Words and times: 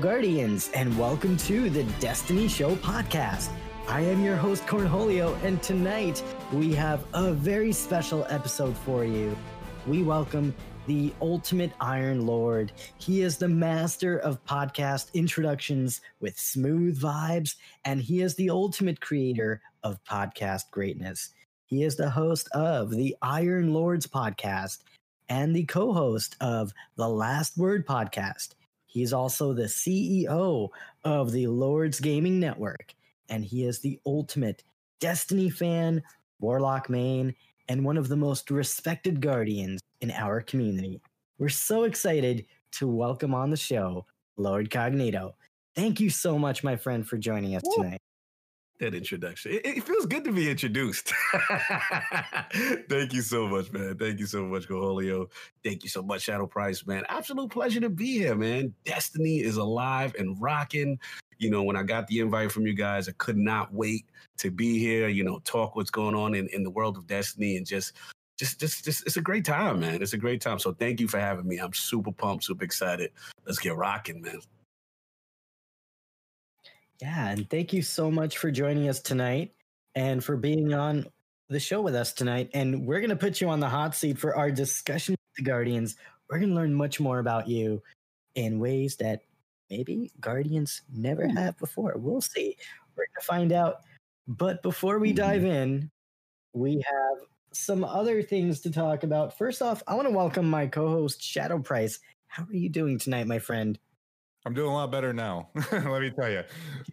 Guardians, 0.00 0.70
and 0.74 0.96
welcome 0.96 1.36
to 1.38 1.68
the 1.70 1.82
Destiny 1.98 2.46
Show 2.46 2.76
podcast. 2.76 3.50
I 3.88 4.02
am 4.02 4.22
your 4.22 4.36
host, 4.36 4.64
Cornholio, 4.66 5.36
and 5.42 5.60
tonight 5.62 6.22
we 6.52 6.72
have 6.74 7.04
a 7.14 7.32
very 7.32 7.72
special 7.72 8.24
episode 8.28 8.76
for 8.76 9.04
you. 9.04 9.36
We 9.86 10.02
welcome 10.02 10.54
the 10.86 11.12
ultimate 11.20 11.72
Iron 11.80 12.26
Lord. 12.26 12.70
He 12.98 13.22
is 13.22 13.38
the 13.38 13.48
master 13.48 14.18
of 14.18 14.44
podcast 14.44 15.12
introductions 15.14 16.00
with 16.20 16.38
smooth 16.38 17.00
vibes, 17.00 17.56
and 17.84 18.00
he 18.00 18.20
is 18.20 18.36
the 18.36 18.50
ultimate 18.50 19.00
creator 19.00 19.60
of 19.82 20.02
podcast 20.04 20.70
greatness. 20.70 21.30
He 21.64 21.82
is 21.82 21.96
the 21.96 22.10
host 22.10 22.48
of 22.52 22.90
the 22.90 23.16
Iron 23.20 23.74
Lords 23.74 24.06
podcast 24.06 24.78
and 25.28 25.56
the 25.56 25.64
co 25.64 25.92
host 25.92 26.36
of 26.40 26.72
the 26.96 27.08
Last 27.08 27.58
Word 27.58 27.86
podcast. 27.86 28.54
He's 28.88 29.12
also 29.12 29.52
the 29.52 29.64
CEO 29.64 30.70
of 31.04 31.30
the 31.30 31.46
Lords 31.46 32.00
Gaming 32.00 32.40
Network, 32.40 32.94
and 33.28 33.44
he 33.44 33.64
is 33.64 33.78
the 33.78 34.00
ultimate 34.06 34.64
Destiny 34.98 35.50
fan, 35.50 36.02
Warlock 36.40 36.90
main, 36.90 37.34
and 37.68 37.84
one 37.84 37.98
of 37.98 38.08
the 38.08 38.16
most 38.16 38.50
respected 38.50 39.20
guardians 39.20 39.80
in 40.00 40.10
our 40.10 40.40
community. 40.40 41.00
We're 41.38 41.50
so 41.50 41.84
excited 41.84 42.46
to 42.72 42.88
welcome 42.88 43.34
on 43.34 43.50
the 43.50 43.56
show 43.56 44.06
Lord 44.38 44.70
Cognito. 44.70 45.34
Thank 45.76 46.00
you 46.00 46.10
so 46.10 46.38
much, 46.38 46.64
my 46.64 46.74
friend, 46.74 47.06
for 47.06 47.18
joining 47.18 47.54
us 47.54 47.62
tonight 47.76 48.00
that 48.78 48.94
introduction. 48.94 49.52
It, 49.52 49.66
it, 49.66 49.84
feels 49.84 50.06
good 50.06 50.24
to 50.24 50.32
be 50.32 50.50
introduced. 50.50 51.12
Thank 52.88 53.12
you 53.12 53.22
so 53.22 53.48
much, 53.48 53.72
man. 53.72 53.96
Thank 53.96 54.18
you 54.18 54.26
so 54.26 54.44
much, 54.44 54.68
Cornholio. 54.68 55.28
Thank 55.64 55.82
you 55.82 55.88
so 55.88 56.02
much, 56.02 56.22
Shadow 56.22 56.46
Price, 56.46 56.86
man. 56.86 57.04
Absolute 57.08 57.50
pleasure 57.50 57.80
to 57.80 57.90
be 57.90 58.18
here, 58.18 58.34
man. 58.34 58.74
Destiny 58.84 59.40
is 59.40 59.56
alive 59.56 60.14
and 60.18 60.40
rocking. 60.40 60.98
You 61.38 61.50
know, 61.50 61.62
when 61.62 61.76
I 61.76 61.82
got 61.82 62.06
the 62.06 62.20
invite 62.20 62.52
from 62.52 62.66
you 62.66 62.74
guys, 62.74 63.08
I 63.08 63.12
could 63.18 63.36
not 63.36 63.72
wait 63.72 64.06
to 64.38 64.50
be 64.50 64.78
here, 64.78 65.08
you 65.08 65.24
know, 65.24 65.40
talk 65.44 65.76
what's 65.76 65.90
going 65.90 66.14
on 66.14 66.34
in, 66.34 66.48
in 66.48 66.62
the 66.62 66.70
world 66.70 66.96
of 66.96 67.06
Destiny 67.06 67.56
and 67.56 67.66
just 67.66 67.94
just, 68.38 68.60
just, 68.60 68.84
just, 68.84 69.04
it's 69.04 69.16
a 69.16 69.20
great 69.20 69.44
time, 69.44 69.80
man. 69.80 70.00
It's 70.00 70.12
a 70.12 70.16
great 70.16 70.40
time. 70.40 70.60
So 70.60 70.72
thank 70.72 71.00
you 71.00 71.08
for 71.08 71.18
having 71.18 71.48
me. 71.48 71.58
I'm 71.58 71.72
super 71.72 72.12
pumped, 72.12 72.44
super 72.44 72.64
excited. 72.64 73.10
Let's 73.44 73.58
get 73.58 73.76
rocking, 73.76 74.22
man. 74.22 74.38
Yeah, 77.00 77.28
and 77.28 77.48
thank 77.48 77.72
you 77.72 77.82
so 77.82 78.10
much 78.10 78.38
for 78.38 78.50
joining 78.50 78.88
us 78.88 79.00
tonight 79.00 79.52
and 79.94 80.22
for 80.22 80.36
being 80.36 80.74
on 80.74 81.06
the 81.48 81.60
show 81.60 81.80
with 81.80 81.94
us 81.94 82.12
tonight. 82.12 82.50
And 82.54 82.86
we're 82.86 82.98
going 83.00 83.10
to 83.10 83.16
put 83.16 83.40
you 83.40 83.48
on 83.48 83.60
the 83.60 83.68
hot 83.68 83.94
seat 83.94 84.18
for 84.18 84.34
our 84.34 84.50
discussion 84.50 85.12
with 85.12 85.36
the 85.36 85.48
Guardians. 85.48 85.96
We're 86.28 86.38
going 86.38 86.50
to 86.50 86.56
learn 86.56 86.74
much 86.74 86.98
more 86.98 87.20
about 87.20 87.46
you 87.46 87.82
in 88.34 88.58
ways 88.58 88.96
that 88.96 89.22
maybe 89.70 90.10
Guardians 90.20 90.82
never 90.92 91.28
have 91.28 91.56
before. 91.58 91.94
We'll 91.96 92.20
see. 92.20 92.56
We're 92.96 93.06
going 93.06 93.20
to 93.20 93.26
find 93.26 93.52
out. 93.52 93.82
But 94.26 94.62
before 94.62 94.98
we 94.98 95.12
dive 95.12 95.42
mm-hmm. 95.42 95.50
in, 95.50 95.90
we 96.52 96.74
have 96.74 97.18
some 97.52 97.84
other 97.84 98.22
things 98.22 98.60
to 98.62 98.72
talk 98.72 99.04
about. 99.04 99.38
First 99.38 99.62
off, 99.62 99.82
I 99.86 99.94
want 99.94 100.08
to 100.08 100.14
welcome 100.14 100.50
my 100.50 100.66
co 100.66 100.88
host, 100.88 101.22
Shadow 101.22 101.60
Price. 101.60 102.00
How 102.26 102.42
are 102.42 102.56
you 102.56 102.68
doing 102.68 102.98
tonight, 102.98 103.26
my 103.28 103.38
friend? 103.38 103.78
I'm 104.48 104.54
doing 104.54 104.70
a 104.70 104.74
lot 104.74 104.90
better 104.90 105.12
now. 105.12 105.50
Let 105.72 106.00
me 106.00 106.10
tell 106.10 106.30
you. 106.30 106.42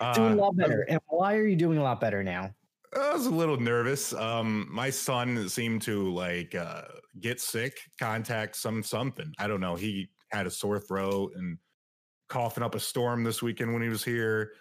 Uh, 0.02 0.14
doing 0.14 0.34
a 0.34 0.36
lot 0.36 0.58
better. 0.58 0.86
And 0.90 1.00
why 1.08 1.36
are 1.36 1.48
you 1.48 1.56
doing 1.56 1.78
a 1.78 1.82
lot 1.82 2.02
better 2.02 2.22
now? 2.22 2.54
I 2.94 3.14
was 3.14 3.28
a 3.28 3.32
little 3.32 3.56
nervous. 3.56 4.12
Um, 4.12 4.68
my 4.70 4.90
son 4.90 5.48
seemed 5.48 5.82
to 5.84 6.12
like 6.12 6.54
uh, 6.54 6.82
get 7.22 7.40
sick, 7.40 7.78
contact 7.98 8.58
some 8.58 8.84
something. 8.84 9.32
I 9.40 9.48
don't 9.48 9.62
know. 9.62 9.76
He 9.76 10.10
had 10.34 10.48
a 10.48 10.52
sore 10.52 10.82
throat 10.82 11.32
and 11.38 11.58
coughing 12.28 12.62
up 12.62 12.76
a 12.76 12.80
storm 12.80 13.24
this 13.24 13.42
weekend 13.42 13.72
when 13.72 13.82
he 13.82 13.88
was 13.88 14.04
here. 14.04 14.52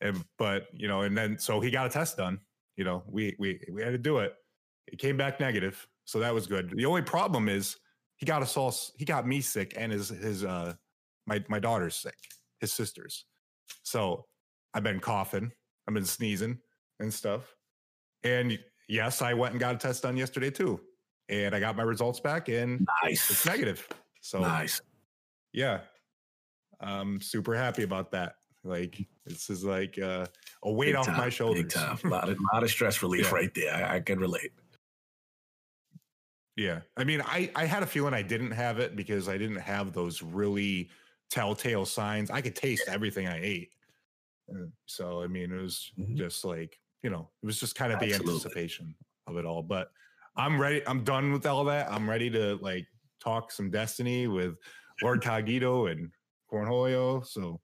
And 0.00 0.24
but 0.38 0.68
you 0.72 0.86
know, 0.86 1.02
and 1.02 1.18
then 1.18 1.36
so 1.40 1.58
he 1.58 1.72
got 1.72 1.86
a 1.86 1.90
test 1.90 2.18
done. 2.18 2.38
You 2.76 2.84
know, 2.84 3.02
we 3.08 3.34
we 3.40 3.58
we 3.72 3.82
had 3.82 3.90
to 3.90 3.98
do 3.98 4.18
it. 4.18 4.32
It 4.86 5.00
came 5.00 5.16
back 5.16 5.40
negative, 5.40 5.88
so 6.04 6.20
that 6.20 6.32
was 6.32 6.46
good. 6.46 6.72
The 6.76 6.86
only 6.86 7.02
problem 7.02 7.48
is 7.48 7.78
he 8.14 8.26
got 8.26 8.42
us 8.42 8.56
all. 8.56 8.72
He 8.96 9.04
got 9.04 9.26
me 9.26 9.40
sick, 9.40 9.74
and 9.76 9.90
his 9.90 10.08
his 10.08 10.44
uh 10.44 10.74
my 11.26 11.44
my 11.48 11.58
daughter's 11.58 11.96
sick 11.96 12.14
his 12.64 12.72
sisters. 12.72 13.26
So 13.82 14.24
I've 14.72 14.82
been 14.82 15.00
coughing, 15.00 15.52
I've 15.86 15.94
been 15.94 16.06
sneezing 16.06 16.58
and 16.98 17.12
stuff. 17.12 17.54
And 18.22 18.58
yes, 18.88 19.20
I 19.20 19.34
went 19.34 19.52
and 19.52 19.60
got 19.60 19.74
a 19.74 19.78
test 19.78 20.02
done 20.02 20.16
yesterday 20.16 20.50
too. 20.50 20.80
And 21.28 21.54
I 21.54 21.60
got 21.60 21.76
my 21.76 21.82
results 21.82 22.20
back 22.20 22.48
and 22.48 22.86
nice. 23.02 23.30
it's 23.30 23.46
negative. 23.46 23.86
So 24.20 24.40
nice. 24.40 24.80
Yeah. 25.52 25.80
I'm 26.80 27.20
super 27.20 27.54
happy 27.54 27.82
about 27.82 28.10
that. 28.12 28.36
Like 28.64 29.06
this 29.26 29.50
is 29.50 29.62
like 29.62 29.98
uh, 29.98 30.26
a 30.62 30.72
weight 30.72 30.88
big 30.88 30.96
off 30.96 31.06
time, 31.06 31.18
my 31.18 31.28
shoulders. 31.28 31.64
Big 31.64 31.72
time. 31.72 31.98
A 32.04 32.08
lot 32.08 32.28
of, 32.28 32.38
lot 32.52 32.62
of 32.62 32.70
stress 32.70 33.02
relief 33.02 33.26
yeah. 33.26 33.34
right 33.34 33.54
there. 33.54 33.74
I, 33.74 33.96
I 33.96 34.00
can 34.00 34.18
relate. 34.18 34.52
Yeah. 36.56 36.80
I 36.96 37.04
mean, 37.04 37.20
I, 37.20 37.50
I 37.54 37.66
had 37.66 37.82
a 37.82 37.86
feeling 37.86 38.14
I 38.14 38.22
didn't 38.22 38.52
have 38.52 38.78
it 38.78 38.96
because 38.96 39.28
I 39.28 39.36
didn't 39.36 39.60
have 39.60 39.92
those 39.92 40.22
really 40.22 40.88
telltale 41.30 41.84
signs. 41.84 42.30
I 42.30 42.40
could 42.40 42.56
taste 42.56 42.84
everything 42.88 43.26
I 43.28 43.40
ate. 43.42 43.70
So 44.86 45.22
I 45.22 45.26
mean, 45.26 45.52
it 45.52 45.60
was 45.60 45.92
mm-hmm. 45.98 46.16
just 46.16 46.44
like 46.44 46.78
you 47.02 47.10
know, 47.10 47.28
it 47.42 47.46
was 47.46 47.60
just 47.60 47.74
kind 47.74 47.92
of 47.92 48.02
Absolutely. 48.02 48.26
the 48.26 48.32
anticipation 48.32 48.94
of 49.26 49.36
it 49.36 49.44
all. 49.44 49.62
But 49.62 49.90
I'm 50.36 50.60
ready. 50.60 50.82
I'm 50.86 51.04
done 51.04 51.32
with 51.32 51.46
all 51.46 51.64
that. 51.64 51.90
I'm 51.90 52.08
ready 52.08 52.30
to 52.30 52.56
like 52.56 52.86
talk 53.22 53.52
some 53.52 53.70
Destiny 53.70 54.26
with 54.26 54.56
Lord 55.02 55.22
Cognito 55.22 55.90
and 55.90 56.10
Cornholio. 56.50 57.24
So 57.26 57.60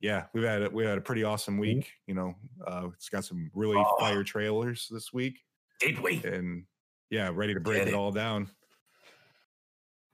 yeah, 0.00 0.24
we've 0.32 0.44
had 0.44 0.62
a, 0.62 0.70
we 0.70 0.84
had 0.84 0.98
a 0.98 1.02
pretty 1.02 1.24
awesome 1.24 1.54
mm-hmm. 1.54 1.60
week. 1.60 1.78
Mm-hmm. 1.78 2.08
You 2.08 2.14
know, 2.14 2.34
uh, 2.66 2.88
it's 2.94 3.08
got 3.08 3.24
some 3.24 3.50
really 3.54 3.76
oh. 3.78 3.96
fire 3.98 4.24
trailers 4.24 4.88
this 4.90 5.12
week. 5.12 5.40
Did 5.80 6.00
we? 6.00 6.22
And 6.24 6.64
yeah, 7.10 7.30
ready 7.32 7.54
to 7.54 7.60
break 7.60 7.82
it. 7.82 7.88
it 7.88 7.94
all 7.94 8.12
down 8.12 8.50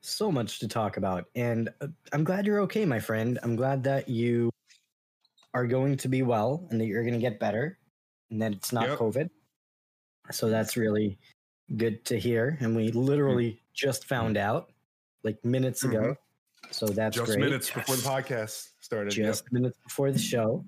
so 0.00 0.31
much 0.31 0.59
to 0.60 0.69
talk 0.69 0.97
about. 0.97 1.25
And 1.34 1.69
uh, 1.81 1.88
I'm 2.12 2.25
glad 2.25 2.47
you're 2.47 2.60
okay, 2.62 2.84
my 2.84 2.98
friend. 2.98 3.38
I'm 3.42 3.56
glad 3.56 3.84
that 3.84 4.09
you 4.09 4.50
are 5.54 5.66
going 5.66 5.97
to 5.98 6.09
be 6.09 6.22
well 6.22 6.66
and 6.70 6.81
that 6.81 6.86
you're 6.86 7.03
going 7.03 7.14
to 7.14 7.20
get 7.20 7.41
better 7.41 7.78
and 8.31 8.41
that 8.42 8.53
it's 8.53 8.72
not 8.72 8.88
yep. 8.88 8.98
COVID. 8.98 9.28
So 10.31 10.48
that's 10.50 10.76
really 10.76 11.19
good 11.76 12.04
to 12.06 12.19
hear. 12.19 12.59
And 12.60 12.76
we 12.76 12.92
literally 12.92 13.50
mm-hmm. 13.50 13.72
just 13.75 14.06
found 14.06 14.36
out 14.36 14.72
like 15.25 15.42
minutes 15.44 15.84
ago. 15.84 16.00
Mm-hmm. 16.00 16.12
So 16.70 16.86
that's 16.86 17.16
just 17.16 17.26
great. 17.26 17.41
minutes 17.41 17.70
before 17.70 17.97
the 17.97 18.03
podcast 18.03 18.69
started. 18.80 19.10
Just 19.10 19.44
yep. 19.44 19.53
minutes 19.53 19.78
before 19.82 20.10
the 20.10 20.19
show. 20.19 20.65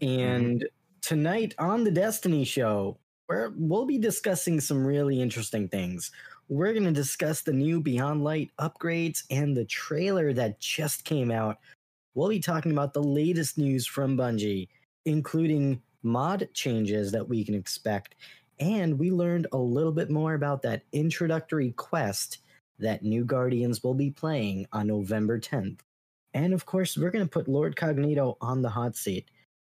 And 0.00 0.60
mm-hmm. 0.60 0.66
tonight 1.02 1.54
on 1.58 1.84
the 1.84 1.90
Destiny 1.90 2.44
show, 2.44 2.98
where 3.26 3.52
we'll 3.56 3.86
be 3.86 3.98
discussing 3.98 4.60
some 4.60 4.86
really 4.86 5.20
interesting 5.20 5.68
things 5.68 6.10
we're 6.48 6.72
going 6.72 6.84
to 6.84 6.92
discuss 6.92 7.42
the 7.42 7.52
new 7.52 7.80
Beyond 7.80 8.22
Light 8.22 8.50
upgrades 8.60 9.24
and 9.30 9.56
the 9.56 9.64
trailer 9.64 10.32
that 10.32 10.60
just 10.60 11.04
came 11.04 11.30
out. 11.30 11.58
We'll 12.14 12.28
be 12.28 12.40
talking 12.40 12.72
about 12.72 12.94
the 12.94 13.02
latest 13.02 13.58
news 13.58 13.86
from 13.86 14.16
Bungie, 14.16 14.68
including 15.04 15.82
mod 16.02 16.48
changes 16.54 17.10
that 17.12 17.28
we 17.28 17.44
can 17.44 17.54
expect. 17.54 18.14
And 18.60 18.98
we 18.98 19.10
learned 19.10 19.48
a 19.52 19.58
little 19.58 19.92
bit 19.92 20.08
more 20.08 20.34
about 20.34 20.62
that 20.62 20.84
introductory 20.92 21.72
quest 21.72 22.38
that 22.78 23.02
New 23.02 23.24
Guardians 23.24 23.82
will 23.82 23.94
be 23.94 24.10
playing 24.10 24.66
on 24.72 24.86
November 24.86 25.40
10th. 25.40 25.80
And 26.32 26.54
of 26.54 26.64
course, 26.64 26.96
we're 26.96 27.10
going 27.10 27.24
to 27.24 27.30
put 27.30 27.48
Lord 27.48 27.76
Cognito 27.76 28.36
on 28.40 28.62
the 28.62 28.70
hot 28.70 28.96
seat. 28.96 29.30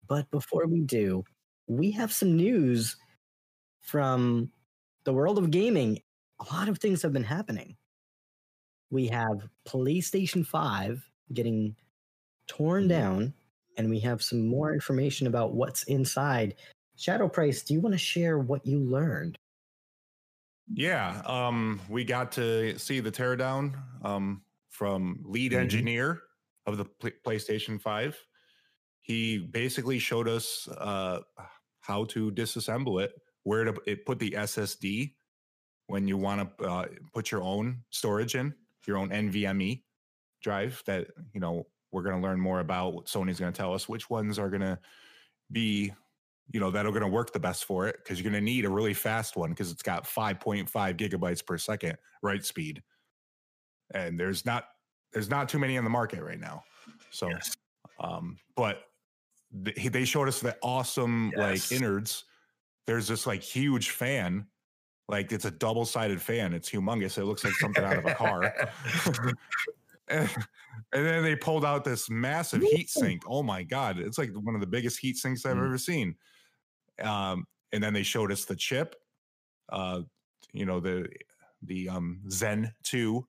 But 0.08 0.30
before 0.32 0.68
we 0.68 0.82
do, 0.82 1.24
we 1.68 1.92
have 1.92 2.12
some 2.12 2.36
news 2.36 2.98
from 3.82 4.52
the 5.06 5.14
world 5.14 5.38
of 5.38 5.52
gaming 5.52 6.02
a 6.40 6.54
lot 6.54 6.70
of 6.70 6.78
things 6.78 7.02
have 7.02 7.14
been 7.14 7.24
happening. 7.24 7.76
We 8.90 9.08
have 9.08 9.48
PlayStation 9.68 10.46
5 10.46 11.10
getting 11.34 11.76
torn 12.48 12.84
mm-hmm. 12.84 12.90
down, 12.90 13.34
and 13.78 13.90
we 13.90 14.00
have 14.00 14.24
some 14.24 14.48
more 14.48 14.74
information 14.74 15.28
about 15.28 15.54
what's 15.54 15.84
inside. 15.84 16.56
Shadow 16.96 17.28
Price, 17.28 17.62
do 17.64 17.74
you 17.74 17.82
want 17.82 17.94
to 17.94 18.00
share 18.00 18.40
what 18.40 18.66
you 18.66 18.80
learned? 18.80 19.38
Yeah, 20.74 21.22
um, 21.26 21.80
we 21.90 22.04
got 22.04 22.32
to 22.34 22.78
see 22.78 23.00
the 23.00 23.12
teardown 23.12 23.76
um, 24.04 24.42
from 24.70 25.20
lead 25.24 25.52
mm-hmm. 25.52 25.62
engineer 25.62 26.22
of 26.66 26.78
the 26.78 26.86
PlayStation 27.26 27.80
5. 27.80 28.18
He 29.02 29.38
basically 29.38 30.00
showed 30.00 30.28
us 30.28 30.68
uh, 30.68 31.20
how 31.80 32.04
to 32.06 32.32
disassemble 32.32 33.02
it, 33.02 33.14
where 33.44 33.64
to 33.64 33.74
put 34.06 34.20
the 34.20 34.32
SSD 34.32 35.14
when 35.88 36.08
you 36.08 36.18
want 36.18 36.58
to 36.58 36.66
uh, 36.66 36.86
put 37.14 37.32
your 37.32 37.42
own 37.42 37.84
storage 37.90 38.36
in, 38.36 38.54
your 38.86 38.98
own 38.98 39.10
NVMe 39.10 39.84
drive 40.42 40.82
that, 40.86 41.08
you 41.34 41.40
know, 41.42 41.68
we're 41.92 42.04
going 42.04 42.16
to 42.16 42.22
learn 42.22 42.40
more 42.40 42.60
about 42.60 42.94
what 42.94 43.06
Sony's 43.06 43.40
going 43.40 43.52
to 43.52 43.58
tell 43.58 43.74
us 43.74 43.90
which 43.90 44.10
ones 44.10 44.38
are 44.38 44.50
going 44.50 44.62
to 44.62 44.78
be, 45.52 45.92
you 46.52 46.60
know, 46.60 46.72
that 46.72 46.86
are 46.86 46.92
going 46.92 47.02
to 47.02 47.08
work 47.08 47.34
the 47.34 47.40
best 47.40 47.66
for 47.66 47.88
it 47.88 47.98
because 47.98 48.20
you're 48.20 48.30
going 48.30 48.42
to 48.42 48.46
need 48.46 48.66
a 48.66 48.70
really 48.70 48.94
fast 48.94 49.36
one 49.36 49.50
because 49.50 49.72
it's 49.72 49.82
got 49.82 50.06
5.5 50.06 50.68
gigabytes 50.70 51.46
per 51.46 51.58
second 51.58 51.98
write 52.22 52.46
speed. 52.46 52.84
And 53.94 54.20
there's 54.20 54.46
not 54.46 54.66
there's 55.14 55.30
not 55.30 55.48
too 55.48 55.60
many 55.60 55.78
on 55.78 55.84
the 55.86 55.90
market 55.90 56.22
right 56.22 56.40
now. 56.40 56.64
So 57.10 57.30
yes. 57.30 57.56
Um, 58.00 58.38
but 58.56 58.84
they 59.52 60.06
showed 60.06 60.28
us 60.28 60.40
the 60.42 60.58
awesome 60.62 61.32
Yes. 61.36 61.72
like 61.72 61.82
innards. 61.82 62.26
There's 62.86 63.08
this 63.08 63.26
like 63.26 63.42
huge 63.42 63.90
fan, 63.92 64.48
like 65.10 65.32
it's 65.32 65.46
a 65.46 65.52
double 65.52 65.86
sided 65.86 66.22
fan. 66.22 66.54
It's 66.54 66.70
humongous. 66.70 67.18
It 67.18 67.26
looks 67.26 67.44
like 67.44 67.54
something 67.54 67.84
out 67.84 67.98
of 67.98 68.06
a 68.06 68.14
car. 68.16 68.54
and, 70.10 70.30
and 70.94 71.06
then 71.06 71.24
they 71.24 71.36
pulled 71.36 71.66
out 71.66 71.84
this 71.84 72.10
massive 72.10 72.62
heat 72.62 72.90
sink. 72.90 73.24
Oh 73.28 73.44
my 73.44 73.64
god, 73.64 74.00
it's 74.00 74.18
like 74.18 74.32
one 74.34 74.56
of 74.56 74.62
the 74.62 74.68
biggest 74.68 75.00
heat 75.00 75.18
sinks 75.18 75.46
I've 75.46 75.56
Mm. 75.58 75.66
ever 75.66 75.78
seen. 75.78 76.16
Um, 77.02 77.46
and 77.72 77.84
then 77.84 77.94
they 77.94 78.04
showed 78.04 78.32
us 78.32 78.46
the 78.46 78.56
chip. 78.56 78.96
Uh, 79.70 80.02
you 80.54 80.66
know 80.66 80.80
the 80.80 81.08
the 81.64 81.90
um 81.90 82.22
Zen 82.30 82.74
two, 82.84 83.28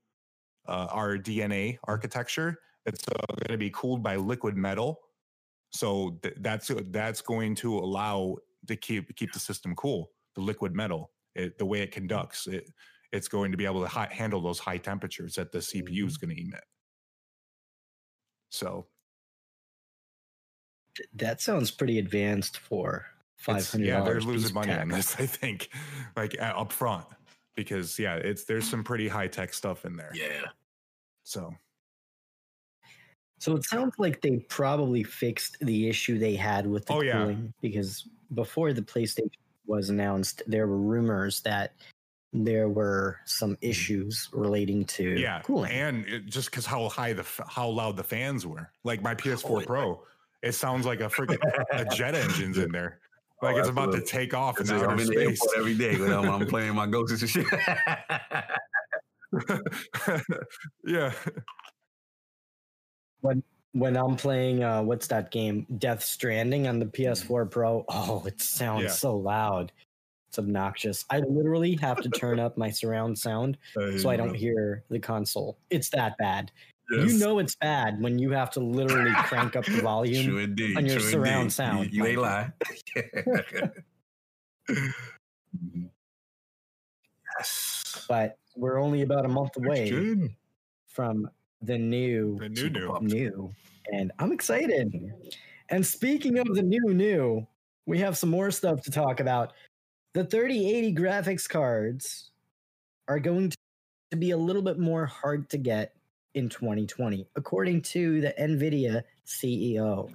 uh, 0.66 0.88
RDNA 0.88 1.78
architecture. 1.84 2.58
It's 2.86 3.04
uh, 3.08 3.26
going 3.46 3.52
to 3.52 3.58
be 3.58 3.70
cooled 3.70 4.02
by 4.02 4.16
liquid 4.16 4.56
metal, 4.56 5.00
so 5.70 6.18
th- 6.22 6.36
that's 6.38 6.70
that's 6.90 7.20
going 7.20 7.54
to 7.56 7.76
allow 7.76 8.36
to 8.66 8.76
keep 8.76 9.14
keep 9.16 9.32
the 9.32 9.38
system 9.38 9.74
cool. 9.74 10.10
The 10.36 10.40
liquid 10.40 10.74
metal, 10.74 11.10
it, 11.38 11.58
the 11.58 11.64
way 11.66 11.80
it 11.80 11.92
conducts, 11.92 12.46
it 12.46 12.68
it's 13.12 13.28
going 13.28 13.50
to 13.52 13.56
be 13.56 13.64
able 13.64 13.80
to 13.80 13.88
hi- 13.88 14.08
handle 14.10 14.40
those 14.42 14.58
high 14.58 14.76
temperatures 14.76 15.34
that 15.36 15.50
the 15.52 15.60
CPU 15.60 16.06
is 16.06 16.18
going 16.18 16.34
to 16.34 16.40
emit. 16.42 16.64
So 18.50 18.86
That 21.14 21.40
sounds 21.40 21.70
pretty 21.70 21.98
advanced 21.98 22.58
for 22.58 23.06
five 23.36 23.56
it's- 23.56 23.72
hundred. 23.72 23.86
yeah, 23.86 24.00
they're 24.02 24.20
losing 24.20 24.52
money 24.54 24.72
on 24.72 24.88
this. 24.88 25.14
I 25.18 25.26
think, 25.26 25.70
like 26.16 26.36
uh, 26.40 26.44
up 26.56 26.72
front, 26.72 27.06
because 27.56 27.98
yeah, 27.98 28.16
it's 28.16 28.44
there's 28.44 28.68
some 28.68 28.82
pretty 28.84 29.08
high 29.08 29.28
tech 29.28 29.54
stuff 29.54 29.84
in 29.84 29.96
there. 29.96 30.10
yeah. 30.14 30.42
So 31.22 31.54
So 33.38 33.54
it 33.54 33.64
sounds 33.64 33.94
like 33.98 34.20
they 34.22 34.38
probably 34.48 35.02
fixed 35.04 35.56
the 35.60 35.88
issue 35.88 36.18
they 36.18 36.34
had 36.36 36.66
with 36.66 36.86
the 36.86 36.94
Oh, 36.94 37.02
yeah. 37.02 37.12
cooling 37.22 37.52
because 37.62 38.08
before 38.34 38.72
the 38.72 38.82
PlayStation 38.82 39.30
was 39.68 39.90
announced, 39.90 40.42
there 40.46 40.66
were 40.66 40.78
rumors 40.78 41.40
that 41.42 41.74
there 42.32 42.68
were 42.68 43.18
some 43.24 43.50
hmm. 43.50 43.66
issues 43.66 44.28
relating 44.32 44.84
to 44.84 45.18
yeah, 45.18 45.40
cooling. 45.42 45.70
and 45.70 46.06
it, 46.06 46.26
just 46.26 46.50
because 46.50 46.66
how 46.66 46.88
high 46.88 47.12
the 47.12 47.24
how 47.46 47.68
loud 47.68 47.96
the 47.96 48.04
fans 48.04 48.46
were, 48.46 48.70
like 48.84 49.02
my 49.02 49.14
PS4 49.14 49.44
Oh, 49.44 49.60
yeah. 49.60 49.66
Pro, 49.66 50.02
it 50.42 50.52
sounds 50.52 50.84
like 50.86 51.00
a 51.00 51.04
freaking 51.04 51.38
a 51.72 51.84
jet 51.84 52.14
engine's 52.14 52.58
in 52.58 52.70
there, 52.72 53.00
Oh, 53.42 53.46
like 53.46 53.56
it's 53.56 53.68
about 53.68 53.92
to 53.92 54.00
take 54.02 54.34
off 54.34 54.60
in 54.60 54.68
outer 54.70 54.90
I'm 54.90 54.98
in 54.98 55.06
space. 55.06 55.40
airport 55.42 55.58
every 55.58 55.74
day 55.74 55.98
when 55.98 56.12
I'm, 56.12 56.22
when 56.22 56.42
I'm 56.42 56.46
playing 56.48 56.74
my 56.74 56.86
ghosts 56.86 57.22
and 57.22 57.30
shit. 57.30 57.46
yeah, 60.84 61.12
when 63.20 63.42
I'm 63.86 64.16
playing, 64.16 64.62
uh, 64.64 64.82
what's 64.82 65.06
that 65.08 65.30
game? 65.30 65.66
Death 65.78 66.02
Stranding 66.04 66.66
on 66.66 66.78
the 66.78 66.86
PS4 66.86 67.50
Pro. 67.50 67.84
Oh, 67.88 68.24
it 68.26 68.40
sounds 68.40 68.82
Yeah. 68.84 68.88
so 68.90 69.16
loud. 69.16 69.72
It's 70.28 70.38
obnoxious. 70.38 71.04
I 71.10 71.20
literally 71.20 71.74
have 71.76 72.00
to 72.02 72.08
turn 72.10 72.38
up 72.38 72.56
my 72.58 72.70
surround 72.70 73.18
sound 73.18 73.56
so 73.98 74.10
I 74.10 74.16
don't 74.16 74.34
hear 74.34 74.84
the 74.90 74.98
console. 74.98 75.58
It's 75.70 75.88
that 75.90 76.16
bad. 76.18 76.50
You 76.90 77.18
know 77.18 77.38
it's 77.38 77.54
bad 77.54 78.00
when 78.00 78.18
you 78.18 78.30
have 78.30 78.50
to 78.52 78.60
literally 78.60 79.12
crank 79.24 79.56
up 79.56 79.64
the 79.66 79.80
volume. 79.82 80.24
True 80.26 80.38
indeed. 80.38 80.76
on 80.76 80.86
your 80.86 81.00
surround 81.00 81.42
indeed. 81.42 81.52
sound, 81.52 81.92
You, 81.92 82.02
you 82.04 82.08
ain't 82.08 82.20
lie. 82.20 82.50
yes. 87.38 88.04
But 88.08 88.38
we're 88.56 88.78
only 88.80 89.02
about 89.02 89.24
a 89.24 89.28
month 89.28 89.56
away 89.56 90.30
from 90.86 91.30
the 91.62 91.78
new 91.78 92.38
the 92.38 92.48
new 92.48 92.70
new. 92.70 92.98
new, 93.00 93.54
and 93.92 94.12
I'm 94.18 94.32
excited. 94.32 95.12
And 95.70 95.84
speaking 95.84 96.38
of 96.38 96.54
the 96.54 96.62
new 96.62 96.94
new, 96.94 97.46
we 97.86 97.98
have 97.98 98.16
some 98.16 98.30
more 98.30 98.50
stuff 98.50 98.82
to 98.82 98.90
talk 98.90 99.20
about. 99.20 99.52
The 100.14 100.24
3080 100.24 100.94
graphics 100.94 101.48
cards 101.48 102.30
are 103.08 103.20
going 103.20 103.52
to 104.10 104.16
be 104.16 104.30
a 104.30 104.36
little 104.36 104.62
bit 104.62 104.78
more 104.78 105.06
hard 105.06 105.50
to 105.50 105.58
get 105.58 105.94
in 106.34 106.48
2020, 106.48 107.26
according 107.36 107.82
to 107.82 108.20
the 108.20 108.34
NVIDIA 108.40 109.02
CEO. 109.26 110.10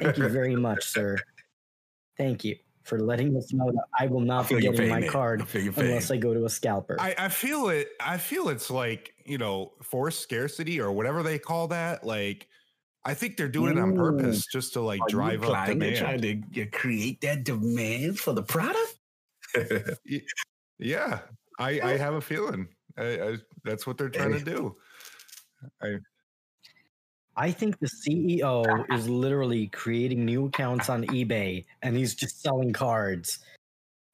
Thank 0.00 0.18
you 0.18 0.28
very 0.28 0.56
much, 0.56 0.84
sir. 0.84 1.16
Thank 2.16 2.44
you 2.44 2.56
for 2.86 3.00
letting 3.00 3.36
us 3.36 3.52
know 3.52 3.70
that 3.72 3.84
I 3.98 4.06
will 4.06 4.20
not 4.20 4.46
feel 4.46 4.58
be 4.58 4.62
getting 4.62 4.88
my 4.88 5.00
man. 5.00 5.10
card 5.10 5.42
I 5.42 5.44
feel 5.44 5.62
your 5.62 5.72
pain. 5.72 5.86
unless 5.86 6.10
I 6.10 6.16
go 6.16 6.32
to 6.32 6.44
a 6.44 6.50
scalper. 6.50 6.96
I, 7.00 7.14
I 7.18 7.28
feel 7.28 7.68
it. 7.68 7.88
I 8.00 8.16
feel 8.18 8.48
it's 8.48 8.70
like 8.70 9.14
you 9.24 9.38
know 9.38 9.72
forced 9.82 10.20
scarcity 10.20 10.80
or 10.80 10.92
whatever 10.92 11.22
they 11.22 11.38
call 11.38 11.68
that. 11.68 12.04
Like 12.04 12.48
I 13.04 13.14
think 13.14 13.36
they're 13.36 13.48
doing 13.48 13.76
it 13.76 13.80
on 13.80 13.94
purpose 13.96 14.46
just 14.46 14.72
to 14.74 14.80
like 14.80 15.00
Are 15.00 15.06
you 15.08 15.10
drive 15.10 15.42
up 15.42 15.48
implying 15.48 15.78
they're 15.78 15.94
demand. 15.94 16.20
trying 16.22 16.44
to 16.54 16.62
uh, 16.62 16.66
create 16.72 17.20
that 17.20 17.44
demand 17.44 18.18
for 18.18 18.32
the 18.32 18.42
product? 18.42 18.98
Yeah, 20.78 21.20
I, 21.58 21.80
I 21.80 21.96
have 21.96 22.12
a 22.14 22.20
feeling 22.20 22.68
I, 22.98 23.02
I, 23.20 23.36
that's 23.64 23.86
what 23.86 23.96
they're 23.98 24.10
trying 24.10 24.32
to 24.32 24.44
do. 24.44 24.76
I 25.82 25.96
think 27.52 27.78
the 27.78 27.86
CEO 27.86 28.84
is 28.90 29.08
literally 29.08 29.68
creating 29.68 30.24
new 30.24 30.46
accounts 30.46 30.88
on 30.88 31.04
eBay 31.04 31.64
and 31.82 31.96
he's 31.96 32.14
just 32.14 32.40
selling 32.42 32.72
cards 32.72 33.40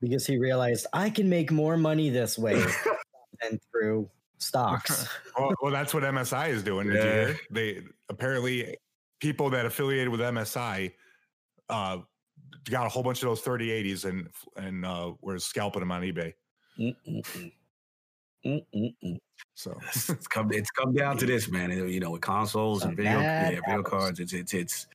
because 0.00 0.26
he 0.26 0.38
realized 0.38 0.86
I 0.92 1.08
can 1.10 1.28
make 1.28 1.52
more 1.52 1.76
money 1.76 2.10
this 2.10 2.36
way 2.36 2.64
than 3.42 3.60
through 3.70 4.10
stocks. 4.38 5.08
Well, 5.38 5.54
well, 5.62 5.72
that's 5.72 5.94
what 5.94 6.02
MSI 6.02 6.50
is 6.50 6.62
doing. 6.62 6.88
Did 6.88 7.02
you 7.02 7.08
Yeah. 7.08 7.26
hear? 7.26 7.40
They 7.50 7.82
apparently 8.10 8.76
people 9.20 9.48
that 9.50 9.64
affiliated 9.64 10.10
with 10.10 10.20
MSI 10.20 10.92
uh, 11.70 11.98
got 12.68 12.84
a 12.84 12.88
whole 12.90 13.02
bunch 13.02 13.22
of 13.22 13.28
those 13.30 13.40
3080s 13.40 14.04
and 14.04 14.28
and 14.56 14.84
uh, 14.84 15.12
were 15.22 15.38
scalping 15.38 15.80
them 15.80 15.90
on 15.90 16.02
eBay. 16.02 16.34
Mm-mm-mm. 16.78 17.52
Mm-mm-mm. 18.44 19.18
So 19.54 19.78
it's 19.88 20.26
come 20.28 20.52
it's 20.52 20.70
come 20.70 20.94
down 20.94 21.18
to 21.18 21.26
this, 21.26 21.48
man. 21.48 21.70
You 21.70 22.00
know, 22.00 22.10
with 22.10 22.22
consoles 22.22 22.84
and 22.84 22.96
video, 22.96 23.20
yeah, 23.20 23.60
video 23.66 23.82
cards, 23.82 24.20
it's 24.20 24.32
it's 24.32 24.54
it's 24.54 24.86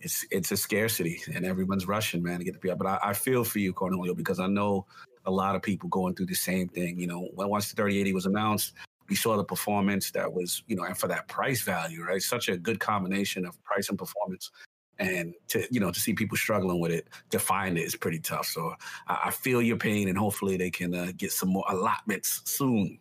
it's 0.00 0.26
it's 0.30 0.52
a 0.52 0.56
scarcity, 0.56 1.20
and 1.34 1.44
everyone's 1.44 1.86
rushing, 1.86 2.22
man, 2.22 2.38
to 2.38 2.44
get 2.44 2.54
the 2.54 2.60
people. 2.60 2.76
But 2.76 2.86
I, 2.86 3.10
I 3.10 3.12
feel 3.14 3.44
for 3.44 3.58
you, 3.58 3.72
Cornelio, 3.72 4.14
because 4.14 4.40
I 4.40 4.46
know 4.46 4.86
a 5.24 5.30
lot 5.30 5.56
of 5.56 5.62
people 5.62 5.88
going 5.88 6.14
through 6.14 6.26
the 6.26 6.34
same 6.34 6.68
thing. 6.68 6.98
You 6.98 7.06
know, 7.06 7.28
when 7.34 7.48
once 7.48 7.68
the 7.70 7.76
3080 7.76 8.12
was 8.12 8.26
announced, 8.26 8.74
we 9.08 9.16
saw 9.16 9.36
the 9.36 9.44
performance 9.44 10.10
that 10.12 10.32
was, 10.32 10.62
you 10.66 10.76
know, 10.76 10.84
and 10.84 10.96
for 10.96 11.08
that 11.08 11.28
price 11.28 11.62
value, 11.62 12.04
right? 12.04 12.22
Such 12.22 12.48
a 12.48 12.56
good 12.56 12.80
combination 12.80 13.46
of 13.46 13.62
price 13.64 13.88
and 13.88 13.98
performance. 13.98 14.50
And 14.98 15.34
to 15.48 15.66
you 15.70 15.80
know 15.80 15.90
to 15.90 16.00
see 16.00 16.14
people 16.14 16.36
struggling 16.36 16.80
with 16.80 16.90
it, 16.90 17.08
to 17.30 17.38
find 17.38 17.76
it 17.76 17.82
is 17.82 17.94
pretty 17.94 18.18
tough. 18.18 18.46
So 18.46 18.74
I, 19.08 19.24
I 19.26 19.30
feel 19.30 19.60
your 19.60 19.76
pain, 19.76 20.08
and 20.08 20.16
hopefully 20.16 20.56
they 20.56 20.70
can 20.70 20.94
uh, 20.94 21.12
get 21.16 21.32
some 21.32 21.50
more 21.50 21.64
allotments 21.68 22.40
soon. 22.44 22.98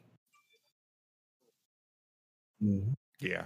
yeah, 3.19 3.45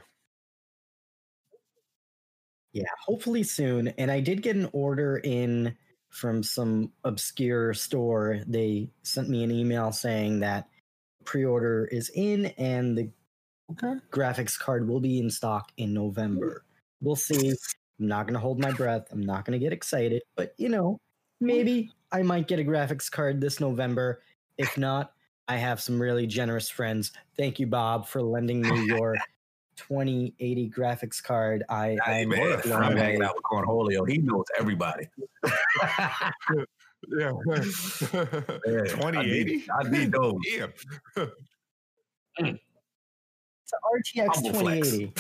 Yeah, 2.74 2.84
hopefully 3.06 3.44
soon. 3.44 3.89
And 3.89 4.12
I 4.12 4.20
did 4.20 4.41
get 4.41 4.56
an 4.56 4.70
order 4.74 5.18
in 5.24 5.75
from 6.10 6.44
some 6.44 6.91
obscure 7.03 7.74
store. 7.74 8.39
They 8.48 8.89
sent 9.03 9.29
me 9.29 9.44
an 9.44 9.51
email 9.51 9.91
saying 9.91 10.39
that 10.39 10.68
pre-order 11.25 11.86
is 11.91 12.12
in 12.15 12.48
and 12.58 12.98
the 12.98 13.10
graphics 14.12 14.58
card 14.58 14.88
will 14.88 15.00
be 15.00 15.20
in 15.20 15.29
stock 15.29 15.72
in 15.77 15.94
November. 15.94 16.63
We'll 17.01 17.15
see. 17.15 17.53
I'm 18.00 18.08
not 18.08 18.25
going 18.25 18.34
to 18.34 18.39
hold 18.39 18.60
my 18.60 18.72
breath. 18.72 19.08
I'm 19.12 19.22
not 19.22 19.46
going 19.46 19.60
to 19.60 19.63
get 19.63 19.74
excited, 19.74 20.22
but 20.36 20.53
you 20.58 20.70
know, 20.70 21.00
maybe 21.41 21.91
I 22.12 22.22
might 22.22 22.48
get 22.48 22.60
a 22.60 22.63
graphics 22.63 23.12
card 23.12 23.41
this 23.41 23.60
November. 23.60 24.22
If 24.58 24.77
not, 24.77 25.13
I 25.48 25.58
have 25.58 25.82
some 25.82 26.01
really 26.01 26.27
generous 26.27 26.70
friends. 26.70 27.12
Thank 27.38 27.60
you, 27.60 27.68
Bob, 27.68 28.08
for 28.08 28.22
lending 28.22 28.62
me 28.62 28.86
your 28.86 29.15
2080 29.75 30.70
graphics 30.70 31.22
card. 31.24 31.63
I, 31.70 31.98
Hey, 32.06 32.22
I'm 32.22 32.29
man, 32.29 32.62
I'm 32.72 32.98
hanging 32.98 33.24
out 33.24 33.36
with 33.36 33.44
Cornholio. 33.44 34.08
He 34.08 34.20
knows 34.20 34.46
everybody. 34.58 35.10
yeah. 35.44 36.32
Yeah, 37.12 37.32
2080. 38.86 39.65
I 39.72 39.89
need 39.89 40.12
those. 40.12 40.36
Damn. 40.58 40.74
Mm. 42.39 42.60
It's 43.72 44.14
an 44.16 44.26
RTX 44.26 44.36
Humble 44.36 44.52
2080. 44.62 45.14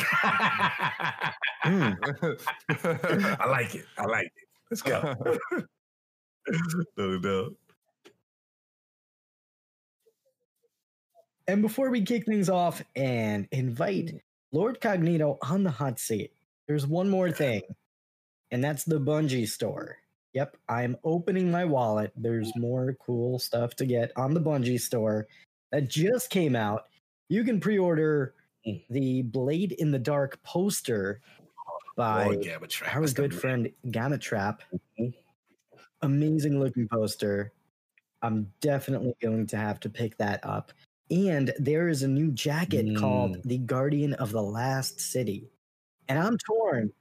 Mm. 1.65 3.37
I 3.39 3.47
like 3.47 3.75
it. 3.75 3.85
I 3.97 4.05
like 4.05 4.25
it. 4.25 4.31
Let's 4.71 4.81
go. 4.81 5.15
no, 6.97 7.17
no. 7.17 7.49
And 11.47 11.61
before 11.61 11.89
we 11.89 12.01
kick 12.01 12.25
things 12.25 12.49
off 12.49 12.81
and 12.95 13.47
invite 13.51 14.21
Lord 14.51 14.79
Cognito 14.79 15.37
on 15.41 15.63
the 15.63 15.71
hot 15.71 15.99
seat, 15.99 16.31
there's 16.67 16.87
one 16.87 17.09
more 17.09 17.31
thing, 17.31 17.61
and 18.51 18.63
that's 18.63 18.83
the 18.83 18.99
Bungie 18.99 19.47
store. 19.47 19.97
Yep, 20.33 20.57
I'm 20.69 20.95
opening 21.03 21.51
my 21.51 21.65
wallet. 21.65 22.13
There's 22.15 22.51
more 22.55 22.95
cool 23.03 23.39
stuff 23.39 23.75
to 23.75 23.85
get 23.85 24.11
on 24.15 24.33
the 24.33 24.41
Bungie 24.41 24.79
store 24.79 25.27
that 25.71 25.89
just 25.89 26.29
came 26.29 26.55
out. 26.55 26.83
You 27.29 27.43
can 27.43 27.59
pre 27.59 27.79
order 27.79 28.35
the 28.89 29.23
Blade 29.23 29.73
in 29.73 29.91
the 29.91 29.99
Dark 29.99 30.41
poster 30.43 31.21
by 31.95 32.35
Trap. 32.69 32.95
our 32.95 33.07
good 33.07 33.31
man. 33.31 33.39
friend 33.39 33.73
Gamma 33.91 34.17
Trap. 34.17 34.63
Mhm. 34.99 35.13
Amazing 36.01 36.59
looking 36.59 36.87
poster. 36.87 37.51
I'm 38.21 38.51
definitely 38.61 39.15
going 39.21 39.47
to 39.47 39.57
have 39.57 39.79
to 39.81 39.89
pick 39.89 40.17
that 40.17 40.43
up. 40.45 40.71
And 41.11 41.53
there 41.59 41.87
is 41.89 42.03
a 42.03 42.07
new 42.07 42.31
jacket 42.31 42.95
called 42.97 43.37
Mm. 43.37 43.43
the 43.43 43.57
Guardian 43.59 44.13
of 44.15 44.31
the 44.31 44.43
Last 44.43 44.99
City. 45.01 45.49
And 46.09 46.19
I'm 46.19 46.37
torn 46.37 46.93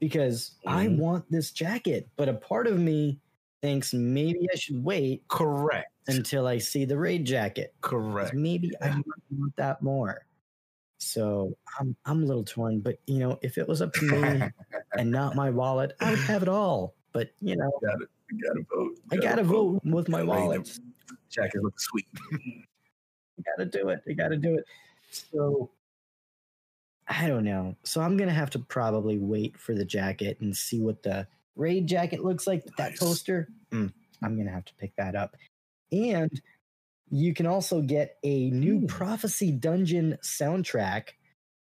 because 0.00 0.56
I 0.66 0.86
Mhm. 0.86 0.98
want 0.98 1.30
this 1.30 1.50
jacket, 1.52 2.08
but 2.16 2.28
a 2.28 2.34
part 2.34 2.66
of 2.68 2.78
me 2.78 3.20
thinks 3.62 3.92
maybe 3.94 4.48
I 4.52 4.56
should 4.56 4.84
wait 4.84 5.26
Correct. 5.28 5.92
until 6.06 6.46
I 6.46 6.58
see 6.58 6.84
the 6.84 6.98
raid 6.98 7.24
jacket. 7.26 7.74
Correct. 7.80 8.34
Maybe 8.34 8.72
I 8.80 9.02
want 9.30 9.56
that 9.56 9.82
more. 9.82 10.26
So 10.98 11.56
I'm 11.78 11.96
I'm 12.04 12.22
a 12.22 12.26
little 12.26 12.44
torn, 12.44 12.80
but 12.80 12.98
you 13.06 13.18
know, 13.20 13.38
if 13.42 13.56
it 13.56 13.66
was 13.66 13.80
up 13.80 13.92
to 13.94 14.04
me 14.04 14.42
and 14.98 15.10
not 15.10 15.36
my 15.36 15.50
wallet, 15.50 15.92
I 16.00 16.10
would 16.10 16.18
have 16.20 16.42
it 16.42 16.48
all. 16.48 16.94
But 17.12 17.30
you 17.40 17.56
know, 17.56 17.70
You 18.30 18.44
gotta 18.44 18.64
vote. 18.74 18.98
I 19.10 19.16
gotta 19.16 19.42
vote 19.44 19.80
with 19.84 20.08
my 20.08 20.18
Gotta 20.18 20.28
wallet. 20.28 20.78
Jacket 21.30 21.62
looks 21.62 21.84
sweet. 21.84 22.06
I 22.32 23.42
gotta 23.56 23.70
do 23.70 23.88
it. 23.88 24.02
I 24.08 24.12
gotta 24.12 24.36
do 24.36 24.54
it. 24.54 24.64
So 25.10 25.70
I 27.06 27.26
don't 27.28 27.44
know. 27.44 27.76
So 27.84 28.00
I'm 28.00 28.16
gonna 28.16 28.32
have 28.32 28.50
to 28.50 28.58
probably 28.58 29.18
wait 29.18 29.56
for 29.56 29.74
the 29.74 29.84
jacket 29.84 30.38
and 30.40 30.54
see 30.54 30.80
what 30.80 31.02
the 31.02 31.26
raid 31.56 31.86
jacket 31.86 32.24
looks 32.24 32.46
like. 32.46 32.64
That 32.76 32.96
poster. 32.98 33.48
Mm, 33.70 33.92
I'm 34.22 34.36
gonna 34.36 34.50
have 34.50 34.64
to 34.66 34.74
pick 34.74 34.94
that 34.96 35.14
up. 35.14 35.36
And 35.92 36.30
you 37.10 37.34
can 37.34 37.46
also 37.46 37.80
get 37.82 38.18
a 38.22 38.50
new 38.50 38.80
Hmm. 38.80 38.86
prophecy 38.86 39.52
dungeon 39.52 40.18
soundtrack 40.22 41.10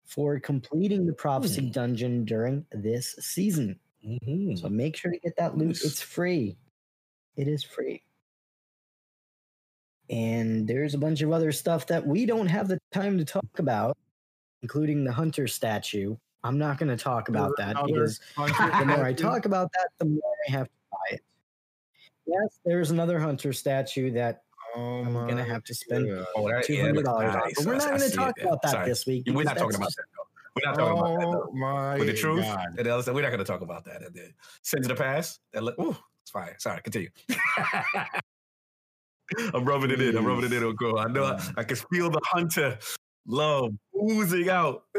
for 0.06 0.40
completing 0.40 1.06
the 1.06 1.14
prophecy 1.14 1.62
Hmm. 1.62 1.72
dungeon 1.72 2.26
during 2.26 2.66
this 2.72 3.16
season. 3.20 3.80
Mhm. 4.04 4.60
So 4.60 4.70
make 4.70 4.96
sure 4.96 5.12
to 5.12 5.20
get 5.20 5.36
that 5.38 5.58
loot. 5.58 5.84
It's 5.84 6.02
free. 6.02 6.58
It 7.36 7.48
is 7.48 7.64
free. 7.64 8.04
And 10.10 10.68
there's 10.68 10.94
a 10.94 10.98
bunch 10.98 11.22
of 11.22 11.32
other 11.32 11.52
stuff 11.52 11.88
that 11.88 12.06
we 12.06 12.26
don't 12.26 12.48
have 12.48 12.68
the 12.68 12.80
time 12.92 13.18
to 13.18 13.26
talk 13.26 13.60
about, 13.60 13.98
including 14.62 15.04
the 15.06 15.14
hunter 15.14 15.48
statue. 15.48 16.18
I'm 16.44 16.58
not 16.58 16.78
going 16.78 16.90
to 16.96 17.02
talk 17.02 17.30
about 17.30 17.58
that 17.58 17.78
because 17.86 18.20
the 18.38 18.86
more 18.88 19.06
I 19.06 19.14
talk 19.14 19.46
about 19.46 19.72
that, 19.74 19.90
the 20.00 20.06
more 20.06 20.34
I 20.48 20.52
have 20.52 20.68
to 20.68 20.74
buy 20.92 21.16
it. 21.16 21.22
Yes, 22.26 22.60
there's 22.66 22.92
another 22.92 23.20
hunter 23.20 23.54
statue 23.54 24.12
that 24.14 24.44
oh 24.75 25.01
I'm 25.06 25.13
going 25.13 25.38
to 25.38 25.44
have 25.44 25.63
to 25.65 25.74
spend 25.74 26.08
God. 26.08 26.25
Oh, 26.36 26.48
that- 26.50 26.63
two 26.65 26.74
yeah, 26.74 26.84
hundred 26.84 27.06
dollars 27.06 27.34
on. 27.36 27.39
nice. 27.42 27.53
But 27.58 27.65
we're 27.65 27.75
not 27.77 27.88
going 27.89 28.01
to 28.01 28.10
talk 28.12 28.38
it. 28.38 28.44
about 28.46 28.62
that 28.63 28.72
Sorry. 28.72 28.89
this 28.89 29.06
week. 29.06 29.24
We're 29.27 29.44
not 29.44 29.58
talking 29.58 29.75
about 29.75 29.89
that. 29.96 30.06
Though. 30.15 30.24
We're 30.56 30.65
not 30.72 30.75
talking 30.77 31.00
about 31.00 31.20
that. 31.20 31.25
Oh 31.27 31.32
Though. 31.48 31.51
my 31.53 31.98
With 31.98 32.08
the 32.08 32.13
truth, 32.13 32.44
God. 32.44 32.65
and 32.77 32.86
the 32.86 32.94
other 32.94 33.01
stuff, 33.03 33.15
we're 33.15 33.22
not 33.24 33.30
going 33.30 33.39
to 33.39 33.46
talk 33.46 33.62
about 33.62 33.86
that. 33.86 34.03
And 34.03 34.13
the 34.13 34.30
sins 34.62 34.86
of 34.89 34.96
the 34.98 35.03
past. 35.03 35.39
That 35.53 35.63
look, 35.63 35.80
ooh, 35.80 35.96
it's 36.22 36.32
fine. 36.32 36.53
Sorry, 36.60 36.80
continue. 36.82 37.10
I'm 39.53 39.65
rubbing 39.65 39.89
it 39.92 40.00
in. 40.01 40.15
I'm 40.15 40.25
rubbing 40.25 40.46
it 40.46 40.53
in. 40.53 40.63
on 40.63 40.75
Go. 40.75 40.98
I 40.98 41.08
know. 41.08 41.24
I, 41.25 41.39
I 41.58 41.63
can 41.63 41.77
feel 41.92 42.10
the 42.12 42.22
hunter 42.25 42.77
love 43.25 43.72
oozing 44.00 44.50
out. 44.50 44.84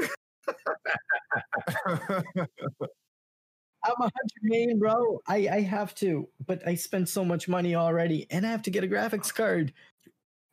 I'm 3.85 4.01
a 4.01 4.03
hundred 4.03 4.43
million, 4.43 4.79
bro. 4.79 5.21
I, 5.27 5.49
I 5.49 5.61
have 5.61 5.95
to, 5.97 6.29
but 6.47 6.67
I 6.67 6.75
spent 6.75 7.09
so 7.09 7.25
much 7.25 7.49
money 7.49 7.75
already, 7.75 8.27
and 8.31 8.47
I 8.47 8.51
have 8.51 8.63
to 8.63 8.71
get 8.71 8.85
a 8.85 8.89
graphics 8.89 9.35
card. 9.35 9.73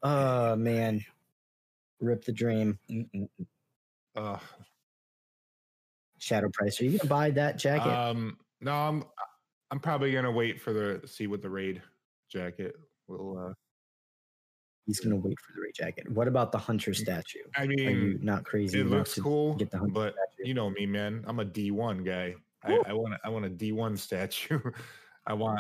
Oh 0.04 0.56
man, 0.56 1.06
rip 2.00 2.26
the 2.26 2.32
dream. 2.32 2.78
Mm-mm. 2.90 3.28
Ugh. 4.16 4.40
Shadow 6.18 6.50
Price, 6.54 6.80
are 6.80 6.86
you 6.86 6.98
gonna 6.98 7.10
buy 7.10 7.32
that 7.32 7.58
jacket? 7.58 7.90
um, 7.90 8.38
no, 8.60 8.74
I'm 8.74 9.04
I'm 9.72 9.80
probably 9.80 10.12
gonna 10.12 10.32
wait 10.32 10.62
for 10.62 10.74
the 10.74 11.02
see 11.08 11.28
what 11.28 11.42
the 11.42 11.50
raid 11.50 11.82
jacket 12.30 12.76
will. 13.08 13.38
uh 13.38 13.54
He's 14.86 15.00
gonna 15.00 15.16
wait 15.16 15.38
for 15.40 15.54
the 15.56 15.62
raid 15.62 15.74
jacket. 15.74 16.12
What 16.12 16.28
about 16.28 16.52
the 16.52 16.58
hunter 16.58 16.94
statue? 16.94 17.40
I 17.56 17.68
mean, 17.68 18.20
not 18.22 18.44
crazy 18.44 18.82
it 18.82 18.88
looks 18.88 19.18
cool, 19.18 19.56
get 19.56 19.72
the 19.72 19.78
hunter 19.78 19.94
but 19.94 20.14
statue? 20.14 20.48
you 20.50 20.54
know 20.54 20.70
me, 20.70 20.86
man. 20.86 21.24
I'm 21.28 21.40
a 21.40 21.46
D1 21.46 22.04
guy. 22.06 22.36
I, 22.64 22.72
Woo. 22.72 22.84
I 22.88 22.94
want 22.94 23.14
a- 23.14 23.20
I 23.26 23.30
want 23.30 23.46
a 23.46 23.50
D1 23.50 23.98
statue. 23.98 24.60
I 25.28 25.34
want 25.34 25.60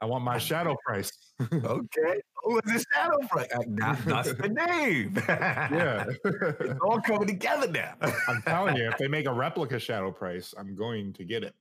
I 0.00 0.06
want 0.06 0.24
my 0.24 0.38
shadow 0.38 0.76
price. 0.86 1.10
Okay. 1.52 2.20
Oh, 2.44 2.58
it's 2.58 2.72
a 2.72 2.84
shadow 2.94 3.18
price. 3.28 3.48
Not, 3.68 3.98
that's 4.04 4.32
the 4.34 4.48
name. 4.68 5.14
yeah. 5.28 6.04
it's 6.24 6.80
all 6.80 7.00
coming 7.00 7.26
together 7.28 7.68
now. 7.70 7.94
I'm 8.28 8.42
telling 8.42 8.76
you, 8.76 8.88
if 8.88 8.98
they 8.98 9.06
make 9.08 9.26
a 9.26 9.32
replica 9.32 9.78
shadow 9.78 10.10
price, 10.12 10.52
I'm 10.58 10.74
going 10.74 11.12
to 11.14 11.24
get 11.24 11.44
it. 11.44 11.54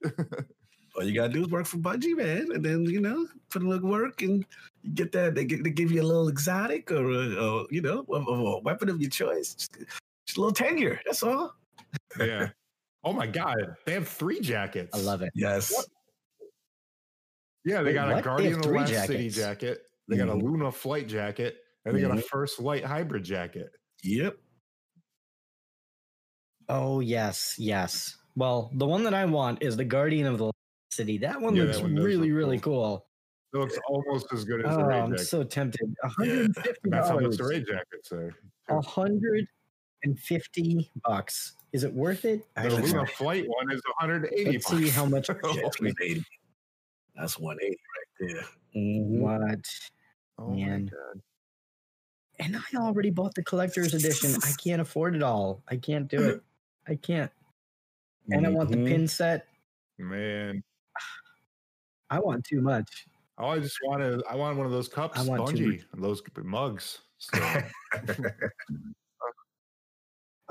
All 0.95 1.03
you 1.03 1.13
gotta 1.15 1.31
do 1.33 1.41
is 1.43 1.49
work 1.49 1.65
for 1.67 1.77
Bungie, 1.77 2.17
man, 2.17 2.51
and 2.53 2.63
then 2.65 2.83
you 2.85 2.99
know 2.99 3.25
put 3.49 3.61
a 3.63 3.67
little 3.67 3.89
work 3.89 4.21
and 4.23 4.43
you 4.83 4.91
get 4.91 5.11
that. 5.13 5.35
They, 5.35 5.45
gi- 5.45 5.61
they 5.61 5.69
give 5.69 5.91
you 5.91 6.01
a 6.01 6.03
little 6.03 6.27
exotic 6.29 6.91
or, 6.91 7.09
a, 7.11 7.35
or 7.35 7.65
you 7.71 7.81
know 7.81 8.03
a, 8.09 8.15
a 8.15 8.59
weapon 8.61 8.89
of 8.89 8.99
your 8.99 9.09
choice. 9.09 9.53
Just, 9.55 9.77
just 10.25 10.37
a 10.37 10.41
little 10.41 10.53
tenure. 10.53 10.99
That's 11.05 11.23
all. 11.23 11.55
yeah. 12.19 12.49
Oh 13.03 13.13
my 13.13 13.25
god, 13.27 13.75
they 13.85 13.93
have 13.93 14.07
three 14.07 14.39
jackets. 14.39 14.97
I 14.97 15.01
love 15.01 15.21
it. 15.21 15.31
Yes. 15.35 15.73
Yeah, 17.65 17.79
they 17.83 17.89
Wait, 17.89 17.93
got 17.93 18.07
what? 18.07 18.13
a 18.13 18.15
They 18.17 18.21
Guardian 18.21 18.53
of 18.55 18.61
the 18.61 18.67
three 18.67 18.77
Last 18.79 19.07
City 19.07 19.29
jacket. 19.29 19.83
They 20.07 20.17
got 20.17 20.29
a 20.29 20.33
Mhm. 20.33 20.41
Luna 20.43 20.71
flight 20.71 21.07
jacket, 21.07 21.57
and 21.85 21.95
they 21.95 22.01
got 22.01 22.11
a 22.11 22.15
Mhm. 22.15 22.23
First 22.25 22.59
Light 22.59 22.83
hybrid 22.83 23.23
jacket. 23.23 23.71
Yep. 24.03 24.37
Oh 26.69 26.99
yes, 26.99 27.55
yes. 27.57 28.17
Well, 28.35 28.71
the 28.75 28.85
one 28.87 29.03
that 29.03 29.13
I 29.13 29.25
want 29.25 29.61
is 29.61 29.75
the 29.77 29.85
Guardian 29.85 30.25
of 30.27 30.37
the 30.37 30.51
City. 30.91 31.17
That 31.17 31.39
one 31.41 31.55
Yeah, 31.55 31.63
looks 31.63 31.77
that 31.77 31.83
one 31.83 31.95
really, 31.95 32.29
look 32.29 32.37
really 32.37 32.59
cool. 32.59 33.07
It 33.53 33.57
looks 33.57 33.77
almost 33.87 34.31
as 34.31 34.45
good 34.45 34.65
as 34.65 34.73
Oh, 34.73 34.77
the 34.77 34.85
raid 34.85 34.99
I'm 35.01 35.11
jacket. 35.11 35.25
so 35.25 35.43
tempted. 35.43 35.93
$150. 36.03 36.91
That's 36.91 37.09
how 37.09 37.19
much 37.19 37.35
the 37.37 37.43
Ray 37.43 37.63
jackets 37.63 38.11
are. 38.13 38.33
A 38.69 38.81
hundred 38.81 39.45
and 40.03 40.19
fifty 40.19 40.89
bucks. 41.05 41.53
Is 41.73 41.83
it 41.83 41.93
worth 41.93 42.25
it? 42.25 42.45
The 42.55 42.61
Actually, 42.61 42.81
Luna 42.91 43.05
flight 43.07 43.45
one 43.47 43.71
is 43.71 43.81
180. 43.99 44.51
let's 44.51 44.67
see 44.67 44.89
how 44.89 45.05
much. 45.05 45.29
Yeah, 45.29 45.35
it's 45.43 45.79
180. 45.79 46.25
That's 47.15 47.39
180 47.39 47.77
right 47.77 48.33
there. 48.33 48.43
Mhm. 48.75 49.19
What? 49.19 49.65
Oh 50.37 50.49
my 50.49 50.55
Man. 50.55 50.85
God. 50.87 51.21
And 52.39 52.57
I 52.57 52.77
already 52.77 53.09
bought 53.11 53.35
the 53.35 53.43
collector's 53.43 53.93
edition. 53.93 54.33
I 54.43 54.51
can't 54.61 54.81
afford 54.81 55.15
it 55.15 55.21
all. 55.23 55.61
I 55.69 55.75
can't 55.77 56.07
do 56.07 56.21
it. 56.29 56.41
I 56.87 56.95
can't. 56.95 57.31
And 58.31 58.45
I 58.45 58.49
want 58.49 58.71
the 58.71 58.77
Mhm. 58.77 58.87
pin 58.87 59.07
set. 59.07 59.47
Man. 59.99 60.63
I 62.09 62.19
want 62.19 62.43
too 62.43 62.61
much. 62.61 63.07
Oh, 63.37 63.47
I 63.49 63.59
just 63.59 63.77
want 63.85 64.01
to. 64.01 64.21
I 64.29 64.35
want 64.35 64.57
one 64.57 64.65
of 64.65 64.71
those 64.71 64.87
cups, 64.89 65.19
I 65.19 65.23
want 65.23 65.47
to- 65.55 65.63
Bungie, 65.63 65.83
those 65.93 66.21
mugs. 66.43 66.99
So, 67.17 67.31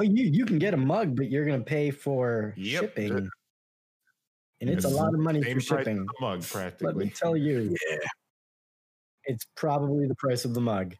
Oh, 0.00 0.02
you 0.02 0.24
you 0.24 0.46
can 0.46 0.58
get 0.58 0.72
a 0.72 0.78
mug, 0.78 1.14
but 1.14 1.30
you're 1.30 1.44
gonna 1.44 1.62
pay 1.62 1.90
for 1.90 2.54
Yep. 2.56 2.80
shipping. 2.82 3.28
And 4.62 4.70
it's 4.70 4.84
a 4.86 4.88
lot 4.88 5.12
of 5.14 5.20
money 5.20 5.42
for 5.42 5.60
shipping. 5.60 6.06
mug, 6.20 6.40
Let 6.40 6.48
practically. 6.50 7.04
me 7.06 7.10
tell 7.10 7.36
you, 7.36 7.76
Yeah. 7.90 7.96
it's 9.24 9.46
probably 9.56 10.06
the 10.06 10.14
price 10.14 10.44
of 10.46 10.54
the 10.54 10.60
mug. 10.60 10.94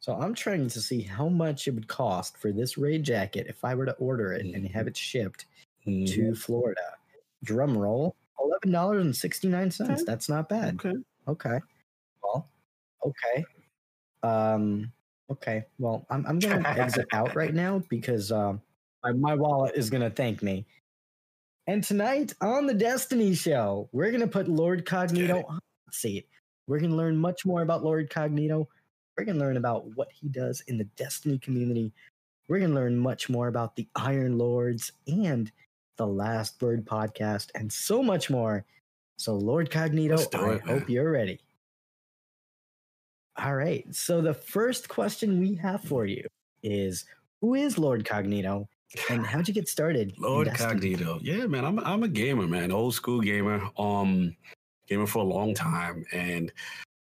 So 0.00 0.14
I'm 0.14 0.34
trying 0.34 0.68
to 0.68 0.80
see 0.80 1.02
how 1.02 1.28
much 1.28 1.66
it 1.68 1.74
would 1.74 1.88
cost 1.88 2.36
for 2.38 2.52
this 2.52 2.78
raid 2.78 3.02
jacket 3.04 3.46
if 3.48 3.64
I 3.64 3.74
were 3.74 3.86
to 3.86 3.92
order 3.96 4.32
it 4.32 4.46
and 4.46 4.66
have 4.68 4.86
it 4.86 4.96
shipped 4.96 5.46
Mhm. 5.86 6.08
to 6.14 6.34
Florida. 6.34 6.96
Drum 7.42 7.76
roll, 7.76 8.14
eleven 8.38 8.70
dollars 8.70 9.04
and 9.04 9.14
sixty 9.16 9.48
nine 9.48 9.70
cents. 9.70 9.90
Okay. 10.02 10.04
That's 10.04 10.28
not 10.28 10.48
bad. 10.48 10.74
Okay. 10.76 10.94
Okay. 11.28 11.60
Well, 12.22 12.48
okay. 13.04 13.44
Um. 14.22 14.92
Okay. 15.30 15.64
Well, 15.78 16.06
I'm 16.10 16.26
I'm 16.26 16.38
gonna 16.38 16.62
exit 16.76 17.06
out 17.12 17.34
right 17.34 17.54
now 17.54 17.82
because 17.88 18.32
um 18.32 18.60
my, 19.04 19.12
my 19.12 19.34
wallet 19.34 19.74
is 19.76 19.90
gonna 19.90 20.10
thank 20.10 20.42
me. 20.42 20.66
And 21.66 21.84
tonight 21.84 22.34
on 22.40 22.66
the 22.66 22.74
Destiny 22.74 23.34
Show, 23.34 23.88
we're 23.92 24.10
gonna 24.10 24.26
put 24.26 24.48
Lord 24.48 24.84
Cognito 24.84 25.44
on 25.48 25.60
the 25.86 25.92
seat. 25.92 26.28
We're 26.66 26.80
gonna 26.80 26.96
learn 26.96 27.16
much 27.16 27.46
more 27.46 27.62
about 27.62 27.84
Lord 27.84 28.10
Cognito. 28.10 28.66
We're 29.16 29.24
gonna 29.24 29.38
learn 29.38 29.56
about 29.56 29.86
what 29.96 30.08
he 30.12 30.28
does 30.28 30.62
in 30.62 30.78
the 30.78 30.84
Destiny 30.96 31.38
community. 31.38 31.92
We're 32.48 32.58
gonna 32.58 32.74
learn 32.74 32.96
much 32.96 33.28
more 33.28 33.48
about 33.48 33.76
the 33.76 33.88
Iron 33.94 34.36
Lords 34.36 34.92
and 35.06 35.50
the 35.96 36.06
Last 36.06 36.60
Word 36.60 36.84
podcast, 36.84 37.50
and 37.54 37.72
so 37.72 38.02
much 38.02 38.30
more. 38.30 38.64
So, 39.16 39.34
Lord 39.34 39.70
Cognito, 39.70 40.34
I 40.34 40.54
it, 40.54 40.62
hope 40.62 40.88
you're 40.88 41.10
ready. 41.10 41.38
All 43.42 43.54
right. 43.54 43.86
So, 43.94 44.20
the 44.20 44.34
first 44.34 44.88
question 44.88 45.40
we 45.40 45.54
have 45.56 45.82
for 45.82 46.06
you 46.06 46.26
is 46.62 47.06
Who 47.40 47.54
is 47.54 47.78
Lord 47.78 48.04
Cognito 48.04 48.66
and 49.08 49.24
how'd 49.24 49.48
you 49.48 49.54
get 49.54 49.68
started? 49.68 50.14
Lord 50.18 50.48
Destiny? 50.48 50.96
Cognito. 50.96 51.18
Yeah, 51.22 51.46
man. 51.46 51.64
I'm 51.64 51.78
I'm 51.80 52.02
a 52.02 52.08
gamer, 52.08 52.46
man. 52.46 52.72
Old 52.72 52.94
school 52.94 53.20
gamer. 53.20 53.68
Um 53.78 54.36
gamer 54.88 55.06
for 55.06 55.20
a 55.20 55.26
long 55.26 55.54
time. 55.54 56.04
And 56.12 56.52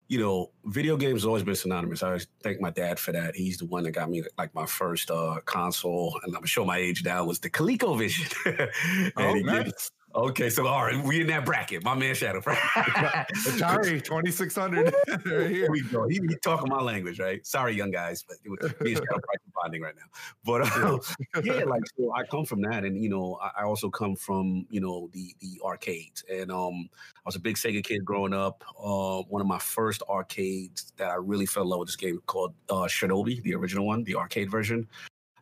you 0.08 0.20
know, 0.20 0.50
video 0.66 0.96
games 0.96 1.24
always 1.24 1.42
been 1.42 1.56
synonymous. 1.56 2.02
I 2.02 2.18
thank 2.42 2.60
my 2.60 2.70
dad 2.70 2.98
for 2.98 3.12
that. 3.12 3.34
He's 3.34 3.58
the 3.58 3.66
one 3.66 3.82
that 3.84 3.90
got 3.90 4.08
me 4.08 4.22
like 4.38 4.54
my 4.54 4.66
first 4.66 5.10
uh, 5.10 5.40
console, 5.44 6.18
and 6.22 6.30
I'm 6.30 6.40
gonna 6.40 6.46
show 6.46 6.64
my 6.64 6.78
age 6.78 7.04
now 7.04 7.24
was 7.24 7.40
the 7.40 7.50
ColecoVision. 7.50 8.70
oh, 9.16 9.32
nice. 9.34 9.90
Okay, 10.16 10.48
so 10.48 10.66
all 10.66 10.82
right, 10.82 11.04
we 11.04 11.20
in 11.20 11.26
that 11.26 11.44
bracket. 11.44 11.84
My 11.84 11.94
man 11.94 12.14
Shadow. 12.14 12.40
Atari 12.40 14.02
2600. 14.02 14.94
right 15.26 15.50
here 15.50 15.70
we 15.70 15.82
go. 15.82 16.08
He, 16.08 16.14
he, 16.14 16.36
talking 16.42 16.70
my 16.70 16.80
language, 16.80 17.20
right? 17.20 17.46
Sorry, 17.46 17.74
young 17.74 17.90
guys, 17.90 18.24
but 18.26 18.38
me 18.80 18.94
and 18.94 18.96
Shadow 18.96 19.20
bonding 19.54 19.82
right 19.82 19.94
now. 19.94 20.06
But 20.42 20.62
uh, 20.62 20.98
yeah, 21.44 21.64
like 21.64 21.82
so 21.98 22.14
I 22.14 22.24
come 22.24 22.46
from 22.46 22.62
that, 22.62 22.84
and 22.84 23.02
you 23.02 23.10
know, 23.10 23.38
I, 23.42 23.60
I, 23.60 23.64
also 23.64 23.90
come 23.90 24.16
from 24.16 24.66
you 24.70 24.80
know 24.80 25.10
the 25.12 25.34
the 25.40 25.60
arcades, 25.62 26.24
and 26.32 26.50
um, 26.50 26.88
I 27.16 27.26
was 27.26 27.36
a 27.36 27.40
big 27.40 27.56
Sega 27.56 27.84
kid 27.84 28.02
growing 28.02 28.32
up. 28.32 28.64
Uh, 28.82 29.20
one 29.28 29.42
of 29.42 29.46
my 29.46 29.58
first 29.58 30.02
arcades 30.08 30.94
that 30.96 31.10
I 31.10 31.16
really 31.16 31.44
fell 31.44 31.64
in 31.64 31.68
love 31.68 31.80
with 31.80 31.88
this 31.88 31.96
game 31.96 32.22
called 32.24 32.54
uh, 32.70 32.86
Shinobi, 32.86 33.42
the 33.42 33.54
original 33.54 33.86
one, 33.86 34.02
the 34.04 34.16
arcade 34.16 34.50
version. 34.50 34.88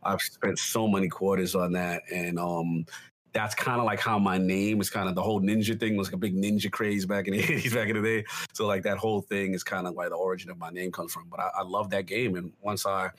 I've 0.02 0.20
spent 0.20 0.58
so 0.58 0.88
many 0.88 1.08
quarters 1.08 1.54
on 1.54 1.72
that, 1.72 2.02
and 2.12 2.40
um, 2.40 2.86
that's 3.34 3.54
kind 3.54 3.80
of 3.80 3.84
like 3.84 3.98
how 3.98 4.18
my 4.18 4.38
name 4.38 4.80
is 4.80 4.88
kind 4.88 5.08
of 5.08 5.16
the 5.16 5.22
whole 5.22 5.40
ninja 5.40 5.78
thing 5.78 5.96
was 5.96 6.06
like 6.06 6.14
a 6.14 6.18
big 6.18 6.36
ninja 6.36 6.70
craze 6.70 7.04
back 7.04 7.26
in 7.26 7.34
the 7.34 7.42
80s, 7.42 7.74
back 7.74 7.88
in 7.88 8.00
the 8.00 8.02
day. 8.02 8.24
So 8.54 8.66
like 8.66 8.84
that 8.84 8.96
whole 8.96 9.20
thing 9.22 9.52
is 9.52 9.64
kind 9.64 9.86
of 9.86 9.94
where 9.94 10.08
the 10.08 10.14
origin 10.14 10.50
of 10.50 10.58
my 10.58 10.70
name 10.70 10.92
comes 10.92 11.12
from. 11.12 11.26
But 11.28 11.40
I, 11.40 11.50
I 11.58 11.62
love 11.62 11.90
that 11.90 12.06
game. 12.06 12.36
And 12.36 12.52
once 12.62 12.86
I 12.86 13.10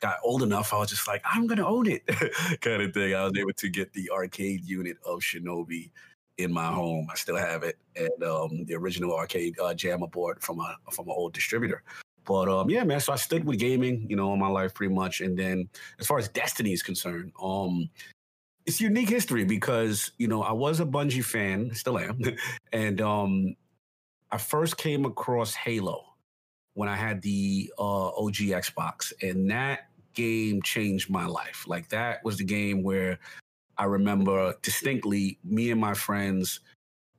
got 0.00 0.16
old 0.22 0.42
enough, 0.42 0.74
I 0.74 0.78
was 0.78 0.90
just 0.90 1.08
like, 1.08 1.22
I'm 1.24 1.46
gonna 1.46 1.66
own 1.66 1.88
it, 1.88 2.06
kind 2.60 2.82
of 2.82 2.92
thing. 2.92 3.14
I 3.14 3.24
was 3.24 3.32
able 3.36 3.52
to 3.54 3.68
get 3.70 3.92
the 3.94 4.10
arcade 4.10 4.64
unit 4.64 4.98
of 5.06 5.20
Shinobi 5.20 5.90
in 6.36 6.52
my 6.52 6.66
home. 6.66 7.08
I 7.10 7.14
still 7.14 7.36
have 7.36 7.62
it, 7.62 7.78
and 7.96 8.22
um, 8.24 8.64
the 8.66 8.74
original 8.74 9.16
arcade 9.16 9.58
uh, 9.58 9.72
JAMMA 9.74 10.10
board 10.10 10.42
from 10.42 10.60
a 10.60 10.76
from 10.90 11.08
an 11.08 11.14
old 11.16 11.32
distributor. 11.32 11.82
But 12.24 12.48
um, 12.48 12.70
yeah, 12.70 12.84
man. 12.84 13.00
So 13.00 13.12
I 13.12 13.16
stood 13.16 13.44
with 13.44 13.58
gaming, 13.58 14.06
you 14.08 14.16
know, 14.16 14.28
all 14.28 14.36
my 14.36 14.48
life 14.48 14.74
pretty 14.74 14.94
much. 14.94 15.20
And 15.20 15.36
then 15.36 15.68
as 15.98 16.06
far 16.06 16.18
as 16.18 16.28
Destiny 16.28 16.72
is 16.72 16.82
concerned, 16.82 17.32
um, 17.42 17.88
it's 18.66 18.80
unique 18.80 19.08
history 19.08 19.44
because 19.44 20.12
you 20.18 20.28
know 20.28 20.42
I 20.42 20.52
was 20.52 20.80
a 20.80 20.86
Bungie 20.86 21.24
fan, 21.24 21.74
still 21.74 21.98
am, 21.98 22.20
and 22.72 23.00
um, 23.00 23.56
I 24.30 24.38
first 24.38 24.76
came 24.76 25.04
across 25.04 25.54
Halo 25.54 26.04
when 26.74 26.88
I 26.88 26.96
had 26.96 27.22
the 27.22 27.72
uh, 27.78 28.08
OG 28.08 28.36
Xbox, 28.36 29.12
and 29.22 29.50
that 29.50 29.88
game 30.14 30.62
changed 30.62 31.10
my 31.10 31.26
life. 31.26 31.64
Like 31.66 31.88
that 31.90 32.24
was 32.24 32.38
the 32.38 32.44
game 32.44 32.82
where 32.82 33.18
I 33.78 33.84
remember 33.84 34.54
distinctly 34.62 35.38
me 35.44 35.70
and 35.70 35.80
my 35.80 35.94
friends 35.94 36.60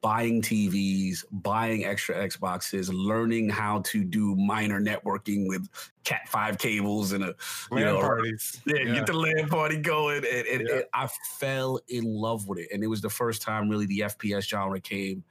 buying 0.04 0.42
TVs, 0.42 1.24
buying 1.32 1.86
extra 1.86 2.16
Xboxes, 2.16 2.92
learning 2.94 3.50
how 3.50 3.80
to 3.86 4.04
do 4.04 4.36
minor 4.36 4.80
networking 4.80 5.48
with 5.48 5.68
Cat 6.04 6.28
five 6.28 6.58
cables 6.58 7.14
and 7.14 7.24
a 7.24 7.34
LAN 7.72 7.86
know, 7.86 8.02
parties. 8.02 8.62
Yeah, 8.66 8.82
yeah, 8.84 8.94
get 8.96 9.08
the 9.08 9.14
LAN 9.14 9.48
party 9.48 9.78
going, 9.78 10.18
and, 10.18 10.26
and, 10.26 10.68
yeah. 10.68 10.76
and, 10.76 10.86
I 10.94 11.08
fell 11.38 11.80
in 11.88 12.04
love 12.04 12.50
with 12.50 12.60
it. 12.60 12.68
And 12.74 12.84
it 12.84 12.88
was 12.88 13.00
the 13.00 13.10
first 13.10 13.42
time 13.42 13.70
really 13.70 13.86
the 13.86 14.02
FPS 14.02 14.48
genre 14.48 14.80
came 14.82 15.24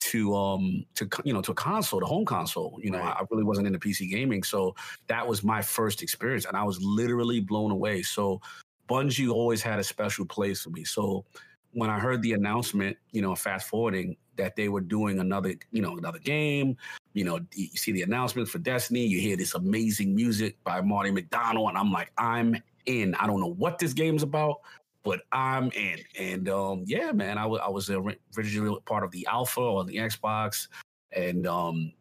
to 0.00 0.36
um 0.36 0.84
to 0.94 1.08
you 1.24 1.32
know 1.32 1.40
to 1.40 1.52
a 1.52 1.54
console, 1.54 2.00
the 2.00 2.06
home 2.06 2.26
console. 2.26 2.78
You 2.82 2.90
know, 2.90 2.98
right. 2.98 3.16
I 3.18 3.24
really 3.30 3.44
wasn't 3.44 3.66
into 3.66 3.78
PC 3.78 4.10
gaming, 4.10 4.42
so 4.42 4.76
that 5.06 5.26
was 5.26 5.42
my 5.42 5.62
first 5.62 6.02
experience, 6.02 6.44
and 6.44 6.54
I 6.54 6.64
was 6.64 6.78
literally 6.82 7.40
blown 7.40 7.70
away. 7.70 8.02
So 8.02 8.42
Bungie 8.90 9.32
always 9.32 9.62
had 9.62 9.78
a 9.78 9.84
special 9.84 10.26
place 10.26 10.62
for 10.62 10.70
me. 10.70 10.84
So 10.84 11.24
when 11.72 11.90
I 11.90 11.98
heard 11.98 12.22
the 12.22 12.32
announcement, 12.32 12.96
you 13.12 13.22
know, 13.22 13.34
fast 13.34 13.68
forwarding 13.68 14.16
that 14.36 14.56
they 14.56 14.68
were 14.68 14.80
doing 14.80 15.18
another, 15.18 15.54
you 15.70 15.82
know, 15.82 15.96
another 15.96 16.18
game, 16.18 16.76
you 17.12 17.24
know, 17.24 17.40
you 17.54 17.68
see 17.68 17.92
the 17.92 18.02
announcement 18.02 18.48
for 18.48 18.58
Destiny, 18.58 19.04
you 19.06 19.20
hear 19.20 19.36
this 19.36 19.54
amazing 19.54 20.14
music 20.14 20.56
by 20.64 20.80
Marty 20.80 21.10
O'Donnell, 21.10 21.68
and 21.68 21.76
I'm 21.76 21.92
like, 21.92 22.12
I'm 22.16 22.56
in. 22.86 23.14
I 23.16 23.26
don't 23.26 23.40
know 23.40 23.54
what 23.54 23.78
this 23.78 23.92
game's 23.92 24.22
about, 24.22 24.60
but 25.02 25.20
I'm 25.32 25.70
in. 25.72 25.98
And 26.18 26.48
um, 26.48 26.84
yeah, 26.86 27.12
man, 27.12 27.38
I 27.38 27.46
was 27.46 27.60
was 27.68 27.90
originally 28.36 28.78
part 28.86 29.04
of 29.04 29.10
the 29.10 29.26
alpha 29.26 29.60
on 29.60 29.86
the 29.86 29.96
Xbox, 29.96 30.68
and 31.12 31.46
um, 31.46 31.92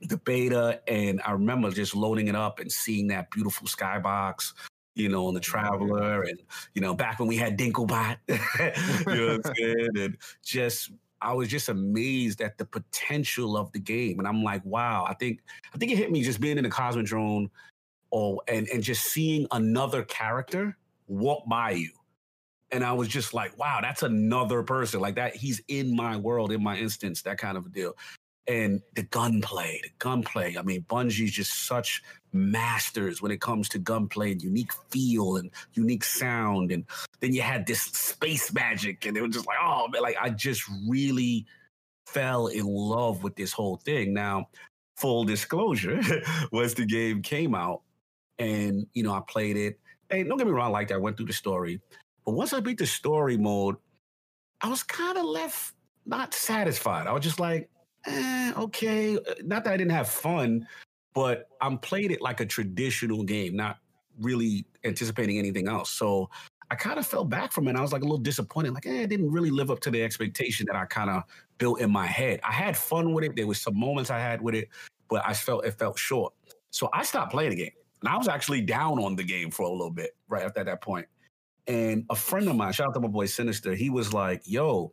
the 0.00 0.16
beta, 0.18 0.80
and 0.88 1.20
I 1.24 1.32
remember 1.32 1.70
just 1.70 1.94
loading 1.94 2.28
it 2.28 2.36
up 2.36 2.58
and 2.60 2.70
seeing 2.70 3.06
that 3.08 3.30
beautiful 3.30 3.66
skybox 3.66 4.52
you 4.94 5.08
know, 5.08 5.26
on 5.26 5.34
the 5.34 5.40
Traveler, 5.40 6.22
and 6.22 6.40
you 6.74 6.80
know, 6.80 6.94
back 6.94 7.18
when 7.18 7.28
we 7.28 7.36
had 7.36 7.58
Dinklebot, 7.58 8.16
you 8.28 9.14
know 9.14 9.36
what 9.36 9.46
I'm 9.46 9.54
saying, 9.56 9.88
and 9.96 10.16
just 10.42 10.92
I 11.20 11.32
was 11.32 11.48
just 11.48 11.68
amazed 11.68 12.40
at 12.40 12.58
the 12.58 12.64
potential 12.64 13.56
of 13.56 13.72
the 13.72 13.80
game, 13.80 14.18
and 14.18 14.28
I'm 14.28 14.42
like, 14.42 14.64
wow, 14.64 15.04
I 15.08 15.14
think 15.14 15.40
I 15.74 15.78
think 15.78 15.92
it 15.92 15.98
hit 15.98 16.10
me 16.10 16.22
just 16.22 16.40
being 16.40 16.58
in 16.58 16.64
the 16.64 16.70
Cosmodrome, 16.70 17.50
or 18.10 18.36
oh, 18.36 18.42
and 18.48 18.68
and 18.68 18.82
just 18.82 19.04
seeing 19.06 19.46
another 19.50 20.02
character 20.04 20.76
walk 21.06 21.44
by 21.48 21.72
you. 21.72 21.90
And 22.72 22.82
I 22.82 22.92
was 22.92 23.06
just 23.06 23.34
like, 23.34 23.56
wow, 23.56 23.78
that's 23.80 24.02
another 24.02 24.64
person 24.64 25.00
like 25.00 25.14
that. 25.14 25.36
He's 25.36 25.62
in 25.68 25.94
my 25.94 26.16
world, 26.16 26.50
in 26.50 26.60
my 26.60 26.76
instance, 26.76 27.22
that 27.22 27.38
kind 27.38 27.56
of 27.56 27.66
a 27.66 27.68
deal 27.68 27.94
and 28.46 28.82
the 28.94 29.02
gunplay, 29.04 29.80
the 29.82 29.90
gunplay. 29.98 30.56
I 30.56 30.62
mean, 30.62 30.84
Bungie's 30.88 31.32
just 31.32 31.66
such 31.66 32.02
masters 32.32 33.22
when 33.22 33.32
it 33.32 33.40
comes 33.40 33.68
to 33.70 33.78
gunplay 33.78 34.32
and 34.32 34.42
unique 34.42 34.72
feel 34.90 35.36
and 35.36 35.50
unique 35.74 36.04
sound. 36.04 36.70
And 36.70 36.84
then 37.20 37.32
you 37.32 37.42
had 37.42 37.66
this 37.66 37.82
space 37.82 38.52
magic, 38.52 39.06
and 39.06 39.16
it 39.16 39.22
was 39.22 39.34
just 39.34 39.46
like, 39.46 39.58
oh 39.62 39.88
man, 39.88 40.02
like 40.02 40.16
I 40.20 40.30
just 40.30 40.62
really 40.88 41.46
fell 42.06 42.48
in 42.48 42.66
love 42.66 43.22
with 43.22 43.36
this 43.36 43.52
whole 43.52 43.76
thing. 43.76 44.12
Now, 44.12 44.48
full 44.96 45.24
disclosure, 45.24 46.00
once 46.52 46.74
the 46.74 46.86
game 46.86 47.22
came 47.22 47.54
out, 47.54 47.82
and 48.38 48.86
you 48.92 49.02
know, 49.02 49.12
I 49.12 49.20
played 49.26 49.56
it. 49.56 49.78
Hey, 50.10 50.22
don't 50.22 50.36
get 50.36 50.46
me 50.46 50.52
wrong, 50.52 50.72
like 50.72 50.88
that. 50.88 50.94
I 50.94 50.98
went 50.98 51.16
through 51.16 51.26
the 51.26 51.32
story, 51.32 51.80
but 52.26 52.32
once 52.32 52.52
I 52.52 52.60
beat 52.60 52.78
the 52.78 52.86
story 52.86 53.38
mode, 53.38 53.76
I 54.60 54.68
was 54.68 54.82
kind 54.82 55.16
of 55.16 55.24
left 55.24 55.72
not 56.06 56.34
satisfied. 56.34 57.06
I 57.06 57.12
was 57.12 57.22
just 57.22 57.40
like, 57.40 57.70
eh, 58.06 58.52
okay. 58.56 59.16
Uh, 59.16 59.34
not 59.42 59.64
that 59.64 59.72
I 59.72 59.76
didn't 59.76 59.92
have 59.92 60.08
fun, 60.08 60.66
but 61.14 61.48
I'm 61.60 61.78
played 61.78 62.10
it 62.10 62.20
like 62.20 62.40
a 62.40 62.46
traditional 62.46 63.22
game, 63.22 63.56
not 63.56 63.78
really 64.20 64.66
anticipating 64.84 65.38
anything 65.38 65.68
else. 65.68 65.90
So 65.90 66.30
I 66.70 66.76
kind 66.76 66.98
of 66.98 67.06
fell 67.06 67.24
back 67.24 67.52
from 67.52 67.68
it. 67.68 67.76
I 67.76 67.80
was 67.80 67.92
like 67.92 68.02
a 68.02 68.04
little 68.04 68.18
disappointed, 68.18 68.74
like, 68.74 68.86
eh, 68.86 69.02
it 69.02 69.08
didn't 69.08 69.30
really 69.30 69.50
live 69.50 69.70
up 69.70 69.80
to 69.80 69.90
the 69.90 70.02
expectation 70.02 70.66
that 70.66 70.76
I 70.76 70.86
kind 70.86 71.10
of 71.10 71.22
built 71.58 71.80
in 71.80 71.90
my 71.90 72.06
head. 72.06 72.40
I 72.42 72.52
had 72.52 72.76
fun 72.76 73.12
with 73.12 73.24
it. 73.24 73.36
There 73.36 73.46
was 73.46 73.60
some 73.60 73.78
moments 73.78 74.10
I 74.10 74.18
had 74.18 74.40
with 74.40 74.54
it, 74.54 74.68
but 75.08 75.22
I 75.26 75.34
felt 75.34 75.64
it 75.64 75.78
felt 75.78 75.98
short. 75.98 76.32
So 76.70 76.88
I 76.92 77.02
stopped 77.04 77.32
playing 77.32 77.50
the 77.50 77.56
game. 77.56 77.72
And 78.00 78.08
I 78.08 78.16
was 78.16 78.28
actually 78.28 78.60
down 78.60 78.98
on 78.98 79.16
the 79.16 79.24
game 79.24 79.50
for 79.50 79.62
a 79.62 79.70
little 79.70 79.90
bit 79.90 80.10
right 80.28 80.42
after 80.42 80.62
that 80.62 80.82
point. 80.82 81.06
And 81.66 82.04
a 82.10 82.16
friend 82.16 82.48
of 82.48 82.56
mine, 82.56 82.72
shout 82.72 82.88
out 82.88 82.94
to 82.94 83.00
my 83.00 83.08
boy 83.08 83.26
Sinister, 83.26 83.74
he 83.74 83.88
was 83.88 84.12
like, 84.12 84.42
yo, 84.44 84.92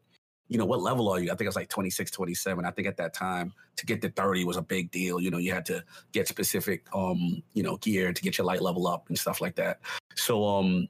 you 0.52 0.58
know, 0.58 0.66
what 0.66 0.82
level 0.82 1.08
are 1.08 1.18
you? 1.18 1.32
I 1.32 1.36
think 1.36 1.44
I 1.44 1.48
was 1.48 1.56
like 1.56 1.70
26, 1.70 2.12
27. 2.12 2.66
I 2.66 2.72
think 2.72 2.86
at 2.86 2.98
that 2.98 3.14
time 3.14 3.54
to 3.78 3.86
get 3.86 4.02
to 4.02 4.10
30 4.10 4.44
was 4.44 4.58
a 4.58 4.62
big 4.62 4.92
deal. 4.92 5.22
You 5.22 5.32
know, 5.32 5.38
you 5.38 5.54
had 5.54 5.66
to 5.68 5.82
get 6.12 6.28
specific, 6.28 6.86
um, 6.94 7.42
you 7.54 7.64
know, 7.64 7.78
gear 7.78 8.12
to 8.12 8.22
get 8.22 8.38
your 8.38 8.46
light 8.46 8.62
level 8.62 8.86
up 8.86 9.08
and 9.08 9.18
stuff 9.18 9.40
like 9.40 9.56
that. 9.56 9.80
So, 10.16 10.46
um, 10.46 10.90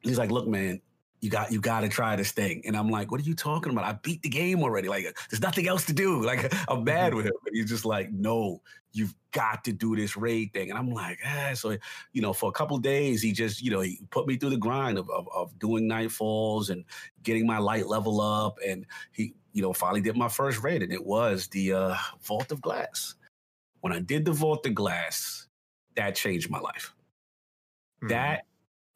he's 0.00 0.16
like, 0.16 0.30
look, 0.30 0.48
man, 0.48 0.80
you 1.20 1.30
got 1.30 1.50
you 1.50 1.60
got 1.60 1.80
to 1.80 1.88
try 1.88 2.14
this 2.16 2.32
thing. 2.32 2.62
And 2.66 2.76
I'm 2.76 2.90
like, 2.90 3.10
what 3.10 3.20
are 3.20 3.24
you 3.24 3.34
talking 3.34 3.72
about? 3.72 3.84
I 3.84 3.92
beat 4.02 4.22
the 4.22 4.28
game 4.28 4.62
already. 4.62 4.88
Like, 4.88 5.16
there's 5.30 5.40
nothing 5.40 5.66
else 5.66 5.84
to 5.86 5.92
do. 5.92 6.22
Like, 6.22 6.52
I'm 6.68 6.84
mad 6.84 7.14
with 7.14 7.26
him. 7.26 7.32
And 7.46 7.56
he's 7.56 7.68
just 7.68 7.84
like, 7.84 8.12
no, 8.12 8.60
you've 8.92 9.14
got 9.32 9.64
to 9.64 9.72
do 9.72 9.96
this 9.96 10.16
raid 10.16 10.52
thing. 10.52 10.70
And 10.70 10.78
I'm 10.78 10.90
like, 10.90 11.18
ah. 11.24 11.52
So, 11.54 11.76
you 12.12 12.22
know, 12.22 12.32
for 12.32 12.48
a 12.48 12.52
couple 12.52 12.78
days, 12.78 13.22
he 13.22 13.32
just, 13.32 13.62
you 13.62 13.70
know, 13.70 13.80
he 13.80 14.00
put 14.10 14.26
me 14.26 14.36
through 14.36 14.50
the 14.50 14.56
grind 14.56 14.98
of, 14.98 15.08
of, 15.10 15.28
of 15.34 15.58
doing 15.58 15.88
nightfalls 15.88 16.70
and 16.70 16.84
getting 17.22 17.46
my 17.46 17.58
light 17.58 17.86
level 17.86 18.20
up. 18.20 18.58
And 18.66 18.86
he, 19.12 19.34
you 19.52 19.62
know, 19.62 19.72
finally 19.72 20.02
did 20.02 20.16
my 20.16 20.28
first 20.28 20.62
raid. 20.62 20.82
And 20.82 20.92
it 20.92 21.04
was 21.04 21.48
the 21.48 21.72
uh, 21.72 21.96
Vault 22.22 22.52
of 22.52 22.60
Glass. 22.60 23.14
When 23.80 23.92
I 23.92 24.00
did 24.00 24.24
the 24.24 24.32
Vault 24.32 24.66
of 24.66 24.74
Glass, 24.74 25.46
that 25.96 26.14
changed 26.14 26.50
my 26.50 26.60
life. 26.60 26.94
Mm-hmm. 28.02 28.08
That 28.08 28.44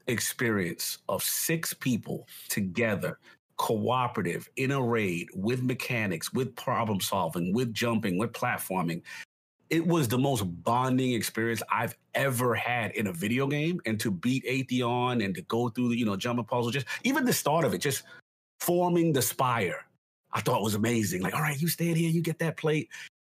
experience 0.07 0.99
of 1.09 1.23
six 1.23 1.75
people 1.75 2.27
together 2.49 3.19
cooperative 3.57 4.49
in 4.57 4.71
a 4.71 4.83
raid 4.83 5.29
with 5.35 5.63
mechanics, 5.63 6.33
with 6.33 6.57
problem 6.57 6.99
solving, 6.99 7.53
with 7.53 7.75
jumping, 7.75 8.17
with 8.17 8.33
platforming. 8.33 9.03
It 9.69 9.87
was 9.87 10.09
the 10.09 10.19
most 10.19 10.43
bonding 10.65 11.13
experience 11.13 11.63
I've 11.71 11.95
ever 12.15 12.55
had 12.55 12.93
in 12.93 13.09
a 13.09 13.13
video 13.13 13.47
game. 13.47 13.81
And 13.85 14.01
to 14.01 14.11
beat 14.11 14.45
Atheon 14.47 15.23
and 15.25 15.35
to 15.35 15.43
go 15.43 15.69
through 15.69 15.91
the, 15.91 15.99
you 15.99 16.07
know, 16.07 16.17
jumping 16.17 16.47
puzzle, 16.47 16.71
just 16.71 16.87
even 17.05 17.25
the 17.25 17.33
start 17.33 17.65
of 17.67 17.75
it, 17.75 17.79
just 17.79 18.03
forming 18.61 19.13
the 19.13 19.23
spire, 19.23 19.85
I 20.33 20.41
thought 20.41 20.63
was 20.63 20.75
amazing. 20.75 21.21
Like, 21.21 21.35
all 21.35 21.43
right, 21.43 21.61
you 21.61 21.69
stand 21.69 21.99
here, 21.99 22.11
you 22.11 22.23
get 22.23 22.39
that 22.39 22.57
plate 22.57 22.89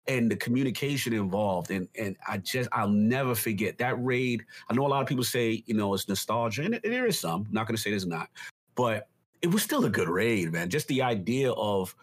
and 0.08 0.30
the 0.30 0.36
communication 0.36 1.12
involved. 1.12 1.70
And 1.70 1.86
and 1.98 2.16
I 2.26 2.38
just 2.38 2.68
I'll 2.72 2.88
never 2.88 3.34
forget 3.34 3.78
that 3.78 4.02
raid. 4.02 4.44
I 4.68 4.74
know 4.74 4.86
a 4.86 4.88
lot 4.88 5.02
of 5.02 5.06
people 5.06 5.24
say 5.24 5.62
you 5.66 5.74
know 5.74 5.94
it's 5.94 6.08
nostalgia, 6.08 6.64
and 6.64 6.80
there 6.82 7.06
is 7.06 7.20
some. 7.20 7.44
I'm 7.46 7.52
not 7.52 7.66
going 7.66 7.76
to 7.76 7.82
say 7.82 7.90
there's 7.90 8.06
not, 8.06 8.30
but 8.74 9.08
it 9.42 9.48
was 9.48 9.62
still 9.62 9.84
a 9.84 9.90
good 9.90 10.08
raid, 10.08 10.52
man. 10.52 10.68
Just 10.68 10.88
the 10.88 11.02
idea 11.02 11.52
of 11.52 11.94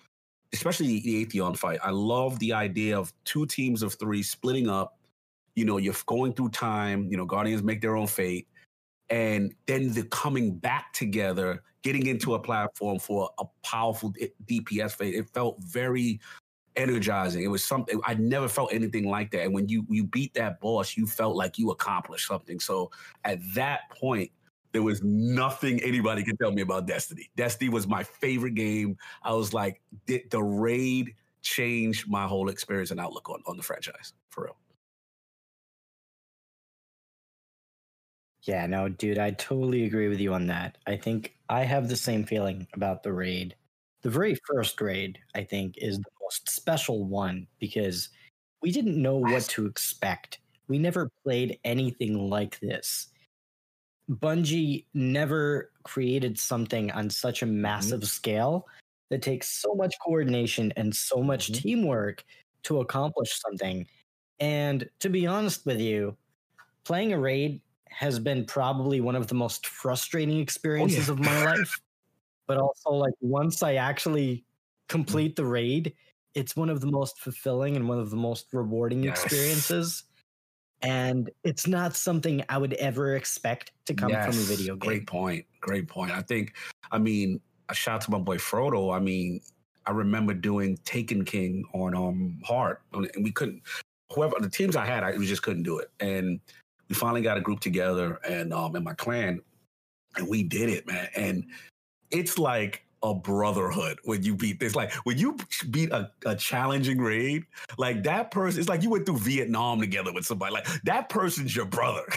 especially 0.54 1.02
the 1.02 1.26
Atheon 1.26 1.58
fight. 1.58 1.80
I 1.84 1.90
love 1.90 2.40
the 2.40 2.54
idea 2.54 2.98
of 2.98 3.12
two 3.26 3.46
teams 3.46 3.84
of 3.84 3.96
three 3.96 4.24
splitting 4.24 4.70
up. 4.70 4.98
You 5.56 5.66
know, 5.66 5.78
you're 5.78 5.96
going 6.06 6.34
through 6.34 6.50
time. 6.50 7.10
You 7.10 7.18
know, 7.18 7.26
Guardians 7.26 7.64
make 7.64 7.82
their 7.82 7.98
own 7.98 8.08
fate, 8.08 8.48
and 9.10 9.54
then 9.66 9.92
the 9.94 10.04
coming 10.04 10.56
back 10.56 10.94
together, 10.94 11.64
getting 11.82 12.06
into 12.06 12.36
a 12.36 12.40
platform 12.40 13.00
for 13.00 13.32
a 13.40 13.46
powerful 13.64 14.14
DPS 14.46 14.92
fight. 14.92 15.14
It 15.14 15.30
felt 15.30 15.62
very 15.64 16.20
energizing. 16.76 17.44
It 17.44 17.48
was 17.48 17.64
something 17.64 18.00
I 18.06 18.16
never 18.16 18.48
felt 18.48 18.74
anything 18.74 19.08
like 19.10 19.32
that. 19.32 19.44
And 19.44 19.54
when 19.54 19.70
you 19.70 19.86
you 19.90 20.06
beat 20.06 20.34
that 20.36 20.60
boss, 20.60 20.98
you 20.98 21.08
felt 21.08 21.36
like 21.36 21.58
you 21.58 21.72
accomplished 21.72 22.28
something. 22.28 22.60
So 22.60 22.92
at 23.24 23.40
that 23.54 23.90
point, 23.92 24.32
there 24.72 24.84
was 24.84 25.02
nothing 25.04 25.82
anybody 25.82 26.24
could 26.24 26.38
tell 26.40 26.52
me 26.52 26.62
about 26.62 26.86
Destiny. 26.86 27.30
Destiny 27.38 27.70
was 27.70 27.88
my 27.88 28.04
favorite 28.04 28.56
game. 28.56 28.98
I 29.24 29.34
was 29.34 29.54
like, 29.54 29.82
did 30.06 30.30
the 30.32 30.44
raid 30.44 31.14
change 31.46 32.08
my 32.08 32.28
whole 32.28 32.50
experience 32.50 32.92
and 32.92 33.00
outlook 33.00 33.30
on, 33.30 33.42
on 33.46 33.56
the 33.56 33.64
franchise 33.64 34.14
for 34.30 34.46
real. 34.46 34.58
Yeah, 38.42 38.66
no, 38.68 38.90
dude, 38.90 39.18
I 39.18 39.32
totally 39.32 39.86
agree 39.86 40.08
with 40.08 40.20
you 40.20 40.34
on 40.34 40.48
that. 40.48 40.78
I 40.86 40.98
think 40.98 41.36
I 41.50 41.64
have 41.64 41.88
the 41.88 41.96
same 41.96 42.26
feeling 42.26 42.68
about 42.74 43.02
the 43.02 43.14
raid. 43.14 43.56
The 44.02 44.10
very 44.10 44.38
first 44.48 44.82
raid, 44.82 45.18
I 45.34 45.44
think, 45.44 45.76
is 45.78 45.98
the 45.98 46.12
most 46.26 46.50
special 46.50 47.06
one 47.06 47.48
because 47.60 48.10
we 48.62 48.72
didn't 48.72 49.02
know 49.02 49.18
what 49.18 49.44
to 49.44 49.66
expect. 49.66 50.40
We 50.68 50.80
never 50.80 51.12
played 51.24 51.60
anything 51.64 52.30
like 52.30 52.60
this. 52.60 53.08
Bungie 54.10 54.86
never 54.94 55.72
created 55.84 56.40
something 56.40 56.92
on 56.92 57.10
such 57.10 57.42
a 57.42 57.46
massive 57.46 58.02
mm-hmm. 58.02 58.08
scale 58.08 58.68
that 59.10 59.22
takes 59.22 59.48
so 59.50 59.74
much 59.76 59.94
coordination 60.04 60.74
and 60.76 60.96
so 60.96 61.22
much 61.22 61.52
mm-hmm. 61.52 61.62
teamwork 61.62 62.24
to 62.64 62.82
accomplish 62.82 63.40
something. 63.40 63.86
And 64.40 64.90
to 65.00 65.10
be 65.10 65.28
honest 65.28 65.66
with 65.66 65.80
you, 65.80 66.18
playing 66.84 67.14
a 67.14 67.20
raid 67.20 67.62
has 67.90 68.20
been 68.20 68.46
probably 68.46 69.00
one 69.00 69.16
of 69.16 69.28
the 69.28 69.36
most 69.36 69.68
frustrating 69.68 70.40
experiences 70.40 71.10
oh, 71.10 71.14
yeah. 71.14 71.20
of 71.20 71.26
my 71.26 71.46
life. 71.46 71.80
But 72.48 72.60
also, 72.60 72.92
like, 72.92 73.16
once 73.22 73.64
I 73.64 73.74
actually 73.74 74.46
complete 74.88 75.36
the 75.36 75.46
raid, 75.46 75.96
it's 76.36 76.56
one 76.56 76.70
of 76.70 76.82
the 76.82 76.88
most 76.88 77.18
fulfilling 77.20 77.76
and 77.76 77.88
one 77.88 78.00
of 78.00 78.10
the 78.10 78.16
most 78.18 78.54
rewarding 78.54 79.04
yes. 79.04 79.24
experiences 79.24 80.04
and 80.82 81.32
it's 81.44 81.68
not 81.68 81.96
something 81.96 82.44
I 82.50 82.58
would 82.58 82.74
ever 82.74 83.16
expect 83.16 83.72
to 83.86 83.94
come 83.94 84.10
yes, 84.10 84.26
from 84.26 84.44
a 84.44 84.46
video 84.46 84.76
game. 84.76 84.90
Great 84.90 85.08
point. 85.08 85.46
Great 85.62 85.88
point. 85.88 86.12
I 86.12 86.22
think, 86.22 86.54
I 86.92 87.00
mean, 87.00 87.40
a 87.70 87.74
shout 87.74 88.02
to 88.02 88.12
my 88.12 88.20
boy 88.20 88.38
Frodo. 88.38 88.96
I 88.96 89.00
mean, 89.00 89.42
I 89.88 89.92
remember 89.92 90.34
doing 90.34 90.78
Taken 90.86 91.26
King 91.26 91.64
on 91.74 91.96
um 91.96 92.40
Hard, 92.44 92.78
and 92.94 93.10
we 93.22 93.32
couldn't. 93.32 93.62
Whoever 94.14 94.36
the 94.40 94.50
teams 94.50 94.76
I 94.76 94.86
had, 94.86 95.04
I 95.04 95.18
we 95.18 95.26
just 95.26 95.42
couldn't 95.42 95.64
do 95.64 95.80
it, 95.80 95.90
and 96.00 96.40
we 96.88 96.96
finally 96.96 97.22
got 97.22 97.38
a 97.38 97.42
group 97.42 97.60
together, 97.60 98.20
and 98.28 98.54
um 98.54 98.76
in 98.76 98.84
my 98.84 98.94
clan, 98.94 99.42
and 100.18 100.28
we 100.28 100.44
did 100.44 100.70
it, 100.70 100.86
man. 100.88 101.08
And 101.16 101.46
it's 102.12 102.38
like 102.38 102.85
a 103.06 103.14
brotherhood 103.14 104.00
when 104.04 104.24
you 104.24 104.36
beat 104.36 104.60
this. 104.60 104.76
Like 104.76 104.92
when 105.06 105.18
you 105.18 105.38
beat 105.70 105.92
a, 105.92 106.12
a 106.26 106.36
challenging 106.36 107.00
raid, 107.00 107.46
like 107.78 108.04
that 108.04 108.32
person, 108.32 108.60
it's 108.60 108.70
like 108.70 108.82
you 108.82 108.90
went 108.90 109.06
through 109.06 109.20
Vietnam 109.20 109.80
together 109.80 110.12
with 110.12 110.26
somebody. 110.26 110.54
Like 110.54 110.68
that 110.84 111.10
person's 111.10 111.56
your 111.56 111.66
brother. 111.66 112.04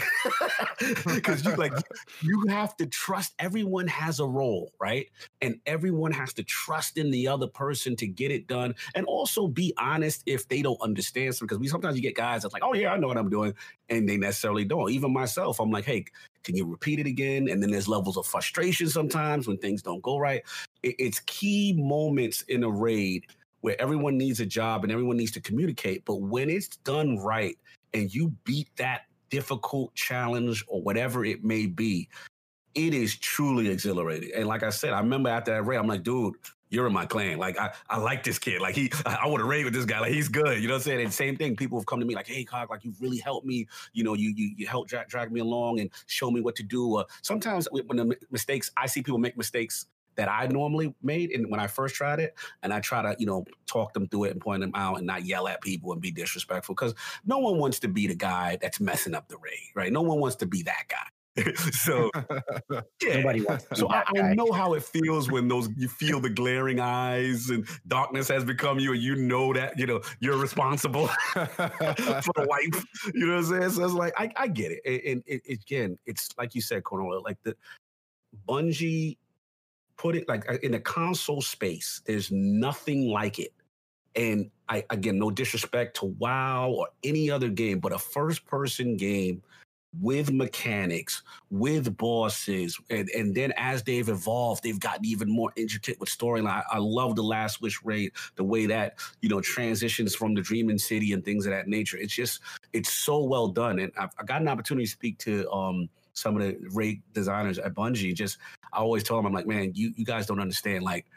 Because 1.05 1.43
you 1.43 1.55
like 1.55 1.73
you 2.21 2.45
have 2.47 2.75
to 2.77 2.85
trust 2.85 3.33
everyone 3.37 3.87
has 3.87 4.21
a 4.21 4.25
role, 4.25 4.71
right? 4.79 5.07
And 5.41 5.59
everyone 5.65 6.11
has 6.13 6.33
to 6.33 6.43
trust 6.43 6.97
in 6.97 7.11
the 7.11 7.27
other 7.27 7.47
person 7.47 7.95
to 7.97 8.07
get 8.07 8.31
it 8.31 8.47
done. 8.47 8.75
And 8.95 9.05
also 9.05 9.47
be 9.47 9.73
honest 9.77 10.23
if 10.25 10.47
they 10.47 10.61
don't 10.61 10.79
understand 10.81 11.35
something. 11.35 11.47
Because 11.47 11.59
we 11.59 11.67
sometimes 11.67 11.97
you 11.97 12.01
get 12.01 12.15
guys 12.15 12.43
that's 12.43 12.53
like, 12.53 12.63
oh 12.63 12.73
yeah, 12.73 12.93
I 12.93 12.97
know 12.97 13.07
what 13.07 13.17
I'm 13.17 13.29
doing. 13.29 13.53
And 13.89 14.07
they 14.07 14.17
necessarily 14.17 14.65
don't. 14.65 14.91
Even 14.91 15.11
myself, 15.11 15.59
I'm 15.59 15.71
like, 15.71 15.85
hey, 15.85 16.05
can 16.43 16.55
you 16.55 16.65
repeat 16.65 16.99
it 16.99 17.07
again? 17.07 17.49
And 17.49 17.61
then 17.61 17.71
there's 17.71 17.87
levels 17.87 18.17
of 18.17 18.25
frustration 18.25 18.87
sometimes 18.87 19.47
when 19.47 19.57
things 19.57 19.81
don't 19.81 20.01
go 20.01 20.17
right. 20.17 20.43
It's 20.83 21.19
key 21.21 21.73
moments 21.73 22.43
in 22.43 22.63
a 22.63 22.69
raid 22.69 23.25
where 23.61 23.79
everyone 23.81 24.17
needs 24.17 24.39
a 24.39 24.45
job 24.45 24.83
and 24.83 24.91
everyone 24.91 25.17
needs 25.17 25.31
to 25.31 25.41
communicate. 25.41 26.05
But 26.05 26.21
when 26.21 26.49
it's 26.49 26.77
done 26.77 27.17
right 27.17 27.57
and 27.93 28.13
you 28.13 28.33
beat 28.45 28.69
that 28.77 29.01
difficult 29.29 29.93
challenge 29.95 30.63
or 30.67 30.81
whatever 30.81 31.25
it 31.25 31.43
may 31.43 31.65
be, 31.65 32.07
it 32.75 32.93
is 32.93 33.17
truly 33.17 33.67
exhilarating. 33.69 34.31
And 34.35 34.47
like 34.47 34.63
I 34.63 34.69
said, 34.69 34.93
I 34.93 34.99
remember 34.99 35.29
after 35.29 35.51
that 35.51 35.63
raid, 35.63 35.77
I'm 35.77 35.87
like, 35.87 36.03
dude, 36.03 36.35
you're 36.69 36.87
in 36.87 36.93
my 36.93 37.05
clan. 37.05 37.37
Like 37.37 37.57
I, 37.57 37.73
I 37.89 37.97
like 37.97 38.23
this 38.23 38.39
kid. 38.39 38.61
Like 38.61 38.75
he, 38.75 38.91
I, 39.05 39.27
would 39.27 39.41
have 39.41 39.49
raid 39.49 39.65
with 39.65 39.73
this 39.73 39.85
guy. 39.85 39.99
Like 39.99 40.11
he's 40.11 40.29
good. 40.29 40.61
You 40.61 40.67
know 40.67 40.75
what 40.75 40.79
I'm 40.79 40.83
saying? 40.83 41.01
And 41.01 41.13
same 41.13 41.35
thing. 41.35 41.55
People 41.55 41.79
have 41.79 41.85
come 41.85 41.99
to 41.99 42.05
me 42.05 42.15
like, 42.15 42.27
hey, 42.27 42.43
Cog, 42.43 42.69
like 42.69 42.83
you 42.83 42.93
really 42.99 43.17
helped 43.17 43.45
me. 43.45 43.67
You 43.93 44.03
know, 44.03 44.13
you 44.13 44.33
you 44.35 44.53
you 44.57 44.67
help 44.67 44.87
drag, 44.87 45.07
drag 45.07 45.31
me 45.31 45.39
along 45.39 45.79
and 45.79 45.89
show 46.07 46.31
me 46.31 46.41
what 46.41 46.55
to 46.55 46.63
do. 46.63 46.97
Uh, 46.97 47.03
sometimes 47.21 47.67
when 47.71 47.97
the 47.97 48.15
mistakes, 48.31 48.71
I 48.77 48.87
see 48.87 49.01
people 49.01 49.19
make 49.19 49.37
mistakes 49.37 49.87
that 50.15 50.29
I 50.29 50.47
normally 50.47 50.93
made 51.01 51.31
and 51.31 51.49
when 51.49 51.61
I 51.61 51.67
first 51.67 51.95
tried 51.95 52.19
it, 52.19 52.35
and 52.61 52.73
I 52.73 52.81
try 52.81 53.01
to 53.01 53.15
you 53.19 53.25
know 53.25 53.45
talk 53.65 53.93
them 53.93 54.07
through 54.07 54.25
it 54.25 54.31
and 54.31 54.41
point 54.41 54.61
them 54.61 54.71
out 54.75 54.97
and 54.97 55.07
not 55.07 55.25
yell 55.25 55.47
at 55.47 55.61
people 55.61 55.93
and 55.93 56.01
be 56.01 56.11
disrespectful 56.11 56.75
because 56.75 56.93
no 57.25 57.39
one 57.39 57.57
wants 57.57 57.79
to 57.79 57.87
be 57.87 58.07
the 58.07 58.15
guy 58.15 58.57
that's 58.61 58.79
messing 58.79 59.15
up 59.15 59.27
the 59.29 59.37
raid, 59.37 59.71
right? 59.75 59.91
No 59.91 60.01
one 60.01 60.19
wants 60.19 60.35
to 60.37 60.45
be 60.45 60.63
that 60.63 60.83
guy. 60.89 61.07
so 61.71 62.09
yeah. 63.01 63.17
nobody 63.17 63.41
wants. 63.41 63.65
So 63.73 63.89
I, 63.89 64.03
I, 64.17 64.33
know 64.33 64.51
how 64.51 64.73
it 64.73 64.83
feels 65.03 65.31
when 65.31 65.47
those 65.47 65.69
you 65.75 65.87
feel 65.87 66.19
the 66.19 66.29
glaring 66.29 66.79
eyes 66.79 67.49
and 67.49 67.67
darkness 67.87 68.27
has 68.29 68.43
become 68.43 68.79
you, 68.79 68.93
and 68.93 69.01
you 69.01 69.15
know 69.15 69.53
that 69.53 69.77
you 69.77 69.85
know 69.85 70.01
you're 70.19 70.37
responsible 70.37 71.07
for 71.07 71.47
the 71.47 72.45
wipe. 72.47 72.83
You 73.13 73.27
know 73.27 73.35
what 73.35 73.45
I'm 73.45 73.59
saying? 73.59 73.69
So 73.71 73.83
it's 73.85 73.93
like 73.93 74.13
I, 74.17 74.31
I 74.35 74.47
get 74.47 74.71
it, 74.71 74.81
and, 74.85 75.01
and 75.05 75.23
it, 75.25 75.41
again, 75.49 75.97
it's 76.05 76.29
like 76.37 76.55
you 76.55 76.61
said, 76.61 76.83
Cornel, 76.83 77.21
like 77.23 77.37
the 77.43 77.55
Bungie 78.47 79.17
put 79.97 80.15
it 80.15 80.27
like 80.27 80.45
in 80.63 80.71
the 80.71 80.79
console 80.79 81.41
space. 81.41 82.01
There's 82.05 82.31
nothing 82.31 83.09
like 83.09 83.39
it. 83.39 83.53
And 84.15 84.49
I 84.67 84.83
again, 84.89 85.19
no 85.19 85.29
disrespect 85.29 85.97
to 85.97 86.05
WoW 86.05 86.69
or 86.69 86.87
any 87.03 87.29
other 87.29 87.49
game, 87.49 87.79
but 87.79 87.93
a 87.93 87.99
first 87.99 88.45
person 88.45 88.97
game 88.97 89.43
with 89.97 90.31
mechanics, 90.31 91.23
with 91.49 91.97
bosses, 91.97 92.79
and, 92.89 93.09
and 93.09 93.33
then 93.33 93.51
as 93.57 93.83
they've 93.83 94.07
evolved, 94.07 94.63
they've 94.63 94.79
gotten 94.79 95.05
even 95.05 95.29
more 95.29 95.51
intricate 95.55 95.99
with 95.99 96.09
storyline. 96.09 96.63
I, 96.69 96.77
love 96.77 97.15
the 97.15 97.23
Last 97.23 97.61
Wish 97.61 97.83
raid, 97.83 98.11
the 98.35 98.43
way 98.43 98.67
that 98.67 98.99
you 99.21 99.29
know 99.29 99.41
transitions 99.41 100.15
from 100.15 100.35
the 100.35 100.41
Dreaming 100.41 100.77
City 100.77 101.13
and 101.13 101.25
things 101.25 101.45
of 101.45 101.51
that 101.51 101.67
nature. 101.67 101.97
It's 101.97 102.13
just 102.13 102.41
it's 102.71 102.91
so 102.91 103.23
well 103.23 103.47
done, 103.47 103.79
and 103.79 103.91
I've, 103.97 104.11
I 104.19 104.23
got 104.23 104.41
an 104.41 104.47
opportunity 104.47 104.85
to 104.85 104.91
speak 104.91 105.17
to 105.19 105.49
um, 105.51 105.89
some 106.13 106.39
of 106.39 106.43
the 106.43 106.57
raid 106.71 107.01
designers 107.13 107.57
at 107.57 107.73
Bungie. 107.73 108.13
Just 108.13 108.37
I 108.71 108.77
always 108.79 109.03
tell 109.03 109.17
them, 109.17 109.25
I'm 109.25 109.33
like, 109.33 109.47
man, 109.47 109.71
you 109.73 109.91
you 109.95 110.05
guys 110.05 110.27
don't 110.27 110.39
understand. 110.39 110.83
Like, 110.83 111.07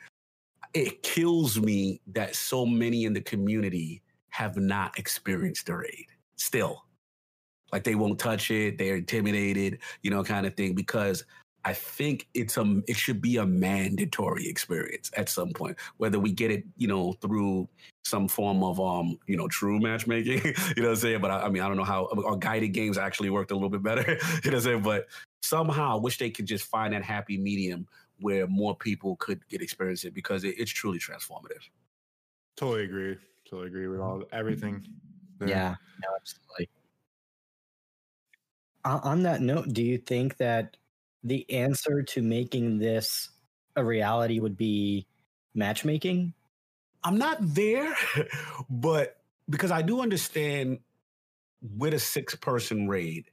it 0.73 1.03
kills 1.03 1.61
me 1.61 2.01
that 2.09 2.35
so 2.35 2.65
many 2.65 3.05
in 3.05 3.13
the 3.13 3.21
community 3.21 4.01
have 4.31 4.57
not 4.57 4.99
experienced 4.99 5.67
the 5.67 5.77
raid 5.77 6.07
still 6.37 6.85
like 7.73 7.85
they 7.85 7.95
won't 7.95 8.19
touch 8.19 8.51
it, 8.51 8.79
they're 8.79 8.97
intimidated, 8.97 9.79
you 10.03 10.11
know, 10.11 10.23
kind 10.23 10.47
of 10.47 10.55
thing. 10.55 10.75
Because 10.75 11.25
I 11.65 11.73
think 11.73 12.29
it's 12.35 12.57
a 12.57 12.83
it 12.87 12.97
should 12.97 13.23
be 13.23 13.39
a 13.39 13.47
mandatory 13.47 14.47
experience 14.49 15.11
at 15.17 15.29
some 15.29 15.51
point, 15.51 15.77
whether 15.97 16.19
we 16.19 16.33
get 16.33 16.51
it, 16.51 16.65
you 16.77 16.89
know, 16.89 17.13
through 17.15 17.69
some 18.05 18.29
form 18.29 18.63
of 18.63 18.81
um, 18.81 19.19
you 19.27 19.37
know, 19.37 19.49
true 19.49 19.81
matchmaking. 19.81 20.43
you 20.77 20.83
know 20.83 20.89
what 20.89 20.95
I'm 20.95 20.97
saying? 20.97 21.21
But 21.21 21.31
I, 21.31 21.43
I 21.43 21.49
mean, 21.49 21.63
I 21.63 21.69
don't 21.69 21.77
know 21.77 21.85
how 21.85 22.09
our 22.27 22.37
guided 22.37 22.73
games 22.73 22.99
actually 22.99 23.31
worked 23.31 23.53
a 23.53 23.55
little 23.55 23.71
bit 23.71 23.83
better. 23.83 24.03
you 24.11 24.17
know 24.17 24.19
what 24.45 24.55
I'm 24.55 24.61
saying? 24.61 24.83
But 24.83 25.07
somehow 25.43 25.97
I 25.97 26.01
wish 26.01 26.19
they 26.19 26.31
could 26.31 26.47
just 26.47 26.65
find 26.65 26.93
that 26.95 27.03
happy 27.03 27.39
medium 27.39 27.87
where 28.21 28.47
more 28.47 28.77
people 28.77 29.17
could 29.17 29.47
get 29.49 29.63
experience 29.63 30.05
it 30.05 30.15
because 30.15 30.45
it, 30.45 30.55
it's 30.59 30.71
truly 30.71 30.99
transformative. 30.99 31.69
Totally 32.57 32.85
agree. 32.85 33.17
Totally 33.49 33.69
agree 33.69 33.89
with 33.89 34.01
all 34.01 34.23
everything. 34.33 34.85
There. 35.39 35.49
Yeah, 35.49 35.75
no, 36.03 36.09
absolutely 36.21 36.69
on 38.85 39.23
that 39.23 39.41
note, 39.41 39.73
do 39.73 39.83
you 39.83 39.99
think 39.99 40.37
that 40.39 40.77
the 41.25 41.49
answer 41.51 42.03
to 42.03 42.23
making 42.23 42.79
this 42.79 43.31
a 43.77 43.85
reality 43.85 44.41
would 44.41 44.57
be 44.57 45.07
matchmaking? 45.55 46.35
I'm 47.05 47.19
not 47.19 47.39
there, 47.41 47.95
but 48.71 49.19
because 49.49 49.71
I 49.71 49.83
do 49.83 50.01
understand 50.01 50.79
with 51.77 51.95
a 51.95 51.99
six 51.99 52.35
person 52.35 52.89
raid, 52.89 53.31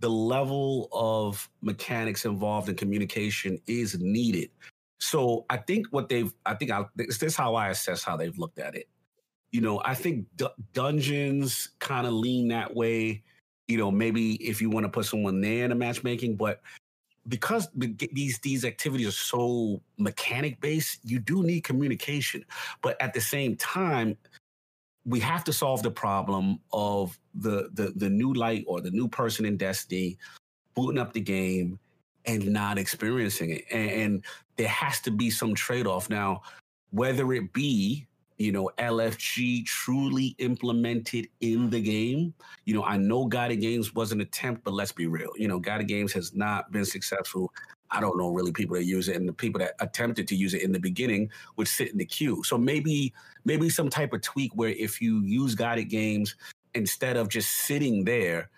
the 0.00 0.10
level 0.10 0.88
of 0.92 1.48
mechanics 1.60 2.24
involved 2.24 2.68
in 2.68 2.74
communication 2.74 3.58
is 3.66 3.98
needed. 4.00 4.50
So 4.98 5.44
I 5.50 5.58
think 5.58 5.86
what 5.90 6.08
they've, 6.08 6.32
I 6.46 6.54
think 6.54 6.70
I, 6.70 6.84
this 6.96 7.22
is 7.22 7.36
how 7.36 7.54
I 7.54 7.68
assess 7.68 8.02
how 8.02 8.16
they've 8.16 8.36
looked 8.38 8.58
at 8.58 8.74
it. 8.74 8.88
You 9.52 9.60
know, 9.60 9.80
I 9.84 9.94
think 9.94 10.26
d- 10.36 10.46
dungeons 10.72 11.70
kind 11.80 12.06
of 12.06 12.12
lean 12.12 12.48
that 12.48 12.74
way 12.74 13.22
you 13.70 13.78
know, 13.78 13.90
maybe 13.90 14.34
if 14.36 14.60
you 14.60 14.68
want 14.68 14.84
to 14.84 14.90
put 14.90 15.06
someone 15.06 15.40
there 15.40 15.64
in 15.64 15.72
a 15.72 15.74
matchmaking, 15.74 16.36
but 16.36 16.60
because 17.28 17.68
these 17.74 18.38
these 18.40 18.64
activities 18.64 19.08
are 19.08 19.12
so 19.12 19.80
mechanic 19.98 20.60
based, 20.60 20.98
you 21.04 21.18
do 21.18 21.42
need 21.42 21.62
communication. 21.62 22.44
But 22.82 23.00
at 23.00 23.14
the 23.14 23.20
same 23.20 23.56
time, 23.56 24.16
we 25.04 25.20
have 25.20 25.44
to 25.44 25.52
solve 25.52 25.82
the 25.82 25.90
problem 25.90 26.60
of 26.72 27.18
the 27.34 27.70
the 27.74 27.92
the 27.96 28.10
new 28.10 28.32
light 28.32 28.64
or 28.66 28.80
the 28.80 28.90
new 28.90 29.08
person 29.08 29.44
in 29.44 29.56
Destiny 29.56 30.18
booting 30.74 31.00
up 31.00 31.12
the 31.12 31.20
game 31.20 31.78
and 32.26 32.46
not 32.52 32.78
experiencing 32.78 33.50
it. 33.50 33.64
And, 33.70 33.90
and 33.90 34.24
there 34.56 34.68
has 34.68 35.00
to 35.00 35.10
be 35.10 35.30
some 35.30 35.54
trade 35.54 35.86
off 35.86 36.10
now, 36.10 36.42
whether 36.90 37.32
it 37.32 37.52
be 37.52 38.06
you 38.40 38.52
know, 38.52 38.70
LFG 38.78 39.66
truly 39.66 40.34
implemented 40.38 41.28
in 41.42 41.68
the 41.68 41.78
game. 41.78 42.32
You 42.64 42.72
know, 42.72 42.82
I 42.82 42.96
know 42.96 43.26
Guided 43.26 43.60
Games 43.60 43.94
was 43.94 44.12
an 44.12 44.22
attempt, 44.22 44.64
but 44.64 44.72
let's 44.72 44.92
be 44.92 45.06
real. 45.06 45.28
You 45.36 45.46
know, 45.46 45.58
Guided 45.58 45.88
Games 45.88 46.10
has 46.14 46.34
not 46.34 46.72
been 46.72 46.86
successful. 46.86 47.52
I 47.90 48.00
don't 48.00 48.16
know 48.16 48.30
really 48.30 48.50
people 48.50 48.76
that 48.76 48.84
use 48.84 49.10
it, 49.10 49.16
and 49.16 49.28
the 49.28 49.32
people 49.34 49.58
that 49.58 49.74
attempted 49.80 50.26
to 50.28 50.34
use 50.34 50.54
it 50.54 50.62
in 50.62 50.72
the 50.72 50.78
beginning 50.78 51.30
would 51.56 51.68
sit 51.68 51.90
in 51.92 51.98
the 51.98 52.06
queue. 52.06 52.42
So 52.42 52.56
maybe, 52.56 53.12
maybe 53.44 53.68
some 53.68 53.90
type 53.90 54.14
of 54.14 54.22
tweak 54.22 54.52
where 54.54 54.70
if 54.70 55.02
you 55.02 55.20
use 55.20 55.54
Guided 55.54 55.90
Games 55.90 56.34
instead 56.74 57.18
of 57.18 57.28
just 57.28 57.50
sitting 57.50 58.04
there, 58.04 58.48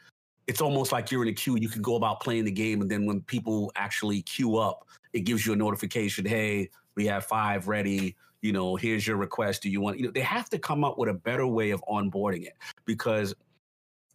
it's 0.46 0.60
almost 0.60 0.92
like 0.92 1.10
you're 1.10 1.24
in 1.24 1.28
a 1.28 1.32
queue. 1.32 1.56
You 1.56 1.68
can 1.68 1.82
go 1.82 1.96
about 1.96 2.20
playing 2.20 2.44
the 2.44 2.52
game, 2.52 2.82
and 2.82 2.90
then 2.90 3.04
when 3.04 3.22
people 3.22 3.72
actually 3.74 4.22
queue 4.22 4.58
up, 4.58 4.86
it 5.12 5.20
gives 5.22 5.44
you 5.44 5.54
a 5.54 5.56
notification. 5.56 6.24
Hey, 6.24 6.70
we 6.94 7.04
have 7.06 7.24
five 7.24 7.66
ready 7.66 8.14
you 8.42 8.52
know, 8.52 8.76
here's 8.76 9.06
your 9.06 9.16
request. 9.16 9.62
Do 9.62 9.70
you 9.70 9.80
want, 9.80 9.98
you 9.98 10.06
know, 10.06 10.10
they 10.10 10.20
have 10.20 10.50
to 10.50 10.58
come 10.58 10.84
up 10.84 10.98
with 10.98 11.08
a 11.08 11.14
better 11.14 11.46
way 11.46 11.70
of 11.70 11.82
onboarding 11.88 12.44
it 12.44 12.54
because 12.84 13.34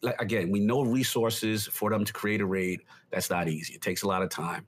like 0.04 0.22
again, 0.22 0.52
we 0.52 0.60
know 0.60 0.84
resources 0.84 1.66
for 1.66 1.90
them 1.90 2.06
to 2.06 2.13
create 2.13 2.42
a 2.42 2.46
raid. 2.46 2.82
That's 3.10 3.30
not 3.30 3.48
easy. 3.48 3.74
It 3.74 3.82
takes 3.82 4.04
a 4.04 4.08
lot 4.08 4.22
of 4.22 4.30
time. 4.30 4.66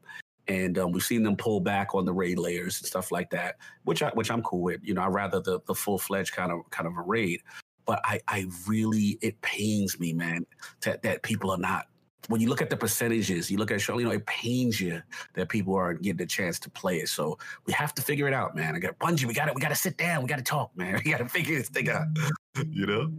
And 0.47 0.79
um, 0.79 0.91
we've 0.91 1.03
seen 1.03 1.21
them 1.21 1.35
pull 1.35 1.59
back 1.59 1.93
on 1.93 2.05
the 2.05 2.13
raid 2.13 2.39
layers 2.39 2.79
and 2.79 2.87
stuff 2.87 3.11
like 3.11 3.29
that, 3.29 3.57
which 3.83 4.01
I 4.01 4.09
which 4.09 4.31
I'm 4.31 4.41
cool 4.41 4.61
with. 4.61 4.81
You 4.83 4.95
know, 4.95 5.01
I 5.01 5.07
rather 5.07 5.39
the 5.39 5.59
the 5.67 5.75
full 5.75 5.99
fledged 5.99 6.33
kind 6.33 6.51
of 6.51 6.61
kind 6.71 6.87
of 6.87 6.97
a 6.97 7.01
raid. 7.01 7.41
But 7.85 8.01
I 8.03 8.19
I 8.27 8.47
really 8.65 9.19
it 9.21 9.39
pains 9.41 9.99
me, 9.99 10.13
man, 10.13 10.47
that 10.81 11.03
that 11.03 11.21
people 11.21 11.51
are 11.51 11.57
not 11.57 11.85
when 12.27 12.41
you 12.41 12.49
look 12.49 12.61
at 12.61 12.69
the 12.69 12.77
percentages, 12.77 13.49
you 13.49 13.57
look 13.57 13.71
at 13.71 13.81
show, 13.81 13.97
you 13.97 14.05
know, 14.05 14.11
it 14.11 14.25
pains 14.25 14.79
you 14.79 15.01
that 15.33 15.49
people 15.49 15.75
aren't 15.75 16.01
getting 16.01 16.21
a 16.21 16.27
chance 16.27 16.59
to 16.59 16.69
play 16.69 16.97
it. 16.97 17.09
So 17.09 17.37
we 17.65 17.73
have 17.73 17.93
to 17.95 18.01
figure 18.01 18.27
it 18.27 18.33
out, 18.33 18.55
man. 18.55 18.75
I 18.75 18.79
got 18.79 18.99
Bungie, 18.99 19.25
we 19.25 19.33
got 19.33 19.47
it. 19.47 19.55
we 19.55 19.61
got 19.61 19.69
to 19.69 19.75
sit 19.75 19.97
down, 19.97 20.21
we 20.21 20.27
got 20.27 20.37
to 20.37 20.43
talk, 20.43 20.75
man. 20.75 21.01
We 21.05 21.11
got 21.11 21.19
to 21.19 21.29
figure 21.29 21.57
this 21.57 21.69
thing 21.69 21.89
out. 21.89 22.07
you 22.69 22.85
know? 22.85 23.11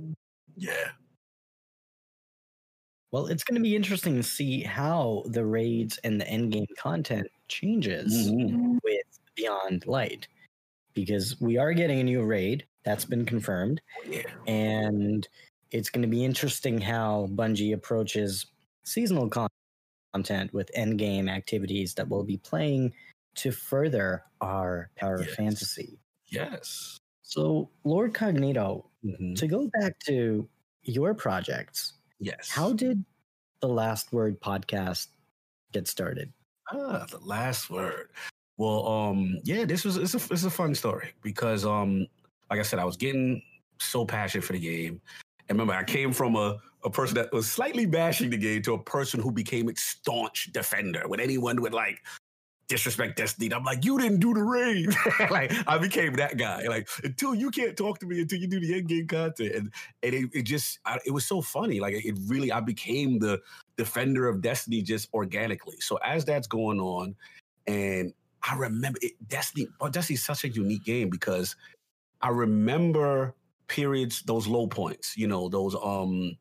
Yeah. 0.56 0.90
Well, 3.10 3.26
it's 3.26 3.42
going 3.42 3.56
to 3.56 3.62
be 3.62 3.74
interesting 3.74 4.14
to 4.16 4.22
see 4.22 4.62
how 4.62 5.24
the 5.26 5.44
raids 5.44 5.98
and 6.04 6.20
the 6.20 6.28
end 6.28 6.52
game 6.52 6.66
content 6.78 7.26
changes 7.48 8.30
mm-hmm. 8.30 8.76
with 8.84 9.02
Beyond 9.34 9.86
Light 9.86 10.28
because 10.94 11.40
we 11.40 11.56
are 11.58 11.72
getting 11.72 12.00
a 12.00 12.04
new 12.04 12.22
raid 12.22 12.66
that's 12.84 13.04
been 13.04 13.24
confirmed. 13.24 13.80
Yeah. 14.06 14.22
And 14.46 15.26
it's 15.72 15.90
going 15.90 16.02
to 16.02 16.08
be 16.08 16.24
interesting 16.24 16.80
how 16.80 17.28
Bungie 17.32 17.74
approaches 17.74 18.46
seasonal 18.84 19.30
content 20.12 20.52
with 20.52 20.70
end 20.74 20.98
game 20.98 21.28
activities 21.28 21.94
that 21.94 22.08
we'll 22.08 22.24
be 22.24 22.36
playing 22.36 22.92
to 23.36 23.52
further 23.52 24.24
our 24.40 24.90
power 24.96 25.22
yes. 25.22 25.34
fantasy. 25.34 25.98
Yes. 26.26 26.98
So, 27.22 27.70
Lord 27.84 28.12
Cognito, 28.12 28.84
mm-hmm. 29.04 29.34
to 29.34 29.46
go 29.46 29.70
back 29.80 29.98
to 30.06 30.48
your 30.82 31.14
projects, 31.14 31.94
yes. 32.18 32.50
How 32.50 32.72
did 32.72 33.04
the 33.60 33.68
Last 33.68 34.12
Word 34.12 34.40
podcast 34.40 35.08
get 35.72 35.86
started? 35.86 36.32
Ah, 36.72 37.06
the 37.10 37.18
Last 37.18 37.70
Word. 37.70 38.08
Well, 38.56 38.86
um, 38.86 39.38
yeah, 39.44 39.64
this 39.64 39.84
was 39.84 39.96
it's 39.96 40.14
a 40.14 40.32
it's 40.32 40.44
a 40.44 40.50
fun 40.50 40.74
story 40.74 41.12
because 41.22 41.64
um, 41.64 42.06
like 42.50 42.58
I 42.60 42.62
said, 42.62 42.78
I 42.78 42.84
was 42.84 42.96
getting 42.96 43.42
so 43.78 44.04
passionate 44.04 44.44
for 44.44 44.52
the 44.52 44.60
game, 44.60 45.00
and 45.48 45.58
remember, 45.58 45.72
I 45.72 45.84
came 45.84 46.12
from 46.12 46.36
a 46.36 46.58
a 46.84 46.90
person 46.90 47.14
that 47.16 47.32
was 47.32 47.50
slightly 47.50 47.86
bashing 47.86 48.30
the 48.30 48.36
game 48.36 48.62
to 48.62 48.74
a 48.74 48.82
person 48.82 49.20
who 49.20 49.30
became 49.30 49.68
its 49.68 49.82
staunch 49.82 50.50
defender. 50.52 51.02
When 51.06 51.20
anyone 51.20 51.60
would 51.62 51.74
like 51.74 52.00
disrespect 52.68 53.16
Destiny, 53.16 53.52
I'm 53.52 53.64
like, 53.64 53.84
you 53.84 53.98
didn't 53.98 54.20
do 54.20 54.32
the 54.32 54.42
raid. 54.42 54.88
like 55.30 55.52
I 55.66 55.76
became 55.78 56.14
that 56.14 56.38
guy. 56.38 56.62
Like 56.68 56.88
until 57.04 57.34
you 57.34 57.50
can't 57.50 57.76
talk 57.76 57.98
to 57.98 58.06
me 58.06 58.20
until 58.20 58.38
you 58.38 58.46
do 58.46 58.60
the 58.60 58.74
end 58.74 58.88
game 58.88 59.06
content, 59.06 59.54
and 59.54 59.72
and 60.02 60.14
it, 60.14 60.30
it 60.32 60.42
just 60.42 60.78
I, 60.86 60.98
it 61.04 61.10
was 61.10 61.26
so 61.26 61.42
funny. 61.42 61.80
Like 61.80 61.94
it 61.94 62.16
really, 62.26 62.50
I 62.52 62.60
became 62.60 63.18
the 63.18 63.40
defender 63.76 64.28
of 64.28 64.40
Destiny 64.40 64.82
just 64.82 65.12
organically. 65.12 65.80
So 65.80 65.96
as 66.04 66.24
that's 66.24 66.46
going 66.46 66.80
on, 66.80 67.14
and 67.66 68.14
I 68.48 68.56
remember 68.56 68.98
it, 69.02 69.12
Destiny. 69.28 69.68
Well, 69.80 69.90
Destiny's 69.90 70.24
such 70.24 70.44
a 70.44 70.48
unique 70.48 70.84
game 70.84 71.10
because 71.10 71.56
I 72.22 72.28
remember 72.28 73.34
periods, 73.70 74.22
those 74.22 74.46
low 74.46 74.66
points. 74.66 75.16
You 75.16 75.26
know, 75.26 75.48
those 75.48 75.74
um 75.74 76.36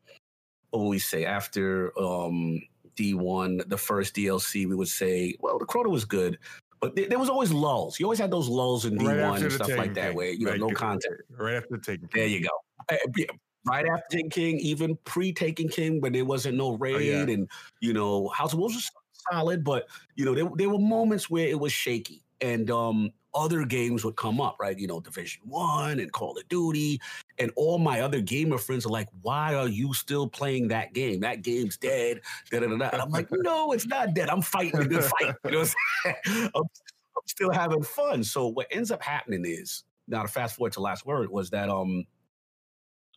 always 0.72 1.04
say 1.04 1.24
after 1.24 1.98
um, 1.98 2.60
D1, 2.96 3.68
the 3.68 3.78
first 3.78 4.14
DLC, 4.14 4.68
we 4.68 4.74
would 4.74 4.88
say, 4.88 5.36
well, 5.40 5.58
the 5.58 5.66
Crota 5.66 5.90
was 5.90 6.04
good, 6.04 6.38
but 6.80 6.96
there, 6.96 7.06
there 7.08 7.18
was 7.18 7.28
always 7.28 7.52
lulls. 7.52 8.00
You 8.00 8.06
always 8.06 8.18
had 8.18 8.30
those 8.30 8.48
lulls 8.48 8.84
in 8.84 8.98
D1 8.98 9.30
right 9.30 9.42
and 9.42 9.52
stuff 9.52 9.76
like 9.76 9.94
that, 9.94 10.14
where 10.14 10.30
you 10.30 10.46
know 10.46 10.52
right, 10.52 10.60
no 10.60 10.70
content. 10.70 11.20
Right 11.30 11.54
after 11.54 11.76
the 11.76 11.78
Taken 11.78 12.08
King. 12.08 12.20
There 12.20 12.26
you 12.26 12.42
go. 12.42 12.50
Eh, 12.88 12.96
eh, 13.18 13.24
right 13.66 13.86
after 13.86 14.04
Taken 14.10 14.30
King, 14.30 14.58
even 14.60 14.96
pre 15.04 15.32
Taken 15.32 15.68
King, 15.68 16.00
when 16.00 16.12
there 16.12 16.24
wasn't 16.24 16.56
no 16.56 16.76
raid, 16.76 16.94
oh, 16.94 16.98
yeah. 16.98 17.34
and 17.34 17.48
you 17.80 17.92
know 17.92 18.28
House 18.28 18.52
of 18.52 18.58
Wolves 18.58 18.74
was 18.74 18.90
solid, 19.30 19.62
but 19.62 19.86
you 20.16 20.24
know 20.24 20.34
there, 20.34 20.48
there 20.56 20.70
were 20.70 20.78
moments 20.78 21.28
where 21.28 21.46
it 21.46 21.58
was 21.58 21.72
shaky, 21.72 22.22
and 22.40 22.70
um, 22.70 23.10
other 23.34 23.64
games 23.64 24.04
would 24.04 24.16
come 24.16 24.40
up, 24.40 24.56
right? 24.60 24.78
You 24.78 24.86
know, 24.86 25.00
Division 25.00 25.42
One 25.44 26.00
and 26.00 26.10
Call 26.12 26.36
of 26.36 26.48
Duty, 26.48 27.00
and 27.40 27.50
all 27.56 27.78
my 27.78 28.02
other 28.02 28.20
gamer 28.20 28.58
friends 28.58 28.84
are 28.86 28.90
like, 28.90 29.08
"Why 29.22 29.54
are 29.54 29.66
you 29.66 29.94
still 29.94 30.28
playing 30.28 30.68
that 30.68 30.92
game? 30.92 31.20
That 31.20 31.42
game's 31.42 31.76
dead." 31.76 32.20
Da, 32.50 32.60
da, 32.60 32.66
da, 32.66 32.90
And 32.92 33.02
I'm 33.02 33.10
like, 33.10 33.28
"No, 33.32 33.72
it's 33.72 33.86
not 33.86 34.14
dead. 34.14 34.28
I'm 34.28 34.42
fighting 34.42 34.78
a 34.78 34.84
good 34.84 35.04
fight. 35.04 35.34
You 35.46 35.50
know, 35.50 35.64
I'm, 36.04 36.50
I'm, 36.54 37.26
still 37.26 37.50
having 37.50 37.82
fun." 37.82 38.22
So 38.22 38.46
what 38.46 38.66
ends 38.70 38.90
up 38.90 39.02
happening 39.02 39.44
is 39.46 39.84
now 40.06 40.22
to 40.22 40.28
fast 40.28 40.56
forward 40.56 40.74
to 40.74 40.80
last 40.80 41.06
word 41.06 41.30
was 41.30 41.50
that 41.50 41.70
um, 41.70 42.04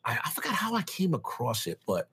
I, 0.05 0.17
I 0.23 0.29
forgot 0.29 0.53
how 0.53 0.73
I 0.73 0.83
came 0.83 1.13
across 1.13 1.67
it, 1.67 1.79
but 1.86 2.09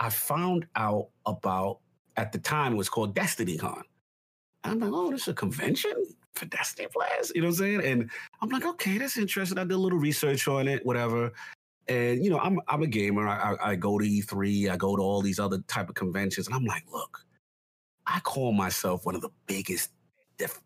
I 0.00 0.08
found 0.08 0.66
out 0.76 1.08
about 1.26 1.80
at 2.16 2.32
the 2.32 2.38
time 2.38 2.72
it 2.72 2.76
was 2.76 2.88
called 2.88 3.14
Destiny 3.14 3.58
Con. 3.58 3.82
I'm 4.64 4.80
like, 4.80 4.90
oh, 4.92 5.10
this 5.10 5.22
is 5.22 5.28
a 5.28 5.34
convention 5.34 5.92
for 6.34 6.46
Destiny 6.46 6.88
players. 6.92 7.32
You 7.34 7.42
know 7.42 7.48
what 7.48 7.54
I'm 7.54 7.58
saying? 7.58 7.84
And 7.84 8.10
I'm 8.40 8.48
like, 8.48 8.64
okay, 8.64 8.98
that's 8.98 9.16
interesting. 9.16 9.58
I 9.58 9.64
did 9.64 9.72
a 9.72 9.78
little 9.78 9.98
research 9.98 10.48
on 10.48 10.68
it, 10.68 10.84
whatever. 10.84 11.32
And 11.88 12.24
you 12.24 12.30
know, 12.30 12.38
I'm 12.38 12.60
I'm 12.68 12.82
a 12.82 12.86
gamer. 12.86 13.26
I, 13.26 13.54
I, 13.54 13.70
I 13.70 13.74
go 13.74 13.98
to 13.98 14.04
E3. 14.04 14.70
I 14.70 14.76
go 14.76 14.96
to 14.96 15.02
all 15.02 15.20
these 15.22 15.40
other 15.40 15.58
type 15.66 15.88
of 15.88 15.94
conventions, 15.94 16.46
and 16.46 16.54
I'm 16.54 16.64
like, 16.64 16.84
look, 16.92 17.24
I 18.06 18.20
call 18.20 18.52
myself 18.52 19.04
one 19.04 19.14
of 19.14 19.22
the 19.22 19.30
biggest 19.46 19.90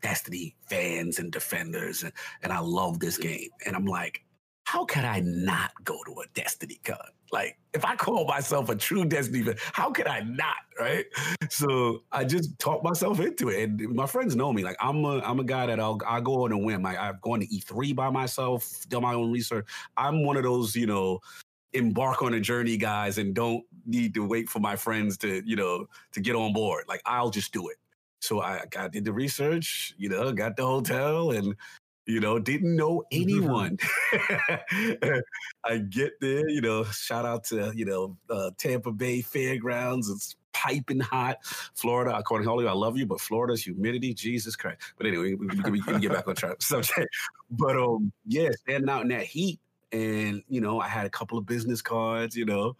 Destiny 0.02 0.54
fans 0.68 1.18
and 1.18 1.32
defenders, 1.32 2.04
and, 2.04 2.12
and 2.42 2.52
I 2.52 2.60
love 2.60 3.00
this 3.00 3.18
game. 3.18 3.48
And 3.66 3.74
I'm 3.74 3.86
like, 3.86 4.22
how 4.64 4.84
could 4.84 5.04
I 5.04 5.20
not 5.20 5.72
go 5.84 6.02
to 6.04 6.12
a 6.12 6.24
Destiny 6.34 6.80
con? 6.84 6.96
Like, 7.32 7.58
if 7.72 7.84
I 7.84 7.96
call 7.96 8.26
myself 8.26 8.68
a 8.68 8.76
true 8.76 9.04
Destiny 9.04 9.42
fan, 9.42 9.56
how 9.72 9.90
could 9.90 10.06
I 10.06 10.20
not? 10.20 10.56
Right. 10.78 11.06
So 11.50 12.02
I 12.12 12.24
just 12.24 12.58
talked 12.58 12.82
myself 12.82 13.20
into 13.20 13.48
it. 13.48 13.62
And 13.62 13.94
my 13.94 14.06
friends 14.06 14.34
know 14.34 14.52
me. 14.52 14.64
Like, 14.64 14.76
I'm 14.80 15.04
a 15.04 15.20
I'm 15.20 15.38
a 15.40 15.44
guy 15.44 15.66
that 15.66 15.78
I'll 15.78 16.00
I 16.06 16.20
go 16.20 16.44
on 16.44 16.52
a 16.52 16.58
whim. 16.58 16.82
Like, 16.82 16.98
I've 16.98 17.20
gone 17.20 17.40
to 17.40 17.46
E3 17.46 17.94
by 17.94 18.10
myself, 18.10 18.84
done 18.88 19.02
my 19.02 19.14
own 19.14 19.30
research. 19.30 19.66
I'm 19.96 20.24
one 20.24 20.36
of 20.36 20.42
those, 20.42 20.74
you 20.74 20.86
know, 20.86 21.20
embark 21.72 22.22
on 22.22 22.34
a 22.34 22.40
journey 22.40 22.76
guys 22.76 23.18
and 23.18 23.34
don't 23.34 23.64
need 23.86 24.14
to 24.14 24.26
wait 24.26 24.48
for 24.48 24.60
my 24.60 24.76
friends 24.76 25.18
to, 25.18 25.42
you 25.44 25.56
know, 25.56 25.86
to 26.12 26.20
get 26.20 26.34
on 26.34 26.52
board. 26.52 26.84
Like, 26.88 27.02
I'll 27.04 27.30
just 27.30 27.52
do 27.52 27.68
it. 27.68 27.76
So 28.20 28.40
I, 28.40 28.62
I 28.78 28.88
did 28.88 29.04
the 29.04 29.12
research, 29.12 29.94
you 29.98 30.08
know, 30.08 30.32
got 30.32 30.56
the 30.56 30.64
hotel 30.64 31.32
and 31.32 31.54
you 32.06 32.20
know, 32.20 32.38
didn't 32.38 32.76
know 32.76 33.04
anyone. 33.10 33.78
I 35.64 35.78
get 35.88 36.12
there, 36.20 36.48
you 36.48 36.60
know, 36.60 36.84
shout 36.84 37.24
out 37.24 37.44
to, 37.44 37.72
you 37.74 37.84
know, 37.84 38.16
uh, 38.30 38.50
Tampa 38.58 38.92
Bay 38.92 39.22
Fairgrounds. 39.22 40.10
It's 40.10 40.36
piping 40.52 41.00
hot. 41.00 41.38
Florida, 41.74 42.16
according 42.16 42.44
to 42.44 42.50
Holly, 42.50 42.68
I 42.68 42.72
love 42.72 42.96
you, 42.96 43.06
but 43.06 43.20
Florida's 43.20 43.64
humidity, 43.64 44.14
Jesus 44.14 44.56
Christ. 44.56 44.80
But 44.98 45.06
anyway, 45.06 45.34
we, 45.34 45.46
we, 45.46 45.70
we 45.70 45.82
can 45.82 46.00
get 46.00 46.12
back 46.12 46.28
on 46.28 46.34
track. 46.34 46.56
Subject. 46.60 47.08
But 47.50 47.76
um, 47.76 48.12
yeah, 48.26 48.50
standing 48.62 48.90
out 48.90 49.02
in 49.02 49.08
that 49.08 49.24
heat. 49.24 49.60
And, 49.92 50.42
you 50.48 50.60
know, 50.60 50.80
I 50.80 50.88
had 50.88 51.06
a 51.06 51.10
couple 51.10 51.38
of 51.38 51.46
business 51.46 51.80
cards, 51.80 52.36
you 52.36 52.44
know, 52.44 52.76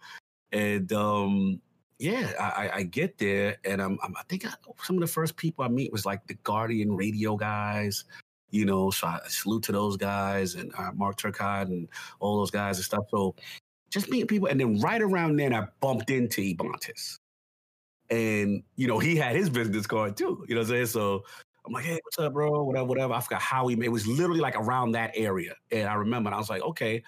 and 0.51 0.91
um, 0.91 1.61
yeah, 1.97 2.31
I, 2.39 2.79
I 2.79 2.83
get 2.83 3.17
there, 3.17 3.57
and 3.63 3.81
I'm, 3.81 3.97
I'm, 4.03 4.13
i 4.17 4.23
think 4.27 4.45
I, 4.45 4.51
some 4.83 4.97
of 4.97 5.01
the 5.01 5.07
first 5.07 5.37
people 5.37 5.63
I 5.63 5.69
meet 5.69 5.91
was 5.91 6.05
like 6.05 6.27
the 6.27 6.33
Guardian 6.33 6.95
radio 6.95 7.37
guys, 7.37 8.03
you 8.55 8.65
know, 8.65 8.89
so 8.91 9.07
I 9.07 9.19
salute 9.27 9.63
to 9.63 9.71
those 9.73 9.97
guys 9.97 10.55
and 10.55 10.71
uh, 10.77 10.91
Mark 10.93 11.17
Turcott 11.17 11.67
and 11.67 11.87
all 12.19 12.37
those 12.37 12.51
guys 12.51 12.77
and 12.77 12.85
stuff. 12.85 13.05
So 13.11 13.35
just 13.91 14.09
meeting 14.09 14.27
people. 14.27 14.47
And 14.47 14.59
then 14.59 14.79
right 14.79 15.01
around 15.01 15.37
then, 15.37 15.53
I 15.53 15.67
bumped 15.81 16.09
into 16.09 16.41
Ebontis. 16.41 17.17
and 18.09 18.63
you 18.75 18.87
know 18.87 18.99
he 18.99 19.15
had 19.15 19.35
his 19.35 19.49
business 19.49 19.87
card 19.87 20.17
too. 20.17 20.45
You 20.47 20.55
know 20.55 20.61
what 20.61 20.67
I'm 20.67 20.75
saying? 20.75 20.85
So 20.87 21.23
I'm 21.65 21.73
like, 21.73 21.85
hey, 21.85 21.99
what's 22.03 22.19
up, 22.19 22.33
bro? 22.33 22.63
Whatever, 22.63 22.85
whatever. 22.85 23.13
I 23.13 23.21
forgot 23.21 23.41
how 23.41 23.67
he. 23.67 23.77
It 23.83 23.91
was 23.91 24.07
literally 24.07 24.39
like 24.39 24.55
around 24.55 24.91
that 24.93 25.11
area, 25.15 25.55
and 25.71 25.87
I 25.87 25.95
remember. 25.95 26.27
And 26.29 26.35
I 26.35 26.37
was 26.37 26.49
like, 26.49 26.61
okay. 26.61 27.03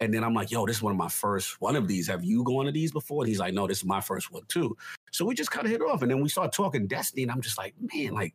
And 0.00 0.12
then 0.12 0.24
I'm 0.24 0.34
like, 0.34 0.50
yo, 0.50 0.66
this 0.66 0.76
is 0.76 0.82
one 0.82 0.90
of 0.90 0.98
my 0.98 1.08
first 1.08 1.60
one 1.60 1.76
of 1.76 1.86
these. 1.88 2.08
Have 2.08 2.24
you 2.24 2.42
gone 2.44 2.66
to 2.66 2.72
these 2.72 2.92
before? 2.92 3.22
And 3.22 3.28
he's 3.28 3.38
like, 3.38 3.54
no, 3.54 3.66
this 3.68 3.78
is 3.78 3.84
my 3.84 4.00
first 4.00 4.32
one 4.32 4.42
too. 4.48 4.76
So 5.12 5.24
we 5.24 5.34
just 5.34 5.52
kind 5.52 5.64
of 5.64 5.70
hit 5.70 5.80
off, 5.80 6.02
and 6.02 6.10
then 6.10 6.20
we 6.20 6.28
started 6.28 6.52
talking 6.52 6.86
Destiny, 6.86 7.22
and 7.22 7.32
I'm 7.32 7.40
just 7.40 7.58
like, 7.58 7.74
man, 7.94 8.12
like 8.12 8.34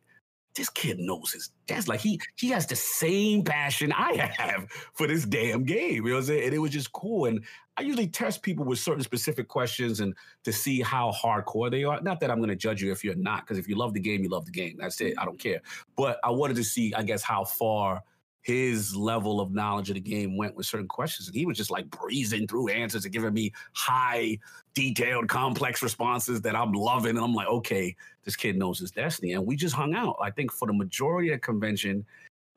this 0.58 0.68
kid 0.68 0.98
knows 0.98 1.32
his 1.32 1.50
that's 1.68 1.86
like 1.86 2.00
he 2.00 2.20
he 2.34 2.48
has 2.48 2.66
the 2.66 2.74
same 2.74 3.44
passion 3.44 3.92
I 3.92 4.32
have 4.36 4.66
for 4.92 5.06
this 5.06 5.24
damn 5.24 5.62
game. 5.62 5.94
You 5.94 6.02
know 6.02 6.14
what 6.14 6.18
I'm 6.18 6.24
saying? 6.24 6.44
And 6.46 6.54
it 6.54 6.58
was 6.58 6.72
just 6.72 6.92
cool. 6.92 7.26
And 7.26 7.44
I 7.76 7.82
usually 7.82 8.08
test 8.08 8.42
people 8.42 8.64
with 8.64 8.80
certain 8.80 9.04
specific 9.04 9.46
questions 9.46 10.00
and 10.00 10.14
to 10.42 10.52
see 10.52 10.80
how 10.80 11.12
hardcore 11.12 11.70
they 11.70 11.84
are. 11.84 12.00
Not 12.00 12.18
that 12.20 12.30
I'm 12.30 12.40
gonna 12.40 12.56
judge 12.56 12.82
you 12.82 12.90
if 12.90 13.04
you're 13.04 13.14
not, 13.14 13.42
because 13.42 13.56
if 13.56 13.68
you 13.68 13.76
love 13.76 13.94
the 13.94 14.00
game, 14.00 14.24
you 14.24 14.28
love 14.28 14.46
the 14.46 14.50
game. 14.50 14.76
That's 14.80 15.00
it. 15.00 15.14
I 15.16 15.24
don't 15.24 15.38
care. 15.38 15.60
But 15.96 16.18
I 16.24 16.30
wanted 16.30 16.56
to 16.56 16.64
see, 16.64 16.92
I 16.92 17.04
guess, 17.04 17.22
how 17.22 17.44
far 17.44 18.02
his 18.48 18.96
level 18.96 19.42
of 19.42 19.52
knowledge 19.52 19.90
of 19.90 19.94
the 19.94 20.00
game 20.00 20.34
went 20.34 20.56
with 20.56 20.64
certain 20.64 20.88
questions. 20.88 21.28
And 21.28 21.36
he 21.36 21.44
was 21.44 21.58
just 21.58 21.70
like 21.70 21.90
breezing 21.90 22.46
through 22.46 22.68
answers 22.68 23.04
and 23.04 23.12
giving 23.12 23.34
me 23.34 23.52
high, 23.74 24.38
detailed, 24.72 25.28
complex 25.28 25.82
responses 25.82 26.40
that 26.40 26.56
I'm 26.56 26.72
loving. 26.72 27.10
And 27.10 27.18
I'm 27.18 27.34
like, 27.34 27.46
okay, 27.48 27.94
this 28.24 28.36
kid 28.36 28.56
knows 28.56 28.78
his 28.78 28.90
destiny. 28.90 29.34
And 29.34 29.44
we 29.44 29.54
just 29.54 29.74
hung 29.74 29.94
out, 29.94 30.16
I 30.22 30.30
think, 30.30 30.50
for 30.50 30.66
the 30.66 30.72
majority 30.72 31.28
of 31.28 31.34
the 31.34 31.40
convention. 31.40 32.06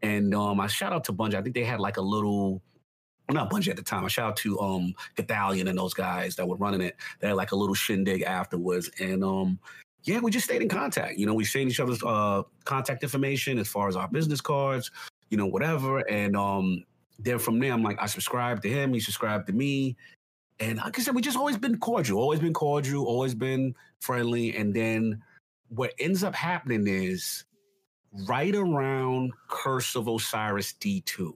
And 0.02 0.34
um, 0.34 0.62
I 0.62 0.68
shout 0.68 0.94
out 0.94 1.04
to 1.06 1.14
Bungie. 1.14 1.36
I 1.36 1.42
think 1.42 1.56
they 1.56 1.66
had 1.66 1.82
like 1.82 1.98
a 1.98 2.02
little, 2.02 2.62
well, 3.28 3.36
not 3.36 3.52
Bungie 3.52 3.68
at 3.68 3.76
the 3.76 3.84
time. 3.84 4.06
I 4.06 4.08
shout 4.08 4.30
out 4.30 4.38
to 4.38 4.62
um 4.62 4.94
Gothalion 5.18 5.68
and 5.68 5.78
those 5.78 5.94
guys 5.94 6.38
that 6.38 6.48
were 6.48 6.56
running 6.56 6.80
it. 6.80 6.96
They 7.20 7.28
had 7.28 7.36
like 7.36 7.52
a 7.52 7.58
little 7.58 7.76
shindig 7.76 8.22
afterwards. 8.22 8.90
And 9.02 9.26
um, 9.26 9.60
yeah, 10.04 10.22
we 10.22 10.32
just 10.32 10.46
stayed 10.46 10.62
in 10.62 10.70
contact. 10.70 11.18
You 11.18 11.26
know, 11.26 11.34
we 11.34 11.44
stayed 11.44 11.64
in 11.64 11.68
each 11.68 11.82
other's 11.82 12.02
uh, 12.02 12.44
contact 12.64 13.04
information 13.04 13.60
as 13.60 13.68
far 13.68 13.90
as 13.90 13.98
our 13.98 14.08
business 14.08 14.40
cards, 14.40 14.90
you 15.32 15.38
know, 15.38 15.48
whatever. 15.48 16.00
And 16.08 16.36
um, 16.36 16.86
then 17.18 17.40
from 17.40 17.58
there, 17.58 17.74
I'm 17.74 17.82
like, 17.82 17.98
I 18.00 18.06
subscribed 18.06 18.62
to 18.64 18.70
him, 18.70 18.94
he 18.94 19.00
subscribed 19.00 19.48
to 19.48 19.54
me. 19.54 19.98
And 20.60 20.78
like 20.78 21.00
I 21.00 21.02
said, 21.02 21.16
we 21.16 21.22
just 21.24 21.38
always 21.38 21.58
been 21.58 21.80
cordial, 21.80 22.20
always 22.20 22.40
been 22.40 22.54
cordial, 22.54 23.06
always 23.06 23.34
been 23.34 23.74
friendly. 24.00 24.56
And 24.56 24.76
then 24.76 25.24
what 25.70 25.94
ends 25.98 26.24
up 26.24 26.36
happening 26.36 26.86
is 26.86 27.46
right 28.28 28.54
around 28.54 29.32
Curse 29.48 29.96
of 29.96 30.08
Osiris 30.08 30.74
D2, 30.74 31.32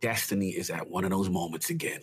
Destiny 0.00 0.50
is 0.50 0.68
at 0.68 0.90
one 0.90 1.04
of 1.04 1.10
those 1.10 1.30
moments 1.30 1.70
again. 1.70 2.00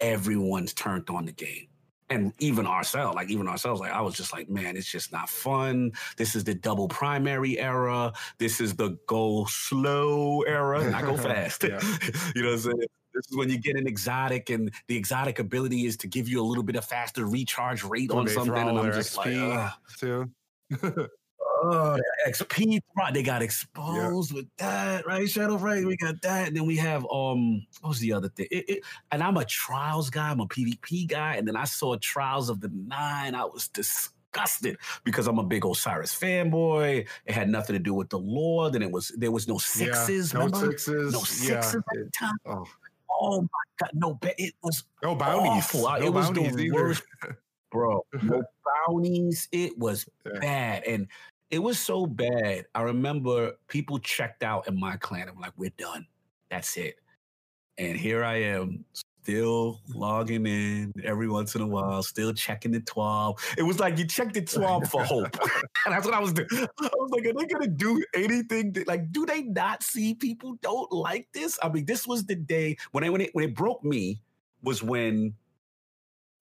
Everyone's 0.00 0.72
turned 0.72 1.08
on 1.10 1.26
the 1.26 1.32
game 1.32 1.68
and 2.10 2.32
even 2.38 2.66
ourselves, 2.66 3.14
like 3.14 3.30
even 3.30 3.48
ourselves, 3.48 3.80
like 3.80 3.92
I 3.92 4.00
was 4.00 4.14
just 4.14 4.32
like, 4.32 4.48
man, 4.48 4.76
it's 4.76 4.90
just 4.90 5.12
not 5.12 5.28
fun. 5.28 5.92
This 6.16 6.34
is 6.34 6.44
the 6.44 6.54
double 6.54 6.88
primary 6.88 7.58
era. 7.58 8.12
This 8.38 8.60
is 8.60 8.74
the 8.74 8.98
go 9.06 9.44
slow 9.46 10.42
era, 10.42 10.90
not 10.90 11.04
go 11.04 11.16
fast. 11.28 11.62
you 11.64 11.70
know 11.70 11.78
what 11.78 12.52
I'm 12.52 12.58
saying? 12.58 12.84
This 13.14 13.30
is 13.30 13.36
when 13.36 13.50
you 13.50 13.58
get 13.58 13.76
an 13.76 13.86
exotic, 13.86 14.50
and 14.50 14.70
the 14.86 14.96
exotic 14.96 15.38
ability 15.38 15.86
is 15.86 15.96
to 15.98 16.06
give 16.06 16.28
you 16.28 16.40
a 16.40 16.46
little 16.46 16.62
bit 16.62 16.76
of 16.76 16.84
faster 16.84 17.26
recharge 17.26 17.82
rate 17.82 18.10
on 18.10 18.28
something. 18.28 18.54
And 18.54 18.78
I'm 18.78 18.92
just 18.92 19.16
XP 19.16 19.48
like, 19.50 19.72
too. 19.98 20.30
Oh, 21.60 21.98
XP, 22.26 22.80
right? 22.96 23.12
They 23.12 23.22
got 23.22 23.42
exposed 23.42 24.32
with 24.32 24.46
that, 24.58 25.06
right? 25.06 25.28
Shadow 25.28 25.56
Right, 25.56 25.84
we 25.84 25.96
got 25.96 26.20
that, 26.22 26.48
and 26.48 26.56
then 26.56 26.66
we 26.66 26.76
have 26.76 27.04
um, 27.10 27.66
what 27.80 27.88
was 27.88 27.98
the 27.98 28.12
other 28.12 28.28
thing? 28.28 28.46
It, 28.50 28.68
it, 28.68 28.84
and 29.10 29.22
I'm 29.22 29.36
a 29.36 29.44
Trials 29.44 30.08
guy, 30.08 30.30
I'm 30.30 30.40
a 30.40 30.46
PvP 30.46 31.08
guy, 31.08 31.34
and 31.34 31.48
then 31.48 31.56
I 31.56 31.64
saw 31.64 31.96
Trials 31.96 32.48
of 32.48 32.60
the 32.60 32.70
Nine. 32.72 33.34
I 33.34 33.44
was 33.44 33.68
disgusted 33.68 34.76
because 35.02 35.26
I'm 35.26 35.38
a 35.38 35.42
big 35.42 35.64
Osiris 35.64 36.14
fanboy. 36.16 37.08
It 37.26 37.32
had 37.32 37.48
nothing 37.48 37.74
to 37.74 37.80
do 37.80 37.92
with 37.92 38.08
the 38.08 38.18
lore. 38.18 38.70
Then 38.70 38.82
it 38.82 38.90
was 38.90 39.08
there 39.16 39.32
was 39.32 39.48
no 39.48 39.58
sixes, 39.58 40.32
yeah, 40.32 40.38
no 40.38 40.46
remember? 40.46 40.70
sixes, 40.70 41.12
no 41.12 41.20
sixes 41.20 41.48
yeah. 41.48 41.58
at 41.58 42.04
the 42.04 42.10
time. 42.16 42.36
Oh. 42.46 42.64
oh. 43.10 43.40
my 43.40 43.48
god, 43.80 43.90
no! 43.94 44.18
It 44.38 44.54
was 44.62 44.84
no 45.02 45.16
bounties. 45.16 45.64
Awful. 45.64 45.82
No 45.82 45.94
it 45.96 46.12
was 46.12 46.30
the 46.30 46.70
worst, 46.70 47.02
bro. 47.72 48.04
No 48.22 48.44
bounties. 48.86 49.48
It 49.50 49.76
was 49.76 50.06
yeah. 50.24 50.38
bad, 50.38 50.84
and 50.84 51.08
it 51.50 51.58
was 51.60 51.78
so 51.78 52.06
bad. 52.06 52.66
I 52.74 52.82
remember 52.82 53.52
people 53.68 53.98
checked 53.98 54.42
out 54.42 54.68
in 54.68 54.78
my 54.78 54.96
clan. 54.96 55.28
I'm 55.28 55.40
like, 55.40 55.52
we're 55.56 55.72
done. 55.78 56.06
That's 56.50 56.76
it. 56.76 56.96
And 57.78 57.96
here 57.96 58.24
I 58.24 58.36
am, 58.42 58.84
still 59.22 59.80
logging 59.94 60.46
in 60.46 60.92
every 61.04 61.28
once 61.28 61.54
in 61.54 61.60
a 61.60 61.66
while, 61.66 62.02
still 62.02 62.32
checking 62.32 62.72
the 62.72 62.80
12. 62.80 63.54
It 63.58 63.62
was 63.62 63.78
like 63.78 63.98
you 63.98 64.06
checked 64.06 64.34
the 64.34 64.42
12 64.42 64.88
for 64.88 65.04
hope. 65.04 65.36
and 65.44 65.60
that's 65.86 66.06
what 66.06 66.14
I 66.14 66.20
was 66.20 66.32
doing. 66.32 66.48
I 66.52 66.66
was 66.80 67.10
like, 67.10 67.26
are 67.26 67.34
they 67.34 67.46
gonna 67.46 67.68
do 67.68 68.02
anything? 68.14 68.72
That, 68.72 68.88
like, 68.88 69.12
do 69.12 69.26
they 69.26 69.42
not 69.42 69.82
see 69.82 70.14
people 70.14 70.58
don't 70.62 70.90
like 70.90 71.28
this? 71.32 71.58
I 71.62 71.68
mean, 71.68 71.84
this 71.84 72.06
was 72.06 72.24
the 72.24 72.36
day 72.36 72.78
when 72.92 73.04
it 73.04 73.12
when 73.12 73.20
it 73.20 73.30
when 73.34 73.44
it 73.44 73.54
broke 73.54 73.84
me 73.84 74.20
was 74.62 74.82
when 74.82 75.34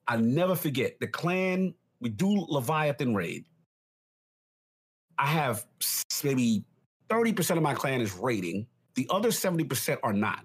I'll 0.08 0.20
never 0.20 0.56
forget 0.56 1.00
the 1.00 1.08
clan. 1.08 1.74
We 2.00 2.10
do 2.10 2.46
Leviathan 2.48 3.14
raid 3.16 3.46
I 5.20 5.28
have 5.28 5.66
maybe 6.24 6.64
30% 7.10 7.58
of 7.58 7.64
my 7.64 7.74
clan 7.74 8.02
is 8.02 8.14
raiding. 8.14 8.68
The 8.96 9.08
other 9.10 9.30
70% 9.30 9.98
are 10.04 10.14
not. 10.14 10.44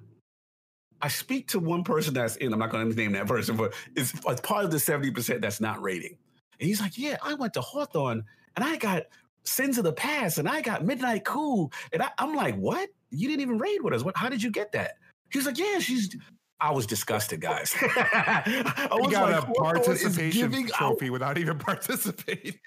I 1.00 1.08
speak 1.08 1.48
to 1.48 1.58
one 1.58 1.82
person 1.82 2.14
that's 2.14 2.36
in, 2.36 2.52
I'm 2.52 2.58
not 2.58 2.70
going 2.70 2.88
to 2.88 2.96
name 2.96 3.12
that 3.12 3.26
person, 3.28 3.56
but 3.56 3.74
it's, 3.96 4.12
it's 4.26 4.40
part 4.40 4.64
of 4.64 4.70
the 4.70 4.76
70% 4.76 5.40
that's 5.40 5.60
not 5.60 5.82
raiding. 5.82 6.16
And 6.60 6.68
he's 6.68 6.80
like, 6.80 6.96
Yeah, 6.96 7.16
I 7.22 7.34
went 7.34 7.54
to 7.54 7.60
Hawthorne 7.60 8.24
and 8.56 8.64
I 8.64 8.76
got 8.76 9.04
Sins 9.44 9.78
of 9.78 9.84
the 9.84 9.92
Past 9.92 10.38
and 10.38 10.48
I 10.48 10.60
got 10.60 10.84
Midnight 10.84 11.24
Coup. 11.24 11.68
And 11.92 12.02
I, 12.02 12.10
am 12.18 12.34
like, 12.34 12.54
What? 12.56 12.88
You 13.10 13.28
didn't 13.28 13.42
even 13.42 13.58
raid 13.58 13.82
with 13.82 13.94
us. 13.94 14.04
What? 14.04 14.16
How 14.16 14.28
did 14.28 14.42
you 14.42 14.50
get 14.50 14.72
that? 14.72 14.92
He's 15.30 15.44
like, 15.44 15.58
Yeah, 15.58 15.80
she's. 15.80 16.16
I 16.60 16.70
was 16.70 16.86
disgusted, 16.86 17.40
guys. 17.40 17.74
I 17.82 18.88
was 18.92 19.10
got 19.10 19.32
like, 19.32 19.48
a 19.48 19.52
participation 19.52 20.68
trophy 20.68 21.06
out- 21.06 21.12
without 21.12 21.36
even 21.36 21.58
participating. 21.58 22.60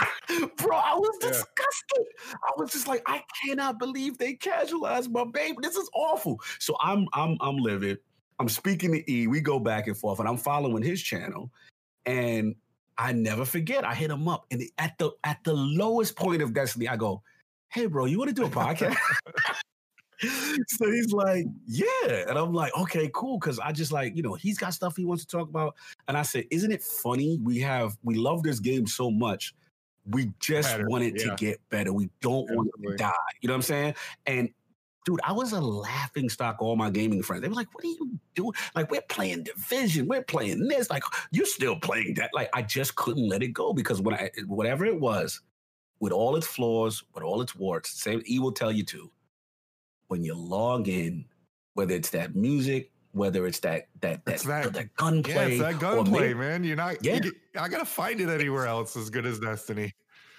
Bro, 0.56 0.76
I 0.76 0.94
was 0.94 1.16
disgusted. 1.20 2.06
Yeah. 2.26 2.34
I 2.44 2.52
was 2.56 2.72
just 2.72 2.86
like, 2.86 3.02
I 3.06 3.22
cannot 3.44 3.78
believe 3.78 4.18
they 4.18 4.34
casualized 4.34 5.10
my 5.10 5.24
baby. 5.24 5.56
This 5.62 5.76
is 5.76 5.88
awful. 5.94 6.40
So 6.58 6.76
I'm 6.80 7.06
I'm 7.12 7.36
I'm 7.40 7.56
livid. 7.56 7.98
I'm 8.38 8.48
speaking 8.48 8.92
to 8.92 9.12
E. 9.12 9.26
We 9.26 9.40
go 9.40 9.58
back 9.58 9.86
and 9.86 9.96
forth, 9.96 10.18
and 10.18 10.28
I'm 10.28 10.36
following 10.36 10.82
his 10.82 11.02
channel. 11.02 11.50
And 12.06 12.54
I 12.96 13.12
never 13.12 13.44
forget. 13.44 13.84
I 13.84 13.94
hit 13.94 14.10
him 14.10 14.28
up, 14.28 14.46
and 14.50 14.62
at 14.78 14.96
the 14.98 15.10
at 15.24 15.38
the 15.44 15.54
lowest 15.54 16.16
point 16.16 16.42
of 16.42 16.54
destiny, 16.54 16.88
I 16.88 16.96
go, 16.96 17.22
"Hey, 17.68 17.86
bro, 17.86 18.06
you 18.06 18.18
want 18.18 18.28
to 18.28 18.34
do 18.34 18.44
a 18.44 18.50
podcast?" 18.50 18.96
so 20.68 20.90
he's 20.90 21.12
like, 21.12 21.46
"Yeah," 21.66 22.24
and 22.28 22.38
I'm 22.38 22.54
like, 22.54 22.76
"Okay, 22.78 23.10
cool," 23.14 23.38
because 23.38 23.58
I 23.58 23.72
just 23.72 23.92
like 23.92 24.16
you 24.16 24.22
know 24.22 24.34
he's 24.34 24.58
got 24.58 24.74
stuff 24.74 24.96
he 24.96 25.04
wants 25.04 25.24
to 25.24 25.36
talk 25.36 25.48
about, 25.48 25.74
and 26.08 26.16
I 26.16 26.22
said, 26.22 26.44
"Isn't 26.50 26.72
it 26.72 26.82
funny? 26.82 27.38
We 27.42 27.58
have 27.60 27.96
we 28.02 28.14
love 28.14 28.42
this 28.42 28.60
game 28.60 28.86
so 28.86 29.10
much 29.10 29.54
we 30.06 30.32
just 30.40 30.70
better. 30.70 30.88
want 30.88 31.04
it 31.04 31.14
yeah. 31.16 31.30
to 31.30 31.36
get 31.36 31.60
better. 31.70 31.92
We 31.92 32.10
don't 32.20 32.48
Absolutely. 32.50 32.56
want 32.56 32.70
it 32.78 32.90
to 32.90 32.96
die. 32.96 33.12
You 33.40 33.48
know 33.48 33.54
what 33.54 33.58
I'm 33.58 33.62
saying? 33.62 33.94
And 34.26 34.50
dude, 35.04 35.20
I 35.24 35.32
was 35.32 35.52
a 35.52 35.60
laughing 35.60 36.28
stock. 36.28 36.56
All 36.60 36.76
my 36.76 36.90
gaming 36.90 37.22
friends, 37.22 37.42
they 37.42 37.48
were 37.48 37.54
like, 37.54 37.74
"What 37.74 37.84
are 37.84 37.88
you 37.88 38.18
doing? 38.34 38.52
Like, 38.74 38.90
we're 38.90 39.02
playing 39.02 39.44
Division, 39.44 40.06
we're 40.08 40.22
playing 40.22 40.68
this. 40.68 40.90
Like, 40.90 41.02
you're 41.30 41.46
still 41.46 41.78
playing 41.78 42.14
that." 42.14 42.30
Like, 42.34 42.50
I 42.54 42.62
just 42.62 42.96
couldn't 42.96 43.28
let 43.28 43.42
it 43.42 43.48
go 43.48 43.72
because 43.72 44.00
when 44.00 44.14
I, 44.14 44.30
whatever 44.46 44.84
it 44.84 45.00
was, 45.00 45.40
with 46.00 46.12
all 46.12 46.36
its 46.36 46.46
flaws, 46.46 47.04
with 47.14 47.22
all 47.22 47.42
its 47.42 47.54
warts, 47.54 47.90
same 47.90 48.22
E 48.28 48.38
will 48.38 48.52
tell 48.52 48.72
you 48.72 48.82
too. 48.82 49.10
When 50.08 50.24
you 50.24 50.34
log 50.34 50.88
in, 50.88 51.26
whether 51.74 51.94
it's 51.94 52.10
that 52.10 52.34
music, 52.34 52.89
whether 53.12 53.46
it's 53.46 53.60
that 53.60 53.88
that 54.00 54.24
that, 54.24 54.40
that, 54.40 54.72
that 54.72 54.94
gunplay. 54.96 55.34
Yeah, 55.34 55.46
it's 55.46 55.60
that 55.60 55.78
gunplay, 55.78 56.34
man. 56.34 56.64
You're 56.64 56.76
not. 56.76 57.04
Yeah. 57.04 57.20
You 57.22 57.32
I 57.58 57.68
gotta 57.68 57.84
find 57.84 58.20
it 58.20 58.28
anywhere 58.28 58.66
else 58.66 58.96
as 58.96 59.10
good 59.10 59.26
as 59.26 59.38
Destiny. 59.38 59.94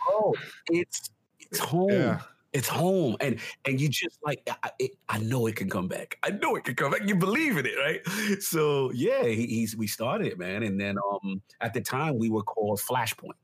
Oh, 0.10 0.34
it's 0.70 1.10
it's 1.39 1.60
home. 1.60 1.91
Yeah. 1.91 2.22
It's 2.54 2.68
home, 2.68 3.16
and 3.22 3.39
and 3.66 3.80
you 3.80 3.88
just 3.88 4.20
like 4.26 4.46
I, 4.62 4.72
it, 4.78 4.91
I 5.08 5.20
know 5.20 5.48
it 5.48 5.56
can 5.56 5.70
come 5.70 5.88
back. 5.88 6.18
I 6.22 6.32
know 6.32 6.58
it 6.58 6.66
can 6.66 6.76
come 6.76 6.91
back. 6.91 7.08
You 7.08 7.16
believe 7.16 7.56
in 7.56 7.66
it, 7.66 7.76
right? 7.80 8.41
So 8.41 8.91
yeah, 8.91 9.24
he, 9.24 9.46
he's 9.46 9.78
we 9.78 9.88
started, 9.88 10.38
man, 10.38 10.64
and 10.64 10.78
then 10.78 10.98
um 10.98 11.41
at 11.62 11.74
the 11.74 11.80
time 11.80 12.18
we 12.20 12.30
were 12.30 12.43
called 12.43 12.80
Flashpoint. 12.80 13.38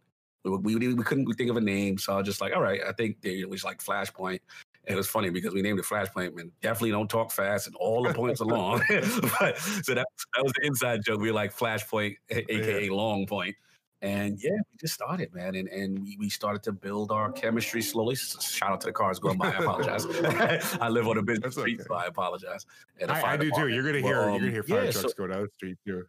We, 0.43 0.75
we, 0.75 0.93
we 0.93 1.03
couldn't 1.03 1.31
think 1.33 1.49
of 1.49 1.55
a 1.55 1.61
name, 1.61 1.97
so 1.97 2.13
I 2.13 2.17
was 2.17 2.25
just 2.25 2.41
like, 2.41 2.53
all 2.53 2.61
right, 2.61 2.81
I 2.85 2.91
think 2.91 3.17
it 3.23 3.49
was 3.49 3.63
like 3.63 3.81
Flashpoint. 3.81 4.39
And 4.87 4.93
it 4.93 4.97
was 4.97 5.07
funny 5.07 5.29
because 5.29 5.53
we 5.53 5.61
named 5.61 5.79
it 5.79 5.85
Flashpoint 5.85 6.39
and 6.39 6.51
definitely 6.61 6.91
don't 6.91 7.09
talk 7.09 7.31
fast 7.31 7.67
and 7.67 7.75
all 7.75 8.03
the 8.03 8.13
points 8.13 8.39
are 8.39 8.45
long. 8.45 8.81
but, 8.89 9.57
so 9.57 9.93
that, 9.93 10.07
that 10.35 10.43
was 10.43 10.53
the 10.53 10.65
inside 10.65 11.03
joke. 11.03 11.19
We 11.19 11.27
were 11.29 11.35
like 11.35 11.53
Flashpoint, 11.53 12.15
aka 12.29 12.85
yeah. 12.85 12.91
Long 12.91 13.25
Point. 13.27 13.55
And 14.03 14.37
yeah, 14.43 14.51
we 14.51 14.77
just 14.79 14.93
started, 14.93 15.33
man, 15.33 15.55
and 15.55 15.67
and 15.69 15.99
we, 16.03 16.17
we 16.19 16.29
started 16.29 16.61
to 16.63 16.71
build 16.71 17.11
our 17.11 17.31
chemistry 17.31 17.81
slowly. 17.81 18.15
Shout 18.15 18.71
out 18.71 18.81
to 18.81 18.87
the 18.87 18.93
cars 18.93 19.17
going 19.17 19.39
by. 19.39 19.47
I 19.51 19.57
apologize. 19.57 20.05
I 20.81 20.87
live 20.87 21.07
on 21.07 21.17
a 21.17 21.23
business 21.23 21.55
That's 21.55 21.57
street, 21.57 21.81
so 21.81 21.95
I 21.95 22.05
apologize. 22.05 22.67
And 23.01 23.09
I, 23.09 23.31
I 23.33 23.37
do 23.37 23.49
too. 23.49 23.69
You're 23.69 23.81
gonna 23.83 24.03
Well, 24.03 24.03
hear 24.03 24.21
you're 24.21 24.29
um, 24.29 24.39
gonna 24.39 24.51
hear 24.51 24.61
fire 24.63 24.83
yeah, 24.85 24.91
trucks 24.91 25.13
so- 25.13 25.17
go 25.17 25.25
down 25.25 25.41
the 25.43 25.49
street 25.55 25.77
too. 25.83 26.05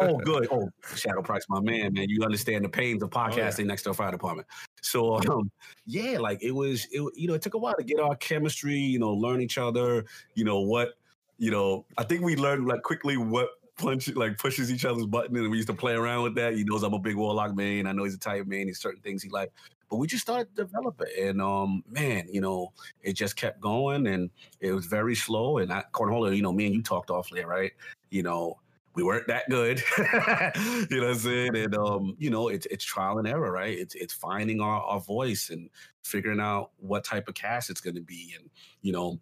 Oh, 0.00 0.18
good. 0.18 0.46
Oh, 0.52 0.68
Shadow 0.94 1.22
Price, 1.22 1.44
my 1.48 1.60
man, 1.60 1.94
man. 1.94 2.08
You 2.08 2.22
understand 2.22 2.64
the 2.64 2.68
pains 2.68 3.02
of 3.02 3.10
Oh, 3.12 3.20
yeah. 3.28 3.30
podcasting 3.30 3.66
next 3.66 3.82
to 3.84 3.90
a 3.90 3.94
fire 3.94 4.12
department. 4.12 4.46
So, 4.80 5.16
um, 5.16 5.50
yeah, 5.86 6.18
like 6.18 6.42
it 6.44 6.52
was, 6.52 6.86
it 6.92 7.02
you 7.16 7.26
know, 7.26 7.34
it 7.34 7.42
took 7.42 7.54
a 7.54 7.58
while 7.58 7.74
to 7.76 7.82
get 7.82 7.98
our 7.98 8.14
chemistry, 8.16 8.76
you 8.76 9.00
know, 9.00 9.12
learn 9.12 9.40
each 9.40 9.58
other, 9.58 10.04
you 10.34 10.44
know, 10.44 10.60
what, 10.60 10.90
you 11.38 11.50
know, 11.50 11.86
I 11.98 12.04
think 12.04 12.22
we 12.22 12.36
learned 12.36 12.66
like 12.68 12.82
quickly 12.82 13.16
what 13.16 13.48
punch 13.78 14.14
like 14.14 14.38
pushes 14.38 14.72
each 14.72 14.84
other's 14.84 15.06
button, 15.06 15.36
and 15.36 15.50
we 15.50 15.56
used 15.56 15.68
to 15.68 15.74
play 15.74 15.94
around 15.94 16.22
with 16.22 16.34
that. 16.36 16.54
He 16.54 16.64
knows 16.64 16.82
I'm 16.82 16.94
a 16.94 16.98
big 16.98 17.16
Warlock 17.16 17.54
man. 17.54 17.86
I 17.86 17.92
know 17.92 18.04
he's 18.04 18.14
a 18.14 18.18
type 18.18 18.46
man. 18.46 18.66
He's 18.66 18.80
certain 18.80 19.02
things 19.02 19.22
he 19.22 19.28
like, 19.28 19.52
but 19.90 19.96
we 19.96 20.06
just 20.06 20.22
started 20.22 20.54
to 20.56 20.64
develop 20.64 21.00
it, 21.00 21.28
and 21.28 21.40
um, 21.40 21.82
man, 21.88 22.26
you 22.30 22.40
know, 22.40 22.72
it 23.02 23.14
just 23.14 23.36
kept 23.36 23.60
going, 23.60 24.06
and 24.06 24.30
it 24.60 24.72
was 24.72 24.86
very 24.86 25.14
slow. 25.14 25.58
And 25.58 25.72
I, 25.72 25.84
Cornhole, 25.92 26.34
you 26.34 26.42
know, 26.42 26.52
me 26.52 26.66
and 26.66 26.74
you 26.74 26.82
talked 26.82 27.10
there, 27.32 27.46
right? 27.46 27.72
You 28.10 28.22
know, 28.22 28.58
we 28.94 29.02
weren't 29.02 29.26
that 29.28 29.48
good. 29.48 29.82
you 29.98 31.00
know 31.00 31.06
what 31.06 31.12
I'm 31.12 31.14
saying? 31.14 31.56
And 31.56 31.74
um, 31.74 32.16
you 32.18 32.30
know, 32.30 32.48
it's 32.48 32.66
it's 32.66 32.84
trial 32.84 33.18
and 33.18 33.28
error, 33.28 33.50
right? 33.50 33.76
It's 33.76 33.94
it's 33.94 34.12
finding 34.12 34.60
our, 34.60 34.82
our 34.82 35.00
voice 35.00 35.50
and 35.50 35.70
figuring 36.02 36.40
out 36.40 36.70
what 36.78 37.04
type 37.04 37.28
of 37.28 37.34
cast 37.34 37.70
it's 37.70 37.80
gonna 37.80 38.00
be. 38.00 38.34
And, 38.38 38.50
you 38.82 38.92
know, 38.92 39.18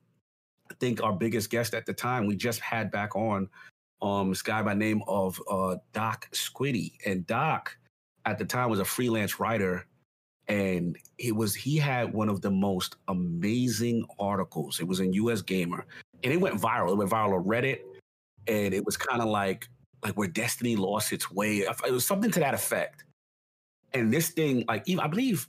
I 0.71 0.75
think 0.75 1.03
our 1.03 1.13
biggest 1.13 1.51
guest 1.51 1.75
at 1.75 1.87
the 1.87 1.93
time 1.93 2.27
we 2.27 2.37
just 2.37 2.61
had 2.61 2.91
back 2.91 3.15
on 3.15 3.49
um 4.03 4.31
this 4.31 4.43
guy 4.43 4.63
by 4.63 4.75
name 4.75 5.03
of 5.07 5.41
uh 5.51 5.77
Doc 5.93 6.29
Squiddy. 6.33 6.93
And 7.07 7.27
Doc 7.27 7.77
at 8.27 8.39
the 8.39 8.45
time 8.45 8.71
was 8.71 8.81
a 8.81 8.85
freelance 8.85 9.41
writer 9.41 9.87
and 10.49 10.99
it 11.19 11.35
was 11.35 11.55
he 11.55 11.77
had 11.77 12.13
one 12.13 12.29
of 12.29 12.41
the 12.41 12.51
most 12.51 12.97
amazing 13.09 14.05
articles. 14.19 14.81
It 14.81 14.89
was 14.89 15.01
in 15.01 15.13
US 15.15 15.43
Gamer 15.43 15.87
and 16.23 16.33
it 16.33 16.41
went 16.41 16.61
viral. 16.61 16.93
It 16.93 16.97
went 16.97 17.11
viral 17.11 17.39
on 17.39 17.45
Reddit 17.45 17.81
and 18.47 18.75
it 18.75 18.85
was 18.85 18.97
kind 18.97 19.23
of 19.23 19.29
like 19.29 19.69
like 20.03 20.15
where 20.15 20.29
Destiny 20.29 20.77
lost 20.77 21.13
its 21.13 21.31
way. 21.31 21.59
It 21.59 21.93
was 21.93 22.07
something 22.07 22.31
to 22.33 22.41
that 22.41 22.55
effect. 22.55 23.05
And 23.93 24.13
this 24.13 24.31
thing, 24.31 24.65
like 24.67 24.83
even 24.87 25.05
I 25.05 25.07
believe 25.09 25.49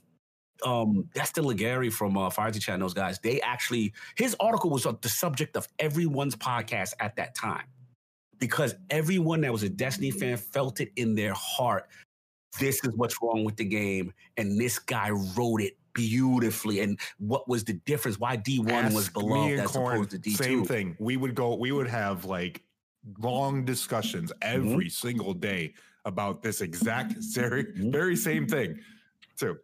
um 0.64 1.08
Destin 1.14 1.44
Legarie 1.44 1.92
from 1.92 2.16
uh 2.16 2.30
Fire 2.30 2.52
Chat 2.52 2.78
those 2.78 2.94
guys, 2.94 3.18
they 3.18 3.40
actually 3.40 3.92
his 4.16 4.36
article 4.38 4.70
was 4.70 4.84
the 4.84 5.08
subject 5.08 5.56
of 5.56 5.66
everyone's 5.78 6.36
podcast 6.36 6.92
at 7.00 7.16
that 7.16 7.34
time. 7.34 7.64
Because 8.42 8.74
everyone 8.90 9.40
that 9.42 9.52
was 9.52 9.62
a 9.62 9.68
Destiny 9.68 10.10
fan 10.10 10.36
felt 10.36 10.80
it 10.80 10.90
in 10.96 11.14
their 11.14 11.32
heart. 11.32 11.86
This 12.58 12.82
is 12.84 12.92
what's 12.96 13.14
wrong 13.22 13.44
with 13.44 13.54
the 13.56 13.64
game. 13.64 14.12
And 14.36 14.60
this 14.60 14.80
guy 14.80 15.10
wrote 15.10 15.60
it 15.62 15.76
beautifully. 15.94 16.80
And 16.80 16.98
what 17.18 17.48
was 17.48 17.62
the 17.62 17.74
difference? 17.74 18.18
Why 18.18 18.36
D1 18.36 18.92
was 18.92 19.06
Ask 19.06 19.16
me 19.16 19.22
beloved 19.22 19.60
as 19.60 19.70
Corn, 19.70 19.94
opposed 19.94 20.10
to 20.10 20.18
D2. 20.18 20.36
Same 20.36 20.64
thing. 20.64 20.96
We 20.98 21.16
would 21.16 21.36
go. 21.36 21.54
We 21.54 21.70
would 21.70 21.86
have 21.86 22.24
like 22.24 22.64
long 23.20 23.64
discussions 23.64 24.32
Mm-hmm. 24.42 24.72
every 24.72 24.88
single 24.90 25.34
day 25.34 25.74
about 26.04 26.42
this 26.42 26.60
exact 26.62 27.12
very 27.34 27.64
Mhm. 27.66 27.92
very 27.92 28.16
same 28.16 28.48
thing. 28.48 28.80
Too. 29.38 29.56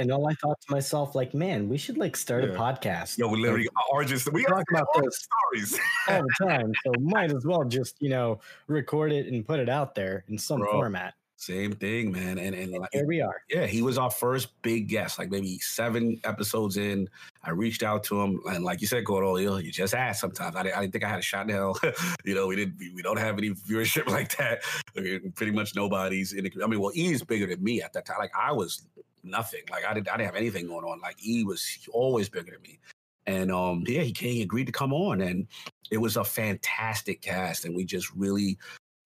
And 0.00 0.10
all 0.10 0.26
I 0.26 0.34
thought 0.34 0.58
to 0.62 0.72
myself, 0.72 1.14
like, 1.14 1.34
man, 1.34 1.68
we 1.68 1.76
should 1.76 1.98
like 1.98 2.16
start 2.16 2.42
a 2.44 2.48
podcast. 2.48 3.18
yo, 3.18 3.28
we 3.28 3.38
literally 3.40 3.68
origins. 3.92 4.24
We 4.26 4.40
We 4.40 4.44
talk 4.44 4.64
about 4.70 4.86
those 4.94 5.28
stories. 5.52 5.78
all 6.08 6.22
the 6.22 6.46
time, 6.46 6.72
so 6.84 6.92
might 7.00 7.30
as 7.30 7.44
well 7.44 7.64
just 7.64 7.96
you 8.00 8.08
know 8.08 8.40
record 8.66 9.12
it 9.12 9.26
and 9.26 9.46
put 9.46 9.60
it 9.60 9.68
out 9.68 9.94
there 9.94 10.24
in 10.28 10.38
some 10.38 10.60
Bro. 10.60 10.72
format. 10.72 11.14
Same 11.40 11.72
thing, 11.72 12.12
man. 12.12 12.38
And 12.38 12.54
and 12.54 12.70
And 12.70 12.82
like, 12.82 12.90
here 12.92 13.06
we 13.06 13.22
are. 13.22 13.40
yeah, 13.48 13.64
he 13.66 13.80
was 13.80 13.96
our 13.96 14.10
first 14.10 14.60
big 14.60 14.88
guest. 14.88 15.18
Like 15.18 15.30
maybe 15.30 15.58
seven 15.60 16.20
episodes 16.24 16.76
in, 16.76 17.08
I 17.42 17.50
reached 17.52 17.82
out 17.82 18.04
to 18.04 18.20
him, 18.20 18.40
and 18.50 18.62
like 18.62 18.82
you 18.82 18.86
said, 18.86 19.06
Gordo, 19.06 19.36
you, 19.38 19.56
you 19.56 19.72
just 19.72 19.94
asked. 19.94 20.20
Sometimes 20.20 20.54
I, 20.54 20.64
didn't- 20.64 20.76
I 20.76 20.80
didn't 20.82 20.92
think 20.92 21.04
I 21.04 21.08
had 21.08 21.18
a 21.18 21.22
shot 21.22 21.48
in 21.48 21.54
hell. 21.56 21.80
you 22.26 22.34
know, 22.34 22.46
we 22.46 22.56
didn't. 22.56 22.76
We, 22.78 22.90
we 22.94 23.00
don't 23.00 23.18
have 23.18 23.38
any 23.38 23.50
viewership 23.52 24.06
like 24.10 24.36
that. 24.36 24.60
I 24.94 25.00
mean, 25.00 25.32
pretty 25.34 25.52
much 25.52 25.74
nobody's 25.74 26.34
in. 26.34 26.44
The, 26.44 26.52
I 26.62 26.66
mean, 26.66 26.78
well, 26.78 26.92
E 26.94 27.10
is 27.10 27.22
bigger 27.24 27.46
than 27.46 27.64
me 27.64 27.80
at 27.80 27.94
that 27.94 28.04
time. 28.04 28.18
Like 28.18 28.32
I 28.38 28.52
was 28.52 28.82
nothing. 29.24 29.62
Like 29.70 29.86
I 29.86 29.94
didn't. 29.94 30.08
I 30.08 30.18
didn't 30.18 30.26
have 30.26 30.36
anything 30.36 30.66
going 30.66 30.84
on. 30.84 31.00
Like 31.00 31.16
E 31.26 31.42
was 31.44 31.64
always 31.90 32.28
bigger 32.28 32.50
than 32.52 32.60
me. 32.60 32.80
And 33.26 33.50
um, 33.50 33.82
yeah, 33.86 34.02
he 34.02 34.12
came. 34.12 34.34
He 34.34 34.42
agreed 34.42 34.66
to 34.66 34.72
come 34.72 34.92
on, 34.92 35.22
and 35.22 35.46
it 35.90 35.98
was 35.98 36.18
a 36.18 36.24
fantastic 36.24 37.22
cast. 37.22 37.64
And 37.64 37.74
we 37.74 37.84
just 37.86 38.12
really 38.14 38.58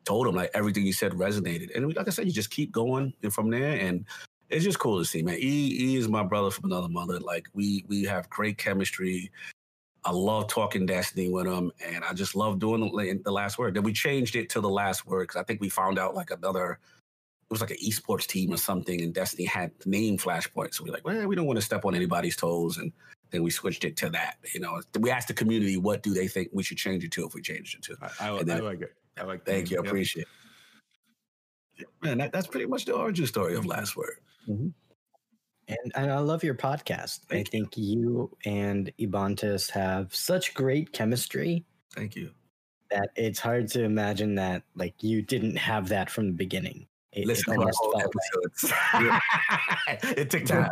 told 0.04 0.26
him 0.26 0.34
like 0.34 0.50
everything 0.54 0.84
you 0.84 0.92
said 0.92 1.12
resonated. 1.12 1.74
And 1.74 1.86
we, 1.86 1.94
like 1.94 2.06
I 2.08 2.10
said, 2.10 2.26
you 2.26 2.32
just 2.32 2.50
keep 2.50 2.72
going 2.72 3.12
and 3.22 3.32
from 3.32 3.50
there. 3.50 3.72
And 3.78 4.04
it's 4.50 4.64
just 4.64 4.78
cool 4.78 4.98
to 4.98 5.04
see, 5.04 5.22
man. 5.22 5.38
E, 5.38 5.76
e 5.94 5.96
is 5.96 6.08
my 6.08 6.22
brother 6.22 6.50
from 6.50 6.70
another 6.70 6.88
mother. 6.88 7.18
Like 7.18 7.46
we 7.54 7.84
we 7.88 8.04
have 8.04 8.28
great 8.30 8.58
chemistry. 8.58 9.30
I 10.04 10.10
love 10.12 10.48
talking 10.48 10.84
Destiny 10.84 11.30
with 11.30 11.46
him, 11.46 11.72
and 11.82 12.04
I 12.04 12.12
just 12.12 12.36
love 12.36 12.58
doing 12.58 12.82
the, 12.82 13.20
the 13.24 13.32
last 13.32 13.58
word. 13.58 13.72
Then 13.74 13.84
we 13.84 13.92
changed 13.94 14.36
it 14.36 14.50
to 14.50 14.60
the 14.60 14.68
last 14.68 15.06
word 15.06 15.28
because 15.28 15.40
I 15.40 15.44
think 15.44 15.62
we 15.62 15.70
found 15.70 15.98
out 15.98 16.14
like 16.14 16.30
another. 16.30 16.72
It 16.72 17.50
was 17.50 17.60
like 17.60 17.70
an 17.70 17.78
esports 17.78 18.26
team 18.26 18.52
or 18.52 18.56
something, 18.56 19.00
and 19.00 19.14
Destiny 19.14 19.44
had 19.44 19.70
the 19.80 19.90
name 19.90 20.18
Flashpoint. 20.18 20.74
So 20.74 20.84
we're 20.84 20.92
like, 20.92 21.04
well, 21.06 21.26
we 21.26 21.34
don't 21.36 21.46
want 21.46 21.58
to 21.58 21.64
step 21.64 21.84
on 21.84 21.94
anybody's 21.94 22.36
toes, 22.36 22.78
and 22.78 22.92
then 23.30 23.42
we 23.42 23.50
switched 23.50 23.84
it 23.84 23.96
to 23.98 24.10
that. 24.10 24.36
You 24.52 24.60
know, 24.60 24.80
we 25.00 25.10
asked 25.10 25.28
the 25.28 25.34
community 25.34 25.76
what 25.76 26.02
do 26.02 26.12
they 26.12 26.28
think 26.28 26.48
we 26.52 26.62
should 26.62 26.78
change 26.78 27.04
it 27.04 27.12
to 27.12 27.26
if 27.26 27.34
we 27.34 27.40
changed 27.40 27.76
it 27.76 27.82
to. 27.84 27.96
I, 28.20 28.30
I, 28.30 28.42
then- 28.42 28.58
I 28.58 28.60
like 28.60 28.80
it. 28.82 28.94
I 29.18 29.22
like. 29.24 29.44
Thank 29.44 29.70
you. 29.70 29.78
I 29.78 29.82
Yep. 29.82 29.86
appreciate 29.90 30.26
it. 31.78 31.88
Man, 32.02 32.18
that, 32.18 32.32
that's 32.32 32.46
pretty 32.46 32.66
much 32.66 32.84
the 32.84 32.94
origin 32.94 33.26
story 33.26 33.56
of 33.56 33.66
Last 33.66 33.96
Word. 33.96 34.18
Mm-hmm. 34.48 34.68
And, 35.68 35.92
and 35.94 36.12
I 36.12 36.18
love 36.18 36.44
your 36.44 36.54
podcast. 36.54 37.20
I 37.30 37.34
Thank 37.34 37.46
you. 37.48 37.50
think 37.60 37.76
you 37.76 38.36
and 38.44 38.92
Ibantis 39.00 39.70
have 39.70 40.14
such 40.14 40.52
great 40.54 40.92
chemistry 40.92 41.64
Thank 41.94 42.14
you. 42.16 42.30
that 42.90 43.08
it's 43.16 43.38
hard 43.40 43.68
to 43.68 43.82
imagine 43.82 44.34
that 44.34 44.62
like 44.76 44.94
you 45.02 45.22
didn't 45.22 45.56
have 45.56 45.88
that 45.88 46.10
from 46.10 46.26
the 46.26 46.32
beginning. 46.32 46.86
It, 47.12 47.20
it 47.22 47.26
Listen 47.28 47.54
to 47.54 47.60
our 47.60 47.70
almost 47.72 47.78
whole 47.80 47.98
felt 47.98 48.14
episodes. 48.14 48.72
it 50.18 50.30
took 50.30 50.44
time. 50.44 50.70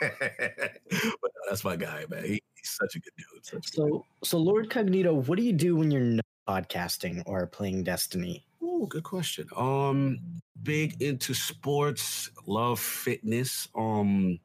but 0.00 1.32
that's 1.48 1.62
my 1.64 1.76
guy, 1.76 2.06
man. 2.08 2.24
He, 2.24 2.40
he's 2.54 2.70
such 2.80 2.96
a 2.96 3.00
good 3.00 3.12
dude. 3.18 3.44
Such 3.44 3.54
a 3.54 3.56
good 3.56 3.74
So, 3.74 4.06
so 4.24 4.38
Lord 4.38 4.70
Cognito, 4.70 5.26
what 5.28 5.36
do 5.36 5.44
you 5.44 5.52
do 5.52 5.76
when 5.76 5.90
you're 5.90 6.00
not 6.00 6.24
podcasting 6.50 7.22
or 7.26 7.46
playing 7.46 7.84
Destiny? 7.84 8.44
Oh, 8.62 8.86
good 8.86 9.04
question. 9.04 9.46
Um, 9.56 10.18
big 10.62 11.00
into 11.00 11.32
sports, 11.32 12.30
love 12.46 12.80
fitness. 12.80 13.68
Um, 13.76 14.40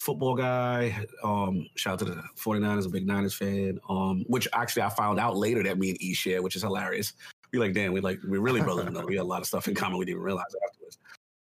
football 0.00 0.34
guy. 0.34 1.06
Um, 1.22 1.66
shout 1.76 1.94
out 1.94 1.98
to 2.00 2.04
the 2.06 2.22
49ers, 2.36 2.86
a 2.86 2.88
big 2.88 3.06
Niners 3.06 3.34
fan. 3.34 3.78
Um, 3.88 4.24
which 4.26 4.48
actually 4.52 4.82
I 4.82 4.88
found 4.88 5.20
out 5.20 5.36
later 5.36 5.62
that 5.62 5.78
me 5.78 5.90
and 5.90 6.02
E 6.02 6.12
share, 6.14 6.42
which 6.42 6.56
is 6.56 6.62
hilarious. 6.62 7.12
We 7.52 7.58
like, 7.58 7.72
damn, 7.72 7.92
we 7.92 8.00
like 8.00 8.18
we're 8.26 8.40
really 8.40 8.60
brothers. 8.60 8.90
we 9.06 9.14
got 9.14 9.22
a 9.22 9.24
lot 9.24 9.40
of 9.40 9.46
stuff 9.46 9.68
in 9.68 9.74
common 9.74 9.98
we 9.98 10.04
didn't 10.04 10.22
realize 10.22 10.54
afterwards. 10.66 10.98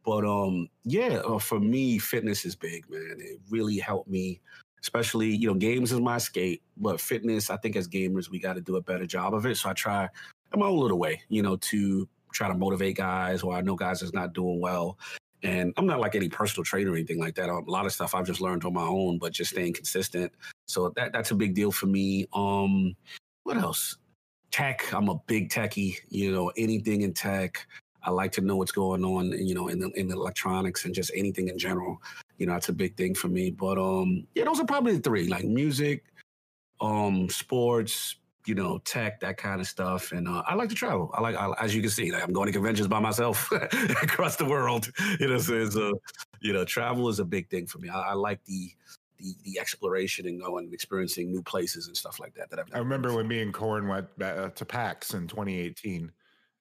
But 0.04 0.24
um, 0.24 0.68
yeah, 0.84 1.22
uh, 1.24 1.38
for 1.38 1.60
me, 1.60 1.98
fitness 1.98 2.44
is 2.44 2.54
big, 2.54 2.90
man. 2.90 3.16
It 3.18 3.40
really 3.48 3.78
helped 3.78 4.10
me, 4.10 4.40
especially 4.84 5.34
you 5.34 5.48
know, 5.48 5.54
games 5.54 5.92
is 5.92 6.00
my 6.00 6.18
skate 6.18 6.62
but 6.76 7.00
fitness, 7.00 7.48
I 7.48 7.56
think 7.56 7.74
as 7.74 7.88
gamers, 7.88 8.28
we 8.28 8.38
got 8.38 8.52
to 8.52 8.60
do 8.60 8.76
a 8.76 8.82
better 8.82 9.06
job 9.06 9.32
of 9.32 9.46
it. 9.46 9.56
So 9.56 9.70
I 9.70 9.72
try 9.72 10.10
in 10.52 10.60
my 10.60 10.66
own 10.66 10.78
little 10.78 10.98
way, 10.98 11.22
you 11.30 11.42
know, 11.42 11.56
to 11.56 12.06
try 12.34 12.48
to 12.48 12.54
motivate 12.54 12.98
guys, 12.98 13.42
or 13.42 13.54
I 13.54 13.62
know 13.62 13.76
guys 13.76 14.00
that's 14.00 14.12
not 14.12 14.34
doing 14.34 14.60
well. 14.60 14.98
And 15.42 15.72
I'm 15.78 15.86
not 15.86 16.00
like 16.00 16.14
any 16.14 16.28
personal 16.28 16.64
trainer 16.64 16.90
or 16.90 16.96
anything 16.96 17.18
like 17.18 17.34
that. 17.36 17.48
A 17.48 17.58
lot 17.60 17.86
of 17.86 17.92
stuff 17.92 18.14
I've 18.14 18.26
just 18.26 18.42
learned 18.42 18.64
on 18.64 18.74
my 18.74 18.84
own, 18.84 19.18
but 19.18 19.32
just 19.32 19.52
staying 19.52 19.72
consistent. 19.72 20.32
So 20.66 20.92
that 20.96 21.12
that's 21.12 21.30
a 21.30 21.34
big 21.34 21.54
deal 21.54 21.72
for 21.72 21.86
me. 21.86 22.26
Um, 22.34 22.94
what 23.44 23.56
else? 23.56 23.96
Tech. 24.50 24.92
I'm 24.92 25.08
a 25.08 25.16
big 25.26 25.48
techie. 25.48 25.96
You 26.10 26.30
know, 26.30 26.52
anything 26.58 27.02
in 27.02 27.14
tech. 27.14 27.66
I 28.02 28.10
like 28.10 28.32
to 28.32 28.42
know 28.42 28.56
what's 28.56 28.72
going 28.72 29.02
on. 29.04 29.32
You 29.32 29.54
know, 29.54 29.68
in 29.68 29.78
the 29.78 29.90
in 29.90 30.08
the 30.08 30.14
electronics 30.14 30.84
and 30.84 30.94
just 30.94 31.10
anything 31.14 31.48
in 31.48 31.58
general. 31.58 32.02
You 32.38 32.46
know, 32.46 32.52
that's 32.54 32.68
a 32.68 32.72
big 32.72 32.96
thing 32.96 33.14
for 33.14 33.28
me. 33.28 33.50
But 33.50 33.78
um, 33.78 34.26
yeah, 34.34 34.44
those 34.44 34.60
are 34.60 34.66
probably 34.66 34.96
the 34.96 35.02
three: 35.02 35.28
like 35.28 35.44
music, 35.44 36.04
um, 36.80 37.28
sports, 37.28 38.16
you 38.46 38.54
know, 38.54 38.78
tech, 38.78 39.20
that 39.20 39.36
kind 39.36 39.60
of 39.60 39.66
stuff. 39.66 40.12
And 40.12 40.28
uh, 40.28 40.42
I 40.46 40.54
like 40.54 40.68
to 40.70 40.74
travel. 40.74 41.10
I 41.14 41.20
like, 41.20 41.36
I, 41.36 41.52
as 41.60 41.74
you 41.74 41.80
can 41.80 41.90
see, 41.90 42.12
like 42.12 42.22
I'm 42.22 42.32
going 42.32 42.46
to 42.46 42.52
conventions 42.52 42.88
by 42.88 43.00
myself 43.00 43.50
across 44.02 44.36
the 44.36 44.44
world. 44.44 44.90
You 45.20 45.28
know, 45.28 45.38
so, 45.38 45.54
it's, 45.54 45.76
you 46.40 46.52
know, 46.52 46.64
travel 46.64 47.08
is 47.08 47.20
a 47.20 47.24
big 47.24 47.48
thing 47.50 47.66
for 47.66 47.78
me. 47.78 47.88
I, 47.88 48.00
I 48.00 48.12
like 48.14 48.44
the, 48.44 48.70
the 49.18 49.34
the 49.44 49.58
exploration 49.60 50.26
and 50.26 50.40
going 50.40 50.64
and 50.66 50.74
experiencing 50.74 51.30
new 51.30 51.42
places 51.42 51.86
and 51.86 51.96
stuff 51.96 52.18
like 52.20 52.34
that. 52.34 52.50
That 52.50 52.58
I've 52.58 52.74
I 52.74 52.78
remember 52.78 53.12
when 53.14 53.28
me 53.28 53.40
and 53.42 53.54
Corin 53.54 53.86
went 53.88 54.08
uh, 54.20 54.50
to 54.50 54.64
PAX 54.64 55.14
in 55.14 55.28
2018. 55.28 56.12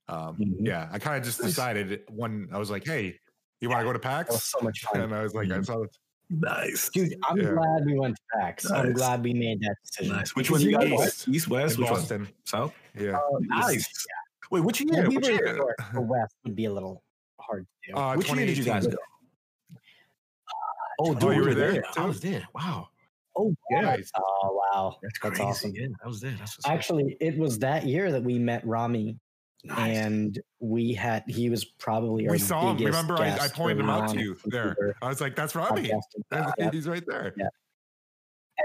Um, 0.08 0.38
Mhm. 0.38 0.68
Yeah, 0.68 0.90
I 0.92 1.00
kind 1.00 1.18
of 1.18 1.24
just 1.24 1.40
Nice. 1.42 1.52
decided 1.52 2.04
when 2.10 2.50
I 2.52 2.58
was 2.58 2.70
like, 2.70 2.86
"Hey, 2.86 3.20
you 3.64 3.70
want 3.70 3.82
to 3.82 3.86
go 3.86 3.94
to 3.94 4.00
That 4.00 4.28
was 4.28 4.36
PAX?" 4.38 4.44
so 4.44 4.60
much 4.62 4.82
fun. 4.82 5.02
And 5.02 5.16
I 5.16 5.24
was 5.24 5.34
like, 5.34 5.50
"I 5.52 5.58
Mhm. 5.60 5.66
saw." 5.66 5.86
nice. 6.30 6.90
Dude, 6.90 7.14
I'm 7.30 7.38
Yeah. 7.38 7.52
glad 7.54 7.86
we 7.86 8.00
went 8.00 8.16
to 8.16 8.22
PAX. 8.40 8.70
I'm 8.72 8.94
glad 8.94 9.24
we 9.24 9.34
made 9.34 9.60
that 9.62 9.76
decision. 9.86 10.16
Nice. 10.16 10.36
Which 10.36 10.48
Because 10.48 10.62
one 10.64 10.72
you 10.72 10.78
know 10.78 10.84
got? 10.86 10.92
what? 10.92 11.00
West, 11.00 11.28
East, 11.28 11.48
West, 11.48 11.76
in 11.76 11.82
which 11.82 11.92
one? 11.92 12.00
Boston. 12.00 12.28
South. 12.46 12.74
Yeah, 12.96 13.18
Uh, 13.18 13.22
Nice. 13.42 13.76
East, 13.76 14.08
Wait, 14.52 14.62
which 14.62 14.82
year? 14.82 14.90
Well, 14.94 15.10
we 15.10 15.16
Which 15.18 15.28
year? 15.28 15.58
for, 15.58 15.76
for 15.94 16.02
West 16.02 16.36
would 16.44 16.56
be 16.56 16.66
a 16.66 16.72
little 16.74 17.04
hard 17.40 17.66
to 17.86 17.92
do. 17.92 17.98
Uh, 17.98 18.16
Which 18.16 18.28
year 18.32 18.46
did 18.46 18.58
you 18.58 18.64
guys 18.64 18.84
2018. 18.86 18.92
go? 18.92 19.80
Oh, 21.00 21.14
dude, 21.14 21.24
you 21.24 21.30
you 21.32 21.42
were 21.42 21.48
were 21.50 21.54
there, 21.56 21.72
there. 21.74 21.84
I 21.98 22.06
was 22.06 22.20
there. 22.22 22.48
Wow, 22.54 22.90
oh, 23.36 23.56
Yeah. 23.72 23.82
nice. 23.82 24.12
oh 24.16 24.62
wow, 24.74 24.98
that's 25.02 25.18
That's 25.20 25.38
crazy. 25.38 25.44
awesome. 25.44 25.72
Yeah, 25.76 25.88
I 26.04 26.08
was 26.08 26.22
there. 26.22 26.36
That's. 26.38 26.58
Actually, 26.66 27.18
it 27.20 27.38
was 27.38 27.58
that 27.60 27.86
year 27.86 28.12
that 28.12 28.24
we 28.24 28.38
met 28.40 28.66
Rami, 28.66 29.20
Nice. 29.66 29.98
and 29.98 30.40
we 30.60 30.94
had 30.94 31.24
he 31.28 31.50
was 31.50 31.64
probably 31.64 32.28
our 32.28 32.34
We 32.34 32.40
saw 32.40 32.72
him. 32.72 32.86
Remember, 32.86 33.18
I, 33.18 33.38
I 33.38 33.48
pointed 33.48 33.80
him 33.80 33.90
out 33.90 34.10
to 34.10 34.20
you 34.20 34.38
there. 34.46 34.96
I 35.02 35.08
was 35.08 35.22
like, 35.22 35.36
"That's 35.36 35.56
Robbie. 35.56 35.90
podcasting. 35.90 36.54
Yeah. 36.58 36.72
He's 36.72 36.88
right 36.88 37.04
there." 37.08 37.34
Yeah. 37.38 37.48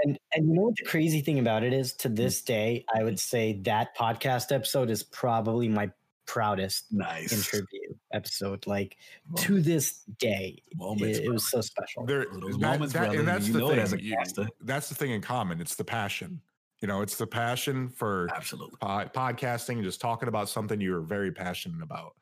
And 0.02 0.18
and 0.34 0.48
you 0.48 0.54
know 0.54 0.62
what 0.62 0.76
the 0.76 0.84
crazy 0.84 1.20
thing 1.20 1.38
about 1.38 1.62
it 1.62 1.72
is? 1.72 1.92
To 1.94 2.10
mm. 2.10 2.16
this 2.16 2.42
day, 2.42 2.84
I 2.94 3.04
would 3.04 3.20
say 3.20 3.60
that 3.62 3.96
podcast 3.96 4.52
episode 4.52 4.90
is 4.90 5.04
probably 5.04 5.68
my 5.68 5.90
proudest 6.26 6.86
nice 6.90 7.32
interview 7.32 7.94
episode. 8.12 8.66
Like 8.66 8.96
to 9.36 9.60
this 9.60 10.02
day, 10.18 10.62
moments, 10.74 11.18
it, 11.18 11.24
it 11.26 11.30
was 11.32 11.48
so 11.48 11.60
special. 11.60 12.06
There, 12.06 12.26
that- 12.26 12.58
moments, 12.58 12.92
that- 12.92 13.04
brother, 13.04 13.18
and 13.20 13.28
that's 13.28 13.46
you 13.46 13.52
the 13.54 13.58
know 13.60 13.70
it 13.70 13.78
as 13.78 13.92
a 13.92 13.96
thing. 13.96 14.06
you- 14.06 14.16
uh, 14.36 14.46
that's 14.62 14.88
the 14.88 14.94
thing 14.94 15.12
in 15.12 15.20
common. 15.20 15.60
It's 15.60 15.76
the 15.76 15.84
passion. 15.84 16.40
You 16.80 16.86
know, 16.88 17.02
it's 17.02 17.16
the 17.16 17.26
passion 17.26 17.88
for 17.88 18.28
Absolutely. 18.34 18.76
pod, 18.80 19.12
podcasting, 19.12 19.82
just 19.82 20.00
talking 20.00 20.28
about 20.28 20.48
something 20.48 20.80
you're 20.80 21.00
very 21.00 21.32
passionate 21.32 21.82
about. 21.82 22.14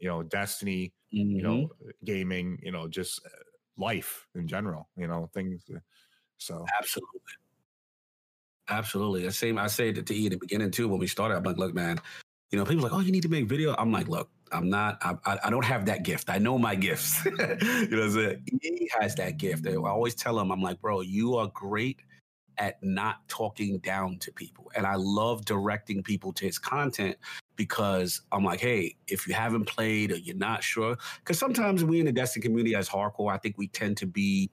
You 0.00 0.08
know, 0.08 0.22
Destiny. 0.22 0.92
You 1.10 1.42
Mhm. 1.42 1.42
know, 1.42 1.70
gaming. 2.04 2.58
You 2.62 2.72
know, 2.72 2.88
just 2.88 3.24
uh, 3.26 3.30
life 3.76 4.28
in 4.34 4.46
general. 4.46 4.88
You 4.96 5.08
know, 5.08 5.30
things. 5.34 5.64
uh, 5.74 5.78
So 6.38 6.64
Absolutely. 6.78 7.20
Absolutely. 8.68 9.22
The 9.22 9.32
same 9.32 9.58
I 9.58 9.68
say 9.68 9.92
to 9.92 10.14
E 10.14 10.26
at 10.26 10.32
the 10.32 10.38
beginning 10.38 10.70
too 10.70 10.88
when 10.88 10.98
we 10.98 11.06
started. 11.06 11.36
I'm 11.36 11.44
like, 11.44 11.56
look, 11.56 11.74
man, 11.74 12.00
you 12.50 12.58
know, 12.58 12.64
people 12.64 12.82
like, 12.82 12.92
oh, 12.92 13.00
you 13.00 13.12
need 13.12 13.22
to 13.22 13.28
make 13.28 13.48
video. 13.48 13.74
I'm 13.78 13.92
like, 13.92 14.08
look, 14.08 14.28
I'm 14.52 14.68
not, 14.68 14.98
I, 15.02 15.38
I, 15.44 15.50
don't 15.50 15.64
have 15.64 15.86
that 15.86 16.02
gift. 16.04 16.30
I 16.30 16.38
know 16.38 16.58
my 16.58 16.74
gifts. 16.74 17.24
you 17.24 17.32
know 17.32 17.46
what 17.46 18.02
I'm 18.02 18.10
saying? 18.12 18.44
E 18.62 18.88
has 19.00 19.14
that 19.16 19.36
gift. 19.38 19.66
I 19.66 19.74
always 19.74 20.14
tell 20.14 20.38
him, 20.38 20.50
I'm 20.50 20.62
like, 20.62 20.80
bro, 20.80 21.00
you 21.00 21.36
are 21.36 21.48
great 21.48 22.00
at 22.58 22.82
not 22.82 23.26
talking 23.28 23.78
down 23.78 24.18
to 24.18 24.32
people. 24.32 24.70
And 24.74 24.86
I 24.86 24.94
love 24.96 25.44
directing 25.44 26.02
people 26.02 26.32
to 26.34 26.44
his 26.44 26.58
content 26.58 27.16
because 27.56 28.22
I'm 28.32 28.44
like, 28.44 28.60
hey, 28.60 28.96
if 29.08 29.26
you 29.26 29.34
haven't 29.34 29.64
played 29.64 30.12
or 30.12 30.16
you're 30.16 30.36
not 30.36 30.62
sure, 30.62 30.96
because 31.18 31.38
sometimes 31.38 31.84
we 31.84 32.00
in 32.00 32.06
the 32.06 32.12
Destiny 32.12 32.42
community 32.42 32.74
as 32.74 32.88
hardcore, 32.88 33.32
I 33.32 33.38
think 33.38 33.56
we 33.58 33.68
tend 33.68 33.96
to 33.98 34.06
be 34.06 34.50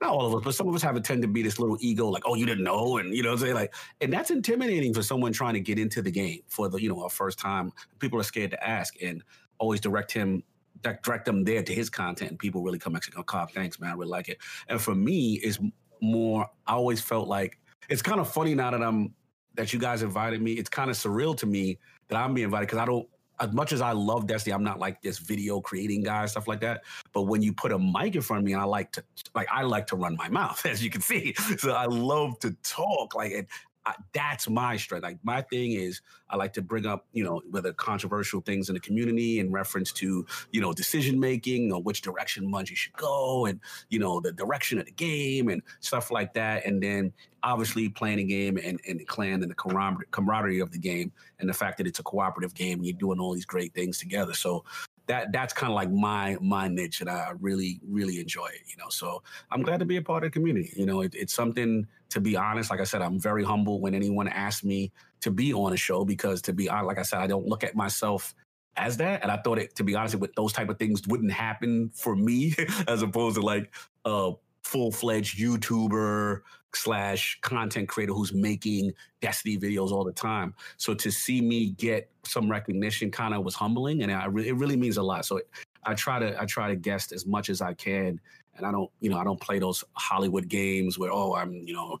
not 0.00 0.10
all 0.10 0.26
of 0.26 0.34
us, 0.34 0.42
but 0.44 0.54
some 0.54 0.68
of 0.68 0.74
us 0.74 0.82
have 0.82 0.96
a 0.96 1.00
tend 1.00 1.22
to 1.22 1.28
be 1.28 1.42
this 1.42 1.58
little 1.58 1.78
ego, 1.80 2.08
like, 2.08 2.24
oh, 2.26 2.34
you 2.34 2.46
didn't 2.46 2.64
know, 2.64 2.98
and 2.98 3.14
you 3.14 3.22
know, 3.22 3.36
saying 3.36 3.54
like, 3.54 3.74
and 4.00 4.12
that's 4.12 4.30
intimidating 4.30 4.92
for 4.92 5.02
someone 5.02 5.32
trying 5.32 5.54
to 5.54 5.60
get 5.60 5.78
into 5.78 6.02
the 6.02 6.10
game 6.10 6.40
for 6.48 6.68
the, 6.68 6.80
you 6.80 6.88
know, 6.88 7.04
a 7.04 7.10
first 7.10 7.38
time. 7.38 7.72
People 8.00 8.18
are 8.20 8.24
scared 8.24 8.50
to 8.50 8.68
ask, 8.68 8.94
and 9.02 9.22
always 9.58 9.80
direct 9.80 10.12
him, 10.12 10.42
direct 10.82 11.24
them 11.24 11.44
there 11.44 11.62
to 11.62 11.74
his 11.74 11.88
content, 11.88 12.30
and 12.30 12.38
people 12.38 12.62
really 12.62 12.78
come 12.78 12.94
and 12.94 13.02
go, 13.12 13.20
oh, 13.20 13.22
Cobb, 13.22 13.52
thanks, 13.52 13.80
man, 13.80 13.90
I 13.90 13.94
really 13.94 14.08
like 14.08 14.28
it. 14.28 14.38
And 14.68 14.80
for 14.80 14.94
me, 14.94 15.34
is 15.34 15.58
more. 16.04 16.48
I 16.66 16.74
always 16.74 17.00
felt 17.00 17.28
like 17.28 17.58
it's 17.88 18.02
kind 18.02 18.20
of 18.20 18.30
funny 18.30 18.54
now 18.54 18.70
that 18.70 18.82
I'm 18.82 19.14
that 19.54 19.72
you 19.72 19.78
guys 19.78 20.02
invited 20.02 20.42
me. 20.42 20.52
It's 20.52 20.68
kind 20.68 20.90
of 20.90 20.96
surreal 20.96 21.36
to 21.38 21.46
me 21.46 21.78
that 22.08 22.16
I'm 22.16 22.34
being 22.34 22.46
invited 22.46 22.66
because 22.66 22.78
I 22.78 22.86
don't. 22.86 23.08
As 23.40 23.52
much 23.52 23.72
as 23.72 23.80
I 23.80 23.90
love 23.90 24.28
Destiny, 24.28 24.54
I'm 24.54 24.62
not 24.62 24.78
like 24.78 25.02
this 25.02 25.18
video 25.18 25.60
creating 25.60 26.04
guy, 26.04 26.24
stuff 26.26 26.46
like 26.46 26.60
that. 26.60 26.84
But 27.12 27.22
when 27.22 27.42
you 27.42 27.52
put 27.52 27.72
a 27.72 27.78
mic 27.78 28.14
in 28.14 28.22
front 28.22 28.38
of 28.38 28.44
me, 28.44 28.52
and 28.52 28.62
I 28.62 28.64
like 28.64 28.92
to 28.92 29.04
like 29.34 29.48
I 29.50 29.62
like 29.62 29.88
to 29.88 29.96
run 29.96 30.14
my 30.16 30.28
mouth, 30.40 30.64
as 30.66 30.84
you 30.84 30.90
can 30.90 31.00
see. 31.00 31.34
So 31.58 31.72
I 31.72 31.86
love 31.86 32.38
to 32.40 32.52
talk. 32.62 33.14
Like 33.16 33.32
and 33.32 33.46
I, 33.86 33.94
that's 34.12 34.48
my 34.48 34.76
strength. 34.76 35.02
Like 35.02 35.18
my 35.22 35.42
thing 35.42 35.72
is, 35.72 36.00
I 36.30 36.36
like 36.36 36.52
to 36.54 36.62
bring 36.62 36.86
up, 36.86 37.06
you 37.12 37.22
know, 37.22 37.42
whether 37.50 37.72
controversial 37.72 38.40
things 38.40 38.68
in 38.68 38.74
the 38.74 38.80
community 38.80 39.40
in 39.40 39.52
reference 39.52 39.92
to, 39.92 40.26
you 40.52 40.60
know, 40.60 40.72
decision 40.72 41.20
making 41.20 41.72
or 41.72 41.82
which 41.82 42.00
direction 42.00 42.50
Bungie 42.50 42.76
should 42.76 42.94
go, 42.94 43.46
and 43.46 43.60
you 43.90 43.98
know, 43.98 44.20
the 44.20 44.32
direction 44.32 44.78
of 44.78 44.86
the 44.86 44.92
game 44.92 45.48
and 45.48 45.62
stuff 45.80 46.10
like 46.10 46.32
that. 46.34 46.64
And 46.64 46.82
then 46.82 47.12
obviously 47.42 47.88
playing 47.90 48.20
a 48.20 48.24
game 48.24 48.56
and, 48.56 48.80
and 48.88 48.98
the 48.98 49.04
clan 49.04 49.42
and 49.42 49.50
the 49.50 49.54
camaraderie, 49.54 50.06
camaraderie 50.10 50.60
of 50.60 50.70
the 50.70 50.78
game, 50.78 51.12
and 51.38 51.48
the 51.48 51.52
fact 51.54 51.76
that 51.78 51.86
it's 51.86 51.98
a 51.98 52.02
cooperative 52.02 52.54
game 52.54 52.78
and 52.78 52.86
you're 52.86 52.96
doing 52.96 53.20
all 53.20 53.34
these 53.34 53.44
great 53.44 53.74
things 53.74 53.98
together. 53.98 54.32
So 54.32 54.64
that 55.06 55.32
that's 55.32 55.52
kind 55.52 55.70
of 55.70 55.74
like 55.74 55.90
my 55.90 56.36
my 56.40 56.68
niche, 56.68 57.00
and 57.00 57.10
I 57.10 57.32
really 57.40 57.80
really 57.86 58.20
enjoy 58.20 58.46
it. 58.46 58.62
You 58.66 58.76
know, 58.78 58.88
so 58.88 59.22
I'm 59.50 59.62
glad 59.62 59.80
to 59.80 59.84
be 59.84 59.98
a 59.98 60.02
part 60.02 60.24
of 60.24 60.32
the 60.32 60.32
community. 60.32 60.72
You 60.76 60.86
know, 60.86 61.02
it, 61.02 61.14
it's 61.14 61.34
something 61.34 61.86
to 62.14 62.20
be 62.20 62.36
honest. 62.36 62.70
Like 62.70 62.80
I 62.80 62.84
said, 62.84 63.02
I'm 63.02 63.18
very 63.18 63.42
humble 63.42 63.80
when 63.80 63.92
anyone 63.92 64.28
asks 64.28 64.62
me 64.62 64.92
to 65.20 65.32
be 65.32 65.52
on 65.52 65.72
a 65.72 65.76
show 65.76 66.04
because 66.04 66.40
to 66.42 66.52
be 66.52 66.68
honest, 66.68 66.86
like 66.86 66.98
I 66.98 67.02
said, 67.02 67.18
I 67.18 67.26
don't 67.26 67.44
look 67.44 67.64
at 67.64 67.74
myself 67.74 68.36
as 68.76 68.96
that, 68.98 69.22
and 69.22 69.32
I 69.32 69.36
thought 69.38 69.58
it 69.58 69.74
to 69.76 69.84
be 69.84 69.96
honest 69.96 70.14
with 70.14 70.32
those 70.36 70.52
type 70.52 70.68
of 70.68 70.78
things 70.78 71.02
wouldn't 71.08 71.32
happen 71.32 71.90
for 71.92 72.14
me 72.14 72.54
as 72.88 73.02
opposed 73.02 73.34
to 73.34 73.42
like 73.42 73.74
a 74.04 74.32
full 74.62 74.92
fledged 74.92 75.40
YouTuber 75.40 76.42
slash 76.72 77.36
content 77.40 77.88
creator 77.88 78.12
who's 78.12 78.32
making 78.32 78.92
Destiny 79.20 79.58
videos 79.58 79.90
all 79.90 80.04
the 80.04 80.12
time. 80.12 80.54
So 80.76 80.94
to 80.94 81.10
see 81.10 81.40
me 81.40 81.70
get 81.70 82.10
some 82.22 82.48
recognition 82.48 83.10
kind 83.10 83.34
of 83.34 83.44
was 83.44 83.56
humbling, 83.56 84.04
and 84.04 84.12
I 84.12 84.26
re- 84.26 84.46
it 84.46 84.54
really 84.54 84.76
means 84.76 84.98
a 84.98 85.02
lot. 85.02 85.24
So 85.24 85.40
I 85.84 85.94
try 85.94 86.20
to 86.20 86.40
I 86.40 86.44
try 86.44 86.68
to 86.68 86.76
guest 86.76 87.10
as 87.10 87.26
much 87.26 87.50
as 87.50 87.60
I 87.60 87.74
can, 87.74 88.20
and 88.56 88.66
I 88.66 88.72
don't 88.72 88.90
you 89.00 89.10
know 89.10 89.18
I 89.18 89.24
don't 89.24 89.40
play 89.40 89.58
those 89.58 89.84
Hollywood 89.94 90.48
games 90.48 90.98
where 90.98 91.12
oh 91.12 91.34
I'm 91.34 91.52
you 91.52 91.74
know 91.74 91.98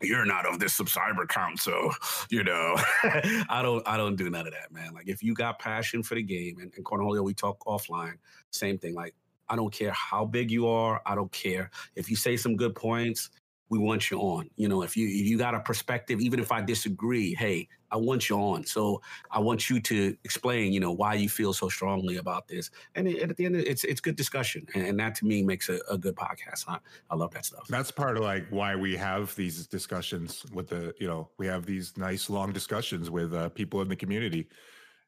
you're, 0.00 0.24
not 0.24 0.46
of 0.46 0.60
this 0.60 0.74
subscriber 0.74 1.26
count, 1.26 1.58
so 1.58 1.90
you 2.30 2.44
know 2.44 2.76
I 3.48 3.60
don't 3.62 3.86
I 3.86 3.96
don't 3.96 4.16
do 4.16 4.30
none 4.30 4.46
of 4.46 4.52
that, 4.52 4.70
man. 4.72 4.94
Like 4.94 5.08
if 5.08 5.22
you 5.22 5.34
got 5.34 5.58
passion 5.58 6.02
for 6.02 6.14
the 6.14 6.22
game, 6.22 6.58
and, 6.60 6.72
and 6.76 6.84
Cornholio, 6.84 7.24
we 7.24 7.34
talk 7.34 7.58
offline, 7.64 8.14
same 8.50 8.78
thing. 8.78 8.94
Like 8.94 9.14
I 9.48 9.56
don't 9.56 9.72
care 9.72 9.90
how 9.90 10.24
big 10.24 10.50
you 10.50 10.68
are, 10.68 11.02
I 11.04 11.14
don't 11.14 11.32
care 11.32 11.70
if 11.96 12.08
you 12.08 12.16
say 12.16 12.36
some 12.36 12.56
good 12.56 12.74
points 12.74 13.30
we 13.70 13.78
want 13.78 14.10
you 14.10 14.18
on. 14.18 14.48
You 14.56 14.68
know, 14.68 14.82
if 14.82 14.96
you 14.96 15.06
if 15.08 15.26
you 15.26 15.38
got 15.38 15.54
a 15.54 15.60
perspective, 15.60 16.20
even 16.20 16.40
if 16.40 16.52
I 16.52 16.60
disagree, 16.60 17.34
hey, 17.34 17.68
I 17.90 17.96
want 17.96 18.28
you 18.28 18.36
on. 18.36 18.64
So 18.64 19.00
I 19.30 19.38
want 19.38 19.70
you 19.70 19.80
to 19.80 20.16
explain, 20.24 20.72
you 20.72 20.80
know, 20.80 20.92
why 20.92 21.14
you 21.14 21.28
feel 21.28 21.52
so 21.52 21.68
strongly 21.68 22.16
about 22.16 22.48
this. 22.48 22.70
And 22.94 23.08
it, 23.08 23.30
at 23.30 23.36
the 23.36 23.46
end, 23.46 23.56
it's 23.56 23.84
it's 23.84 24.00
good 24.00 24.16
discussion, 24.16 24.66
and, 24.74 24.98
that 24.98 25.14
to 25.16 25.26
me 25.26 25.42
makes 25.42 25.68
a, 25.68 25.78
a 25.90 25.96
good 25.96 26.16
podcast. 26.16 26.64
I, 26.66 26.78
I 27.10 27.14
love 27.14 27.32
that 27.34 27.44
stuff. 27.44 27.66
that's 27.68 27.90
part 27.90 28.16
of 28.16 28.22
like 28.22 28.46
why 28.50 28.74
we 28.74 28.96
have 28.96 29.34
these 29.36 29.66
discussions 29.66 30.44
with 30.52 30.68
the 30.68 30.94
you 30.98 31.06
know 31.06 31.28
we 31.38 31.46
have 31.46 31.66
these 31.66 31.96
nice 31.96 32.28
long 32.28 32.52
discussions 32.52 33.10
with 33.10 33.34
uh, 33.34 33.48
people 33.50 33.80
in 33.82 33.88
the 33.88 33.96
community 33.96 34.48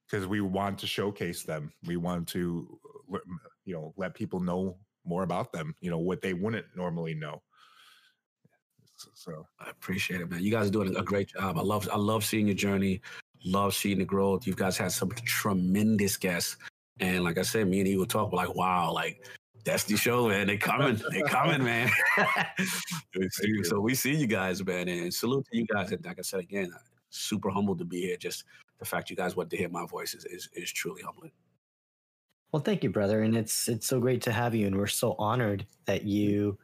because 0.06 0.26
we 0.26 0.40
want 0.40 0.78
to 0.78 0.86
showcase 0.86 1.42
them 1.42 1.72
we 1.84 1.96
want 1.96 2.26
to 2.28 2.78
you 3.64 3.74
know 3.74 3.92
let 3.96 4.14
people 4.14 4.40
know 4.40 4.76
more 5.04 5.22
about 5.22 5.52
them 5.52 5.74
you 5.80 5.90
know 5.90 5.98
what 5.98 6.20
they 6.20 6.34
wouldn't 6.34 6.66
normally 6.76 7.14
know 7.14 7.42
so, 9.00 9.08
so 9.14 9.46
I 9.58 9.70
appreciate 9.70 10.20
it, 10.20 10.30
man. 10.30 10.42
You 10.42 10.50
guys 10.50 10.68
are 10.68 10.70
doing 10.70 10.94
a 10.94 11.02
great 11.02 11.28
job. 11.28 11.56
I 11.56 11.62
love 11.62 11.88
I 11.90 11.96
love 11.96 12.24
seeing 12.24 12.46
your 12.46 12.56
journey. 12.56 13.00
Love 13.44 13.74
seeing 13.74 13.98
the 13.98 14.04
growth. 14.04 14.46
You 14.46 14.54
guys 14.54 14.76
had 14.76 14.92
some 14.92 15.10
tremendous 15.24 16.18
guests, 16.18 16.58
and 17.00 17.24
like 17.24 17.38
I 17.38 17.42
said, 17.42 17.66
me 17.68 17.78
and 17.78 17.86
he 17.86 17.96
would 17.96 18.10
talk 18.10 18.32
like, 18.32 18.54
wow, 18.54 18.92
like. 18.92 19.24
That's 19.62 19.84
the 19.84 19.94
show, 19.94 20.26
man. 20.26 20.46
They 20.46 20.56
coming. 20.56 20.98
They 21.12 21.20
coming, 21.20 21.62
man. 21.62 21.90
We 23.14 23.28
see- 23.28 23.46
you. 23.48 23.62
so 23.62 23.78
we 23.78 23.94
see 23.94 24.14
you 24.14 24.26
guys, 24.26 24.64
man, 24.64 24.88
and 24.88 25.12
salute 25.12 25.44
to 25.52 25.58
you 25.58 25.66
guys. 25.66 25.92
And 25.92 26.02
like 26.02 26.18
I 26.18 26.22
said 26.22 26.40
again, 26.40 26.72
super 27.10 27.50
humbled 27.50 27.78
to 27.80 27.84
be 27.84 28.00
here. 28.00 28.16
Just 28.16 28.44
the 28.78 28.86
fact 28.86 29.10
you 29.10 29.16
guys 29.16 29.36
want 29.36 29.50
to 29.50 29.58
hear 29.58 29.68
my 29.68 29.84
voice 29.84 30.14
is 30.14 30.24
is, 30.24 30.48
is 30.54 30.72
truly 30.72 31.02
humbling. 31.02 31.32
Well, 32.52 32.62
thank 32.62 32.82
you, 32.82 32.88
brother, 32.88 33.20
and 33.20 33.36
it's 33.36 33.68
it's 33.68 33.86
so 33.86 34.00
great 34.00 34.22
to 34.22 34.32
have 34.32 34.54
you, 34.54 34.66
and 34.66 34.78
we're 34.78 34.86
so 34.86 35.14
honored 35.18 35.66
that 35.84 36.04
you 36.04 36.58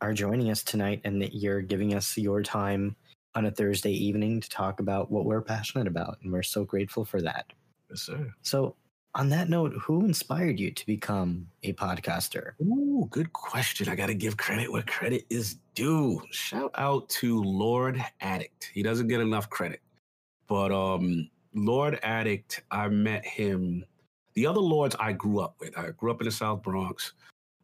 are 0.00 0.12
joining 0.12 0.50
us 0.50 0.62
tonight 0.62 1.00
and 1.04 1.20
that 1.22 1.34
you're 1.34 1.62
giving 1.62 1.94
us 1.94 2.16
your 2.16 2.42
time 2.42 2.96
on 3.34 3.46
a 3.46 3.50
Thursday 3.50 3.92
evening 3.92 4.40
to 4.40 4.48
talk 4.48 4.80
about 4.80 5.10
what 5.10 5.24
we're 5.26 5.42
passionate 5.42 5.86
about, 5.86 6.18
and 6.22 6.32
we're 6.32 6.42
so 6.42 6.64
grateful 6.64 7.04
for 7.04 7.20
that. 7.20 7.46
Yes, 7.90 8.02
sir. 8.02 8.32
So, 8.42 8.76
on 9.14 9.28
that 9.30 9.48
note, 9.48 9.72
who 9.80 10.04
inspired 10.04 10.58
you 10.60 10.70
to 10.70 10.86
become 10.86 11.46
a 11.62 11.72
podcaster? 11.74 12.52
Ooh, 12.60 13.08
good 13.10 13.32
question. 13.32 13.88
I 13.88 13.94
got 13.94 14.06
to 14.06 14.14
give 14.14 14.36
credit 14.36 14.70
where 14.70 14.82
credit 14.82 15.24
is 15.30 15.56
due. 15.74 16.22
Shout 16.30 16.70
out 16.74 17.08
to 17.10 17.42
Lord 17.42 18.02
Addict. 18.20 18.70
He 18.74 18.82
doesn't 18.82 19.08
get 19.08 19.20
enough 19.20 19.48
credit, 19.48 19.80
but 20.48 20.72
um, 20.72 21.30
Lord 21.54 21.98
Addict, 22.02 22.62
I 22.70 22.88
met 22.88 23.24
him. 23.24 23.84
The 24.34 24.46
other 24.46 24.60
lords 24.60 24.96
I 25.00 25.12
grew 25.12 25.40
up 25.40 25.56
with. 25.60 25.76
I 25.78 25.90
grew 25.90 26.10
up 26.10 26.20
in 26.20 26.26
the 26.26 26.30
South 26.30 26.62
Bronx. 26.62 27.12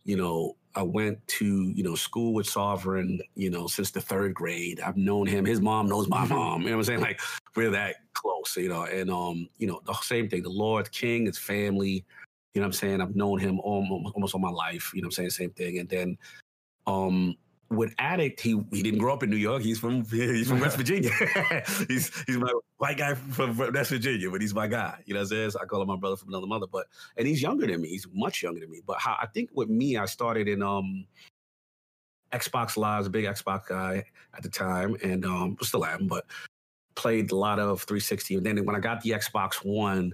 You 0.04 0.16
know, 0.16 0.56
I 0.74 0.82
went 0.82 1.26
to 1.28 1.72
you 1.74 1.82
know 1.82 1.94
school 1.94 2.34
with 2.34 2.46
Sovereign. 2.46 3.20
You 3.34 3.50
know, 3.50 3.66
since 3.66 3.90
the 3.90 4.00
third 4.00 4.34
grade. 4.34 4.80
I've 4.80 4.96
known 4.96 5.26
him. 5.26 5.44
His 5.44 5.60
mom 5.60 5.86
knows 5.88 6.08
my 6.08 6.24
mom. 6.26 6.62
You 6.62 6.70
know 6.70 6.76
what 6.76 6.80
I'm 6.80 6.84
saying? 6.84 7.00
Like 7.00 7.20
we're 7.54 7.70
that 7.70 7.96
close. 8.14 8.56
You 8.56 8.68
know, 8.68 8.84
and 8.84 9.10
um, 9.10 9.48
you 9.58 9.66
know, 9.66 9.80
the 9.86 9.94
same 9.94 10.28
thing. 10.28 10.42
The 10.42 10.50
Lord 10.50 10.90
King, 10.92 11.26
his 11.26 11.38
family. 11.38 12.04
You 12.54 12.60
know 12.60 12.66
what 12.66 12.66
I'm 12.66 12.72
saying? 12.72 13.00
I've 13.00 13.16
known 13.16 13.38
him 13.38 13.60
almost, 13.60 14.14
almost 14.14 14.34
all 14.34 14.40
my 14.40 14.50
life. 14.50 14.92
You 14.94 15.00
know 15.00 15.06
what 15.06 15.18
I'm 15.18 15.30
saying? 15.30 15.30
Same 15.30 15.50
thing. 15.50 15.78
And 15.78 15.88
then 15.88 16.18
um 16.86 17.36
with 17.72 17.94
Addict, 17.98 18.40
he 18.40 18.60
he 18.70 18.82
didn't 18.82 18.98
grow 18.98 19.12
up 19.12 19.22
in 19.22 19.30
New 19.30 19.36
York. 19.36 19.62
He's 19.62 19.78
from 19.78 20.04
he's 20.10 20.48
from 20.48 20.60
West 20.60 20.76
Virginia. 20.76 21.10
he's 21.88 22.10
he's 22.24 22.36
my 22.36 22.52
white 22.78 22.98
guy 22.98 23.14
from 23.14 23.56
West 23.56 23.90
Virginia, 23.90 24.30
but 24.30 24.40
he's 24.40 24.54
my 24.54 24.66
guy. 24.66 25.02
You 25.06 25.14
know 25.14 25.20
what 25.20 25.24
I'm 25.24 25.28
saying? 25.28 25.50
So 25.50 25.60
I 25.60 25.64
call 25.64 25.82
him 25.82 25.88
my 25.88 25.96
brother 25.96 26.16
from 26.16 26.28
another 26.28 26.46
mother. 26.46 26.66
But 26.70 26.86
and 27.16 27.26
he's 27.26 27.42
younger 27.42 27.66
than 27.66 27.80
me. 27.80 27.88
He's 27.88 28.06
much 28.12 28.42
younger 28.42 28.60
than 28.60 28.70
me. 28.70 28.80
But 28.86 28.98
how, 28.98 29.16
I 29.20 29.26
think 29.26 29.50
with 29.54 29.68
me, 29.68 29.96
I 29.96 30.04
started 30.04 30.48
in 30.48 30.62
um 30.62 31.06
Xbox 32.32 32.76
Live, 32.76 33.06
a 33.06 33.10
big 33.10 33.24
Xbox 33.24 33.66
guy 33.66 34.04
at 34.34 34.42
the 34.42 34.48
time, 34.48 34.96
and 35.02 35.24
um 35.24 35.56
still 35.62 35.84
am, 35.84 36.06
but 36.06 36.26
played 36.94 37.32
a 37.32 37.36
lot 37.36 37.58
of 37.58 37.82
360. 37.82 38.36
And 38.36 38.46
then 38.46 38.64
when 38.64 38.76
I 38.76 38.80
got 38.80 39.00
the 39.00 39.10
Xbox 39.10 39.64
One, 39.64 40.12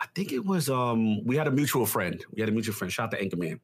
I 0.00 0.06
think 0.14 0.32
it 0.32 0.44
was 0.44 0.70
um 0.70 1.24
we 1.24 1.36
had 1.36 1.48
a 1.48 1.52
mutual 1.52 1.86
friend. 1.86 2.24
We 2.32 2.40
had 2.40 2.48
a 2.48 2.52
mutual 2.52 2.74
friend. 2.74 2.92
Shout 2.92 3.12
out 3.12 3.18
to 3.18 3.24
Anchorman 3.24 3.60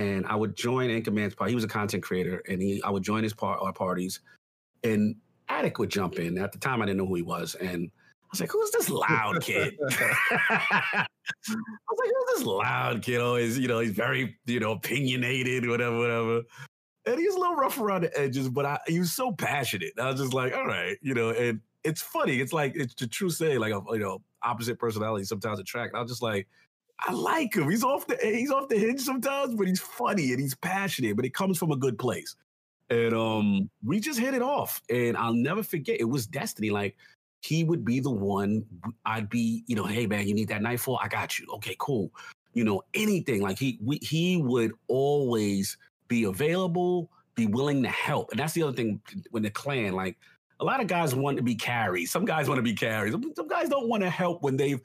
and 0.00 0.26
I 0.26 0.34
would 0.34 0.56
join 0.56 0.88
Anchorman's 0.88 1.34
party. 1.34 1.52
He 1.52 1.54
was 1.54 1.64
a 1.64 1.68
content 1.68 2.02
creator, 2.02 2.42
and 2.48 2.60
he 2.62 2.82
I 2.82 2.90
would 2.90 3.02
join 3.02 3.22
his 3.22 3.34
par- 3.34 3.58
our 3.58 3.72
parties, 3.72 4.20
and 4.82 5.14
Addict 5.48 5.78
would 5.78 5.90
jump 5.90 6.18
in. 6.18 6.38
At 6.38 6.52
the 6.52 6.58
time, 6.58 6.80
I 6.80 6.86
didn't 6.86 6.98
know 6.98 7.06
who 7.06 7.16
he 7.16 7.22
was, 7.22 7.54
and 7.56 7.90
I 7.92 8.26
was 8.32 8.40
like, 8.40 8.50
"Who's 8.50 8.70
this 8.70 8.88
loud 8.88 9.42
kid?" 9.42 9.76
I 9.90 11.06
was 11.28 11.98
like, 11.98 12.08
"Who's 12.08 12.38
this 12.38 12.46
loud 12.46 13.02
kid? 13.02 13.20
Oh, 13.20 13.26
Always, 13.28 13.58
you 13.58 13.68
know, 13.68 13.80
he's 13.80 13.90
very, 13.90 14.38
you 14.46 14.58
know, 14.58 14.72
opinionated, 14.72 15.68
whatever, 15.68 15.98
whatever." 15.98 16.42
And 17.06 17.18
he's 17.18 17.34
a 17.34 17.38
little 17.38 17.56
rough 17.56 17.78
around 17.78 18.02
the 18.02 18.18
edges, 18.18 18.48
but 18.48 18.64
I, 18.64 18.78
he 18.86 19.00
was 19.00 19.12
so 19.12 19.32
passionate. 19.32 19.92
I 19.98 20.10
was 20.10 20.20
just 20.20 20.32
like, 20.32 20.54
"All 20.54 20.66
right," 20.66 20.96
you 21.02 21.12
know. 21.12 21.30
And 21.30 21.60
it's 21.84 22.00
funny. 22.00 22.40
It's 22.40 22.54
like 22.54 22.72
it's 22.74 22.94
the 22.94 23.06
true 23.06 23.28
saying, 23.28 23.58
like 23.58 23.74
a 23.74 23.82
you 23.90 23.98
know 23.98 24.22
opposite 24.42 24.78
personality 24.78 25.24
sometimes 25.26 25.60
attract. 25.60 25.94
I 25.94 26.00
was 26.00 26.10
just 26.10 26.22
like, 26.22 26.48
I 27.06 27.12
like 27.12 27.54
him. 27.54 27.70
He's 27.70 27.84
off 27.84 28.06
the 28.06 28.16
he's 28.22 28.50
off 28.50 28.68
the 28.68 28.78
hinge 28.78 29.00
sometimes, 29.00 29.54
but 29.54 29.66
he's 29.66 29.80
funny 29.80 30.32
and 30.32 30.40
he's 30.40 30.54
passionate, 30.54 31.16
but 31.16 31.24
it 31.24 31.34
comes 31.34 31.58
from 31.58 31.72
a 31.72 31.76
good 31.76 31.98
place. 31.98 32.36
And 32.90 33.14
um, 33.14 33.70
we 33.84 34.00
just 34.00 34.18
hit 34.18 34.34
it 34.34 34.42
off. 34.42 34.82
And 34.90 35.16
I'll 35.16 35.32
never 35.32 35.62
forget, 35.62 36.00
it 36.00 36.08
was 36.08 36.26
destiny. 36.26 36.70
Like 36.70 36.96
he 37.40 37.64
would 37.64 37.84
be 37.84 38.00
the 38.00 38.10
one, 38.10 38.64
I'd 39.06 39.30
be, 39.30 39.64
you 39.66 39.76
know, 39.76 39.84
hey 39.84 40.06
man, 40.06 40.26
you 40.26 40.34
need 40.34 40.48
that 40.48 40.60
knife 40.60 40.72
nightfall? 40.72 41.00
I 41.02 41.08
got 41.08 41.38
you. 41.38 41.46
Okay, 41.54 41.76
cool. 41.78 42.10
You 42.52 42.64
know, 42.64 42.82
anything. 42.94 43.40
Like 43.40 43.58
he 43.58 43.78
we, 43.82 43.98
he 44.02 44.36
would 44.36 44.72
always 44.88 45.76
be 46.08 46.24
available, 46.24 47.10
be 47.34 47.46
willing 47.46 47.82
to 47.84 47.88
help. 47.88 48.30
And 48.32 48.40
that's 48.40 48.52
the 48.52 48.62
other 48.64 48.76
thing 48.76 49.00
when 49.30 49.42
the 49.42 49.50
clan, 49.50 49.94
like 49.94 50.18
a 50.58 50.64
lot 50.64 50.80
of 50.80 50.88
guys 50.88 51.14
want 51.14 51.36
to 51.38 51.42
be 51.42 51.54
carried. 51.54 52.06
Some 52.06 52.24
guys 52.24 52.48
want 52.48 52.58
to 52.58 52.62
be 52.62 52.74
carried. 52.74 53.12
Some 53.12 53.48
guys 53.48 53.68
don't 53.68 53.88
want 53.88 54.02
to 54.02 54.10
help 54.10 54.42
when 54.42 54.56
they've 54.56 54.80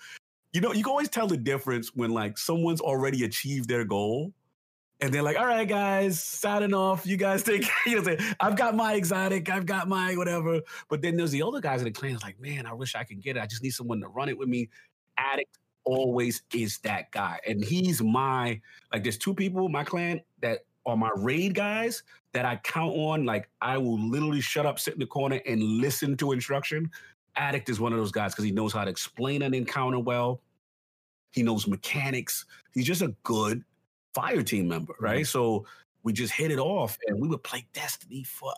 you 0.55 0.61
know, 0.61 0.71
you 0.71 0.83
can 0.83 0.91
always 0.91 1.09
tell 1.09 1.27
the 1.27 1.35
difference 1.35 1.91
when 1.95 2.11
like 2.11 2.37
someone's 2.37 2.79
already 2.79 3.25
achieved 3.25 3.67
their 3.67 3.83
goal 3.83 4.31
and 5.01 5.13
they're 5.13 5.21
like, 5.21 5.37
all 5.37 5.45
right, 5.45 5.67
guys, 5.67 6.23
signing 6.23 6.73
off. 6.73 7.05
You 7.05 7.17
guys 7.17 7.43
take, 7.43 7.67
you 7.85 8.01
know, 8.01 8.15
I've 8.39 8.55
got 8.55 8.73
my 8.73 8.93
exotic, 8.93 9.49
I've 9.49 9.65
got 9.65 9.89
my 9.89 10.15
whatever. 10.15 10.61
But 10.89 11.01
then 11.01 11.17
there's 11.17 11.31
the 11.31 11.43
other 11.43 11.59
guys 11.59 11.81
in 11.81 11.85
the 11.85 11.91
clan, 11.91 12.17
like, 12.23 12.39
man, 12.39 12.65
I 12.65 12.71
wish 12.71 12.95
I 12.95 13.03
could 13.03 13.21
get 13.21 13.35
it. 13.35 13.41
I 13.41 13.47
just 13.47 13.63
need 13.63 13.71
someone 13.71 13.99
to 13.99 14.07
run 14.07 14.29
it 14.29 14.37
with 14.37 14.47
me. 14.47 14.69
Addict 15.17 15.57
always 15.83 16.41
is 16.53 16.77
that 16.79 17.11
guy. 17.11 17.37
And 17.45 17.61
he's 17.61 18.01
my, 18.01 18.61
like, 18.93 19.03
there's 19.03 19.17
two 19.17 19.33
people 19.33 19.67
my 19.67 19.83
clan 19.83 20.21
that 20.41 20.59
are 20.85 20.95
my 20.95 21.11
raid 21.17 21.53
guys 21.53 22.03
that 22.31 22.45
I 22.45 22.55
count 22.63 22.95
on. 22.95 23.25
Like, 23.25 23.49
I 23.61 23.77
will 23.77 23.99
literally 23.99 24.39
shut 24.39 24.65
up, 24.65 24.79
sit 24.79 24.93
in 24.93 25.01
the 25.01 25.05
corner, 25.05 25.41
and 25.45 25.61
listen 25.61 26.15
to 26.17 26.31
instruction. 26.31 26.89
Addict 27.35 27.67
is 27.67 27.81
one 27.81 27.91
of 27.91 27.99
those 27.99 28.13
guys 28.13 28.31
because 28.31 28.45
he 28.45 28.51
knows 28.51 28.71
how 28.71 28.85
to 28.85 28.89
explain 28.89 29.41
an 29.41 29.53
encounter 29.53 29.99
well. 29.99 30.39
He 31.35 31.43
knows 31.43 31.67
mechanics. 31.67 32.45
He's 32.73 32.85
just 32.85 33.01
a 33.01 33.13
good 33.23 33.61
fire 34.13 34.41
team 34.41 34.69
member, 34.69 34.95
right? 35.01 35.17
Mm-hmm. 35.17 35.25
So 35.25 35.65
we 36.03 36.13
just 36.13 36.31
hit 36.31 36.49
it 36.49 36.59
off 36.59 36.97
and 37.07 37.19
we 37.19 37.27
would 37.27 37.43
play 37.43 37.67
Destiny 37.73 38.23
for 38.23 38.53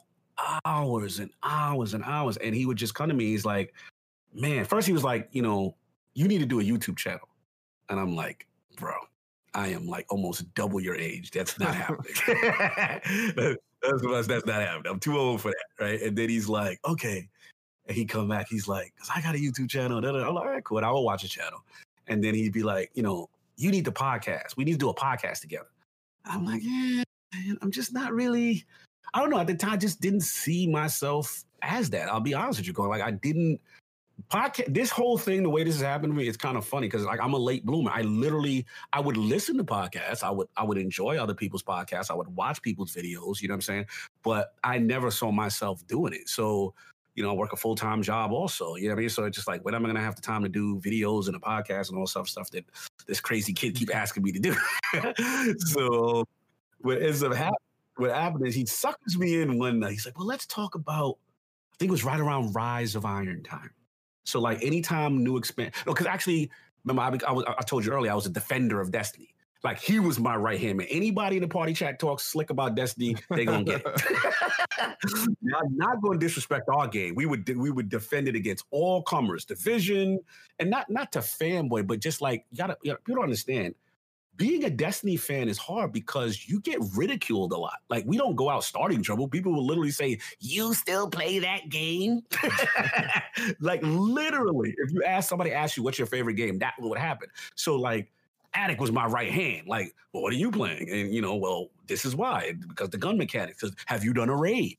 hours 0.64 1.18
and 1.18 1.32
hours 1.42 1.96
and 1.96 2.04
hours. 2.04 2.38
And 2.38 2.54
he 2.54 2.68
would 2.68 2.78
just 2.78 2.94
come 2.94 3.10
to 3.10 3.16
me. 3.16 3.26
He's 3.26 3.46
like, 3.46 3.74
man, 4.32 4.64
first 4.64 4.86
he 4.86 4.94
was 4.94 5.04
like, 5.04 5.28
you 5.32 5.42
know, 5.42 5.76
you 6.14 6.28
need 6.28 6.38
to 6.38 6.46
do 6.46 6.60
a 6.60 6.64
YouTube 6.64 6.98
channel. 6.98 7.28
And 7.90 8.00
I'm 8.00 8.16
like, 8.16 8.46
bro, 8.76 8.94
I 9.56 9.70
am 9.70 9.88
like 9.88 10.06
almost 10.12 10.54
double 10.54 10.80
your 10.80 10.96
age. 10.96 11.32
That's 11.32 11.60
not 11.60 11.74
happening. 11.76 12.14
that's, 13.82 14.28
that's 14.28 14.46
not 14.46 14.62
happening. 14.62 14.92
I'm 14.92 15.00
too 15.00 15.18
old 15.18 15.42
for 15.42 15.50
that. 15.50 15.84
Right. 15.84 16.00
And 16.00 16.16
then 16.16 16.30
he's 16.30 16.48
like, 16.48 16.80
okay. 16.88 17.28
And 17.88 17.98
he 17.98 18.06
come 18.06 18.28
back, 18.28 18.48
he's 18.48 18.68
like, 18.68 18.94
cause 19.00 19.10
I 19.16 19.22
got 19.22 19.34
a 19.34 19.40
YouTube 19.40 19.68
channel. 19.68 19.98
I'm 19.98 20.14
like, 20.14 20.26
all 20.26 20.46
right, 20.46 20.64
cool. 20.64 20.78
And 20.78 20.86
I 20.86 20.92
will 20.92 21.06
watch 21.06 21.24
a 21.24 21.28
channel 21.28 21.64
and 22.08 22.24
then 22.24 22.34
he'd 22.34 22.54
be 22.54 22.64
like, 22.64 22.92
you 22.94 23.04
know, 23.04 23.30
you 23.56 23.72
need 23.72 23.86
the 23.86 23.92
podcast. 23.92 24.56
We 24.56 24.64
need 24.64 24.74
to 24.74 24.78
do 24.78 24.90
a 24.90 24.96
podcast 24.96 25.42
together. 25.42 25.68
I'm 26.26 26.46
like, 26.46 26.62
yeah, 26.64 27.04
man, 27.34 27.58
I'm 27.62 27.72
just 27.72 27.94
not 27.94 28.14
really. 28.14 28.66
I 29.14 29.20
don't 29.20 29.30
know. 29.30 29.40
At 29.40 29.48
the 29.48 29.56
time, 29.56 29.72
I 29.72 29.78
just 29.78 30.02
didn't 30.02 30.22
see 30.22 30.68
myself 30.68 31.44
as 31.62 31.90
that. 31.92 32.10
I'll 32.10 32.20
be 32.20 32.34
honest 32.34 32.60
with 32.60 32.68
you, 32.68 32.74
going 32.74 32.90
like 32.90 33.02
I 33.02 33.12
didn't 33.12 33.60
podcast. 34.30 34.74
This 34.74 34.90
whole 34.90 35.18
thing, 35.18 35.44
the 35.44 35.50
way 35.50 35.64
this 35.64 35.76
has 35.76 35.84
happened 35.84 36.14
to 36.14 36.18
me, 36.18 36.28
it's 36.28 36.38
kind 36.38 36.58
of 36.58 36.66
funny 36.66 36.88
because 36.88 37.06
like 37.06 37.22
I'm 37.22 37.34
a 37.34 37.38
late 37.38 37.66
bloomer. 37.66 37.92
I 37.92 38.02
literally, 38.02 38.66
I 38.94 39.00
would 39.00 39.18
listen 39.18 39.58
to 39.58 39.64
podcasts. 39.64 40.24
I 40.24 40.30
would, 40.30 40.48
I 40.58 40.64
would 40.64 40.78
enjoy 40.78 41.18
other 41.18 41.34
people's 41.34 41.64
podcasts. 41.64 42.12
I 42.12 42.16
would 42.16 42.28
watch 42.36 42.62
people's 42.62 42.94
videos. 42.94 43.42
You 43.42 43.48
know 43.48 43.54
what 43.54 43.58
I'm 43.58 43.62
saying? 43.62 43.86
But 44.24 44.54
I 44.64 44.78
never 44.78 45.12
saw 45.12 45.32
myself 45.32 45.86
doing 45.88 46.14
it. 46.14 46.30
So 46.30 46.74
you 47.18 47.24
know, 47.24 47.34
work 47.34 47.52
a 47.52 47.58
full 47.58 47.76
time 47.76 48.04
job 48.04 48.32
also. 48.32 48.76
You 48.76 48.84
know 48.84 48.94
what 48.94 49.00
I 49.00 49.02
mean? 49.02 49.10
So 49.10 49.26
it's 49.26 49.36
just 49.36 49.48
like, 49.48 49.66
when 49.66 49.74
am 49.74 49.84
I 49.84 49.88
going 49.88 49.96
to 49.96 50.02
have 50.02 50.16
the 50.16 50.22
time 50.22 50.44
to 50.44 50.50
do 50.50 50.80
videos 50.80 51.26
and 51.26 51.36
a 51.36 51.40
podcast 51.40 51.90
and 51.90 51.98
all 51.98 52.06
stuff 52.06 52.30
stuff 52.30 52.52
that 52.52 52.64
this 53.08 53.20
crazy 53.20 53.54
kid 53.54 53.76
keep 53.76 53.94
asking 53.94 54.22
me 54.22 54.32
to 54.32 54.40
do? 54.40 54.56
so 55.58 56.24
what 56.78 57.02
ends 57.02 57.24
up 57.24 57.34
happening, 57.34 57.58
what 57.96 58.12
happened 58.12 58.46
is 58.46 58.54
he 58.54 58.68
suckers 58.68 59.18
me 59.18 59.42
in 59.42 59.58
one 59.58 59.80
night. 59.80 59.94
He's 59.94 60.06
like, 60.06 60.18
well, 60.18 60.28
let's 60.28 60.46
talk 60.46 60.76
about. 60.76 61.18
I 61.74 61.76
think 61.80 61.90
it 61.90 61.92
was 61.92 62.04
right 62.04 62.20
around 62.20 62.54
Rise 62.54 62.96
of 62.96 63.04
Iron 63.04 63.44
time. 63.44 63.72
So 64.24 64.40
like 64.40 64.64
anytime 64.64 65.24
new 65.24 65.38
expand, 65.38 65.72
no, 65.88 65.94
because 65.94 66.06
actually, 66.06 66.52
remember 66.86 67.26
I, 67.26 67.30
I, 67.30 67.32
was, 67.32 67.46
I 67.48 67.64
told 67.64 67.84
you 67.84 67.92
earlier 67.92 68.12
I 68.12 68.16
was 68.16 68.28
a 68.28 68.32
defender 68.32 68.80
of 68.80 68.92
Destiny. 68.92 69.30
Like 69.64 69.80
he 69.80 70.00
was 70.00 70.20
my 70.20 70.36
right 70.36 70.60
hand 70.60 70.78
man. 70.78 70.88
Anybody 70.90 71.38
in 71.38 71.42
the 71.42 71.48
party 71.48 71.74
chat 71.74 72.00
talks 72.00 72.24
slick 72.24 72.50
about 72.50 72.76
Destiny, 72.76 73.16
they 73.30 73.46
gonna 73.46 73.64
get 73.64 73.82
it. 73.86 74.02
not, 75.42 75.64
not 75.72 76.02
going 76.02 76.20
to 76.20 76.26
disrespect 76.26 76.70
our 76.70 76.88
game. 76.88 77.16
We 77.16 77.26
would 77.26 77.48
we 77.58 77.72
would 77.72 77.90
defend 77.90 78.28
it 78.28 78.36
against 78.36 78.66
all 78.72 79.02
comers, 79.02 79.46
division, 79.46 80.20
and 80.60 80.70
not 80.70 80.90
not 80.90 81.12
to 81.14 81.20
fanboy, 81.20 81.88
but 81.88 82.00
just 82.00 82.22
like 82.22 82.46
you 82.52 82.58
gotta, 82.58 82.78
you 82.84 82.92
gotta 82.92 83.02
people 83.02 83.16
don't 83.16 83.26
understand. 83.26 83.76
Being 84.36 84.66
a 84.66 84.70
Destiny 84.70 85.18
fan 85.18 85.50
is 85.50 85.58
hard 85.58 85.92
because 85.92 86.48
you 86.48 86.60
get 86.60 86.78
ridiculed 86.96 87.54
a 87.54 87.58
lot. 87.58 87.80
Like 87.90 88.04
we 88.06 88.18
don't 88.18 88.36
go 88.36 88.52
out 88.52 88.64
starting 88.64 89.02
trouble. 89.02 89.28
People 89.28 89.52
will 89.52 89.66
literally 89.66 89.90
say, 89.90 90.20
"You 90.40 90.76
still 90.76 91.10
play 91.10 91.40
that 91.40 91.70
game?" 91.70 92.22
like 93.60 93.80
literally, 93.82 94.76
if 94.78 94.94
you 94.94 95.04
ask 95.04 95.28
somebody, 95.28 95.52
ask 95.52 95.76
you 95.76 95.82
what's 95.82 95.98
your 95.98 96.06
favorite 96.06 96.36
game, 96.36 96.60
that 96.60 96.76
would 96.78 97.00
happen. 97.00 97.30
So 97.56 97.78
like 97.78 98.12
Addict 98.58 98.82
was 98.82 98.92
my 98.92 99.06
right 99.06 99.32
hand. 99.32 99.68
Like, 99.68 99.94
well, 100.12 100.24
what 100.24 100.34
are 100.34 100.38
you 100.38 100.50
playing? 100.52 100.90
And 100.90 101.14
you 101.14 101.22
know, 101.22 101.36
well, 101.36 101.70
this 101.86 102.06
is 102.06 102.16
why 102.16 102.54
because 102.68 102.90
the 102.90 102.98
gun 102.98 103.18
mechanics. 103.18 103.64
Have 103.86 104.04
you 104.04 104.14
done 104.14 104.30
a 104.30 104.36
raid? 104.36 104.78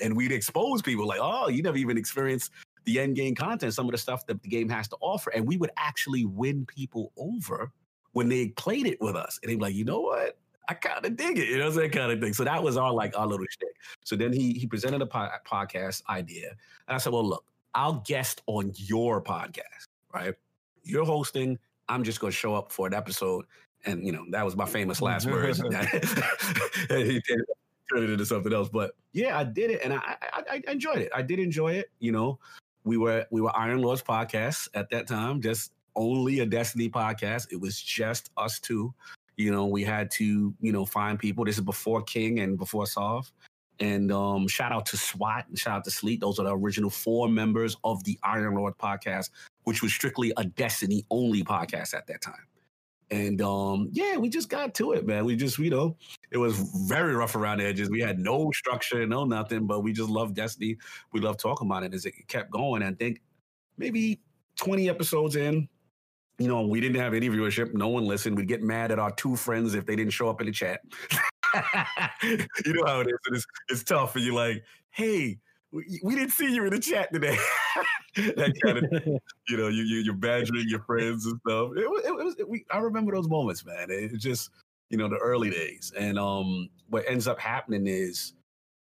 And 0.00 0.16
we'd 0.16 0.32
expose 0.32 0.80
people 0.80 1.06
like, 1.06 1.20
oh, 1.22 1.48
you 1.48 1.62
never 1.62 1.76
even 1.76 1.98
experienced 1.98 2.50
the 2.84 3.00
end 3.00 3.16
game 3.16 3.34
content, 3.34 3.74
some 3.74 3.86
of 3.86 3.92
the 3.92 3.98
stuff 3.98 4.26
that 4.26 4.42
the 4.42 4.48
game 4.48 4.68
has 4.68 4.88
to 4.88 4.96
offer, 5.00 5.30
and 5.30 5.46
we 5.46 5.56
would 5.56 5.70
actually 5.76 6.24
win 6.24 6.66
people 6.66 7.12
over 7.16 7.72
when 8.12 8.28
they 8.28 8.48
played 8.48 8.86
it 8.86 9.00
with 9.00 9.16
us. 9.16 9.38
And 9.42 9.50
they'd 9.50 9.56
be 9.56 9.62
like, 9.62 9.74
you 9.74 9.84
know 9.84 10.00
what? 10.00 10.38
I 10.68 10.74
kind 10.74 11.04
of 11.04 11.16
dig 11.16 11.38
it, 11.38 11.48
you 11.48 11.58
know, 11.58 11.70
that 11.70 11.92
kind 11.92 12.10
of 12.10 12.20
thing. 12.20 12.32
So 12.32 12.44
that 12.44 12.62
was 12.62 12.76
our 12.76 12.92
like 12.92 13.18
our 13.18 13.26
little 13.26 13.46
shtick. 13.50 13.74
So 14.04 14.16
then 14.16 14.32
he 14.32 14.52
he 14.52 14.66
presented 14.66 15.02
a 15.02 15.06
po- 15.06 15.30
podcast 15.46 16.02
idea, 16.08 16.50
and 16.88 16.94
I 16.94 16.98
said, 16.98 17.12
well, 17.12 17.26
look, 17.26 17.44
I'll 17.74 18.02
guest 18.06 18.42
on 18.46 18.72
your 18.76 19.20
podcast, 19.20 19.88
right? 20.12 20.34
You're 20.82 21.04
hosting. 21.04 21.58
I'm 21.88 22.04
just 22.04 22.20
going 22.20 22.30
to 22.30 22.36
show 22.36 22.54
up 22.54 22.72
for 22.72 22.86
an 22.86 22.94
episode. 22.94 23.44
And, 23.86 24.06
you 24.06 24.12
know, 24.12 24.24
that 24.30 24.44
was 24.44 24.56
my 24.56 24.66
famous 24.66 25.02
last 25.02 25.26
words. 25.30 25.58
he 26.88 27.22
turned 27.90 28.04
it 28.04 28.10
into 28.10 28.26
something 28.26 28.52
else. 28.52 28.68
But 28.68 28.92
yeah, 29.12 29.38
I 29.38 29.44
did 29.44 29.70
it 29.70 29.80
and 29.84 29.92
I, 29.92 30.16
I, 30.32 30.42
I 30.50 30.70
enjoyed 30.70 30.98
it. 30.98 31.10
I 31.14 31.22
did 31.22 31.38
enjoy 31.38 31.72
it. 31.72 31.90
You 31.98 32.12
know, 32.12 32.38
we 32.84 32.96
were 32.96 33.26
we 33.30 33.40
were 33.40 33.56
Iron 33.56 33.80
Lords 33.80 34.02
podcast 34.02 34.68
at 34.74 34.90
that 34.90 35.06
time, 35.06 35.40
just 35.40 35.72
only 35.96 36.40
a 36.40 36.46
Destiny 36.46 36.88
podcast. 36.88 37.52
It 37.52 37.60
was 37.60 37.80
just 37.80 38.30
us 38.36 38.58
two. 38.58 38.94
You 39.36 39.50
know, 39.50 39.66
we 39.66 39.82
had 39.82 40.10
to, 40.12 40.54
you 40.60 40.72
know, 40.72 40.84
find 40.84 41.18
people. 41.18 41.44
This 41.44 41.58
is 41.58 41.64
before 41.64 42.02
King 42.02 42.40
and 42.40 42.56
before 42.56 42.86
Sov. 42.86 43.30
And 43.80 44.12
um, 44.12 44.46
shout 44.46 44.72
out 44.72 44.86
to 44.86 44.96
SWAT 44.96 45.46
and 45.48 45.58
shout 45.58 45.78
out 45.78 45.84
to 45.84 45.90
Sleet. 45.90 46.20
Those 46.20 46.38
are 46.38 46.44
the 46.44 46.56
original 46.56 46.90
four 46.90 47.28
members 47.28 47.76
of 47.82 48.02
the 48.04 48.18
Iron 48.22 48.54
Lord 48.54 48.78
podcast 48.78 49.30
which 49.64 49.82
was 49.82 49.92
strictly 49.92 50.32
a 50.36 50.44
Destiny 50.44 51.04
only 51.10 51.42
podcast 51.42 51.94
at 51.94 52.06
that 52.06 52.20
time. 52.20 52.46
And 53.10 53.42
um, 53.42 53.88
yeah, 53.92 54.16
we 54.16 54.28
just 54.28 54.48
got 54.48 54.74
to 54.76 54.92
it, 54.92 55.06
man. 55.06 55.24
We 55.24 55.36
just, 55.36 55.58
you 55.58 55.70
know, 55.70 55.96
it 56.30 56.38
was 56.38 56.58
very 56.88 57.14
rough 57.14 57.34
around 57.34 57.58
the 57.58 57.66
edges. 57.66 57.90
We 57.90 58.00
had 58.00 58.18
no 58.18 58.50
structure, 58.52 59.06
no 59.06 59.24
nothing, 59.24 59.66
but 59.66 59.80
we 59.80 59.92
just 59.92 60.08
loved 60.08 60.34
Destiny. 60.34 60.78
We 61.12 61.20
loved 61.20 61.40
talking 61.40 61.68
about 61.68 61.82
it 61.82 61.92
as 61.94 62.06
it 62.06 62.14
kept 62.28 62.50
going. 62.50 62.82
I 62.82 62.92
think 62.92 63.20
maybe 63.76 64.20
20 64.56 64.88
episodes 64.88 65.36
in, 65.36 65.68
you 66.38 66.48
know, 66.48 66.66
we 66.66 66.80
didn't 66.80 67.00
have 67.00 67.14
any 67.14 67.28
viewership. 67.28 67.74
No 67.74 67.88
one 67.88 68.04
listened. 68.04 68.36
We'd 68.36 68.48
get 68.48 68.62
mad 68.62 68.90
at 68.90 68.98
our 68.98 69.12
two 69.12 69.36
friends 69.36 69.74
if 69.74 69.86
they 69.86 69.96
didn't 69.96 70.12
show 70.12 70.28
up 70.28 70.40
in 70.40 70.46
the 70.46 70.52
chat. 70.52 70.80
you 72.22 72.72
know 72.72 72.84
how 72.86 73.00
it 73.00 73.08
is. 73.08 73.18
It's, 73.32 73.46
it's 73.68 73.82
tough. 73.84 74.16
And 74.16 74.24
you're 74.24 74.34
like, 74.34 74.64
hey, 74.90 75.38
we, 75.72 76.00
we 76.02 76.14
didn't 76.14 76.32
see 76.32 76.54
you 76.54 76.64
in 76.64 76.70
the 76.70 76.78
chat 76.78 77.12
today. 77.12 77.36
that 78.16 78.52
kind 78.62 78.78
of, 78.78 79.06
you 79.48 79.56
know, 79.56 79.68
you, 79.68 79.82
you 79.82 79.98
you're 79.98 80.14
badgering 80.14 80.68
your 80.68 80.80
friends 80.80 81.26
and 81.26 81.38
stuff. 81.46 81.70
It, 81.76 81.88
was, 81.88 82.04
it 82.04 82.14
was 82.14 82.36
it, 82.38 82.48
we, 82.48 82.64
I 82.70 82.78
remember 82.78 83.14
those 83.14 83.28
moments, 83.28 83.64
man. 83.64 83.90
It, 83.90 84.12
it 84.12 84.18
just, 84.18 84.50
you 84.90 84.98
know, 84.98 85.08
the 85.08 85.16
early 85.16 85.50
days. 85.50 85.92
And 85.98 86.18
um, 86.18 86.68
what 86.88 87.04
ends 87.08 87.26
up 87.26 87.38
happening 87.38 87.86
is 87.86 88.34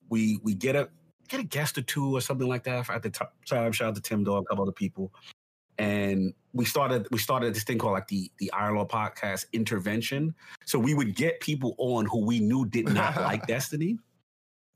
we 0.09 0.39
we 0.43 0.55
get 0.55 0.77
a 0.77 0.89
get 1.29 1.41
a 1.41 1.45
guest 1.45 1.79
or 1.79 1.83
two 1.83 2.15
or 2.15 2.21
something 2.21 2.49
like 2.49 2.65
that 2.65 2.91
at 2.91 3.03
the 3.03 3.11
time. 3.11 3.29
Shout 3.73 3.89
out 3.89 3.95
to 3.95 4.01
Tim 4.01 4.25
Dog, 4.25 4.43
a 4.43 4.47
couple 4.47 4.63
other 4.63 4.73
people 4.73 5.13
and 5.83 6.33
we 6.53 6.65
started 6.65 7.09
we 7.11 7.19
started 7.19 7.53
this 7.55 7.65
thing 7.65 7.77
called 7.77 7.95
like 7.95 8.07
the 8.07 8.31
the 8.39 8.51
Iron 8.53 8.77
Lord 8.77 8.89
podcast 8.89 9.47
intervention. 9.53 10.33
So 10.65 10.79
we 10.79 10.95
would 10.95 11.17
get 11.17 11.41
people 11.41 11.75
on 11.77 12.07
who 12.07 12.25
we 12.25 12.39
knew 12.39 12.65
did 12.65 12.89
not 12.89 13.17
like 13.21 13.47
Destiny, 13.49 13.99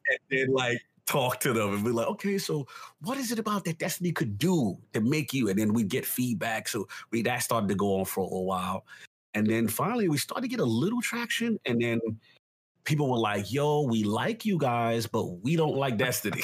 and 0.09 0.19
then 0.29 0.53
like 0.53 0.81
talk 1.07 1.39
to 1.41 1.53
them 1.53 1.75
and 1.75 1.85
be 1.85 1.93
like, 1.93 2.09
okay, 2.09 2.39
so 2.39 2.67
what 3.03 3.17
is 3.19 3.31
it 3.31 3.39
about 3.39 3.65
that 3.67 3.79
Destiny 3.79 4.11
could 4.11 4.37
do 4.37 4.77
to 4.95 5.01
make 5.01 5.33
you? 5.33 5.49
And 5.49 5.57
then 5.57 5.73
we'd 5.73 5.89
get 5.89 6.05
feedback. 6.05 6.67
So 6.67 6.89
we 7.13 7.23
that 7.23 7.41
started 7.45 7.69
to 7.69 7.77
go 7.77 8.01
on 8.01 8.05
for 8.05 8.25
a 8.25 8.43
while, 8.43 8.85
and 9.35 9.47
then 9.47 9.69
finally 9.69 10.09
we 10.09 10.19
started 10.19 10.43
to 10.43 10.49
get 10.49 10.61
a 10.61 10.65
little 10.65 11.01
traction, 11.01 11.61
and 11.67 11.81
then 11.81 12.01
people 12.87 13.11
were 13.11 13.19
like, 13.19 13.53
yo, 13.53 13.83
we 13.83 14.05
like 14.05 14.47
you 14.47 14.57
guys, 14.57 15.07
but 15.07 15.25
we 15.43 15.57
don't 15.57 15.75
like 15.77 15.99
Destiny. 15.99 16.43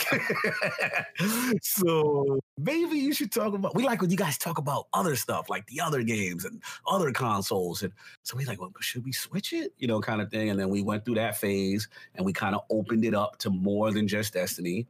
so 1.62 2.40
maybe 2.58 2.98
you 2.98 3.14
should 3.14 3.32
talk 3.32 3.54
about, 3.54 3.74
we 3.74 3.84
like 3.84 4.02
when 4.02 4.10
you 4.10 4.16
guys 4.16 4.36
talk 4.36 4.58
about 4.58 4.88
other 4.92 5.16
stuff, 5.16 5.48
like 5.48 5.64
the 5.68 5.80
other 5.80 6.02
games 6.02 6.44
and 6.44 6.60
other 6.86 7.12
consoles. 7.12 7.82
And 7.82 7.92
so 8.24 8.36
we 8.36 8.44
like, 8.44 8.60
well, 8.60 8.72
should 8.80 9.04
we 9.04 9.12
switch 9.12 9.52
it? 9.52 9.72
You 9.78 9.86
know, 9.86 10.00
kind 10.00 10.20
of 10.20 10.30
thing. 10.30 10.50
And 10.50 10.58
then 10.58 10.68
we 10.68 10.82
went 10.82 11.04
through 11.04 11.14
that 11.14 11.38
phase 11.38 11.88
and 12.16 12.26
we 12.26 12.32
kind 12.32 12.54
of 12.54 12.62
opened 12.68 13.04
it 13.04 13.14
up 13.14 13.38
to 13.38 13.50
more 13.50 13.92
than 13.92 14.08
just 14.08 14.34
Destiny. 14.34 14.86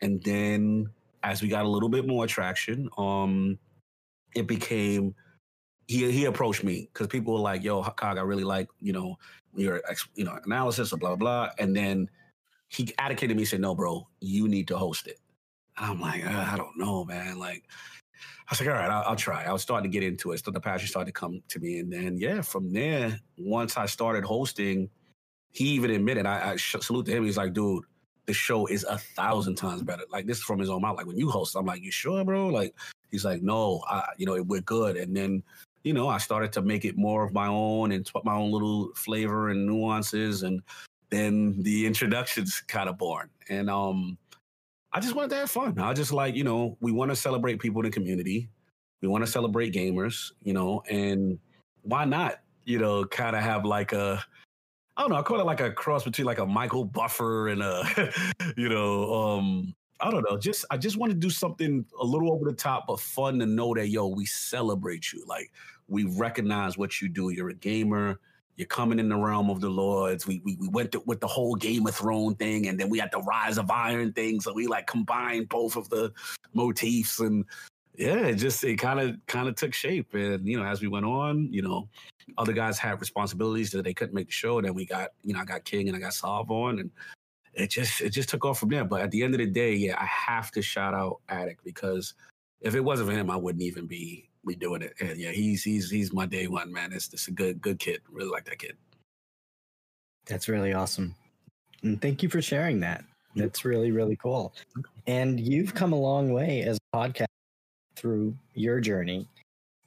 And 0.00 0.22
then 0.22 0.88
as 1.24 1.42
we 1.42 1.48
got 1.48 1.64
a 1.64 1.68
little 1.68 1.88
bit 1.88 2.06
more 2.06 2.26
traction, 2.28 2.88
um, 2.96 3.58
it 4.34 4.46
became 4.46 5.14
he 5.88 6.10
he 6.10 6.24
approached 6.24 6.64
me 6.64 6.88
because 6.92 7.08
people 7.08 7.34
were 7.34 7.40
like, 7.40 7.62
"Yo, 7.62 7.82
Cog, 7.82 8.16
I 8.16 8.22
really 8.22 8.44
like 8.44 8.68
you 8.80 8.92
know 8.92 9.18
your 9.54 9.82
you 10.14 10.24
know 10.24 10.38
analysis 10.44 10.92
or 10.92 10.96
blah 10.96 11.10
blah 11.10 11.16
blah," 11.16 11.50
and 11.58 11.74
then 11.76 12.08
he 12.68 12.92
advocated 12.98 13.36
me, 13.36 13.44
said, 13.44 13.60
"No, 13.60 13.74
bro, 13.74 14.08
you 14.20 14.48
need 14.48 14.68
to 14.68 14.78
host 14.78 15.06
it." 15.06 15.18
And 15.76 15.86
I'm 15.90 16.00
like, 16.00 16.24
uh, 16.26 16.48
I 16.52 16.56
don't 16.56 16.76
know, 16.78 17.04
man. 17.04 17.38
Like, 17.38 17.64
I 18.18 18.50
was 18.50 18.60
like, 18.60 18.68
all 18.68 18.74
right, 18.74 18.90
I'll, 18.90 19.04
I'll 19.08 19.16
try. 19.16 19.44
I 19.44 19.52
was 19.52 19.62
starting 19.62 19.90
to 19.90 19.98
get 19.98 20.06
into 20.06 20.32
it. 20.32 20.44
So 20.44 20.50
the 20.50 20.60
passion 20.60 20.88
started 20.88 21.06
to 21.06 21.18
come 21.18 21.42
to 21.48 21.58
me, 21.60 21.78
and 21.78 21.92
then 21.92 22.16
yeah, 22.16 22.42
from 22.42 22.72
there, 22.72 23.18
once 23.36 23.76
I 23.76 23.86
started 23.86 24.24
hosting, 24.24 24.90
he 25.52 25.66
even 25.70 25.90
admitted. 25.90 26.26
I, 26.26 26.52
I 26.52 26.56
salute 26.56 27.06
to 27.06 27.12
him. 27.12 27.24
He's 27.24 27.36
like, 27.36 27.52
dude, 27.52 27.84
the 28.26 28.32
show 28.32 28.66
is 28.66 28.84
a 28.84 28.98
thousand 28.98 29.56
times 29.56 29.82
better. 29.82 30.04
Like 30.10 30.26
this 30.26 30.38
is 30.38 30.44
from 30.44 30.58
his 30.58 30.70
own 30.70 30.82
mouth. 30.82 30.96
Like 30.96 31.06
when 31.06 31.18
you 31.18 31.30
host, 31.30 31.56
I'm 31.56 31.66
like, 31.66 31.82
you 31.82 31.90
sure, 31.90 32.24
bro? 32.24 32.48
Like 32.48 32.74
he's 33.10 33.24
like, 33.24 33.42
no, 33.42 33.82
I, 33.88 34.04
you 34.16 34.26
know, 34.26 34.40
we're 34.42 34.60
good. 34.60 34.96
And 34.96 35.16
then 35.16 35.42
you 35.84 35.92
know, 35.92 36.08
I 36.08 36.18
started 36.18 36.52
to 36.52 36.62
make 36.62 36.84
it 36.84 36.96
more 36.96 37.24
of 37.24 37.32
my 37.32 37.46
own 37.46 37.92
and 37.92 38.08
put 38.10 38.24
my 38.24 38.34
own 38.34 38.52
little 38.52 38.92
flavor 38.94 39.50
and 39.50 39.66
nuances. 39.66 40.42
And 40.42 40.62
then 41.10 41.60
the 41.62 41.86
introductions 41.86 42.62
kind 42.68 42.88
of 42.88 42.98
born. 42.98 43.28
And 43.48 43.68
um, 43.68 44.16
I 44.92 45.00
just 45.00 45.14
wanted 45.14 45.30
to 45.30 45.36
have 45.36 45.50
fun. 45.50 45.78
I 45.78 45.92
just 45.92 46.12
like, 46.12 46.34
you 46.34 46.44
know, 46.44 46.76
we 46.80 46.92
want 46.92 47.10
to 47.10 47.16
celebrate 47.16 47.58
people 47.58 47.80
in 47.80 47.90
the 47.90 47.94
community. 47.94 48.48
We 49.00 49.08
want 49.08 49.24
to 49.24 49.30
celebrate 49.30 49.74
gamers, 49.74 50.30
you 50.42 50.52
know, 50.52 50.82
and 50.88 51.38
why 51.82 52.04
not, 52.04 52.40
you 52.64 52.78
know, 52.78 53.04
kind 53.04 53.34
of 53.34 53.42
have 53.42 53.64
like 53.64 53.92
a, 53.92 54.22
I 54.96 55.00
don't 55.00 55.10
know, 55.10 55.16
I 55.16 55.22
call 55.22 55.40
it 55.40 55.46
like 55.46 55.60
a 55.60 55.72
cross 55.72 56.04
between 56.04 56.26
like 56.26 56.38
a 56.38 56.46
Michael 56.46 56.84
Buffer 56.84 57.48
and 57.48 57.62
a, 57.62 58.12
you 58.56 58.68
know, 58.68 59.12
um, 59.12 59.74
I 60.02 60.10
don't 60.10 60.28
know. 60.28 60.36
Just 60.36 60.64
I 60.70 60.76
just 60.76 60.96
want 60.96 61.12
to 61.12 61.18
do 61.18 61.30
something 61.30 61.86
a 62.00 62.04
little 62.04 62.32
over 62.32 62.44
the 62.44 62.56
top, 62.56 62.86
but 62.88 62.98
fun 62.98 63.38
to 63.38 63.46
know 63.46 63.72
that 63.74 63.88
yo, 63.88 64.08
we 64.08 64.26
celebrate 64.26 65.12
you. 65.12 65.24
Like 65.26 65.52
we 65.88 66.04
recognize 66.04 66.78
what 66.78 67.00
you 67.00 67.08
do. 67.08 67.30
You're 67.30 67.50
a 67.50 67.54
gamer. 67.54 68.18
You're 68.56 68.66
coming 68.66 68.98
in 68.98 69.08
the 69.08 69.16
realm 69.16 69.50
of 69.50 69.60
the 69.60 69.70
lords. 69.70 70.26
We 70.26 70.40
we, 70.44 70.56
we 70.60 70.68
went 70.68 70.92
to, 70.92 71.02
with 71.06 71.20
the 71.20 71.26
whole 71.26 71.54
Game 71.54 71.86
of 71.86 71.94
Thrones 71.94 72.36
thing, 72.36 72.68
and 72.68 72.78
then 72.78 72.90
we 72.90 72.98
had 72.98 73.10
the 73.10 73.20
Rise 73.22 73.58
of 73.58 73.70
Iron 73.70 74.12
thing. 74.12 74.40
So 74.40 74.52
we 74.52 74.66
like 74.66 74.86
combined 74.86 75.48
both 75.48 75.76
of 75.76 75.88
the 75.88 76.12
motifs, 76.52 77.20
and 77.20 77.44
yeah, 77.96 78.26
it 78.26 78.34
just 78.36 78.62
it 78.64 78.76
kind 78.76 79.00
of 79.00 79.16
kind 79.26 79.48
of 79.48 79.54
took 79.54 79.72
shape. 79.72 80.14
And 80.14 80.46
you 80.46 80.58
know, 80.58 80.66
as 80.66 80.82
we 80.82 80.88
went 80.88 81.06
on, 81.06 81.52
you 81.52 81.62
know, 81.62 81.88
other 82.36 82.52
guys 82.52 82.78
had 82.78 83.00
responsibilities 83.00 83.70
that 83.70 83.84
they 83.84 83.94
couldn't 83.94 84.14
make 84.14 84.26
the 84.26 84.32
show. 84.32 84.60
Then 84.60 84.74
we 84.74 84.84
got 84.84 85.10
you 85.22 85.32
know 85.32 85.40
I 85.40 85.44
got 85.44 85.64
King 85.64 85.88
and 85.88 85.96
I 85.96 86.00
got 86.00 86.14
Sov 86.14 86.50
on, 86.50 86.78
and 86.78 86.90
it 87.54 87.70
just 87.70 88.00
it 88.00 88.10
just 88.10 88.28
took 88.28 88.44
off 88.44 88.58
from 88.58 88.68
there. 88.68 88.84
But 88.84 89.00
at 89.00 89.10
the 89.10 89.22
end 89.22 89.34
of 89.34 89.38
the 89.38 89.46
day, 89.46 89.74
yeah, 89.74 89.96
I 89.98 90.06
have 90.06 90.50
to 90.52 90.62
shout 90.62 90.94
out 90.94 91.20
Addict 91.28 91.64
because 91.64 92.14
if 92.60 92.74
it 92.74 92.80
wasn't 92.80 93.08
for 93.08 93.14
him, 93.14 93.30
I 93.30 93.36
wouldn't 93.36 93.62
even 93.62 93.86
be 93.86 94.28
be 94.46 94.56
doing 94.56 94.82
it. 94.82 94.94
And 95.00 95.18
yeah, 95.18 95.30
he's 95.30 95.62
he's 95.62 95.90
he's 95.90 96.12
my 96.12 96.26
day 96.26 96.46
one 96.46 96.72
man. 96.72 96.92
It's 96.92 97.08
just 97.08 97.28
a 97.28 97.32
good 97.32 97.60
good 97.60 97.78
kid. 97.78 98.00
Really 98.10 98.30
like 98.30 98.44
that 98.46 98.58
kid. 98.58 98.76
That's 100.26 100.48
really 100.48 100.72
awesome. 100.72 101.14
And 101.82 102.00
thank 102.00 102.22
you 102.22 102.28
for 102.28 102.42
sharing 102.42 102.80
that. 102.80 103.04
That's 103.34 103.64
really 103.64 103.90
really 103.90 104.16
cool. 104.16 104.54
And 105.06 105.40
you've 105.40 105.74
come 105.74 105.92
a 105.92 106.00
long 106.00 106.32
way 106.32 106.62
as 106.62 106.78
a 106.92 106.96
podcast 106.96 107.26
through 107.96 108.36
your 108.54 108.80
journey. 108.80 109.28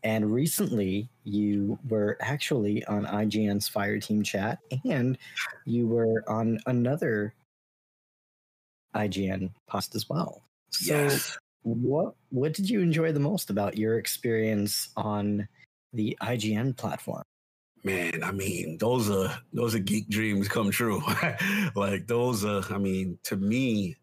And 0.04 0.32
recently, 0.32 1.10
you 1.24 1.80
were 1.90 2.16
actually 2.22 2.86
on 2.86 3.06
IGN's 3.06 3.68
Fire 3.68 4.00
Team 4.00 4.22
chat, 4.22 4.60
and 4.88 5.18
you 5.66 5.88
were 5.88 6.24
on 6.28 6.60
another 6.68 7.34
IGN 8.96 9.50
post 9.68 9.96
as 9.96 10.08
well. 10.08 10.44
So, 10.70 10.94
yes. 10.94 11.38
What 11.66 12.14
what 12.30 12.54
did 12.54 12.70
you 12.70 12.82
enjoy 12.82 13.12
the 13.12 13.20
most 13.20 13.50
about 13.50 13.78
your 13.78 13.98
experience 13.98 14.90
on 14.96 15.48
the 15.94 16.16
IGN 16.22 16.78
platform? 16.78 17.24
Man, 17.84 18.24
I 18.24 18.32
mean, 18.32 18.78
those 18.78 19.10
are 19.10 19.36
those 19.52 19.74
are 19.74 19.80
geek 19.80 20.08
dreams 20.08 20.48
come 20.48 20.70
true. 20.70 21.02
like 21.76 22.08
those 22.08 22.46
are, 22.46 22.64
I 22.72 22.78
mean, 22.78 23.18
to 23.24 23.36
me, 23.36 23.96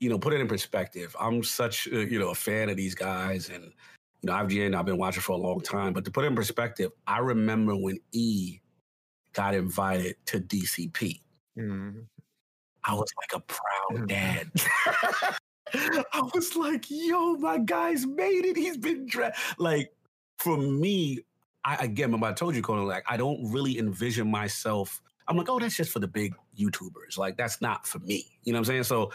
you 0.00 0.08
know, 0.08 0.18
put 0.18 0.32
it 0.32 0.40
in 0.40 0.48
perspective. 0.48 1.14
I'm 1.18 1.42
such 1.42 1.88
a, 1.88 2.04
you 2.04 2.18
know 2.18 2.30
a 2.30 2.34
fan 2.34 2.68
of 2.68 2.76
these 2.76 2.94
guys, 2.94 3.50
and 3.50 3.64
you 4.22 4.26
know, 4.30 4.32
IGN 4.34 4.76
I've 4.76 4.86
been 4.86 4.98
watching 4.98 5.22
for 5.22 5.32
a 5.32 5.36
long 5.36 5.60
time. 5.60 5.92
But 5.92 6.04
to 6.04 6.12
put 6.12 6.24
it 6.24 6.28
in 6.28 6.36
perspective, 6.36 6.92
I 7.06 7.18
remember 7.18 7.76
when 7.76 7.98
E 8.12 8.60
got 9.32 9.54
invited 9.54 10.14
to 10.26 10.40
DCP. 10.40 11.20
Mm. 11.58 12.04
I 12.84 12.94
was 12.94 13.12
like 13.16 13.42
a 13.42 13.44
proud 13.44 14.08
dad. 14.08 14.50
I 15.74 16.28
was 16.34 16.56
like, 16.56 16.86
yo, 16.88 17.34
my 17.36 17.58
guy's 17.58 18.06
made 18.06 18.44
it. 18.44 18.56
He's 18.56 18.76
been 18.76 19.08
like 19.58 19.92
for 20.38 20.56
me, 20.56 21.20
I 21.64 21.76
again, 21.76 22.06
remember 22.06 22.26
I 22.26 22.32
told 22.32 22.54
you, 22.54 22.62
Conan, 22.62 22.86
like 22.86 23.04
I 23.08 23.16
don't 23.16 23.50
really 23.50 23.78
envision 23.78 24.30
myself. 24.30 25.02
I'm 25.26 25.36
like, 25.36 25.48
oh, 25.48 25.58
that's 25.58 25.76
just 25.76 25.92
for 25.92 25.98
the 25.98 26.08
big 26.08 26.34
YouTubers. 26.58 27.18
Like, 27.18 27.36
that's 27.36 27.60
not 27.60 27.86
for 27.86 27.98
me. 27.98 28.24
You 28.44 28.52
know 28.52 28.58
what 28.58 28.60
I'm 28.60 28.64
saying? 28.72 28.84
So 28.84 29.12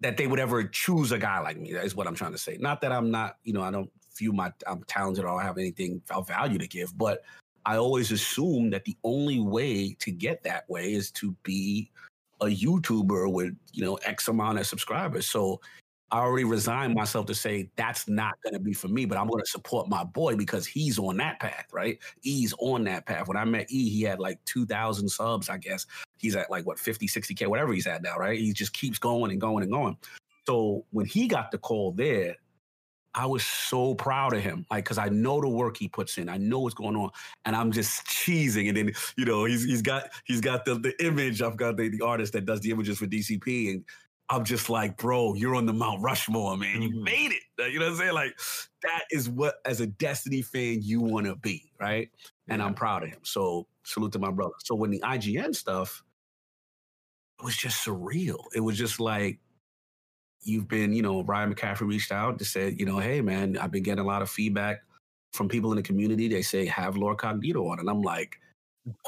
that 0.00 0.16
they 0.16 0.26
would 0.26 0.40
ever 0.40 0.64
choose 0.64 1.12
a 1.12 1.18
guy 1.18 1.38
like 1.38 1.58
me. 1.58 1.70
Is 1.70 1.94
what 1.94 2.06
I'm 2.06 2.14
trying 2.16 2.32
to 2.32 2.38
say. 2.38 2.56
Not 2.58 2.80
that 2.80 2.90
I'm 2.90 3.10
not, 3.10 3.36
you 3.44 3.52
know, 3.52 3.62
I 3.62 3.70
don't 3.70 3.90
feel 4.12 4.32
my 4.32 4.52
I'm 4.66 4.82
talented 4.84 5.24
or 5.24 5.40
I 5.40 5.44
have 5.44 5.58
anything 5.58 6.02
of 6.10 6.26
value 6.28 6.58
to 6.58 6.66
give, 6.66 6.96
but 6.98 7.22
I 7.66 7.76
always 7.76 8.10
assume 8.10 8.70
that 8.70 8.84
the 8.84 8.96
only 9.04 9.40
way 9.40 9.96
to 10.00 10.10
get 10.10 10.42
that 10.42 10.68
way 10.68 10.92
is 10.92 11.10
to 11.12 11.34
be 11.42 11.90
a 12.40 12.46
YouTuber 12.46 13.32
with 13.32 13.56
you 13.72 13.84
know 13.84 13.94
X 14.04 14.28
amount 14.28 14.58
of 14.58 14.66
subscribers. 14.66 15.26
So 15.26 15.60
I 16.14 16.18
already 16.18 16.44
resigned 16.44 16.94
myself 16.94 17.26
to 17.26 17.34
say 17.34 17.68
that's 17.74 18.06
not 18.06 18.34
going 18.44 18.54
to 18.54 18.60
be 18.60 18.72
for 18.72 18.86
me, 18.86 19.04
but 19.04 19.18
I'm 19.18 19.26
going 19.26 19.42
to 19.42 19.50
support 19.50 19.88
my 19.88 20.04
boy 20.04 20.36
because 20.36 20.64
he's 20.64 20.96
on 20.96 21.16
that 21.16 21.40
path, 21.40 21.66
right? 21.72 21.98
E's 22.22 22.54
on 22.60 22.84
that 22.84 23.04
path. 23.04 23.26
When 23.26 23.36
I 23.36 23.44
met 23.44 23.66
E, 23.68 23.88
he 23.88 24.02
had 24.02 24.20
like 24.20 24.38
2,000 24.44 25.08
subs, 25.08 25.48
I 25.48 25.56
guess. 25.56 25.86
He's 26.16 26.36
at 26.36 26.52
like 26.52 26.66
what 26.66 26.78
50, 26.78 27.08
60K, 27.08 27.48
whatever 27.48 27.72
he's 27.72 27.88
at 27.88 28.04
now, 28.04 28.16
right? 28.16 28.38
He 28.38 28.52
just 28.52 28.74
keeps 28.74 28.96
going 28.96 29.32
and 29.32 29.40
going 29.40 29.64
and 29.64 29.72
going. 29.72 29.96
So 30.46 30.84
when 30.92 31.04
he 31.04 31.26
got 31.26 31.50
the 31.50 31.58
call 31.58 31.90
there, 31.90 32.36
I 33.16 33.26
was 33.26 33.44
so 33.44 33.96
proud 33.96 34.34
of 34.34 34.40
him, 34.40 34.66
like 34.70 34.84
because 34.84 34.98
I 34.98 35.08
know 35.08 35.40
the 35.40 35.48
work 35.48 35.76
he 35.76 35.88
puts 35.88 36.18
in. 36.18 36.28
I 36.28 36.36
know 36.36 36.60
what's 36.60 36.74
going 36.74 36.96
on, 36.96 37.10
and 37.44 37.54
I'm 37.54 37.70
just 37.70 38.04
cheesing. 38.06 38.68
And 38.68 38.76
then 38.76 38.92
you 39.16 39.24
know 39.24 39.44
he's 39.44 39.64
he's 39.64 39.82
got 39.82 40.10
he's 40.24 40.40
got 40.40 40.64
the 40.64 40.74
the 40.74 41.04
image. 41.04 41.40
I've 41.40 41.56
got 41.56 41.76
the, 41.76 41.88
the 41.88 42.04
artist 42.04 42.32
that 42.32 42.44
does 42.44 42.60
the 42.60 42.72
images 42.72 42.98
for 42.98 43.06
DCP, 43.06 43.70
and 43.70 43.84
I'm 44.30 44.44
just 44.44 44.70
like, 44.70 44.96
bro, 44.96 45.34
you're 45.34 45.54
on 45.54 45.66
the 45.66 45.72
Mount 45.72 46.02
Rushmore, 46.02 46.56
man. 46.56 46.82
You 46.82 46.90
mm-hmm. 46.90 47.04
made 47.04 47.32
it. 47.32 47.72
You 47.72 47.78
know 47.78 47.86
what 47.86 47.92
I'm 47.92 47.98
saying? 47.98 48.14
Like 48.14 48.38
that 48.82 49.04
is 49.10 49.28
what, 49.28 49.56
as 49.64 49.80
a 49.80 49.86
Destiny 49.86 50.42
fan, 50.42 50.80
you 50.82 51.00
want 51.00 51.26
to 51.26 51.36
be, 51.36 51.70
right? 51.78 52.10
And 52.48 52.62
I'm 52.62 52.74
proud 52.74 53.02
of 53.02 53.10
him. 53.10 53.20
So 53.22 53.66
salute 53.84 54.12
to 54.12 54.18
my 54.18 54.30
brother. 54.30 54.54
So 54.64 54.74
when 54.74 54.90
the 54.90 55.00
IGN 55.00 55.54
stuff, 55.54 56.02
it 57.38 57.44
was 57.44 57.56
just 57.56 57.86
surreal. 57.86 58.44
It 58.54 58.60
was 58.60 58.78
just 58.78 58.98
like 59.00 59.38
you've 60.42 60.68
been, 60.68 60.92
you 60.92 61.02
know, 61.02 61.22
Ryan 61.22 61.54
McCaffrey 61.54 61.88
reached 61.88 62.12
out 62.12 62.38
to 62.38 62.44
say, 62.44 62.74
you 62.78 62.86
know, 62.86 62.98
hey 62.98 63.20
man, 63.20 63.58
I've 63.58 63.70
been 63.70 63.82
getting 63.82 64.04
a 64.04 64.06
lot 64.06 64.22
of 64.22 64.30
feedback 64.30 64.82
from 65.32 65.48
people 65.48 65.72
in 65.72 65.76
the 65.76 65.82
community. 65.82 66.28
They 66.28 66.42
say 66.42 66.64
have 66.66 66.96
Lord 66.96 67.18
Cognito 67.18 67.70
on, 67.70 67.80
and 67.80 67.90
I'm 67.90 68.02
like, 68.02 68.38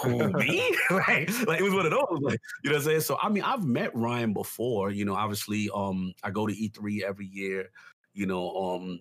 who 0.02 0.32
me? 0.32 0.76
like, 0.90 1.46
like 1.46 1.60
it 1.60 1.62
was 1.62 1.74
one 1.74 1.86
of 1.86 1.92
those. 1.92 2.20
Like, 2.20 2.40
you 2.62 2.70
know 2.70 2.76
what 2.76 2.82
I'm 2.82 2.82
saying? 2.82 3.00
So 3.00 3.18
I 3.22 3.28
mean, 3.28 3.42
I've 3.42 3.64
met 3.64 3.94
Ryan 3.94 4.32
before. 4.32 4.90
You 4.90 5.04
know, 5.04 5.14
obviously, 5.14 5.68
um, 5.74 6.12
I 6.22 6.30
go 6.30 6.46
to 6.46 6.54
E3 6.54 7.02
every 7.02 7.26
year. 7.26 7.70
You 8.14 8.26
know, 8.26 8.50
um, 8.56 9.00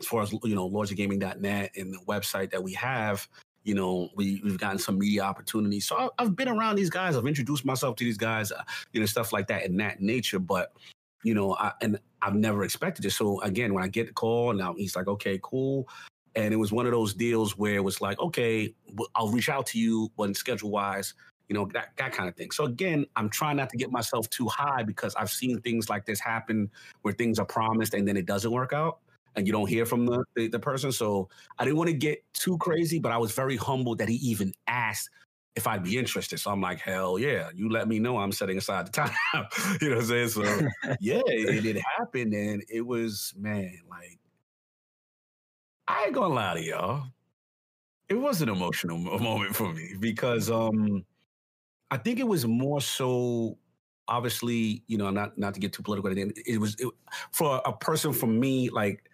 as 0.00 0.06
far 0.06 0.22
as 0.22 0.32
you 0.32 0.54
know, 0.54 0.68
lordsofgaming.net 0.70 1.72
and 1.76 1.92
the 1.92 1.98
website 2.06 2.50
that 2.52 2.62
we 2.62 2.72
have, 2.74 3.28
you 3.64 3.74
know, 3.74 4.08
we, 4.16 4.40
we've 4.42 4.58
gotten 4.58 4.78
some 4.78 4.98
media 4.98 5.22
opportunities. 5.22 5.86
So 5.86 5.96
I, 5.96 6.08
I've 6.18 6.36
been 6.36 6.48
around 6.48 6.76
these 6.76 6.90
guys. 6.90 7.16
I've 7.16 7.26
introduced 7.26 7.64
myself 7.64 7.96
to 7.96 8.04
these 8.04 8.16
guys, 8.16 8.50
uh, 8.50 8.62
you 8.92 9.00
know, 9.00 9.06
stuff 9.06 9.32
like 9.32 9.48
that 9.48 9.66
in 9.66 9.76
that 9.78 10.00
nature. 10.00 10.38
But 10.38 10.72
you 11.24 11.34
know, 11.34 11.54
I, 11.56 11.72
and 11.82 11.98
I've 12.22 12.34
never 12.34 12.64
expected 12.64 13.04
it. 13.04 13.10
So 13.10 13.40
again, 13.42 13.74
when 13.74 13.84
I 13.84 13.88
get 13.88 14.06
the 14.06 14.12
call, 14.12 14.52
now 14.52 14.74
he's 14.74 14.96
like, 14.96 15.08
okay, 15.08 15.38
cool. 15.42 15.88
And 16.34 16.52
it 16.52 16.56
was 16.56 16.72
one 16.72 16.86
of 16.86 16.92
those 16.92 17.14
deals 17.14 17.56
where 17.56 17.74
it 17.74 17.84
was 17.84 18.00
like, 18.00 18.18
okay, 18.20 18.74
I'll 19.14 19.30
reach 19.30 19.48
out 19.48 19.66
to 19.68 19.78
you 19.78 20.10
when 20.16 20.34
schedule 20.34 20.70
wise, 20.70 21.14
you 21.48 21.54
know, 21.54 21.66
that, 21.72 21.90
that 21.96 22.12
kind 22.12 22.28
of 22.28 22.36
thing. 22.36 22.50
So 22.50 22.64
again, 22.64 23.06
I'm 23.16 23.28
trying 23.28 23.56
not 23.56 23.70
to 23.70 23.76
get 23.76 23.90
myself 23.90 24.28
too 24.30 24.46
high 24.46 24.82
because 24.82 25.14
I've 25.14 25.30
seen 25.30 25.60
things 25.60 25.88
like 25.88 26.06
this 26.06 26.20
happen 26.20 26.70
where 27.02 27.14
things 27.14 27.38
are 27.38 27.46
promised 27.46 27.94
and 27.94 28.06
then 28.06 28.16
it 28.16 28.26
doesn't 28.26 28.50
work 28.50 28.72
out 28.72 28.98
and 29.36 29.46
you 29.46 29.52
don't 29.52 29.68
hear 29.68 29.86
from 29.86 30.06
the, 30.06 30.24
the, 30.36 30.48
the 30.48 30.58
person. 30.58 30.92
So 30.92 31.28
I 31.58 31.64
didn't 31.64 31.76
want 31.76 31.88
to 31.88 31.96
get 31.96 32.22
too 32.34 32.58
crazy, 32.58 32.98
but 32.98 33.12
I 33.12 33.18
was 33.18 33.32
very 33.32 33.56
humbled 33.56 33.98
that 33.98 34.08
he 34.08 34.16
even 34.16 34.52
asked 34.66 35.10
if 35.56 35.66
I'd 35.66 35.82
be 35.82 35.98
interested. 35.98 36.38
So 36.38 36.50
I'm 36.50 36.60
like, 36.60 36.80
hell 36.80 37.18
yeah, 37.18 37.50
you 37.54 37.68
let 37.68 37.88
me 37.88 37.98
know 37.98 38.18
I'm 38.18 38.32
setting 38.32 38.58
aside 38.58 38.86
the 38.86 38.92
time. 38.92 39.10
you 39.80 39.90
know 39.90 39.96
what 39.96 40.02
I'm 40.02 40.08
saying? 40.08 40.28
So 40.28 40.42
yeah, 41.00 41.22
it, 41.26 41.64
it 41.64 41.82
happened 41.98 42.32
and 42.32 42.62
it 42.68 42.86
was, 42.86 43.34
man, 43.36 43.78
like, 43.88 44.18
I 45.88 46.04
ain't 46.04 46.14
gonna 46.14 46.34
lie 46.34 46.54
to 46.54 46.62
y'all. 46.62 47.06
It 48.08 48.14
was 48.14 48.42
an 48.42 48.48
emotional 48.48 48.98
moment 49.20 49.56
for 49.56 49.72
me 49.72 49.94
because 49.98 50.50
um 50.50 51.04
I 51.90 51.96
think 51.96 52.20
it 52.20 52.26
was 52.28 52.46
more 52.46 52.80
so 52.80 53.56
obviously, 54.08 54.82
you 54.86 54.98
know, 54.98 55.10
not 55.10 55.36
not 55.38 55.54
to 55.54 55.60
get 55.60 55.72
too 55.72 55.82
political. 55.82 56.10
It 56.46 56.60
was 56.60 56.76
it, 56.78 56.88
for 57.32 57.62
a 57.64 57.72
person 57.72 58.12
from 58.12 58.38
me, 58.38 58.68
like 58.70 59.08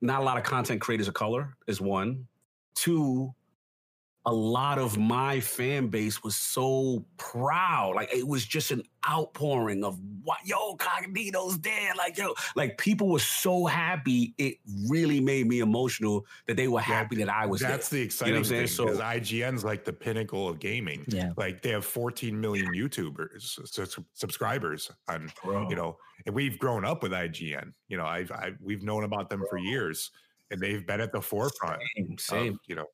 not 0.00 0.20
a 0.20 0.24
lot 0.24 0.36
of 0.36 0.44
content 0.44 0.80
creators 0.80 1.08
of 1.08 1.14
color 1.14 1.56
is 1.68 1.80
one. 1.80 2.26
Two, 2.74 3.34
a 4.24 4.32
lot 4.32 4.78
of 4.78 4.98
my 4.98 5.40
fan 5.40 5.88
base 5.88 6.22
was 6.22 6.36
so 6.36 7.04
proud. 7.16 7.96
Like 7.96 8.14
it 8.14 8.26
was 8.26 8.44
just 8.44 8.70
an 8.70 8.84
outpouring 9.08 9.82
of 9.82 9.98
what 10.22 10.38
yo, 10.44 10.76
Cognito's 10.76 11.58
dead. 11.58 11.96
Like, 11.96 12.16
yo, 12.16 12.34
like 12.54 12.78
people 12.78 13.08
were 13.08 13.18
so 13.18 13.66
happy. 13.66 14.32
It 14.38 14.58
really 14.88 15.20
made 15.20 15.48
me 15.48 15.58
emotional 15.58 16.24
that 16.46 16.56
they 16.56 16.68
were 16.68 16.80
happy 16.80 17.16
that 17.16 17.28
I 17.28 17.46
was 17.46 17.60
That's 17.60 17.88
there. 17.88 17.98
the 17.98 18.04
exciting 18.04 18.34
you 18.34 18.40
know 18.40 18.44
thing. 18.44 18.66
So 18.68 18.84
because 18.84 19.00
IGN's 19.00 19.64
like 19.64 19.84
the 19.84 19.92
pinnacle 19.92 20.48
of 20.48 20.60
gaming. 20.60 21.04
Yeah. 21.08 21.32
Like 21.36 21.62
they 21.62 21.70
have 21.70 21.84
14 21.84 22.40
million 22.40 22.72
YouTubers 22.72 23.66
so, 23.68 23.84
so 23.84 24.04
subscribers 24.14 24.90
on 25.08 25.32
bro, 25.42 25.68
you 25.68 25.74
know, 25.74 25.96
and 26.26 26.34
we've 26.34 26.58
grown 26.60 26.84
up 26.84 27.02
with 27.02 27.10
IGN. 27.10 27.72
You 27.88 27.96
know, 27.96 28.06
I've, 28.06 28.30
I've 28.30 28.56
we've 28.60 28.84
known 28.84 29.02
about 29.02 29.30
them 29.30 29.42
for 29.50 29.58
years 29.58 30.12
and 30.52 30.60
they've 30.60 30.86
been 30.86 31.00
at 31.00 31.10
the 31.10 31.20
forefront 31.20 31.80
same, 31.96 32.18
same. 32.18 32.52
of, 32.52 32.58
you 32.68 32.76
know, 32.76 32.86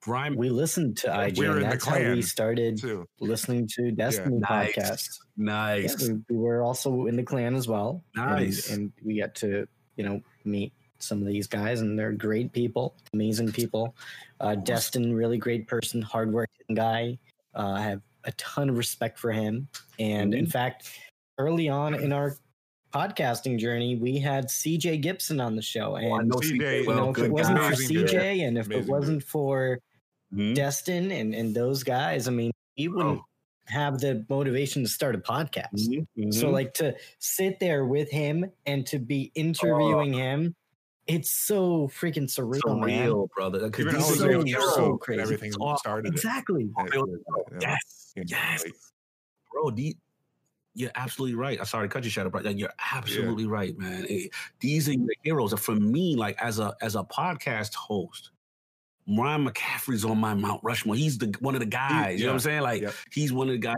Grime 0.00 0.36
We 0.36 0.48
listened 0.50 0.96
to 0.98 1.08
Yeah, 1.08 1.28
IGN. 1.28 1.38
we 1.38 1.48
were 1.48 1.56
in 1.56 1.62
the 1.64 1.68
That's 1.70 1.84
how 1.84 2.12
we 2.12 2.22
started 2.22 2.78
too. 2.78 3.06
listening 3.20 3.66
to 3.74 3.90
Destiny 3.90 4.38
nice, 4.38 4.72
podcast. 4.76 5.18
Yeah, 5.36 5.44
nice, 5.44 6.08
we, 6.08 6.14
we 6.30 6.36
were 6.36 6.62
also 6.62 7.06
in 7.06 7.16
the 7.16 7.22
clan 7.24 7.54
as 7.54 7.66
well. 7.66 8.04
and- 8.16 8.26
Nice. 8.30 8.70
And, 8.70 8.92
we 9.04 9.18
got 9.18 9.34
to, 9.36 9.66
you 9.96 10.04
know, 10.04 10.20
meet 10.44 10.72
some 11.00 11.20
of 11.20 11.26
these 11.28 11.46
guys, 11.46 11.80
and 11.80 11.98
they're 11.98 12.12
great 12.12 12.52
people, 12.52 12.94
amazing 13.12 13.52
people. 13.52 13.94
Uh, 14.40 14.54
Destin, 14.54 15.12
really 15.14 15.36
great 15.38 15.66
person, 15.66 16.00
hardworking 16.02 16.74
guy. 16.74 17.18
Uh, 17.54 17.72
I 17.76 17.80
have 17.82 18.02
a 18.24 18.32
ton 18.32 18.68
of 18.68 18.76
respect 18.76 19.18
for 19.18 19.32
him. 19.32 19.68
And 19.98 20.34
in 20.34 20.46
Mhm. 20.46 20.50
fact, 20.52 20.90
early 21.38 21.68
on 21.68 21.94
in 21.94 22.12
our 22.12 22.36
podcasting 22.94 23.58
journey, 23.58 23.96
we 23.96 24.18
had 24.18 24.46
CJ 24.50 24.96
Gibson 24.96 25.40
on 25.40 25.54
the 25.56 25.62
show. 25.62 25.96
And 25.96 26.32
Oh, 26.32 26.40
CJ, 26.40 26.58
CJ 26.58 26.80
you 26.82 26.86
well. 26.88 26.96
know, 26.96 27.10
if 27.10 27.18
it 27.18 27.30
wasn't 27.30 27.58
for 27.58 27.64
Amazing 27.66 27.88
dude. 27.96 28.08
CJ 28.08 28.40
and 28.42 28.58
if 28.58 28.66
Amazing 28.66 28.82
it 28.84 28.88
wasn't 28.88 29.22
for 29.22 29.78
Mhm. 30.32 30.54
Destin 30.54 31.10
and, 31.12 31.34
and 31.34 31.54
those 31.54 31.82
guys, 31.82 32.28
I 32.28 32.30
mean, 32.30 32.50
he 32.74 32.88
wouldn't 32.88 33.20
have 33.66 33.98
the 34.00 34.24
motivation 34.28 34.82
to 34.82 34.88
start 34.88 35.14
a 35.14 35.18
podcast. 35.18 35.72
Mhm. 36.16 36.32
So 36.34 36.48
Mhm. 36.48 36.52
like 36.52 36.74
to 36.74 36.94
sit 37.18 37.60
there 37.60 37.84
with 37.84 38.10
him 38.10 38.50
and 38.66 38.86
to 38.86 38.98
be 38.98 39.30
Oh. 39.36 39.40
interviewing 39.40 40.12
him, 40.14 40.54
it's 41.06 41.30
so 41.30 41.88
freaking 41.88 42.28
surreal, 42.28 42.80
man. 42.84 43.08
surreal, 43.10 43.28
brother. 43.30 43.70
'cause 43.70 43.80
Even 43.80 43.94
these 43.94 44.04
Jose 44.08 44.26
are 44.26 44.32
so, 44.40 44.44
heroes. 44.44 44.74
so 44.74 44.96
crazy. 44.98 45.20
everything 45.22 45.52
Oh, 45.60 45.76
started. 45.76 46.12
Exactly. 46.12 46.70
Yeah, 46.94 47.04
Yes, 47.60 48.12
yeah, 48.16 48.22
yes, 48.26 48.62
yes. 48.66 48.92
bro. 49.50 49.70
The, 49.70 49.96
you're 50.74 50.90
absolutely 50.94 51.34
right. 51.34 51.58
I'm 51.58 51.64
sorry 51.66 51.88
to 51.88 51.92
cut 51.92 52.04
you, 52.04 52.10
Shadow, 52.10 52.30
but 52.30 52.44
like, 52.44 52.58
you're 52.58 52.72
absolutely 52.94 53.46
right, 53.46 53.76
man. 53.78 54.06
These 54.60 54.88
are 54.88 54.92
your 54.92 55.08
heroes. 55.22 55.52
For 55.58 55.74
me, 55.74 56.14
like 56.16 56.36
as 56.40 56.58
a 56.58 56.74
as 56.82 56.94
a 56.94 57.02
podcast 57.04 57.74
host, 57.74 58.30
Ryan 59.08 59.46
McCaffrey's 59.46 60.04
on 60.04 60.18
my 60.18 60.34
Mount 60.34 60.62
Rushmore. 60.62 60.94
He's 60.96 61.16
the 61.16 61.34
one 61.40 61.54
of 61.54 61.60
the 61.60 61.66
guys. 61.66 62.20
you 62.20 62.26
know 62.26 62.32
what 62.32 62.34
I'm 62.34 62.40
saying? 62.40 62.62
Like 62.62 62.82
yep. 62.82 62.94
he's 63.10 63.32
one 63.32 63.48
of 63.48 63.52
the 63.52 63.58
guys. 63.58 63.76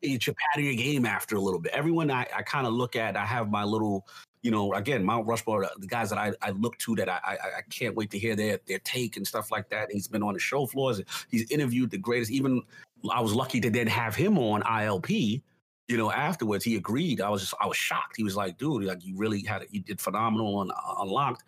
It's 0.00 0.26
your 0.26 0.34
pat 0.34 0.62
your 0.62 0.74
game 0.74 1.04
after 1.04 1.34
a 1.34 1.40
little 1.40 1.58
bit. 1.58 1.72
Everyone 1.72 2.10
I, 2.10 2.26
I 2.34 2.42
kind 2.42 2.66
of 2.66 2.72
look 2.72 2.94
at, 2.94 3.16
I 3.16 3.24
have 3.24 3.50
my 3.50 3.64
little, 3.64 4.06
you 4.42 4.52
know, 4.52 4.72
again, 4.74 5.04
Mount 5.04 5.26
Rushmore, 5.26 5.62
the- 5.62 5.80
the 5.80 5.88
guys 5.88 6.08
that 6.10 6.18
I, 6.18 6.32
I 6.40 6.50
look 6.50 6.78
to 6.78 6.94
that 6.96 7.08
I, 7.08 7.18
I 7.24 7.32
I 7.32 7.62
can't 7.68 7.96
wait 7.96 8.10
to 8.12 8.18
hear 8.18 8.36
their 8.36 8.60
their 8.66 8.78
take 8.80 9.16
and 9.16 9.26
stuff 9.26 9.50
like 9.50 9.68
that. 9.70 9.90
He's 9.90 10.06
been 10.06 10.22
on 10.22 10.34
the 10.34 10.40
show 10.40 10.66
floors. 10.66 11.02
He's 11.28 11.50
interviewed 11.50 11.90
the 11.90 11.98
greatest. 11.98 12.30
Even 12.30 12.62
I 13.10 13.20
was 13.20 13.34
lucky 13.34 13.60
to 13.60 13.70
then 13.70 13.88
have 13.88 14.14
him 14.14 14.38
on 14.38 14.62
ILP. 14.62 15.42
You 15.88 15.96
know, 15.96 16.12
afterwards 16.12 16.64
he 16.64 16.76
agreed. 16.76 17.20
I 17.20 17.30
was 17.30 17.40
just 17.40 17.54
I 17.60 17.66
was 17.66 17.76
shocked. 17.76 18.16
He 18.16 18.22
was 18.22 18.36
like, 18.36 18.58
dude, 18.58 18.84
like 18.84 19.04
you 19.04 19.16
really 19.16 19.42
had 19.42 19.66
you 19.70 19.80
did 19.80 20.00
phenomenal 20.00 20.56
on 20.58 20.70
uh, 20.70 21.02
Unlocked. 21.02 21.42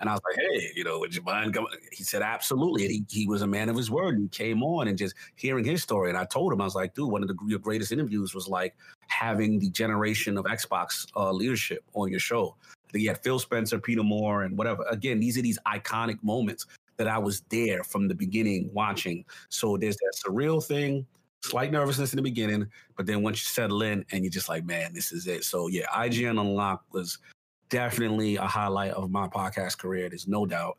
And 0.00 0.08
I 0.08 0.14
was 0.14 0.20
like, 0.28 0.44
hey, 0.44 0.72
you 0.74 0.82
know, 0.82 0.98
would 0.98 1.14
you 1.14 1.22
mind 1.22 1.54
coming? 1.54 1.70
He 1.92 2.02
said, 2.02 2.22
absolutely. 2.22 2.84
And 2.84 2.90
he, 2.90 3.04
he 3.08 3.26
was 3.28 3.42
a 3.42 3.46
man 3.46 3.68
of 3.68 3.76
his 3.76 3.90
word. 3.90 4.14
And 4.14 4.24
he 4.24 4.28
came 4.28 4.62
on 4.62 4.88
and 4.88 4.98
just 4.98 5.14
hearing 5.36 5.64
his 5.64 5.82
story. 5.82 6.08
And 6.08 6.18
I 6.18 6.24
told 6.24 6.52
him, 6.52 6.60
I 6.60 6.64
was 6.64 6.74
like, 6.74 6.94
dude, 6.94 7.10
one 7.10 7.22
of 7.22 7.28
the, 7.28 7.36
your 7.46 7.60
greatest 7.60 7.92
interviews 7.92 8.34
was 8.34 8.48
like 8.48 8.74
having 9.06 9.60
the 9.60 9.70
generation 9.70 10.36
of 10.36 10.44
Xbox 10.46 11.06
uh, 11.16 11.30
leadership 11.30 11.84
on 11.94 12.10
your 12.10 12.18
show. 12.18 12.56
You 12.92 13.08
had 13.08 13.22
Phil 13.22 13.38
Spencer, 13.38 13.78
Peter 13.78 14.02
Moore, 14.02 14.42
and 14.42 14.58
whatever. 14.58 14.84
Again, 14.90 15.20
these 15.20 15.38
are 15.38 15.42
these 15.42 15.58
iconic 15.66 16.22
moments 16.22 16.66
that 16.96 17.08
I 17.08 17.18
was 17.18 17.42
there 17.48 17.82
from 17.84 18.08
the 18.08 18.14
beginning 18.14 18.70
watching. 18.72 19.24
So 19.48 19.76
there's 19.76 19.96
that 19.96 20.12
surreal 20.26 20.62
thing, 20.62 21.06
slight 21.42 21.72
nervousness 21.72 22.12
in 22.12 22.16
the 22.16 22.22
beginning, 22.22 22.66
but 22.96 23.06
then 23.06 23.22
once 23.22 23.42
you 23.44 23.48
settle 23.48 23.82
in 23.82 24.04
and 24.12 24.24
you're 24.24 24.30
just 24.30 24.48
like, 24.48 24.64
man, 24.64 24.92
this 24.92 25.12
is 25.12 25.26
it. 25.26 25.44
So 25.44 25.68
yeah, 25.68 25.86
IGN 25.94 26.40
Unlocked 26.40 26.92
was 26.92 27.18
definitely 27.72 28.36
a 28.36 28.46
highlight 28.46 28.92
of 28.92 29.10
my 29.10 29.26
podcast 29.26 29.78
career. 29.78 30.08
There's 30.08 30.28
no 30.28 30.44
doubt. 30.44 30.76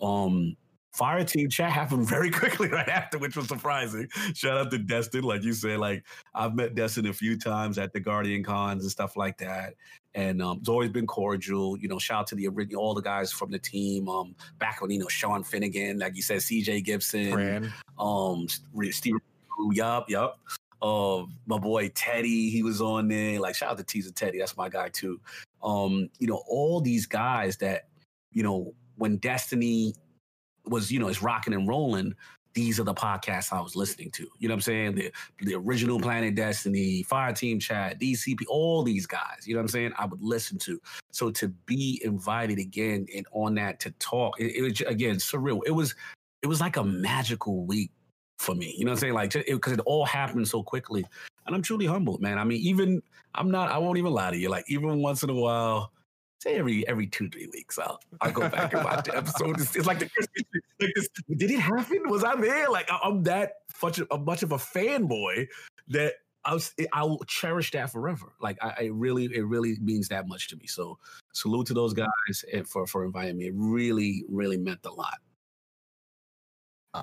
Um, 0.00 0.56
Fire 0.92 1.24
Team 1.24 1.48
chat 1.48 1.72
happened 1.72 2.06
very 2.08 2.30
quickly 2.30 2.68
right 2.68 2.88
after, 2.88 3.18
which 3.18 3.34
was 3.34 3.48
surprising. 3.48 4.08
Shout 4.34 4.58
out 4.58 4.70
to 4.70 4.78
Destin, 4.78 5.24
like 5.24 5.42
you 5.42 5.54
said. 5.54 5.78
Like 5.78 6.04
I've 6.34 6.54
met 6.54 6.74
Destin 6.74 7.06
a 7.06 7.12
few 7.12 7.36
times 7.36 7.78
at 7.78 7.92
the 7.92 7.98
Guardian 7.98 8.44
cons 8.44 8.82
and 8.82 8.90
stuff 8.92 9.16
like 9.16 9.38
that, 9.38 9.74
and 10.14 10.40
um, 10.42 10.58
it's 10.60 10.68
always 10.68 10.90
been 10.90 11.06
cordial. 11.06 11.78
You 11.78 11.88
know, 11.88 11.98
shout 11.98 12.20
out 12.20 12.26
to 12.28 12.34
the 12.36 12.46
original, 12.46 12.82
all 12.82 12.94
the 12.94 13.00
guys 13.00 13.32
from 13.32 13.50
the 13.50 13.58
team. 13.58 14.08
Um, 14.08 14.36
back 14.58 14.82
when 14.82 14.90
you 14.90 15.00
know 15.00 15.08
Sean 15.08 15.42
Finnegan, 15.42 15.98
like 15.98 16.14
you 16.14 16.22
said, 16.22 16.42
C.J. 16.42 16.82
Gibson, 16.82 17.32
Fran. 17.32 17.72
um, 17.98 18.46
Steve, 18.90 19.16
yup, 19.72 20.08
yup. 20.10 20.38
Uh, 20.82 21.24
my 21.46 21.56
boy 21.56 21.88
Teddy, 21.94 22.50
he 22.50 22.62
was 22.62 22.82
on 22.82 23.08
there. 23.08 23.40
Like 23.40 23.54
shout 23.54 23.70
out 23.70 23.78
to 23.78 23.84
Teaser 23.84 24.12
Teddy, 24.12 24.38
that's 24.38 24.56
my 24.56 24.68
guy 24.68 24.90
too. 24.90 25.18
Um, 25.64 26.08
you 26.18 26.26
know, 26.26 26.42
all 26.48 26.80
these 26.80 27.06
guys 27.06 27.56
that, 27.58 27.88
you 28.30 28.42
know, 28.42 28.74
when 28.96 29.16
Destiny 29.16 29.94
was, 30.66 30.92
you 30.92 31.00
know, 31.00 31.08
is 31.08 31.22
rocking 31.22 31.54
and 31.54 31.66
rolling, 31.66 32.14
these 32.54 32.78
are 32.78 32.84
the 32.84 32.94
podcasts 32.94 33.52
I 33.52 33.60
was 33.60 33.76
listening 33.76 34.10
to. 34.12 34.22
You 34.38 34.48
know 34.48 34.54
what 34.54 34.58
I'm 34.58 34.62
saying? 34.62 34.94
The 34.94 35.12
the 35.42 35.54
original 35.54 36.00
Planet 36.00 36.34
Destiny, 36.34 37.02
Fire 37.02 37.32
Team 37.32 37.58
Chat, 37.58 38.00
DCP, 38.00 38.44
all 38.48 38.82
these 38.82 39.06
guys. 39.06 39.46
You 39.46 39.54
know 39.54 39.58
what 39.58 39.64
I'm 39.64 39.68
saying? 39.68 39.92
I 39.98 40.06
would 40.06 40.22
listen 40.22 40.58
to. 40.60 40.80
So 41.10 41.30
to 41.32 41.48
be 41.48 42.00
invited 42.04 42.58
again 42.58 43.06
and 43.14 43.26
on 43.32 43.54
that 43.56 43.80
to 43.80 43.90
talk, 43.92 44.40
it, 44.40 44.54
it 44.56 44.62
was 44.62 44.80
again 44.82 45.16
surreal. 45.16 45.60
It 45.66 45.72
was 45.72 45.94
it 46.42 46.46
was 46.46 46.60
like 46.60 46.76
a 46.76 46.84
magical 46.84 47.64
week 47.66 47.90
for 48.38 48.54
me. 48.54 48.74
You 48.78 48.84
know 48.84 48.92
what 48.92 48.98
I'm 48.98 49.00
saying? 49.00 49.14
Like 49.14 49.32
because 49.32 49.72
it, 49.72 49.80
all 49.80 50.06
happened 50.06 50.46
so 50.46 50.62
quickly, 50.62 51.04
and 51.46 51.54
I'm 51.54 51.62
truly 51.62 51.86
humbled, 51.86 52.20
man. 52.20 52.38
I 52.38 52.44
mean, 52.44 52.60
even 52.60 53.02
I'm 53.34 53.50
not. 53.50 53.70
I 53.70 53.78
won't 53.78 53.98
even 53.98 54.12
lie 54.12 54.30
to 54.30 54.36
you. 54.36 54.48
Like 54.48 54.64
even 54.68 55.00
once 55.02 55.22
in 55.22 55.30
a 55.30 55.34
while, 55.34 55.92
say 56.40 56.56
every 56.56 56.86
every 56.88 57.06
two 57.06 57.28
three 57.28 57.48
weeks, 57.52 57.78
I'll 57.78 58.00
I'll 58.20 58.32
go 58.32 58.48
back 58.48 58.72
and 58.72 58.84
watch 58.84 59.04
the 59.06 59.16
episode. 59.16 59.60
It's, 59.60 59.76
it's 59.76 59.86
like 59.86 59.98
the 59.98 60.08
Christmas. 60.08 60.44
Like 60.80 60.92
this, 60.94 61.08
did 61.36 61.50
it 61.50 61.60
happen? 61.60 62.02
Was 62.08 62.24
I 62.24 62.36
there? 62.36 62.68
Like 62.70 62.90
I- 62.90 63.00
I'm 63.04 63.22
that 63.24 63.52
much 63.82 63.98
of, 63.98 64.24
much 64.24 64.42
of 64.42 64.52
a 64.52 64.56
fanboy 64.56 65.46
that 65.88 66.14
I 66.44 66.54
was. 66.54 66.72
I 66.92 67.04
will 67.04 67.22
cherish 67.26 67.70
that 67.72 67.90
forever. 67.90 68.32
Like 68.40 68.58
I, 68.62 68.84
it 68.84 68.94
really, 68.94 69.24
it 69.26 69.46
really 69.46 69.76
means 69.80 70.08
that 70.08 70.28
much 70.28 70.48
to 70.48 70.56
me. 70.56 70.66
So 70.66 70.98
salute 71.32 71.66
to 71.68 71.74
those 71.74 71.92
guys 71.94 72.44
and 72.52 72.66
for 72.68 72.86
for 72.86 73.04
inviting 73.04 73.36
me. 73.36 73.46
It 73.46 73.54
really, 73.56 74.24
really 74.28 74.56
meant 74.56 74.80
a 74.84 74.92
lot. 74.92 75.18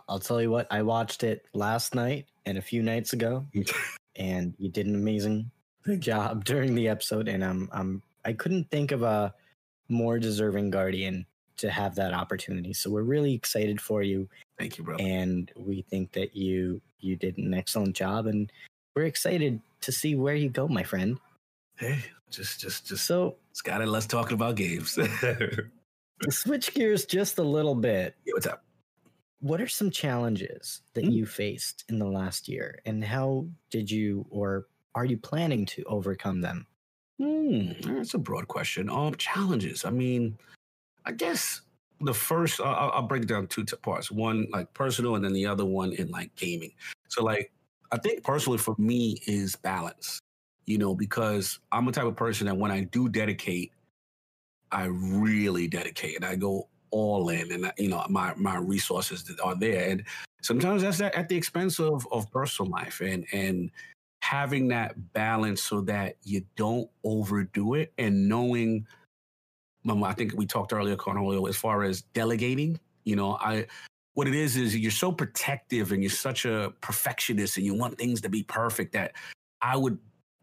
I'll 0.07 0.19
tell 0.19 0.41
you 0.41 0.49
what, 0.49 0.67
I 0.71 0.83
watched 0.83 1.23
it 1.23 1.45
last 1.53 1.95
night 1.95 2.27
and 2.45 2.57
a 2.57 2.61
few 2.61 2.81
nights 2.81 3.11
ago, 3.11 3.45
and 4.15 4.53
you 4.57 4.69
did 4.69 4.87
an 4.87 4.95
amazing 4.95 5.51
job 5.99 6.45
during 6.45 6.75
the 6.75 6.87
episode. 6.87 7.27
And 7.27 7.43
I'm, 7.43 7.69
I'm, 7.71 8.01
I 8.25 8.33
couldn't 8.33 8.69
think 8.69 8.91
of 8.91 9.03
a 9.03 9.33
more 9.89 10.19
deserving 10.19 10.69
guardian 10.69 11.25
to 11.57 11.69
have 11.69 11.95
that 11.95 12.13
opportunity. 12.13 12.73
So 12.73 12.89
we're 12.89 13.03
really 13.03 13.33
excited 13.33 13.79
for 13.79 14.01
you, 14.03 14.27
Thank 14.57 14.77
you, 14.77 14.83
brother. 14.83 15.03
and 15.03 15.51
we 15.55 15.83
think 15.83 16.11
that 16.13 16.35
you, 16.35 16.81
you 16.99 17.15
did 17.15 17.37
an 17.37 17.53
excellent 17.53 17.95
job, 17.95 18.25
and 18.27 18.51
we're 18.95 19.05
excited 19.05 19.59
to 19.81 19.91
see 19.91 20.15
where 20.15 20.35
you 20.35 20.49
go, 20.49 20.67
my 20.67 20.83
friend. 20.83 21.17
Hey, 21.77 21.99
just, 22.29 22.59
just, 22.61 22.87
just, 22.87 23.05
So 23.05 23.35
Scott, 23.53 23.81
and 23.81 23.91
let's 23.91 24.05
talk 24.05 24.31
about 24.31 24.55
games. 24.55 24.95
to 24.95 25.65
switch 26.29 26.73
gears 26.73 27.05
just 27.05 27.37
a 27.37 27.43
little 27.43 27.75
bit, 27.75 28.15
what's 28.25 28.47
up? 28.47 28.63
What 29.41 29.61
are 29.61 29.67
some 29.67 29.91
challenges 29.91 30.83
that 30.93 31.03
Mm. 31.03 31.11
you 31.11 31.25
faced 31.25 31.85
in 31.89 31.99
the 31.99 32.05
last 32.07 32.47
year 32.47 32.81
and 32.85 33.03
how 33.03 33.47
did 33.71 33.91
you 33.91 34.25
or 34.31 34.67
are 34.95 35.05
you 35.05 35.17
planning 35.17 35.65
to 35.67 35.83
overcome 35.85 36.41
them 36.41 36.67
Hmm, 37.19 37.71
that's 37.81 38.13
a 38.13 38.17
broad 38.17 38.47
question. 38.47 38.89
Um, 38.89 39.15
challenges. 39.15 39.85
I 39.85 39.91
mean, 39.91 40.37
I 41.05 41.13
guess 41.13 41.61
the 42.01 42.13
first 42.13 42.59
uh, 42.59 42.65
I'll, 42.65 42.91
I'll 42.91 43.07
break 43.07 43.23
it 43.23 43.29
down 43.29 43.47
two 43.47 43.65
parts. 43.65 44.11
One 44.11 44.47
like 44.51 44.73
personal, 44.73 45.15
and 45.15 45.25
then 45.25 45.33
the 45.33 45.47
other 45.47 45.65
one 45.65 45.93
in 45.93 46.09
like 46.09 46.35
gaming. 46.35 46.73
So 47.09 47.23
like, 47.23 47.53
I 47.91 47.97
think 47.99 48.23
personally 48.23 48.59
for 48.59 48.75
me 48.79 49.19
is 49.27 49.55
balance. 49.57 50.19
You 50.67 50.77
know, 50.79 50.95
because 50.95 51.59
I'm 51.71 51.87
a 51.87 51.93
type 51.93 52.05
of 52.05 52.15
person 52.17 52.47
that 52.47 52.57
when 52.57 52.71
I 52.71 52.83
do 52.83 53.09
dedicate, 53.09 53.73
I 54.71 54.85
really 54.85 55.67
dedicate 55.67 56.15
and 56.15 56.25
I 56.25 56.35
go 56.35 56.69
all 56.91 57.29
in, 57.29 57.51
and 57.51 57.71
you 57.77 57.89
know 57.89 58.05
my 58.09 58.33
my 58.35 58.57
resources 58.57 59.29
are 59.43 59.55
there. 59.55 59.89
And 59.89 60.03
sometimes 60.41 60.81
that's 60.81 61.01
at 61.01 61.29
the 61.29 61.35
expense 61.35 61.79
of 61.79 62.07
of 62.11 62.31
personal 62.31 62.71
life 62.71 63.01
and 63.01 63.25
and 63.31 63.71
having 64.21 64.67
that 64.67 65.13
balance 65.13 65.63
so 65.63 65.81
that 65.81 66.15
you 66.23 66.43
don't 66.55 66.89
overdo 67.03 67.73
it 67.73 67.91
and 67.97 68.29
knowing 68.29 68.85
um, 69.89 70.03
I 70.03 70.13
think 70.13 70.33
we 70.35 70.45
talked 70.45 70.73
earlier, 70.73 70.95
Cornholio, 70.95 71.49
as 71.49 71.57
far 71.57 71.83
as 71.83 72.01
delegating, 72.13 72.79
you 73.03 73.15
know, 73.15 73.37
I 73.41 73.65
what 74.13 74.27
it 74.27 74.35
is 74.35 74.57
is 74.57 74.77
you're 74.77 74.91
so 74.91 75.11
protective 75.11 75.91
and 75.91 76.03
you're 76.03 76.09
such 76.09 76.45
a 76.45 76.73
perfectionist 76.81 77.57
and 77.57 77.65
you 77.65 77.73
want 77.73 77.97
things 77.97 78.21
to 78.21 78.29
be 78.29 78.43
perfect 78.43 78.93
that 78.93 79.13
I 79.61 79.77
would 79.77 79.97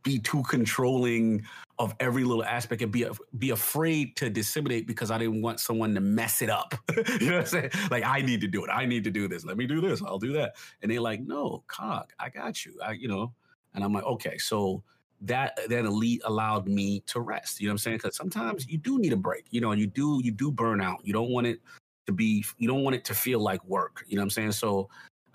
be 0.08 0.18
too 0.18 0.42
controlling 0.44 1.44
of 1.78 1.94
every 2.00 2.24
little 2.24 2.44
aspect 2.44 2.80
and 2.80 2.90
be 2.90 3.06
be 3.36 3.50
afraid 3.50 4.16
to 4.16 4.30
disseminate 4.30 4.86
because 4.86 5.10
I 5.10 5.18
didn't 5.18 5.42
want 5.42 5.60
someone 5.60 5.94
to 5.94 6.00
mess 6.00 6.40
it 6.40 6.48
up. 6.48 6.74
you 7.20 7.28
know 7.28 7.36
what 7.36 7.40
I'm 7.40 7.46
saying? 7.46 7.70
Like 7.90 8.04
I 8.04 8.22
need 8.22 8.40
to 8.40 8.48
do 8.48 8.64
it. 8.64 8.70
I 8.70 8.86
need 8.86 9.04
to 9.04 9.10
do 9.10 9.28
this. 9.28 9.44
Let 9.44 9.58
me 9.58 9.66
do 9.66 9.82
this. 9.82 10.02
I'll 10.02 10.18
do 10.18 10.32
that. 10.32 10.56
And 10.80 10.90
they're 10.90 11.02
like, 11.02 11.20
no, 11.20 11.62
cog, 11.66 12.10
I 12.18 12.30
got 12.30 12.64
you. 12.64 12.72
I, 12.82 12.92
you 12.92 13.06
know, 13.06 13.34
and 13.74 13.84
I'm 13.84 13.92
like, 13.92 14.04
okay, 14.04 14.38
so 14.38 14.82
that 15.20 15.58
that 15.68 15.84
elite 15.84 16.22
allowed 16.24 16.66
me 16.66 17.00
to 17.08 17.20
rest. 17.20 17.60
You 17.60 17.66
know 17.66 17.72
what 17.72 17.74
I'm 17.74 17.78
saying? 17.78 17.96
Because 17.98 18.16
sometimes 18.16 18.66
you 18.66 18.78
do 18.78 18.98
need 18.98 19.12
a 19.12 19.16
break. 19.16 19.44
You 19.50 19.60
know, 19.60 19.72
and 19.72 19.80
you 19.80 19.86
do 19.86 20.22
you 20.24 20.32
do 20.32 20.50
burn 20.50 20.80
out. 20.80 21.00
You 21.04 21.12
don't 21.12 21.30
want 21.30 21.46
it 21.46 21.60
to 22.06 22.12
be. 22.12 22.46
You 22.56 22.66
don't 22.66 22.82
want 22.82 22.96
it 22.96 23.04
to 23.04 23.14
feel 23.14 23.40
like 23.40 23.62
work. 23.66 24.04
You 24.08 24.16
know 24.16 24.22
what 24.22 24.26
I'm 24.26 24.30
saying? 24.30 24.52
So 24.52 24.88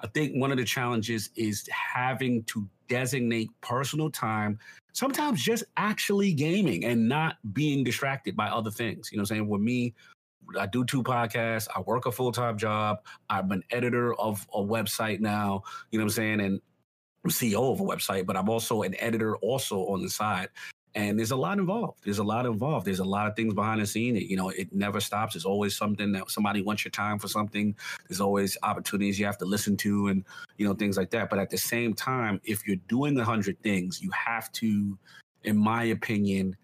I 0.04 0.08
think 0.08 0.34
one 0.36 0.52
of 0.52 0.58
the 0.58 0.66
challenges 0.66 1.30
is 1.36 1.68
having 1.70 2.44
to 2.46 2.68
designate 2.90 3.50
personal 3.62 4.12
time. 4.12 4.60
Sometimes 4.92 5.42
just 5.42 5.64
actually 5.78 6.34
gaming 6.34 6.84
and 6.86 7.08
not 7.08 7.38
being 7.54 7.84
distracted 7.84 8.36
by 8.36 8.48
other 8.48 8.70
things. 8.70 9.10
You 9.12 9.18
know 9.18 9.22
what 9.22 9.32
I'm 9.32 9.38
saying? 9.38 9.48
With 9.48 9.62
me, 9.62 9.94
I 10.60 10.66
do 10.66 10.84
two 10.84 11.04
podcasts. 11.04 11.70
I 11.74 11.80
work 11.82 12.06
a 12.06 12.12
full 12.12 12.34
time 12.34 12.58
job. 12.58 12.98
I'm 13.30 13.50
an 13.52 13.64
editor 13.72 14.14
of 14.16 14.46
a 14.54 14.60
website 14.60 15.22
now. 15.22 15.64
You 15.90 16.00
know 16.00 16.04
what 16.06 16.12
I'm 16.12 16.16
saying? 16.16 16.42
And 16.42 16.62
I'm 17.24 17.32
CEO 17.32 17.72
of 17.72 17.80
a 17.80 17.84
website, 17.84 18.26
but 18.26 18.36
I'm 18.36 18.50
also 18.50 18.82
an 18.82 18.96
editor 19.00 19.38
also 19.38 19.88
on 19.88 20.02
the 20.02 20.10
side. 20.10 20.50
And 20.96 21.18
there's 21.18 21.32
a 21.32 21.36
lot 21.36 21.58
involved. 21.58 22.02
There's 22.04 22.20
a 22.20 22.24
lot 22.24 22.46
involved. 22.46 22.86
There's 22.86 23.00
a 23.00 23.04
lot 23.04 23.26
of 23.28 23.36
things 23.36 23.54
behind 23.54 23.82
the 23.82 23.88
scene. 23.88 24.16
It, 24.16 24.24
you 24.24 24.38
know, 24.38 24.50
it 24.50 24.72
never 24.72 25.00
stops. 25.00 25.34
There's 25.34 25.46
always 25.46 25.76
something 25.76 26.12
that 26.12 26.30
somebody 26.30 26.62
wants 26.62 26.86
your 26.86 26.92
time 26.92 27.18
for 27.18 27.28
something. 27.28 27.76
There's 28.08 28.22
always 28.22 28.58
opportunities 28.62 29.20
you 29.20 29.26
have 29.26 29.40
to 29.40 29.46
listen 29.46 29.76
to 29.78 30.08
and, 30.08 30.24
you 30.58 30.68
know, 30.68 30.76
things 30.76 30.96
like 30.96 31.10
that. 31.12 31.32
But 31.32 31.40
at 31.40 31.50
the 31.50 31.58
same 31.58 31.96
time, 31.96 32.40
if 32.44 32.68
you're 32.68 32.78
doing 32.88 33.18
a 33.18 33.26
hundred 33.26 33.62
things, 33.64 34.04
you 34.04 34.12
have 34.12 34.52
to, 34.54 34.98
in 35.44 35.58
my 35.58 35.86
opinion, 35.86 36.56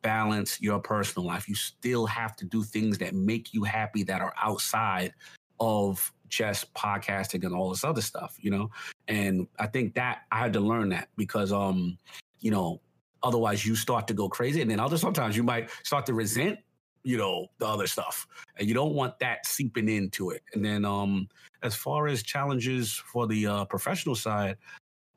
balance 0.00 0.60
your 0.62 0.78
personal 0.78 1.26
life. 1.26 1.46
You 1.46 1.54
still 1.54 2.06
have 2.06 2.36
to 2.36 2.46
do 2.46 2.62
things 2.62 2.96
that 2.98 3.14
make 3.14 3.52
you 3.52 3.64
happy 3.64 4.02
that 4.04 4.22
are 4.22 4.34
outside 4.42 5.12
of 5.60 6.10
just 6.28 6.72
podcasting 6.72 7.44
and 7.44 7.54
all 7.54 7.68
this 7.68 7.84
other 7.84 8.00
stuff, 8.00 8.36
you 8.40 8.50
know? 8.50 8.70
And 9.08 9.46
I 9.58 9.66
think 9.66 9.94
that 9.94 10.22
I 10.32 10.40
had 10.40 10.54
to 10.54 10.60
learn 10.60 10.88
that 10.88 11.08
because 11.16 11.52
um, 11.52 11.98
you 12.44 12.50
know, 12.50 12.78
otherwise 13.24 13.66
you 13.66 13.74
start 13.74 14.06
to 14.08 14.14
go 14.14 14.28
crazy. 14.28 14.62
And 14.62 14.70
then 14.70 14.80
other 14.80 14.98
sometimes 14.98 15.36
you 15.36 15.42
might 15.42 15.70
start 15.82 16.06
to 16.06 16.14
resent, 16.14 16.58
you 17.02 17.16
know, 17.16 17.48
the 17.58 17.66
other 17.66 17.86
stuff. 17.86 18.26
And 18.56 18.68
you 18.68 18.74
don't 18.74 18.94
want 18.94 19.18
that 19.18 19.46
seeping 19.46 19.88
into 19.88 20.30
it. 20.30 20.42
And 20.54 20.64
then 20.64 20.84
um 20.84 21.28
as 21.62 21.74
far 21.74 22.06
as 22.06 22.22
challenges 22.22 22.94
for 22.94 23.26
the 23.26 23.46
uh 23.46 23.64
professional 23.64 24.14
side, 24.14 24.56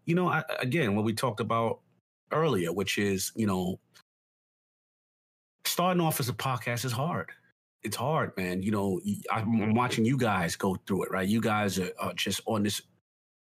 you 0.05 0.15
know, 0.15 0.29
I, 0.29 0.43
again, 0.59 0.95
what 0.95 1.05
we 1.05 1.13
talked 1.13 1.41
about 1.41 1.81
earlier, 2.31 2.73
which 2.73 2.97
is, 2.97 3.31
you 3.35 3.45
know, 3.47 3.79
starting 5.65 6.01
off 6.01 6.19
as 6.19 6.29
a 6.29 6.33
podcast 6.33 6.85
is 6.85 6.91
hard 6.91 7.31
it's 7.83 7.95
hard, 7.95 8.35
man. 8.37 8.61
You 8.61 8.71
know, 8.71 8.99
I'm 9.31 9.73
watching 9.73 10.05
you 10.05 10.17
guys 10.17 10.55
go 10.55 10.75
through 10.85 11.03
it, 11.03 11.11
right? 11.11 11.27
You 11.27 11.41
guys 11.41 11.79
are, 11.79 11.91
are, 11.99 12.13
just 12.13 12.41
on 12.45 12.63
this 12.63 12.81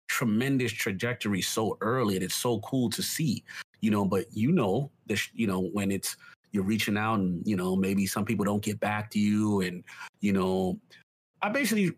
tremendous 0.09 0.73
trajectory 0.73 1.43
so 1.43 1.77
early, 1.81 2.15
and 2.15 2.25
it's 2.25 2.35
so 2.35 2.61
cool 2.61 2.91
to 2.91 3.03
see. 3.03 3.45
You 3.81 3.91
know, 3.91 4.05
but 4.05 4.27
you 4.33 4.53
know, 4.53 4.91
this, 5.07 5.29
you 5.35 5.47
know, 5.47 5.61
when 5.61 5.91
it's 5.91 6.17
you're 6.53 6.65
reaching 6.65 6.97
out, 6.97 7.19
and 7.19 7.47
you 7.47 7.57
know, 7.57 7.77
maybe 7.77 8.07
some 8.07 8.25
people 8.25 8.45
don't 8.45 8.63
get 8.63 8.81
back 8.81 9.11
to 9.13 9.19
you, 9.19 9.61
and 9.61 9.85
you 10.21 10.33
know, 10.33 10.79
I 11.43 11.51
basically 11.51 11.93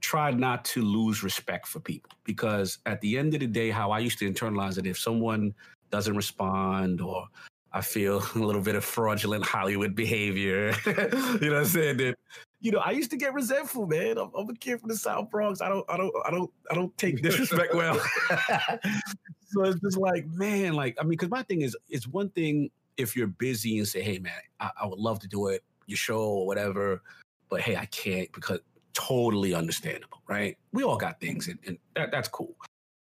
tried 0.00 0.38
not 0.38 0.64
to 0.66 0.82
lose 0.82 1.22
respect 1.22 1.66
for 1.66 1.80
people 1.80 2.10
because 2.24 2.78
at 2.84 3.00
the 3.00 3.16
end 3.16 3.32
of 3.32 3.40
the 3.40 3.46
day, 3.46 3.70
how 3.70 3.90
I 3.90 4.00
used 4.00 4.18
to 4.18 4.30
internalize 4.30 4.78
it, 4.78 4.86
if 4.86 4.98
someone 4.98 5.54
doesn't 5.90 6.14
respond 6.14 7.00
or 7.00 7.26
I 7.72 7.80
feel 7.80 8.22
a 8.34 8.38
little 8.38 8.62
bit 8.62 8.74
of 8.74 8.84
fraudulent 8.84 9.44
Hollywood 9.44 9.94
behavior. 9.94 10.74
you 10.86 10.92
know 10.92 11.38
what 11.40 11.58
I'm 11.58 11.64
saying? 11.64 11.96
That 11.98 12.16
you 12.64 12.70
know, 12.70 12.78
I 12.78 12.92
used 12.92 13.10
to 13.10 13.18
get 13.18 13.34
resentful, 13.34 13.86
man. 13.86 14.16
I'm, 14.16 14.30
I'm, 14.34 14.48
a 14.48 14.54
kid 14.54 14.80
from 14.80 14.88
the 14.88 14.96
South 14.96 15.28
Bronx. 15.28 15.60
I 15.60 15.68
don't, 15.68 15.84
I 15.86 15.98
don't, 15.98 16.14
I 16.26 16.30
don't, 16.30 16.50
I 16.70 16.74
don't 16.74 16.96
take 16.96 17.20
disrespect 17.20 17.74
well. 17.74 18.00
so 19.48 19.64
it's 19.64 19.78
just 19.80 19.98
like, 19.98 20.26
man, 20.28 20.72
like 20.72 20.96
I 20.98 21.02
mean, 21.02 21.10
because 21.10 21.28
my 21.28 21.42
thing 21.42 21.60
is, 21.60 21.76
it's 21.90 22.08
one 22.08 22.30
thing 22.30 22.70
if 22.96 23.14
you're 23.14 23.26
busy 23.26 23.76
and 23.76 23.86
say, 23.86 24.00
hey, 24.00 24.18
man, 24.18 24.32
I, 24.60 24.70
I 24.80 24.86
would 24.86 24.98
love 24.98 25.18
to 25.20 25.28
do 25.28 25.48
it, 25.48 25.62
your 25.84 25.98
show 25.98 26.20
or 26.20 26.46
whatever, 26.46 27.02
but 27.50 27.60
hey, 27.60 27.76
I 27.76 27.84
can't 27.84 28.32
because 28.32 28.60
totally 28.94 29.52
understandable, 29.52 30.22
right? 30.26 30.56
We 30.72 30.84
all 30.84 30.96
got 30.96 31.20
things, 31.20 31.48
and, 31.48 31.58
and 31.66 31.76
that, 31.96 32.12
that's 32.12 32.28
cool. 32.28 32.56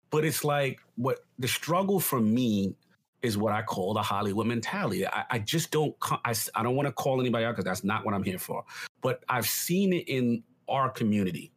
But 0.09 0.25
it's 0.25 0.43
like 0.43 0.81
what 0.97 1.19
the 1.39 1.47
struggle 1.47 2.01
for 2.01 2.19
me 2.19 2.75
is 3.23 3.37
what 3.37 3.53
I 3.53 3.61
call 3.61 3.93
the 3.93 4.01
Hollywood 4.01 4.45
mentality. 4.45 5.07
I, 5.07 5.23
I 5.31 5.39
just 5.39 5.71
don't, 5.71 5.95
I, 6.25 6.35
I 6.55 6.61
don't 6.61 6.75
want 6.75 6.87
to 6.87 6.91
call 6.91 7.19
anybody 7.19 7.45
out 7.45 7.53
because 7.53 7.65
that's 7.65 7.83
not 7.83 8.05
what 8.05 8.13
I'm 8.13 8.23
here 8.23 8.37
for. 8.37 8.63
But 9.01 9.23
I've 9.29 9.47
seen 9.47 9.93
it 9.93 10.07
in 10.07 10.43
our 10.67 10.89
community 10.89 11.51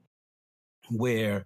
where 0.90 1.44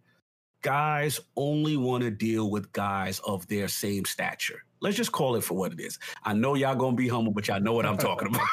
guys 0.63 1.21
only 1.37 1.77
want 1.77 2.03
to 2.05 2.11
deal 2.11 2.51
with 2.51 2.71
guys 2.73 3.19
of 3.21 3.47
their 3.49 3.67
same 3.69 4.05
stature. 4.05 4.63
Let's 4.81 4.97
just 4.97 5.13
call 5.13 5.37
it 5.37 5.45
for 5.45 5.55
what 5.55 5.73
it 5.73 5.81
is. 5.81 5.99
I 6.25 6.33
know 6.33 6.55
y'all 6.55 6.75
gonna 6.75 6.97
be 6.97 7.09
humble, 7.09 7.33
but 7.33 7.49
y'all 7.49 7.61
know 7.61 7.73
what 7.73 7.87
I'm 7.87 7.99
talking 7.99 8.29
about. 8.29 8.47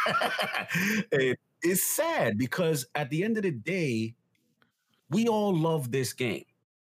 it's 1.62 1.84
sad 1.84 2.38
because 2.38 2.86
at 2.96 3.10
the 3.10 3.24
end 3.24 3.38
of 3.38 3.44
the 3.44 3.52
day, 3.52 4.14
we 5.10 5.28
all 5.28 5.56
love 5.56 5.92
this 5.92 6.14
game, 6.14 6.44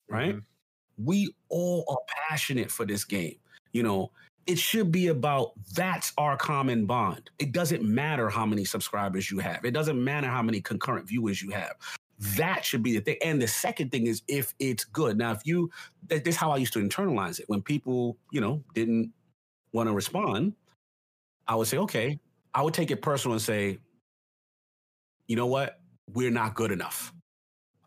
right? 0.09 0.35
Mm-hmm. 0.37 1.05
We 1.05 1.35
all 1.49 1.85
are 1.89 2.15
passionate 2.29 2.71
for 2.71 2.87
this 2.87 3.05
game. 3.05 3.37
You 3.73 3.83
know, 3.83 4.11
it 4.49 4.59
should 4.59 4.91
be 4.91 5.09
about 5.09 5.53
that's 5.75 6.15
our 6.17 6.37
common 6.37 6.87
bond. 6.87 7.31
It 7.39 7.53
doesn't 7.53 7.83
matter 7.83 8.31
how 8.31 8.47
many 8.47 8.65
subscribers 8.65 9.31
you 9.31 9.39
have. 9.41 9.63
It 9.63 9.73
doesn't 9.73 10.03
matter 10.03 10.27
how 10.27 10.43
many 10.43 10.63
concurrent 10.63 11.07
viewers 11.07 11.43
you 11.43 11.51
have. 11.51 11.75
That 12.19 12.65
should 12.65 12.83
be 12.83 12.95
the 12.95 13.01
thing. 13.01 13.19
And 13.23 13.41
the 13.41 13.47
second 13.47 13.93
thing 13.93 14.07
is 14.07 14.23
if 14.27 14.55
it's 14.59 14.85
good. 14.85 15.19
Now, 15.19 15.33
if 15.33 15.47
you, 15.47 15.71
this 16.09 16.23
is 16.25 16.37
how 16.37 16.51
I 16.51 16.57
used 16.57 16.73
to 16.73 16.79
internalize 16.81 17.39
it. 17.39 17.45
When 17.49 17.61
people, 17.61 18.17
you 18.33 18.41
know, 18.41 18.65
didn't 18.75 19.13
want 19.73 19.87
to 19.87 19.93
respond, 19.93 20.55
I 21.47 21.55
would 21.55 21.69
say, 21.69 21.77
okay, 21.79 22.19
I 22.55 22.63
would 22.63 22.73
take 22.73 22.91
it 22.91 23.03
personal 23.03 23.35
and 23.35 23.43
say, 23.43 23.79
you 25.27 25.37
know 25.37 25.47
what? 25.47 25.79
We're 26.15 26.31
not 26.31 26.55
good 26.55 26.73
enough. 26.73 27.13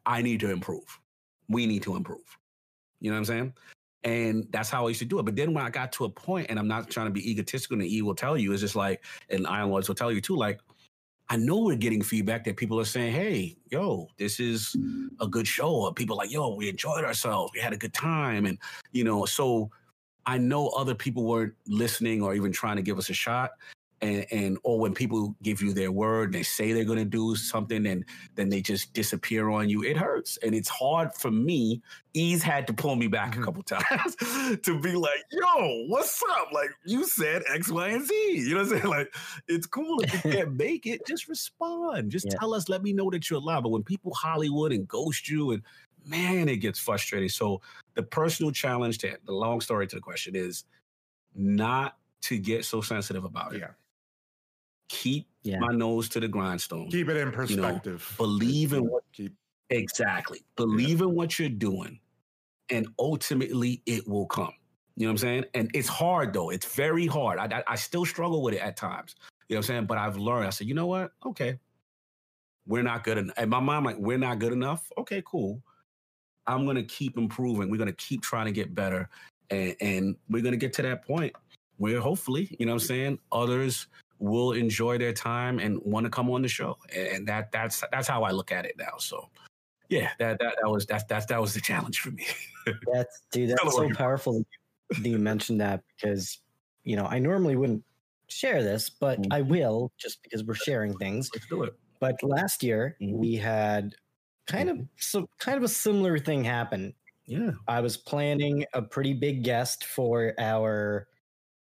I 0.06 0.22
need 0.22 0.40
to 0.42 0.52
improve. 0.52 1.00
We 1.50 1.66
need 1.66 1.82
to 1.84 1.96
improve. 1.96 2.38
You 3.00 3.10
know 3.10 3.16
what 3.16 3.22
I'm 3.22 3.26
saying? 3.26 3.54
And 4.04 4.48
that's 4.52 4.70
how 4.70 4.86
I 4.86 4.90
used 4.90 5.00
to 5.00 5.06
do 5.06 5.20
it. 5.20 5.24
But 5.24 5.36
then 5.36 5.54
when 5.54 5.64
I 5.64 5.70
got 5.70 5.92
to 5.94 6.06
a 6.06 6.10
point, 6.10 6.48
and 6.50 6.58
I'm 6.58 6.68
not 6.68 6.90
trying 6.90 7.08
to 7.08 7.12
be 7.12 7.30
egotistical, 7.30 7.80
and 7.80 7.88
E 7.88 8.02
will 8.02 8.16
tell 8.16 8.38
you, 8.38 8.52
is 8.54 8.62
just 8.62 8.76
like, 8.76 9.04
and 9.30 9.46
Iron 9.46 9.70
Lords 9.70 9.88
will 9.88 9.96
tell 9.96 10.12
you 10.12 10.22
too, 10.22 10.36
like, 10.36 10.60
I 11.30 11.38
know 11.38 11.60
we're 11.60 11.78
getting 11.78 12.02
feedback 12.02 12.44
that 12.44 12.58
people 12.58 12.78
are 12.80 12.86
saying, 12.86 13.14
"Hey, 13.14 13.56
yo, 13.70 14.10
this 14.18 14.40
is 14.42 14.76
a 15.22 15.28
good 15.28 15.48
show." 15.48 15.70
Or 15.70 15.94
people 15.94 16.18
like, 16.18 16.30
"Yo, 16.30 16.56
we 16.56 16.68
enjoyed 16.68 17.06
ourselves. 17.06 17.54
We 17.54 17.62
had 17.62 17.72
a 17.72 17.78
good 17.78 17.94
time," 17.94 18.46
and 18.46 18.58
you 18.92 19.06
know, 19.06 19.26
so 19.26 19.72
I 20.26 20.38
know 20.38 20.68
other 20.70 20.94
people 20.94 21.24
weren't 21.24 21.54
listening 21.68 22.22
or 22.22 22.36
even 22.36 22.52
trying 22.52 22.76
to 22.76 22.82
give 22.82 22.98
us 22.98 23.10
a 23.10 23.14
shot 23.14 23.52
and, 24.02 24.26
and 24.32 24.58
or 24.64 24.80
when 24.80 24.94
people 24.94 25.36
give 25.44 25.62
you 25.62 25.74
their 25.74 25.92
word, 25.92 26.34
they 26.34 26.44
say 26.44 26.72
they're 26.74 26.84
going 26.84 26.98
to 26.98 27.06
do 27.06 27.36
something, 27.36 27.86
and 27.86 28.04
then 28.36 28.50
they 28.50 28.62
just 28.62 28.94
disappear 28.94 29.50
on 29.50 29.70
you. 29.70 29.84
It 29.84 29.96
hurts, 29.96 30.38
and 30.44 30.56
it's 30.56 30.70
hard 30.70 31.14
for 31.14 31.30
me. 31.30 31.82
Ease 32.14 32.42
had 32.42 32.66
to 32.68 32.74
pull 32.74 32.96
me 32.96 33.08
back 33.08 33.30
a 33.30 33.36
mm-hmm. 33.36 33.44
couple 33.44 33.64
times 33.64 34.16
to 34.64 34.80
be 34.80 34.94
like, 34.94 35.24
"Yo, 35.32 35.86
what's 35.88 36.22
up?" 36.32 36.52
Like 36.52 36.72
you 36.86 37.06
said 37.06 37.44
X, 37.54 37.70
Y, 37.70 37.90
and 37.90 38.06
Z. 38.06 38.14
You 38.14 38.56
know 38.56 38.64
what 38.64 38.72
I'm 38.74 38.80
saying? 38.80 38.90
Like 38.90 39.16
it's 39.48 39.68
cool 39.68 40.00
if 40.02 40.14
you 40.14 40.20
can't 40.32 40.56
make 40.56 40.86
it, 40.88 41.06
just 41.08 41.28
respond. 41.28 42.12
Just 42.12 42.26
Yeah. 42.26 42.40
tell 42.40 42.54
us. 42.54 42.70
Let 42.70 42.84
me 42.84 42.94
know 42.94 43.10
that 43.12 43.30
you're 43.30 43.40
alive. 43.40 43.64
But 43.64 43.70
when 43.70 43.84
people 43.84 44.14
Hollywood 44.14 44.72
and 44.72 44.88
ghost 44.88 45.30
you, 45.30 45.52
and 45.52 45.62
man, 46.06 46.50
it 46.50 46.58
gets 46.58 46.80
frustrating. 46.80 47.30
So 47.30 47.62
the 47.94 48.04
personal 48.04 48.52
challenge 48.52 48.98
to 49.00 49.18
the 49.26 49.32
long 49.32 49.62
story 49.62 49.86
to 49.88 49.96
the 49.96 50.02
question 50.02 50.36
is 50.36 50.64
not 51.36 51.98
to 52.22 52.38
get 52.38 52.66
so 52.66 52.82
sensitive 52.82 53.24
about 53.26 53.54
it 53.54 53.60
Yeah. 53.60 53.72
Keep 54.92 55.28
Yeah. 55.44 55.60
my 55.60 55.74
nose 55.74 56.10
to 56.10 56.20
the 56.20 56.28
grindstone. 56.28 56.90
Keep 56.90 57.10
it 57.10 57.18
in 57.18 57.32
perspective. 57.32 58.14
believe 58.18 58.74
in 58.74 58.90
what 58.90 59.04
Keep 59.14 59.34
exactly. 59.70 60.42
Believe 60.58 61.02
in 61.02 61.16
what 61.16 61.40
you're 61.40 61.50
doing, 61.50 62.00
and 62.70 62.88
ultimately 63.00 63.82
it 63.86 64.08
will 64.08 64.26
come. 64.28 64.54
You 64.98 65.08
know 65.08 65.14
what 65.14 65.14
I'm 65.14 65.18
saying? 65.20 65.46
And 65.54 65.72
it's 65.74 65.88
hard 65.88 66.34
though. 66.34 66.50
It's 66.50 66.66
very 66.76 67.08
hard. 67.08 67.40
I, 67.40 67.46
I, 67.60 67.64
I 67.68 67.76
still 67.76 68.06
struggle 68.06 68.44
with 68.44 68.54
it 68.54 68.60
at 68.62 68.76
times. 68.76 69.16
You 69.48 69.56
know 69.56 69.60
what 69.60 69.66
I'm 69.66 69.68
saying? 69.68 69.86
But 69.86 69.98
I've 69.98 70.18
learned. 70.18 70.48
I 70.48 70.50
said, 70.50 70.68
you 70.68 70.74
know 70.74 70.88
what? 70.88 71.12
Okay, 71.26 71.58
we're 72.68 72.84
not 72.84 73.04
good 73.04 73.18
enough. 73.18 73.38
And 73.38 73.50
my 73.50 73.60
mom 73.62 73.86
like, 73.86 73.98
we're 73.98 74.18
not 74.18 74.40
good 74.40 74.54
enough. 74.54 74.92
Okay, 74.98 75.24
cool. 75.26 75.64
I'm 76.48 76.66
gonna 76.66 76.84
keep 76.84 77.18
improving. 77.18 77.70
We're 77.72 77.78
gonna 77.78 77.94
keep 77.94 78.22
trying 78.22 78.46
to 78.48 78.52
get 78.52 78.76
better, 78.76 79.10
and, 79.50 79.76
and 79.80 80.16
we're 80.30 80.44
gonna 80.44 80.58
get 80.58 80.74
to 80.74 80.82
that 80.82 81.06
point 81.06 81.34
where 81.78 82.00
hopefully, 82.00 82.56
you 82.60 82.66
know 82.66 82.74
what 82.74 82.82
I'm 82.84 82.88
saying, 82.88 83.20
others 83.32 83.88
will 84.22 84.52
enjoy 84.54 84.98
their 84.98 85.12
time 85.14 85.60
and 85.60 85.82
want 85.84 86.06
to 86.06 86.10
come 86.10 86.30
on 86.30 86.42
the 86.44 86.48
show. 86.48 86.78
And 86.96 87.28
that 87.28 87.52
that's 87.52 87.84
that's 87.92 88.08
how 88.08 88.24
I 88.24 88.32
look 88.32 88.52
at 88.52 88.66
it 88.66 88.76
now. 88.78 88.98
So 89.00 89.30
yeah, 89.90 90.12
that 90.20 90.40
that, 90.40 90.56
that 90.62 90.70
was 90.70 90.86
that 90.86 91.08
that 91.10 91.28
that 91.28 91.42
was 91.42 91.54
the 91.54 91.62
challenge 91.62 92.00
for 92.00 92.12
me. 92.12 92.26
That's 92.94 93.22
dude, 93.32 93.50
that's 93.50 93.76
so 93.76 93.90
powerful 93.96 94.46
that 94.90 95.04
you 95.04 95.18
mentioned 95.18 95.60
that 95.62 95.82
because 95.96 96.40
you 96.84 96.96
know 96.96 97.06
I 97.06 97.18
normally 97.18 97.56
wouldn't 97.56 97.84
share 98.28 98.62
this, 98.62 98.88
but 98.90 99.20
Mm. 99.20 99.28
I 99.32 99.42
will 99.42 99.92
just 99.98 100.22
because 100.22 100.44
we're 100.44 100.54
sharing 100.54 100.96
things. 101.00 101.32
Let's 101.34 101.48
do 101.48 101.64
it. 101.64 101.74
But 102.00 102.22
last 102.22 102.62
year 102.62 102.98
Mhm. 103.02 103.14
we 103.14 103.36
had 103.36 103.96
kind 104.46 104.70
of 104.70 104.80
so 104.98 105.28
kind 105.40 105.58
of 105.58 105.64
a 105.64 105.68
similar 105.68 106.20
thing 106.20 106.44
happen. 106.44 106.94
Yeah. 107.26 107.52
I 107.68 107.82
was 107.82 107.98
planning 107.98 108.66
a 108.74 108.82
pretty 108.84 109.14
big 109.14 109.44
guest 109.44 109.84
for 109.86 110.36
our 110.38 111.08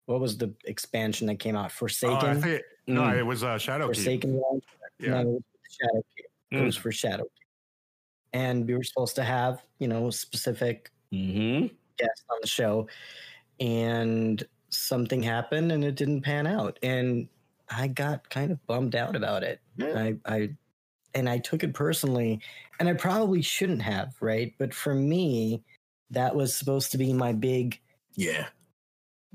what 0.07 0.19
was 0.19 0.37
the 0.37 0.51
expansion 0.65 1.27
that 1.27 1.37
came 1.39 1.55
out? 1.55 1.67
Oh, 1.67 1.69
Forsaken. 1.69 2.41
no, 2.87 3.01
Mm. 3.03 3.17
it 3.19 3.23
was 3.23 3.43
uh, 3.43 3.57
Shadow. 3.57 3.85
Forsaken. 3.87 4.41
Yeah. 4.99 5.09
No, 5.11 5.19
it 5.21 5.25
was 5.27 5.43
Shadow 5.79 6.03
Keep. 6.17 6.25
It 6.51 6.55
Mm. 6.55 6.65
was 6.65 6.75
for 6.75 6.91
Shadow 6.91 7.25
And 8.33 8.67
we 8.67 8.75
were 8.75 8.83
supposed 8.83 9.15
to 9.15 9.23
have, 9.23 9.61
you 9.79 9.87
know, 9.87 10.09
specific 10.09 10.91
Mm-hmm. 11.13 11.67
guest 11.97 12.23
on 12.29 12.37
the 12.41 12.47
show 12.47 12.87
and 13.61 14.43
something 14.69 15.23
happened 15.23 15.71
and 15.71 15.83
it 15.85 15.95
didn't 15.95 16.21
pan 16.21 16.45
out 16.45 16.77
and 16.83 17.27
i 17.71 17.87
got 17.87 18.29
kind 18.29 18.51
of 18.51 18.63
bummed 18.67 18.93
out 18.95 19.15
about 19.15 19.41
it 19.43 19.61
Yeah. 19.77 19.93
i 19.97 20.15
i 20.35 20.49
and 21.15 21.29
i 21.29 21.37
took 21.39 21.63
it 21.63 21.73
personally 21.73 22.41
and 22.79 22.89
i 22.89 22.93
probably 22.93 23.41
shouldn't 23.41 23.81
have 23.81 24.13
right 24.19 24.53
but 24.59 24.73
for 24.73 24.93
me 24.93 25.63
that 26.11 26.35
was 26.35 26.53
supposed 26.53 26.91
to 26.91 26.97
be 26.97 27.13
my 27.13 27.31
big 27.31 27.79
Yeah. 28.15 28.47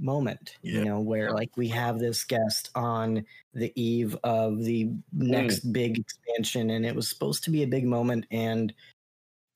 Moment 0.02 0.56
Yeah. 0.62 0.78
you 0.80 0.84
know 0.84 1.00
where 1.00 1.32
like 1.32 1.56
we 1.56 1.68
have 1.68 1.98
this 1.98 2.24
guest 2.24 2.70
on 2.74 3.24
the 3.54 3.72
eve 3.80 4.16
of 4.24 4.58
the 4.64 4.90
next 5.12 5.66
Mm. 5.68 5.72
big 5.72 5.98
expansion 5.98 6.70
and 6.70 6.84
it 6.84 6.94
was 6.94 7.08
supposed 7.08 7.44
to 7.44 7.50
be 7.50 7.62
a 7.62 7.66
big 7.66 7.86
moment 7.86 8.26
and 8.30 8.74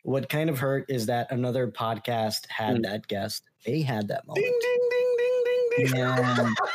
what 0.02 0.28
kind 0.28 0.48
of 0.48 0.58
hurt 0.58 0.84
is 0.88 1.06
that 1.06 1.30
another 1.32 1.66
podcast 1.70 2.46
had 2.48 2.76
Mm. 2.76 2.82
that 2.84 3.06
guest 3.08 3.42
they 3.64 3.82
had 3.82 4.06
that 4.08 4.26
moment 4.26 4.44
ding 4.44 4.58
ding 4.60 4.88
ding 4.90 5.14
ding 5.18 5.92
ding. 5.92 6.02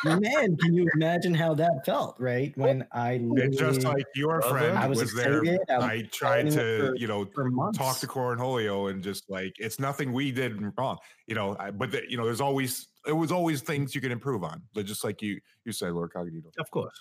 and 0.06 0.22
man 0.22 0.58
can 0.58 0.74
you 0.76 0.88
imagine 0.96 1.34
how 1.34 1.54
that 1.56 1.84
felt 1.86 2.16
right 2.20 2.56
when 2.58 2.86
i 2.92 3.14
And 3.14 3.58
just 3.58 3.84
like 3.84 4.06
your 4.16 4.42
friend 4.44 4.78
I 4.78 4.86
was 4.88 5.00
was, 5.02 5.14
there, 5.16 5.42
I 5.70 5.78
was 5.78 5.84
I 5.86 6.02
tried 6.12 6.52
to, 6.52 6.90
for- 6.90 6.96
you 6.98 7.08
know, 7.08 7.26
for 7.34 7.50
talk 7.74 7.98
to 8.00 8.08
Cornholio 8.08 8.92
and 8.92 9.02
just 9.02 9.28
like 9.30 9.54
it's 9.58 9.80
nothing 9.80 10.12
we 10.14 10.32
did 10.32 10.62
wrong, 10.78 10.98
you 11.26 11.34
know. 11.36 11.56
I, 11.60 11.72
but 11.72 11.92
the, 11.92 12.02
you 12.10 12.16
know, 12.18 12.26
there's 12.26 12.42
always 12.42 12.88
it 13.08 13.14
was 13.14 13.32
always 13.32 13.62
things 13.62 13.96
you 13.96 14.02
could 14.02 14.12
improve 14.12 14.44
on, 14.44 14.62
but 14.74 14.86
just 14.86 15.04
like 15.04 15.22
you 15.22 15.40
you 15.66 15.72
say, 15.72 15.90
Lord 15.90 16.12
Cognito. 16.14 16.52
Of 16.60 16.70
course. 16.72 16.98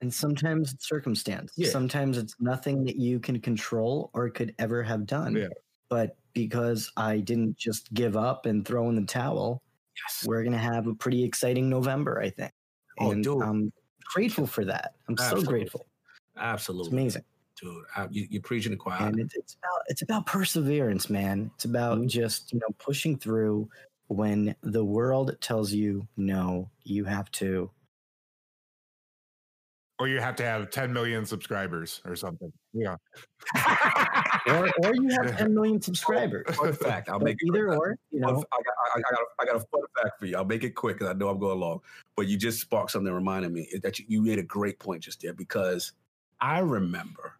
and 0.00 0.12
sometimes 0.12 0.72
it's 0.74 0.88
circumstance 0.88 1.52
Yeah. 1.56 1.68
sometimes 1.70 2.18
it's 2.18 2.34
nothing 2.40 2.84
that 2.86 2.96
you 2.96 3.20
can 3.20 3.40
control 3.40 4.10
or 4.14 4.28
could 4.30 4.52
ever 4.58 4.82
have 4.82 5.06
done 5.06 5.36
Yeah. 5.36 5.48
but 5.88 6.16
because 6.34 6.90
i 6.96 7.18
didn't 7.20 7.56
just 7.56 7.92
give 7.94 8.16
up 8.16 8.46
and 8.46 8.66
throw 8.66 8.88
in 8.88 8.96
the 8.96 9.06
towel 9.06 9.62
Yes. 9.96 10.24
we're 10.26 10.42
gonna 10.42 10.58
have 10.72 10.88
a 10.88 10.94
pretty 10.94 11.22
exciting 11.22 11.68
november 11.70 12.20
i 12.20 12.30
think 12.30 12.52
Oh, 12.98 13.12
and 13.12 13.22
dude. 13.22 13.42
i'm 13.42 13.72
grateful 14.12 14.46
for 14.48 14.64
that 14.64 14.96
i'm 15.08 15.16
so 15.16 15.24
Absolutely. 15.24 15.52
grateful 15.52 15.86
it's 16.16 16.20
Absolutely. 16.36 16.92
amazing 16.98 17.24
Dude, 17.60 17.84
I, 17.94 18.08
you, 18.10 18.26
you're 18.28 18.42
preaching 18.42 18.72
the 18.72 18.78
choir. 18.78 19.06
and 19.06 19.20
it's, 19.20 19.36
it's 19.36 19.54
about 19.54 19.80
it's 19.86 20.02
about 20.02 20.26
perseverance 20.26 21.08
man 21.10 21.48
it's 21.54 21.64
about 21.64 21.98
Mhm. 21.98 22.08
just 22.08 22.52
you 22.52 22.58
know 22.58 22.74
pushing 22.80 23.16
through 23.16 23.68
when 24.12 24.54
the 24.62 24.84
world 24.84 25.36
tells 25.40 25.72
you 25.72 26.06
no 26.16 26.70
you 26.84 27.04
have 27.04 27.30
to 27.32 27.70
Or 29.98 30.08
you 30.08 30.20
have 30.20 30.34
to 30.36 30.44
have 30.44 30.70
10 30.70 30.92
million 30.92 31.24
subscribers 31.24 32.00
or 32.04 32.16
something. 32.16 32.52
Yeah. 32.72 32.96
or, 34.48 34.68
or 34.82 34.94
you 34.94 35.10
have 35.22 35.36
10 35.38 35.54
million 35.54 35.80
subscribers 35.88 36.56
Fun 36.56 36.72
fact. 36.72 37.08
I'll 37.08 37.20
But 37.20 37.26
make 37.26 37.36
it 37.40 37.46
either 37.48 37.66
quick. 37.68 37.78
or 37.78 37.96
you 38.10 38.20
know 38.20 38.28
I 38.28 38.32
got, 38.32 38.74
I, 38.94 38.98
I, 38.98 39.00
got 39.02 39.12
a, 39.20 39.24
I 39.40 39.44
got 39.44 39.56
a 39.56 39.60
fun 39.60 39.82
fact 40.02 40.18
for 40.18 40.26
you. 40.26 40.36
I'll 40.36 40.44
make 40.44 40.64
it 40.64 40.70
quick 40.74 40.98
because 40.98 41.10
I 41.14 41.16
know 41.18 41.28
I'm 41.28 41.38
going 41.38 41.60
long. 41.60 41.80
But 42.16 42.26
you 42.28 42.36
just 42.36 42.60
sparked 42.60 42.90
something 42.92 43.06
that 43.06 43.14
reminded 43.14 43.52
me 43.52 43.68
that 43.82 43.98
you, 43.98 44.06
you 44.08 44.22
made 44.22 44.38
a 44.38 44.42
great 44.42 44.78
point 44.80 45.02
just 45.02 45.20
there 45.22 45.34
because 45.34 45.92
I 46.40 46.58
remember 46.60 47.34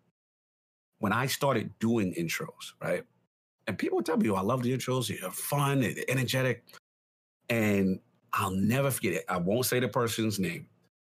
when 0.99 1.13
I 1.13 1.27
started 1.27 1.77
doing 1.81 2.15
intros, 2.15 2.75
right? 2.81 3.05
And 3.67 3.79
people 3.79 3.97
would 3.97 4.07
tell 4.07 4.17
me, 4.17 4.29
oh, 4.31 4.35
I 4.35 4.41
love 4.41 4.63
the 4.63 4.77
intros. 4.77 5.09
They're 5.09 5.31
fun, 5.31 5.81
they're 5.81 5.95
energetic. 6.09 6.65
And 7.49 8.01
I'll 8.33 8.51
never 8.51 8.91
forget 8.91 9.13
it. 9.13 9.25
I 9.29 9.37
won't 9.37 9.67
say 9.67 9.79
the 9.81 9.89
person's 9.89 10.39
name. 10.39 10.67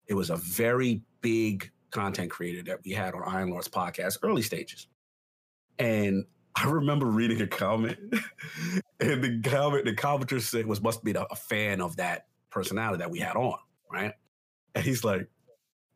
It 0.07 0.13
was 0.13 0.29
a 0.29 0.37
very 0.37 1.01
big 1.21 1.69
content 1.91 2.31
creator 2.31 2.63
that 2.63 2.79
we 2.85 2.91
had 2.91 3.13
on 3.13 3.23
Iron 3.25 3.49
Lords 3.49 3.67
podcast, 3.67 4.17
early 4.23 4.41
stages. 4.41 4.87
And 5.79 6.25
I 6.55 6.69
remember 6.69 7.05
reading 7.05 7.41
a 7.41 7.47
comment, 7.47 7.97
and 8.99 9.23
the 9.23 9.41
comment, 9.47 9.85
the 9.85 9.95
commenter 9.95 10.41
said 10.41 10.65
was 10.65 10.81
must 10.81 11.03
be 11.03 11.11
a, 11.11 11.23
a 11.23 11.35
fan 11.35 11.81
of 11.81 11.95
that 11.97 12.27
personality 12.49 12.99
that 12.99 13.11
we 13.11 13.19
had 13.19 13.35
on, 13.35 13.59
right? 13.91 14.13
And 14.73 14.83
he's 14.83 15.03
like, 15.03 15.27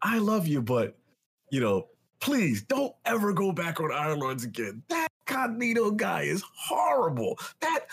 I 0.01 0.19
love 0.19 0.47
you, 0.47 0.61
but 0.61 0.97
you 1.51 1.61
know, 1.61 1.87
please 2.19 2.61
don't 2.63 2.93
ever 3.05 3.33
go 3.33 3.51
back 3.51 3.79
on 3.79 3.91
Iron 3.91 4.19
Lords 4.19 4.43
again. 4.43 4.83
That 4.89 5.00
Cognito 5.25 5.95
guy 5.95 6.23
is 6.23 6.43
horrible. 6.55 7.37
That 7.61 7.85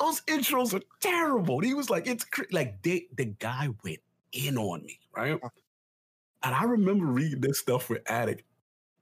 those 0.00 0.20
intros 0.22 0.74
are 0.74 0.82
terrible. 1.00 1.56
And 1.56 1.66
he 1.66 1.74
was 1.74 1.90
like, 1.90 2.06
it's 2.06 2.24
cr-. 2.24 2.42
like 2.50 2.82
they, 2.82 3.06
the 3.16 3.26
guy 3.26 3.68
went 3.84 4.00
in 4.32 4.58
on 4.58 4.84
me, 4.84 4.98
right? 5.16 5.38
Uh. 5.42 5.48
And 6.42 6.54
I 6.54 6.64
remember 6.64 7.06
reading 7.06 7.40
this 7.40 7.60
stuff 7.60 7.88
with 7.88 8.02
Addict. 8.06 8.42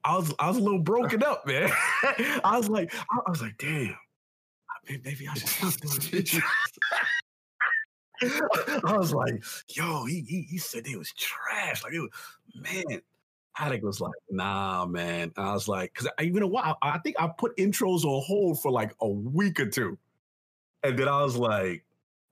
I 0.04 0.16
was 0.16 0.34
I 0.38 0.48
was 0.48 0.56
a 0.56 0.60
little 0.60 0.80
broken 0.80 1.22
up, 1.22 1.46
man. 1.46 1.70
I 2.44 2.56
was 2.56 2.68
like, 2.68 2.92
I, 2.94 3.18
I 3.26 3.30
was 3.30 3.40
like, 3.40 3.56
damn, 3.58 3.96
maybe, 4.88 5.28
I 5.28 5.34
should 5.34 5.48
stop 5.48 5.74
doing 5.74 5.94
intros. 6.24 6.42
I 8.84 8.96
was 8.96 9.12
like, 9.12 9.42
yo, 9.68 10.04
he, 10.04 10.20
he 10.20 10.42
he 10.42 10.58
said 10.58 10.84
they 10.84 10.96
was 10.96 11.12
trash. 11.12 11.82
Like 11.84 11.92
it 11.92 12.00
was, 12.00 12.10
man. 12.54 13.00
Addict 13.58 13.84
was 13.84 14.00
like, 14.00 14.14
nah, 14.30 14.86
man. 14.86 15.32
I 15.36 15.52
was 15.52 15.68
like, 15.68 15.92
because 15.92 16.08
I 16.18 16.22
even 16.24 16.42
a 16.42 16.46
while, 16.46 16.78
I 16.82 16.98
think 16.98 17.16
I 17.18 17.28
put 17.28 17.56
intros 17.58 18.04
on 18.04 18.22
hold 18.26 18.60
for 18.62 18.70
like 18.70 18.94
a 19.00 19.08
week 19.08 19.60
or 19.60 19.66
two. 19.66 19.98
And 20.82 20.98
then 20.98 21.06
I 21.08 21.22
was 21.22 21.36
like, 21.36 21.84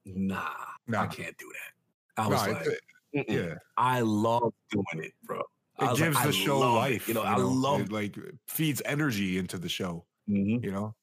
nah, 0.05 0.49
I 0.97 1.07
can't 1.07 1.37
do 1.37 1.51
that. 1.53 2.23
I 2.23 2.27
was 2.27 2.47
it- 2.47 2.51
like, 2.53 2.67
it- 2.67 3.25
yeah. 3.29 3.55
I 3.77 4.01
love 4.01 4.53
doing 4.71 4.85
it, 5.05 5.13
bro. 5.23 5.39
It 5.79 5.85
was 5.89 5.99
like, 5.99 6.09
gives 6.09 6.17
I 6.17 6.25
the 6.27 6.31
show 6.33 6.59
love 6.59 6.73
it. 6.75 6.77
life. 6.79 7.07
You 7.07 7.13
know, 7.13 7.23
I 7.23 7.35
love 7.35 7.81
it, 7.81 7.91
like 7.91 8.17
feeds 8.47 8.81
energy 8.85 9.37
into 9.37 9.57
the 9.57 9.69
show, 9.69 10.05
Mhm. 10.29 10.63
you 10.63 10.71
know? 10.71 10.95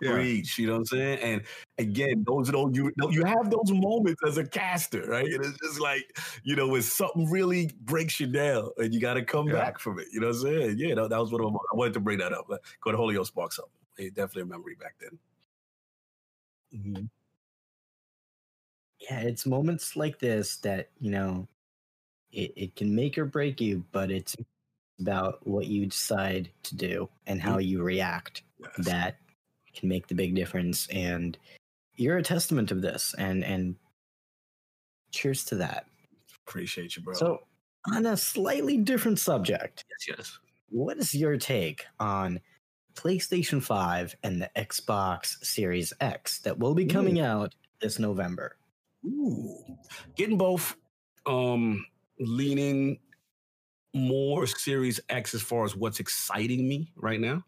Yeah. 0.00 0.12
Preach, 0.14 0.58
you 0.58 0.66
know 0.66 0.72
what 0.74 0.78
I'm 0.80 0.84
saying? 0.86 1.18
And 1.20 1.42
again, 1.78 2.24
those 2.26 2.48
are 2.48 2.52
those 2.52 2.74
you 2.76 2.90
you 3.10 3.24
have 3.24 3.50
those 3.50 3.70
moments 3.70 4.22
as 4.26 4.38
a 4.38 4.46
caster, 4.46 5.06
right? 5.06 5.26
And 5.26 5.44
it's 5.44 5.58
just 5.58 5.78
like, 5.80 6.18
you 6.42 6.56
know, 6.56 6.68
when 6.68 6.82
something 6.82 7.28
really 7.30 7.70
breaks 7.82 8.18
you 8.18 8.26
down 8.26 8.70
and 8.78 8.94
you 8.94 9.00
gotta 9.00 9.24
come 9.24 9.46
Yeah. 9.48 9.54
back 9.54 9.78
from 9.78 9.98
it. 9.98 10.08
You 10.12 10.20
know 10.20 10.28
what 10.28 10.36
I'm 10.36 10.42
saying? 10.42 10.78
Yeah, 10.78 10.94
that, 10.94 11.10
that 11.10 11.18
was 11.20 11.32
what 11.32 11.42
I 11.42 11.76
wanted 11.76 11.94
to 11.94 12.00
bring 12.00 12.18
that 12.18 12.32
up. 12.32 12.48
Cornholio 12.84 13.26
sparks 13.26 13.58
up. 13.58 13.70
It 13.98 14.14
definitely 14.14 14.42
a 14.42 14.46
memory 14.46 14.74
back 14.76 14.94
then. 15.00 15.18
Mhm. 16.72 17.10
Yeah, 19.00 19.20
it's 19.20 19.46
moments 19.46 19.96
like 19.96 20.18
this 20.18 20.56
that, 20.58 20.90
you 20.98 21.10
know, 21.10 21.48
it, 22.32 22.52
it 22.56 22.76
can 22.76 22.94
make 22.94 23.18
or 23.18 23.24
break 23.26 23.60
you, 23.60 23.84
but 23.92 24.10
it's 24.10 24.36
about 25.00 25.46
what 25.46 25.66
you 25.66 25.86
decide 25.86 26.50
to 26.64 26.76
do 26.76 27.08
and 27.26 27.40
how 27.40 27.58
you 27.58 27.82
react 27.82 28.42
Yes. 28.58 28.86
that 28.86 29.16
can 29.74 29.88
make 29.88 30.08
the 30.08 30.14
big 30.14 30.34
difference. 30.34 30.86
And 30.88 31.36
you're 31.96 32.18
a 32.18 32.22
testament 32.22 32.70
of 32.70 32.82
this. 32.82 33.14
And 33.18 33.44
and 33.44 33.76
cheers 35.10 35.44
to 35.46 35.56
that. 35.56 35.86
Appreciate 36.46 36.96
you, 36.96 37.02
bro. 37.02 37.14
So 37.14 37.40
on 37.94 38.06
a 38.06 38.16
slightly 38.16 38.76
different 38.76 39.18
subject, 39.18 39.84
yes, 40.06 40.18
yes. 40.18 40.38
what 40.68 40.98
is 40.98 41.14
your 41.14 41.36
take 41.36 41.86
on 41.98 42.40
PlayStation 42.94 43.62
5 43.62 44.16
and 44.22 44.42
the 44.42 44.50
Xbox 44.56 45.42
Series 45.44 45.92
X 46.00 46.40
that 46.40 46.58
will 46.58 46.74
be 46.74 46.86
coming 46.86 47.20
out 47.20 47.54
this 47.80 47.98
November? 47.98 48.56
Ooh. 49.06 49.56
Getting 50.16 50.38
both 50.38 50.76
um 51.26 51.84
leaning 52.18 52.98
more 53.94 54.46
Series 54.46 55.00
X 55.08 55.34
as 55.34 55.42
far 55.42 55.64
as 55.64 55.74
what's 55.74 56.00
exciting 56.00 56.68
me 56.68 56.92
right 56.96 57.20
now. 57.20 57.44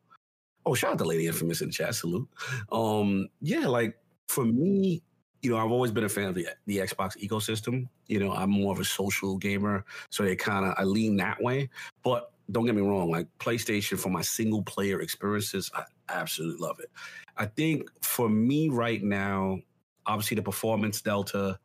Oh, 0.65 0.75
shout 0.75 0.93
out 0.93 0.99
to 0.99 1.05
Lady 1.05 1.27
Infamous 1.27 1.61
in 1.61 1.69
the 1.69 1.73
chat. 1.73 1.95
Salute. 1.95 2.29
Um, 2.71 3.29
yeah, 3.41 3.67
like 3.67 3.99
for 4.29 4.45
me, 4.45 5.03
you 5.43 5.51
know, 5.51 5.59
I've 5.59 5.73
always 5.73 5.91
been 5.91 6.05
a 6.05 6.09
fan 6.09 6.29
of 6.29 6.35
the 6.35 6.49
the 6.67 6.79
Xbox 6.79 7.17
ecosystem. 7.19 7.89
You 8.07 8.21
know, 8.21 8.33
I'm 8.33 8.51
more 8.51 8.73
of 8.73 8.81
a 8.81 8.85
social 8.85 9.37
gamer, 9.39 9.85
so 10.11 10.23
they 10.23 10.37
kind 10.37 10.65
of 10.65 10.75
I 10.79 10.85
lean 10.85 11.17
that 11.17 11.43
way. 11.43 11.69
But 12.03 12.33
don't 12.51 12.67
get 12.67 12.75
me 12.75 12.83
wrong, 12.83 13.11
like 13.11 13.27
PlayStation 13.39 13.99
for 13.99 14.11
my 14.11 14.23
single 14.23 14.63
player 14.63 15.01
experiences, 15.01 15.71
I 15.75 15.85
absolutely 16.09 16.65
love 16.65 16.79
it. 16.81 16.91
I 17.37 17.47
think 17.47 17.89
for 18.03 18.29
me 18.29 18.69
right 18.69 19.03
now, 19.03 19.59
obviously 20.07 20.35
the 20.35 20.43
performance 20.43 21.01
delta, 21.01 21.59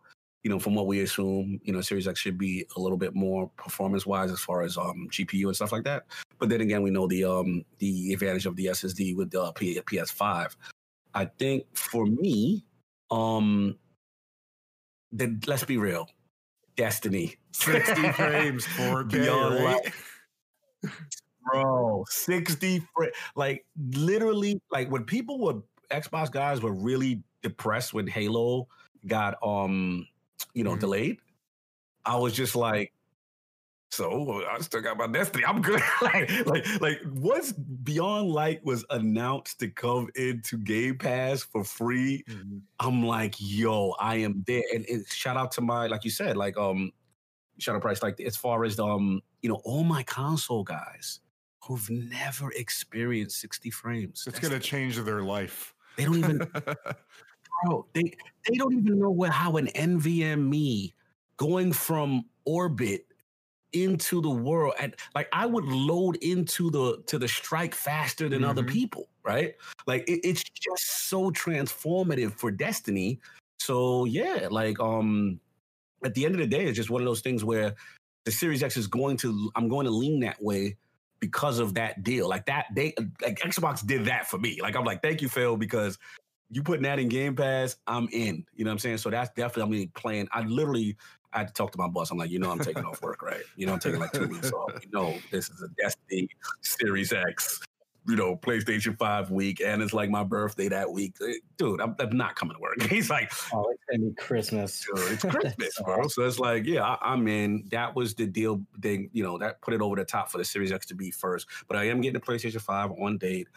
you 0.48 0.54
know, 0.54 0.60
from 0.60 0.76
what 0.76 0.88
we 0.88 1.02
assume, 1.02 1.60
you 1.66 1.74
know, 1.74 1.82
Series 1.82 2.08
X 2.08 2.22
should 2.22 2.38
be 2.38 2.66
a 2.78 2.80
little 2.80 2.98
bit 2.98 3.14
more 3.14 3.50
performance 3.58 4.06
wise 4.06 4.32
as 4.32 4.40
far 4.40 4.62
as 4.62 4.78
um 4.78 5.10
GPU 5.12 5.48
and 5.48 5.56
stuff 5.58 5.74
like 5.74 5.84
that. 5.84 6.06
But 6.40 6.48
then 6.48 6.62
again, 6.62 6.82
we 6.84 6.90
know 6.90 7.06
the 7.06 7.26
um 7.26 7.66
the 7.80 8.14
advantage 8.14 8.46
of 8.46 8.56
the 8.56 8.68
SSD 8.68 9.14
with 9.18 9.30
the 9.30 9.52
P- 9.52 9.78
PS5. 9.82 10.56
I 11.14 11.26
think 11.26 11.66
for 11.76 12.06
me, 12.06 12.64
um, 13.12 13.78
then 15.12 15.42
let's 15.48 15.66
be 15.66 15.76
real, 15.78 16.08
Destiny, 16.78 17.36
60 17.52 18.14
frames, 18.14 18.66
4K, 18.68 19.12
Beyond 19.12 19.66
right? 19.66 19.94
bro 21.44 22.06
60 22.08 22.80
fr- 22.96 23.06
like 23.36 23.66
literally 23.96 24.62
like 24.72 24.90
when 24.92 25.04
people 25.04 25.40
were 25.40 25.56
xbox 25.92 26.30
guys 26.32 26.62
were 26.62 26.74
really 26.74 27.24
depressed 27.42 27.94
when 27.94 28.06
halo 28.06 28.68
got 29.08 29.36
um 29.42 30.06
you 30.54 30.64
know 30.64 30.76
Mhm. 30.76 30.80
delayed 30.80 31.18
i 32.06 32.16
was 32.16 32.34
just 32.34 32.56
like 32.56 32.94
so 33.90 34.44
i 34.50 34.60
still 34.60 34.82
got 34.82 34.98
my 34.98 35.08
destiny 35.08 35.46
i'm 35.46 35.62
good 35.62 35.82
like 36.02 36.30
like 36.46 36.82
like 36.82 37.00
once 37.06 37.54
beyond 37.54 38.30
light 38.30 38.64
was 38.66 38.84
announced 38.90 39.60
to 39.60 39.70
come 39.70 40.10
into 40.16 40.58
game 40.58 40.98
pass 40.98 41.42
for 41.44 41.64
free 41.64 42.24
Mhm. 42.28 42.62
I'm 42.80 43.04
like, 43.04 43.34
yo, 43.40 43.96
I 44.00 44.18
am 44.18 44.44
there. 44.46 44.62
And, 44.72 44.86
and 44.86 45.08
shout 45.08 45.36
out 45.36 45.52
to 45.54 45.62
my, 45.62 45.88
like 45.88 46.04
you 46.06 46.12
said, 46.12 46.38
like 46.38 46.58
um, 46.58 46.92
Shadow 47.58 47.80
Price, 47.80 48.04
like 48.04 48.20
as 48.22 48.38
far 48.38 48.66
as 48.66 48.80
um, 48.80 49.22
you 49.42 49.50
know, 49.50 49.60
all 49.64 49.84
my 49.84 50.04
console 50.04 50.64
guys 50.64 51.22
who've 51.64 51.90
never 51.90 52.52
experienced 52.52 53.40
60 53.42 53.72
frames. 53.72 54.26
It's 54.28 54.38
going 54.40 54.54
to 54.54 54.60
change 54.60 54.98
their 54.98 55.24
life. 55.24 55.74
They 55.96 56.06
don't 56.06 56.18
even, 56.20 56.40
bro. 57.64 57.86
They 57.94 58.14
they 58.48 58.56
don't 58.56 58.74
even 58.78 59.00
know 59.00 59.10
what 59.12 59.32
how 59.32 59.58
an 59.58 59.68
NVMe 59.68 60.94
going 61.38 61.74
from 61.74 62.26
orbit 62.46 63.06
into 63.74 64.22
the 64.22 64.30
world 64.30 64.74
and 64.80 64.96
like 65.14 65.28
I 65.34 65.46
would 65.46 65.66
load 65.66 66.16
into 66.18 66.72
the 66.72 67.04
to 67.08 67.20
the 67.20 67.28
strike 67.28 67.76
faster 67.76 68.30
than 68.30 68.44
other 68.44 68.64
Mhm. 68.64 68.70
people, 68.70 69.10
right? 69.24 69.56
Like 69.86 70.08
it, 70.08 70.22
it's 70.24 70.44
just 70.44 71.10
so 71.10 71.32
transformative 71.32 72.32
for 72.34 72.50
Destiny. 72.50 73.20
So 73.60 74.06
yeah, 74.06 74.48
like 74.50 74.80
um 74.80 75.40
at 76.06 76.14
the 76.14 76.26
end 76.26 76.36
of 76.36 76.40
the 76.42 76.48
day, 76.48 76.66
it's 76.66 76.78
just 76.78 76.90
one 76.90 77.02
of 77.02 77.06
those 77.06 77.22
things 77.22 77.44
where 77.44 77.76
the 78.26 78.32
Series 78.32 78.64
X 78.64 78.78
is 78.78 78.88
going 78.88 79.18
to 79.18 79.52
I'm 79.56 79.68
going 79.68 79.86
to 79.86 79.92
lean 79.92 80.22
that 80.22 80.42
way 80.42 80.78
because 81.20 81.60
of 81.60 81.74
that 81.74 82.04
deal. 82.04 82.30
Like 82.30 82.46
that 82.46 82.68
they 82.74 82.94
like 83.22 83.40
Xbox 83.40 83.86
did 83.86 84.06
that 84.06 84.28
for 84.30 84.38
me. 84.38 84.60
Like 84.62 84.76
I'm 84.76 84.86
like, 84.86 85.02
thank 85.02 85.22
you, 85.22 85.30
Phil, 85.30 85.58
because 85.58 85.98
you 86.50 86.64
putting 86.64 86.84
that 86.84 87.00
in 87.00 87.10
Game 87.10 87.36
Pass, 87.36 87.76
I'm 87.88 88.08
in. 88.12 88.46
You 88.56 88.66
know 88.66 88.70
what 88.70 88.74
I'm 88.74 88.80
saying? 88.80 88.98
So 88.98 89.10
that's 89.10 89.30
definitely 89.36 89.88
playing. 89.96 90.28
I 90.32 90.42
literally 90.42 90.98
I 91.34 91.40
had 91.40 91.48
to 91.50 91.54
talk 91.54 91.72
to 91.74 91.78
my 91.78 91.88
boss. 91.88 92.10
I'm 92.10 92.18
like, 92.18 92.32
you 92.32 92.40
know, 92.40 92.50
I'm 92.50 92.60
taking 92.60 92.86
off 92.86 93.02
work, 93.02 93.22
right? 93.22 93.44
You 93.58 93.68
know, 93.68 93.74
I'm 93.74 93.80
taking 93.80 94.00
like 94.00 94.12
two 94.12 94.28
weeks 94.28 94.52
off. 94.52 94.72
You 94.82 94.90
know, 94.92 95.16
this 95.30 95.50
is 95.50 95.62
a 95.62 95.68
Destiny 95.82 96.30
Series 96.62 97.12
X, 97.12 97.62
you 98.08 98.16
know, 98.16 98.38
PlayStation 98.38 98.98
5 98.98 99.30
week, 99.30 99.62
and 99.64 99.82
it's 99.82 99.94
like 99.94 100.10
my 100.10 100.24
birthday 100.24 100.70
that 100.70 100.90
week. 100.90 101.16
Eh, 101.22 101.34
Dude, 101.58 101.82
I'm, 101.82 101.96
I'm 102.00 102.16
not 102.16 102.36
coming 102.36 102.56
to 102.56 102.62
work. 102.62 102.82
He's 102.90 103.10
like, 103.10 103.32
Oh, 103.54 103.70
it's 103.72 103.84
gonna 103.92 104.10
be 104.10 104.16
Christmas. 104.16 104.86
Dude, 104.96 105.12
it's 105.12 105.26
Christmas, 105.26 105.80
bro. 105.86 106.08
So 106.08 106.24
it's 106.24 106.40
like, 106.40 106.66
yeah, 106.66 106.84
I, 106.84 106.98
I'm 107.02 107.28
in. 107.28 107.66
That 107.72 107.94
was 107.94 108.16
the 108.16 108.26
deal 108.26 108.64
thing, 108.82 109.10
you 109.12 109.24
know, 109.24 109.38
that 109.38 109.62
put 109.62 109.74
it 109.74 109.82
over 109.82 109.98
the 109.98 110.06
top 110.06 110.32
for 110.32 110.38
the 110.38 110.46
Series 110.46 110.72
X 110.72 110.86
to 110.88 110.96
be 110.96 111.12
first. 111.12 111.48
But 111.68 111.76
I 111.78 111.90
am 111.90 112.00
getting 112.00 112.20
the 112.20 112.26
PlayStation 112.26 112.62
5 112.62 112.92
on 112.94 113.18
date. 113.18 113.48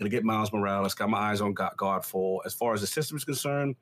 Gonna 0.00 0.10
get 0.10 0.24
Miles 0.24 0.52
Morales, 0.52 0.94
got 0.94 1.10
my 1.10 1.18
eyes 1.18 1.42
on 1.42 1.52
God, 1.52 1.72
Godfall. 1.78 2.38
As 2.46 2.54
far 2.54 2.72
as 2.72 2.80
the 2.80 2.86
system 2.86 3.18
is 3.18 3.24
concerned, 3.24 3.76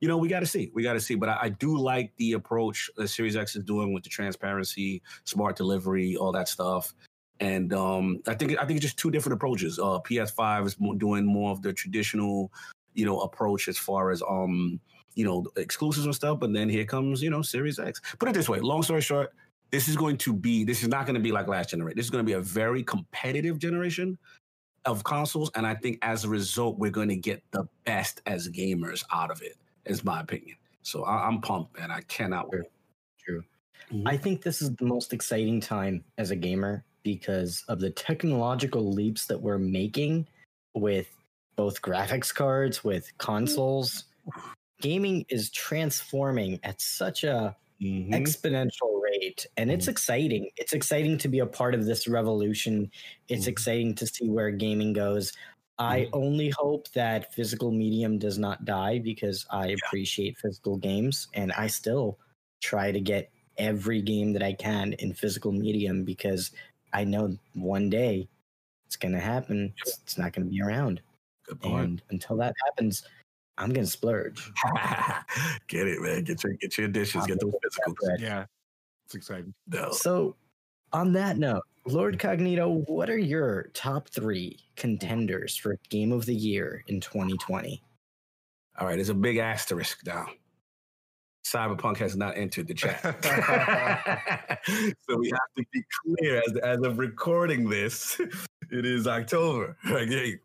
you 0.00 0.08
know, 0.08 0.18
we 0.18 0.28
gotta 0.28 0.46
see. 0.46 0.70
We 0.74 0.82
gotta 0.82 1.00
see. 1.00 1.14
But 1.14 1.30
I, 1.30 1.38
I 1.42 1.48
do 1.48 1.78
like 1.78 2.12
the 2.18 2.32
approach 2.32 2.90
that 2.96 3.08
Series 3.08 3.36
X 3.36 3.56
is 3.56 3.64
doing 3.64 3.94
with 3.94 4.02
the 4.04 4.10
transparency, 4.10 5.02
smart 5.24 5.56
delivery, 5.56 6.14
all 6.14 6.30
that 6.32 6.48
stuff. 6.48 6.92
And 7.40 7.72
um, 7.72 8.20
I 8.28 8.34
think 8.34 8.52
I 8.58 8.66
think 8.66 8.76
it's 8.76 8.84
just 8.84 8.98
two 8.98 9.10
different 9.10 9.34
approaches. 9.34 9.78
Uh, 9.78 9.98
PS5 10.06 10.66
is 10.66 10.78
more, 10.78 10.94
doing 10.94 11.24
more 11.24 11.50
of 11.50 11.62
the 11.62 11.72
traditional, 11.72 12.52
you 12.92 13.06
know, 13.06 13.20
approach 13.20 13.66
as 13.66 13.78
far 13.78 14.10
as 14.10 14.22
um, 14.28 14.78
you 15.14 15.24
know, 15.24 15.46
exclusives 15.56 16.04
and 16.04 16.14
stuff. 16.14 16.38
But 16.38 16.52
then 16.52 16.68
here 16.68 16.84
comes, 16.84 17.22
you 17.22 17.30
know, 17.30 17.42
Series 17.42 17.78
X. 17.78 18.00
Put 18.18 18.28
it 18.28 18.34
this 18.34 18.48
way, 18.48 18.60
long 18.60 18.82
story 18.82 19.00
short, 19.00 19.32
this 19.70 19.88
is 19.88 19.96
going 19.96 20.18
to 20.18 20.32
be, 20.32 20.64
this 20.64 20.82
is 20.82 20.88
not 20.88 21.06
going 21.06 21.14
to 21.14 21.20
be 21.20 21.32
like 21.32 21.48
last 21.48 21.70
generation. 21.70 21.96
This 21.96 22.06
is 22.06 22.10
going 22.10 22.24
to 22.24 22.28
be 22.28 22.34
a 22.34 22.40
very 22.40 22.82
competitive 22.82 23.58
generation 23.58 24.18
of 24.84 25.04
consoles. 25.04 25.50
And 25.54 25.66
I 25.66 25.74
think 25.74 25.98
as 26.02 26.24
a 26.24 26.28
result, 26.28 26.78
we're 26.78 26.90
going 26.90 27.08
to 27.08 27.16
get 27.16 27.42
the 27.50 27.68
best 27.84 28.20
as 28.26 28.48
gamers 28.48 29.04
out 29.12 29.30
of 29.30 29.42
it, 29.42 29.56
is 29.86 30.04
my 30.04 30.20
opinion. 30.20 30.56
So 30.82 31.04
I, 31.04 31.26
I'm 31.26 31.40
pumped, 31.40 31.78
and 31.78 31.92
I 31.92 32.00
cannot 32.02 32.50
wait. 32.50 32.62
True. 33.18 33.44
Mhm. 33.92 34.02
I 34.06 34.16
think 34.16 34.42
this 34.42 34.62
is 34.62 34.74
the 34.76 34.84
most 34.84 35.12
exciting 35.12 35.60
time 35.60 36.04
as 36.18 36.30
a 36.30 36.36
gamer 36.36 36.84
because 37.02 37.64
of 37.68 37.80
the 37.80 37.90
technological 37.90 38.92
leaps 38.92 39.26
that 39.26 39.40
we're 39.40 39.58
making 39.58 40.26
with 40.74 41.08
both 41.56 41.82
graphics 41.82 42.34
cards, 42.34 42.82
with 42.82 43.16
consoles. 43.18 44.04
Gaming 44.80 45.24
is 45.28 45.50
transforming 45.50 46.58
at 46.62 46.80
such 46.80 47.24
a 47.24 47.56
Mhm. 47.82 48.10
exponential 48.12 49.00
rate 49.02 49.46
and 49.56 49.70
it's 49.70 49.88
exciting 49.88 50.48
it's 50.56 50.72
exciting 50.72 51.18
to 51.18 51.28
be 51.28 51.40
a 51.40 51.46
part 51.46 51.74
of 51.74 51.84
this 51.84 52.06
revolution 52.06 52.90
it's 53.28 53.46
Mhm. 53.46 53.48
exciting 53.48 53.94
to 53.96 54.06
see 54.06 54.28
where 54.30 54.50
gaming 54.52 54.92
goes 54.92 55.32
i 55.78 56.02
Mhm. 56.02 56.10
only 56.12 56.50
hope 56.50 56.88
that 56.92 57.34
physical 57.34 57.72
medium 57.72 58.18
does 58.18 58.38
not 58.38 58.64
die 58.64 58.98
because 59.00 59.44
i 59.50 59.68
appreciate 59.68 60.38
physical 60.38 60.76
games 60.76 61.26
and 61.34 61.50
i 61.52 61.66
still 61.66 62.18
try 62.60 62.92
to 62.92 63.00
get 63.00 63.30
every 63.58 64.00
game 64.00 64.32
that 64.32 64.42
i 64.44 64.52
can 64.52 64.92
in 64.94 65.12
physical 65.12 65.50
medium 65.50 66.04
because 66.04 66.52
i 66.92 67.02
know 67.02 67.36
one 67.54 67.90
day 67.90 68.28
it's 68.86 68.96
going 68.96 69.12
to 69.12 69.20
happen 69.20 69.74
it's, 69.84 70.16
not 70.18 70.32
going 70.32 70.46
to 70.46 70.50
be 70.50 70.62
around 70.62 71.00
Good 71.46 71.60
point. 71.60 71.84
and 71.84 72.02
until 72.10 72.36
that 72.36 72.54
happens 72.66 73.02
i'm 73.62 73.72
going 73.72 73.86
to 73.86 73.90
splurge 73.90 74.52
get 75.68 75.86
it, 75.86 76.00
man. 76.00 76.24
Get 76.24 76.42
your 76.44 76.52
get 76.54 76.76
your 76.78 76.86
additions. 76.86 77.26
Get 77.26 77.40
those 77.40 77.52
physicals. 77.52 78.20
Yeah. 78.20 78.44
It's 79.06 79.14
exciting. 79.14 79.54
No. 79.68 79.90
So, 79.92 80.36
on 80.92 81.12
that 81.12 81.38
note, 81.38 81.62
Lord 81.86 82.18
Cognito, 82.18 82.88
what 82.88 83.10
are 83.10 83.18
your 83.18 83.70
top 83.74 84.08
three 84.08 84.58
contenders 84.76 85.56
for 85.56 85.78
Game 85.88 86.12
of 86.12 86.26
the 86.26 86.34
Year 86.34 86.84
in 86.86 87.00
2020? 87.00 87.82
All 88.78 88.86
right, 88.86 88.96
there's 88.96 89.08
a 89.08 89.14
big 89.14 89.38
asterisk 89.38 90.06
now. 90.06 90.26
Cyberpunk 91.44 91.96
has 91.98 92.16
not 92.16 92.36
entered 92.38 92.68
the 92.68 92.74
chat. 92.74 93.02
so 95.08 95.16
we 95.18 95.28
have 95.30 95.40
to 95.56 95.64
be 95.72 95.82
clear 96.04 96.40
as, 96.46 96.56
as 96.58 96.80
of 96.82 96.98
recording 96.98 97.68
this, 97.68 98.20
it 98.70 98.86
is 98.86 99.06
October. 99.06 99.76
Okay. 99.90 100.38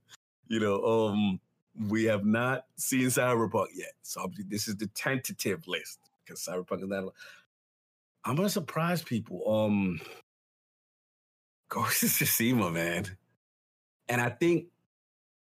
You 0.50 0.62
know, 0.62 0.84
um, 0.84 1.40
we 1.88 2.06
have 2.06 2.26
not 2.26 2.66
seen 2.78 3.08
Cyberpunk 3.08 3.68
yet. 3.76 3.94
So 4.02 4.30
this 4.50 4.68
is 4.68 4.76
the 4.78 4.88
tentative 4.88 5.68
list 5.68 6.00
because 6.26 6.42
Cyberpunk 6.42 6.84
is 6.84 6.90
not. 6.90 7.14
I'm 8.26 8.36
gonna 8.36 8.50
surprise 8.50 9.02
people. 9.02 9.44
Um, 9.50 10.00
Ghost 11.70 12.04
of 12.04 12.10
Tsushima, 12.10 12.72
man, 12.72 13.06
and 14.10 14.22
I 14.22 14.30
think 14.30 14.68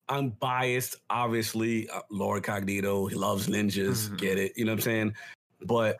I'm 0.09 0.31
biased. 0.31 0.97
Obviously, 1.09 1.89
uh, 1.89 2.03
Lord 2.11 2.43
Cognito, 2.43 3.09
he 3.09 3.17
loves 3.17 3.49
ninjas. 3.49 4.07
Mm-hmm. 4.07 4.17
Get 4.17 4.39
it? 4.39 4.53
You 4.57 4.65
know 4.65 4.73
what 4.73 4.79
I'm 4.79 4.83
saying? 4.83 5.15
But 5.63 5.99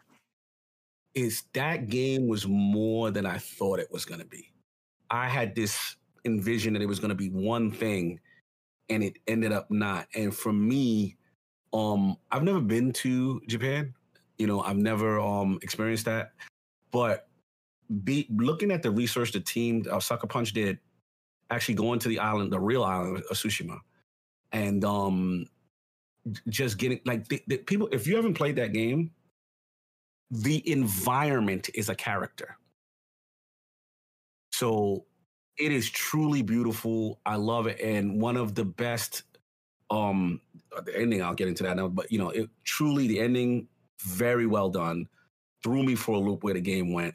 is 1.15 1.45
that 1.55 1.89
game 1.89 2.29
was 2.29 2.47
more 2.47 3.11
than 3.11 3.27
I 3.27 3.39
thought 3.39 3.79
it 3.79 3.91
was 3.91 4.05
gonna 4.05 4.25
be. 4.25 4.53
I 5.11 5.29
had 5.29 5.55
this 5.55 5.97
envision 6.25 6.75
that 6.75 6.83
it 6.83 6.87
was 6.87 7.01
gonna 7.01 7.15
be 7.15 7.31
one 7.31 7.71
thing 7.71 8.21
and 8.91 9.03
it 9.03 9.19
ended 9.27 9.53
up 9.53 9.71
not. 9.71 10.09
And 10.15 10.35
for 10.35 10.53
me, 10.53 11.17
um, 11.73 12.17
I've 12.31 12.43
never 12.43 12.61
been 12.61 12.93
to 12.95 13.41
Japan. 13.47 13.95
You 14.39 14.47
know, 14.47 14.61
I've 14.61 14.77
never 14.77 15.21
um 15.21 15.59
experienced 15.63 16.05
that. 16.07 16.33
But 16.91 17.29
be 18.05 18.27
looking 18.31 18.71
at 18.71 18.83
the 18.83 18.91
research 18.91 19.33
the 19.33 19.41
team 19.41 19.85
uh, 19.91 20.01
Sucker 20.01 20.27
Punch 20.27 20.53
did, 20.53 20.79
actually 21.51 21.75
going 21.75 21.99
to 22.01 22.09
the 22.09 22.19
island, 22.19 22.53
the 22.53 22.61
real 22.61 22.85
island 22.85 23.23
of 23.31 23.37
Tsushima, 23.37 23.79
and 24.53 24.85
um, 24.85 25.47
just 26.49 26.79
getting 26.79 27.01
like 27.05 27.29
the, 27.29 27.43
the 27.47 27.59
people. 27.59 27.89
If 27.93 28.07
you 28.07 28.17
haven't 28.17 28.35
played 28.35 28.57
that 28.57 28.73
game, 28.73 29.11
the 30.31 30.69
environment 30.71 31.71
is 31.75 31.89
a 31.89 31.95
character. 31.95 32.57
So 34.53 35.05
it 35.61 35.73
is 35.73 35.91
truly 35.91 36.43
beautiful. 36.43 37.21
I 37.27 37.37
love 37.37 37.67
it, 37.67 37.81
and 37.81 38.21
one 38.21 38.37
of 38.37 38.55
the 38.55 38.65
best. 38.65 39.25
Um, 39.91 40.41
the 40.85 40.97
ending. 40.97 41.23
I'll 41.23 41.35
get 41.35 41.49
into 41.49 41.65
that 41.65 41.77
now, 41.77 41.89
but 41.89 42.11
you 42.13 42.19
know, 42.19 42.31
it 42.31 42.49
truly 42.65 43.09
the 43.09 43.21
ending 43.21 43.67
very 44.03 44.47
well 44.47 44.71
done. 44.71 45.09
Threw 45.63 45.83
me 45.83 45.95
for 45.95 46.15
a 46.15 46.19
loop 46.19 46.45
where 46.45 46.55
the 46.55 46.61
game 46.61 46.93
went. 46.93 47.15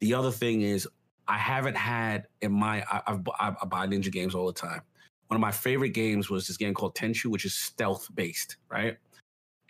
The 0.00 0.14
other 0.14 0.30
thing 0.30 0.62
is, 0.62 0.88
I 1.28 1.38
haven't 1.38 1.76
had 1.76 2.26
in 2.42 2.52
my 2.52 2.84
I, 2.90 3.02
I've, 3.06 3.20
I 3.38 3.64
buy 3.64 3.86
ninja 3.86 4.10
games 4.12 4.34
all 4.34 4.46
the 4.46 4.52
time. 4.52 4.82
One 5.28 5.36
of 5.36 5.40
my 5.40 5.52
favorite 5.52 5.90
games 5.90 6.30
was 6.30 6.46
this 6.46 6.56
game 6.56 6.74
called 6.74 6.94
Tenchu, 6.94 7.26
which 7.26 7.44
is 7.44 7.54
stealth 7.54 8.08
based, 8.14 8.56
right? 8.70 8.96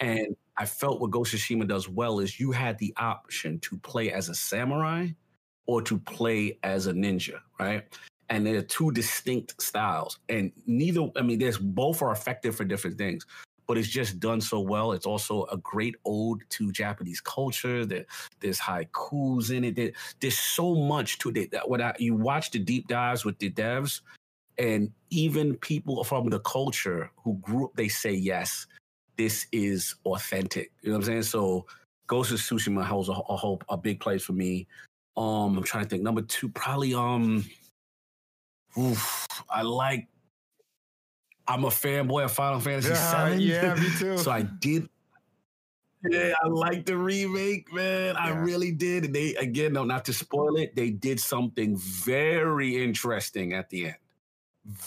And 0.01 0.37
I 0.59 0.67
felt 0.67 1.01
what 1.01 1.11
Ghost 1.11 1.33
of 1.35 1.41
Tsushima 1.41 1.67
does 1.67 1.89
well 1.89 2.21
is 2.21 2.39
you 2.39 2.53
had 2.53 2.79
the 2.79 2.93
option 2.99 3.59
to 3.61 3.79
play 3.79 4.13
as 4.13 4.29
a 4.29 4.35
samurai 4.35 5.09
or 5.67 5.83
to 5.83 5.99
play 5.99 6.59
as 6.63 6.87
a 6.87 6.93
ninja, 6.93 7.41
right? 7.59 7.85
And 8.29 8.47
they're 8.47 8.63
two 8.63 8.91
distinct 8.93 9.61
styles. 9.61 10.19
And 10.29 10.53
neither 10.67 11.09
i 11.17 11.23
mean 11.23 11.39
there's 11.39 11.59
both 11.59 12.03
are 12.03 12.13
effective 12.13 12.57
for 12.57 12.65
different 12.65 12.99
things 12.99 13.27
but 13.67 13.77
it's 13.77 13.89
just 13.89 14.21
done 14.21 14.41
so 14.41 14.61
well. 14.61 14.93
It's 14.93 15.07
also 15.07 15.45
a 15.47 15.57
great 15.57 15.97
ode 16.05 16.43
to 16.51 16.73
japanese 16.73 17.21
culture. 17.21 17.85
There, 17.85 18.07
there's 18.41 18.59
haikus 18.61 19.51
in 19.51 19.65
it. 19.65 19.77
There, 19.77 19.93
there's 20.21 20.39
so 20.39 20.75
much 20.75 21.19
to 21.19 21.31
it 21.31 21.51
that 21.51 21.69
when 21.69 21.83
I, 21.83 21.95
you 21.99 22.15
watch 22.15 22.51
the 22.51 22.59
deep 22.59 22.89
dives 22.89 23.25
with 23.25 23.39
the 23.39 23.51
devs 23.51 24.01
and 24.59 24.91
even 25.11 25.57
people 25.57 26.03
from 26.05 26.29
the 26.31 26.41
culture 26.41 27.11
who 27.23 27.35
grew 27.43 27.67
up 27.67 27.75
they 27.75 27.89
say 27.89 28.13
yes 28.13 28.67
this 29.17 29.47
is 29.51 29.95
authentic. 30.05 30.73
You 30.83 30.91
know 30.91 30.99
what 30.99 31.07
i'm 31.07 31.13
saying? 31.13 31.23
So 31.23 31.67
ghost 32.07 32.33
of 32.33 32.39
tsushima 32.39 32.85
holds 32.85 33.09
a, 33.09 33.13
a 33.13 33.37
hope 33.37 33.65
a 33.69 33.77
big 33.77 33.99
place 34.01 34.23
for 34.23 34.33
me. 34.33 34.67
Um 35.17 35.57
i'm 35.57 35.65
trying 35.65 35.85
to 35.85 35.91
think. 35.91 36.03
Number 36.03 36.23
two 36.23 36.49
probably 36.51 36.95
um 36.95 37.45
oof, 38.79 39.27
I 39.51 39.63
like. 39.63 40.09
I'm 41.49 41.65
a 41.65 41.69
fanboy 41.69 42.25
of 42.25 42.33
Final 42.33 42.59
Fantasy 42.59 42.89
yeah, 42.91 43.29
VII. 43.29 43.43
Yeah, 43.45 43.75
me 43.75 43.89
too. 43.99 44.19
so 44.19 44.31
I 44.31 44.43
did. 44.43 44.89
Yeah, 46.09 46.35
I 46.43 46.49
like 46.49 46.87
the 46.87 46.97
remake, 46.97 47.73
man. 47.73 48.15
Yeah. 48.15 48.21
I 48.21 48.31
really 48.31 48.73
did. 48.73 49.05
And 49.05 49.15
they 49.15 49.35
again, 49.37 49.73
no, 49.73 49.85
not 49.85 50.05
to 50.07 50.13
spoil 50.13 50.57
it, 50.57 50.75
they 50.77 50.91
did 50.91 51.21
something 51.21 51.77
very 51.77 52.83
interesting 52.83 53.53
at 53.53 53.71
the 53.71 53.87
end. 53.87 53.97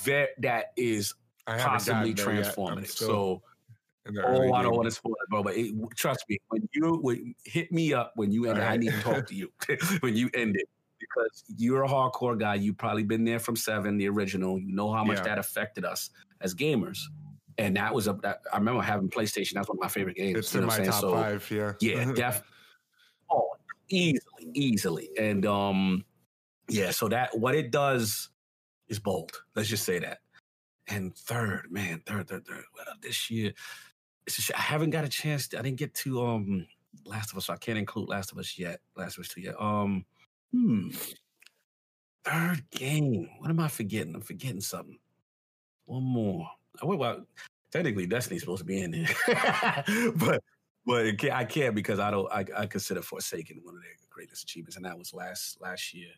That 0.06 0.30
that 0.40 0.74
is 0.76 1.14
possibly 1.46 2.14
transformative. 2.14 2.88
So. 2.88 3.42
Oh, 4.26 4.54
I 4.54 4.64
don't 4.64 4.76
want 4.76 4.88
to 4.88 4.92
spoil 4.92 5.14
it, 5.14 5.30
bro. 5.30 5.44
But 5.44 5.56
it, 5.56 5.72
trust 5.96 6.24
me, 6.28 6.40
when 6.48 6.68
you 6.74 6.96
when, 6.96 7.36
hit 7.44 7.72
me 7.72 7.94
up 7.94 8.14
when 8.16 8.32
you 8.32 8.48
end 8.48 8.58
it, 8.58 8.64
I 8.64 8.76
need 8.76 8.92
to 8.92 9.02
talk 9.02 9.28
to 9.28 9.36
you 9.36 9.52
when 10.00 10.16
you 10.16 10.32
end 10.34 10.56
it 10.56 10.68
because 11.10 11.44
you're 11.58 11.84
a 11.84 11.88
hardcore 11.88 12.40
guy. 12.40 12.56
You've 12.56 12.78
probably 12.78 13.04
been 13.04 13.24
there 13.24 13.40
from 13.40 13.56
seven, 13.56 13.98
the 13.98 14.08
original. 14.10 14.60
You 14.60 14.74
know 14.74 14.92
how 14.92 15.04
much 15.04 15.18
yeah. 15.18 15.24
that 15.24 15.40
affected 15.40 15.86
us 15.86 16.10
as 16.42 16.54
gamers. 16.54 17.00
And 17.58 17.76
that 17.76 17.94
was 17.94 18.08
a. 18.08 18.14
That, 18.22 18.42
I 18.54 18.58
remember 18.58 18.82
having 18.82 19.10
PlayStation. 19.10 19.54
That's 19.54 19.68
one 19.68 19.78
of 19.78 19.82
my 19.82 19.90
favorite 19.90 20.16
games. 20.16 20.38
It's 20.38 20.56
in 20.56 20.66
my 20.66 20.80
top 20.80 21.02
so, 21.02 21.14
five. 21.14 21.50
Yeah. 21.52 21.74
Yeah. 21.82 22.12
Def. 22.14 22.42
oh, 23.32 23.50
easily, 23.90 24.52
easily, 24.54 25.10
and 25.20 25.46
um, 25.46 26.06
yeah. 26.70 26.92
So 26.92 27.10
that 27.10 27.38
what 27.38 27.56
it 27.56 27.72
does 27.72 28.30
is 28.88 29.00
bold. 29.00 29.32
Let's 29.56 29.68
just 29.68 29.84
say 29.84 30.00
that. 30.00 30.20
And 30.88 31.14
third, 31.16 31.68
man, 31.70 32.02
third, 32.06 32.30
third, 32.30 32.48
third. 32.48 32.64
Well, 32.76 32.96
this 33.02 33.30
year, 33.30 33.52
it's 34.26 34.50
I 34.52 34.62
haven't 34.62 34.92
got 34.92 35.04
a 35.04 35.10
chance. 35.10 35.50
To, 35.50 35.60
I 35.60 35.62
didn't 35.62 35.80
get 35.80 35.94
to 35.96 36.26
um 36.26 36.66
Last 37.06 37.32
of 37.32 37.38
Us. 37.38 37.48
So 37.48 37.54
I 37.54 37.58
can't 37.58 37.78
include 37.78 38.10
Last 38.10 38.32
of 38.32 38.38
Us 38.38 38.58
yet. 38.58 38.80
Last 38.96 39.18
of 39.18 39.24
Us 39.24 39.30
two 39.30 39.42
yet. 39.42 39.56
Um, 39.60 40.06
Hmm. 40.52 40.90
Third 42.26 42.70
game. 42.72 43.30
What 43.40 43.50
am 43.50 43.60
I 43.60 43.68
forgetting? 43.68 44.16
I'm 44.16 44.22
forgetting 44.22 44.62
something. 44.62 45.00
One 45.86 46.04
more. 46.04 46.48
Oh, 46.82 46.96
well, 46.96 47.26
technically 47.72 48.06
Destiny's 48.06 48.42
supposed 48.42 48.60
to 48.60 48.66
be 48.66 48.82
in 48.82 48.92
there, 48.92 49.08
but 50.16 50.44
but 50.86 51.18
can't, 51.18 51.34
I 51.34 51.46
can't 51.46 51.76
because 51.76 52.00
I 52.00 52.12
don't. 52.12 52.32
I, 52.32 52.46
I 52.56 52.66
consider 52.66 53.02
Forsaken 53.02 53.60
one 53.64 53.76
of 53.76 53.82
their 53.82 53.92
greatest 54.10 54.44
achievements, 54.44 54.76
and 54.76 54.86
that 54.86 54.98
was 54.98 55.14
last 55.14 55.62
last 55.62 55.94
year. 55.94 56.10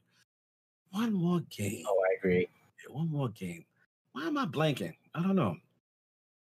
One 0.91 1.13
more 1.13 1.39
game. 1.49 1.83
Oh, 1.87 2.03
I 2.09 2.17
agree. 2.17 2.39
Yeah, 2.39 2.95
one 2.95 3.09
more 3.09 3.29
game. 3.29 3.65
Why 4.11 4.27
am 4.27 4.37
I 4.37 4.45
blanking? 4.45 4.93
I 5.15 5.21
don't 5.21 5.35
know. 5.35 5.55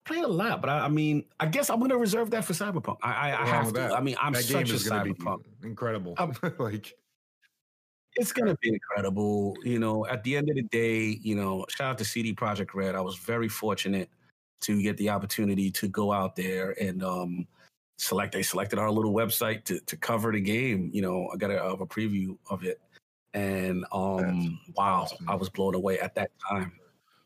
Played 0.04 0.24
a 0.24 0.28
lot, 0.28 0.60
but 0.60 0.68
I, 0.68 0.80
I, 0.80 0.88
mean, 0.88 1.24
I 1.38 1.46
guess 1.46 1.70
I'm 1.70 1.78
gonna 1.78 1.96
reserve 1.96 2.30
that 2.30 2.44
for 2.44 2.54
Cyberpunk. 2.54 2.96
I, 3.02 3.30
I, 3.30 3.42
I 3.42 3.46
have 3.46 3.66
to. 3.68 3.72
That? 3.72 3.92
I 3.92 4.00
mean, 4.00 4.16
I'm 4.20 4.32
that 4.32 4.42
such 4.42 4.70
a 4.70 4.74
Cyberpunk. 4.74 5.44
incredible. 5.62 6.16
like 6.58 6.94
it's 8.16 8.32
going 8.32 8.48
to 8.48 8.56
be 8.60 8.68
incredible. 8.68 9.56
You 9.64 9.78
know, 9.78 10.06
at 10.06 10.22
the 10.24 10.36
end 10.36 10.48
of 10.50 10.56
the 10.56 10.62
day, 10.62 11.18
you 11.22 11.34
know, 11.34 11.64
shout 11.68 11.90
out 11.92 11.98
to 11.98 12.04
CD 12.04 12.34
Projekt 12.34 12.74
Red. 12.74 12.94
I 12.94 13.00
was 13.00 13.16
very 13.16 13.48
fortunate 13.48 14.10
to 14.62 14.82
get 14.82 14.96
the 14.96 15.10
opportunity 15.10 15.70
to 15.70 15.88
go 15.88 16.12
out 16.12 16.36
there 16.36 16.74
and 16.80 17.02
um, 17.02 17.46
select. 17.98 18.32
They 18.32 18.42
selected 18.42 18.78
our 18.78 18.90
little 18.90 19.12
website 19.12 19.64
to 19.64 19.80
to 19.80 19.96
cover 19.96 20.32
the 20.32 20.40
game. 20.40 20.90
You 20.92 21.02
know, 21.02 21.28
I 21.32 21.36
got 21.36 21.50
a, 21.50 21.64
a 21.64 21.86
preview 21.86 22.36
of 22.50 22.64
it, 22.64 22.80
and 23.34 23.84
um, 23.92 24.58
wow, 24.76 25.02
awesome. 25.02 25.28
I 25.28 25.34
was 25.34 25.48
blown 25.48 25.74
away 25.74 25.98
at 25.98 26.14
that 26.16 26.30
time. 26.48 26.72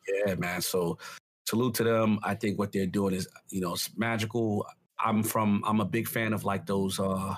Yeah, 0.08 0.34
man. 0.36 0.60
So 0.60 0.98
salute 1.46 1.74
to 1.74 1.84
them. 1.84 2.20
I 2.22 2.34
think 2.34 2.58
what 2.58 2.72
they're 2.72 2.86
doing 2.86 3.14
is, 3.14 3.28
you 3.50 3.60
know, 3.60 3.74
it's 3.74 3.90
magical. 3.96 4.66
I'm 4.98 5.22
from. 5.22 5.62
I'm 5.66 5.80
a 5.80 5.84
big 5.84 6.08
fan 6.08 6.32
of 6.32 6.44
like 6.44 6.64
those. 6.66 7.00
uh 7.00 7.34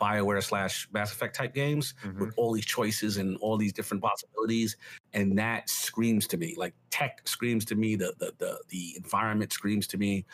Bioware 0.00 0.42
slash 0.42 0.88
Mass 0.92 1.12
Effect 1.12 1.34
type 1.34 1.54
games 1.54 1.94
mm-hmm. 2.04 2.20
with 2.20 2.34
all 2.36 2.52
these 2.52 2.66
choices 2.66 3.16
and 3.16 3.36
all 3.38 3.56
these 3.56 3.72
different 3.72 4.02
possibilities, 4.02 4.76
and 5.12 5.38
that 5.38 5.68
screams 5.68 6.26
to 6.28 6.36
me 6.36 6.54
like 6.56 6.74
tech 6.90 7.22
screams 7.26 7.64
to 7.66 7.74
me, 7.74 7.96
the 7.96 8.14
the 8.18 8.32
the, 8.38 8.58
the 8.68 8.94
environment 8.96 9.52
screams 9.52 9.86
to 9.88 9.98
me, 9.98 10.24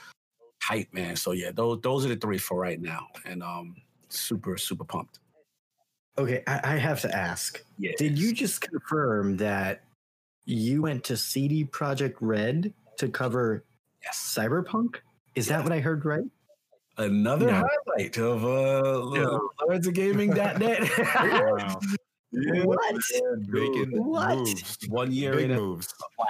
hype 0.63 0.93
man. 0.93 1.17
So 1.17 1.33
yeah, 1.33 1.51
those 1.53 1.81
those 1.83 2.05
are 2.05 2.09
the 2.09 2.17
three 2.17 2.39
for 2.39 2.59
right 2.59 2.81
now, 2.81 3.09
and 3.25 3.43
um, 3.43 3.77
super 4.09 4.57
super 4.57 4.85
pumped. 4.85 5.19
Okay, 6.19 6.43
I, 6.47 6.75
I 6.75 6.77
have 6.77 7.01
to 7.03 7.17
ask. 7.17 7.65
Yes. 7.79 7.95
Did 7.99 8.19
you 8.19 8.33
just 8.35 8.61
confirm 8.61 9.37
that 9.39 9.83
you 10.45 10.83
went 10.83 11.05
to 11.05 11.17
CD 11.17 11.65
Projekt 11.65 12.17
Red 12.21 12.73
to 12.99 13.09
cover 13.09 13.65
yes. 14.03 14.37
Cyberpunk? 14.37 14.97
Is 15.35 15.49
that 15.49 15.63
what 15.63 15.73
I 15.73 15.81
heard 15.81 16.05
right? 16.05 16.25
Another 16.99 17.47
no. 17.47 17.53
highlight 17.53 18.19
of 18.19 18.45
uh, 18.45 19.11
yeah. 19.15 19.39
Lords 19.67 19.87
of 19.87 19.95
Gaming.net. 19.95 20.81
wow. 20.99 21.81
Yeah, 22.35 22.65
what? 22.65 22.79
Making 23.49 24.03
what? 24.07 24.39
Moves. 24.39 24.79
One 24.89 25.13
year 25.13 25.35
Big 25.35 25.51
in 25.51 25.57
moves. 25.57 25.93
A, 26.01 26.05
wow. 26.19 26.27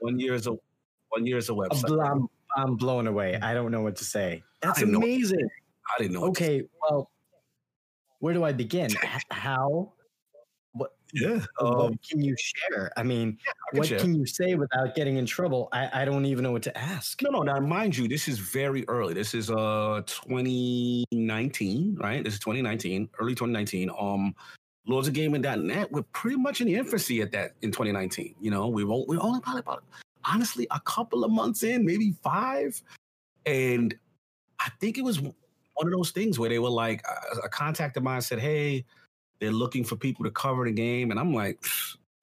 One 0.00 0.18
year 0.20 0.34
is 0.34 0.46
a 0.46 0.52
one 1.08 1.26
year 1.26 1.38
is 1.38 1.48
a 1.48 1.52
website. 1.52 2.06
I'm, 2.06 2.28
I'm 2.54 2.76
blown 2.76 3.06
away. 3.06 3.38
I 3.40 3.54
don't 3.54 3.72
know 3.72 3.80
what 3.80 3.96
to 3.96 4.04
say. 4.04 4.42
That's 4.60 4.82
amazing. 4.82 5.40
Know. 5.40 5.48
I 5.94 6.02
didn't 6.02 6.12
know. 6.12 6.24
Okay, 6.24 6.62
well, 6.82 7.10
where 8.18 8.34
do 8.34 8.44
I 8.44 8.52
begin? 8.52 8.90
How 9.30 9.94
yeah. 11.12 11.44
Um, 11.60 11.76
what 11.76 12.02
can 12.08 12.22
you 12.22 12.34
share? 12.38 12.90
I 12.96 13.02
mean, 13.02 13.38
yeah, 13.44 13.52
I 13.72 13.78
what 13.78 13.86
share. 13.88 13.98
can 13.98 14.14
you 14.14 14.26
say 14.26 14.54
without 14.54 14.94
getting 14.94 15.16
in 15.16 15.26
trouble? 15.26 15.68
I, 15.72 16.02
I 16.02 16.04
don't 16.04 16.24
even 16.24 16.42
know 16.42 16.52
what 16.52 16.62
to 16.64 16.76
ask. 16.76 17.22
No, 17.22 17.30
no. 17.30 17.42
Now, 17.42 17.60
mind 17.60 17.96
you, 17.96 18.08
this 18.08 18.28
is 18.28 18.38
very 18.38 18.84
early. 18.88 19.14
This 19.14 19.34
is 19.34 19.50
uh 19.50 20.02
2019, 20.06 21.96
right? 22.00 22.24
This 22.24 22.34
is 22.34 22.40
2019, 22.40 23.08
early 23.18 23.34
2019. 23.34 23.90
Um, 23.98 24.34
Lords 24.88 25.08
of 25.08 25.14
Gaming.net, 25.14 25.90
we're 25.90 26.02
pretty 26.02 26.36
much 26.36 26.60
in 26.60 26.68
the 26.68 26.76
infancy 26.76 27.20
at 27.20 27.32
that 27.32 27.52
in 27.62 27.72
2019. 27.72 28.36
You 28.40 28.50
know, 28.52 28.68
we 28.68 28.84
won't, 28.84 29.08
we're 29.08 29.20
only 29.20 29.40
probably 29.40 29.60
about 29.60 29.82
honestly 30.24 30.66
a 30.70 30.80
couple 30.80 31.24
of 31.24 31.30
months 31.30 31.64
in, 31.64 31.84
maybe 31.84 32.14
five. 32.22 32.80
And 33.46 33.94
I 34.60 34.70
think 34.80 34.96
it 34.96 35.02
was 35.02 35.20
one 35.20 35.34
of 35.86 35.90
those 35.90 36.12
things 36.12 36.38
where 36.38 36.48
they 36.48 36.60
were 36.60 36.70
like, 36.70 37.04
a, 37.04 37.38
a 37.46 37.48
contact 37.48 37.96
of 37.96 38.04
mine 38.04 38.20
said, 38.20 38.38
Hey, 38.38 38.84
they're 39.40 39.52
looking 39.52 39.84
for 39.84 39.96
people 39.96 40.24
to 40.24 40.30
cover 40.30 40.64
the 40.64 40.72
game. 40.72 41.10
And 41.10 41.20
I'm 41.20 41.32
like, 41.32 41.64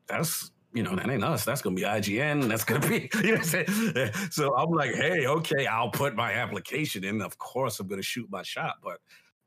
that's 0.08 0.52
you 0.74 0.82
know, 0.82 0.96
that 0.96 1.10
ain't 1.10 1.24
us. 1.24 1.46
That's 1.46 1.62
gonna 1.62 1.76
be 1.76 1.84
IGN. 1.84 2.48
That's 2.48 2.64
gonna 2.64 2.88
be, 2.88 3.10
you 3.24 3.36
know 3.36 3.42
what 3.42 3.70
I'm? 4.16 4.32
So 4.32 4.56
I'm 4.56 4.72
like, 4.72 4.96
hey, 4.96 5.28
okay, 5.28 5.68
I'll 5.68 5.92
put 5.92 6.16
my 6.16 6.34
application 6.34 7.04
in. 7.04 7.22
Of 7.22 7.38
course, 7.38 7.80
I'm 7.80 7.88
gonna 7.88 8.02
shoot 8.02 8.28
my 8.32 8.42
shot, 8.42 8.78
but 8.84 9.00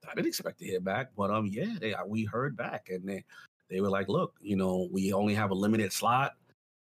I 0.09 0.14
didn't 0.14 0.28
expect 0.28 0.60
to 0.60 0.64
hear 0.64 0.80
back. 0.80 1.10
But 1.16 1.30
um, 1.30 1.47
yeah, 1.47 1.74
they 1.80 1.94
we 2.06 2.24
heard 2.24 2.56
back, 2.56 2.88
and 2.90 3.06
they 3.09 3.24
they 3.68 3.80
were 3.80 3.90
like, 3.90 4.09
look, 4.09 4.34
you 4.40 4.56
know, 4.56 4.88
we 4.93 5.12
only 5.12 5.34
have 5.34 5.51
a 5.51 5.55
limited 5.55 5.93
slot. 5.93 6.34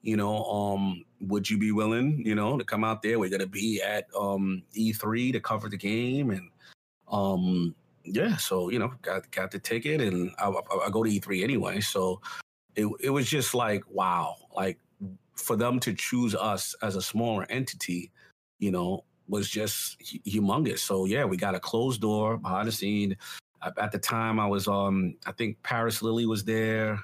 You 0.04 0.18
know, 0.18 0.44
um, 0.46 1.04
would 1.22 1.50
you 1.50 1.58
be 1.58 1.72
willing, 1.72 2.22
you 2.24 2.36
know, 2.36 2.60
to 2.60 2.64
come 2.64 2.84
out 2.84 3.02
there? 3.02 3.18
We're 3.18 3.32
gonna 3.32 3.48
be 3.48 3.82
at 3.82 4.06
um 4.16 4.62
E3 4.78 5.34
to 5.34 5.40
cover 5.40 5.70
the 5.70 5.78
game, 5.78 6.30
and 6.30 6.50
um, 7.08 7.74
yeah, 8.06 8.38
so 8.38 8.70
you 8.70 8.80
know, 8.80 8.94
got 9.02 9.30
got 9.32 9.52
the 9.52 9.60
ticket, 9.60 10.02
and 10.02 10.32
I, 10.40 10.48
I, 10.48 10.88
I 10.88 10.90
go 10.90 11.04
to 11.04 11.10
E3 11.10 11.44
anyway, 11.44 11.82
so 11.82 12.22
it 12.76 12.88
it 13.00 13.10
was 13.10 13.30
just 13.30 13.54
like 13.54 13.84
wow, 13.90 14.36
like 14.56 14.80
for 15.36 15.56
them 15.56 15.80
to 15.82 15.94
choose 15.94 16.36
us 16.36 16.76
as 16.82 16.96
a 16.96 17.02
smaller 17.02 17.46
entity, 17.50 18.12
you 18.60 18.72
know, 18.72 19.04
was 19.28 19.50
just 19.50 20.00
humongous. 20.00 20.80
So 20.80 21.06
yeah, 21.06 21.26
we 21.26 21.38
got 21.38 21.56
a 21.56 21.60
closed 21.60 22.02
door 22.02 22.38
behind 22.38 22.68
the 22.68 22.72
scene. 22.72 23.18
At 23.78 23.92
the 23.92 23.98
time, 23.98 24.40
I 24.40 24.46
was 24.46 24.68
um, 24.68 25.16
I 25.26 25.32
think 25.32 25.62
Parris 25.64 26.02
Lilly 26.02 26.26
was 26.26 26.44
there. 26.44 27.00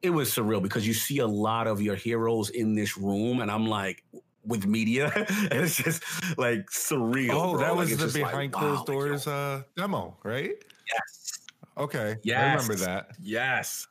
It 0.00 0.10
was 0.10 0.30
surreal 0.30 0.62
because 0.62 0.86
you 0.86 0.94
see 0.94 1.18
a 1.18 1.26
lot 1.26 1.66
of 1.66 1.80
your 1.82 1.94
heroes 1.94 2.50
in 2.50 2.74
this 2.74 2.96
room, 2.96 3.40
and 3.40 3.50
I'm 3.50 3.66
like, 3.66 4.02
with 4.44 4.66
media, 4.66 5.12
and 5.26 5.52
it's 5.52 5.76
just 5.76 6.02
like 6.38 6.70
surreal. 6.70 7.30
Oh, 7.32 7.52
bro. 7.52 7.60
that 7.60 7.76
was 7.76 7.90
like, 7.90 7.98
the 7.98 8.06
like, 8.06 8.14
behind 8.14 8.52
closed 8.52 8.80
wow, 8.88 8.94
doors 8.94 9.26
like, 9.26 9.34
uh, 9.34 9.62
demo, 9.76 10.16
right? 10.24 10.54
yes, 10.92 11.38
Okay, 11.76 12.16
yes, 12.22 12.38
I 12.38 12.52
remember 12.52 12.74
that. 12.84 13.10
Yes, 13.20 13.86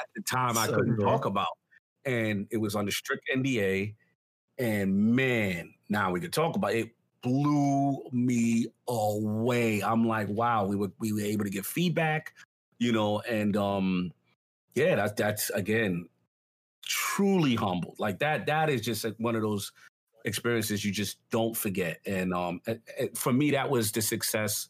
at 0.00 0.08
the 0.14 0.22
time 0.22 0.56
I 0.56 0.66
couldn't 0.66 0.96
good. 0.96 1.04
talk 1.04 1.24
about, 1.26 1.58
and 2.04 2.46
it 2.50 2.56
was 2.56 2.74
under 2.74 2.90
strict 2.90 3.28
NDA. 3.34 3.94
And 4.58 5.14
man, 5.14 5.72
now 5.88 6.10
we 6.10 6.20
could 6.20 6.32
talk 6.32 6.56
about 6.56 6.74
it. 6.74 6.90
Blew 7.22 8.02
me 8.12 8.66
away. 8.88 9.82
I'm 9.82 10.06
like, 10.06 10.28
wow, 10.28 10.64
we 10.64 10.76
were 10.76 10.90
we 10.98 11.12
were 11.12 11.20
able 11.20 11.44
to 11.44 11.50
get 11.50 11.66
feedback, 11.66 12.34
you 12.78 12.92
know, 12.92 13.20
and 13.20 13.56
um, 13.56 14.12
yeah, 14.74 14.96
that's 14.96 15.12
that's 15.12 15.50
again 15.50 16.08
truly 16.90 17.54
humbled. 17.54 17.94
Like 18.00 18.18
that, 18.18 18.46
that 18.46 18.68
is 18.68 18.80
just 18.80 19.04
like 19.04 19.14
one 19.18 19.36
of 19.36 19.42
those 19.42 19.70
experiences 20.24 20.84
you 20.84 20.90
just 20.90 21.18
don't 21.30 21.56
forget. 21.56 22.00
And 22.04 22.34
um, 22.34 22.60
for 23.14 23.32
me, 23.32 23.52
that 23.52 23.70
was 23.70 23.92
the 23.92 24.02
success 24.02 24.68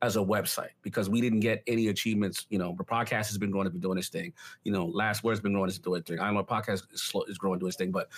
as 0.00 0.16
a 0.16 0.20
website 0.20 0.70
because 0.82 1.10
we 1.10 1.20
didn't 1.20 1.40
get 1.40 1.62
any 1.66 1.88
achievements. 1.88 2.46
You 2.48 2.58
know, 2.58 2.74
the 2.78 2.84
podcast 2.84 3.28
has 3.28 3.36
been 3.36 3.50
growing, 3.50 3.66
to 3.66 3.70
be 3.70 3.78
doing 3.78 3.96
this 3.96 4.08
thing. 4.08 4.32
You 4.64 4.72
know, 4.72 4.86
Last 4.86 5.22
Word's 5.22 5.40
been 5.40 5.52
growing, 5.52 5.70
to 5.70 5.78
doing 5.78 6.00
this 6.00 6.08
thing. 6.08 6.20
I 6.20 6.32
know 6.32 6.42
podcast 6.42 6.84
is, 6.90 7.02
slow, 7.02 7.22
is 7.24 7.36
growing, 7.36 7.58
doing 7.58 7.68
this 7.68 7.76
thing, 7.76 7.90
but 7.90 8.08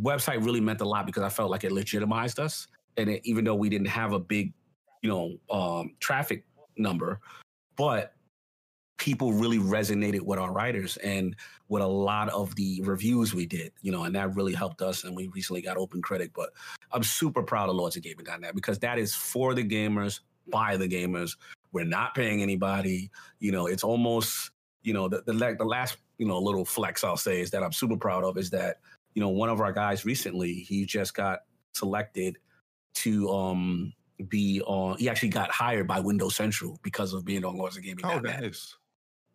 website 0.00 0.44
really 0.44 0.60
meant 0.60 0.80
a 0.80 0.88
lot 0.88 1.04
because 1.04 1.24
I 1.24 1.30
felt 1.30 1.50
like 1.50 1.64
it 1.64 1.72
legitimized 1.72 2.38
us. 2.38 2.68
And 2.96 3.10
it, 3.10 3.22
even 3.24 3.44
though 3.44 3.56
we 3.56 3.68
didn't 3.68 3.88
have 3.88 4.12
a 4.12 4.20
big, 4.20 4.52
you 5.02 5.10
know, 5.10 5.36
um, 5.50 5.96
traffic 5.98 6.44
number, 6.76 7.18
but 7.76 8.14
people 8.98 9.32
really 9.32 9.58
resonated 9.58 10.20
with 10.20 10.38
our 10.38 10.52
writers 10.52 10.96
and 10.98 11.34
with 11.68 11.82
a 11.82 11.86
lot 11.86 12.28
of 12.30 12.54
the 12.56 12.82
reviews 12.82 13.32
we 13.32 13.46
did, 13.46 13.72
you 13.80 13.92
know, 13.92 14.04
and 14.04 14.14
that 14.14 14.34
really 14.34 14.54
helped 14.54 14.82
us. 14.82 15.04
And 15.04 15.16
we 15.16 15.28
recently 15.28 15.62
got 15.62 15.76
OpenCritic, 15.76 16.32
but 16.34 16.50
I'm 16.92 17.02
super 17.02 17.42
proud 17.42 17.68
of 17.68 17.76
Lords 17.76 17.96
of 17.96 18.02
Gaming 18.02 18.26
that 18.26 18.54
because 18.54 18.78
that 18.80 18.98
is 18.98 19.14
for 19.14 19.54
the 19.54 19.64
gamers, 19.64 20.20
by 20.48 20.76
the 20.76 20.88
gamers. 20.88 21.36
We're 21.72 21.84
not 21.84 22.14
paying 22.14 22.42
anybody. 22.42 23.10
You 23.38 23.52
know, 23.52 23.66
it's 23.66 23.84
almost, 23.84 24.50
you 24.82 24.94
know, 24.94 25.08
the, 25.08 25.22
the, 25.26 25.32
the 25.32 25.64
last, 25.64 25.98
you 26.18 26.26
know, 26.26 26.38
little 26.38 26.64
flex 26.64 27.04
I'll 27.04 27.16
say 27.16 27.40
is 27.40 27.50
that 27.52 27.62
I'm 27.62 27.72
super 27.72 27.96
proud 27.96 28.24
of 28.24 28.36
is 28.36 28.50
that, 28.50 28.78
you 29.14 29.20
know, 29.20 29.28
one 29.28 29.48
of 29.48 29.60
our 29.60 29.72
guys 29.72 30.04
recently, 30.04 30.54
he 30.54 30.84
just 30.84 31.14
got 31.14 31.40
selected 31.74 32.38
to 32.94 33.30
um 33.30 33.92
be 34.28 34.60
on, 34.62 34.98
he 34.98 35.08
actually 35.08 35.28
got 35.28 35.50
hired 35.50 35.86
by 35.86 36.00
Windows 36.00 36.34
Central 36.34 36.80
because 36.82 37.12
of 37.12 37.24
being 37.24 37.44
on 37.44 37.56
Lords 37.56 37.76
of 37.76 37.84
Gaming. 37.84 38.04
Oh, 38.04 38.18
nice. 38.18 38.74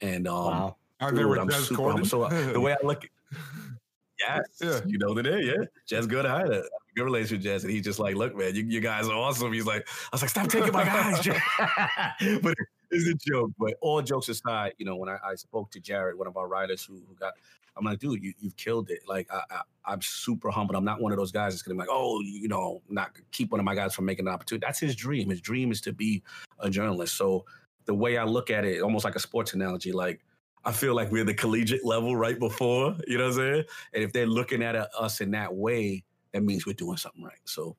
And 0.03 0.27
um, 0.27 0.35
Wow. 0.45 0.75
Are 0.99 1.11
Dude, 1.11 1.38
I'm 1.38 1.47
Des 1.47 1.53
super 1.55 1.81
Corden? 1.81 1.91
humble. 1.91 2.05
So 2.05 2.21
uh, 2.23 2.51
the 2.53 2.59
way 2.59 2.73
I 2.73 2.85
look, 2.85 3.09
yes, 4.19 4.41
Yeah. 4.61 4.80
you 4.85 4.97
know 4.97 5.13
the 5.13 5.23
name, 5.23 5.45
yeah. 5.45 5.65
Jez 5.89 6.07
good, 6.07 6.25
I 6.25 6.39
had 6.39 6.49
a 6.49 6.63
good 6.95 7.03
relationship 7.03 7.43
with 7.43 7.45
Jez, 7.61 7.63
and 7.63 7.71
he's 7.71 7.84
just 7.84 7.99
like, 7.99 8.15
"Look, 8.15 8.35
man, 8.38 8.55
you, 8.55 8.63
you 8.63 8.80
guys 8.80 9.07
are 9.07 9.15
awesome." 9.15 9.51
He's 9.51 9.65
like, 9.65 9.88
"I 9.88 10.09
was 10.13 10.21
like, 10.21 10.30
stop 10.30 10.47
taking 10.47 10.71
my 10.71 10.85
guys," 10.85 11.19
Jez." 11.19 12.41
but 12.41 12.53
it's 12.91 13.07
a 13.07 13.15
joke. 13.30 13.51
But 13.57 13.73
all 13.81 14.01
jokes 14.01 14.30
aside, 14.30 14.73
you 14.77 14.85
know, 14.85 14.95
when 14.95 15.09
I, 15.09 15.17
I 15.25 15.35
spoke 15.35 15.71
to 15.71 15.80
Jared, 15.80 16.17
one 16.17 16.27
of 16.27 16.38
our 16.38 16.47
writers 16.47 16.85
who, 16.85 16.93
who 17.07 17.15
got, 17.15 17.34
I'm 17.75 17.84
like, 17.84 17.99
dude, 17.99 18.23
you, 18.23 18.34
you've 18.39 18.55
killed 18.55 18.89
it. 18.91 18.99
Like, 19.07 19.27
I, 19.34 19.41
I, 19.49 19.61
I'm 19.85 20.01
super 20.01 20.51
humbled. 20.51 20.75
I'm 20.77 20.85
not 20.85 21.01
one 21.01 21.11
of 21.11 21.17
those 21.17 21.31
guys 21.31 21.53
that's 21.53 21.63
gonna 21.63 21.75
be 21.75 21.80
like, 21.80 21.89
oh, 21.91 22.21
you 22.21 22.47
know, 22.47 22.81
not 22.89 23.11
keep 23.31 23.51
one 23.51 23.59
of 23.59 23.65
my 23.65 23.75
guys 23.75 23.93
from 23.95 24.05
making 24.05 24.27
an 24.27 24.34
opportunity. 24.34 24.65
That's 24.65 24.80
his 24.80 24.95
dream. 24.95 25.30
His 25.31 25.41
dream 25.41 25.71
is 25.71 25.81
to 25.81 25.91
be 25.91 26.21
a 26.59 26.69
journalist. 26.69 27.15
So 27.17 27.45
the 27.85 27.93
way 27.93 28.18
I 28.18 28.23
look 28.23 28.49
at 28.49 28.65
it, 28.65 28.81
almost 28.81 29.05
like 29.05 29.15
a 29.15 29.19
sports 29.19 29.53
analogy, 29.53 29.91
like 29.91 30.22
I 30.65 30.72
feel 30.72 30.95
like 30.95 31.11
we're 31.11 31.26
the 31.26 31.34
collegiate 31.34 31.85
level 31.85 32.15
right 32.15 32.39
before, 32.39 32.95
you 33.07 33.18
know 33.18 33.26
what 33.26 33.31
I'm 33.31 33.38
saying? 33.38 33.64
And 33.93 34.03
if 34.03 34.14
they're 34.14 34.27
looking 34.27 34.64
at 34.64 34.76
us 34.76 35.22
in 35.22 35.31
that 35.31 35.53
way, 35.53 36.03
that 36.31 36.43
means 36.43 36.65
we're 36.65 36.73
doing 36.73 36.97
something 36.97 37.23
right. 37.23 37.39
So 37.45 37.76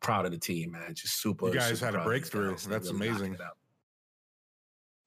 proud 0.00 0.26
of 0.26 0.32
the 0.32 0.38
team, 0.38 0.72
man. 0.72 0.94
Just 0.94 1.20
super. 1.20 1.48
You 1.48 1.54
guys 1.54 1.78
super 1.78 1.86
had 1.86 1.94
a 1.94 1.98
proud 1.98 2.02
of 2.02 2.06
breakthrough. 2.06 2.50
guys. 2.50 2.66
That's 2.66 2.92
really 2.92 3.08
amazing. 3.08 3.34
it 3.34 3.40
out. 3.40 3.56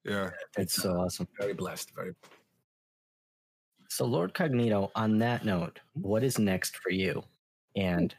Yeah. 0.05 0.29
It's 0.57 0.73
so 0.73 0.91
awesome. 0.91 1.27
Very 1.39 1.53
blessed. 1.53 1.91
Very. 1.95 2.13
So, 3.89 4.05
Lord 4.05 4.33
Cognito, 4.33 4.91
on 4.95 5.17
that 5.19 5.45
note, 5.45 5.79
what 5.93 6.23
is 6.23 6.39
next 6.39 6.77
for 6.77 6.91
you 6.91 7.23
and 7.75 8.13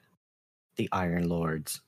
the 0.76 0.88
Iron 0.92 1.28
Lords? 1.28 1.80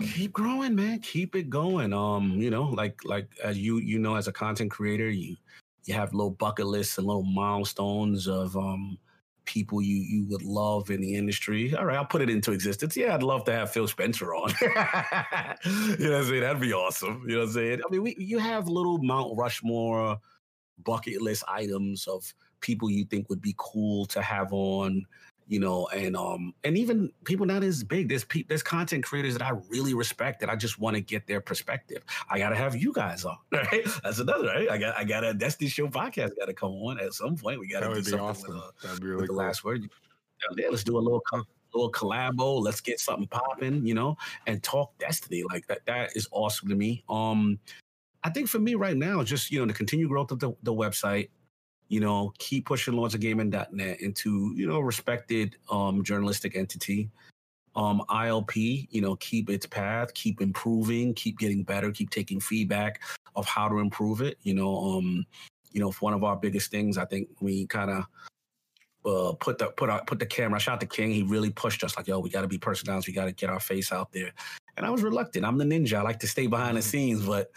Keep 0.00 0.32
growing, 0.32 0.74
man. 0.74 1.00
Keep 1.00 1.36
it 1.36 1.50
going. 1.50 1.92
Um, 1.92 2.32
you 2.40 2.50
know, 2.50 2.64
like 2.64 3.04
like 3.04 3.28
as 3.42 3.58
you 3.58 3.78
you 3.78 3.98
know, 3.98 4.16
as 4.16 4.28
a 4.28 4.32
content 4.32 4.70
creator, 4.70 5.08
you 5.08 5.36
you 5.84 5.94
have 5.94 6.14
little 6.14 6.30
bucket 6.30 6.66
lists 6.66 6.98
and 6.98 7.06
little 7.06 7.22
milestones 7.24 8.26
of 8.26 8.56
um 8.56 8.98
people 9.44 9.82
you 9.82 9.96
you 9.96 10.26
would 10.28 10.42
love 10.42 10.90
in 10.90 11.00
the 11.00 11.14
industry. 11.14 11.74
All 11.74 11.84
right, 11.84 11.96
I'll 11.96 12.04
put 12.04 12.22
it 12.22 12.30
into 12.30 12.52
existence. 12.52 12.96
Yeah, 12.96 13.14
I'd 13.14 13.22
love 13.22 13.44
to 13.44 13.52
have 13.52 13.72
Phil 13.72 13.86
Spencer 13.86 14.34
on. 14.34 14.52
you 14.60 14.68
know 14.68 16.12
what 16.12 16.20
I'm 16.20 16.24
saying? 16.24 16.40
That'd 16.40 16.60
be 16.60 16.72
awesome. 16.72 17.24
You 17.26 17.34
know 17.34 17.40
what 17.40 17.48
I'm 17.48 17.54
saying? 17.54 17.80
I 17.86 17.90
mean, 17.90 18.02
we 18.02 18.16
you 18.18 18.38
have 18.38 18.68
little 18.68 18.98
Mount 18.98 19.36
Rushmore 19.36 20.18
bucket 20.82 21.22
list 21.22 21.44
items 21.46 22.06
of 22.08 22.32
people 22.60 22.90
you 22.90 23.04
think 23.04 23.28
would 23.28 23.42
be 23.42 23.54
cool 23.58 24.06
to 24.06 24.22
have 24.22 24.52
on 24.52 25.04
you 25.46 25.60
know, 25.60 25.86
and 25.88 26.16
um, 26.16 26.54
and 26.64 26.76
even 26.78 27.10
people 27.24 27.46
not 27.46 27.62
as 27.62 27.82
big. 27.84 28.08
There's 28.08 28.24
pe- 28.24 28.44
there's 28.48 28.62
content 28.62 29.04
creators 29.04 29.34
that 29.34 29.42
I 29.42 29.52
really 29.68 29.94
respect 29.94 30.40
that 30.40 30.48
I 30.48 30.56
just 30.56 30.78
want 30.78 30.96
to 30.96 31.00
get 31.00 31.26
their 31.26 31.40
perspective. 31.40 32.02
I 32.30 32.38
gotta 32.38 32.56
have 32.56 32.74
you 32.76 32.92
guys 32.92 33.24
on, 33.24 33.36
right? 33.52 33.86
That's 34.02 34.18
another, 34.18 34.46
right? 34.46 34.70
I 34.70 34.78
got 34.78 34.96
I 34.96 35.04
got 35.04 35.24
a 35.24 35.34
Destiny 35.34 35.68
Show 35.68 35.88
podcast 35.88 36.30
got 36.38 36.46
to 36.46 36.54
come 36.54 36.72
on 36.72 37.00
at 37.00 37.12
some 37.12 37.36
point. 37.36 37.60
We 37.60 37.68
got 37.68 37.80
to 37.80 37.94
do 37.94 38.02
something 38.02 38.20
awesome. 38.20 38.54
with, 38.54 38.62
uh, 38.62 38.70
That'd 38.82 39.00
be 39.00 39.06
with 39.06 39.10
really 39.10 39.22
the 39.22 39.28
cool. 39.28 39.36
last 39.36 39.64
word. 39.64 39.82
Yeah, 40.56 40.68
let's 40.70 40.84
do 40.84 40.96
a 40.96 41.00
little 41.00 41.20
co- 41.20 41.44
little 41.74 41.92
collabo. 41.92 42.62
Let's 42.62 42.80
get 42.80 43.00
something 43.00 43.26
popping, 43.28 43.86
you 43.86 43.94
know, 43.94 44.16
and 44.46 44.62
talk 44.62 44.96
Destiny 44.98 45.42
like 45.42 45.66
that. 45.66 45.84
That 45.86 46.16
is 46.16 46.28
awesome 46.30 46.68
to 46.68 46.74
me. 46.74 47.04
Um, 47.08 47.58
I 48.22 48.30
think 48.30 48.48
for 48.48 48.58
me 48.58 48.74
right 48.74 48.96
now, 48.96 49.22
just 49.22 49.50
you 49.50 49.60
know, 49.60 49.66
the 49.66 49.74
continued 49.74 50.08
growth 50.08 50.30
of 50.30 50.38
the, 50.38 50.52
the 50.62 50.72
website, 50.72 51.28
you 51.94 52.00
know, 52.00 52.32
keep 52.38 52.66
pushing 52.66 52.94
Lords 52.94 53.14
of 53.14 53.20
Gaming.net 53.20 54.00
into, 54.00 54.52
you 54.56 54.66
know, 54.66 54.80
respected 54.80 55.56
um 55.70 56.02
journalistic 56.02 56.56
entity. 56.56 57.08
Um, 57.76 58.02
ILP, 58.08 58.88
you 58.90 59.00
know, 59.00 59.14
keep 59.16 59.48
its 59.48 59.64
path, 59.64 60.12
keep 60.14 60.40
improving, 60.40 61.14
keep 61.14 61.38
getting 61.38 61.62
better, 61.62 61.92
keep 61.92 62.10
taking 62.10 62.40
feedback 62.40 63.00
of 63.36 63.46
how 63.46 63.68
to 63.68 63.78
improve 63.78 64.22
it. 64.22 64.38
You 64.42 64.54
know, 64.54 64.76
um, 64.76 65.24
you 65.72 65.80
know, 65.80 65.92
one 66.00 66.14
of 66.14 66.24
our 66.24 66.36
biggest 66.36 66.72
things, 66.72 66.98
I 66.98 67.04
think 67.04 67.28
we 67.40 67.66
kind 67.66 67.90
of 67.90 68.06
uh, 69.06 69.32
put 69.34 69.58
the 69.58 69.66
put 69.66 69.88
our, 69.88 70.04
put 70.04 70.18
the 70.18 70.26
camera. 70.26 70.56
I 70.56 70.62
shot 70.62 70.80
the 70.80 70.86
king. 70.86 71.12
He 71.12 71.22
really 71.22 71.50
pushed 71.50 71.84
us 71.84 71.96
like, 71.96 72.08
yo, 72.08 72.18
we 72.18 72.28
got 72.28 72.42
to 72.42 72.48
be 72.48 72.58
personalities. 72.58 73.06
We 73.06 73.12
got 73.12 73.26
to 73.26 73.32
get 73.32 73.50
our 73.50 73.60
face 73.60 73.92
out 73.92 74.10
there. 74.10 74.32
And 74.76 74.84
I 74.84 74.90
was 74.90 75.04
reluctant. 75.04 75.44
I'm 75.44 75.58
the 75.58 75.64
ninja. 75.64 75.94
I 75.94 76.02
like 76.02 76.18
to 76.20 76.26
stay 76.26 76.48
behind 76.48 76.76
the 76.76 76.82
scenes, 76.82 77.24
but 77.24 77.52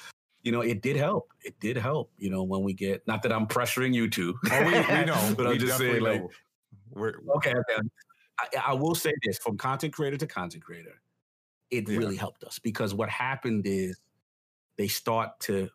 you 0.48 0.53
know, 0.53 0.61
it 0.61 0.82
did 0.82 0.95
help. 0.95 1.34
It 1.44 1.60
did 1.60 1.76
help. 1.76 2.10
You 2.18 2.30
know, 2.30 2.41
when 2.44 2.64
we 2.64 2.74
get 2.74 3.06
not 3.06 3.22
that 3.24 3.34
I'm 3.34 3.48
pressuring 3.48 3.94
you 3.94 4.10
to. 4.11 4.34
Oh, 4.49 4.64
we, 4.64 4.72
we 4.72 5.06
know. 5.06 5.34
but 5.36 5.45
we 5.48 5.52
I'm 5.53 5.60
just 5.60 5.78
saying, 5.78 6.02
like. 6.02 6.24
We're, 6.90 7.15
okay, 7.36 7.52
okay. 7.52 7.88
I, 8.40 8.72
I 8.72 8.74
will 8.74 8.95
say 8.95 9.11
this 9.24 9.38
from 9.40 9.57
content 9.57 9.94
creator 9.94 10.15
to 10.18 10.26
content 10.26 10.64
creator, 10.64 11.02
it 11.69 11.90
Yeah. 11.90 11.98
really 11.98 12.15
helped 12.15 12.45
us 12.45 12.60
because 12.60 12.94
what 12.94 13.10
happened 13.10 13.68
is 13.68 13.99
they 14.78 14.88
start 14.88 15.38
to 15.41 15.69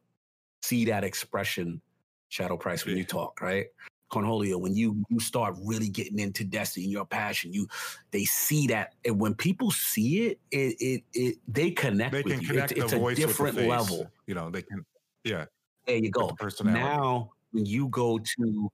see 0.62 0.86
that 0.86 1.04
expression, 1.04 1.82
Shadow 2.28 2.56
Price, 2.56 2.86
when 2.86 2.96
you 2.96 3.04
talk, 3.04 3.42
right? 3.42 3.66
Cornholio, 4.12 4.60
when 4.60 4.74
you 4.76 5.04
you 5.08 5.18
start 5.18 5.56
really 5.64 5.88
getting 5.88 6.18
into 6.18 6.44
Destiny 6.44 6.84
and 6.84 6.92
your 6.92 7.06
passion, 7.06 7.52
you 7.52 7.66
they 8.10 8.24
see 8.24 8.66
that, 8.68 8.94
and 9.04 9.18
when 9.18 9.34
people 9.34 9.70
see 9.70 10.26
it, 10.26 10.40
it 10.50 10.76
it, 10.80 11.04
it 11.14 11.38
they 11.48 11.70
connect. 11.70 12.12
They 12.12 12.22
with 12.22 12.32
can 12.34 12.42
you. 12.42 12.48
connect 12.48 12.72
it's, 12.72 12.78
the 12.80 12.84
it's 12.84 12.94
voice 12.94 13.18
a 13.18 13.26
different 13.26 13.56
with 13.56 13.64
the 13.64 13.70
face. 13.70 13.70
level. 13.70 14.10
You 14.26 14.34
know, 14.34 14.50
they 14.50 14.62
can. 14.62 14.84
Yeah, 15.24 15.46
There 15.86 15.96
you 15.96 16.10
go. 16.10 16.30
the. 16.38 16.64
Now, 16.64 17.32
when 17.52 17.64
you 17.64 17.88
go 17.88 18.18
to 18.18 18.70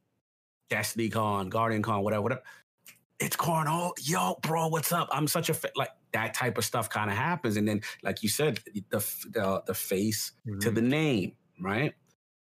Destiny 0.70 1.08
Con, 1.08 1.48
Guardian 1.48 1.82
Con, 1.82 2.02
whatever, 2.02 2.22
whatever, 2.22 2.42
it's 3.20 3.36
Cornhole. 3.36 3.92
Yo, 4.02 4.36
bro, 4.42 4.68
what's 4.68 4.92
up? 4.92 5.08
I'm 5.12 5.28
such 5.28 5.48
a 5.50 5.54
fa-. 5.54 5.70
like 5.76 5.90
that 6.12 6.34
type 6.34 6.58
of 6.58 6.64
stuff 6.64 6.88
kind 6.90 7.10
of 7.10 7.16
happens, 7.16 7.56
and 7.56 7.68
then, 7.68 7.82
like 8.02 8.22
you 8.22 8.28
said, 8.28 8.60
the 8.90 8.98
the, 9.30 9.62
the 9.66 9.74
face 9.74 10.32
to 10.60 10.70
Mhm. 10.70 10.74
the 10.74 10.82
name, 10.82 11.36
right? 11.60 11.94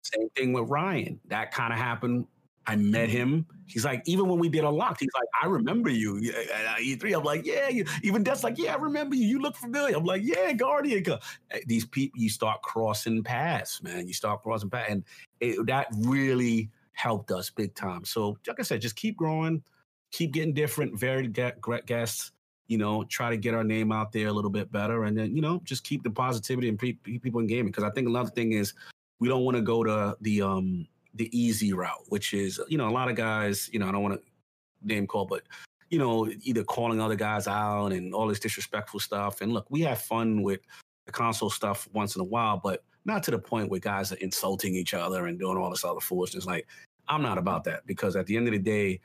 Same 0.03 0.29
thing 0.31 0.53
with 0.53 0.69
Ryan. 0.69 1.19
That 1.27 1.51
kind 1.51 1.71
of 1.71 1.79
happened. 1.79 2.27
I 2.65 2.75
met 2.75 3.09
him. 3.09 3.45
He's 3.65 3.85
like, 3.85 4.03
even 4.05 4.27
when 4.27 4.39
we 4.39 4.49
did 4.49 4.63
Unlocked, 4.63 4.99
he's 4.99 5.09
like, 5.15 5.27
I 5.41 5.47
remember 5.47 5.89
you 5.89 6.17
at 6.17 6.79
E3. 6.79 7.17
I'm 7.17 7.23
like, 7.23 7.45
yeah. 7.45 7.69
Even 8.03 8.23
that's 8.23 8.43
like, 8.43 8.57
yeah, 8.57 8.73
I 8.73 8.77
remember 8.77 9.15
you. 9.15 9.27
You 9.27 9.41
look 9.41 9.55
familiar. 9.55 9.95
I'm 9.97 10.05
like, 10.05 10.21
yeah, 10.23 10.53
Guardian. 10.53 11.03
Uh, 11.09 11.17
These 11.65 11.85
people, 11.85 12.21
you 12.21 12.29
start 12.29 12.61
crossing 12.61 13.23
paths, 13.23 13.81
man. 13.81 14.07
You 14.07 14.13
start 14.13 14.43
crossing 14.43 14.69
paths, 14.69 14.91
and 14.91 15.03
it, 15.39 15.65
that 15.67 15.87
really 15.99 16.69
helped 16.93 17.31
us 17.31 17.49
big 17.49 17.73
time. 17.75 18.05
So, 18.05 18.37
like 18.47 18.59
I 18.59 18.63
said, 18.63 18.81
just 18.81 18.95
keep 18.95 19.17
growing, 19.17 19.63
keep 20.11 20.31
getting 20.31 20.53
different, 20.53 20.97
varied 20.99 21.33
gu- 21.33 21.51
gu- 21.61 21.81
guests. 21.85 22.31
You 22.67 22.77
know, 22.77 23.03
try 23.03 23.29
to 23.29 23.37
get 23.37 23.53
our 23.53 23.63
name 23.63 23.91
out 23.91 24.11
there 24.13 24.27
a 24.27 24.31
little 24.33 24.49
bit 24.49 24.71
better, 24.71 25.03
and 25.03 25.17
then 25.17 25.35
you 25.35 25.41
know, 25.41 25.61
just 25.65 25.83
keep 25.83 26.03
the 26.03 26.09
positivity 26.11 26.69
and 26.69 26.79
pe- 26.79 26.93
pe- 26.93 27.17
people 27.17 27.41
in 27.41 27.47
gaming. 27.47 27.71
Because 27.71 27.83
I 27.83 27.89
think 27.89 28.07
another 28.07 28.29
thing 28.29 28.53
is 28.53 28.73
we 29.19 29.27
don't 29.27 29.43
want 29.43 29.57
to 29.57 29.61
go 29.61 29.83
to 29.83 30.15
the 30.21 30.41
um 30.41 30.87
the 31.13 31.29
easy 31.37 31.73
route, 31.73 32.03
which 32.07 32.33
is 32.33 32.59
you 32.67 32.77
know 32.77 32.87
a 32.87 32.91
lot 32.91 33.09
of 33.09 33.15
guys. 33.15 33.69
You 33.71 33.79
know, 33.79 33.87
I 33.87 33.91
don't 33.91 34.03
want 34.03 34.15
to 34.15 34.87
name 34.87 35.07
call, 35.07 35.25
but 35.25 35.43
you 35.89 35.99
know, 35.99 36.27
either 36.41 36.63
calling 36.63 36.99
other 36.99 37.15
guys 37.15 37.47
out 37.47 37.93
and 37.93 38.15
all 38.15 38.27
this 38.27 38.39
disrespectful 38.39 38.99
stuff. 38.99 39.41
And 39.41 39.53
look, 39.53 39.67
we 39.69 39.81
have 39.81 40.01
fun 40.01 40.41
with 40.41 40.61
the 41.05 41.11
console 41.11 41.51
stuff 41.51 41.87
once 41.93 42.15
in 42.15 42.21
a 42.21 42.25
while, 42.25 42.59
but 42.63 42.83
not 43.05 43.21
to 43.23 43.31
the 43.31 43.37
point 43.37 43.69
where 43.69 43.79
guys 43.79 44.11
are 44.11 44.15
insulting 44.17 44.75
each 44.75 44.95
other 44.95 45.27
and 45.27 45.37
doing 45.37 45.57
all 45.57 45.69
this 45.69 45.83
other 45.83 45.99
foolishness. 45.99 46.47
Like, 46.47 46.67
I'm 47.07 47.21
not 47.21 47.37
about 47.37 47.63
that 47.65 47.85
because 47.85 48.15
at 48.15 48.25
the 48.25 48.37
end 48.37 48.47
of 48.47 48.53
the 48.53 48.59
day, 48.59 49.01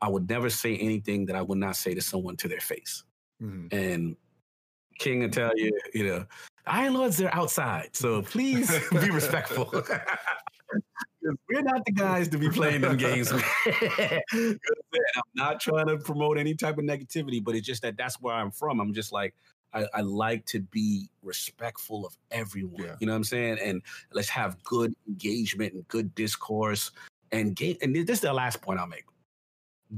I 0.00 0.08
would 0.08 0.28
never 0.28 0.50
say 0.50 0.76
anything 0.76 1.24
that 1.26 1.36
I 1.36 1.42
would 1.42 1.58
not 1.58 1.76
say 1.76 1.94
to 1.94 2.00
someone 2.00 2.36
to 2.36 2.48
their 2.48 2.60
face. 2.60 3.04
Mhm. 3.42 3.72
And 3.72 4.16
King 4.98 5.20
will 5.20 5.30
tell 5.30 5.52
you, 5.56 5.72
you 5.94 6.06
know, 6.06 6.26
Iron 6.66 6.94
Lords 6.94 7.20
are 7.22 7.34
outside, 7.34 7.96
so 7.96 8.22
please 8.22 8.68
be 8.90 9.10
respectful. 9.10 9.72
We're 11.48 11.62
not 11.62 11.84
the 11.84 11.92
guys 11.92 12.28
to 12.28 12.38
be 12.38 12.48
playing 12.50 12.82
them 12.82 12.96
games. 12.96 13.32
I'm 14.32 14.58
not 15.34 15.60
trying 15.60 15.88
to 15.88 15.98
promote 15.98 16.38
any 16.38 16.54
type 16.54 16.78
of 16.78 16.84
negativity, 16.84 17.42
but 17.42 17.54
it's 17.54 17.66
just 17.66 17.82
that 17.82 17.96
that's 17.96 18.20
where 18.20 18.34
I'm 18.34 18.50
from. 18.50 18.80
I'm 18.80 18.92
just 18.92 19.12
like, 19.12 19.34
I, 19.72 19.86
I 19.94 20.00
like 20.00 20.44
to 20.46 20.60
be 20.60 21.08
respectful 21.22 22.06
of 22.06 22.16
everyone. 22.30 22.84
Yeah. 22.84 22.96
You 23.00 23.06
know 23.06 23.12
what 23.12 23.18
I'm 23.18 23.24
saying? 23.24 23.58
And 23.62 23.82
let's 24.12 24.28
have 24.30 24.62
good 24.62 24.94
engagement 25.06 25.74
and 25.74 25.86
good 25.88 26.14
discourse. 26.14 26.90
And 27.32 27.54
game. 27.54 27.76
And 27.82 27.94
this 27.94 28.08
is 28.08 28.20
the 28.20 28.32
last 28.32 28.62
point 28.62 28.80
I'll 28.80 28.86
make. 28.86 29.04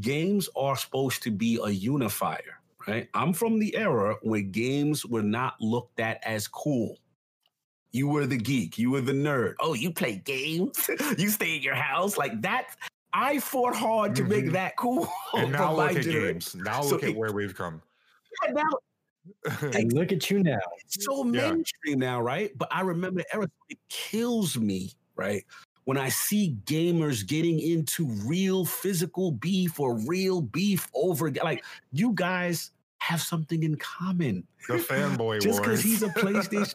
Games 0.00 0.48
are 0.56 0.76
supposed 0.76 1.22
to 1.24 1.30
be 1.30 1.58
a 1.62 1.70
unifier, 1.70 2.60
right? 2.86 3.08
I'm 3.14 3.32
from 3.32 3.58
the 3.58 3.76
era 3.76 4.16
where 4.22 4.40
games 4.40 5.04
were 5.04 5.22
not 5.22 5.60
looked 5.60 6.00
at 6.00 6.20
as 6.24 6.46
cool. 6.48 6.98
You 7.92 8.08
were 8.08 8.26
the 8.26 8.36
geek. 8.36 8.78
You 8.78 8.90
were 8.90 9.00
the 9.00 9.12
nerd. 9.12 9.54
Oh, 9.60 9.74
you 9.74 9.90
play 9.92 10.16
games? 10.16 10.88
you 11.18 11.28
stay 11.28 11.56
in 11.56 11.62
your 11.62 11.74
house 11.74 12.16
like 12.16 12.40
that. 12.42 12.76
I 13.12 13.40
fought 13.40 13.74
hard 13.74 14.14
to 14.16 14.24
make 14.24 14.44
Mhm. 14.46 14.52
that 14.52 14.76
cool. 14.76 15.08
And 15.34 15.52
now 15.52 15.74
look 15.74 15.96
at 15.96 16.02
generation. 16.04 16.32
games. 16.32 16.54
Now 16.54 16.82
So 16.82 16.90
look 16.94 17.02
at 17.02 17.10
it- 17.10 17.16
where 17.16 17.32
we've 17.32 17.54
come. 17.54 17.82
Yeah, 18.46 18.52
now 18.52 18.70
And 19.74 19.92
look 19.92 20.12
at 20.12 20.30
you 20.30 20.42
now. 20.42 20.58
it's 20.84 21.04
so 21.04 21.24
Yeah. 21.24 21.52
mainstream 21.52 21.98
now, 21.98 22.20
right? 22.22 22.56
But 22.56 22.68
I 22.70 22.82
remember 22.82 23.20
the 23.22 23.34
era. 23.34 23.50
It 23.68 23.78
kills 23.88 24.56
me, 24.56 24.92
right? 25.16 25.44
When 25.84 25.96
I 25.98 26.08
see 26.08 26.56
gamers 26.66 27.26
getting 27.26 27.58
into 27.58 28.06
real 28.24 28.64
physical 28.64 29.32
beef 29.32 29.80
or 29.80 29.96
real 29.98 30.40
beef 30.40 30.88
over, 30.94 31.30
like 31.32 31.64
you 31.90 32.12
guys 32.14 32.70
have 32.98 33.20
something 33.20 33.62
in 33.64 33.74
common. 33.76 34.46
the 34.68 34.74
fanboy 34.74 35.40
Just 35.40 35.60
because 35.62 35.82
he's 35.82 36.02
a 36.04 36.08
PlayStation, 36.10 36.74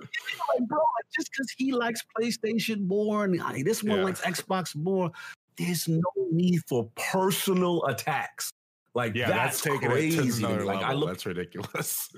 like, 0.00 0.68
bro, 0.68 0.78
like, 0.78 1.06
just 1.16 1.30
because 1.30 1.50
he 1.56 1.72
likes 1.72 2.00
PlayStation 2.18 2.86
more 2.86 3.24
and 3.24 3.40
uh, 3.40 3.52
this 3.64 3.82
one 3.82 3.98
Yeah. 3.98 4.04
likes 4.04 4.20
Xbox 4.20 4.74
more, 4.76 5.10
there's 5.56 5.88
no 5.88 6.02
need 6.30 6.60
for 6.68 6.90
personal 6.96 7.84
attacks. 7.86 8.52
Like 8.94 9.14
yeah, 9.14 9.28
that's, 9.28 9.60
that's, 9.60 9.62
taking 9.62 9.90
crazy. 9.90 10.18
it 10.18 10.22
to 10.22 10.30
to 10.32 10.38
me. 10.38 10.44
another 10.44 10.64
Like 10.64 10.76
level. 10.80 10.90
I 10.90 10.94
look, 10.94 11.08
that's 11.10 11.26
ridiculous. 11.26 12.08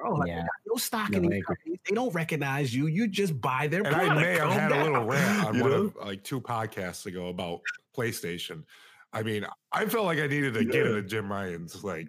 bro, 0.00 0.14
like, 0.14 0.28
Yeah. 0.28 0.36
you 0.36 0.42
got 0.42 0.48
no 0.66 0.76
stock 0.76 1.10
No, 1.10 1.18
in 1.18 1.26
I 1.26 1.28
these 1.28 1.44
companies. 1.44 1.78
They 1.88 1.94
don't 1.94 2.14
recognize 2.14 2.74
you. 2.74 2.86
You 2.86 3.06
just 3.08 3.38
buy 3.40 3.66
their 3.66 3.82
and 3.82 3.94
product. 3.94 4.12
I 4.12 4.22
may 4.22 4.30
have 4.32 4.38
Calm 4.48 4.52
had 4.52 4.72
a 4.72 4.84
little 4.84 5.04
rant 5.06 5.46
on 5.46 5.54
You 5.56 5.60
one 5.62 5.70
know? 5.70 5.76
of 5.84 5.96
like 5.96 6.24
two 6.24 6.40
podcasts 6.40 7.06
ago 7.06 7.28
about 7.28 7.60
PlayStation. 7.96 8.64
I 9.12 9.22
mean, 9.22 9.46
I 9.72 9.86
felt 9.86 10.04
like 10.06 10.18
I 10.18 10.26
needed 10.26 10.54
to 10.54 10.64
get 10.64 10.86
into 10.86 11.02
Jim 11.02 11.30
Ryan's 11.30 11.82
like 11.82 12.08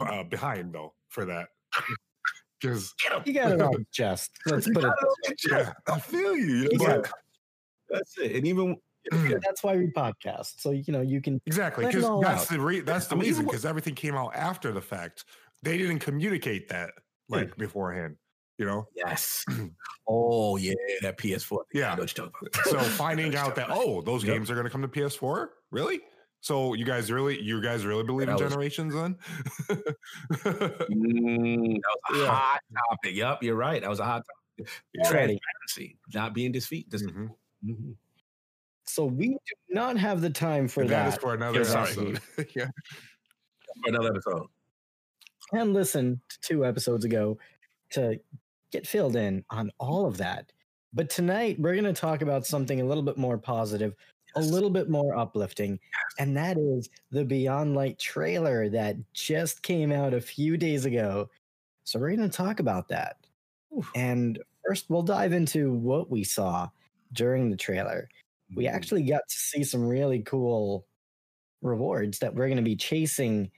uh, 0.00 0.24
behind 0.24 0.72
though 0.74 0.92
for 1.08 1.24
that 1.24 1.48
because 2.60 2.94
You 3.24 3.32
got 3.32 3.52
it 3.52 3.60
off 3.60 3.72
your 3.72 3.84
chest. 3.92 4.30
Let's 4.46 4.66
put 4.66 4.78
it. 4.78 4.82
got 4.82 4.96
it 5.00 5.06
off 5.06 5.16
your 5.28 5.36
chest. 5.36 5.72
I 5.88 5.98
feel 5.98 6.36
you. 6.36 6.46
you 6.46 6.62
know, 6.62 6.68
You 6.72 6.78
but 6.78 7.10
that's 7.88 8.18
it. 8.18 8.36
And 8.36 8.46
even 8.46 8.76
That's 9.42 9.62
why 9.62 9.76
we 9.76 9.86
podcast. 9.86 10.60
So 10.60 10.72
you 10.72 10.92
know 10.92 11.00
you 11.00 11.20
can. 11.22 11.40
exactly 11.46 11.86
because 11.86 12.02
that's 12.20 12.42
out. 12.42 12.48
the 12.48 12.60
re- 12.60 12.80
that's 12.80 13.06
the 13.06 13.14
I 13.14 13.18
mean, 13.18 13.28
reason 13.28 13.46
because 13.46 13.64
everything 13.64 13.94
came 13.94 14.14
out 14.14 14.34
after 14.34 14.72
the 14.72 14.80
fact. 14.80 15.24
They 15.62 15.78
didn't 15.78 16.00
communicate 16.00 16.68
that 16.68 16.90
hmm. 17.28 17.36
like 17.36 17.56
beforehand. 17.56 18.16
You 18.58 18.66
know, 18.66 18.86
yes. 18.94 19.44
Oh 20.12 20.56
yeah, 20.56 20.74
that 21.02 21.16
PS4. 21.16 21.58
Yeah. 21.72 21.92
I 21.92 21.94
know 21.94 22.02
what 22.02 22.16
you're 22.18 22.26
talking 22.26 22.48
about. 22.52 22.66
so 22.66 22.78
finding 22.96 23.36
out 23.36 23.54
that 23.54 23.68
oh 23.70 24.02
those 24.02 24.24
Yep. 24.24 24.34
games 24.34 24.50
are 24.50 24.54
going 24.54 24.66
to 24.66 24.70
come 24.70 24.82
to 24.82 24.88
PS4, 24.88 25.46
really? 25.70 26.00
So 26.42 26.72
you 26.74 26.84
guys 26.86 27.12
really, 27.12 27.40
you 27.40 27.60
guys 27.60 27.84
really 27.84 28.02
believe 28.04 28.28
in 28.28 28.34
was- 28.34 28.40
generations 28.42 28.94
then? 28.94 29.16
Mm, 30.90 31.74
that 31.74 31.96
was 32.10 32.18
a 32.20 32.22
Yeah. 32.22 32.30
hot 32.30 32.60
topic. 32.90 33.14
Yep, 33.14 33.42
you're 33.42 33.56
right. 33.56 33.80
That 33.80 33.90
was 33.90 34.00
a 34.00 34.04
hot 34.04 34.24
topic. 34.58 34.72
Yeah. 34.94 35.08
Transparency, 35.10 35.98
not 36.14 36.34
being 36.34 36.52
defeat. 36.52 36.88
Dis- 36.90 37.02
Mhm. 37.02 37.34
Mhm. 37.64 37.96
So 38.84 39.04
we 39.04 39.28
do 39.28 39.36
not 39.68 39.96
have 39.96 40.20
the 40.20 40.30
time 40.30 40.66
for 40.68 40.82
And 40.82 40.90
that 40.90 41.04
that. 41.04 41.14
is 41.14 41.20
for 41.20 41.34
another 41.34 41.64
Sorry. 41.64 41.90
episode. 41.90 42.20
yeah. 42.56 42.68
For 43.82 43.88
another 43.88 44.10
episode. 44.10 44.46
and 45.52 45.72
listen 45.74 46.20
to 46.28 46.38
two 46.42 46.64
episodes 46.64 47.04
ago 47.04 47.36
to 47.90 48.20
get 48.70 48.86
filled 48.86 49.16
in 49.16 49.44
on 49.50 49.70
all 49.78 50.06
of 50.06 50.16
that. 50.18 50.52
But 50.92 51.10
tonight 51.10 51.58
we're 51.58 51.74
going 51.74 51.92
to 51.92 51.98
talk 52.00 52.22
about 52.22 52.46
something 52.46 52.80
a 52.80 52.84
little 52.84 53.02
bit 53.02 53.16
more 53.16 53.36
positive, 53.36 53.94
a 54.36 54.40
little 54.40 54.70
bit 54.70 54.88
more 54.88 55.16
uplifting, 55.16 55.78
and 56.18 56.36
that 56.36 56.58
is 56.58 56.88
the 57.10 57.24
Beyond 57.24 57.74
Light 57.74 57.98
trailer 57.98 58.68
that 58.70 58.96
just 59.12 59.62
came 59.62 59.92
out 59.92 60.14
a 60.14 60.20
few 60.20 60.56
days 60.56 60.84
ago. 60.84 61.28
So 61.84 61.98
we're 61.98 62.14
going 62.16 62.28
to 62.28 62.36
talk 62.36 62.60
about 62.60 62.88
that. 62.88 63.16
And 63.94 64.38
first, 64.66 64.90
we'll 64.90 65.02
dive 65.02 65.32
into 65.32 65.72
what 65.72 66.10
we 66.10 66.24
saw 66.24 66.68
during 67.12 67.50
the 67.50 67.56
trailer. 67.56 68.08
We 68.54 68.64
Mhm. 68.64 68.72
actually 68.72 69.02
got 69.04 69.22
to 69.28 69.38
see 69.38 69.64
some 69.64 69.86
really 69.86 70.20
cool 70.22 70.86
rewards 71.62 72.18
that 72.20 72.34
we're 72.34 72.48
going 72.48 72.56
to 72.56 72.62
be 72.62 72.76
chasing 72.76 73.50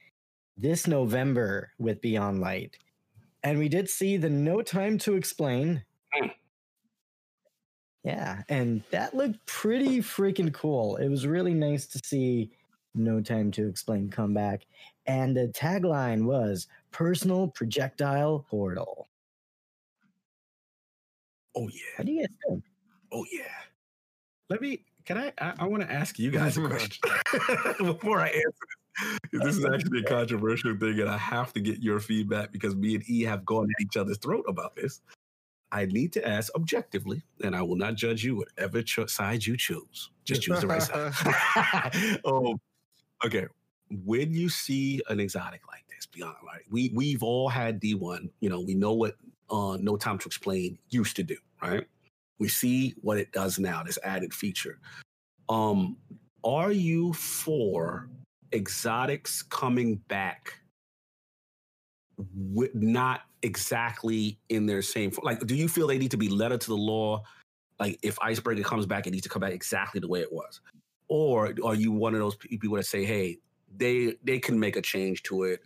this 0.56 0.86
November 0.86 1.72
with 1.78 2.00
Beyond 2.00 2.40
Light. 2.40 2.76
And 3.42 3.58
we 3.58 3.68
did 3.68 3.88
see 3.88 4.16
the 4.16 4.30
No 4.30 4.62
Time 4.62 4.98
to 4.98 5.14
Explain. 5.14 5.84
Yeah, 8.04 8.42
and 8.48 8.82
that 8.90 9.14
looked 9.14 9.44
pretty 9.46 9.98
freaking 10.00 10.52
cool. 10.52 10.96
It 10.96 11.08
was 11.08 11.26
really 11.26 11.54
nice 11.54 11.86
to 11.86 12.00
see 12.04 12.50
No 12.94 13.20
Time 13.20 13.50
to 13.52 13.68
Explain 13.68 14.10
come 14.10 14.34
back. 14.34 14.66
And 15.06 15.36
the 15.36 15.52
tagline 15.54 16.24
was 16.24 16.66
Personal 16.90 17.48
Projectile 17.48 18.44
Portal. 18.50 19.08
Oh 21.56 21.68
yeah. 21.68 21.80
How 21.96 22.04
do 22.04 22.12
you 22.12 22.20
guys 22.20 22.36
feel? 22.46 22.62
Oh 23.12 23.24
yeah. 23.32 23.42
Let 24.48 24.60
me. 24.60 24.84
Can 25.04 25.18
I? 25.18 25.32
I, 25.38 25.54
I 25.60 25.64
want 25.66 25.82
to 25.82 25.92
ask 25.92 26.18
you 26.18 26.30
guys 26.30 26.56
a 26.56 26.60
question 26.68 27.10
before 27.86 28.20
I 28.20 28.28
answer 28.28 28.42
this. 29.32 29.42
This 29.44 29.56
is 29.56 29.64
actually 29.64 30.00
a 30.00 30.04
controversial 30.04 30.76
thing, 30.76 31.00
and 31.00 31.08
I 31.08 31.18
have 31.18 31.52
to 31.54 31.60
get 31.60 31.82
your 31.82 32.00
feedback 32.00 32.52
because 32.52 32.74
me 32.74 32.94
and 32.94 33.08
E 33.08 33.22
have 33.22 33.44
gone 33.44 33.64
at 33.64 33.82
each 33.82 33.96
other's 33.96 34.18
throat 34.18 34.44
about 34.48 34.76
this. 34.76 35.00
I 35.72 35.86
need 35.86 36.12
to 36.12 36.28
ask 36.28 36.54
objectively, 36.54 37.22
and 37.42 37.56
I 37.56 37.62
will 37.62 37.76
not 37.76 37.94
judge 37.94 38.22
you 38.22 38.36
whatever 38.36 38.82
cho- 38.82 39.06
side 39.06 39.44
you 39.46 39.56
choose. 39.56 40.10
Just 40.24 40.42
choose 40.42 40.60
the 40.60 40.66
right 40.66 40.82
side. 40.82 42.20
oh, 42.26 42.60
okay. 43.24 43.46
When 44.04 44.34
you 44.34 44.50
see 44.50 45.00
an 45.08 45.18
exotic 45.18 45.62
like 45.66 45.84
this, 45.88 46.06
beyond 46.06 46.36
right, 46.46 46.62
we 46.70 46.92
we've 46.94 47.22
all 47.22 47.48
had 47.48 47.80
D 47.80 47.94
one. 47.94 48.28
You 48.40 48.50
know, 48.50 48.60
we 48.60 48.74
know 48.74 48.92
what 48.92 49.16
uh, 49.50 49.78
No 49.80 49.96
Time 49.96 50.18
to 50.18 50.26
Explain 50.26 50.78
used 50.90 51.16
to 51.16 51.22
do, 51.22 51.36
right? 51.62 51.86
We 52.38 52.48
see 52.48 52.94
what 53.00 53.18
it 53.18 53.32
does 53.32 53.58
now, 53.58 53.82
this 53.82 53.98
added 54.04 54.34
feature. 54.34 54.78
Um, 55.48 55.96
are 56.44 56.72
you 56.72 57.14
for 57.14 58.08
exotics 58.52 59.42
coming 59.42 59.96
back 60.08 60.61
with 62.34 62.74
not 62.74 63.22
exactly 63.42 64.38
in 64.48 64.66
their 64.66 64.82
same 64.82 65.10
like 65.22 65.44
do 65.46 65.54
you 65.54 65.68
feel 65.68 65.86
they 65.86 65.98
need 65.98 66.10
to 66.10 66.16
be 66.16 66.28
letter 66.28 66.56
to 66.56 66.68
the 66.68 66.76
law? 66.76 67.22
Like 67.80 67.98
if 68.02 68.18
icebreaker 68.20 68.62
comes 68.62 68.86
back 68.86 69.06
it 69.06 69.10
needs 69.10 69.24
to 69.24 69.28
come 69.28 69.40
back 69.40 69.52
exactly 69.52 70.00
the 70.00 70.08
way 70.08 70.20
it 70.20 70.32
was. 70.32 70.60
Or 71.08 71.54
are 71.64 71.74
you 71.74 71.92
one 71.92 72.14
of 72.14 72.20
those 72.20 72.36
people 72.36 72.76
that 72.76 72.86
say 72.86 73.04
hey 73.04 73.38
they 73.76 74.16
they 74.24 74.38
can 74.38 74.58
make 74.58 74.76
a 74.76 74.82
change 74.82 75.22
to 75.24 75.44
it 75.44 75.60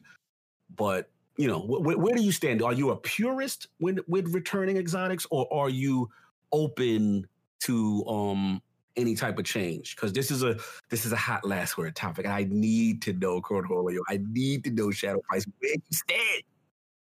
but 0.74 1.10
you 1.36 1.46
know 1.46 1.60
wh- 1.60 1.98
where 1.98 2.14
do 2.14 2.22
you 2.22 2.32
stand? 2.32 2.62
Are 2.62 2.72
you 2.72 2.90
a 2.90 2.96
purist 2.96 3.68
with 3.80 3.98
with 4.08 4.32
returning 4.34 4.76
exotics 4.76 5.26
or 5.30 5.52
are 5.52 5.70
you 5.70 6.08
open 6.52 7.26
to 7.60 8.04
um 8.06 8.62
any 8.96 9.14
type 9.14 9.38
of 9.38 9.44
change 9.44 9.94
because 9.96 10.12
this 10.12 10.30
is 10.30 10.42
a 10.42 10.56
this 10.90 11.04
is 11.04 11.12
a 11.12 11.16
hot 11.16 11.44
last 11.44 11.76
word 11.76 11.94
topic 11.94 12.24
and 12.24 12.32
i 12.34 12.44
need 12.50 13.02
to 13.02 13.12
know 13.12 13.40
cornholio. 13.40 13.98
I 14.08 14.20
need 14.30 14.64
to 14.64 14.70
know 14.70 14.90
shadow 14.90 15.20
price. 15.28 15.44
Where 15.60 15.72
you 15.72 15.80
stand? 15.92 16.42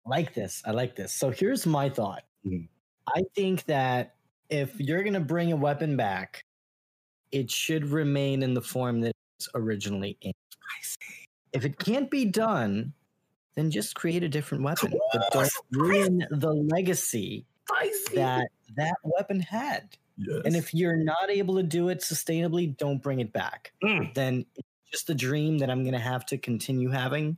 Like 0.06 0.34
this. 0.34 0.62
I 0.66 0.72
like 0.72 0.96
this. 0.96 1.14
So 1.14 1.30
here's 1.30 1.66
my 1.66 1.90
thought. 1.90 2.24
Mhm. 2.46 2.68
i 3.16 3.24
think 3.36 3.66
that 3.66 4.16
if 4.50 4.80
you're 4.80 5.02
going 5.04 5.14
to 5.14 5.20
bring 5.20 5.52
a 5.52 5.56
weapon 5.56 5.96
back 5.98 6.44
it 7.32 7.50
should 7.50 7.86
remain 7.88 8.44
in 8.44 8.54
the 8.54 8.62
form 8.62 9.00
that 9.02 9.14
it's 9.38 9.48
originally 9.56 10.18
in. 10.22 10.32
I 10.32 10.82
see. 10.84 11.26
if 11.54 11.66
it 11.66 11.78
can't 11.80 12.10
be 12.12 12.26
done 12.26 12.94
then 13.56 13.70
just 13.72 13.96
create 13.96 14.24
a 14.24 14.30
different 14.30 14.64
weapon 14.64 14.94
but 15.14 15.32
don't 15.32 15.52
ruin 15.72 16.26
the 16.32 16.54
legacy 16.54 17.46
that 18.14 18.48
that 18.76 18.96
weapon 19.04 19.40
had 19.40 19.98
yes. 20.18 20.42
and 20.46 20.56
if 20.56 20.74
you're 20.74 20.98
not 20.98 21.30
able 21.30 21.56
to 21.56 21.64
do 21.64 21.90
it 21.90 22.00
sustainably 22.00 22.76
don't 22.78 23.02
bring 23.02 23.20
it 23.20 23.32
back 23.34 23.72
Mm. 23.84 24.14
then 24.14 24.46
it's 24.56 24.68
just 24.92 25.10
a 25.10 25.16
dream 25.16 25.58
that 25.60 25.70
i'm 25.70 25.84
going 25.84 25.94
to 25.94 26.00
have 26.00 26.26
to 26.28 26.38
continue 26.38 26.90
having 26.90 27.38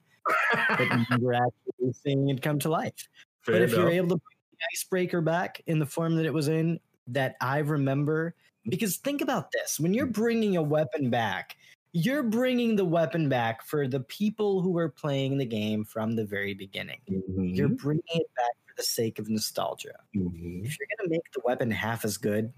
but 0.56 0.88
never 1.10 1.34
actually 1.34 1.94
seeing 2.04 2.30
it 2.30 2.42
come 2.42 2.60
to 2.60 2.70
life 2.70 3.08
Fair 3.42 3.56
but 3.56 3.62
if 3.62 3.72
you're 3.76 3.90
able 3.90 4.08
to 4.10 4.16
bring 4.16 4.38
the 4.52 4.58
icebreaker 4.74 5.22
back 5.22 5.62
in 5.68 5.80
the 5.80 5.86
form 5.86 6.16
that 6.16 6.26
it 6.26 6.34
was 6.34 6.48
in, 6.48 6.80
that 7.08 7.36
I 7.42 7.58
remember, 7.58 8.34
because 8.70 8.96
think 8.96 9.20
about 9.22 9.52
this 9.52 9.78
when 9.80 9.94
you're 9.94 10.06
bringing 10.06 10.56
a 10.56 10.62
weapon 10.64 11.10
back, 11.10 11.58
you're 11.92 12.24
bringing 12.24 12.78
the 12.78 12.86
weapon 12.86 13.28
back 13.28 13.62
for 13.66 13.86
the 13.90 14.00
people 14.00 14.62
who 14.62 14.72
were 14.72 14.88
playing 14.88 15.38
the 15.38 15.46
game 15.46 15.84
from 15.84 16.16
the 16.16 16.24
very 16.24 16.54
beginning. 16.54 17.02
You're 17.06 17.68
Mhm, 17.70 17.78
bringing 17.78 18.04
it 18.14 18.32
back 18.38 18.54
for 18.66 18.74
the 18.78 18.84
sake 18.84 19.20
of 19.20 19.28
nostalgia. 19.30 20.00
mhm. 20.16 20.64
If 20.66 20.78
you're 20.80 20.88
going 20.98 21.10
to 21.10 21.10
make 21.10 21.30
the 21.34 21.42
weapon 21.44 21.70
half 21.70 22.06
as 22.06 22.16
good, 22.18 22.54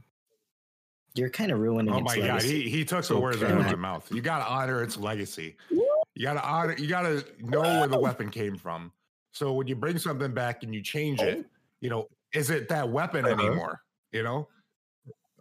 you're 1.15 1.29
kind 1.29 1.51
of 1.51 1.59
ruining 1.59 1.93
Oh 1.93 2.01
my 2.01 2.17
god, 2.17 2.41
he, 2.43 2.69
he 2.69 2.83
took 2.85 3.05
the 3.05 3.17
words 3.19 3.41
out 3.41 3.51
of 3.51 3.57
my 3.65 3.75
mouth. 3.75 4.11
You 4.11 4.21
gotta 4.21 4.45
honor 4.45 4.83
its 4.83 4.97
legacy. 4.97 5.55
You 5.69 5.87
gotta 6.21 6.43
honor 6.45 6.75
you 6.77 6.87
gotta 6.87 7.25
know 7.39 7.61
where 7.61 7.87
the 7.87 7.99
weapon 7.99 8.29
came 8.29 8.57
from. 8.57 8.91
So 9.31 9.53
when 9.53 9.67
you 9.67 9.75
bring 9.75 9.97
something 9.97 10.33
back 10.33 10.63
and 10.63 10.73
you 10.73 10.81
change 10.81 11.21
it, 11.21 11.45
you 11.81 11.89
know, 11.89 12.07
is 12.33 12.49
it 12.49 12.69
that 12.69 12.89
weapon 12.89 13.25
Uh-huh. 13.25 13.41
anymore? 13.45 13.81
You 14.11 14.23
know? 14.23 14.47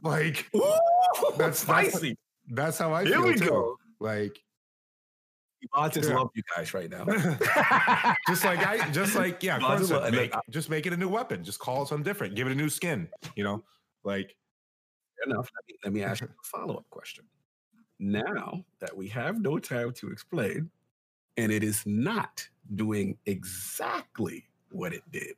Like 0.02 0.48
Ooh, 0.54 0.60
That's- 1.36 1.62
that's- 1.64 1.92
spicy. 1.92 2.16
that's 2.50 2.78
how 2.78 2.92
I 2.92 3.04
Here 3.04 3.14
feel 3.14 3.26
we 3.26 3.34
too. 3.34 3.46
go. 3.46 3.76
Like 4.00 4.38
I 5.72 5.88
just 5.88 6.10
Yeah. 6.10 6.16
love 6.16 6.30
you 6.34 6.42
guys 6.54 6.74
right 6.74 6.90
now. 6.90 7.04
just 8.28 8.44
like 8.44 8.66
I 8.66 8.90
just 8.90 9.14
like 9.16 9.42
yeah, 9.42 9.58
just 9.78 9.92
make, 10.12 10.32
just 10.50 10.68
make 10.70 10.86
it 10.86 10.92
a 10.92 10.96
new 10.96 11.08
weapon. 11.08 11.42
Just 11.42 11.58
call 11.58 11.82
it 11.82 11.88
something 11.88 12.04
different. 12.04 12.34
Give 12.34 12.46
it 12.46 12.52
a 12.52 12.54
new 12.54 12.68
skin. 12.68 13.08
You 13.34 13.44
know, 13.44 13.64
like 14.04 14.36
enough. 15.26 15.50
Let 15.54 15.68
me, 15.68 15.74
let 15.84 15.92
me 15.92 16.02
ask 16.02 16.20
you 16.22 16.28
a 16.28 16.46
follow 16.46 16.76
up 16.76 16.88
question. 16.90 17.24
Now 17.98 18.64
that 18.80 18.96
we 18.96 19.08
have 19.08 19.40
no 19.40 19.58
time 19.58 19.92
to 19.94 20.10
explain, 20.10 20.70
and 21.36 21.50
it 21.52 21.62
is 21.62 21.84
not 21.86 22.46
doing 22.74 23.16
exactly 23.26 24.48
what 24.72 24.92
it 24.92 25.02
did, 25.12 25.34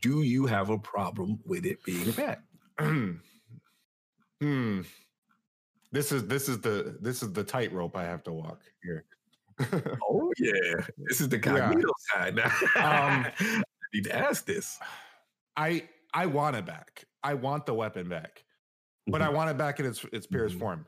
do 0.00 0.22
you 0.22 0.46
have 0.46 0.70
a 0.70 0.78
problem 0.78 1.38
with 1.44 1.64
it 1.66 1.82
being 1.84 2.10
back? 2.12 2.42
hmm. 4.40 4.80
This 5.92 6.10
is 6.10 6.26
this 6.26 6.48
is 6.48 6.60
the 6.60 6.96
this 7.00 7.22
is 7.22 7.32
the 7.34 7.44
tightrope 7.44 7.96
I 7.96 8.04
have 8.04 8.22
to 8.24 8.32
walk 8.32 8.60
here. 8.82 9.04
Oh 10.10 10.32
yeah, 10.38 10.86
this 10.96 11.20
is 11.20 11.28
the 11.28 11.36
Yeah. 11.38 11.72
side 12.12 12.34
now. 12.36 12.46
Um, 12.76 13.26
I 13.38 13.62
need 13.92 14.04
to 14.04 14.16
ask 14.16 14.46
this. 14.46 14.78
I 15.56 15.86
I 16.14 16.24
want 16.26 16.56
it 16.56 16.64
back. 16.64 17.04
I 17.22 17.34
want 17.34 17.66
the 17.66 17.74
weapon 17.74 18.08
back, 18.08 18.42
but 19.06 19.22
I 19.22 19.28
want 19.28 19.50
it 19.50 19.58
back 19.58 19.80
in 19.80 19.86
its 19.86 20.04
its 20.12 20.26
purest 20.26 20.56
Mhm. 20.56 20.60
form. 20.60 20.86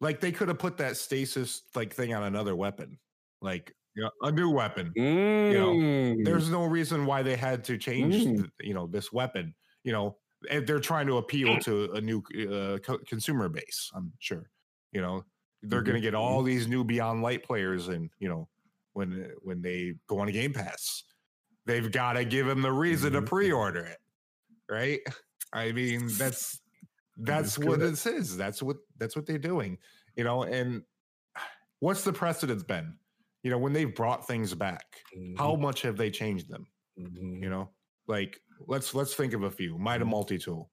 Like 0.00 0.20
they 0.20 0.32
could 0.32 0.48
have 0.48 0.58
put 0.58 0.76
that 0.78 0.96
stasis 0.96 1.62
like 1.74 1.94
thing 1.94 2.12
on 2.14 2.24
another 2.24 2.56
weapon, 2.56 2.98
like 3.40 3.74
you 3.94 4.02
know, 4.02 4.10
a 4.22 4.32
new 4.32 4.50
weapon. 4.50 4.92
Mm. 4.96 6.24
There's 6.24 6.48
no 6.50 6.64
reason 6.64 7.04
why 7.06 7.22
they 7.22 7.36
had 7.36 7.62
to 7.64 7.76
change, 7.76 8.14
Mm. 8.16 8.36
th- 8.38 8.50
you 8.60 8.72
know, 8.74 8.86
this 8.86 9.12
weapon. 9.12 9.54
You 9.84 9.92
know, 9.92 10.18
if 10.50 10.66
they're 10.66 10.80
trying 10.80 11.06
to 11.08 11.18
appeal 11.18 11.58
to 11.60 11.92
a 11.92 12.00
new 12.00 12.18
uh, 12.50 12.78
co- 12.78 12.98
consumer 13.06 13.48
base. 13.50 13.90
I'm 13.94 14.12
sure. 14.18 14.50
You 14.92 15.02
know, 15.02 15.24
they're 15.62 15.82
going 15.82 15.94
to 15.94 16.00
get 16.00 16.14
all 16.14 16.42
these 16.42 16.66
new 16.66 16.84
Beyond 16.84 17.22
Light 17.22 17.44
players, 17.44 17.88
and 17.88 18.10
you 18.18 18.28
know, 18.28 18.48
when 18.94 19.30
when 19.42 19.60
they 19.62 19.94
go 20.08 20.18
on 20.20 20.28
a 20.28 20.32
Game 20.32 20.52
Pass, 20.54 21.04
they've 21.66 21.92
got 21.92 22.14
to 22.14 22.24
give 22.24 22.46
them 22.46 22.62
the 22.62 22.72
reason 22.72 23.12
to 23.12 23.20
Mhm. 23.22 23.26
pre-order 23.26 23.84
it, 23.84 23.98
right? 24.70 25.00
I 25.52 25.70
mean, 25.72 26.08
that's 26.16 26.61
that's 27.16 27.58
what 27.58 27.80
this 27.80 28.06
is. 28.06 28.36
That's 28.36 28.62
what 28.62 28.76
that's 28.98 29.14
what 29.16 29.26
they're 29.26 29.38
doing. 29.38 29.78
You 30.16 30.24
know, 30.24 30.42
and 30.44 30.82
what's 31.80 32.04
the 32.04 32.12
precedence 32.12 32.62
been? 32.62 32.98
You 33.42 33.50
know, 33.50 33.58
when 33.58 33.72
they've 33.72 33.94
brought 33.94 34.26
things 34.26 34.54
back, 34.54 34.84
how 35.36 35.56
much 35.56 35.82
have 35.82 35.96
they 35.96 36.10
changed 36.10 36.48
them? 36.48 36.66
Mhm. 36.98 37.42
You 37.42 37.50
know, 37.50 37.70
like 38.06 38.40
let's 38.66 38.94
let's 38.94 39.14
think 39.14 39.32
of 39.32 39.42
a 39.42 39.50
few. 39.50 39.78
Mida 39.78 40.04
Mhm. 40.04 40.08
multi 40.10 40.38
tool, 40.38 40.70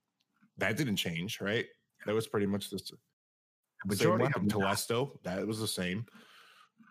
that 0.58 0.78
didn't 0.78 0.98
change, 0.98 1.42
right? 1.42 1.66
That 2.06 2.14
was 2.16 2.28
pretty 2.28 2.46
much 2.46 2.70
the 2.70 2.80
same 2.80 2.98
majority 3.86 4.26
not. 4.26 4.44
Telesto, 4.44 5.22
that 5.24 5.46
was 5.48 5.60
the 5.60 5.68
same. 5.68 6.06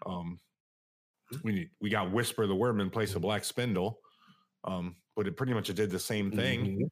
Um, 0.06 0.40
Mm-hmm. 1.32 1.46
we 1.46 1.52
need- 1.52 1.70
we 1.78 1.90
got 1.90 2.10
Whisper 2.10 2.46
the 2.46 2.54
Worm 2.56 2.80
in 2.80 2.88
place 2.88 3.14
of 3.14 3.20
Black 3.20 3.44
Spindle, 3.44 4.00
um, 4.64 4.96
but 5.14 5.26
it 5.26 5.36
pretty 5.36 5.52
much 5.52 5.66
did 5.68 5.90
the 5.90 5.98
same 5.98 6.30
thing. 6.32 6.78
Mhm. 6.78 6.90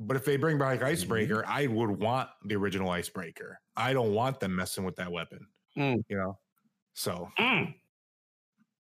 But 0.00 0.16
if 0.16 0.24
they 0.24 0.36
bring 0.36 0.58
back 0.58 0.78
Mm-hmm. 0.78 0.86
Icebreaker, 0.86 1.44
I 1.46 1.66
would 1.66 1.90
want 1.90 2.30
the 2.44 2.56
original 2.56 2.90
Icebreaker. 2.90 3.60
I 3.76 3.92
don't 3.92 4.14
want 4.14 4.40
them 4.40 4.56
messing 4.56 4.84
with 4.84 4.96
that 4.96 5.12
weapon. 5.12 5.46
Mm. 5.76 6.02
You 6.08 6.16
know, 6.16 6.38
so 6.94 7.28
Mm. 7.38 7.74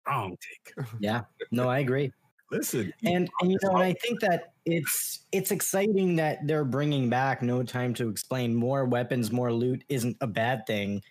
Wrong 0.06 0.36
take. 0.36 0.86
yeah, 1.00 1.22
no, 1.50 1.68
I 1.68 1.80
agree. 1.80 2.12
Listen, 2.52 2.92
and 3.04 3.28
and 3.40 3.50
you 3.50 3.58
know 3.64 3.70
and 3.70 3.82
i 3.82 3.92
think 3.92 4.20
that 4.20 4.52
it's 4.66 5.26
it's 5.32 5.50
exciting 5.50 6.14
that 6.14 6.46
they're 6.46 6.64
bringing 6.64 7.10
back 7.10 7.42
no 7.42 7.64
time 7.64 7.92
to 7.94 8.08
explain 8.08 8.54
more 8.54 8.84
weapons 8.84 9.32
more 9.32 9.52
loot 9.52 9.82
isn't 9.88 10.16
a 10.20 10.28
bad 10.28 10.64
thing 10.64 11.02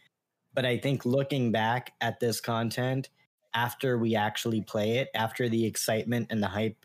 but 0.53 0.65
i 0.65 0.77
think 0.77 1.05
looking 1.05 1.51
back 1.51 1.91
at 1.99 2.21
this 2.21 2.39
content 2.39 3.09
after 3.53 3.97
we 3.97 4.15
actually 4.15 4.61
play 4.61 4.99
it 4.99 5.09
after 5.13 5.49
the 5.49 5.65
excitement 5.65 6.25
and 6.29 6.41
the 6.41 6.47
hype 6.47 6.77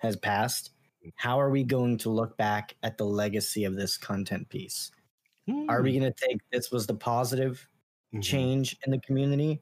has 0.00 0.16
passed 0.16 0.71
how 1.16 1.40
are 1.40 1.50
we 1.50 1.64
going 1.64 1.96
to 1.98 2.10
look 2.10 2.36
back 2.36 2.74
at 2.82 2.96
the 2.98 3.04
legacy 3.04 3.64
of 3.64 3.76
this 3.76 3.96
content 3.96 4.48
piece 4.48 4.90
are 5.68 5.82
we 5.82 5.94
hmm. 5.94 6.00
going 6.00 6.12
to 6.12 6.26
take 6.28 6.38
this 6.50 6.70
was 6.70 6.86
the 6.86 6.94
positive 6.94 7.66
Mhm. 8.14 8.22
change 8.22 8.76
in 8.84 8.92
the 8.92 9.00
community 9.00 9.54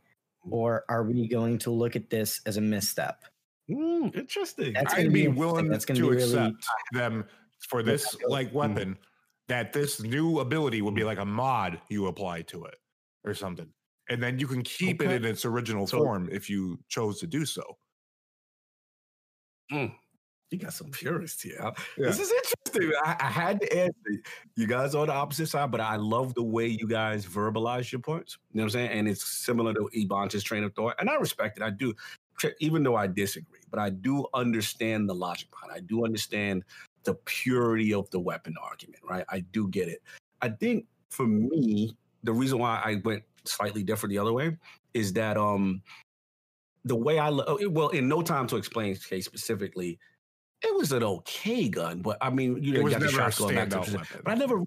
mm-hmm. 0.45 0.53
or 0.53 0.85
are 0.89 1.05
we 1.05 1.29
going 1.29 1.57
to 1.59 1.71
look 1.71 1.95
at 1.95 2.11
this 2.11 2.41
as 2.47 2.57
a 2.57 2.61
misstep 2.61 3.25
Mm, 3.71 4.15
interesting. 4.17 4.73
That's 4.73 4.95
I'd 4.95 5.13
be 5.13 5.23
be 5.23 5.29
willing 5.29 5.69
That's 5.69 5.85
to 5.85 5.93
be 5.93 6.03
really- 6.03 6.23
accept 6.23 6.65
them 6.93 7.25
for 7.69 7.83
this 7.83 8.17
like 8.27 8.49
mm-hmm. 8.49 8.57
weapon 8.57 8.99
that 9.49 9.73
this 9.73 10.01
new 10.03 10.41
ability 10.41 10.83
would 10.83 10.95
be 10.95 11.03
mm-hmm. 11.03 11.09
like 11.09 11.19
a 11.19 11.25
mod 11.25 11.81
you 11.89 12.07
apply 12.07 12.43
to 12.43 12.65
it 12.65 12.75
or 13.25 13.35
something. 13.35 13.69
And 14.09 14.23
then 14.23 14.39
you 14.39 14.49
can 14.49 14.63
keep 14.63 15.01
Okay. 15.01 15.15
it 15.15 15.25
in 15.25 15.31
its 15.31 15.45
original 15.45 15.87
So- 15.87 15.99
form 15.99 16.29
if 16.33 16.51
you 16.51 16.79
chose 16.89 17.21
to 17.21 17.27
do 17.27 17.45
so. 17.47 17.63
Hmm. 19.71 19.87
You 20.51 20.59
got 20.59 20.73
some 20.73 20.91
purists 20.91 21.43
here. 21.43 21.59
Yeah. 21.61 21.71
This 21.97 22.19
is 22.19 22.33
interesting. 22.33 22.93
I, 23.05 23.17
I 23.21 23.27
had 23.27 23.61
to 23.61 23.79
ask 23.85 23.93
You 24.57 24.67
guys 24.67 24.95
are 24.95 25.03
on 25.03 25.07
the 25.07 25.13
opposite 25.13 25.47
side, 25.47 25.71
but 25.71 25.81
I 25.81 25.97
love 25.97 26.35
the 26.35 26.43
way 26.43 26.67
you 26.67 26.89
guys 26.89 27.25
verbalize 27.25 27.93
your 27.93 28.01
points. 28.01 28.39
You 28.53 28.59
know 28.59 28.65
what 28.65 28.67
I'm 28.67 28.71
saying? 28.71 28.91
And 28.91 29.09
it's 29.09 29.25
similar 29.25 29.73
to 29.75 29.89
Ebon's 29.97 30.43
train 30.43 30.65
of 30.65 30.75
thought. 30.75 30.97
And 30.99 31.09
I 31.09 31.15
respect 31.15 31.59
it. 31.59 31.63
I 31.63 31.71
do, 31.71 31.95
even 32.59 32.83
though 32.83 32.97
I 32.97 33.07
disagree, 33.07 33.61
but 33.71 33.79
I 33.79 33.91
do 33.91 34.27
understand 34.35 35.09
the 35.09 35.15
logic 35.15 35.51
behind 35.51 35.73
it. 35.73 35.77
I 35.77 35.81
do 35.81 36.05
understand 36.05 36.65
the 37.05 37.15
purity 37.15 37.95
of 37.95 38.11
the 38.11 38.19
weapon 38.19 38.55
argument, 38.63 39.03
right? 39.09 39.25
I 39.29 39.41
do 39.41 39.69
get 39.69 39.89
it. 39.89 40.03
I 40.43 40.49
think 40.49 40.87
for 41.11 41.27
me, 41.27 41.97
the 42.25 42.33
reason 42.33 42.59
why 42.59 42.81
I 42.85 43.01
went 43.05 43.23
slightly 43.45 43.83
different 43.83 44.11
the 44.11 44.19
other 44.19 44.33
way 44.33 44.57
is 44.95 45.13
that 45.15 45.37
um 45.37 45.83
the 46.85 46.97
way 46.97 47.19
I 47.19 47.29
lo- 47.29 47.59
well 47.71 47.89
in 47.89 48.09
no 48.09 48.23
time 48.23 48.47
to 48.49 48.57
explain 48.57 48.97
case 48.97 49.25
specifically 49.25 49.99
it 50.63 50.75
was 50.77 50.93
an 50.93 51.03
okay 51.03 51.69
gun, 51.69 52.03
but 52.03 52.19
I 52.21 52.31
mean, 52.31 52.63
you 52.63 52.75
know, 52.75 52.81
you 52.81 52.91
got 52.91 53.01
the 53.01 53.09
shotgun 53.09 53.55
back 53.55 53.71
to 53.71 53.79
weapon. 53.79 54.21
But 54.25 54.31
I 54.31 54.35
never, 54.35 54.63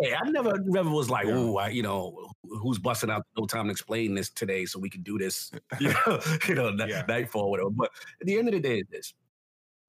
yeah, 0.00 0.18
I 0.20 0.30
never, 0.30 0.58
never 0.64 0.90
was 0.90 1.10
like, 1.10 1.26
Yeah. 1.26 1.34
oh, 1.36 1.56
I, 1.58 1.68
you 1.68 1.82
know, 1.82 2.30
who's 2.42 2.78
busting 2.78 3.10
out 3.10 3.24
no 3.38 3.46
time 3.46 3.66
to 3.66 3.70
explain 3.70 4.14
this 4.14 4.30
today 4.30 4.64
so 4.66 4.78
we 4.78 4.90
can 4.90 5.02
do 5.02 5.18
this, 5.18 5.52
you 5.80 5.88
know, 6.06 6.20
you 6.48 6.54
know, 6.54 6.70
Yeah. 6.86 7.04
nightfall, 7.06 7.50
whatever. 7.50 7.70
But 7.70 7.90
at 8.20 8.26
the 8.26 8.38
end 8.38 8.48
of 8.48 8.54
the 8.54 8.60
day, 8.60 8.82
this. 8.90 9.14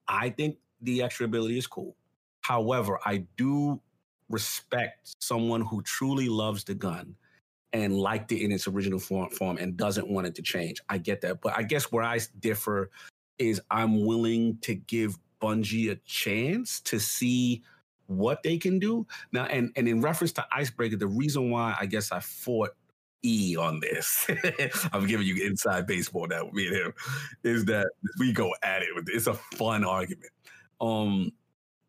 I 0.07 0.29
think 0.29 0.57
the 0.81 1.01
extra 1.01 1.25
ability 1.25 1.57
is 1.57 1.65
cool. 1.65 1.95
However, 2.41 2.99
I 3.03 3.25
do 3.37 3.81
respect 4.29 5.15
someone 5.19 5.61
who 5.61 5.81
truly 5.81 6.29
loves 6.29 6.63
the 6.63 6.75
gun 6.75 7.15
and 7.73 7.97
liked 7.97 8.31
it 8.31 8.43
in 8.43 8.51
its 8.51 8.67
original 8.67 8.99
form, 8.99 9.29
form 9.31 9.57
and 9.57 9.75
doesn't 9.75 10.07
want 10.07 10.27
it 10.27 10.35
to 10.35 10.41
change. 10.43 10.79
I 10.89 10.99
get 10.99 11.21
that. 11.21 11.41
But 11.41 11.57
I 11.57 11.63
guess 11.63 11.91
where 11.91 12.03
I 12.03 12.19
differ 12.39 12.91
is 13.37 13.61
I'm 13.71 14.05
willing 14.05 14.57
to 14.61 14.75
give 14.75 15.17
Bungie 15.41 15.91
a 15.91 15.95
chance 16.05 16.79
to 16.81 16.99
see 16.99 17.63
what 18.07 18.43
they 18.43 18.57
can 18.57 18.79
do. 18.79 19.05
Now, 19.31 19.45
and, 19.45 19.71
and 19.75 19.87
in 19.87 20.01
reference 20.01 20.31
to 20.33 20.45
Icebreaker, 20.51 20.97
the 20.97 21.07
reason 21.07 21.49
why 21.49 21.75
I 21.79 21.85
guess 21.85 22.11
I 22.11 22.19
fought 22.19 22.71
E 23.23 23.57
on 23.57 23.79
this, 23.79 24.27
I'm 24.93 25.07
giving 25.07 25.25
you 25.25 25.45
inside 25.45 25.87
baseball 25.87 26.27
now 26.27 26.45
with 26.45 26.53
me 26.53 26.67
and 26.67 26.75
him, 26.75 26.93
is 27.43 27.65
that 27.65 27.87
we 28.19 28.31
go 28.31 28.53
at 28.61 28.83
it 28.83 28.89
with 28.93 29.07
it's 29.09 29.27
a 29.27 29.33
fun 29.33 29.83
argument. 29.83 30.31
Um, 30.79 31.31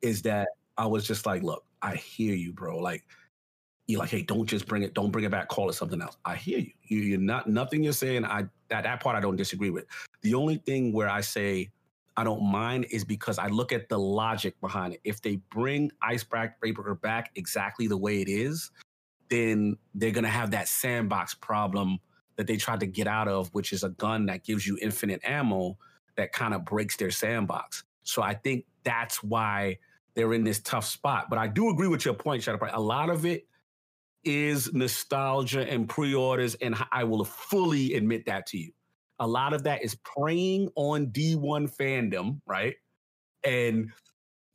is 0.03 0.23
that 0.23 0.49
I 0.79 0.87
was 0.87 1.07
just 1.07 1.27
like, 1.27 1.43
look, 1.43 1.65
I 1.83 1.97
hear 1.97 2.35
you, 2.35 2.53
bro. 2.53 2.79
Like, 2.79 3.05
you're 3.87 4.01
like, 4.01 4.11
hey, 4.11 4.23
don't 4.23 4.47
just 4.47 4.67
bring 4.67 4.83
it, 4.83 4.95
don't 4.95 5.11
bring 5.11 5.25
it 5.25 5.31
back, 5.31 5.49
call 5.49 5.69
it 5.69 5.75
something 5.75 6.01
else. 6.01 6.17
I 6.25 6.37
hear 6.37 6.59
you. 6.59 6.73
you 6.85 6.99
you're 7.01 7.19
not 7.19 7.49
nothing 7.49 7.83
you're 7.83 7.93
saying. 7.93 8.25
I 8.25 8.47
that 8.69 8.85
that 8.85 9.01
part 9.01 9.17
I 9.17 9.21
don't 9.21 9.37
disagree 9.37 9.71
with. 9.71 9.87
The 10.23 10.35
only 10.35 10.57
thing 10.57 10.93
where 10.93 11.09
I 11.09 11.21
say 11.21 11.71
I 12.17 12.25
don't 12.25 12.43
mind 12.43 12.87
is 12.91 13.05
because 13.05 13.39
I 13.39 13.49
look 13.49 13.73
at 13.73 13.89
the 13.89 13.99
logic 13.99 14.59
behind 14.61 14.95
it. 14.95 15.01
If 15.05 15.21
they 15.21 15.37
bring 15.51 15.91
Icebreaker 16.03 16.95
back 16.95 17.31
exactly 17.37 17.87
the 17.87 17.97
way 17.97 18.23
it 18.23 18.29
is, 18.29 18.71
then 19.29 19.77
they're 19.95 20.13
gonna 20.13 20.29
have 20.29 20.51
that 20.53 20.69
sandbox 20.69 21.35
problem 21.35 21.99
that 22.37 22.47
they 22.47 22.57
tried 22.57 22.81
to 22.81 22.87
get 22.87 23.07
out 23.07 23.29
of, 23.29 23.49
which 23.55 23.73
is 23.73 23.83
a 23.83 23.91
gun 23.91 24.27
that 24.27 24.45
gives 24.45 24.67
you 24.67 24.79
infinite 24.81 25.21
ammo 25.25 25.77
that 26.17 26.33
kind 26.33 26.55
of 26.55 26.65
breaks 26.65 26.97
their 26.97 27.11
sandbox. 27.11 27.85
So 28.03 28.23
I 28.23 28.35
think 28.35 28.65
that's 28.85 29.23
why 29.23 29.79
they're 30.15 30.33
in 30.33 30.45
this 30.45 30.61
tough 30.61 30.87
spot. 30.87 31.29
But 31.29 31.39
I 31.39 31.47
do 31.47 31.71
agree 31.71 31.89
with 31.89 32.05
your 32.05 32.15
point, 32.15 32.43
Shadow. 32.43 32.59
A 32.73 32.81
lot 32.81 33.11
of 33.11 33.27
it 33.27 33.47
is 34.27 34.75
nostalgia 34.75 35.67
and 35.71 35.89
pre-orders, 35.89 36.57
and 36.57 36.75
I 36.93 37.05
will 37.05 37.25
fully 37.25 37.95
admit 37.95 38.27
that 38.27 38.47
to 38.49 38.59
you. 38.59 38.73
A 39.21 39.27
lot 39.27 39.55
of 39.55 39.63
that 39.63 39.83
is 39.83 39.95
preying 39.95 40.69
on 40.75 41.07
D1 41.07 41.75
fandom, 41.75 42.41
right? 42.45 42.75
And 43.45 43.93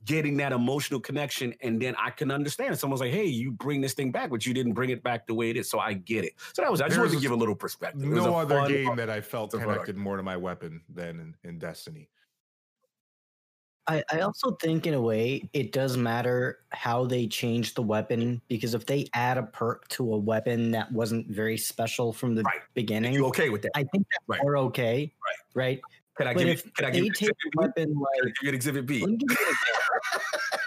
getting 0.06 0.38
that 0.38 0.52
emotional 0.52 1.00
connection. 1.00 1.54
And 1.62 1.82
then 1.82 1.96
I 1.98 2.10
can 2.10 2.32
understand 2.32 2.78
someone's 2.78 3.02
like, 3.02 3.12
hey, 3.12 3.26
you 3.26 3.52
bring 3.52 3.82
this 3.82 3.94
thing 3.94 4.12
back, 4.12 4.30
but 4.30 4.46
you 4.46 4.54
didn't 4.54 4.74
bring 4.74 4.90
it 4.90 5.04
back 5.04 5.28
the 5.28 5.34
way 5.34 5.50
it 5.50 5.58
is. 5.58 5.70
So 5.70 5.80
I 5.80 5.94
get 5.94 6.26
it. 6.26 6.34
So 6.54 6.62
that 6.62 6.72
was 6.72 6.82
I 6.82 6.88
just 6.88 7.00
wanted 7.00 7.14
to 7.14 7.22
give 7.22 7.32
a 7.32 7.36
little 7.36 7.56
perspective. 7.56 8.02
No 8.02 8.36
other 8.36 8.68
game 8.68 8.96
that 8.96 9.10
I 9.10 9.22
felt 9.22 9.52
connected 9.52 9.96
more 9.96 10.18
to 10.18 10.24
my 10.24 10.38
weapon 10.38 10.82
than 10.90 11.20
in, 11.20 11.50
in 11.50 11.60
Destiny. 11.60 12.10
I, 13.88 14.04
I 14.12 14.20
also 14.22 14.52
think 14.56 14.86
in 14.86 14.94
a 14.94 15.02
way 15.02 15.50
it 15.54 15.72
does 15.72 15.98
matter 15.98 16.60
how 16.70 17.06
they 17.06 17.28
change 17.28 17.74
the 17.74 17.82
weapon 17.82 18.42
because 18.48 18.74
if 18.74 18.86
they 18.86 19.08
add 19.14 19.38
a 19.38 19.44
perk 19.44 19.88
to 19.90 20.14
a 20.14 20.18
weapon 20.18 20.72
that 20.72 20.92
wasn't 20.92 21.28
very 21.28 21.58
special 21.58 22.14
from 22.14 22.36
the 22.36 22.44
Right. 22.44 22.62
beginning, 22.76 23.14
You 23.14 23.26
okay 23.28 23.50
with 23.50 23.64
that? 23.64 23.72
I 23.76 23.84
think 23.84 24.06
that's 24.12 24.24
Right. 24.28 24.42
more 24.44 24.58
okay. 24.58 25.12
Right. 25.56 25.56
Right. 25.56 25.82
Can 26.18 26.28
I 26.28 26.34
But 26.34 26.40
give 26.46 26.64
you, 26.66 26.72
can 26.76 26.86
I 26.86 26.90
give 26.92 27.06
you 27.06 27.12
take 27.12 27.30
exhibit 27.30 27.46
a 27.46 27.50
B? 27.50 27.58
weapon 27.58 27.96
like 28.24 28.34
you 28.44 28.50
an 28.50 28.56
exhibit 28.56 28.86
B? 28.86 29.00
let 29.02 29.10
me 29.10 29.18
give 29.18 29.30
you 29.32 29.46
an 29.48 29.54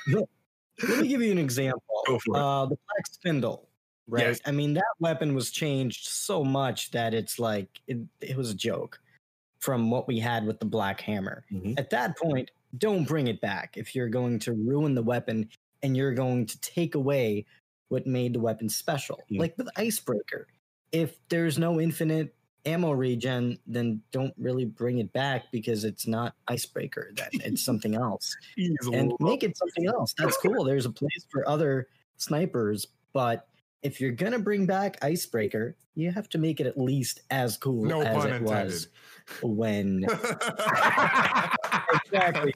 example. 0.06 0.28
Let 0.88 0.98
me 1.02 1.06
give 1.08 1.22
you 1.22 1.30
an 1.30 1.38
example. 1.38 1.82
Go 2.08 2.18
for 2.18 2.36
it. 2.36 2.40
Uh, 2.40 2.66
the 2.66 2.76
black 2.76 3.06
spindle, 3.12 3.68
right? 4.08 4.26
Yes. 4.26 4.40
I 4.44 4.50
mean, 4.50 4.74
that 4.74 4.82
weapon 4.98 5.32
was 5.32 5.52
changed 5.52 6.08
so 6.08 6.42
much 6.42 6.90
that 6.90 7.14
it's 7.14 7.38
like 7.38 7.68
it, 7.86 7.98
it 8.20 8.36
was 8.36 8.50
a 8.50 8.54
joke 8.56 9.00
from 9.60 9.88
what 9.88 10.08
we 10.08 10.18
had 10.18 10.44
with 10.44 10.58
the 10.58 10.66
black 10.66 11.00
hammer. 11.00 11.44
Mhm. 11.52 11.78
At 11.78 11.90
that 11.90 12.18
point, 12.18 12.50
don't 12.78 13.04
bring 13.04 13.26
it 13.26 13.40
back 13.40 13.76
if 13.76 13.94
you're 13.94 14.08
going 14.08 14.38
to 14.40 14.52
ruin 14.52 14.94
the 14.94 15.02
weapon 15.02 15.48
and 15.82 15.96
you're 15.96 16.14
going 16.14 16.46
to 16.46 16.60
take 16.60 16.94
away 16.94 17.46
what 17.88 18.06
made 18.06 18.34
the 18.34 18.40
weapon 18.40 18.68
special. 18.68 19.20
Mm. 19.30 19.38
Like 19.38 19.58
with 19.58 19.68
Icebreaker, 19.76 20.46
if 20.92 21.16
there's 21.28 21.58
no 21.58 21.80
infinite 21.80 22.34
ammo 22.66 22.92
regen, 22.92 23.58
then 23.66 24.00
don't 24.10 24.32
really 24.38 24.64
bring 24.64 24.98
it 24.98 25.12
back 25.12 25.52
because 25.52 25.84
it's 25.84 26.06
not 26.06 26.34
Icebreaker. 26.48 27.12
Then 27.14 27.28
it's 27.32 27.64
something 27.64 27.94
else 27.94 28.34
and 28.56 29.12
make 29.20 29.42
it 29.42 29.56
something 29.56 29.86
else. 29.86 30.14
That's 30.16 30.36
cool. 30.38 30.64
There's 30.66 30.86
a 30.86 30.90
place 30.90 31.26
for 31.30 31.48
other 31.48 31.88
snipers, 32.16 32.86
but 33.12 33.46
if 33.82 34.00
you're 34.00 34.12
gonna 34.12 34.38
bring 34.38 34.64
back 34.64 34.96
Icebreaker, 35.02 35.76
you 35.94 36.10
have 36.10 36.28
to 36.30 36.38
make 36.38 36.58
it 36.58 36.66
at 36.66 36.78
least 36.78 37.20
as 37.30 37.56
cool 37.58 37.84
No 37.84 38.00
as 38.00 38.24
it 38.24 38.32
intended. 38.32 38.64
was 38.66 38.88
when 39.42 40.04
exactly. 42.04 42.54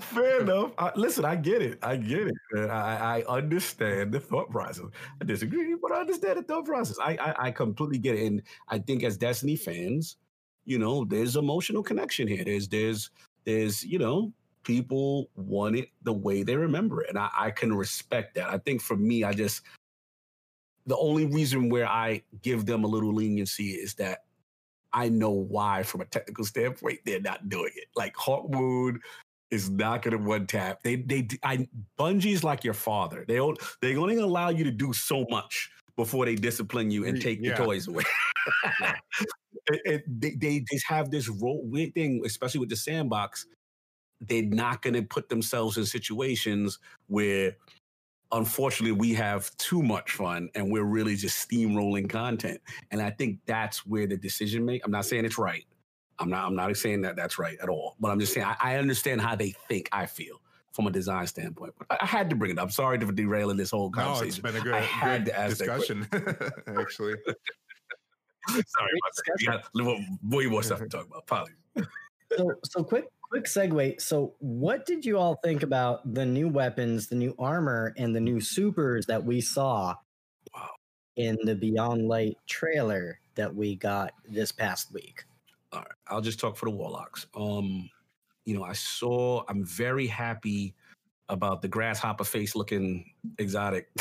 Fair 0.00 0.40
enough. 0.40 0.72
I, 0.78 0.92
listen, 0.96 1.24
I 1.24 1.36
get 1.36 1.60
it. 1.60 1.78
I 1.82 1.96
get 1.96 2.28
it. 2.28 2.34
man. 2.52 2.70
I, 2.70 3.20
I 3.20 3.22
understand 3.24 4.12
the 4.12 4.20
thought 4.20 4.50
process. 4.50 4.86
I 5.20 5.24
disagree, 5.24 5.74
but 5.80 5.92
I 5.92 6.00
understand 6.00 6.38
the 6.38 6.42
thought 6.42 6.64
process. 6.64 6.98
I, 7.02 7.16
I 7.16 7.46
I 7.46 7.50
completely 7.50 7.98
get 7.98 8.14
it, 8.16 8.26
and 8.26 8.42
I 8.68 8.78
think 8.78 9.02
as 9.02 9.16
Destiny 9.16 9.56
fans, 9.56 10.16
you 10.64 10.78
know, 10.78 11.04
there's 11.04 11.36
emotional 11.36 11.82
connection 11.82 12.28
here. 12.28 12.44
There's 12.44 12.68
there's 12.68 13.10
there's 13.44 13.84
you 13.84 13.98
know 13.98 14.32
people 14.62 15.28
want 15.36 15.76
it 15.76 15.90
the 16.02 16.12
way 16.12 16.42
they 16.42 16.56
remember 16.56 17.02
it, 17.02 17.10
and 17.10 17.18
I, 17.18 17.28
I 17.36 17.50
can 17.50 17.74
respect 17.74 18.36
that. 18.36 18.48
I 18.48 18.58
think 18.58 18.80
for 18.80 18.96
me, 18.96 19.24
I 19.24 19.32
just 19.32 19.62
the 20.86 20.96
only 20.96 21.26
reason 21.26 21.68
where 21.68 21.88
I 21.88 22.22
give 22.42 22.66
them 22.66 22.84
a 22.84 22.86
little 22.86 23.12
leniency 23.12 23.70
is 23.70 23.94
that 23.94 24.23
I 24.94 25.08
know 25.08 25.30
why, 25.30 25.82
from 25.82 26.00
a 26.00 26.06
technical 26.06 26.44
standpoint, 26.44 27.00
they're 27.04 27.20
not 27.20 27.48
doing 27.48 27.72
it. 27.74 27.88
Like 27.96 28.14
Hawkmoon 28.14 28.98
is 29.50 29.68
not 29.68 30.02
going 30.02 30.16
to 30.16 30.22
one 30.24 30.46
tap. 30.46 30.82
They 30.82 30.96
they 30.96 31.28
I 31.42 31.68
Bungie's 31.98 32.44
like 32.44 32.64
your 32.64 32.74
father. 32.74 33.24
They 33.26 33.36
don't 33.36 33.58
they 33.82 33.96
only 33.96 34.16
allow 34.16 34.48
you 34.48 34.64
to 34.64 34.70
do 34.70 34.92
so 34.92 35.26
much 35.28 35.70
before 35.96 36.24
they 36.24 36.34
discipline 36.34 36.90
you 36.90 37.04
and 37.06 37.20
take 37.20 37.40
yeah. 37.42 37.56
the 37.56 37.64
toys 37.64 37.88
away. 37.88 38.04
It- 39.68 39.80
it- 39.84 40.04
they, 40.20 40.30
they 40.30 40.64
just 40.70 40.86
have 40.88 41.10
this 41.10 41.28
ro- 41.28 41.60
weird 41.62 41.94
thing, 41.94 42.22
especially 42.24 42.60
with 42.60 42.68
the 42.70 42.76
sandbox. 42.76 43.46
They're 44.20 44.42
not 44.42 44.82
going 44.82 44.94
to 44.94 45.02
put 45.02 45.28
themselves 45.28 45.76
in 45.76 45.86
situations 45.86 46.78
where, 47.08 47.56
unfortunately, 48.32 48.92
we 48.92 49.14
have 49.14 49.54
too 49.56 49.82
much 49.82 50.12
fun 50.12 50.48
and 50.54 50.70
we're 50.70 50.84
really 50.84 51.16
just 51.16 51.48
steamrolling 51.48 52.08
content. 52.08 52.60
And 52.90 53.00
I 53.00 53.10
think 53.10 53.38
that's 53.46 53.86
where 53.86 54.06
the 54.06 54.16
decision 54.16 54.64
make. 54.64 54.84
I'm 54.84 54.90
not 54.90 55.06
saying 55.06 55.24
it's 55.24 55.38
right. 55.38 55.64
I'm 56.18 56.30
not. 56.30 56.46
I'm 56.46 56.54
not 56.54 56.76
saying 56.76 57.02
that 57.02 57.16
that's 57.16 57.38
right 57.38 57.58
at 57.62 57.68
all. 57.68 57.96
But 57.98 58.10
I'm 58.10 58.20
just 58.20 58.32
saying 58.32 58.46
I, 58.46 58.56
I 58.60 58.76
understand 58.76 59.20
how 59.20 59.34
they 59.34 59.54
think. 59.68 59.88
I 59.92 60.06
feel 60.06 60.40
from 60.72 60.86
a 60.86 60.90
design 60.90 61.26
standpoint. 61.26 61.72
But 61.78 61.86
I, 61.90 61.98
I 62.02 62.06
had 62.06 62.28
to 62.30 62.36
bring 62.36 62.50
it 62.52 62.58
up. 62.58 62.70
Sorry 62.70 62.98
for 62.98 63.12
derailing 63.12 63.56
this 63.56 63.70
whole 63.70 63.90
conversation 63.90 64.42
no, 64.42 64.50
it's 64.50 64.60
conversation. 64.60 64.64
been 64.64 64.74
a 64.74 64.80
good, 64.80 64.82
I 64.82 64.84
had 64.84 65.24
good 65.24 65.30
to 65.32 65.38
ask 65.38 65.58
that 65.58 65.66
discussion, 65.66 66.08
actually. 66.80 67.14
Sorry, 68.46 68.62
Great 68.66 69.00
about 69.00 69.14
that. 69.16 69.36
We 69.40 69.46
got 69.46 69.60
a 69.60 69.68
little 69.72 70.04
way 70.22 70.46
more 70.46 70.62
stuff 70.62 70.80
to 70.80 70.88
talk 70.88 71.06
about. 71.06 71.22
Apologies. 71.22 71.56
So, 72.36 72.52
so 72.64 72.84
quick, 72.84 73.06
quick 73.34 73.46
segue. 73.46 74.00
So, 74.00 74.34
what 74.38 74.86
did 74.86 75.04
you 75.04 75.18
all 75.18 75.40
think 75.42 75.64
about 75.64 76.14
the 76.14 76.24
new 76.24 76.48
weapons, 76.48 77.08
the 77.08 77.16
new 77.16 77.34
armor, 77.36 77.92
and 77.98 78.14
the 78.14 78.20
new 78.20 78.40
supers 78.40 79.06
that 79.06 79.24
we 79.24 79.40
saw 79.40 79.96
Wow. 80.54 80.70
in 81.16 81.36
the 81.42 81.56
Beyond 81.56 82.06
Light 82.06 82.36
trailer 82.46 83.18
that 83.34 83.52
we 83.52 83.74
got 83.74 84.12
this 84.28 84.52
past 84.52 84.92
week? 84.92 85.24
All 85.72 85.80
right, 85.80 85.88
I'll 86.06 86.20
just 86.20 86.38
talk 86.38 86.56
for 86.56 86.66
the 86.66 86.70
Warlocks. 86.76 87.26
Um, 87.34 87.90
you 88.44 88.56
know, 88.56 88.62
I 88.62 88.72
saw. 88.72 89.42
I'm 89.48 89.64
very 89.64 90.06
happy 90.06 90.76
about 91.28 91.60
the 91.60 91.66
grasshopper 91.66 92.22
face 92.22 92.54
looking 92.54 93.04
exotic. 93.38 93.92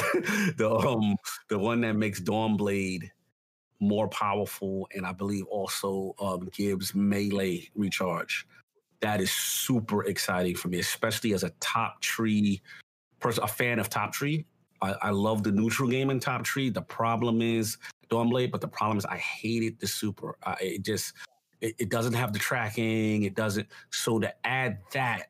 the 0.57 0.69
um, 0.69 1.15
the 1.49 1.57
one 1.57 1.81
that 1.81 1.95
makes 1.95 2.21
Dawnblade 2.21 3.09
more 3.79 4.07
powerful, 4.09 4.87
and 4.93 5.07
I 5.07 5.11
believe 5.11 5.45
also 5.47 6.13
um 6.19 6.49
gives 6.53 6.93
melee 6.93 7.67
recharge. 7.73 8.45
That 9.03 9.19
is 9.19 9.31
super 9.31 10.05
exciting 10.05 10.55
for 10.55 10.69
me, 10.69 10.79
especially 10.79 11.33
as 11.33 11.43
a 11.43 11.49
top 11.59 11.99
tree 11.99 12.61
person, 13.19 13.43
a 13.43 13.47
fan 13.47 13.77
of 13.77 13.89
top 13.89 14.13
tree. 14.13 14.45
I, 14.81 14.95
I 15.01 15.09
love 15.09 15.43
the 15.43 15.51
neutral 15.51 15.89
game 15.89 16.09
in 16.09 16.21
top 16.21 16.45
tree. 16.45 16.69
The 16.69 16.81
problem 16.81 17.41
is 17.41 17.77
Dawnblade, 18.09 18.49
but 18.49 18.61
the 18.61 18.67
problem 18.69 18.97
is 18.97 19.03
I 19.03 19.17
hated 19.17 19.77
the 19.77 19.87
super. 19.87 20.37
It 20.61 20.83
just 20.83 21.15
it, 21.59 21.75
it 21.79 21.89
doesn't 21.89 22.13
have 22.13 22.31
the 22.31 22.39
tracking. 22.39 23.23
It 23.23 23.35
doesn't. 23.35 23.67
So 23.89 24.19
to 24.19 24.33
add 24.47 24.79
that 24.93 25.23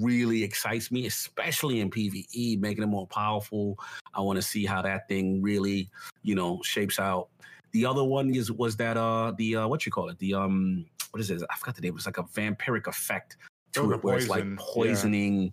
really 0.00 0.42
excites 0.42 0.90
me, 0.90 1.06
especially 1.06 1.78
in 1.78 1.88
PVE, 1.88 2.58
making 2.58 2.82
it 2.82 2.88
more 2.88 3.06
powerful. 3.06 3.78
I 4.12 4.22
want 4.22 4.38
to 4.38 4.42
see 4.42 4.66
how 4.66 4.82
that 4.82 5.06
thing 5.06 5.40
really, 5.40 5.88
you 6.24 6.34
know, 6.34 6.60
shapes 6.64 6.98
out. 6.98 7.28
The 7.72 7.86
other 7.86 8.04
one 8.04 8.34
is 8.34 8.50
was 8.50 8.76
that 8.76 8.96
uh 8.96 9.32
the 9.36 9.56
uh 9.56 9.68
what 9.68 9.86
you 9.86 9.92
call 9.92 10.08
it 10.08 10.18
the 10.18 10.34
um 10.34 10.86
what 11.12 11.20
is 11.20 11.30
it? 11.30 11.42
I 11.50 11.56
forgot 11.56 11.74
the 11.76 11.82
name. 11.82 11.90
It 11.90 11.94
was 11.94 12.06
like 12.06 12.18
a 12.18 12.22
vampiric 12.24 12.86
effect 12.86 13.36
to 13.72 13.80
Oh, 13.82 13.90
it, 13.92 14.04
where 14.04 14.16
it's 14.16 14.28
like 14.28 14.42
poison, 14.42 14.58
yeah. 14.58 14.64
poisoning. 14.72 15.52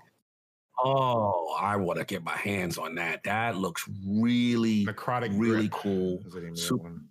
Oh, 0.84 1.56
I 1.60 1.76
want 1.76 1.98
to 2.00 2.06
get 2.06 2.24
my 2.24 2.36
hands 2.38 2.78
on 2.78 2.94
that. 2.96 3.24
That 3.24 3.58
looks 3.58 3.90
really, 4.08 4.86
Necrotic 4.86 5.30
really 5.34 5.68
Grip 5.68 5.82
cool. 5.82 6.20
is 6.26 6.34
the 6.34 6.42
name 6.42 6.50
of 6.50 6.56
that 6.56 6.62
Sup- 6.62 6.80
one. 6.82 7.06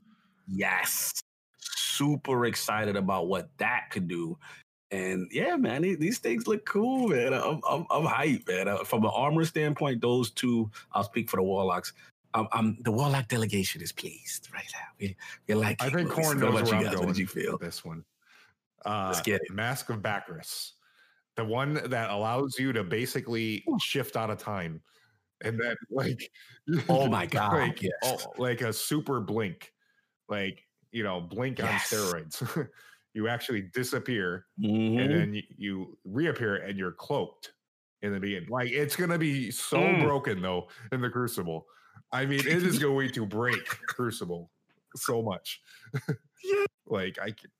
Yes, 0.48 1.12
super 1.58 2.46
excited 2.46 2.94
about 2.94 3.26
what 3.26 3.48
that 3.58 3.86
could 3.90 4.06
do. 4.06 4.38
And 4.92 5.28
yeah, 5.32 5.56
man, 5.56 5.82
these, 5.82 5.98
these 5.98 6.18
things 6.18 6.46
look 6.46 6.64
cool, 6.64 7.08
man. 7.08 7.34
I'm, 7.34 7.60
I'm, 7.68 7.84
I'm 7.90 8.04
hyped, 8.06 8.46
man. 8.46 8.68
Uh, 8.68 8.84
from 8.84 9.04
an 9.04 9.10
armor 9.12 9.44
standpoint, 9.44 10.00
those 10.00 10.30
two, 10.30 10.70
I'll 10.92 11.02
speak 11.02 11.28
for 11.28 11.38
the 11.38 11.42
Warlocks. 11.42 11.92
I'm, 12.34 12.76
the 12.82 12.92
Warlock 12.92 13.28
delegation 13.28 13.80
is 13.82 13.92
pleased 13.92 14.48
right 14.52 14.68
now. 14.74 14.86
We, 15.00 15.16
we 15.46 15.54
like. 15.54 15.82
I 15.82 15.88
think 15.90 16.10
Corn 16.10 16.40
what 16.40 16.52
knows 16.54 16.62
where 16.64 16.66
you 16.66 16.74
I'm 16.74 16.82
guys? 16.84 16.94
going 16.94 17.06
What 17.06 17.14
did 17.16 17.20
you 17.20 17.26
feel? 17.26 17.58
this 17.58 17.84
one. 17.84 18.04
Uh, 18.84 19.06
Let's 19.08 19.22
get 19.22 19.40
it. 19.42 19.50
Mask 19.52 19.88
of 19.90 20.00
Bakris, 20.00 20.72
the 21.36 21.44
one 21.44 21.74
that 21.74 22.10
allows 22.10 22.58
you 22.58 22.72
to 22.72 22.84
basically 22.84 23.64
shift 23.80 24.16
out 24.16 24.30
of 24.30 24.38
time, 24.38 24.82
and 25.42 25.58
then 25.58 25.74
like, 25.90 26.30
Oh 26.88 27.06
my 27.10 27.26
God, 27.26 27.52
like, 27.52 27.82
yes. 27.82 27.92
oh, 28.04 28.32
like 28.38 28.60
a 28.60 28.72
super 28.72 29.20
blink, 29.20 29.72
like 30.28 30.62
you 30.92 31.02
know, 31.02 31.20
blink 31.20 31.58
Yes. 31.58 31.92
on 31.92 31.98
steroids. 31.98 32.68
you 33.14 33.28
actually 33.28 33.62
disappear, 33.72 34.46
Mhm. 34.60 35.00
and 35.02 35.10
then 35.12 35.34
you, 35.34 35.42
you 35.56 35.98
reappear, 36.04 36.56
and 36.56 36.78
you're 36.78 36.92
cloaked 36.92 37.52
in 38.02 38.12
the 38.12 38.20
beginning. 38.20 38.48
Like 38.50 38.70
it's 38.70 38.94
gonna 38.94 39.18
be 39.18 39.50
so 39.50 39.78
Mm. 39.78 40.02
broken 40.02 40.42
though 40.42 40.68
in 40.92 41.00
the 41.00 41.08
Crucible. 41.10 41.66
I 42.12 42.26
mean, 42.26 42.40
it 42.40 42.62
is 42.62 42.78
going 42.78 43.10
to 43.12 43.26
break 43.26 43.64
Crucible 43.66 44.50
so 44.94 45.22
much. 45.22 45.60
Yeah. 46.44 46.64
like 46.86 47.18
I 47.20 47.32
can 47.32 47.50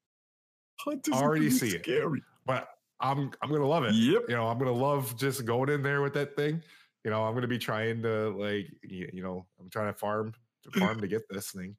already 1.13 1.47
really 1.47 1.51
see 1.51 1.77
it. 1.77 2.23
But 2.45 2.69
I'm 3.01 3.33
I'm 3.43 3.51
gonna 3.51 3.67
love 3.67 3.85
it. 3.85 3.95
Yep. 3.95 4.23
You 4.29 4.37
know, 4.37 4.47
I'm 4.49 4.59
gonna 4.59 4.73
love 4.73 5.17
just 5.19 5.45
going 5.45 5.69
in 5.69 5.83
there 5.83 6.03
with 6.03 6.15
that 6.15 6.37
thing. 6.37 6.63
You 7.05 7.11
know, 7.11 7.25
I'm 7.25 7.35
gonna 7.35 7.49
be 7.49 7.59
trying 7.59 8.03
to 8.03 8.31
like 8.31 8.69
you, 8.83 9.11
you 9.13 9.23
know, 9.23 9.47
I'm 9.61 9.69
trying 9.71 9.93
to 9.93 9.99
farm 9.99 10.33
to 10.63 10.71
farm 10.79 11.01
to 11.01 11.09
get 11.09 11.23
this 11.29 11.51
thing 11.51 11.77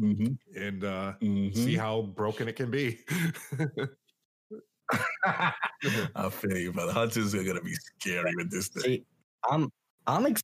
Mhm. 0.00 0.38
and 0.56 0.84
uh 0.84 1.14
Mhm. 1.20 1.56
see 1.56 1.76
how 1.76 2.02
broken 2.02 2.48
it 2.48 2.56
can 2.56 2.70
be. 2.70 3.00
I 5.24 6.28
feel 6.30 6.56
you, 6.56 6.72
brother. 6.72 6.92
Hunters 6.92 7.34
are 7.34 7.44
gonna 7.44 7.62
be 7.62 7.74
scary 7.74 8.34
with 8.36 8.50
this 8.50 8.68
thing. 8.68 8.82
See, 8.82 9.04
I'm 9.48 9.70
I'm 10.06 10.26
excited 10.26 10.41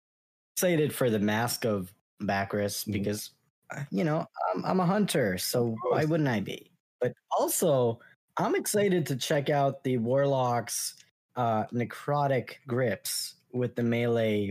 for 0.93 1.10
the 1.10 1.18
Mask 1.18 1.64
of 1.64 1.93
Bakris 2.22 2.85
Mhm. 2.86 2.93
because 2.93 3.30
uh, 3.70 3.85
you 3.90 4.05
know 4.05 4.26
I'm 4.55 4.64
I'm 4.64 4.80
a 4.80 4.86
hunter, 4.86 5.39
so 5.39 5.76
why 5.90 6.05
wouldn't 6.05 6.28
I 6.28 6.40
be? 6.40 6.70
But 7.01 7.12
also, 7.30 8.01
I'm 8.39 8.55
excited 8.55 9.06
to 9.06 9.16
check 9.16 9.51
out 9.51 9.85
the 9.85 9.98
Warlock's 9.98 10.97
uh, 11.36 11.66
necrotic 11.66 12.56
grips 12.66 13.36
with 13.52 13.76
the 13.76 13.82
melee 13.82 14.51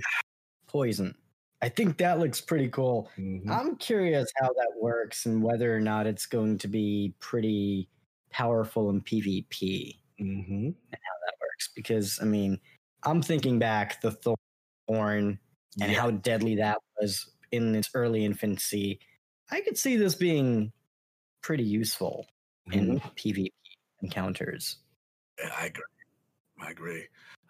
poison. 0.67 1.13
I 1.61 1.69
think 1.69 1.97
that 1.97 2.19
looks 2.19 2.39
pretty 2.39 2.69
cool. 2.69 3.09
Mhm. 3.17 3.49
I'm 3.49 3.75
curious 3.77 4.29
how 4.39 4.47
that 4.53 4.71
works 4.79 5.25
and 5.25 5.43
whether 5.43 5.75
or 5.75 5.79
not 5.81 6.07
it's 6.07 6.25
going 6.27 6.57
to 6.59 6.67
be 6.67 7.13
pretty 7.19 7.89
powerful 8.29 8.89
in 8.91 9.01
PvP 9.01 9.99
Mhm. 10.19 10.75
that 10.91 10.99
works 11.41 11.69
because 11.75 12.19
I 12.21 12.25
mean, 12.25 12.59
I'm 13.03 13.21
thinking 13.21 13.59
back 13.59 13.99
the 14.01 14.15
thorn 14.88 15.39
and 15.81 15.91
Yeah. 15.91 16.01
how 16.01 16.11
deadly 16.11 16.55
that 16.55 16.79
was 16.99 17.33
in 17.51 17.75
its 17.75 17.89
early 17.93 18.25
infancy. 18.25 18.99
I 19.51 19.61
could 19.61 19.77
see 19.77 19.95
this 19.97 20.15
being 20.15 20.71
pretty 21.41 21.63
useful 21.63 22.27
in 22.71 22.99
Mhm. 22.99 23.15
PvP 23.15 23.53
encounters. 24.01 24.77
Yeah, 25.39 25.53
I 25.57 25.67
agree. 25.67 25.83
I 26.59 26.71
agree. 26.71 27.07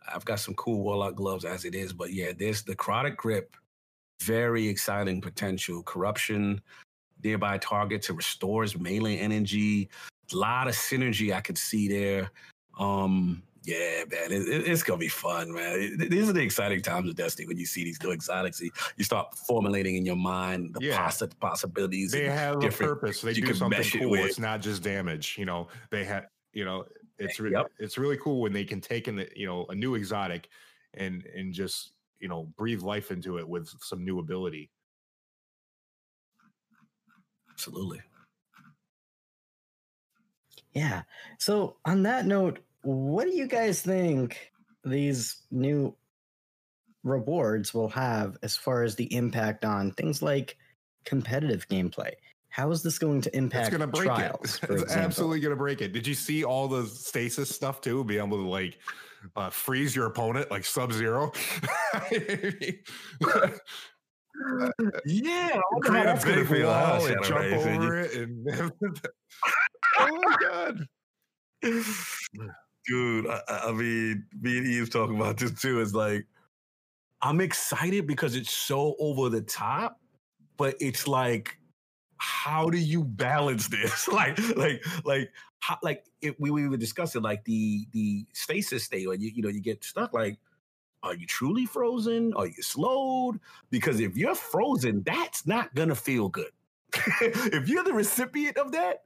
I've 0.07 0.25
got 0.25 0.39
some 0.39 0.53
cool 0.55 0.83
warlock 0.83 1.15
gloves 1.15 1.45
as 1.45 1.65
it 1.65 1.73
is, 1.75 1.93
but 1.93 2.13
yeah, 2.13 2.31
this 2.33 2.61
the 2.61 2.75
necrotic 2.75 3.15
grip. 3.17 3.55
Very 4.21 4.67
exciting 4.67 5.21
potential. 5.21 5.83
Corruption, 5.83 6.61
nearby 7.23 7.57
targets, 7.59 8.09
it 8.09 8.13
restores 8.13 8.77
melee 8.77 9.17
energy. 9.17 9.89
A 10.31 10.35
lot 10.35 10.67
of 10.67 10.75
synergy 10.75 11.33
I 11.33 11.41
could 11.41 11.57
see 11.57 11.87
there. 11.87 12.31
Um, 12.79 13.43
yeah, 13.68 14.03
man, 14.10 14.31
it, 14.31 14.48
it- 14.48 14.68
it's 14.68 14.81
gonna 14.84 14.98
be 14.98 15.10
fun, 15.10 15.52
man. 15.53 15.98
It- 15.99 16.10
these 16.10 16.30
are 16.30 16.34
the 16.34 16.41
exciting 16.41 16.81
times 16.81 17.10
of 17.10 17.15
Destiny 17.15 17.48
when 17.48 17.57
you 17.57 17.65
see 17.65 17.84
these 17.84 18.02
new 18.02 18.11
exotics. 18.11 18.61
You, 18.61 18.72
you 18.95 19.03
start 19.03 19.35
formulating 19.35 19.95
in 19.95 20.06
your 20.06 20.15
mind 20.15 20.73
the 20.73 20.85
Yeah. 20.85 20.98
possi- 21.07 21.38
possibilities. 21.39 22.11
they 22.14 22.26
have 22.26 22.64
a 22.64 22.69
purpose. 22.69 23.22
They 23.22 23.31
you 23.34 23.41
do 23.41 23.48
can 23.48 23.56
something 23.57 23.77
mesh 23.80 23.94
it 23.95 23.99
cool. 23.99 24.11
with. 24.11 24.22
It's 24.26 24.39
not 24.39 24.61
just 24.61 24.81
damage. 24.84 25.35
You 25.38 25.45
know, 25.45 25.68
they 25.91 26.06
have. 26.06 26.27
You 26.53 26.65
know, 26.65 26.85
it's 27.19 27.39
re- 27.39 27.52
Yep. 27.52 27.68
it's 27.77 27.98
really 27.98 28.18
cool 28.18 28.41
when 28.41 28.53
they 28.53 28.64
can 28.64 28.80
take 28.81 29.07
in 29.07 29.15
the 29.18 29.27
you 29.35 29.45
know 29.45 29.65
a 29.69 29.76
new 29.76 29.95
exotic 29.95 30.49
and 30.94 31.26
and 31.35 31.53
just 31.53 31.91
you 32.19 32.27
know 32.27 32.45
breathe 32.57 32.81
life 32.81 33.11
into 33.11 33.38
it 33.38 33.48
with 33.48 33.68
some 33.81 34.03
new 34.06 34.19
ability. 34.19 34.72
Absolutely. 37.52 38.02
Yeah. 40.73 41.03
So 41.39 41.77
on 41.85 42.03
that 42.03 42.26
note, 42.27 42.60
what 42.88 43.26
do 43.26 43.35
you 43.35 43.47
guys 43.47 43.81
think 43.81 44.49
these 44.85 45.41
new 45.51 45.93
rewards 47.03 47.73
will 47.73 47.89
have 47.89 48.38
as 48.43 48.55
far 48.55 48.84
as 48.84 48.95
the 48.95 49.14
impact 49.14 49.65
on 49.65 49.91
things 49.91 50.22
like 50.22 50.57
competitive 51.03 51.68
gameplay? 51.68 52.11
How 52.47 52.72
is 52.72 52.84
this 52.84 52.97
going 52.97 53.19
to 53.22 53.35
impact? 53.35 53.68
It's 53.68 53.76
impact 53.76 53.93
gonna 53.93 54.07
break 54.07 54.18
trials? 54.18 54.55
it. 54.64 54.69
It's 54.72 54.81
example? 54.84 55.05
absolutely 55.05 55.39
gonna 55.41 55.57
break 55.57 55.81
it. 55.81 55.91
Did 55.91 56.07
you 56.07 56.14
see 56.14 56.45
all 56.45 56.69
the 56.69 56.85
stasis 56.85 57.53
stuff 57.53 57.81
too? 57.81 58.05
Be 58.05 58.18
able 58.19 58.38
to 58.38 58.47
like 58.47 58.80
uh, 59.35 59.49
freeze 59.49 59.93
your 59.93 60.05
opponent 60.05 60.49
like 60.49 60.64
Sub 60.64 60.93
Zero. 60.93 61.34
Yeah, 65.05 65.49
I 65.51 65.61
wonder 65.72 65.89
Create 65.89 66.03
a 66.03 66.05
gonna 66.05 66.35
big 66.35 66.47
feel, 66.47 66.68
wall 66.68 67.05
and 67.07 67.23
jump 67.23 67.39
Rays? 67.41 67.65
And 67.65 67.84
you- 67.84 67.89
over 67.89 67.99
it, 67.99 68.14
and 68.14 68.47
oh 69.99 70.22
my 70.23 70.35
god! 70.39 70.88
Dude. 72.88 73.27
I, 73.27 73.41
I 73.47 73.72
mean, 73.72 74.26
me 74.41 74.57
and 74.57 74.68
Eve 74.68 74.89
talking 74.89 75.15
about 75.15 75.38
this 75.38 75.51
too. 75.51 75.81
Is 75.81 75.93
like, 75.93 76.26
I'm 77.22 77.41
excited 77.41 78.07
because 78.07 78.35
it's 78.35 78.51
so 78.51 78.95
over 78.99 79.30
the 79.30 79.41
top, 79.41 79.99
but 80.57 80.76
it's 80.80 81.07
like, 81.07 81.57
how 82.18 82.69
do 82.69 82.77
you 82.77 83.03
balance 83.03 83.68
this? 83.68 84.07
like, 84.07 84.38
like, 84.55 84.84
like, 85.05 85.31
how, 85.59 85.77
like 85.84 86.05
if 86.22 86.35
we, 86.39 86.51
we 86.51 86.68
were 86.68 86.77
discussing 86.77 87.22
like 87.22 87.43
the 87.45 87.88
the 87.91 88.26
stasis 88.34 88.84
state, 88.84 89.07
or 89.07 89.15
you 89.15 89.31
you 89.34 89.43
know 89.43 89.49
you 89.49 89.61
get 89.61 89.84
stuck. 89.84 90.14
Like, 90.14 90.39
are 91.03 91.15
you 91.15 91.26
truly 91.26 91.65
frozen? 91.65 92.34
Are 92.34 92.47
you 92.47 92.61
slowed? 92.61 93.39
Because 93.69 93.99
if 93.99 94.18
you're 94.18 94.35
frozen, 94.35 95.03
that's 95.03 95.45
not 95.45 95.73
gonna 95.76 95.95
feel 95.95 96.30
good. 96.30 96.51
if 97.22 97.68
you're 97.68 97.84
the 97.84 97.93
recipient 97.93 98.57
of 98.57 98.72
that, 98.72 99.03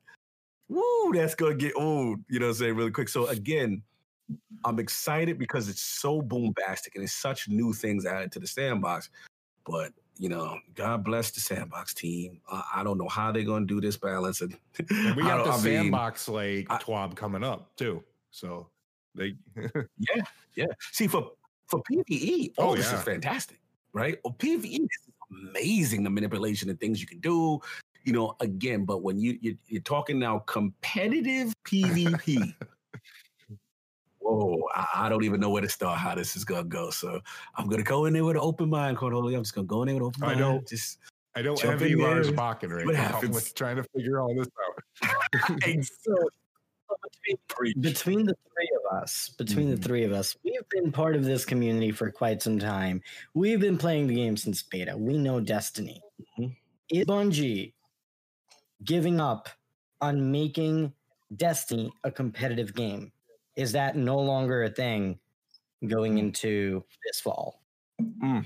woo, 0.72 1.12
that's 1.14 1.36
gonna 1.36 1.56
get 1.56 1.74
old, 1.76 2.20
you 2.30 2.40
know 2.40 2.48
what 2.48 2.52
I'm 2.52 2.58
saying, 2.58 2.76
really 2.76 2.92
quick. 2.92 3.10
So 3.10 3.28
again, 3.28 3.84
I'm 4.64 4.80
excited 4.80 5.38
because 5.38 5.68
it's 5.70 5.82
so 5.82 6.22
boombastic 6.22 6.96
and 6.96 7.04
it's 7.04 7.14
such 7.14 7.50
new 7.50 7.74
things 7.74 8.06
added 8.06 8.32
to 8.34 8.40
the 8.40 8.48
sandbox. 8.48 9.10
But 9.66 9.92
you 10.18 10.30
know, 10.30 10.60
God 10.76 11.04
bless 11.04 11.32
the 11.32 11.40
sandbox 11.42 11.94
team. 11.94 12.40
Uh, 12.52 12.62
I 12.74 12.84
don't 12.84 12.98
know 12.98 13.08
how 13.10 13.32
they're 13.32 13.44
gonna 13.44 13.66
do 13.66 13.82
this 13.82 13.98
balance. 13.98 14.42
And, 14.42 14.56
And 14.90 15.16
we 15.16 15.24
got 15.32 15.44
the 15.44 15.52
I 15.52 15.56
mean, 15.56 15.64
sandbox 15.64 16.28
like 16.30 16.68
twab 16.68 17.16
coming 17.16 17.44
up 17.44 17.76
too. 17.76 18.04
So 18.32 18.70
they 19.16 19.36
yeah. 19.56 20.22
Yeah. 20.56 20.66
See, 20.92 21.08
for 21.08 21.32
for 21.68 21.82
PVE, 21.92 22.54
all 22.58 22.72
Oh, 22.72 22.76
this 22.76 22.92
yeah. 22.92 22.98
is 22.98 23.04
fantastic, 23.04 23.60
right? 23.94 24.18
Well, 24.24 24.36
PVE 24.38 24.80
is 24.82 25.10
amazing. 25.50 26.04
The 26.04 26.10
manipulation 26.10 26.70
and 26.70 26.80
things 26.80 27.02
you 27.02 27.08
can 27.08 27.20
do. 27.20 27.60
You 28.04 28.14
know, 28.14 28.36
again, 28.40 28.86
but 28.86 29.04
when 29.04 29.20
you, 29.20 29.38
you 29.42 29.58
you're 29.68 29.82
talking 29.82 30.18
now 30.20 30.40
competitive 30.40 31.54
PvP. 31.66 32.54
Whoa, 34.20 34.62
I, 34.76 34.88
I 34.96 35.10
don't 35.10 35.24
even 35.24 35.40
know 35.40 35.50
where 35.50 35.62
to 35.62 35.70
start. 35.70 35.98
How 36.00 36.16
this 36.16 36.36
is 36.36 36.46
gonna 36.46 36.64
go. 36.64 36.90
So 36.90 37.20
I'm 37.56 37.68
gonna 37.68 37.84
go 37.84 38.06
in 38.06 38.14
there 38.14 38.24
with 38.24 38.36
an 38.36 38.42
open 38.42 38.70
mind, 38.70 38.98
Cornholio. 38.98 39.36
I'm 39.38 39.44
just 39.44 39.56
gonna 39.56 39.68
go 39.68 39.82
in 39.84 39.88
there 39.88 39.96
with 39.96 40.04
an 40.04 40.08
open 40.08 40.24
I 40.24 40.28
mind. 40.28 40.40
know. 40.40 40.62
Just 40.68 41.00
I 41.36 41.42
don't 41.42 41.58
Jump 41.60 41.74
envy 41.82 41.94
in 41.94 42.00
Lars 42.00 42.28
there, 42.28 42.36
Bakken 42.36 42.70
right 42.76 42.86
what 42.86 42.96
now 42.96 43.04
happens. 43.04 43.36
with 43.36 43.56
trying 43.56 43.78
to 43.78 43.84
figure 43.96 44.20
all 44.20 44.34
this 44.36 44.48
out. 44.64 45.60
So, 45.84 46.16
so 46.16 46.96
between, 47.26 47.82
between 47.82 48.26
the 48.26 48.36
three 48.54 48.70
of 48.86 49.02
us, 49.02 49.30
between 49.38 49.68
Mhm. 49.70 49.76
the 49.78 49.82
three 49.88 50.04
of 50.04 50.12
us, 50.12 50.36
we've 50.44 50.68
been 50.70 50.92
part 50.92 51.16
of 51.16 51.24
this 51.24 51.46
community 51.46 51.92
for 51.92 52.12
quite 52.12 52.42
some 52.42 52.60
time. 52.60 53.02
We've 53.34 53.60
been 53.62 53.78
playing 53.78 54.08
the 54.08 54.16
game 54.16 54.36
since 54.36 54.62
beta. 54.62 54.98
We 54.98 55.18
know 55.18 55.40
Destiny. 55.40 56.02
Mhm. 56.38 56.56
Is 56.90 57.06
Bungie 57.06 57.72
giving 58.84 59.20
up 59.20 59.50
on 60.02 60.32
making 60.32 60.94
Destiny 61.36 61.92
a 62.04 62.12
competitive 62.12 62.74
game? 62.74 63.12
Is 63.56 63.72
that 63.74 63.96
no 63.96 64.18
longer 64.18 64.64
a 64.64 64.70
thing 64.70 65.20
going 65.88 66.14
hmm. 66.14 66.20
into 66.20 66.84
this 67.06 67.20
fall? 67.20 67.62
Hmm. 68.20 68.40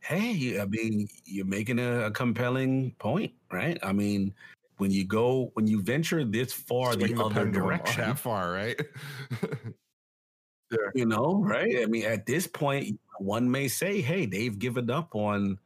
hey, 0.00 0.60
I 0.60 0.66
mean, 0.66 1.08
you're 1.24 1.46
making 1.46 1.78
a, 1.78 2.06
a 2.06 2.10
compelling 2.10 2.94
point, 2.98 3.32
right? 3.50 3.78
I 3.82 3.92
mean, 3.92 4.34
when 4.76 4.90
you 4.90 5.04
go 5.04 5.50
when 5.54 5.66
you 5.66 5.80
venture 5.80 6.24
this 6.24 6.52
far 6.52 6.92
Swing 6.94 7.14
the, 7.14 7.24
other 7.24 7.46
direction, 7.46 8.02
that 8.02 8.18
far, 8.18 8.52
right? 8.52 8.78
you 10.94 11.06
know, 11.06 11.40
right? 11.44 11.76
I 11.80 11.86
mean, 11.86 12.04
at 12.04 12.26
this 12.26 12.46
point, 12.46 12.98
one 13.18 13.50
may 13.50 13.68
say, 13.68 14.00
hey, 14.00 14.26
they've 14.26 14.58
given 14.58 14.90
up 14.90 15.14
on 15.14 15.58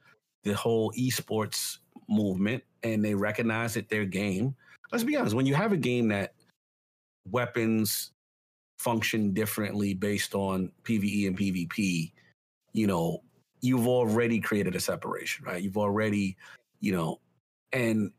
the 0.44 0.54
whole 0.54 0.92
esports 0.92 1.78
movement 2.08 2.62
and 2.82 3.04
they 3.04 3.14
recognize 3.14 3.74
that 3.74 3.88
their 3.88 4.04
game. 4.04 4.54
Let's 4.92 5.04
be 5.04 5.16
honest, 5.16 5.34
when 5.34 5.46
you 5.46 5.54
have 5.54 5.72
a 5.72 5.76
game 5.76 6.08
that 6.08 6.34
weapons 7.30 8.12
function 8.78 9.32
differently 9.32 9.94
based 9.94 10.34
on 10.34 10.70
PvE 10.84 11.26
and 11.26 11.38
PvP, 11.38 12.12
you 12.72 12.86
know, 12.86 13.22
you've 13.60 13.86
already 13.86 14.40
created 14.40 14.76
a 14.76 14.80
separation, 14.80 15.44
right? 15.44 15.62
You've 15.62 15.78
already, 15.78 16.36
you 16.80 16.92
know, 16.92 17.20
and 17.72 18.12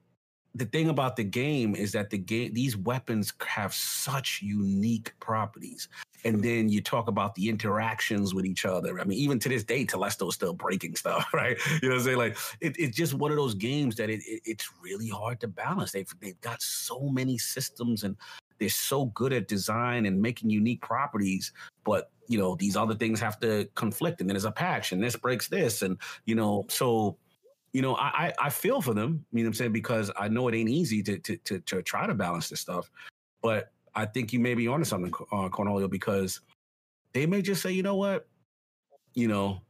the 0.56 0.66
thing 0.66 0.90
about 0.90 1.16
the 1.16 1.24
game 1.24 1.76
is 1.76 1.92
that 1.92 2.10
the 2.10 2.18
game 2.18 2.54
these 2.54 2.76
weapons 2.76 3.32
have 3.46 3.74
such 3.74 4.42
unique 4.42 5.14
properties 5.20 5.88
and 6.24 6.36
mm-hmm. 6.36 6.44
then 6.44 6.70
you 6.70 6.82
talk 6.82 7.08
about 7.08 7.36
the 7.36 7.50
interactions 7.50 8.34
with 8.34 8.46
each 8.46 8.66
other. 8.66 9.00
I 9.00 9.04
mean 9.04 9.18
even 9.18 9.40
to 9.40 9.50
this 9.50 9.64
day 9.64 9.86
telesto's 9.86 10.36
still 10.36 10.54
breaking 10.54 10.96
stuff 10.96 11.28
right? 11.34 11.58
You 11.82 11.90
know 11.90 11.96
what 11.96 12.00
i'm 12.00 12.06
saying? 12.06 12.18
Like 12.18 12.38
it, 12.62 12.76
it's 12.78 12.96
just 12.96 13.14
one 13.14 13.32
of 13.32 13.38
those 13.38 13.54
games 13.54 13.96
that 13.96 14.10
it, 14.10 14.22
it, 14.26 14.42
it's 14.46 14.70
really 14.82 15.10
hard 15.10 15.40
to 15.42 15.48
balance. 15.48 15.92
They've, 15.92 16.12
they've 16.22 16.40
got 16.42 16.62
so 16.62 17.10
many 17.10 17.38
systems 17.38 18.04
and 18.04 18.16
they're 18.60 18.70
so 18.70 19.06
good 19.06 19.34
at 19.34 19.48
design 19.48 20.06
and 20.06 20.22
making 20.22 20.50
unique 20.50 20.82
properties 20.82 21.52
but 21.84 22.12
you 22.28 22.38
know 22.38 22.56
these 22.56 22.76
other 22.76 22.96
things 22.96 23.20
have 23.20 23.40
to 23.40 23.68
conflict. 23.76 24.22
And 24.22 24.30
then 24.30 24.36
there's 24.36 24.46
a 24.46 24.52
patch 24.52 24.92
and 24.92 25.04
this 25.04 25.16
breaks 25.16 25.48
this 25.48 25.82
and 25.82 25.98
you 26.26 26.36
know 26.36 26.66
so 26.70 27.18
you 27.74 27.84
know, 27.84 27.96
I, 27.96 28.34
I 28.40 28.50
feel 28.50 28.82
for 28.82 28.96
them, 28.96 29.24
you 29.32 29.44
know 29.44 29.44
what 29.44 29.50
I'm 29.50 29.54
saying? 29.54 29.74
Because 29.74 30.10
I 30.18 30.28
know 30.30 30.48
it 30.48 30.56
ain't 30.56 30.70
easy 30.70 31.04
to, 31.04 31.20
to, 31.20 31.38
to, 31.38 31.60
to 31.60 31.82
try 31.84 32.08
to 32.08 32.16
balance 32.16 32.50
this 32.50 32.62
stuff. 32.62 32.90
But 33.44 33.72
I 33.98 34.06
think 34.06 34.32
you 34.32 34.40
may 34.40 34.54
be 34.54 34.68
onto 34.68 34.86
something, 34.86 35.12
uh, 35.32 35.50
Cornholio, 35.50 35.90
because 35.90 36.40
they 37.14 37.26
may 37.26 37.42
just 37.42 37.64
say, 37.64 37.72
you 37.72 37.82
know 37.82 37.96
what? 37.96 38.28
You 39.16 39.28
know, 39.28 39.62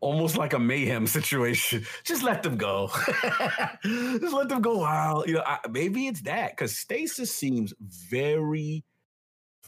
almost 0.00 0.36
like 0.36 0.54
a 0.54 0.58
mayhem 0.58 1.06
situation. 1.18 1.86
Just 2.02 2.24
let 2.24 2.42
them 2.42 2.56
go. 2.56 2.90
just 3.84 4.34
let 4.34 4.48
them 4.48 4.60
go 4.60 4.78
wild. 4.78 5.28
You 5.28 5.34
know, 5.34 5.44
I, 5.46 5.60
maybe 5.70 6.08
it's 6.08 6.22
that 6.22 6.50
because 6.50 6.76
Stasis 6.76 7.32
seems 7.32 7.72
very, 7.80 8.84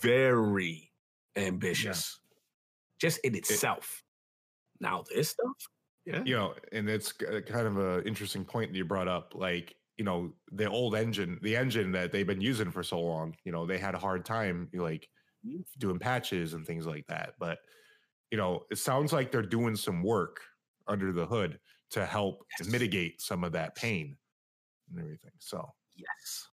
very 0.01 0.91
ambitious, 1.37 2.19
yeah. 2.21 2.35
just 2.99 3.19
in 3.21 3.37
itself. 3.37 4.03
It, 4.81 4.83
now, 4.83 5.05
this 5.15 5.31
stuff, 5.31 5.69
yeah. 6.05 6.23
You 6.25 6.37
know, 6.37 6.55
and 6.73 6.89
it's 6.89 7.13
kind 7.13 7.67
of 7.67 7.77
an 7.77 8.03
interesting 8.05 8.45
point 8.45 8.73
that 8.73 8.79
you 8.79 8.85
brought 8.85 9.09
up. 9.09 9.35
Like, 9.37 9.77
you 9.99 10.05
know, 10.05 10.33
the 10.53 10.71
old 10.71 10.95
engine, 10.95 11.39
the 11.43 11.57
engine 11.57 11.91
that 11.93 12.13
they've 12.13 12.27
been 12.27 12.41
using 12.41 12.71
for 12.71 12.85
so 12.85 13.01
long, 13.01 13.35
you 13.45 13.51
know, 13.51 13.67
they 13.67 13.79
had 13.79 13.97
a 13.97 13.99
hard 13.99 14.25
time 14.25 14.69
like 14.73 15.09
mm-hmm. 15.45 15.61
doing 15.79 15.99
patches 15.99 16.55
and 16.55 16.65
things 16.65 16.87
like 16.87 17.07
that. 17.09 17.35
But, 17.39 17.59
you 18.31 18.39
know, 18.39 18.65
it 18.71 18.79
sounds 18.79 19.13
like 19.13 19.33
they're 19.33 19.43
doing 19.43 19.75
some 19.75 20.03
work 20.03 20.41
under 20.87 21.13
the 21.13 21.27
hood 21.27 21.59
to 21.91 22.07
help 22.07 22.47
yes. 22.61 22.69
mitigate 22.69 23.21
some 23.21 23.43
of 23.43 23.53
that 23.53 23.75
pain 23.75 24.17
and 24.91 25.01
everything. 25.01 25.33
So, 25.41 25.69
yes. 25.97 26.49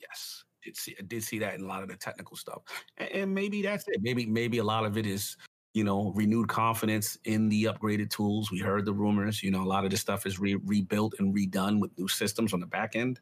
Yes. 0.00 0.44
Did 0.64 0.76
see, 0.76 0.96
I 0.98 1.02
did 1.02 1.22
see 1.22 1.38
that 1.38 1.54
in 1.54 1.62
a 1.62 1.66
lot 1.66 1.82
of 1.82 1.88
the 1.88 1.96
technical 1.96 2.36
stuff. 2.36 2.62
And, 2.96 3.10
and 3.10 3.34
maybe 3.34 3.60
that's 3.60 3.84
it. 3.88 4.00
Maybe, 4.00 4.24
maybe 4.24 4.58
a 4.58 4.64
lot 4.64 4.86
of 4.86 4.96
it 4.96 5.06
is 5.06 5.36
you 5.74 5.84
know, 5.84 6.12
renewed 6.14 6.48
confidence 6.48 7.16
in 7.24 7.48
the 7.48 7.64
upgraded 7.64 8.10
tools. 8.10 8.50
We 8.50 8.58
heard 8.58 8.84
the 8.84 8.92
rumors, 8.92 9.42
you 9.42 9.50
know, 9.50 9.62
a 9.62 9.64
lot 9.64 9.84
of 9.84 9.90
this 9.90 10.00
stuff 10.00 10.26
is 10.26 10.40
re- 10.40 10.58
rebuilt 10.64 11.14
and 11.18 11.34
redone 11.34 11.80
with 11.80 11.96
new 11.96 12.08
systems 12.08 12.52
on 12.52 12.60
the 12.60 12.66
back 12.66 12.96
end. 12.96 13.20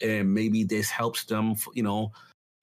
And 0.00 0.32
maybe 0.32 0.62
this 0.64 0.90
helps 0.90 1.24
them, 1.24 1.56
you 1.74 1.82
know. 1.82 2.12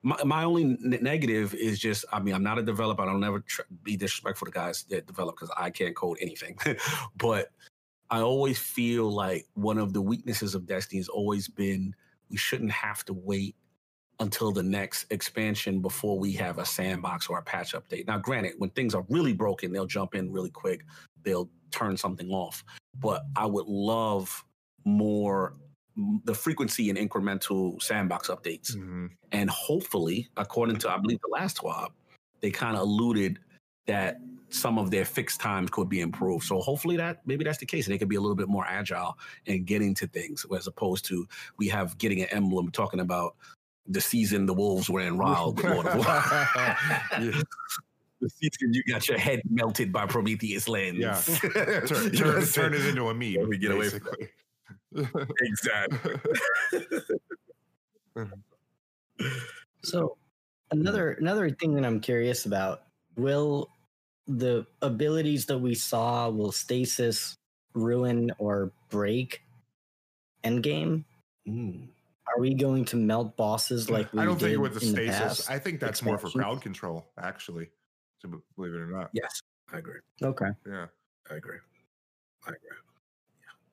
My, 0.02 0.22
my 0.24 0.44
only 0.44 0.62
n- 0.62 0.98
negative 1.02 1.52
is 1.54 1.78
just, 1.78 2.04
I 2.12 2.20
mean, 2.20 2.34
I'm 2.34 2.42
not 2.42 2.58
a 2.58 2.62
developer. 2.62 3.02
I 3.02 3.06
don't 3.06 3.24
ever 3.24 3.40
tr- 3.40 3.62
be 3.82 3.96
disrespectful 3.96 4.46
to 4.46 4.52
guys 4.52 4.84
that 4.90 5.06
develop 5.06 5.36
because 5.36 5.54
I 5.56 5.70
can't 5.70 5.94
code 5.94 6.18
anything. 6.20 6.56
but 7.16 7.50
I 8.08 8.20
always 8.20 8.58
feel 8.58 9.10
like 9.10 9.46
one 9.54 9.78
of 9.78 9.92
the 9.92 10.00
weaknesses 10.00 10.54
of 10.54 10.66
Destiny 10.66 10.98
has 10.98 11.08
always 11.08 11.48
been 11.48 11.94
we 12.30 12.36
shouldn't 12.36 12.72
have 12.72 13.04
to 13.06 13.12
wait 13.12 13.56
until 14.20 14.50
the 14.50 14.62
next 14.62 15.06
expansion 15.10 15.80
before 15.80 16.18
we 16.18 16.32
have 16.32 16.58
a 16.58 16.64
sandbox 16.64 17.28
or 17.28 17.38
a 17.38 17.42
patch 17.42 17.74
update. 17.74 18.06
Now, 18.06 18.18
granted, 18.18 18.54
when 18.58 18.70
things 18.70 18.94
are 18.94 19.04
really 19.08 19.32
broken, 19.32 19.72
they'll 19.72 19.86
jump 19.86 20.14
in 20.14 20.32
really 20.32 20.50
quick. 20.50 20.84
They'll 21.22 21.50
turn 21.70 21.96
something 21.96 22.30
off. 22.30 22.64
But 22.98 23.24
I 23.36 23.46
would 23.46 23.66
love 23.66 24.44
more 24.84 25.54
the 26.24 26.34
frequency 26.34 26.90
and 26.90 26.98
incremental 26.98 27.80
sandbox 27.82 28.28
updates. 28.28 28.76
Mm-hmm. 28.76 29.06
And 29.32 29.50
hopefully, 29.50 30.28
according 30.36 30.76
to 30.78 30.90
I 30.90 30.98
believe 30.98 31.20
the 31.22 31.32
last 31.32 31.58
TWAB, 31.58 31.90
they 32.40 32.50
kind 32.50 32.76
of 32.76 32.82
alluded 32.82 33.38
that 33.86 34.18
some 34.50 34.78
of 34.78 34.90
their 34.90 35.04
fixed 35.04 35.40
times 35.40 35.70
could 35.70 35.88
be 35.88 36.00
improved. 36.00 36.44
So 36.44 36.60
hopefully 36.60 36.96
that 36.96 37.26
maybe 37.26 37.44
that's 37.44 37.58
the 37.58 37.66
case. 37.66 37.86
And 37.86 37.94
they 37.94 37.98
could 37.98 38.08
be 38.08 38.16
a 38.16 38.20
little 38.20 38.36
bit 38.36 38.48
more 38.48 38.64
agile 38.66 39.18
in 39.46 39.64
getting 39.64 39.94
to 39.94 40.06
things 40.06 40.46
as 40.54 40.66
opposed 40.66 41.04
to 41.06 41.26
we 41.56 41.68
have 41.68 41.98
getting 41.98 42.22
an 42.22 42.28
emblem 42.30 42.70
talking 42.70 43.00
about 43.00 43.36
the 43.88 44.00
season 44.00 44.46
the 44.46 44.54
Wolves 44.54 44.90
were 44.90 45.00
in 45.00 45.16
Wild 45.16 45.62
Lord 45.62 45.86
of 45.86 45.98
yeah. 46.04 47.42
The 48.20 48.30
season 48.30 48.72
you 48.72 48.82
got 48.84 49.08
your 49.08 49.18
head 49.18 49.42
melted 49.50 49.92
by 49.92 50.06
Prometheus 50.06 50.68
lens. 50.68 50.98
Yeah. 50.98 51.20
turn, 51.86 52.12
turn, 52.12 52.46
turn 52.46 52.74
it 52.74 52.86
into 52.86 53.08
a 53.08 53.14
meme. 53.14 53.48
We 53.48 53.58
get 53.58 53.72
away 53.72 53.90
from 53.90 54.08
it. 54.18 55.08
exactly. 55.42 56.14
so 59.82 60.16
another 60.70 61.12
another 61.12 61.50
thing 61.50 61.74
that 61.74 61.84
I'm 61.84 62.00
curious 62.00 62.46
about, 62.46 62.84
will 63.16 63.68
the 64.26 64.66
abilities 64.80 65.44
that 65.46 65.58
we 65.58 65.74
saw 65.74 66.30
will 66.30 66.52
stasis 66.52 67.36
ruin 67.74 68.32
or 68.38 68.72
break 68.88 69.42
endgame? 70.42 71.04
Mm. 71.46 71.88
Are 72.28 72.40
we 72.40 72.54
going 72.54 72.84
to 72.86 72.96
melt 72.96 73.36
bosses 73.36 73.90
like 73.90 74.12
we 74.12 74.20
I 74.20 74.24
don't 74.24 74.38
think 74.38 74.58
with 74.58 74.74
the 74.74 74.80
stasis. 74.80 75.46
The 75.46 75.52
I 75.52 75.58
think 75.58 75.80
that's 75.80 76.02
more 76.02 76.18
for 76.18 76.30
crowd 76.30 76.62
control, 76.62 77.06
actually. 77.20 77.70
To 78.22 78.42
believe 78.56 78.74
it 78.74 78.78
or 78.78 78.86
not. 78.86 79.10
Yes, 79.12 79.42
I 79.72 79.78
agree. 79.78 80.00
Okay. 80.22 80.48
Yeah, 80.66 80.86
I 81.30 81.34
agree. 81.34 81.58
I 82.46 82.48
agree. 82.48 82.58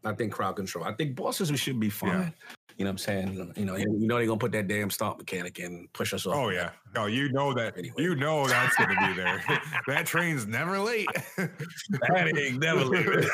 Yeah. 0.03 0.11
I 0.11 0.13
think 0.13 0.33
crowd 0.33 0.57
control. 0.57 0.83
I 0.83 0.93
think 0.93 1.15
bosses 1.15 1.49
we 1.49 1.57
should 1.57 1.79
be 1.79 1.89
fine. 1.89 2.09
Yeah. 2.09 2.29
You 2.77 2.85
know 2.85 2.89
what 2.89 2.93
I'm 2.93 2.97
saying? 2.97 3.53
You 3.55 3.65
know, 3.65 3.75
you 3.75 3.85
know 3.87 4.17
they're 4.17 4.25
gonna 4.25 4.39
put 4.39 4.51
that 4.53 4.67
damn 4.67 4.89
stomp 4.89 5.19
mechanic 5.19 5.59
in 5.59 5.65
and 5.65 5.93
push 5.93 6.13
us 6.13 6.25
off. 6.25 6.35
Oh 6.35 6.49
yeah. 6.49 6.71
No, 6.95 7.05
you 7.05 7.31
know 7.31 7.53
that. 7.53 7.77
Anyway. 7.77 7.95
You 7.97 8.15
know 8.15 8.47
that's 8.47 8.75
gonna 8.75 9.07
be 9.07 9.13
there. 9.13 9.43
that 9.87 10.07
train's 10.07 10.47
never 10.47 10.79
late. 10.79 11.07
that 11.37 12.33
ain't 12.35 12.59
never 12.59 12.83
late. 12.83 13.05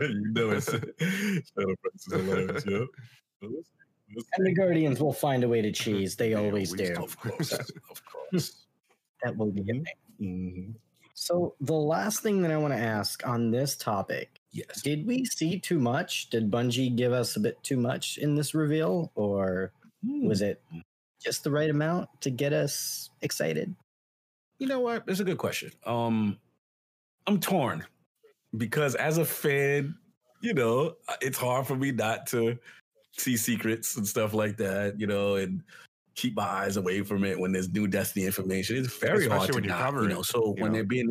you 0.00 0.32
know 0.32 0.50
it's. 0.50 0.66
Shadow 0.66 1.74
Price 1.82 2.06
is 2.06 2.12
hilarious. 2.12 2.64
Yeah. 2.66 2.84
And 3.42 4.46
the 4.46 4.54
Guardians 4.54 5.00
will 5.00 5.12
find 5.12 5.44
a 5.44 5.48
way 5.48 5.62
to 5.62 5.72
cheese. 5.72 6.16
They, 6.16 6.34
always, 6.34 6.72
do. 6.72 6.94
Of 6.98 7.18
course. 7.18 7.52
of 7.52 8.02
course. 8.04 8.66
that 9.22 9.36
will 9.36 9.52
be 9.52 9.62
thing. 9.62 9.84
Mm-hmm. 10.20 10.70
So 11.14 11.54
the 11.60 11.74
last 11.74 12.22
thing 12.22 12.42
that 12.42 12.50
I 12.50 12.56
want 12.56 12.72
to 12.72 12.80
ask 12.80 13.26
on 13.26 13.50
this 13.50 13.76
topic. 13.76 14.40
Yes. 14.52 14.80
Did 14.82 15.06
we 15.06 15.24
see 15.26 15.58
too 15.58 15.78
much? 15.78 16.30
Did 16.30 16.50
Bungie 16.50 16.96
give 16.96 17.12
us 17.12 17.36
a 17.36 17.40
bit 17.40 17.62
too 17.62 17.76
much 17.76 18.16
in 18.18 18.34
this 18.34 18.54
reveal? 18.54 19.12
Or 19.14 19.72
mm. 20.04 20.26
was 20.26 20.40
it 20.40 20.62
just 21.22 21.44
the 21.44 21.50
right 21.50 21.68
amount 21.68 22.08
to 22.22 22.30
get 22.30 22.52
us 22.52 23.10
excited? 23.20 23.74
You 24.58 24.66
know 24.66 24.80
what? 24.80 25.04
It's 25.06 25.20
a 25.20 25.24
good 25.24 25.38
question. 25.38 25.72
Um 25.84 26.38
I'm 27.26 27.38
torn 27.38 27.84
because 28.56 28.94
as 28.94 29.18
a 29.18 29.24
fan, 29.24 29.96
you 30.40 30.54
know, 30.54 30.94
it's 31.20 31.38
hard 31.38 31.66
for 31.66 31.76
me 31.76 31.92
not 31.92 32.26
to 32.28 32.58
see 33.20 33.36
secrets 33.36 33.96
and 33.96 34.06
stuff 34.06 34.34
like 34.34 34.56
that, 34.58 34.98
you 34.98 35.06
know, 35.06 35.36
and 35.36 35.62
keep 36.14 36.36
my 36.36 36.44
eyes 36.44 36.76
away 36.76 37.02
from 37.02 37.24
it 37.24 37.38
when 37.38 37.52
there's 37.52 37.68
new 37.70 37.86
Destiny 37.86 38.26
information. 38.26 38.76
It's 38.76 38.98
very 38.98 39.26
Especially 39.26 39.52
hard 39.52 39.62
to 39.64 39.68
not, 39.68 39.78
cover 39.80 40.02
you 40.02 40.08
know. 40.08 40.22
So 40.22 40.54
when 40.58 40.72
know. 40.72 40.72
they're 40.72 40.84
being, 40.84 41.10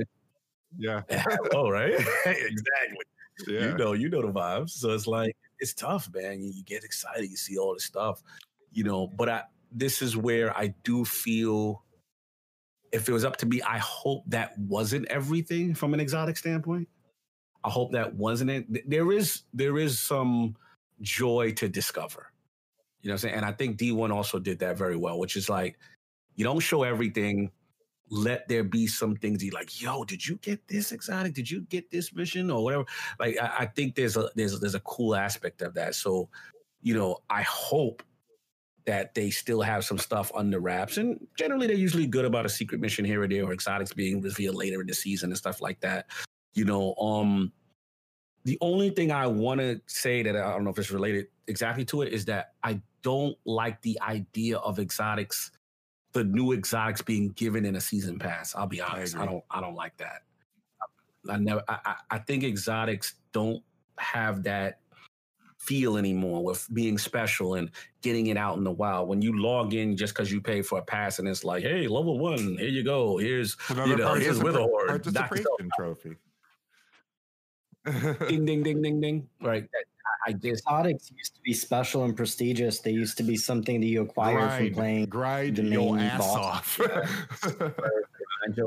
yeah, 0.78 1.02
oh 1.54 1.70
right, 1.70 1.94
exactly. 2.26 3.06
Yeah. 3.48 3.72
You 3.72 3.78
know, 3.78 3.94
you 3.94 4.10
know 4.10 4.22
the 4.22 4.32
vibes. 4.32 4.72
So 4.72 4.92
it's 4.92 5.08
like 5.08 5.36
it's 5.60 5.74
tough, 5.74 6.10
man. 6.14 6.42
You, 6.42 6.52
you 6.52 6.64
get 6.64 6.84
excited, 6.84 7.30
you 7.30 7.38
see 7.38 7.58
all 7.58 7.74
this 7.74 7.86
stuff, 7.86 8.22
you 8.72 8.84
know. 8.84 9.08
But 9.08 9.30
I, 9.30 9.44
this 9.72 10.02
is 10.02 10.18
where 10.18 10.56
I 10.58 10.74
do 10.84 11.06
feel. 11.06 11.84
If 12.92 13.08
it 13.08 13.12
was 13.12 13.24
up 13.24 13.38
to 13.38 13.46
me, 13.46 13.62
I 13.62 13.78
hope 13.78 14.24
that 14.28 14.58
wasn't 14.58 15.06
everything 15.08 15.76
from 15.76 15.94
an 15.94 16.00
exotic 16.00 16.38
standpoint. 16.38 16.88
I 17.64 17.70
hope 17.70 17.92
that 17.92 18.16
wasn't 18.16 18.50
it. 18.50 18.90
There 18.90 19.12
is 19.12 19.44
there 19.54 19.78
is 19.78 20.00
some 20.00 20.56
joy 21.02 21.52
to 21.54 21.70
discover. 21.70 22.32
You 23.02 23.10
know 23.10 23.14
what 23.14 23.24
I'm 23.24 23.30
saying? 23.30 23.36
And 23.36 23.46
I 23.46 23.52
think 23.54 23.78
D1 23.78 24.12
also 24.12 24.40
did 24.40 24.60
that 24.60 24.78
very 24.78 24.98
well, 24.98 25.20
which 25.20 25.36
is 25.38 25.50
like, 25.50 25.78
you 26.36 26.44
don't 26.44 26.60
show 26.60 26.84
everything. 26.84 27.52
let 28.10 28.48
there 28.48 28.64
be 28.64 28.88
some 28.88 29.16
things 29.16 29.44
you 29.44 29.52
like, 29.52 29.82
yo, 29.82 30.04
did 30.04 30.26
you 30.26 30.38
get 30.38 30.68
this 30.68 30.92
exotic? 30.92 31.34
Did 31.34 31.50
you 31.50 31.62
get 31.62 31.92
this 31.92 32.14
mission 32.14 32.50
or 32.52 32.64
whatever? 32.64 32.86
Like 33.20 33.38
I, 33.42 33.52
I 33.60 33.66
think 33.68 33.96
there's 33.96 34.18
a 34.18 34.30
there's 34.36 34.60
there's 34.60 34.76
a 34.76 34.80
cool 34.82 35.16
aspect 35.16 35.62
of 35.62 35.74
that. 35.76 35.96
So, 35.96 36.30
you 36.82 36.96
know, 36.96 37.18
I 37.30 37.44
hope 37.44 38.04
that 38.86 39.14
they 39.14 39.30
still 39.30 39.62
have 39.62 39.86
some 39.86 40.00
stuff 40.00 40.32
under 40.34 40.60
wraps. 40.60 40.98
And 40.98 41.28
generally 41.38 41.68
they're 41.68 41.76
usually 41.76 42.08
good 42.08 42.26
about 42.26 42.46
a 42.46 42.50
secret 42.50 42.82
mission 42.82 43.06
here 43.06 43.22
or 43.22 43.28
there 43.28 43.46
or 43.46 43.54
exotics 43.54 43.94
being 43.94 44.22
revealed 44.22 44.56
later 44.56 44.82
in 44.82 44.88
the 44.88 44.96
season 44.96 45.30
and 45.30 45.38
stuff 45.38 45.62
like 45.62 45.80
that. 45.82 46.08
You 46.54 46.66
know, 46.66 46.96
um 46.96 47.52
the 48.50 48.58
only 48.62 48.90
thing 48.90 49.12
I 49.12 49.28
want 49.28 49.60
to 49.60 49.80
say 49.86 50.24
that 50.24 50.36
I 50.36 50.52
don't 50.54 50.64
know 50.64 50.72
if 50.72 50.80
it's 50.80 50.90
related 50.90 51.28
exactly 51.46 51.86
to 51.86 52.02
it 52.02 52.12
is 52.12 52.26
that 52.26 52.54
I 52.64 52.82
don't 53.04 53.38
like 53.46 53.80
the 53.84 54.00
idea 54.02 54.58
of 54.58 54.80
exotics 54.80 55.52
the 56.14 56.24
new 56.24 56.54
exotics 56.54 57.04
being 57.04 57.30
given 57.34 57.64
in 57.64 57.76
a 57.76 57.80
season 57.80 58.18
pass. 58.18 58.56
I'll 58.56 58.66
be 58.66 58.82
honest. 58.82 59.16
I, 59.16 59.22
I 59.22 59.26
don't 59.28 59.44
I 59.52 59.62
don't 59.62 59.76
like 59.76 59.96
that. 59.98 60.24
I 61.30 61.38
never 61.38 61.62
I, 61.70 61.94
I 62.10 62.18
think 62.18 62.44
exotics 62.44 63.18
don't 63.34 63.62
have 64.00 64.42
that 64.46 64.80
feel 65.60 65.96
anymore 65.98 66.44
with 66.44 66.68
being 66.74 66.98
special 66.98 67.54
and 67.54 67.70
getting 68.02 68.28
it 68.28 68.38
out 68.38 68.58
in 68.58 68.64
the 68.64 68.72
wild. 68.72 69.10
When 69.10 69.22
you 69.22 69.40
log 69.40 69.76
in 69.76 69.96
just 69.96 70.16
because 70.16 70.32
you 70.32 70.42
pay 70.42 70.64
for 70.64 70.80
a 70.80 70.82
pass 70.82 71.20
and 71.20 71.28
it's 71.28 71.44
like, 71.44 71.62
hey, 71.62 71.88
level 71.88 72.18
one, 72.18 72.58
here 72.58 72.70
you 72.70 72.84
go. 72.84 73.20
Here's 73.20 73.56
Another 73.68 73.92
you 73.92 73.98
know, 73.98 74.16
here's 74.16 74.42
Witherhoard. 74.42 74.88
Participation 74.88 75.70
trophy. 75.78 76.16
Ding 78.28 78.46
ding 78.46 78.64
ding 78.64 78.82
ding 78.82 79.02
ding. 79.02 79.30
Right. 79.42 79.68
I 80.28 80.34
just 80.34 80.46
exotics 80.46 81.12
used 81.16 81.36
to 81.36 81.42
be 81.42 81.54
special 81.54 82.04
and 82.04 82.16
prestigious. 82.16 82.80
They 82.80 82.92
used 82.92 83.18
to 83.18 83.24
be 83.24 83.38
something 83.38 83.80
that 83.80 83.88
you 83.88 84.02
acquired 84.02 84.38
grind, 84.38 84.66
from 84.66 84.74
playing. 84.74 85.06
Grind 85.06 85.56
the 85.58 85.64
your 85.64 85.98
ass 85.98 86.20
boss. 86.20 86.80
off. 86.80 86.80
you 86.80 87.66
had 88.46 88.56
to 88.56 88.66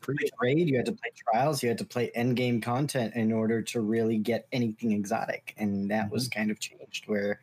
play 0.00 0.28
trade, 0.40 0.68
you 0.68 0.76
had 0.76 0.86
to 0.86 0.92
play 0.92 1.10
trials, 1.30 1.62
you 1.62 1.68
had 1.68 1.78
to 1.78 1.84
play 1.84 2.10
end 2.14 2.36
game 2.36 2.60
content 2.60 3.14
in 3.14 3.32
order 3.32 3.62
to 3.62 3.80
really 3.80 4.18
get 4.18 4.46
anything 4.52 4.92
exotic. 4.92 5.54
And 5.56 5.90
that 5.90 6.04
mm-hmm. 6.04 6.14
was 6.14 6.28
kind 6.28 6.50
of 6.50 6.60
changed 6.60 7.08
where 7.08 7.40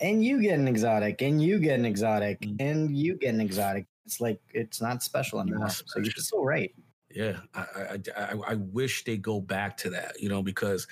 and 0.00 0.24
you 0.24 0.40
get 0.40 0.58
an 0.58 0.68
exotic, 0.68 1.22
and 1.22 1.42
you 1.42 1.58
get 1.58 1.78
an 1.78 1.84
exotic, 1.84 2.40
mm-hmm. 2.40 2.64
and 2.64 2.96
you 2.96 3.16
get 3.16 3.34
an 3.34 3.40
exotic. 3.40 3.86
It's 4.06 4.20
like 4.20 4.40
it's 4.54 4.80
not 4.80 5.02
special 5.02 5.40
anymore. 5.40 5.68
Special. 5.68 5.86
So 5.88 6.00
you're 6.00 6.12
so 6.12 6.42
right. 6.42 6.72
Yeah, 7.18 7.38
I, 7.52 7.60
I, 7.60 7.98
I 8.16 8.34
I 8.50 8.54
wish 8.54 9.02
they 9.02 9.16
go 9.16 9.40
back 9.40 9.76
to 9.78 9.90
that, 9.90 10.22
you 10.22 10.28
know, 10.28 10.40
because 10.40 10.86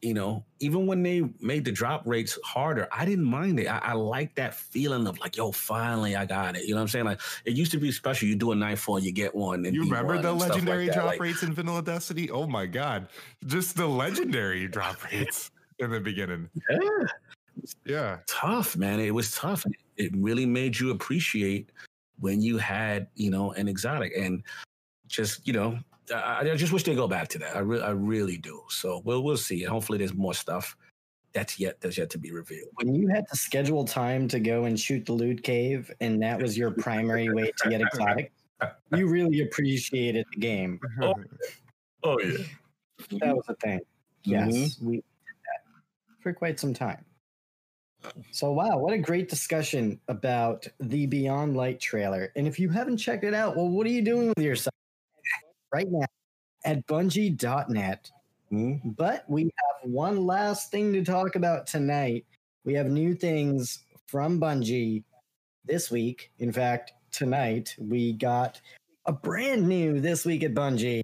you 0.00 0.12
know, 0.12 0.44
even 0.58 0.88
when 0.88 1.04
they 1.04 1.22
made 1.38 1.64
the 1.64 1.70
drop 1.70 2.02
rates 2.04 2.36
harder, 2.44 2.88
I 2.90 3.04
didn't 3.04 3.26
mind 3.26 3.60
it. 3.60 3.68
I, 3.68 3.78
I 3.78 3.92
like 3.92 4.34
that 4.34 4.54
feeling 4.56 5.06
of 5.06 5.20
like, 5.20 5.36
yo, 5.36 5.52
finally 5.52 6.16
I 6.16 6.26
got 6.26 6.56
it. 6.56 6.64
You 6.64 6.70
know 6.70 6.78
what 6.78 6.82
I'm 6.82 6.88
saying? 6.88 7.04
Like 7.04 7.20
it 7.44 7.52
used 7.52 7.70
to 7.70 7.78
be 7.78 7.92
special. 7.92 8.26
You 8.26 8.34
do 8.34 8.50
a 8.50 8.56
nightfall, 8.56 8.98
you 8.98 9.12
get 9.12 9.32
one. 9.32 9.62
you 9.62 9.84
remember 9.84 10.20
the 10.20 10.32
legendary 10.32 10.86
like 10.86 10.94
drop 10.94 11.06
like, 11.06 11.20
rates 11.20 11.44
in 11.44 11.54
Vanilla 11.54 11.80
Destiny? 11.80 12.28
Oh 12.28 12.48
my 12.48 12.66
god, 12.66 13.06
just 13.46 13.76
the 13.76 13.86
legendary 13.86 14.66
drop 14.66 14.96
rates 15.12 15.52
in 15.78 15.92
the 15.92 16.00
beginning. 16.00 16.50
Yeah, 16.68 17.06
yeah, 17.84 18.18
tough 18.26 18.76
man. 18.76 18.98
It 18.98 19.14
was 19.14 19.30
tough. 19.30 19.64
It 19.96 20.10
really 20.16 20.44
made 20.44 20.80
you 20.80 20.90
appreciate 20.90 21.70
when 22.18 22.42
you 22.42 22.58
had 22.58 23.06
you 23.14 23.30
know 23.30 23.52
an 23.52 23.68
exotic 23.68 24.12
and 24.16 24.42
just 25.12 25.46
you 25.46 25.52
know 25.52 25.78
I, 26.12 26.40
I 26.50 26.56
just 26.56 26.72
wish 26.72 26.82
they 26.82 26.94
go 26.94 27.06
back 27.06 27.28
to 27.28 27.38
that. 27.38 27.54
I 27.54 27.60
really, 27.60 27.82
I 27.82 27.90
really 27.90 28.36
do. 28.36 28.62
So 28.68 29.02
we'll 29.04 29.22
we'll 29.22 29.36
see. 29.36 29.62
Hopefully, 29.62 29.98
there's 29.98 30.14
more 30.14 30.34
stuff 30.34 30.76
that's 31.32 31.58
yet 31.58 31.80
that's 31.80 31.96
yet 31.96 32.10
to 32.10 32.18
be 32.18 32.32
revealed. 32.32 32.70
When 32.74 32.94
you 32.94 33.08
had 33.08 33.24
to 33.28 33.36
schedule 33.36 33.84
time 33.84 34.28
to 34.28 34.40
go 34.40 34.64
and 34.64 34.78
shoot 34.78 35.06
the 35.06 35.12
loot 35.12 35.42
cave, 35.42 35.90
and 36.00 36.20
that 36.22 36.40
was 36.40 36.58
your 36.58 36.70
primary 36.72 37.32
way 37.32 37.52
to 37.62 37.70
get 37.70 37.80
exotic, 37.80 38.32
you 38.96 39.06
really 39.06 39.42
appreciated 39.42 40.26
the 40.34 40.40
game. 40.40 40.80
Oh, 41.00 41.14
oh 42.02 42.20
yeah, 42.20 42.44
that 43.20 43.36
was 43.36 43.44
a 43.48 43.54
thing. 43.56 43.80
Yes, 44.24 44.52
mm-hmm. 44.52 44.86
we 44.86 44.96
did 44.96 45.04
that 45.44 46.22
for 46.22 46.32
quite 46.32 46.58
some 46.58 46.74
time. 46.74 47.04
So 48.32 48.50
wow, 48.50 48.78
what 48.78 48.92
a 48.92 48.98
great 48.98 49.28
discussion 49.28 50.00
about 50.08 50.66
the 50.80 51.06
Beyond 51.06 51.56
Light 51.56 51.78
trailer. 51.78 52.32
And 52.34 52.48
if 52.48 52.58
you 52.58 52.68
haven't 52.68 52.96
checked 52.96 53.22
it 53.22 53.32
out, 53.32 53.56
well, 53.56 53.68
what 53.68 53.86
are 53.86 53.90
you 53.90 54.02
doing 54.02 54.32
with 54.36 54.44
yourself? 54.44 54.74
Right 55.72 55.88
now 55.90 56.06
at 56.64 56.86
bungie.net. 56.86 58.10
Mm-hmm. 58.52 58.90
But 58.90 59.24
we 59.28 59.44
have 59.44 59.90
one 59.90 60.26
last 60.26 60.70
thing 60.70 60.92
to 60.92 61.04
talk 61.04 61.36
about 61.36 61.66
tonight. 61.66 62.26
We 62.64 62.74
have 62.74 62.86
new 62.86 63.14
things 63.14 63.84
from 64.06 64.40
Bungie 64.40 65.04
this 65.64 65.90
week. 65.90 66.30
In 66.38 66.52
fact, 66.52 66.92
tonight 67.10 67.74
we 67.78 68.12
got 68.12 68.60
a 69.06 69.12
brand 69.12 69.66
new 69.66 70.00
this 70.00 70.24
week 70.24 70.42
at 70.44 70.54
Bungie. 70.54 71.02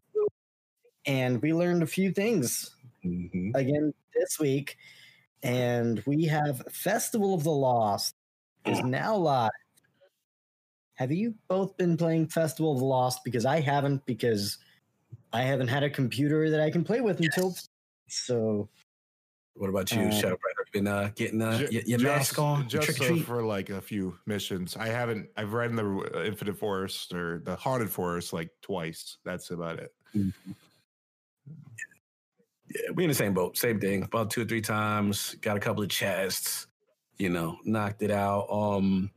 And 1.06 1.40
we 1.40 1.54
learned 1.54 1.82
a 1.82 1.86
few 1.86 2.12
things 2.12 2.76
mm-hmm. 3.04 3.52
again 3.54 3.94
this 4.14 4.38
week. 4.38 4.76
And 5.42 6.02
we 6.04 6.24
have 6.24 6.62
Festival 6.70 7.34
of 7.34 7.44
the 7.44 7.50
Lost 7.50 8.14
is 8.66 8.80
now 8.84 9.16
live 9.16 9.50
have 10.98 11.12
you 11.12 11.32
both 11.46 11.76
been 11.76 11.96
playing 11.96 12.26
Festival 12.26 12.72
of 12.72 12.78
the 12.80 12.84
Lost? 12.84 13.22
Because 13.24 13.46
I 13.46 13.60
haven't, 13.60 14.04
because 14.04 14.58
I 15.32 15.42
haven't 15.42 15.68
had 15.68 15.84
a 15.84 15.90
computer 15.90 16.50
that 16.50 16.60
I 16.60 16.70
can 16.70 16.82
play 16.82 17.00
with 17.00 17.20
yes. 17.20 17.36
until. 17.36 17.54
So. 18.08 18.68
What 19.54 19.70
about 19.70 19.92
you, 19.92 20.02
uh, 20.02 20.10
Shadowbringer? 20.10 20.72
Been 20.72 20.88
uh, 20.88 21.10
getting 21.14 21.40
uh, 21.40 21.58
j- 21.58 21.82
your, 21.86 21.98
just, 21.98 22.04
mask 22.04 22.38
on, 22.38 22.68
just 22.68 22.96
so 22.96 23.16
for 23.18 23.42
like 23.42 23.70
a 23.70 23.80
few 23.80 24.18
missions. 24.26 24.76
I 24.76 24.88
haven't. 24.88 25.28
I've 25.36 25.52
read 25.52 25.70
in 25.70 25.76
the 25.76 26.10
uh, 26.14 26.24
Infinite 26.24 26.58
Forest 26.58 27.14
or 27.14 27.42
the 27.44 27.56
Haunted 27.56 27.90
Forest 27.90 28.32
like 28.32 28.50
twice. 28.60 29.18
That's 29.24 29.50
about 29.50 29.78
it. 29.78 29.92
Mm-hmm. 30.16 30.52
Yeah, 32.74 32.90
we 32.94 33.04
in 33.04 33.08
the 33.08 33.14
same 33.14 33.34
boat. 33.34 33.56
Same 33.56 33.80
thing. 33.80 34.02
About 34.02 34.30
two 34.30 34.42
or 34.42 34.44
three 34.44 34.60
times. 34.60 35.36
Got 35.40 35.56
a 35.56 35.60
couple 35.60 35.82
of 35.82 35.88
chests. 35.88 36.66
You 37.18 37.30
know, 37.30 37.58
knocked 37.64 38.02
it 38.02 38.10
out. 38.10 38.46
Um, 38.50 39.10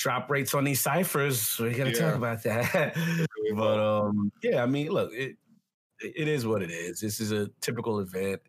drop 0.00 0.30
rates 0.30 0.54
on 0.54 0.64
these 0.64 0.80
ciphers. 0.80 1.58
We 1.58 1.72
got 1.72 1.84
to 1.84 1.90
yeah. 1.90 1.98
talk 1.98 2.14
about 2.14 2.42
that. 2.42 2.96
but 3.54 3.78
um, 3.78 4.32
yeah, 4.42 4.62
I 4.62 4.66
mean, 4.66 4.88
look, 4.88 5.12
it 5.12 5.36
it 6.00 6.26
is 6.26 6.46
what 6.46 6.62
it 6.62 6.70
is. 6.70 7.00
This 7.00 7.20
is 7.20 7.30
a 7.30 7.48
typical 7.60 8.00
event. 8.00 8.40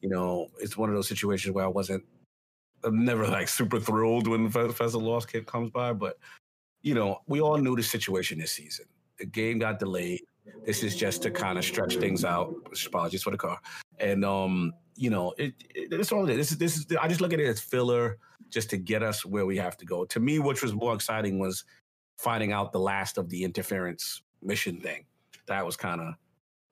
You 0.00 0.10
know, 0.10 0.48
it's 0.58 0.76
one 0.76 0.90
of 0.90 0.94
those 0.94 1.08
situations 1.08 1.54
where 1.54 1.64
I 1.64 1.68
wasn't. 1.68 2.04
I'm 2.84 3.04
never 3.04 3.26
like 3.26 3.48
super 3.48 3.80
thrilled 3.80 4.28
when 4.28 4.50
Festival 4.50 5.00
Lost 5.00 5.32
Kid 5.32 5.46
comes 5.46 5.70
by, 5.70 5.92
but 5.92 6.18
you 6.82 6.94
know, 6.94 7.20
we 7.26 7.40
all 7.40 7.56
knew 7.56 7.74
the 7.74 7.82
situation 7.82 8.38
this 8.38 8.52
season. 8.52 8.86
The 9.18 9.26
game 9.26 9.58
got 9.58 9.78
delayed. 9.78 10.20
This 10.64 10.82
is 10.82 10.94
just 10.94 11.22
to 11.22 11.30
kind 11.30 11.58
of 11.58 11.64
stretch 11.64 11.96
things 11.96 12.24
out. 12.24 12.54
Apologies 12.86 13.22
for 13.22 13.30
the 13.30 13.38
car, 13.38 13.58
and 13.98 14.24
um, 14.24 14.72
you 14.96 15.10
know, 15.10 15.32
it, 15.38 15.54
it, 15.74 15.92
it's 15.92 16.12
all 16.12 16.28
it 16.28 16.32
is. 16.32 16.36
This 16.36 16.52
is 16.52 16.58
this 16.58 16.76
is. 16.76 16.96
I 17.00 17.08
just 17.08 17.20
look 17.20 17.32
at 17.32 17.40
it 17.40 17.46
as 17.46 17.60
filler 17.60 18.18
just 18.50 18.70
to 18.70 18.76
get 18.76 19.02
us 19.02 19.24
where 19.24 19.46
we 19.46 19.56
have 19.56 19.76
to 19.78 19.84
go. 19.84 20.04
To 20.06 20.20
me, 20.20 20.38
which 20.38 20.62
was 20.62 20.74
more 20.74 20.94
exciting 20.94 21.38
was 21.38 21.64
finding 22.18 22.52
out 22.52 22.72
the 22.72 22.80
last 22.80 23.18
of 23.18 23.28
the 23.28 23.44
interference 23.44 24.22
mission 24.42 24.80
thing. 24.80 25.04
That 25.46 25.64
was 25.64 25.76
kind 25.76 26.00
of 26.00 26.14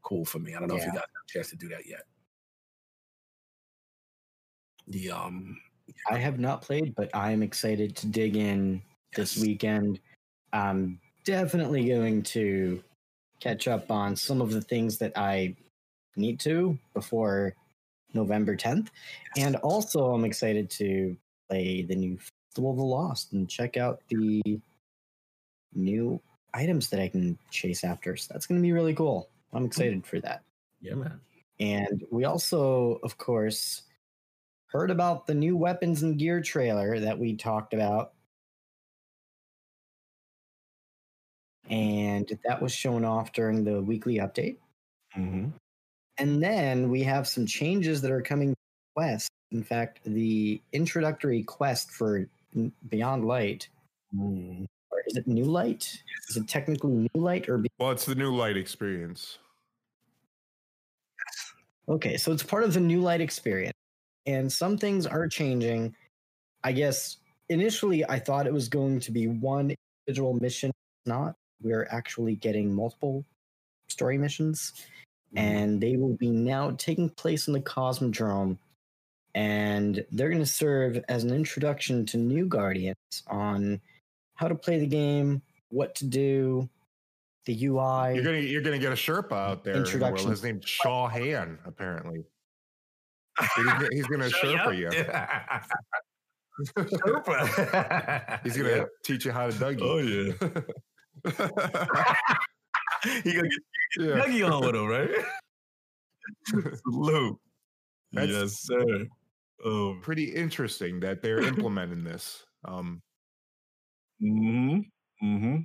cool 0.03 0.25
for 0.25 0.39
me. 0.39 0.55
I 0.55 0.59
don't 0.59 0.69
know 0.69 0.77
yeah. 0.77 0.83
if 0.83 0.87
you 0.87 0.93
got 0.93 1.05
a 1.05 1.33
chance 1.33 1.51
to 1.51 1.57
do 1.57 1.69
that 1.69 1.87
yet. 1.87 2.03
The 4.89 5.11
um 5.11 5.59
I 6.11 6.19
have 6.19 6.39
not 6.39 6.63
played, 6.63 6.95
but 6.95 7.11
I 7.15 7.33
am 7.33 7.43
excited 7.43 7.97
to 7.97 8.07
dig 8.07 8.37
in 8.37 8.83
yes. 9.17 9.35
this 9.35 9.43
weekend. 9.43 10.01
I'm 10.53 11.01
definitely 11.25 11.89
going 11.89 12.23
to 12.23 12.83
catch 13.41 13.69
up 13.69 13.91
on 13.91 14.17
some 14.17 14.41
of 14.41 14.51
the 14.51 14.61
things 14.61 14.99
that 14.99 15.13
I 15.17 15.57
need 16.17 16.41
to 16.41 16.79
before 16.95 17.55
November 18.13 18.57
10th. 18.57 18.89
Yes. 19.37 19.47
And 19.47 19.57
also 19.57 20.13
I'm 20.13 20.25
excited 20.25 20.71
to 20.71 21.17
play 21.49 21.83
the 21.83 21.95
new 21.97 22.19
Festival 22.19 22.71
of 22.71 22.77
the 22.77 22.85
Lost 22.85 23.33
and 23.33 23.49
check 23.49 23.77
out 23.77 24.01
the 24.09 24.43
new 25.75 26.21
items 26.55 26.89
that 26.91 27.01
I 27.01 27.09
can 27.09 27.39
chase 27.51 27.85
after. 27.85 28.17
So 28.17 28.33
that's 28.33 28.47
going 28.47 28.61
to 28.61 28.63
be 28.63 28.73
really 28.73 28.95
cool. 28.95 29.29
I'm 29.53 29.65
excited 29.65 30.07
for 30.07 30.21
that. 30.21 30.43
Yeah, 30.81 30.95
man. 30.95 31.21
And 31.61 32.05
we 32.11 32.25
also, 32.25 33.01
of 33.03 33.19
course, 33.19 33.83
heard 34.67 34.91
about 34.91 35.27
the 35.27 35.35
new 35.35 35.57
weapons 35.57 36.03
and 36.03 36.19
gear 36.19 36.41
trailer 36.41 36.99
that 37.01 37.19
we 37.19 37.37
talked 37.37 37.75
about. 37.75 38.13
And 41.71 42.39
that 42.45 42.61
was 42.61 42.73
shown 42.73 43.05
off 43.05 43.33
during 43.33 43.65
the 43.65 43.81
weekly 43.81 44.17
update. 44.17 44.57
Mm-hmm. 45.17 45.51
And 46.19 46.43
then 46.43 46.91
we 46.91 47.03
have 47.03 47.27
some 47.27 47.47
changes 47.47 48.03
that 48.03 48.11
are 48.11 48.21
coming 48.21 48.55
west 48.97 49.31
in 49.55 49.63
fact, 49.63 50.01
the 50.05 50.61
introductory 50.73 51.43
quest 51.45 51.91
for 51.91 52.29
Beyond 52.89 53.25
Light, 53.25 53.69
mm. 54.15 54.67
or 54.91 55.03
is 55.07 55.17
it 55.17 55.27
New 55.27 55.45
Light? 55.45 56.03
Is 56.29 56.37
it 56.37 56.49
technically 56.49 56.91
New 56.93 57.21
Light 57.21 57.49
or? 57.49 57.65
Well, 57.79 57.93
it's 57.93 58.05
the 58.05 58.15
New 58.15 58.35
Light 58.35 58.57
experience. 58.57 59.39
Okay, 61.89 62.17
so 62.17 62.33
it's 62.33 62.43
part 62.43 62.65
of 62.65 62.75
the 62.75 62.81
New 62.81 63.01
Light 63.01 63.21
experience, 63.21 63.79
and 64.27 64.53
some 64.53 64.77
things 64.77 65.07
are 65.07 65.29
changing. 65.29 65.95
I 66.65 66.73
guess 66.73 67.19
initially 67.49 68.05
I 68.09 68.19
thought 68.19 68.47
it 68.47 68.53
was 68.53 68.69
going 68.69 69.01
to 69.01 69.13
be 69.13 69.29
one 69.29 69.75
individual 70.07 70.35
mission, 70.35 70.73
not 71.07 71.35
we're 71.63 71.87
actually 71.91 72.35
getting 72.37 72.75
multiple 72.75 73.25
story 73.89 74.19
missions, 74.19 74.73
Mm-hmm. 75.35 75.47
and 75.47 75.81
they 75.81 75.97
will 75.97 76.15
be 76.15 76.31
now 76.31 76.73
taking 76.79 77.11
place 77.11 77.49
in 77.49 77.55
the 77.55 77.61
Cosmodrome. 77.61 78.57
And 79.35 80.05
they're 80.13 80.29
going 80.29 80.41
to 80.43 80.47
serve 80.47 81.03
as 81.09 81.25
an 81.25 81.33
introduction 81.33 82.07
to 82.07 82.17
new 82.17 82.47
Guardians 82.47 82.97
on 83.27 83.81
how 84.37 84.47
to 84.49 84.55
play 84.55 84.79
the 84.79 84.87
game, 84.87 85.43
what 85.71 85.95
to 85.97 86.05
do, 86.07 86.69
the 87.47 87.53
UI. 87.67 88.15
You're 88.15 88.23
gonna 88.25 88.39
you're 88.39 88.63
gonna 88.63 88.79
get 88.79 88.93
a 88.93 88.97
Sherpa 88.97 89.33
out 89.33 89.65
there. 89.65 89.75
in 89.75 89.81
the. 89.81 89.87
Introduction. 89.87 90.31
His 90.31 90.43
name's 90.43 90.67
Shaw 90.69 91.09
Han, 91.09 91.59
apparently. 91.67 92.25
He's 93.93 94.07
gonna, 94.07 94.27
Sherpa 94.31 94.79
you. 94.79 94.89
Sherpa. 96.79 98.41
He's 98.45 98.57
gonna 98.57 98.69
Yeah. 98.71 98.85
teach 99.03 99.25
you 99.27 99.33
how 99.33 99.51
to 99.51 99.53
Dougie. 99.53 99.83
Oh 99.83 99.99
yeah. 99.99 100.33
he 103.25 103.33
gonna 103.33 103.49
get 103.49 103.61
yeah. 103.99 104.21
Dougie 104.25 104.51
on 104.51 104.65
with 104.65 104.75
him, 104.77 104.87
right? 104.87 105.11
Salute. 106.47 107.39
That's- 108.13 108.31
yes, 108.33 108.61
sir. 108.63 109.07
Um, 109.65 110.01
Pretty 110.03 110.35
interesting 110.35 111.01
that 111.01 111.23
they're 111.23 111.41
implementing 111.47 112.05
this. 112.05 112.45
Um, 112.65 113.03
hmm 114.21 114.79
hmm 115.21 115.57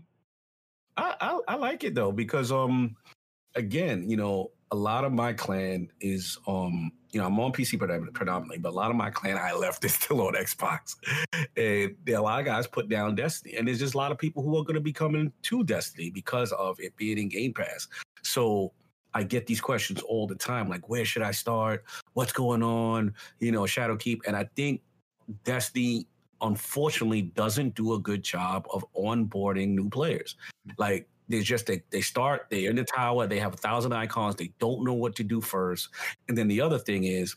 I, 0.98 1.16
I 1.22 1.40
I 1.50 1.56
like 1.56 1.84
it 1.84 1.96
though 1.96 2.12
because 2.12 2.52
um 2.52 2.96
again 3.56 4.10
you 4.10 4.18
know 4.18 4.52
a 4.72 4.76
lot 4.76 5.06
of 5.06 5.12
my 5.14 5.34
clan 5.34 5.90
is 6.02 6.38
um 6.48 6.92
you 7.12 7.20
know 7.20 7.28
I'm 7.28 7.40
on 7.40 7.52
PC 7.52 7.80
predominantly 7.80 8.58
but 8.60 8.70
a 8.70 8.76
lot 8.76 8.92
of 8.92 8.98
my 8.98 9.10
clan 9.10 9.38
I 9.38 9.54
left 9.54 9.84
is 9.86 9.94
still 9.96 10.22
on 10.22 10.34
Xbox. 10.34 10.96
And 11.56 11.96
a 12.08 12.22
lot 12.22 12.40
of 12.40 12.46
guys 12.46 12.68
put 12.68 12.90
down 12.90 13.16
Destiny 13.16 13.56
and 13.56 13.68
there's 13.68 13.80
just 13.80 13.94
a 13.94 13.98
lot 13.98 14.12
of 14.12 14.18
people 14.18 14.44
who 14.44 14.58
are 14.58 14.64
going 14.64 14.76
to 14.76 14.82
be 14.82 14.94
coming 14.94 15.32
to 15.44 15.64
Destiny 15.64 16.10
because 16.10 16.52
of 16.54 16.80
it 16.80 16.96
being 16.98 17.18
in 17.18 17.30
Game 17.30 17.54
Pass. 17.54 17.88
So 18.24 18.74
I 19.14 19.24
get 19.24 19.48
these 19.48 19.62
questions 19.62 20.02
all 20.02 20.28
the 20.28 20.36
time 20.36 20.70
like 20.70 20.88
where 20.90 21.06
should 21.06 21.24
I 21.24 21.32
start 21.32 21.84
what's 22.20 22.34
going 22.34 22.62
on 22.62 23.14
you 23.40 23.52
know 23.52 23.62
Shadowkeep 23.62 24.20
and 24.28 24.36
I 24.36 24.44
think 24.56 24.82
Destiny 25.46 26.06
unfortunately 26.42 27.22
doesn't 27.22 27.76
do 27.76 27.94
a 27.94 28.00
good 28.00 28.24
job 28.24 28.68
of 28.74 28.86
onboarding 28.94 29.70
new 29.70 29.90
players. 29.90 30.36
Like 30.78 31.08
they 31.28 31.42
just 31.42 31.68
they 31.68 31.84
they 31.92 32.02
start, 32.02 32.48
they're 32.50 32.70
in 32.70 32.76
the 32.76 32.84
tower, 32.84 33.28
they 33.28 33.40
have 33.40 33.54
a 33.54 33.58
thousand 33.58 33.94
icons, 33.94 34.36
they 34.36 34.52
don't 34.60 34.84
know 34.84 34.94
what 34.94 35.16
to 35.16 35.24
do 35.24 35.42
first. 35.42 35.90
And 36.28 36.38
then 36.38 36.48
the 36.48 36.62
other 36.62 36.80
thing 36.80 37.04
is, 37.04 37.36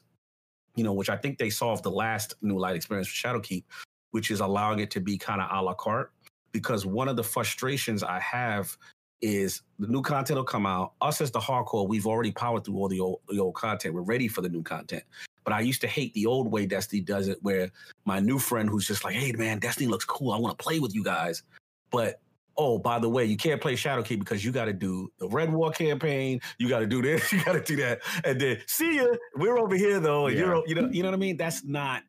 you 0.76 0.84
know, 0.84 0.92
which 0.92 1.10
I 1.10 1.16
think 1.16 1.38
they 1.38 1.50
solved 1.50 1.84
the 1.84 1.90
last 1.90 2.34
new 2.42 2.58
light 2.58 2.76
experience 2.76 3.08
for 3.08 3.28
Shadowkeep, 3.28 3.64
which 4.12 4.30
is 4.30 4.40
allowing 4.40 4.78
it 4.78 4.90
to 4.92 5.00
be 5.00 5.18
kind 5.18 5.40
of 5.40 5.48
a 5.50 5.62
la 5.62 5.74
carte. 5.74 6.12
Because 6.52 6.84
one 6.84 7.08
of 7.08 7.16
the 7.16 7.24
frustrations 7.24 8.02
I 8.02 8.20
have 8.20 8.76
is 9.22 9.62
the 9.78 9.86
new 9.86 10.02
content 10.02 10.36
will 10.36 10.44
come 10.44 10.66
out. 10.66 10.92
Us 11.00 11.20
as 11.20 11.30
the 11.30 11.38
hardcore, 11.38 11.88
we've 11.88 12.06
already 12.06 12.32
powered 12.32 12.64
through 12.64 12.76
all 12.76 12.88
the 12.88 13.00
old, 13.00 13.20
the 13.28 13.38
old 13.38 13.54
content. 13.54 13.94
We're 13.94 14.02
ready 14.02 14.28
for 14.28 14.40
the 14.42 14.48
new 14.48 14.62
content. 14.62 15.04
But 15.44 15.52
I 15.54 15.60
used 15.60 15.80
to 15.80 15.86
hate 15.86 16.12
the 16.14 16.26
old 16.26 16.50
way 16.52 16.66
Destiny 16.66 17.00
does 17.00 17.28
it, 17.28 17.38
where 17.42 17.70
my 18.04 18.20
new 18.20 18.38
friend 18.38 18.68
who's 18.68 18.86
just 18.86 19.04
like, 19.04 19.14
hey 19.14 19.32
man, 19.32 19.58
Destiny 19.60 19.86
looks 19.88 20.04
cool. 20.04 20.32
I 20.32 20.38
want 20.38 20.58
to 20.58 20.62
play 20.62 20.78
with 20.80 20.94
you 20.94 21.02
guys. 21.02 21.42
But 21.90 22.20
oh, 22.56 22.78
by 22.78 22.98
the 22.98 23.08
way, 23.08 23.24
you 23.24 23.36
can't 23.36 23.60
play 23.60 23.74
Shadowkeep 23.74 24.18
because 24.18 24.44
you 24.44 24.52
got 24.52 24.66
to 24.66 24.72
do 24.72 25.10
the 25.18 25.28
Red 25.28 25.52
War 25.52 25.70
campaign. 25.70 26.40
You 26.58 26.68
got 26.68 26.80
to 26.80 26.86
do 26.86 27.00
this. 27.00 27.32
You 27.32 27.44
got 27.44 27.52
to 27.52 27.60
do 27.62 27.76
that. 27.76 28.00
And 28.24 28.40
then 28.40 28.58
see 28.66 28.96
ya. 28.96 29.06
We're 29.36 29.58
over 29.58 29.74
here 29.76 30.00
though. 30.00 30.26
And 30.26 30.36
you're, 30.36 30.56
Yeah. 30.56 30.62
you 30.66 30.74
know, 30.74 30.88
you 30.90 31.02
know 31.02 31.08
what 31.10 31.14
I 31.14 31.18
mean. 31.18 31.36
That's 31.36 31.64
not 31.64 32.02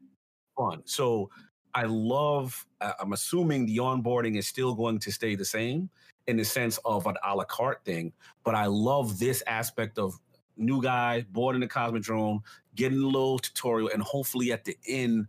fun. 0.57 0.81
So 0.85 1.30
I 1.73 1.84
love. 1.84 2.65
I'm 2.81 3.14
assuming 3.14 3.65
the 3.65 3.77
onboarding 3.77 4.38
is 4.38 4.48
still 4.48 4.76
going 4.76 4.99
to 4.99 5.11
stay 5.11 5.35
the 5.35 5.45
same 5.45 5.90
in 6.27 6.37
the 6.37 6.45
sense 6.45 6.79
of 6.85 7.05
an 7.07 7.15
a 7.25 7.35
la 7.35 7.43
carte 7.43 7.83
thing. 7.85 8.13
But 8.43 8.55
I 8.55 8.65
love 8.67 9.19
this 9.19 9.43
aspect 9.47 9.97
of 9.97 10.17
new 10.57 10.81
guy 10.81 11.25
boarding 11.31 11.61
the 11.61 11.67
Cosmodrome, 11.67 12.41
getting 12.75 12.99
a 12.99 13.05
little 13.05 13.39
tutorial, 13.39 13.89
and 13.93 14.01
hopefully 14.01 14.51
at 14.51 14.65
the 14.65 14.77
end 14.87 15.27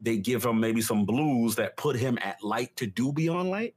they 0.00 0.18
give 0.18 0.44
him 0.44 0.60
maybe 0.60 0.82
some 0.82 1.06
blues 1.06 1.56
that 1.56 1.76
put 1.76 1.96
him 1.96 2.18
at 2.20 2.42
light 2.42 2.76
to 2.76 2.86
do 2.86 3.12
beyond 3.12 3.50
light, 3.50 3.74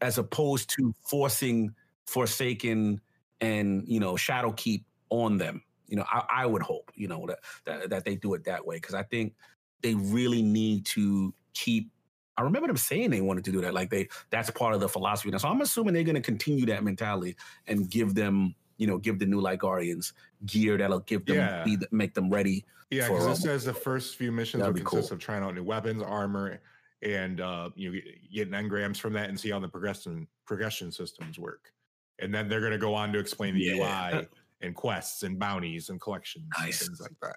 as 0.00 0.18
opposed 0.18 0.70
to 0.70 0.94
forcing 1.00 1.74
Forsaken 2.06 3.00
and 3.40 3.86
you 3.86 4.00
know 4.00 4.14
Shadowkeep 4.14 4.84
on 5.10 5.36
them. 5.36 5.62
You 5.88 5.96
know, 5.96 6.04
I, 6.10 6.24
I 6.30 6.46
would 6.46 6.62
hope 6.62 6.90
you 6.94 7.08
know 7.08 7.26
that, 7.26 7.38
that 7.66 7.90
that 7.90 8.04
they 8.04 8.16
do 8.16 8.34
it 8.34 8.44
that 8.44 8.64
way 8.64 8.76
because 8.76 8.94
I 8.94 9.02
think 9.02 9.34
they 9.82 9.94
really 9.94 10.42
need 10.42 10.86
to 10.86 11.34
keep. 11.54 11.90
I 12.38 12.42
remember 12.42 12.68
them 12.68 12.76
saying 12.76 13.10
they 13.10 13.20
wanted 13.20 13.44
to 13.46 13.52
do 13.52 13.60
that, 13.62 13.74
like 13.74 13.90
they 13.90 14.08
that's 14.30 14.48
part 14.50 14.72
of 14.74 14.80
the 14.80 14.88
philosophy. 14.88 15.30
Now, 15.30 15.38
so 15.38 15.48
I'm 15.48 15.60
assuming 15.60 15.92
they're 15.92 16.04
going 16.04 16.14
to 16.14 16.20
continue 16.22 16.64
that 16.66 16.84
mentality 16.84 17.36
and 17.66 17.90
give 17.90 18.14
them, 18.14 18.54
you 18.76 18.86
know, 18.86 18.96
give 18.96 19.18
the 19.18 19.26
new 19.26 19.40
Light 19.40 19.58
Guardians 19.58 20.12
gear 20.46 20.78
that'll 20.78 21.00
give 21.00 21.26
them 21.26 21.36
Yeah. 21.36 21.64
be, 21.64 21.78
make 21.90 22.14
them 22.14 22.30
ready 22.30 22.64
yeah, 22.90 23.08
because 23.08 23.26
it 23.26 23.30
um, 23.30 23.36
says 23.36 23.64
the 23.64 23.74
first 23.74 24.16
few 24.16 24.30
missions 24.32 24.62
will 24.62 24.72
consist 24.72 25.08
cool. 25.10 25.16
of 25.16 25.18
trying 25.18 25.42
out 25.42 25.54
new 25.54 25.64
weapons, 25.64 26.02
armor, 26.02 26.60
and 27.02 27.40
uh, 27.40 27.70
you 27.74 27.90
know, 27.90 27.98
get- 28.00 28.32
getting 28.32 28.54
engrams 28.54 28.98
from 28.98 29.12
that 29.14 29.28
and 29.28 29.38
see 29.38 29.50
how 29.50 29.58
the 29.58 29.68
progression 29.68 30.26
progression 30.46 30.90
systems 30.92 31.38
work. 31.38 31.72
And 32.20 32.32
then 32.34 32.48
they're 32.48 32.60
going 32.60 32.72
to 32.72 32.78
go 32.78 32.94
on 32.94 33.12
to 33.12 33.18
explain 33.18 33.54
the 33.54 33.60
Yeah. 33.62 34.10
UI 34.18 34.26
and 34.60 34.74
quests 34.74 35.22
and 35.24 35.38
bounties 35.38 35.88
and 35.90 36.00
collections 36.00 36.46
Nice. 36.58 36.80
and 36.80 36.88
things 36.90 37.00
like 37.00 37.12
that. 37.22 37.36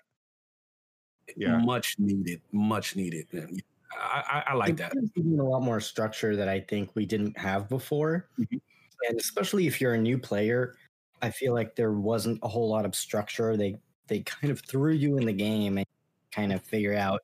Yeah. 1.38 1.57
much 1.57 1.95
needed, 1.99 2.41
much 2.52 2.95
needed. 2.95 3.28
man. 3.34 3.57
I, 3.99 4.43
I, 4.47 4.51
I 4.51 4.53
like 4.53 4.72
It 4.72 4.77
that. 4.77 4.93
a 4.95 5.22
lot 5.43 5.61
more 5.61 5.80
structure 5.80 6.35
that 6.35 6.47
I 6.47 6.59
think 6.59 6.95
we 6.95 7.05
didn't 7.05 7.38
have 7.38 7.69
before. 7.69 8.30
Mhm. 8.39 8.61
And 9.09 9.19
especially 9.19 9.68
if 9.68 9.81
you're 9.81 9.93
a 9.95 9.97
new 10.01 10.18
player, 10.18 10.76
I 11.22 11.31
feel 11.31 11.53
like 11.53 11.76
there 11.76 11.93
wasn't 11.93 12.39
a 12.43 12.47
whole 12.47 12.69
lot 12.69 12.85
of 12.85 12.95
structure. 12.95 13.57
They 13.57 13.77
they 14.07 14.19
kind 14.22 14.51
of 14.51 14.59
threw 14.61 14.91
you 14.93 15.18
in 15.18 15.26
the 15.26 15.34
game 15.34 15.77
and 15.77 15.88
kind 16.31 16.51
of 16.53 16.61
figure 16.63 16.95
out 16.95 17.22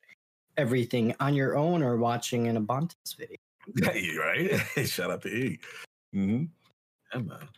everything 0.58 1.14
on 1.20 1.36
your 1.36 1.56
own 1.58 1.84
or 1.84 1.98
watching 1.98 2.48
an 2.48 2.66
Abantes 2.66 3.16
video. 3.18 3.38
You're 3.96 4.24
right. 4.26 4.60
Shout 4.88 5.12
out 5.12 5.22
to 5.24 5.30
E. 5.30 5.60
Mm-hmm. 6.16 6.46
Yeah, 7.14 7.22
man. 7.22 7.50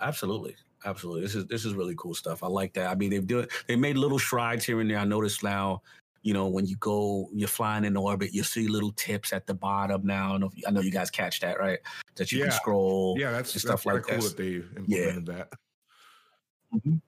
Absolutely. 0.00 0.54
Absolutely. 0.84 1.22
This 1.22 1.34
is 1.34 1.46
this 1.46 1.64
is 1.64 1.74
really 1.74 1.94
cool 1.96 2.14
stuff. 2.14 2.42
I 2.42 2.46
like 2.46 2.72
that. 2.74 2.90
I 2.90 2.94
mean, 2.94 3.10
they've 3.10 3.26
doing 3.26 3.48
they 3.66 3.76
made 3.76 3.96
little 3.96 4.18
strides 4.18 4.64
here 4.64 4.80
and 4.80 4.90
there. 4.90 4.98
I 4.98 5.04
noticed 5.04 5.42
now, 5.42 5.82
you 6.26 6.32
know, 6.34 6.48
when 6.48 6.66
you 6.66 6.74
go, 6.78 7.28
you're 7.32 7.46
flying 7.46 7.84
in 7.84 7.96
orbit, 7.96 8.34
you 8.34 8.42
see 8.42 8.66
little 8.66 8.90
tips 8.90 9.32
at 9.32 9.46
the 9.46 9.54
bottom 9.54 10.04
now. 10.04 10.34
I, 10.34 10.38
know, 10.38 10.50
I 10.66 10.72
know 10.72 10.80
you 10.80 10.90
guys 10.90 11.08
catch 11.08 11.38
that, 11.38 11.60
right? 11.60 11.78
That 12.16 12.32
you 12.32 12.40
Yeah. 12.40 12.46
can 12.46 12.52
scroll. 12.52 13.14
Yeah, 13.16 13.30
that's, 13.30 13.54
stuff 13.60 13.86
like 13.86 14.02
cool 14.02 14.16
that. 14.18 14.22
that 14.22 14.36
they 14.36 14.54
implemented 14.76 15.26
that. 15.26 15.52
Mhm. 16.74 17.00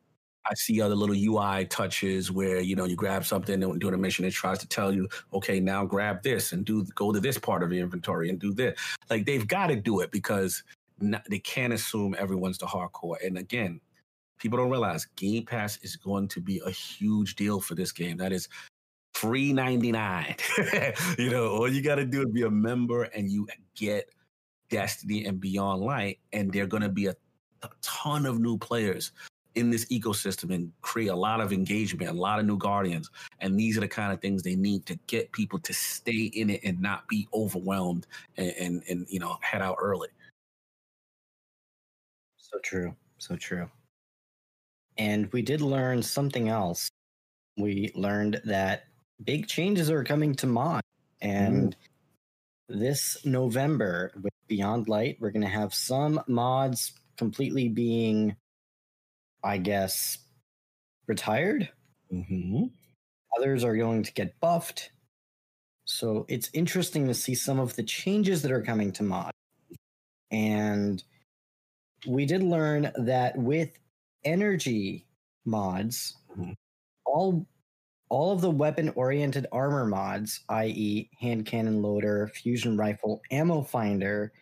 I 0.48 0.54
see 0.54 0.80
other 0.80 0.94
little 0.94 1.16
UI 1.16 1.64
touches 1.66 2.30
where 2.30 2.60
you 2.60 2.76
know 2.76 2.84
you 2.84 2.94
grab 2.94 3.24
something 3.24 3.60
and 3.60 3.80
doing 3.80 3.92
a 3.92 3.98
mission, 3.98 4.24
it 4.24 4.30
tries 4.30 4.60
to 4.60 4.68
tell 4.68 4.94
you, 4.94 5.08
okay, 5.32 5.58
now 5.58 5.84
grab 5.84 6.22
this 6.22 6.52
and 6.52 6.64
do 6.64 6.84
go 6.94 7.10
to 7.12 7.18
this 7.18 7.38
part 7.38 7.64
of 7.64 7.70
the 7.70 7.80
inventory 7.80 8.30
and 8.30 8.38
do 8.38 8.54
this. 8.54 8.78
Like 9.10 9.26
they've 9.26 9.46
got 9.48 9.66
to 9.66 9.76
do 9.76 9.98
it 9.98 10.12
because 10.12 10.62
n- 11.02 11.20
they 11.28 11.40
can't 11.40 11.72
assume 11.72 12.14
everyone's 12.16 12.58
the 12.58 12.66
hardcore. 12.66 13.16
And 13.26 13.36
again, 13.36 13.80
people 14.38 14.58
don't 14.58 14.70
realize 14.70 15.06
Game 15.16 15.44
Pass 15.44 15.76
is 15.82 15.96
going 15.96 16.28
to 16.28 16.40
be 16.40 16.62
a 16.64 16.70
huge 16.70 17.34
deal 17.34 17.60
for 17.60 17.74
this 17.74 17.90
game. 17.90 18.16
That 18.16 18.32
is 18.32 18.48
free 19.14 19.52
ninety 19.52 19.92
nine. 19.92 20.34
you 21.18 21.30
know, 21.30 21.48
all 21.48 21.68
you 21.68 21.82
got 21.82 21.96
to 21.96 22.04
do 22.04 22.22
is 22.22 22.32
be 22.32 22.42
a 22.42 22.50
member 22.50 23.04
and 23.04 23.30
you 23.30 23.46
get 23.74 24.10
Destiny 24.70 25.26
and 25.26 25.40
Beyond 25.40 25.82
Light, 25.82 26.18
and 26.32 26.52
they're 26.52 26.66
going 26.66 26.82
to 26.82 26.88
be 26.88 27.06
a, 27.06 27.16
a 27.62 27.70
ton 27.82 28.26
of 28.26 28.38
new 28.38 28.58
players 28.58 29.12
in 29.54 29.70
this 29.70 29.86
ecosystem 29.86 30.54
and 30.54 30.70
create 30.82 31.08
a 31.08 31.16
lot 31.16 31.40
of 31.40 31.52
engagement, 31.52 32.10
a 32.10 32.14
lot 32.14 32.38
of 32.38 32.46
new 32.46 32.56
guardians. 32.56 33.10
And 33.40 33.58
these 33.58 33.76
are 33.76 33.80
the 33.80 33.88
kind 33.88 34.12
of 34.12 34.20
things 34.20 34.42
they 34.42 34.54
need 34.54 34.86
to 34.86 34.96
get 35.06 35.32
people 35.32 35.58
to 35.60 35.72
stay 35.72 36.30
in 36.34 36.50
it 36.50 36.60
and 36.62 36.80
not 36.80 37.08
be 37.08 37.26
overwhelmed 37.34 38.06
and 38.36 38.52
and, 38.58 38.82
and 38.88 39.06
you 39.08 39.18
know 39.18 39.36
head 39.40 39.62
out 39.62 39.76
early. 39.80 40.08
So 42.36 42.58
true. 42.62 42.94
So 43.18 43.36
true. 43.36 43.68
And 44.96 45.30
we 45.32 45.42
did 45.42 45.60
learn 45.60 46.02
something 46.02 46.48
else. 46.48 46.88
We 47.56 47.92
learned 47.94 48.40
that 48.44 48.84
big 49.24 49.46
changes 49.46 49.90
are 49.90 50.04
coming 50.04 50.34
to 50.36 50.46
mod. 50.46 50.82
And 51.20 51.74
this 52.68 53.24
November 53.24 54.12
with 54.22 54.32
Beyond 54.46 54.88
Light, 54.88 55.16
we're 55.20 55.30
going 55.30 55.42
to 55.42 55.48
have 55.48 55.74
some 55.74 56.20
mods 56.28 56.92
completely 57.16 57.68
being, 57.68 58.36
I 59.42 59.58
guess, 59.58 60.18
retired. 61.06 61.68
Mm-hmm. 62.12 62.64
Others 63.38 63.64
are 63.64 63.76
going 63.76 64.02
to 64.02 64.12
get 64.12 64.38
buffed. 64.40 64.90
So 65.84 66.26
it's 66.28 66.50
interesting 66.52 67.06
to 67.08 67.14
see 67.14 67.34
some 67.34 67.58
of 67.58 67.74
the 67.76 67.82
changes 67.82 68.42
that 68.42 68.52
are 68.52 68.62
coming 68.62 68.92
to 68.92 69.02
mod. 69.02 69.30
And 70.30 71.02
we 72.06 72.26
did 72.26 72.42
learn 72.42 72.92
that 72.96 73.36
with 73.36 73.70
energy 74.24 75.06
mods, 75.46 76.16
Mhm. 76.36 76.54
all 77.06 77.46
all 78.08 78.32
of 78.32 78.40
the 78.40 78.50
weapon 78.50 78.90
oriented 78.94 79.46
armor 79.52 79.86
mods, 79.86 80.40
i.e., 80.48 81.10
hand 81.20 81.46
cannon 81.46 81.82
loader, 81.82 82.30
fusion 82.34 82.76
rifle, 82.76 83.20
ammo 83.30 83.62
finder, 83.62 84.32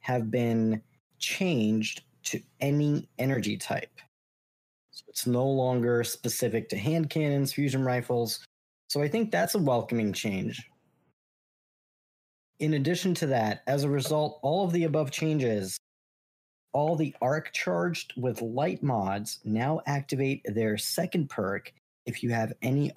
have 0.00 0.30
been 0.30 0.80
changed 1.18 2.02
to 2.24 2.40
any 2.60 3.08
energy 3.18 3.56
type. 3.56 4.00
So 4.90 5.04
it's 5.08 5.26
no 5.26 5.46
longer 5.46 6.04
specific 6.04 6.68
to 6.70 6.76
hand 6.76 7.10
cannons, 7.10 7.52
fusion 7.52 7.84
rifles. 7.84 8.44
So 8.88 9.02
I 9.02 9.08
think 9.08 9.30
that's 9.30 9.54
a 9.54 9.58
welcoming 9.58 10.12
change. 10.12 10.62
In 12.60 12.74
addition 12.74 13.14
to 13.14 13.26
that, 13.26 13.62
as 13.66 13.84
a 13.84 13.90
result, 13.90 14.40
all 14.42 14.64
of 14.64 14.72
the 14.72 14.84
above 14.84 15.10
changes, 15.10 15.78
all 16.72 16.96
the 16.96 17.14
arc 17.22 17.52
charged 17.52 18.14
with 18.16 18.42
light 18.42 18.82
mods 18.82 19.40
now 19.44 19.80
activate 19.86 20.42
their 20.44 20.76
second 20.76 21.30
perk 21.30 21.72
if 22.06 22.22
you 22.22 22.30
have 22.30 22.52
any 22.62 22.90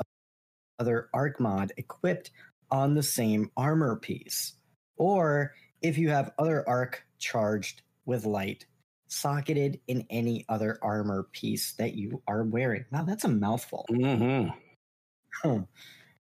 other 0.80 1.10
arc 1.14 1.40
mod 1.40 1.72
equipped 1.78 2.32
on 2.70 2.94
the 2.94 3.04
same 3.04 3.52
armor 3.58 3.98
piece, 3.98 4.54
or 4.98 5.54
if 5.82 5.98
you 5.98 6.10
have 6.10 6.32
other 6.40 6.68
arc 6.68 7.04
charged 7.18 7.82
with 8.06 8.26
light 8.26 8.66
socketed 9.08 9.80
in 9.88 10.06
any 10.10 10.46
other 10.48 10.80
armor 10.82 11.28
piece 11.34 11.74
that 11.74 11.96
you 11.96 12.22
are 12.28 12.44
wearing. 12.44 12.86
Now 12.92 13.04
that's 13.04 13.26
a 13.26 13.30
mouthful. 13.30 13.86
Mm-hmm. 13.92 15.60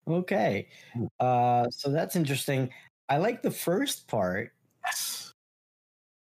Okay. 0.09 0.69
Hmm. 0.95 1.05
Uh, 1.21 1.69
so 1.71 1.91
that's 1.91 2.17
interesting. 2.17 2.71
I 3.09 3.19
like 3.19 3.43
the 3.43 3.51
first 3.51 4.09
part. 4.09 4.53
Yes. 4.85 5.35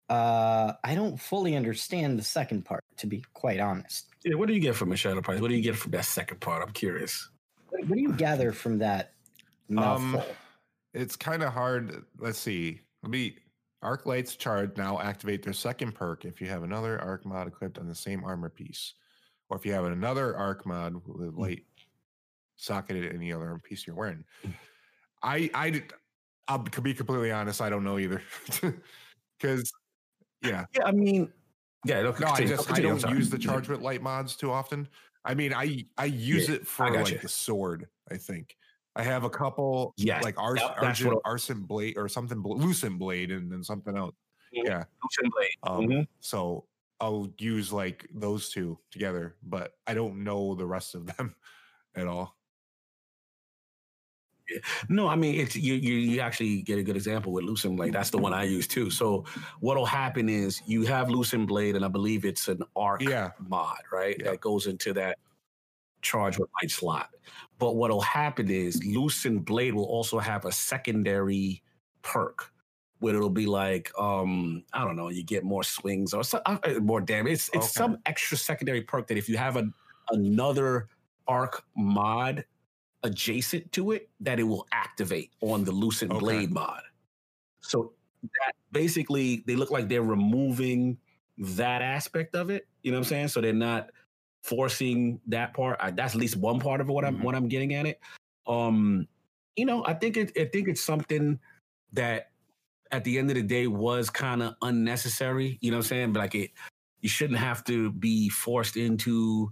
Uh, 0.09 0.73
I 0.84 0.95
don't 0.95 1.19
fully 1.19 1.55
understand 1.55 2.19
the 2.19 2.23
second 2.23 2.65
part, 2.65 2.84
to 2.97 3.07
be 3.07 3.23
quite 3.34 3.59
honest. 3.59 4.09
Yeah, 4.23 4.35
what 4.35 4.47
do 4.47 4.53
you 4.53 4.59
get 4.59 4.75
from 4.75 4.91
a 4.91 4.95
Shadow 4.95 5.21
Price? 5.21 5.39
What 5.39 5.49
do 5.49 5.55
you 5.55 5.63
get 5.63 5.75
from 5.75 5.91
that 5.91 6.05
second 6.05 6.39
part? 6.39 6.61
I'm 6.61 6.73
curious. 6.73 7.30
What, 7.73 7.89
what 7.89 7.95
do 7.95 8.01
you 8.01 8.13
gather 8.13 8.51
from 8.51 8.77
that 8.79 9.13
mouthful? 9.67 10.21
Um, 10.21 10.25
it's 10.93 11.15
kind 11.15 11.41
of 11.41 11.51
hard. 11.51 12.05
Let's 12.19 12.37
see. 12.39 12.81
Let 13.01 13.11
me. 13.11 13.37
Arc 13.81 14.05
lights 14.05 14.37
charge 14.37 14.77
now 14.77 15.01
activate 15.01 15.43
their 15.43 15.51
second 15.51 15.93
perk 15.93 16.23
if 16.23 16.39
you 16.39 16.47
have 16.47 16.63
another 16.63 17.01
arc 17.01 17.25
mod 17.25 17.47
equipped 17.47 17.77
on 17.77 17.85
the 17.85 17.95
same 17.95 18.23
armor 18.23 18.49
piece, 18.49 18.93
or 19.49 19.57
if 19.57 19.65
you 19.65 19.73
have 19.73 19.83
another 19.83 20.37
arc 20.37 20.65
mod 20.65 21.01
with 21.05 21.33
light 21.33 21.65
socketed 22.55 23.03
in 23.03 23.17
any 23.17 23.33
other 23.33 23.59
piece 23.61 23.85
you're 23.85 23.95
wearing. 23.95 24.23
I 25.21 25.49
I 25.53 25.83
I'll 26.47 26.59
be 26.59 26.93
completely 26.93 27.31
honest. 27.31 27.59
I 27.59 27.69
don't 27.69 27.83
know 27.83 27.99
either, 27.99 28.21
because 29.37 29.69
yeah, 30.41 30.65
Yeah, 30.73 30.85
I 30.85 30.91
mean, 30.93 31.33
yeah. 31.83 32.03
No, 32.03 32.11
no, 32.11 32.27
I 32.27 32.37
continue. 32.37 32.55
just 32.55 32.71
I 32.71 32.79
don't 32.79 33.09
use 33.09 33.29
the 33.29 33.37
charge 33.37 33.67
with 33.67 33.81
light 33.81 34.01
mods 34.01 34.37
too 34.37 34.49
often. 34.49 34.87
I 35.25 35.33
mean, 35.33 35.53
I 35.53 35.85
I 35.97 36.05
use 36.05 36.49
it 36.49 36.67
for 36.67 36.91
like 36.91 37.13
you. 37.13 37.19
the 37.19 37.29
sword. 37.29 37.87
I 38.11 38.17
think 38.17 38.55
I 38.95 39.03
have 39.03 39.23
a 39.23 39.29
couple 39.29 39.93
Yeah, 39.97 40.19
like 40.21 40.37
ars- 40.37 40.59
yep, 40.59 40.75
that's 40.75 40.85
argent, 41.01 41.13
what- 41.15 41.21
arson 41.25 41.61
blade 41.63 41.97
or 41.97 42.07
something 42.09 42.41
lucent 42.43 42.99
blade 42.99 43.31
and 43.31 43.51
then 43.51 43.63
something 43.63 43.97
else. 43.97 44.15
Mhm. 44.55 44.65
Yeah. 44.65 44.83
Lucent 45.03 45.33
Blade. 45.33 45.55
Um, 45.63 45.87
Mhm. 45.87 46.07
So 46.19 46.67
I'll 46.99 47.33
use 47.39 47.73
like 47.73 48.07
those 48.13 48.49
two 48.49 48.77
together, 48.91 49.35
but 49.41 49.73
I 49.87 49.93
don't 49.95 50.23
know 50.23 50.53
the 50.55 50.65
rest 50.67 50.93
of 50.95 51.05
them 51.07 51.35
at 51.95 52.07
all. 52.07 52.37
No, 54.89 55.07
I 55.07 55.15
mean 55.15 55.39
it's 55.39 55.55
you, 55.55 55.73
you. 55.75 55.93
You 55.95 56.19
actually 56.19 56.61
get 56.63 56.77
a 56.77 56.83
good 56.83 56.95
example 56.95 57.31
with 57.31 57.43
Lucent 57.45 57.77
Blade. 57.77 57.93
That's 57.93 58.09
the 58.09 58.17
one 58.17 58.33
I 58.33 58.43
use 58.43 58.67
too. 58.67 58.89
So 58.89 59.25
what'll 59.61 59.85
happen 59.85 60.27
is 60.29 60.61
you 60.65 60.83
have 60.85 61.09
Lucent 61.09 61.47
Blade, 61.47 61.75
and 61.75 61.85
I 61.85 61.87
believe 61.87 62.25
it's 62.25 62.47
an 62.47 62.61
arc 62.75 63.01
Yeah. 63.01 63.31
mod, 63.47 63.77
right? 63.91 64.15
Yeah. 64.19 64.31
That 64.31 64.41
goes 64.41 64.67
into 64.67 64.93
that 64.93 65.17
charge 66.01 66.37
with 66.37 66.49
light 66.61 66.71
slot. 66.71 67.09
But 67.59 67.75
what'll 67.77 68.01
happen 68.01 68.49
is 68.51 68.83
Lucent 68.85 69.45
Blade 69.45 69.73
will 69.73 69.85
also 69.85 70.19
have 70.19 70.43
a 70.45 70.51
secondary 70.51 71.63
perk 72.01 72.51
where 72.99 73.15
it'll 73.15 73.29
be 73.29 73.45
like, 73.45 73.91
um, 73.97 74.63
I 74.73 74.83
don't 74.85 74.95
know, 74.95 75.09
you 75.09 75.23
get 75.23 75.43
more 75.43 75.63
swings 75.63 76.13
or 76.13 76.23
uh, 76.33 76.57
uh, 76.63 76.79
more 76.81 77.01
damage. 77.01 77.33
It's, 77.33 77.47
it's 77.49 77.55
Okay. 77.57 77.67
some 77.67 77.97
extra 78.05 78.37
secondary 78.37 78.81
perk 78.81 79.07
that 79.07 79.17
if 79.17 79.27
you 79.29 79.37
have 79.37 79.55
a, 79.57 79.69
another 80.11 80.89
arc 81.27 81.63
mod 81.75 82.45
adjacent 83.03 83.71
to 83.73 83.91
it, 83.91 84.09
that 84.21 84.39
it 84.39 84.43
will 84.43 84.65
activate 84.71 85.31
on 85.41 85.63
the 85.63 85.71
Lucent 85.71 86.11
Okay. 86.11 86.19
Blade 86.19 86.51
mod. 86.51 86.81
So 87.61 87.93
that 88.23 88.53
basically 88.71 89.43
they 89.47 89.55
look 89.55 89.71
like 89.71 89.89
they're 89.89 90.01
removing 90.03 90.97
that 91.38 91.81
aspect 91.81 92.35
of 92.35 92.49
it. 92.49 92.67
You 92.84 92.91
know 92.91 92.97
what 92.97 93.05
I'm 93.05 93.09
saying? 93.09 93.27
So 93.30 93.41
they're 93.41 93.53
not 93.53 93.89
forcing 94.43 95.19
that 95.27 95.53
part. 95.53 95.77
I, 95.80 95.91
that's 95.91 96.13
at 96.15 96.19
least 96.19 96.38
one 96.38 96.59
part 96.59 96.81
of. 96.81 96.88
What 96.89 97.05
I'm 97.05 97.17
Mhm. 97.17 97.23
what 97.23 97.35
I'm 97.35 97.47
getting 97.47 97.73
at 97.73 97.85
it. 97.85 97.99
Um, 98.47 99.07
you 99.55 99.65
know, 99.65 99.85
I 99.85 99.93
think 99.93 100.17
it. 100.17 100.31
I 100.38 100.45
think 100.45 100.67
it's 100.67 100.84
something 100.84 101.39
that 101.93 102.31
at 102.91 103.03
the 103.03 103.17
end 103.17 103.30
of 103.30 103.35
the 103.35 103.43
day 103.43 103.67
was 103.67 104.09
kind 104.09 104.43
of 104.43 104.55
unnecessary. 104.61 105.57
You 105.61 105.71
know 105.71 105.77
what 105.77 105.85
I'm 105.85 105.89
saying? 105.89 106.13
But 106.13 106.19
like 106.19 106.35
it, 106.35 106.51
you 107.01 107.09
shouldn't 107.09 107.39
have 107.39 107.63
to 107.65 107.91
be 107.91 108.30
forced 108.30 108.77
into 108.77 109.51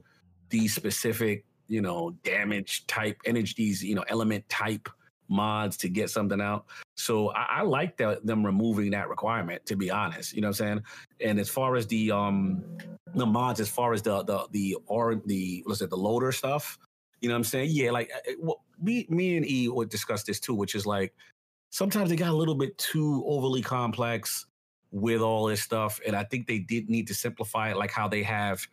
these 0.49 0.75
specific, 0.75 1.45
you 1.71 1.81
know, 1.81 2.11
damage 2.23 2.85
type 2.87 3.21
energies, 3.25 3.81
you 3.81 3.95
know, 3.95 4.03
element 4.09 4.47
type 4.49 4.89
mods 5.29 5.77
to 5.77 5.87
get 5.87 6.09
something 6.09 6.41
out. 6.41 6.65
So 6.95 7.29
I, 7.29 7.59
I 7.59 7.61
like 7.61 7.95
that 7.95 8.25
them 8.25 8.45
removing 8.45 8.91
that 8.91 9.07
requirement, 9.07 9.65
to 9.67 9.77
be 9.77 9.89
honest. 9.89 10.33
You 10.33 10.41
know 10.41 10.49
what 10.49 10.59
I'm 10.59 10.67
saying? 10.67 10.83
And 11.21 11.39
as 11.39 11.47
far 11.47 11.77
as 11.77 11.87
the 11.87 12.11
um 12.11 12.61
the 13.15 13.25
mods, 13.25 13.61
as 13.61 13.69
far 13.69 13.93
as 13.93 14.01
the 14.01 14.21
the 14.23 14.47
the 14.51 14.77
or 14.87 15.21
the 15.25 15.63
let's 15.65 15.79
say 15.79 15.85
the 15.85 15.95
loader 15.95 16.33
stuff, 16.33 16.77
you 17.21 17.29
know 17.29 17.35
what 17.35 17.39
I'm 17.39 17.43
saying? 17.45 17.69
Yeah, 17.71 17.91
like 17.91 18.11
uh, 18.13 18.33
well, 18.39 18.65
me 18.81 19.05
me 19.09 19.37
and 19.37 19.49
E 19.49 19.69
would 19.69 19.87
discuss 19.87 20.23
this 20.23 20.41
too, 20.41 20.53
which 20.53 20.75
is 20.75 20.85
like 20.85 21.13
sometimes 21.69 22.09
they 22.09 22.17
got 22.17 22.31
a 22.31 22.35
little 22.35 22.55
bit 22.55 22.77
too 22.77 23.23
overly 23.25 23.61
complex 23.61 24.45
with 24.91 25.21
all 25.21 25.45
this 25.45 25.61
stuff. 25.61 26.01
And 26.05 26.17
I 26.17 26.25
think 26.25 26.47
they 26.47 26.59
did 26.59 26.89
need 26.89 27.07
to 27.07 27.13
simplify 27.13 27.71
it, 27.71 27.77
like 27.77 27.91
how 27.91 28.09
they 28.09 28.23
have 28.23 28.67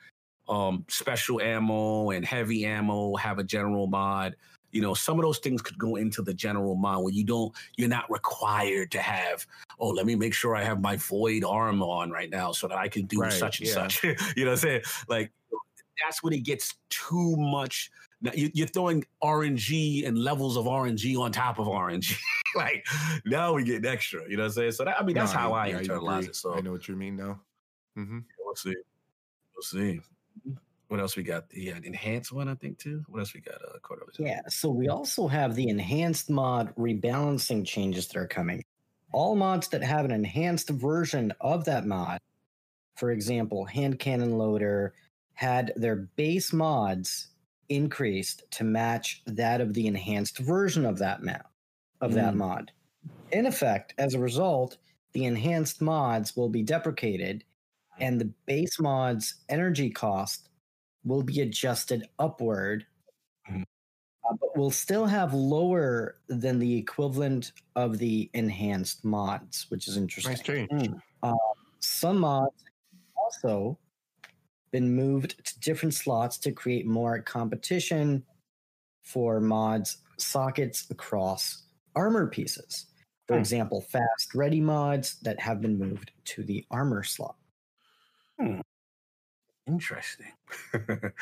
um 0.48 0.84
special 0.88 1.40
ammo 1.40 2.10
and 2.10 2.24
heavy 2.24 2.64
ammo 2.64 3.14
have 3.16 3.38
a 3.38 3.44
general 3.44 3.86
mod 3.86 4.34
you 4.70 4.80
know 4.80 4.94
some 4.94 5.18
of 5.18 5.22
those 5.22 5.38
things 5.38 5.62
could 5.62 5.78
go 5.78 5.96
into 5.96 6.22
the 6.22 6.34
general 6.34 6.74
mod 6.74 7.02
where 7.02 7.12
you 7.12 7.24
don't 7.24 7.54
you're 7.76 7.88
not 7.88 8.10
required 8.10 8.90
to 8.90 9.00
have 9.00 9.46
oh 9.80 9.88
let 9.88 10.06
me 10.06 10.14
make 10.14 10.34
sure 10.34 10.56
i 10.56 10.62
have 10.62 10.80
my 10.80 10.96
void 10.96 11.44
arm 11.44 11.82
on 11.82 12.10
right 12.10 12.30
now 12.30 12.52
so 12.52 12.68
that 12.68 12.78
i 12.78 12.88
can 12.88 13.06
do 13.06 13.20
Right, 13.20 13.32
such 13.32 13.60
and 13.60 13.68
yeah. 13.68 13.74
such 13.74 14.02
you 14.04 14.14
know 14.44 14.50
what 14.50 14.50
i'm 14.52 14.56
saying 14.56 14.82
like 15.08 15.32
that's 16.04 16.22
when 16.22 16.32
it 16.32 16.44
gets 16.44 16.74
too 16.90 17.34
much 17.36 17.90
now 18.20 18.30
you, 18.34 18.50
you're 18.54 18.68
throwing 18.68 19.04
rng 19.22 20.06
and 20.06 20.18
levels 20.18 20.56
of 20.56 20.66
rng 20.66 21.18
on 21.18 21.32
top 21.32 21.58
of 21.58 21.66
rng 21.66 22.18
like 22.56 22.86
now 23.24 23.52
we 23.52 23.64
get 23.64 23.84
extra 23.84 24.22
you 24.28 24.36
know 24.36 24.44
what 24.44 24.48
i'm 24.48 24.52
saying 24.52 24.72
so 24.72 24.84
that, 24.84 25.00
i 25.00 25.04
mean 25.04 25.14
that's 25.14 25.32
No, 25.32 25.38
how 25.38 25.52
i, 25.52 25.66
yeah, 25.68 25.80
internalize 25.80 26.28
it 26.28 26.36
so 26.36 26.54
I 26.54 26.60
know 26.60 26.72
what 26.72 26.88
you 26.88 26.96
mean 26.96 27.16
now. 27.16 27.40
hmm 27.94 28.20
we'll 28.48 28.54
see. 28.56 28.74
We'll 29.54 29.62
see. 29.62 30.00
What 30.88 31.00
else 31.00 31.16
we 31.16 31.22
got? 31.22 31.48
The 31.50 31.72
uh, 31.72 31.80
enhanced 31.84 32.32
one, 32.32 32.48
I 32.48 32.54
think, 32.54 32.78
too. 32.78 33.04
What 33.08 33.20
else 33.20 33.34
we 33.34 33.40
got? 33.40 33.56
Uh, 33.56 33.78
quarterly? 33.82 34.12
Yeah, 34.18 34.40
so 34.48 34.70
we 34.70 34.88
also 34.88 35.28
have 35.28 35.54
the 35.54 35.68
enhanced 35.68 36.30
mod 36.30 36.74
rebalancing 36.76 37.66
changes 37.66 38.08
that 38.08 38.16
are 38.16 38.26
coming. 38.26 38.64
All 39.12 39.36
mods 39.36 39.68
that 39.68 39.82
have 39.82 40.04
an 40.04 40.10
enhanced 40.10 40.70
version 40.70 41.32
of 41.40 41.64
that 41.66 41.86
mod, 41.86 42.20
for 42.96 43.10
example, 43.10 43.64
hand 43.64 43.98
cannon 43.98 44.38
loader, 44.38 44.94
had 45.34 45.72
their 45.76 45.96
base 46.16 46.52
mods 46.52 47.28
increased 47.68 48.44
to 48.52 48.64
match 48.64 49.22
that 49.26 49.60
of 49.60 49.74
the 49.74 49.86
enhanced 49.86 50.38
version 50.38 50.86
of 50.86 50.98
that 50.98 51.22
map 51.22 51.50
of 52.00 52.14
that 52.14 52.32
Mm. 52.34 52.38
mod. 52.38 52.72
In 53.30 53.44
effect, 53.44 53.92
as 53.98 54.14
a 54.14 54.18
result, 54.18 54.78
the 55.12 55.24
enhanced 55.24 55.82
mods 55.82 56.34
will 56.36 56.48
be 56.48 56.62
deprecated 56.62 57.44
and 58.00 58.20
the 58.20 58.26
base 58.46 58.78
mod's 58.80 59.34
energy 59.48 59.90
cost 59.90 60.48
will 61.04 61.22
be 61.22 61.40
adjusted 61.40 62.08
upward 62.18 62.86
uh, 64.28 64.34
but 64.40 64.56
will 64.56 64.70
still 64.70 65.06
have 65.06 65.32
lower 65.32 66.16
than 66.28 66.58
the 66.58 66.76
equivalent 66.76 67.52
of 67.76 67.98
the 67.98 68.30
enhanced 68.34 69.04
mods, 69.04 69.66
which 69.70 69.88
is 69.88 69.96
interesting. 69.96 70.32
Nice 70.32 70.42
change. 70.42 70.70
Mm. 70.70 71.00
Some 71.80 72.18
mods 72.18 72.54
also 73.16 73.78
been 74.70 74.94
moved 74.94 75.42
to 75.44 75.60
different 75.60 75.94
slots 75.94 76.36
to 76.38 76.52
create 76.52 76.86
more 76.86 77.20
competition 77.22 78.24
for 79.02 79.40
mods 79.40 79.98
sockets 80.18 80.90
across 80.90 81.62
armor 81.94 82.26
pieces. 82.26 82.86
For 83.26 83.34
Hmm. 83.34 83.40
example, 83.40 83.80
fast 83.80 84.34
ready 84.34 84.60
mods 84.60 85.18
that 85.20 85.40
have 85.40 85.60
been 85.60 85.78
moved 85.78 86.10
to 86.24 86.42
the 86.42 86.66
armor 86.70 87.02
slot. 87.02 87.36
Interesting. 89.66 90.32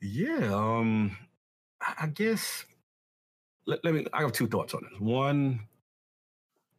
yeah. 0.00 0.54
Um. 0.54 1.16
I 1.80 1.94
I 2.02 2.06
guess. 2.08 2.64
Let, 3.66 3.84
let 3.84 3.94
me. 3.94 4.06
I 4.12 4.22
have 4.22 4.32
two 4.32 4.46
thoughts 4.46 4.74
on 4.74 4.82
this. 4.90 5.00
One, 5.00 5.60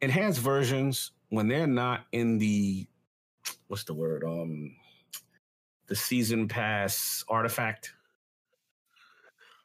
enhanced 0.00 0.40
versions 0.40 1.12
when 1.30 1.48
they're 1.48 1.66
not 1.66 2.06
in 2.12 2.38
the 2.38 2.86
what's 3.68 3.84
the 3.84 3.94
word? 3.94 4.24
Um, 4.24 4.76
the 5.86 5.96
season 5.96 6.48
pass 6.48 7.24
artifact. 7.28 7.94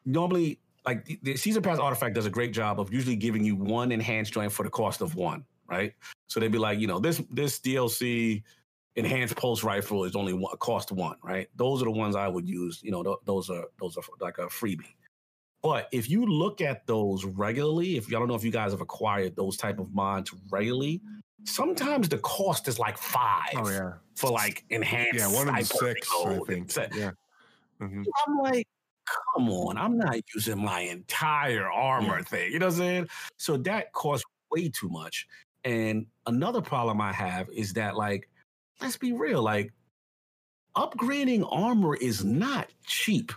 Normally, 0.05 0.59
like 0.85 1.05
the, 1.05 1.19
the 1.23 1.35
season 1.35 1.61
pass 1.61 1.79
artifact 1.79 2.15
does 2.15 2.25
a 2.25 2.29
great 2.29 2.53
job 2.53 2.79
of 2.79 2.93
usually 2.93 3.17
giving 3.17 3.43
you 3.43 3.55
one 3.55 3.91
enhanced 3.91 4.33
joint 4.33 4.51
for 4.51 4.63
the 4.63 4.69
cost 4.69 5.01
of 5.01 5.15
one, 5.15 5.43
right? 5.69 5.93
So 6.27 6.39
they'd 6.39 6.51
be 6.51 6.57
like, 6.57 6.79
you 6.79 6.87
know, 6.87 6.99
this 6.99 7.21
this 7.29 7.59
DLC 7.59 8.43
enhanced 8.97 9.35
pulse 9.37 9.63
rifle 9.63 10.03
is 10.03 10.15
only 10.15 10.33
one, 10.33 10.55
cost 10.57 10.91
one, 10.91 11.15
right? 11.23 11.47
Those 11.55 11.81
are 11.81 11.85
the 11.85 11.91
ones 11.91 12.15
I 12.15 12.27
would 12.27 12.47
use. 12.47 12.81
You 12.83 12.91
know, 12.91 13.03
th- 13.03 13.17
those 13.25 13.49
are 13.49 13.65
those 13.79 13.95
are 13.95 14.03
like 14.19 14.39
a 14.39 14.47
freebie. 14.47 14.95
But 15.63 15.87
if 15.91 16.09
you 16.09 16.25
look 16.25 16.61
at 16.61 16.85
those 16.85 17.23
regularly, 17.25 17.97
if 17.97 18.07
I 18.07 18.11
don't 18.11 18.27
know 18.27 18.35
if 18.35 18.43
you 18.43 18.51
guys 18.51 18.71
have 18.71 18.81
acquired 18.81 19.35
those 19.35 19.55
type 19.57 19.79
of 19.79 19.93
mods 19.93 20.33
regularly, 20.51 21.01
sometimes 21.45 22.09
the 22.09 22.17
cost 22.19 22.67
is 22.67 22.77
like 22.79 22.97
five 22.97 23.53
Oh 23.55 23.69
yeah, 23.69 23.93
for 24.15 24.31
like 24.31 24.65
enhanced. 24.69 25.15
yeah. 25.19 25.27
One 25.27 25.47
of 25.49 25.65
sniper 25.65 25.95
six, 25.95 26.09
I 26.25 26.39
think. 26.47 26.75
Yeah. 26.95 27.11
Mhm. 27.81 28.03
I'm 28.27 28.37
like, 28.39 28.67
come 29.35 29.49
on, 29.49 29.77
I'm 29.77 29.97
not 29.97 30.17
using 30.35 30.63
my 30.63 30.81
entire 30.81 31.69
armor 31.71 32.23
thing. 32.23 32.51
You 32.51 32.59
know 32.59 32.67
what 32.67 32.73
I'm 32.73 32.79
saying? 32.79 33.07
So 33.37 33.57
that 33.57 33.93
costs 33.93 34.25
way 34.51 34.69
too 34.69 34.89
much. 34.89 35.27
And 35.63 36.05
another 36.27 36.61
problem 36.61 37.01
I 37.01 37.11
have 37.13 37.49
is 37.49 37.73
that, 37.73 37.95
like, 37.97 38.29
let's 38.81 38.97
be 38.97 39.13
real, 39.13 39.41
like, 39.41 39.73
upgrading 40.75 41.47
armor 41.51 41.95
is 41.95 42.23
not 42.23 42.67
cheap. 42.85 43.31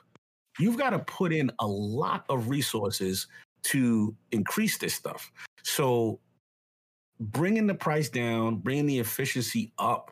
You've 0.59 0.77
got 0.79 0.91
to 0.91 0.99
put 1.01 1.33
in 1.33 1.51
a 1.59 1.67
lot 1.67 2.25
of 2.29 2.49
resources 2.49 3.27
to 3.63 4.15
increase 4.33 4.79
this 4.79 4.95
stuff. 4.95 5.33
So 5.63 6.21
bringing 7.19 7.67
the 7.67 7.75
price 7.75 8.09
down, 8.09 8.57
bringing 8.57 8.87
the 8.87 8.99
efficiency 8.99 9.73
up, 9.79 10.11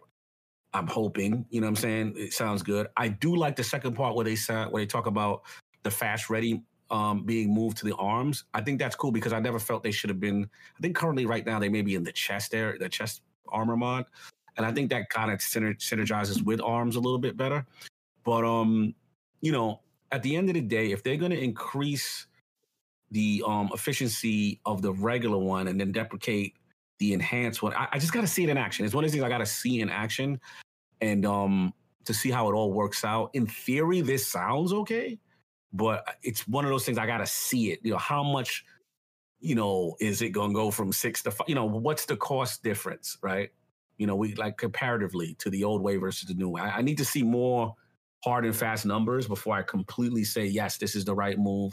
I'm 0.75 0.87
hoping, 0.87 1.47
you 1.51 1.61
know 1.61 1.67
what 1.67 1.71
I'm 1.71 1.77
saying? 1.77 2.15
It 2.17 2.33
sounds 2.33 2.63
good. 2.63 2.89
I 2.97 3.09
do 3.09 3.35
like 3.35 3.57
the 3.57 3.65
second 3.65 3.95
part 3.95 4.15
where 4.15 4.25
they 4.25 4.37
sound 4.37 4.73
where 4.73 4.83
they 4.83 4.87
talk 4.87 5.07
about 5.07 5.43
the 5.83 5.91
fast 5.91 6.29
ready 6.29 6.63
um, 6.91 7.25
being 7.25 7.53
moved 7.53 7.79
to 7.79 7.87
the 7.87 7.95
arms. 7.97 8.45
I 8.53 8.61
think 8.61 8.79
that's 8.79 8.95
cool 8.95 9.11
because 9.11 9.33
I 9.33 9.41
never 9.41 9.59
felt 9.59 9.83
they 9.83 9.91
should 9.91 10.11
have 10.11 10.21
been. 10.21 10.49
I 10.77 10.81
think 10.81 10.95
currently 10.95 11.27
right 11.27 11.45
now 11.45 11.59
they 11.59 11.71
may 11.71 11.83
be 11.83 11.95
in 11.95 12.03
the 12.03 12.13
chest 12.13 12.51
there, 12.51 12.77
the 12.79 12.89
chest 12.89 13.23
armor 13.49 13.77
mod. 13.77 14.05
And 14.59 14.67
I 14.67 14.73
think 14.73 14.91
that 14.91 15.09
kind 15.09 15.31
of 15.31 15.39
syner- 15.39 15.79
synergizes 15.79 16.43
with 16.43 16.61
arms 16.61 16.97
a 16.97 17.01
little 17.01 17.19
bit 17.19 17.37
better. 17.37 17.65
But 18.25 18.45
um, 18.45 18.95
you 19.41 19.53
know, 19.53 19.81
at 20.13 20.23
the 20.23 20.37
end 20.37 20.51
of 20.51 20.55
the 20.55 20.61
day, 20.61 20.93
if 20.93 21.03
they're 21.03 21.17
gonna 21.17 21.37
increase 21.37 22.27
the 23.11 23.43
um 23.47 23.71
efficiency 23.73 24.61
of 24.67 24.83
the 24.83 24.93
regular 24.93 25.39
one 25.39 25.69
and 25.69 25.81
then 25.81 25.93
deprecate 25.93 26.55
the 26.99 27.13
enhanced 27.13 27.63
one. 27.63 27.73
I, 27.75 27.89
I 27.93 27.99
just 27.99 28.13
got 28.13 28.23
to 28.23 28.27
see 28.27 28.45
it 28.45 28.49
in 28.49 28.59
action. 28.59 28.85
It's 28.85 28.95
one 28.95 29.05
of 29.05 29.09
those 29.09 29.13
things 29.15 29.25
I 29.25 29.29
got 29.29 29.39
to 29.39 29.47
see 29.47 29.81
in 29.81 29.89
action, 29.89 30.41
and 31.01 31.25
um, 31.25 31.73
to 32.05 32.15
see 32.15 32.31
how 32.31 32.49
it 32.51 32.55
all 32.55 32.73
works 32.73 33.05
out. 33.05 33.31
In 33.35 33.47
theory, 33.47 34.01
this 34.01 34.27
sounds 34.27 34.73
okay, 34.73 35.19
but 35.73 36.05
it's 36.23 36.47
one 36.49 36.65
of 36.65 36.71
those 36.71 36.85
things 36.85 36.99
I 36.99 37.07
got 37.07 37.19
to 37.19 37.27
see 37.27 37.71
it. 37.71 37.81
You 37.83 37.93
know, 37.93 37.99
how 37.99 38.23
much, 38.23 38.65
you 39.41 39.55
know, 39.55 39.97
is 40.01 40.23
it 40.23 40.31
going 40.31 40.51
to 40.51 40.55
go 40.55 40.71
from 40.71 40.93
six 40.93 41.23
to 41.23 41.31
five? 41.31 41.49
You 41.49 41.55
know, 41.55 41.67
what's 41.67 42.05
the 42.05 42.17
cost 42.17 42.63
difference, 42.63 43.17
right? 43.23 43.51
You 43.99 44.07
know, 44.07 44.17
we 44.17 44.35
like 44.37 44.57
comparatively 44.57 45.35
to 45.41 45.51
the 45.51 45.65
old 45.65 45.83
way 45.83 45.97
versus 45.97 46.29
the 46.29 46.35
new 46.35 46.49
way. 46.49 46.63
I, 46.63 46.79
I 46.79 46.83
need 46.83 46.99
to 46.99 47.05
see 47.05 47.23
more 47.23 47.75
hard 48.25 48.45
and 48.45 48.55
fast 48.57 48.87
numbers 48.87 49.27
before 49.29 49.57
I 49.57 49.63
completely 49.63 50.25
say 50.25 50.47
yes, 50.47 50.77
this 50.79 50.95
is 50.97 51.05
the 51.05 51.15
right 51.15 51.39
move. 51.39 51.73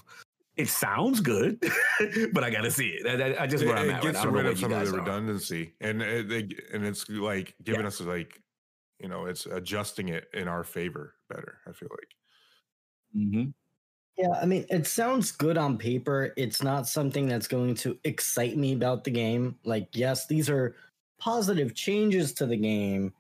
It 0.58 0.70
sounds 0.70 1.20
good, 1.20 1.60
but 2.34 2.44
I 2.44 2.50
got 2.50 2.62
to 2.62 2.72
see 2.72 2.90
it. 2.90 3.06
I, 3.22 3.32
I- 3.34 3.44
I 3.44 3.48
just 3.48 3.66
where 3.66 3.76
I'm 3.78 3.90
it 3.90 3.94
at. 3.94 4.02
gets 4.02 4.16
right? 4.18 4.22
I 4.22 4.24
don't 4.26 4.34
know 4.34 4.40
rid 4.40 4.46
of 4.52 4.60
some 4.60 4.72
of 4.72 4.80
guys 4.80 4.90
the 4.92 4.98
are. 4.98 5.00
redundancy, 5.02 5.74
and 5.82 6.02
it, 6.02 6.30
they, 6.30 6.48
and 6.74 6.86
it's 6.86 7.08
like 7.10 7.56
giving 7.64 7.86
us 7.86 8.00
like, 8.02 8.42
you 9.00 9.08
know, 9.10 9.26
it's 9.26 9.46
adjusting 9.48 10.10
it 10.10 10.26
in 10.34 10.48
our 10.48 10.64
favor 10.64 11.16
better. 11.30 11.60
I 11.68 11.74
feel 11.74 11.90
like. 11.92 12.16
Mhm. 13.16 13.54
Yeah, 14.18 14.30
I 14.42 14.46
mean, 14.46 14.66
it 14.70 14.88
sounds 14.88 15.34
good 15.34 15.58
on 15.58 15.78
paper. 15.78 16.32
It's 16.38 16.64
not 16.64 16.88
something 16.88 17.28
that's 17.28 17.48
going 17.50 17.76
to 17.76 18.00
excite 18.06 18.56
me 18.58 18.72
about 18.74 19.04
the 19.04 19.12
game. 19.12 19.58
Like, 19.66 19.90
yes, 19.94 20.26
these 20.28 20.50
are 20.50 20.76
positive 21.18 21.74
changes 21.76 22.34
to 22.34 22.46
the 22.46 22.58
game, 22.58 23.14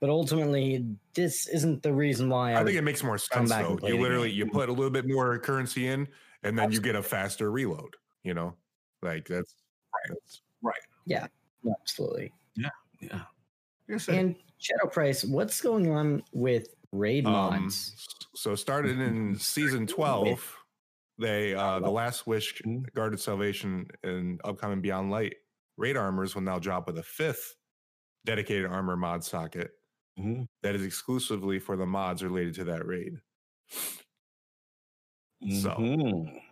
but 0.00 0.10
ultimately, 0.10 0.84
this 1.14 1.48
isn't 1.48 1.82
the 1.82 1.92
reason 1.92 2.28
why 2.28 2.52
I, 2.52 2.60
I 2.60 2.64
think 2.64 2.76
it 2.76 2.82
makes 2.82 3.02
more 3.02 3.18
sense 3.18 3.50
though. 3.50 3.78
You 3.82 4.00
literally 4.00 4.30
you 4.30 4.46
put 4.46 4.68
a 4.68 4.72
little 4.72 4.90
bit 4.90 5.06
more 5.08 5.38
currency 5.38 5.88
in, 5.88 6.06
and 6.42 6.58
then 6.58 6.70
you 6.72 6.80
get 6.80 6.94
a 6.96 7.02
faster 7.02 7.50
reload. 7.50 7.96
You 8.22 8.34
know, 8.34 8.54
like 9.02 9.26
that's 9.26 9.54
right. 10.62 10.74
that's 11.06 11.28
absolutely. 11.80 12.32
Yeah. 12.56 12.68
Like 13.12 13.94
I 13.94 13.96
said, 13.98 14.14
And 14.16 14.36
Shadow 14.58 14.88
Price, 14.90 15.24
what's 15.24 15.60
going 15.60 15.90
on 15.90 16.22
with 16.32 16.68
raid 16.92 17.26
um. 17.26 17.32
mods? 17.32 17.94
So 18.34 18.54
started 18.54 19.00
in 19.00 19.36
season 19.38 19.86
twelve, 19.86 20.56
they 21.18 21.54
uh 21.54 21.80
the 21.80 21.90
Last 21.90 22.26
Wish, 22.26 22.60
Mhm. 22.62 22.92
Garden 22.94 23.14
of 23.14 23.20
Salvation, 23.20 23.88
and 24.04 24.40
upcoming 24.44 24.80
Beyond 24.80 25.10
Light 25.10 25.36
raid 25.78 25.96
armors 25.96 26.34
will 26.34 26.42
now 26.42 26.58
drop 26.58 26.86
with 26.86 26.98
a 26.98 27.02
fifth 27.02 27.54
dedicated 28.26 28.66
armor 28.66 28.96
mod 28.96 29.24
socket 29.24 29.70
Mhm. 30.18 30.46
that 30.62 30.74
is 30.74 30.82
exclusively 30.84 31.58
for 31.58 31.76
the 31.76 31.86
mods 31.86 32.22
related 32.22 32.54
to 32.56 32.64
that 32.64 32.84
raid. 32.84 33.14
So- 35.62 35.76
Mhm. 35.78 36.42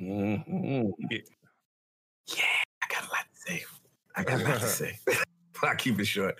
Mhm. 0.00 0.92
Yeah. 1.10 1.18
Yeah, 2.26 2.62
I 2.82 2.86
got 2.88 3.02
a 3.06 3.10
lot 3.10 3.26
to 3.32 3.36
say. 3.40 3.64
I 4.16 4.24
got 4.24 4.40
a 4.40 4.44
lot 4.44 4.60
to 4.60 4.66
say. 4.66 4.98
I'll 5.62 5.76
keep 5.76 6.00
it 6.00 6.06
short. 6.06 6.38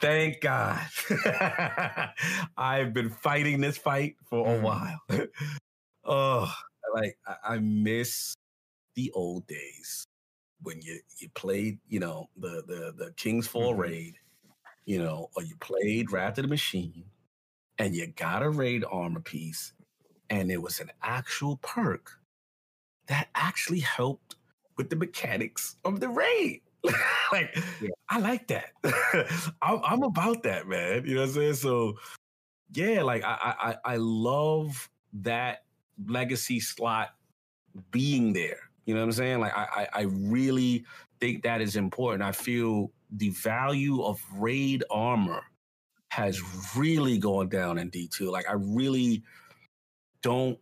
Thank 0.00 0.40
God. 0.40 0.80
I've 2.56 2.92
been 2.92 3.10
fighting 3.10 3.60
this 3.60 3.78
fight 3.78 4.16
for 4.28 4.46
a 4.46 4.58
Mhm. 4.58 4.62
while. 4.62 5.00
oh, 6.04 6.52
like 6.94 7.16
I, 7.26 7.36
I 7.54 7.58
miss 7.58 8.34
the 8.96 9.12
old 9.12 9.46
days 9.46 10.04
when 10.62 10.80
you 10.82 11.00
you 11.18 11.28
played, 11.30 11.78
you 11.88 12.00
know, 12.00 12.28
the 12.36 12.62
the 12.66 12.92
the 12.96 13.12
King's 13.16 13.46
Fall 13.46 13.74
Mhm. 13.74 13.78
raid, 13.78 14.14
you 14.86 14.98
know, 15.02 15.30
or 15.36 15.42
you 15.42 15.56
played 15.56 16.12
Wrath 16.12 16.38
of 16.38 16.44
the 16.44 16.48
Machine, 16.48 17.04
and 17.78 17.94
you 17.94 18.06
got 18.08 18.42
a 18.42 18.50
raid 18.50 18.84
armor 18.90 19.20
piece, 19.20 19.72
and 20.30 20.50
it 20.50 20.60
was 20.62 20.80
an 20.80 20.90
actual 21.02 21.56
perk 21.58 22.18
that 23.06 23.28
actually 23.34 23.80
helped 23.80 24.36
with 24.76 24.90
the 24.90 24.96
mechanics 24.96 25.76
of 25.84 26.00
the 26.00 26.08
raid. 26.08 26.62
like, 27.32 27.56
Yeah. 27.80 27.90
I 28.10 28.18
like 28.20 28.46
that. 28.48 28.72
I'm, 29.62 29.80
I'm 29.84 30.02
about 30.02 30.42
that, 30.44 30.68
man. 30.68 31.04
You 31.06 31.14
know 31.16 31.22
what 31.22 31.28
I'm 31.30 31.34
saying? 31.34 31.54
So, 31.54 31.98
yeah, 32.72 33.02
like 33.02 33.24
I, 33.24 33.34
I, 33.34 33.70
I 33.70 33.76
I 33.94 33.96
love 33.96 34.90
that 35.14 35.64
legacy 36.06 36.60
slot 36.60 37.14
being 37.90 38.32
there. 38.32 38.67
You 38.88 38.94
know 38.94 39.00
what 39.00 39.08
I'm 39.08 39.12
saying? 39.12 39.40
Like, 39.40 39.54
I, 39.54 39.66
I, 39.76 39.88
I 39.92 40.02
really 40.04 40.86
think 41.20 41.42
that 41.42 41.60
is 41.60 41.76
important. 41.76 42.22
I 42.22 42.32
feel 42.32 42.90
the 43.10 43.28
value 43.28 44.02
of 44.02 44.18
raid 44.34 44.82
armor 44.90 45.42
has 46.08 46.40
really 46.74 47.18
gone 47.18 47.50
down 47.50 47.76
in 47.76 47.90
D2. 47.90 48.32
Like, 48.32 48.48
I 48.48 48.54
really 48.54 49.22
don't 50.22 50.58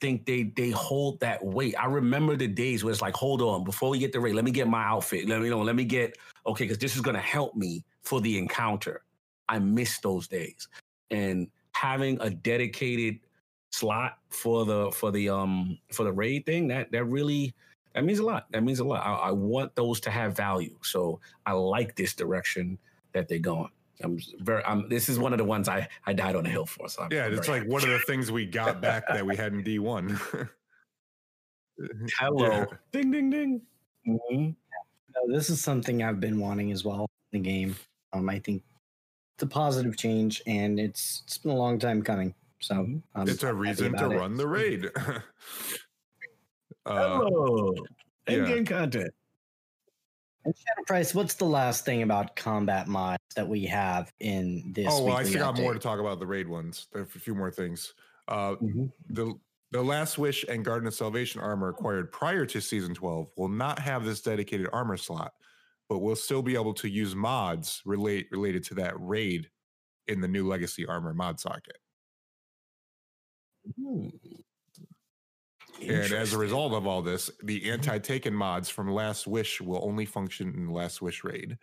think 0.00 0.24
they 0.24 0.44
they 0.56 0.70
hold 0.70 1.20
that 1.20 1.44
weight. 1.44 1.74
I 1.78 1.84
remember 1.84 2.34
the 2.34 2.48
days 2.48 2.82
where 2.82 2.92
it's 2.92 3.02
like, 3.02 3.14
hold 3.14 3.42
on, 3.42 3.62
before 3.62 3.90
we 3.90 3.98
get 3.98 4.12
the 4.12 4.20
raid, 4.20 4.36
let 4.36 4.46
me 4.46 4.52
get 4.52 4.66
my 4.66 4.82
outfit. 4.82 5.28
Let 5.28 5.40
me 5.40 5.44
you 5.44 5.50
know, 5.50 5.60
let 5.60 5.76
me 5.76 5.84
get 5.84 6.16
okay, 6.46 6.64
because 6.64 6.78
this 6.78 6.96
is 6.96 7.02
gonna 7.02 7.20
help 7.20 7.54
me 7.56 7.84
for 8.04 8.22
the 8.22 8.38
encounter. 8.38 9.02
I 9.50 9.58
miss 9.58 9.98
those 9.98 10.26
days. 10.26 10.66
And 11.10 11.46
having 11.72 12.16
a 12.22 12.30
dedicated 12.30 13.18
slot 13.70 14.18
for 14.28 14.64
the 14.64 14.90
for 14.92 15.10
the 15.10 15.28
um 15.28 15.78
for 15.92 16.04
the 16.04 16.12
raid 16.12 16.46
thing, 16.46 16.68
that 16.68 16.90
that 16.92 17.04
really 17.04 17.54
that 17.94 18.04
means 18.04 18.18
a 18.20 18.24
lot. 18.24 18.46
That 18.52 18.62
means 18.62 18.78
a 18.80 18.84
lot. 18.84 19.04
I, 19.04 19.28
I 19.28 19.30
want 19.32 19.74
those 19.74 19.98
to 20.00 20.10
have 20.10 20.36
value. 20.36 20.76
So 20.82 21.20
I 21.46 21.52
like 21.52 21.96
this 21.96 22.14
direction 22.14 22.78
that 23.12 23.28
they're 23.28 23.38
going. 23.40 23.70
I'm 24.02 24.18
very. 24.38 24.64
I'm, 24.64 24.88
this 24.88 25.08
is 25.08 25.18
one 25.18 25.32
of 25.32 25.38
the 25.38 25.44
ones 25.44 25.68
I 25.68 25.88
I 26.06 26.12
died 26.12 26.36
on 26.36 26.44
the 26.44 26.50
hill 26.50 26.66
for. 26.66 26.88
So 26.88 27.02
I'm, 27.02 27.12
Yeah, 27.12 27.26
it's 27.26 27.48
like 27.48 27.62
happy. 27.62 27.70
one 27.72 27.82
of 27.82 27.90
the 27.90 27.98
things 28.00 28.30
we 28.32 28.46
got 28.46 28.80
back 28.80 29.06
that 29.08 29.26
we 29.26 29.36
had 29.36 29.52
in 29.52 29.62
D 29.62 29.78
one. 29.78 30.18
Hello. 32.18 32.46
Yeah. 32.46 32.64
Ding 32.92 33.10
ding 33.10 33.30
ding. 33.30 33.62
Mhm. 34.06 34.54
No, 35.16 35.34
this 35.34 35.50
is 35.50 35.60
something 35.62 36.02
I've 36.02 36.20
been 36.20 36.38
wanting 36.38 36.70
as 36.72 36.84
well 36.84 37.06
in 37.32 37.42
the 37.42 37.48
game. 37.50 37.76
Um, 38.12 38.28
I 38.28 38.38
think 38.38 38.62
it's 39.36 39.42
a 39.42 39.46
positive 39.46 39.96
change, 39.96 40.42
and 40.46 40.78
it's 40.78 41.22
it's 41.26 41.38
been 41.38 41.52
a 41.52 41.56
long 41.56 41.78
time 41.78 42.02
coming. 42.02 42.34
So. 42.60 42.74
I'm 43.14 43.28
it's 43.28 43.42
a 43.42 43.52
reason 43.52 43.96
to 43.96 44.10
it. 44.10 44.16
run 44.16 44.36
the 44.36 44.46
raid. 44.46 44.90
uh, 46.86 47.18
Hello. 47.18 47.74
yeah. 48.28 48.34
In-game 48.36 48.64
content. 48.66 49.10
And 50.44 50.54
Shadow 50.56 50.84
Price, 50.86 51.14
what's 51.14 51.34
the 51.34 51.44
last 51.44 51.84
thing 51.84 52.02
about 52.02 52.34
combat 52.34 52.88
mods 52.88 53.22
that 53.36 53.46
we 53.46 53.64
have 53.66 54.10
in 54.20 54.72
this? 54.74 54.86
oh 54.88 55.04
well, 55.04 55.16
I 55.16 55.18
weekly 55.18 55.32
still 55.32 55.52
got 55.52 55.60
more 55.60 55.74
to 55.74 55.78
talk 55.78 56.00
about 56.00 56.18
the 56.18 56.26
raid 56.26 56.48
ones. 56.48 56.86
There's 56.92 57.14
a 57.14 57.18
few 57.18 57.34
more 57.34 57.50
things. 57.50 57.92
Uh, 58.28 58.54
Mhm. 58.56 58.90
the 59.10 59.34
the 59.72 59.82
Last 59.82 60.18
Wish 60.18 60.44
and 60.48 60.64
Garden 60.64 60.88
of 60.88 60.94
Salvation 60.94 61.40
armor 61.40 61.68
acquired 61.68 62.10
prior 62.10 62.44
to 62.46 62.60
season 62.60 62.92
12 62.94 63.28
will 63.36 63.48
not 63.48 63.78
have 63.78 64.04
this 64.04 64.20
dedicated 64.20 64.66
armor 64.72 64.96
slot, 64.96 65.32
but 65.88 65.98
will 66.00 66.16
still 66.16 66.42
be 66.42 66.54
able 66.54 66.74
to 66.74 66.88
use 66.88 67.14
mods 67.14 67.80
relate 67.84 68.26
related 68.32 68.64
to 68.64 68.74
that 68.74 68.94
raid 68.98 69.48
in 70.08 70.20
the 70.20 70.26
new 70.26 70.48
legacy 70.48 70.86
armor 70.86 71.14
mod 71.14 71.38
socket. 71.38 71.76
Hmm. 73.80 74.08
And 75.82 76.12
as 76.12 76.34
a 76.34 76.38
result 76.38 76.74
of 76.74 76.86
all 76.86 77.00
this, 77.00 77.30
the 77.42 77.70
anti-taken 77.70 78.34
mods 78.34 78.68
from 78.68 78.90
Last 78.90 79.26
Wish 79.26 79.60
will 79.60 79.82
only 79.82 80.04
function 80.04 80.54
in 80.54 80.68
Last 80.68 81.00
Wish 81.00 81.24
raid. 81.24 81.56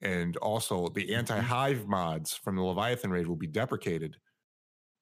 And 0.00 0.36
also, 0.38 0.88
the 0.88 1.14
anti 1.14 1.38
hive 1.38 1.86
mods 1.86 2.34
from 2.34 2.56
the 2.56 2.62
Leviathan 2.62 3.10
raid 3.10 3.26
will 3.26 3.36
be 3.36 3.46
deprecated, 3.46 4.16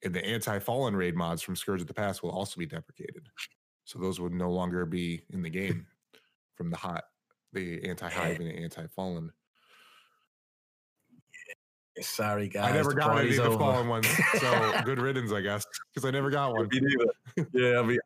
and 0.02 0.14
the 0.14 0.24
anti 0.24 0.59
fallen 0.59 0.97
raid 0.97 1.14
mods 1.14 1.43
from 1.43 1.56
Scourge 1.56 1.82
of 1.82 1.86
the 1.86 1.94
Past 1.94 2.22
will 2.22 2.30
also 2.30 2.59
be 2.59 2.66
deprecated. 2.66 3.28
So 3.84 3.98
those 3.98 4.20
would 4.20 4.32
no 4.32 4.51
longer 4.51 4.86
be 4.86 5.22
in 5.30 5.43
the 5.43 5.51
game 5.51 5.86
from 6.55 6.70
the 6.70 6.76
hot, 6.76 7.05
the 7.52 7.86
anti 7.86 8.09
hive 8.09 8.40
and 8.40 8.48
the 8.48 8.55
anti 8.55 8.86
fallen. 8.88 9.30
Sorry, 12.01 12.48
guys. 12.48 12.73
I 12.73 12.77
never 12.77 12.93
got 12.93 13.18
any 13.18 13.36
of 13.36 13.52
the 13.52 13.59
fallen 13.59 13.89
ones, 13.89 14.06
so 14.39 14.73
good 14.85 15.01
riddance, 15.01 15.32
I 15.32 15.40
guess, 15.40 15.64
because 15.94 16.06
I 16.06 16.10
never 16.10 16.31
got 16.31 16.52
one. 16.52 16.68
Yeah, 17.52 17.78
I 17.78 17.82
mean, 17.82 17.98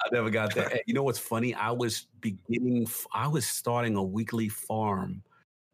I 0.00 0.08
never 0.12 0.30
got 0.30 0.54
that. 0.54 0.82
You 0.86 0.94
know 0.94 1.02
what's 1.02 1.18
funny? 1.18 1.54
I 1.54 1.70
was 1.70 2.06
beginning. 2.20 2.86
I 3.12 3.28
was 3.28 3.46
starting 3.46 3.96
a 3.96 4.02
weekly 4.02 4.48
farm 4.48 5.22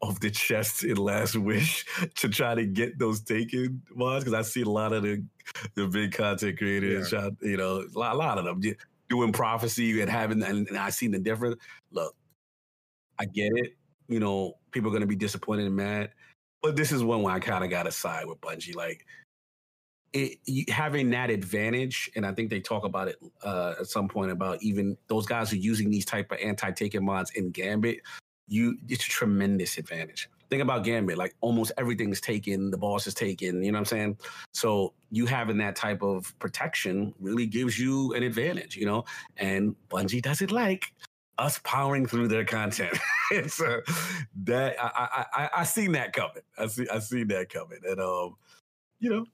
of 0.03 0.21
the 0.21 0.31
chests 0.31 0.85
in 0.85 0.97
Last 0.97 1.37
Wish 1.37 1.87
to 2.17 2.29
try 2.29 2.55
to 2.55 2.67
get 2.67 2.99
those 2.99 3.23
taken 3.23 3.83
ones 3.95 4.25
because 4.25 4.39
I 4.39 4.43
see 4.43 4.63
a 4.63 4.69
lot 4.69 4.93
of 4.93 5.03
the 5.03 5.25
the 5.75 5.87
big 5.87 6.13
content 6.13 6.59
creators. 6.59 7.11
try- 7.11 7.31
you 7.41 7.57
know, 7.57 7.85
a 7.95 7.99
lot, 7.99 8.15
a 8.15 8.19
lot 8.19 8.39
of 8.39 8.45
them 8.45 8.61
do- 8.61 8.75
doing 9.09 9.33
prophecy 9.33 10.01
and 10.01 10.11
having, 10.11 10.43
and, 10.43 10.69
and 10.69 10.77
I 10.77 10.91
seen 10.91 11.11
the 11.13 11.19
difference. 11.19 11.57
Look, 11.91 12.15
I 13.19 13.25
get 13.27 13.53
it. 13.55 13.77
You 14.09 14.21
know, 14.21 14.59
people 14.71 14.89
are 14.89 14.93
going 14.93 15.01
to 15.01 15.07
be 15.07 15.17
disappointed 15.17 15.67
and 15.67 15.77
mad, 15.77 16.11
but 16.65 16.77
this 16.77 16.93
is 16.93 17.05
one 17.05 17.21
where 17.21 17.35
I 17.35 17.41
kind 17.41 17.63
of 17.63 17.69
got 17.69 17.83
to 17.83 17.93
side 17.93 18.25
with 18.25 18.41
Bungie. 18.41 18.75
Like, 18.75 19.05
it, 20.15 20.39
having 20.71 21.11
that 21.11 21.29
advantage, 21.29 22.11
and 22.17 22.25
I 22.25 22.33
think 22.33 22.49
they 22.49 22.61
talk 22.61 22.85
about 22.85 23.09
it 23.09 23.17
uh, 23.43 23.75
at 23.81 23.87
some 23.87 24.09
point 24.09 24.31
about 24.31 24.63
even 24.63 24.97
those 25.09 25.27
guys 25.27 25.51
who 25.51 25.59
are 25.59 25.61
using 25.61 25.91
these 25.91 26.07
type 26.07 26.33
of 26.33 26.39
anti-taken 26.43 27.05
mods 27.05 27.33
in 27.33 27.51
Gambit. 27.51 28.01
You, 28.49 28.79
it's 28.89 29.05
a 29.05 29.11
tremendous 29.11 29.77
advantage. 29.77 30.31
Think 30.49 30.63
about 30.63 30.85
Gambit, 30.85 31.19
like 31.19 31.35
almost 31.43 31.73
everything 31.77 32.11
is 32.11 32.21
taken, 32.21 32.71
the 32.71 32.79
boss 32.79 33.07
is 33.07 33.13
taken. 33.13 33.63
You 33.63 33.71
know 33.71 33.77
what 33.77 33.81
I'm 33.81 33.85
saying? 33.99 34.19
So 34.55 34.95
you 35.11 35.27
having 35.27 35.59
that 35.59 35.77
type 35.77 36.03
of 36.03 36.35
protection 36.39 37.13
really 37.21 37.47
gives 37.47 37.79
you 37.79 38.15
an 38.15 38.23
advantage. 38.23 38.75
You 38.75 38.87
know, 38.87 39.05
and 39.37 39.77
Bungie 39.91 40.23
doesn't 40.23 40.51
like 40.51 40.95
us 41.39 41.61
powering 41.65 42.07
through 42.07 42.29
their 42.29 42.45
content. 42.45 42.97
it's 43.31 43.61
uh, 43.61 43.81
that 44.45 44.77
I, 44.81 44.91
I 44.95 45.45
I 45.45 45.51
I 45.61 45.65
seen 45.65 45.93
that 45.93 46.13
coming. 46.13 46.43
I 46.59 46.67
see 46.67 46.87
I 46.89 46.99
seen 46.99 47.29
that 47.29 47.49
coming, 47.49 47.81
and 47.87 48.01
um, 48.01 48.37
you 48.99 49.11
know, 49.11 49.27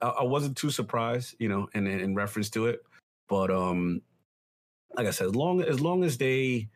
I, 0.00 0.08
I 0.08 0.22
wasn't 0.24 0.56
too 0.56 0.70
surprised, 0.70 1.36
you 1.38 1.48
know, 1.48 1.68
in, 1.74 1.86
in 1.86 2.00
in 2.00 2.14
reference 2.14 2.50
to 2.50 2.66
it. 2.66 2.82
But 3.28 3.50
um, 3.50 4.02
like 4.94 5.06
I 5.06 5.10
said, 5.10 5.28
as 5.28 5.34
long 5.34 5.62
as 5.62 5.80
long 5.80 6.04
as 6.04 6.18
they 6.18 6.68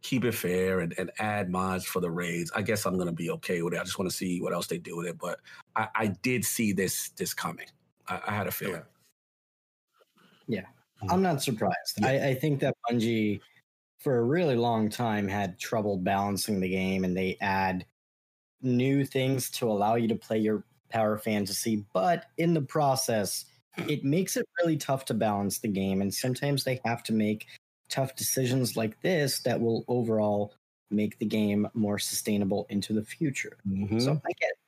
keep 0.00 0.24
it 0.24 0.32
fair 0.32 0.78
and, 0.80 0.94
and 0.96 1.10
add 1.18 1.50
mods 1.50 1.84
for 1.84 2.00
the 2.00 2.10
raids, 2.10 2.52
I 2.54 2.62
guess 2.62 2.86
I'm 2.86 2.98
gonna 2.98 3.12
be 3.12 3.30
okay 3.30 3.62
with 3.62 3.74
it. 3.74 3.80
I 3.80 3.84
just 3.84 3.98
want 3.98 4.10
to 4.10 4.16
see 4.16 4.40
what 4.40 4.52
else 4.52 4.66
they 4.66 4.78
do 4.78 4.96
with 4.96 5.06
it. 5.06 5.18
But 5.18 5.40
I, 5.76 5.88
I 5.94 6.06
did 6.22 6.44
see 6.44 6.72
this 6.72 7.10
this 7.10 7.34
coming. 7.34 7.66
I, 8.06 8.20
I 8.26 8.32
had 8.32 8.46
a 8.46 8.52
feeling. 8.52 8.82
Yeah. 10.46 10.64
I'm 11.10 11.22
not 11.22 11.42
surprised. 11.42 11.98
Yeah. 11.98 12.08
I, 12.08 12.28
I 12.28 12.34
think 12.34 12.60
that 12.60 12.74
Bungie, 12.90 13.40
for 13.98 14.18
a 14.18 14.22
really 14.24 14.56
long 14.56 14.88
time, 14.90 15.28
had 15.28 15.58
trouble 15.58 15.96
balancing 15.96 16.60
the 16.60 16.68
game, 16.68 17.04
and 17.04 17.16
they 17.16 17.36
add 17.40 17.84
new 18.62 19.04
things 19.04 19.50
to 19.50 19.70
allow 19.70 19.94
you 19.96 20.08
to 20.08 20.16
play 20.16 20.38
your 20.38 20.64
power 20.90 21.18
fantasy. 21.18 21.84
But 21.92 22.26
in 22.38 22.54
the 22.54 22.62
process, 22.62 23.44
it 23.88 24.04
makes 24.04 24.36
it 24.36 24.46
really 24.60 24.76
tough 24.76 25.04
to 25.06 25.14
balance 25.14 25.58
the 25.60 25.68
game, 25.68 26.00
and 26.02 26.12
sometimes 26.12 26.64
they 26.64 26.80
have 26.84 27.02
to 27.04 27.12
make 27.12 27.46
tough 27.88 28.16
decisions 28.16 28.76
like 28.76 29.00
this 29.02 29.40
that 29.40 29.60
will 29.60 29.84
overall 29.88 30.54
make 30.90 31.18
the 31.18 31.26
game 31.26 31.68
more 31.74 31.98
sustainable 31.98 32.66
into 32.70 32.92
the 32.92 33.04
future. 33.04 33.58
Mhm. 33.68 34.00
So 34.00 34.12
I 34.12 34.32
get 34.40 34.50
it, 34.50 34.58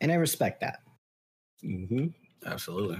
and 0.00 0.12
I 0.12 0.16
respect 0.16 0.60
that. 0.60 0.80
hmm 1.62 2.08
Absolutely. 2.44 2.98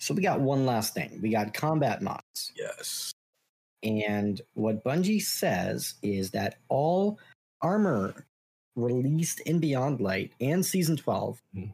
So 0.00 0.14
we 0.14 0.22
got 0.22 0.40
one 0.40 0.66
last 0.66 0.94
thing. 0.94 1.20
We 1.22 1.30
got 1.30 1.54
combat 1.54 2.02
mods. 2.02 2.52
Yes. 2.56 3.12
And 3.82 4.40
what 4.54 4.82
Bungie 4.84 5.22
says 5.22 5.94
is 6.02 6.30
that 6.32 6.58
all 6.68 7.18
armor 7.62 8.26
released 8.76 9.40
in 9.40 9.58
Beyond 9.58 10.00
Light 10.00 10.32
and 10.40 10.64
Season 10.64 10.96
12, 10.96 11.42
Mhm. 11.54 11.72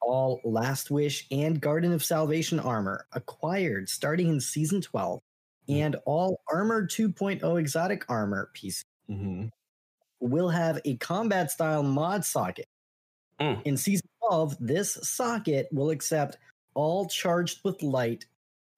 all 0.00 0.40
Last 0.44 0.90
Wish 0.90 1.26
and 1.30 1.60
Garden 1.60 1.92
of 1.92 2.04
Salvation 2.04 2.60
armor 2.60 3.06
acquired 3.12 3.88
starting 3.88 4.28
in 4.28 4.40
Season 4.40 4.80
12, 4.80 5.20
Mhm. 5.68 5.74
and 5.80 5.96
all 6.06 6.40
Armor 6.52 6.86
2.0 6.86 7.56
exotic 7.56 8.04
armor 8.08 8.50
pieces 8.54 8.84
hmm 9.08 9.46
will 10.20 10.48
have 10.48 10.80
a 10.86 10.96
combat 10.96 11.50
style 11.50 11.82
mod 11.82 12.24
socket. 12.24 12.66
Mm. 13.40 13.62
In 13.64 13.76
Season 13.76 14.08
12, 14.20 14.56
this 14.58 14.94
socket 14.94 15.68
will 15.72 15.90
accept 15.90 16.38
all 16.74 17.06
charged 17.06 17.60
with 17.64 17.82
light 17.82 18.24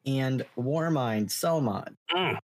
and 0.06 0.44
Warmind 0.56 1.30
cell 1.30 1.60
mod. 1.60 1.96
Mm. 2.10 2.38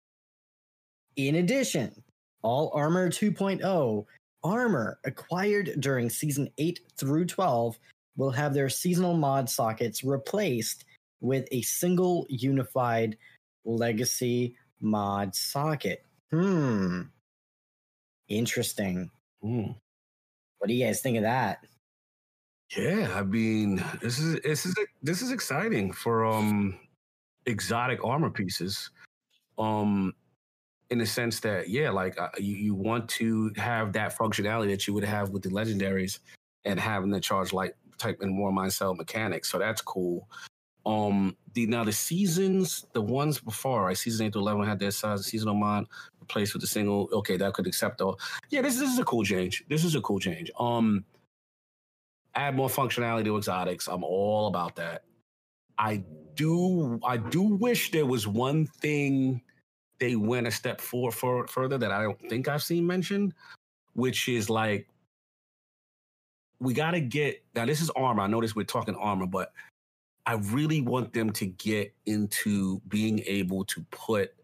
In 1.16 1.36
addition, 1.36 2.02
all 2.42 2.70
Armor 2.74 3.08
2.0 3.08 4.04
armor 4.44 4.98
acquired 5.04 5.74
during 5.78 6.10
Season 6.10 6.48
8 6.58 6.80
through 6.98 7.26
12 7.26 7.78
will 8.16 8.30
have 8.30 8.54
their 8.54 8.68
seasonal 8.68 9.16
mod 9.16 9.48
sockets 9.48 10.04
replaced 10.04 10.84
with 11.20 11.46
a 11.52 11.62
single 11.62 12.26
unified 12.28 13.16
legacy 13.64 14.56
mod 14.80 15.34
socket. 15.34 16.04
Hmm. 16.30 17.02
Interesting. 18.28 19.10
Mm. 19.44 19.74
What 20.58 20.68
do 20.68 20.74
you 20.74 20.84
guys 20.86 21.00
think 21.00 21.16
of 21.16 21.22
that? 21.22 21.58
Yeah, 22.76 23.12
I 23.14 23.22
mean, 23.22 23.84
this 24.00 24.18
is 24.18 24.40
this 24.40 24.64
is 24.64 24.74
this 25.02 25.20
is 25.20 25.30
exciting 25.30 25.92
for 25.92 26.24
um 26.24 26.78
exotic 27.44 28.02
armor 28.02 28.30
pieces. 28.30 28.90
Um 29.58 30.14
in 30.92 30.98
the 30.98 31.06
sense 31.06 31.40
that 31.40 31.70
yeah, 31.70 31.90
like 31.90 32.20
uh, 32.20 32.28
you, 32.38 32.54
you 32.54 32.74
want 32.74 33.08
to 33.08 33.50
have 33.56 33.94
that 33.94 34.16
functionality 34.16 34.68
that 34.68 34.86
you 34.86 34.92
would 34.92 35.04
have 35.04 35.30
with 35.30 35.42
the 35.42 35.48
legendaries 35.48 36.18
and 36.66 36.78
having 36.78 37.10
the 37.10 37.18
charge 37.18 37.52
light 37.54 37.72
type 37.96 38.20
and 38.20 38.38
Warmind 38.38 38.72
cell 38.72 38.94
mechanics. 38.94 39.50
So 39.50 39.58
that's 39.58 39.80
cool. 39.80 40.28
Um 40.84 41.36
the 41.54 41.66
now 41.66 41.82
the 41.82 41.92
seasons, 41.92 42.86
the 42.92 43.00
ones 43.00 43.40
before, 43.40 43.84
right? 43.84 43.96
Season 43.96 44.26
8 44.26 44.34
to 44.34 44.38
11 44.40 44.66
had 44.66 44.78
their 44.78 44.90
size 44.90 45.24
seasonal 45.24 45.54
mod 45.54 45.86
replaced 46.20 46.52
with 46.52 46.62
a 46.64 46.66
single. 46.66 47.08
Okay, 47.12 47.38
that 47.38 47.54
could 47.54 47.66
accept 47.66 48.00
all. 48.02 48.18
Yeah, 48.50 48.60
this, 48.60 48.78
this 48.78 48.92
is 48.92 48.98
a 48.98 49.04
cool 49.04 49.24
change. 49.24 49.64
This 49.68 49.84
is 49.84 49.94
a 49.94 50.00
cool 50.02 50.20
change. 50.20 50.50
Um 50.58 51.06
add 52.34 52.54
more 52.54 52.68
functionality 52.68 53.24
to 53.24 53.36
exotics. 53.38 53.88
I'm 53.88 54.04
all 54.04 54.46
about 54.48 54.76
that. 54.76 55.04
I 55.78 56.02
do 56.34 57.00
I 57.02 57.16
do 57.16 57.42
wish 57.42 57.92
there 57.92 58.06
was 58.06 58.26
one 58.26 58.66
thing 58.66 59.40
they 60.02 60.16
went 60.16 60.48
a 60.48 60.50
step 60.50 60.80
for, 60.80 61.12
for 61.12 61.46
further 61.46 61.78
that 61.78 61.92
I 61.92 62.02
don't 62.02 62.18
think 62.28 62.48
I've 62.48 62.62
seen 62.64 62.84
mentioned, 62.84 63.34
which 63.92 64.28
is 64.28 64.50
like 64.50 64.88
we 66.58 66.74
got 66.74 66.90
to 66.90 67.00
get 67.00 67.44
now. 67.54 67.66
This 67.66 67.80
is 67.80 67.88
armor. 67.90 68.22
I 68.22 68.26
notice 68.26 68.56
we're 68.56 68.64
talking 68.64 68.96
armor, 68.96 69.28
but 69.28 69.52
I 70.26 70.34
really 70.34 70.80
want 70.80 71.12
them 71.12 71.30
to 71.34 71.46
get 71.46 71.94
into 72.06 72.80
being 72.88 73.20
able 73.28 73.64
to 73.66 73.80
put 73.92 74.34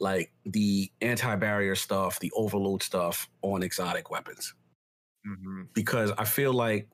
like 0.00 0.32
the 0.44 0.90
anti-barrier 1.00 1.76
stuff, 1.76 2.18
the 2.18 2.32
overload 2.34 2.82
stuff 2.82 3.30
on 3.42 3.62
exotic 3.62 4.10
weapons 4.10 4.54
hmm 5.24 5.62
because 5.72 6.10
I 6.18 6.24
feel 6.24 6.52
like 6.52 6.88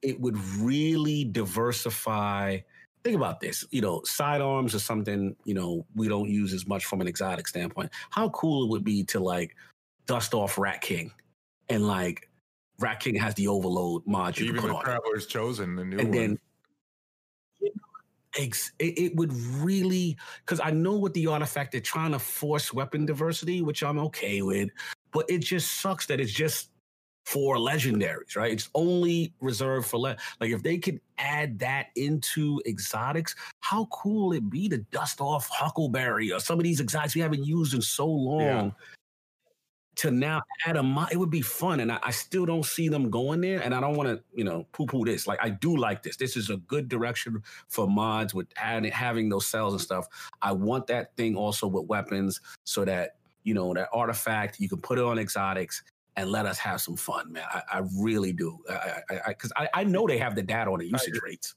it 0.00 0.20
would 0.20 0.38
really 0.58 1.24
diversify. 1.24 2.58
Think 3.04 3.16
about 3.16 3.40
this, 3.40 3.64
you 3.70 3.80
know, 3.80 4.00
sidearms 4.04 4.74
are 4.74 4.78
something, 4.78 5.34
you 5.44 5.54
know, 5.54 5.84
we 5.96 6.08
don't 6.08 6.28
use 6.28 6.52
as 6.52 6.66
much 6.68 6.84
from 6.84 7.00
an 7.00 7.08
exotic 7.08 7.48
standpoint. 7.48 7.90
How 8.10 8.28
cool 8.28 8.64
it 8.64 8.70
would 8.70 8.84
be 8.84 9.02
to 9.04 9.18
like 9.18 9.56
dust 10.06 10.34
off 10.34 10.56
Rat 10.56 10.80
King 10.80 11.12
and 11.68 11.86
like 11.86 12.28
Rat 12.78 13.00
King 13.00 13.16
has 13.16 13.34
the 13.34 13.48
overload 13.48 14.02
mod 14.06 14.38
you 14.38 14.46
Even 14.46 14.56
the 14.56 14.62
put 14.62 14.70
on. 14.70 14.84
Traveler's 14.84 15.26
Chosen, 15.26 15.74
the 15.74 15.84
new 15.84 15.98
And 15.98 16.08
one. 16.08 16.18
then 16.18 16.38
it, 18.38 18.70
it 18.78 19.16
would 19.16 19.32
really 19.32 20.16
because 20.44 20.60
I 20.60 20.70
know 20.70 20.96
with 20.96 21.12
the 21.12 21.26
artifact 21.26 21.72
they're 21.72 21.80
trying 21.80 22.12
to 22.12 22.18
force 22.18 22.72
weapon 22.72 23.04
diversity, 23.04 23.62
which 23.62 23.82
I'm 23.82 23.98
okay 23.98 24.42
with, 24.42 24.70
but 25.12 25.28
it 25.28 25.38
just 25.38 25.80
sucks 25.80 26.06
that 26.06 26.20
it's 26.20 26.32
just 26.32 26.70
for 27.24 27.56
legendaries, 27.56 28.36
right? 28.36 28.52
It's 28.52 28.68
only 28.74 29.32
reserved 29.40 29.86
for 29.86 29.98
le- 29.98 30.16
like 30.40 30.50
if 30.50 30.62
they 30.62 30.78
could 30.78 31.00
add 31.18 31.58
that 31.60 31.86
into 31.96 32.60
exotics, 32.66 33.34
how 33.60 33.86
cool 33.86 34.32
it 34.32 34.50
be 34.50 34.68
to 34.68 34.78
dust 34.78 35.20
off 35.20 35.48
Huckleberry 35.48 36.32
or 36.32 36.40
some 36.40 36.58
of 36.58 36.64
these 36.64 36.80
exotics 36.80 37.14
we 37.14 37.20
haven't 37.20 37.44
used 37.44 37.74
in 37.74 37.82
so 37.82 38.06
long. 38.06 38.74
To 39.96 40.10
now 40.10 40.40
add 40.66 40.76
a 40.76 40.82
mod, 40.82 41.12
it 41.12 41.18
would 41.18 41.30
be 41.30 41.42
fun, 41.42 41.80
and 41.80 41.92
I, 41.92 41.98
I 42.02 42.10
still 42.12 42.46
don't 42.46 42.64
see 42.64 42.88
them 42.88 43.10
going 43.10 43.42
there. 43.42 43.60
And 43.62 43.74
I 43.74 43.80
don't 43.80 43.94
want 43.94 44.08
to, 44.08 44.22
you 44.34 44.42
know, 44.42 44.66
poo-poo 44.72 45.04
this. 45.04 45.26
Like 45.26 45.38
I 45.42 45.50
do 45.50 45.76
like 45.76 46.02
this. 46.02 46.16
This 46.16 46.34
is 46.34 46.48
a 46.48 46.56
good 46.56 46.88
direction 46.88 47.42
for 47.68 47.86
mods 47.86 48.32
with 48.32 48.46
adding, 48.56 48.90
having 48.90 49.28
those 49.28 49.46
cells 49.46 49.74
and 49.74 49.80
stuff. 49.82 50.08
I 50.40 50.52
want 50.52 50.86
that 50.86 51.14
thing 51.18 51.36
also 51.36 51.66
with 51.66 51.84
weapons, 51.88 52.40
so 52.64 52.86
that 52.86 53.16
you 53.44 53.52
know 53.52 53.74
that 53.74 53.90
artifact 53.92 54.58
you 54.60 54.68
can 54.68 54.80
put 54.80 54.98
it 54.98 55.04
on 55.04 55.18
exotics 55.18 55.82
and 56.16 56.30
let 56.30 56.46
us 56.46 56.58
have 56.58 56.80
some 56.80 56.96
fun, 56.96 57.32
man. 57.32 57.44
I, 57.50 57.62
I 57.72 57.82
really 57.98 58.32
do. 58.32 58.58
I 58.68 59.02
because 59.28 59.52
I, 59.56 59.64
I, 59.64 59.80
I, 59.80 59.84
know 59.84 60.06
they 60.06 60.18
have 60.18 60.34
the 60.34 60.42
data 60.42 60.70
on 60.70 60.78
the 60.78 60.86
usage 60.86 61.20
rates. 61.22 61.54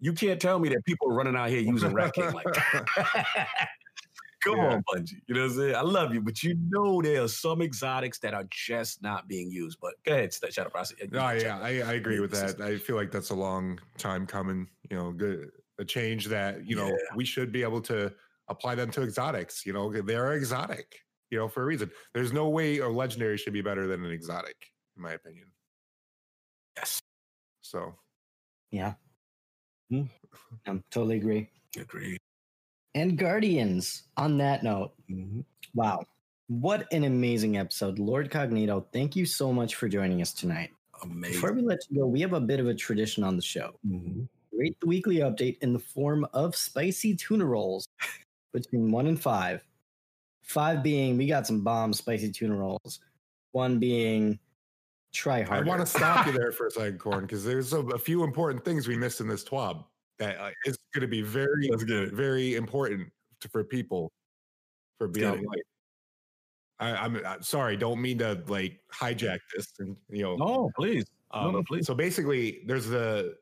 You 0.00 0.12
can't 0.12 0.40
tell 0.40 0.58
me 0.58 0.68
that 0.70 0.84
people 0.84 1.08
are 1.10 1.14
running 1.14 1.36
out 1.36 1.48
here 1.48 1.60
using 1.60 1.92
DraftKings 1.92 2.34
like 2.34 2.46
that. 2.52 2.86
Come 4.44 4.58
yeah. 4.58 4.74
on, 4.74 4.82
Bungie. 4.92 5.12
You 5.26 5.34
know 5.34 5.42
what 5.42 5.50
I'm 5.52 5.56
saying? 5.56 5.74
I 5.74 5.80
love 5.80 6.12
you, 6.12 6.20
but 6.20 6.42
you 6.42 6.56
know 6.68 7.00
there 7.00 7.22
are 7.22 7.28
some 7.28 7.62
exotics 7.62 8.18
that 8.18 8.34
are 8.34 8.44
just 8.50 9.02
not 9.02 9.26
being 9.26 9.50
used. 9.50 9.78
But 9.80 9.94
go 10.04 10.12
ahead, 10.12 10.34
Shadow 10.50 10.68
Price. 10.68 10.92
No, 11.10 11.30
yeah, 11.30 11.58
I, 11.60 11.80
I, 11.80 11.94
agree 11.94 12.20
with 12.20 12.32
that. 12.32 12.60
I 12.60 12.76
feel 12.76 12.96
like 12.96 13.10
that's 13.10 13.30
a 13.30 13.34
long 13.34 13.80
time 13.96 14.26
coming. 14.26 14.68
You 14.90 14.98
know, 14.98 15.12
good 15.12 15.50
a 15.78 15.84
change 15.84 16.26
that 16.26 16.66
you 16.66 16.76
know 16.76 16.88
yeah. 16.88 17.16
we 17.16 17.24
should 17.24 17.52
be 17.52 17.62
able 17.62 17.80
to 17.82 18.12
apply 18.48 18.74
them 18.74 18.90
to 18.92 19.02
exotics. 19.02 19.64
You 19.64 19.72
know, 19.72 19.90
they're 19.90 20.34
exotic. 20.34 21.03
You 21.34 21.40
know, 21.40 21.48
for 21.48 21.62
a 21.62 21.66
reason. 21.66 21.90
There's 22.14 22.32
no 22.32 22.48
way 22.48 22.78
a 22.78 22.88
legendary 22.88 23.36
should 23.36 23.52
be 23.52 23.62
better 23.62 23.86
than 23.86 24.04
an 24.04 24.10
exotic, 24.10 24.56
in 24.96 25.02
my 25.02 25.12
opinion. 25.12 25.46
Yes. 26.76 27.00
So. 27.62 27.94
Yeah. 28.70 28.94
Mm, 29.92 30.08
I 30.66 30.80
totally 30.90 31.16
agree. 31.16 31.48
Agree 31.76 32.18
and 32.94 33.18
Guardians. 33.18 34.04
On 34.16 34.38
that 34.38 34.62
note, 34.62 34.92
mm-hmm. 35.10 35.40
wow, 35.74 36.04
what 36.46 36.86
an 36.92 37.04
amazing 37.04 37.56
episode. 37.56 37.98
Lord 37.98 38.30
Cognito, 38.30 38.84
thank 38.92 39.16
you 39.16 39.26
so 39.26 39.52
much 39.52 39.74
for 39.74 39.88
joining 39.88 40.22
us 40.22 40.32
tonight. 40.32 40.70
Amazing. 41.02 41.34
Before 41.34 41.52
we 41.52 41.62
let 41.62 41.80
you 41.90 42.00
go, 42.00 42.06
we 42.06 42.20
have 42.20 42.32
a 42.32 42.40
bit 42.40 42.60
of 42.60 42.68
a 42.68 42.74
tradition 42.74 43.24
on 43.24 43.36
the 43.36 43.42
show. 43.42 43.78
Mm-hmm. 43.86 44.22
Rate 44.56 44.76
the 44.80 44.86
weekly 44.86 45.16
update 45.16 45.58
in 45.62 45.72
the 45.72 45.80
form 45.80 46.26
of 46.32 46.54
spicy 46.54 47.16
tuna 47.16 47.44
rolls 47.44 47.88
between 48.52 48.90
one 48.92 49.08
and 49.08 49.20
five. 49.20 49.64
Five 50.44 50.82
being 50.82 51.16
we 51.16 51.26
got 51.26 51.46
some 51.46 51.62
bomb 51.62 51.92
spicy 51.92 52.30
tuna 52.30 52.54
rolls. 52.54 53.00
One 53.52 53.78
being 53.78 54.38
try 55.12 55.42
hard. 55.42 55.66
I 55.66 55.68
want 55.68 55.80
to 55.80 55.86
stop 55.86 56.26
you 56.26 56.32
there 56.32 56.52
for 56.52 56.66
a 56.66 56.70
second, 56.70 56.98
Corn, 57.00 57.22
because 57.22 57.44
there's 57.44 57.72
a, 57.72 57.80
a, 57.80 57.98
few 57.98 58.24
important 58.24 58.64
things 58.64 58.86
we 58.86 58.96
missed 58.96 59.20
in 59.20 59.28
this 59.28 59.44
twab 59.44 59.84
that 60.18 60.38
uh, 60.38 60.50
is 60.66 60.76
going 60.92 61.02
to 61.02 61.08
be 61.08 61.22
very, 61.22 61.70
very 62.12 62.56
important 62.56 63.10
to, 63.40 63.48
for 63.48 63.64
people 63.64 64.12
for 64.98 65.08
Beyond 65.08 65.46
Light. 65.46 65.62
I, 66.80 67.04
am 67.04 67.20
uh, 67.24 67.36
sorry, 67.40 67.76
don't 67.76 68.00
mean 68.00 68.18
to 68.18 68.42
like 68.48 68.80
hijack 68.92 69.38
this, 69.56 69.72
and 69.78 69.96
you 70.10 70.22
know. 70.22 70.36
No, 70.36 70.70
please. 70.76 71.04
Um, 71.30 71.44
no, 71.44 71.50
no, 71.58 71.62
please. 71.62 71.86
So 71.86 71.94
basically, 71.94 72.60
there's 72.66 72.90
a 72.92 73.32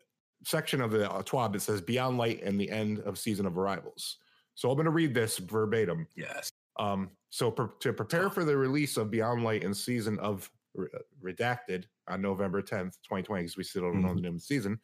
section 0.45 0.81
of 0.81 0.91
the 0.91 1.11
uh, 1.11 1.23
TWAB 1.23 1.53
that 1.55 1.63
says 1.63 1.81
Beyond 1.81 2.19
Light 2.19 2.43
and 2.43 2.61
the 2.61 2.71
end 2.71 3.01
of 3.01 3.19
season 3.19 3.47
of 3.47 3.59
arrivals. 3.59 4.19
So 4.55 4.71
I'm 4.71 4.77
going 4.77 4.85
to 4.85 4.91
read 4.91 5.15
this 5.15 5.39
verbatim. 5.39 6.07
Yes. 6.15 6.53
Um, 6.79 7.11
so 7.31 7.51
per- 7.51 7.73
to 7.81 7.93
prepare 7.93 8.31
for 8.31 8.45
the 8.45 8.57
release 8.57 8.97
of 8.97 9.11
Beyond 9.11 9.45
Light 9.45 9.65
and 9.65 9.77
season 9.77 10.19
of 10.19 10.51
Re- 10.75 10.89
Redacted 11.23 11.85
on 12.09 12.23
November 12.23 12.63
10th, 12.63 12.99
2020, 13.05 13.43
because 13.43 13.57
we 13.57 13.65
still 13.65 13.83
don't 13.83 13.95
mm-hmm. 13.95 14.07
know 14.07 14.15
the 14.15 14.21
name 14.21 14.35
of 14.35 14.41
the 14.41 14.45
season, 14.45 14.79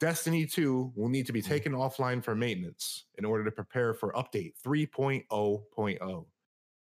Destiny 0.00 0.44
2 0.44 0.92
will 0.96 1.08
need 1.08 1.26
to 1.26 1.32
be 1.32 1.40
mm. 1.40 1.46
taken 1.46 1.72
offline 1.72 2.22
for 2.22 2.34
maintenance 2.34 3.04
in 3.18 3.24
order 3.24 3.44
to 3.44 3.50
prepare 3.50 3.94
for 3.94 4.12
update 4.12 4.52
3.0.0. 4.64 6.26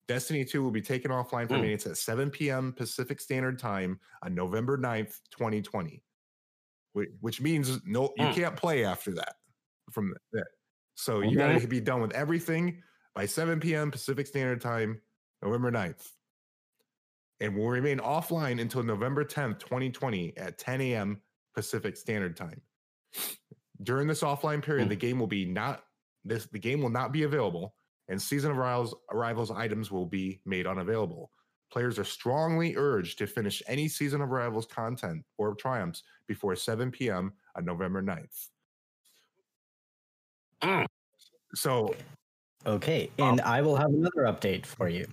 Destiny 0.07 0.45
2 0.45 0.63
will 0.63 0.71
be 0.71 0.81
taken 0.81 1.11
offline 1.11 1.47
for 1.47 1.55
mm. 1.55 1.61
maintenance 1.61 1.85
at 1.85 1.97
7 1.97 2.29
p.m. 2.29 2.73
Pacific 2.73 3.19
Standard 3.19 3.59
Time 3.59 3.99
on 4.23 4.33
November 4.33 4.77
9th, 4.77 5.19
2020. 5.31 6.01
Which 7.21 7.41
means 7.41 7.79
no 7.85 8.13
you 8.17 8.25
mm. 8.25 8.33
can't 8.35 8.55
play 8.55 8.85
after 8.85 9.11
that 9.15 9.35
from 9.91 10.13
that. 10.33 10.45
So 10.93 11.17
okay. 11.17 11.29
you 11.29 11.37
got 11.37 11.59
to 11.59 11.67
be 11.67 11.79
done 11.79 12.01
with 12.01 12.13
everything 12.13 12.83
by 13.15 13.25
7 13.25 13.59
p.m. 13.59 13.91
Pacific 13.91 14.27
Standard 14.27 14.61
Time, 14.61 14.99
November 15.41 15.71
9th. 15.71 16.09
And 17.39 17.55
will 17.55 17.69
remain 17.69 17.99
offline 17.99 18.61
until 18.61 18.83
November 18.83 19.25
10th, 19.25 19.59
2020 19.59 20.37
at 20.37 20.57
10 20.57 20.81
a.m. 20.81 21.21
Pacific 21.53 21.97
Standard 21.97 22.35
Time. 22.37 22.61
During 23.81 24.07
this 24.07 24.21
offline 24.21 24.63
period, 24.63 24.87
mm. 24.87 24.89
the 24.89 24.95
game 24.95 25.19
will 25.19 25.27
be 25.27 25.45
not 25.45 25.83
this 26.25 26.45
the 26.47 26.59
game 26.59 26.81
will 26.81 26.89
not 26.89 27.11
be 27.11 27.23
available, 27.23 27.75
and 28.07 28.21
season 28.21 28.51
of 28.51 28.57
arrivals, 28.57 28.95
arrivals 29.11 29.51
items 29.51 29.91
will 29.91 30.05
be 30.05 30.41
made 30.45 30.67
unavailable. 30.67 31.31
Players 31.71 31.97
are 31.99 32.05
strongly 32.05 32.75
urged 32.77 33.17
to 33.17 33.27
finish 33.27 33.63
any 33.67 33.87
season 33.87 34.21
of 34.21 34.31
arrivals 34.31 34.65
content 34.67 35.25
or 35.37 35.55
triumphs 35.55 36.03
before 36.27 36.55
7 36.55 36.91
p.m. 36.91 37.33
on 37.55 37.65
November 37.65 38.01
9th. 38.01 38.49
Mm. 40.61 40.85
So, 41.55 41.95
okay, 42.65 43.11
and 43.17 43.39
um, 43.39 43.47
I 43.47 43.61
will 43.61 43.75
have 43.75 43.89
another 43.89 44.23
update 44.23 44.65
for 44.65 44.89
you. 44.89 45.07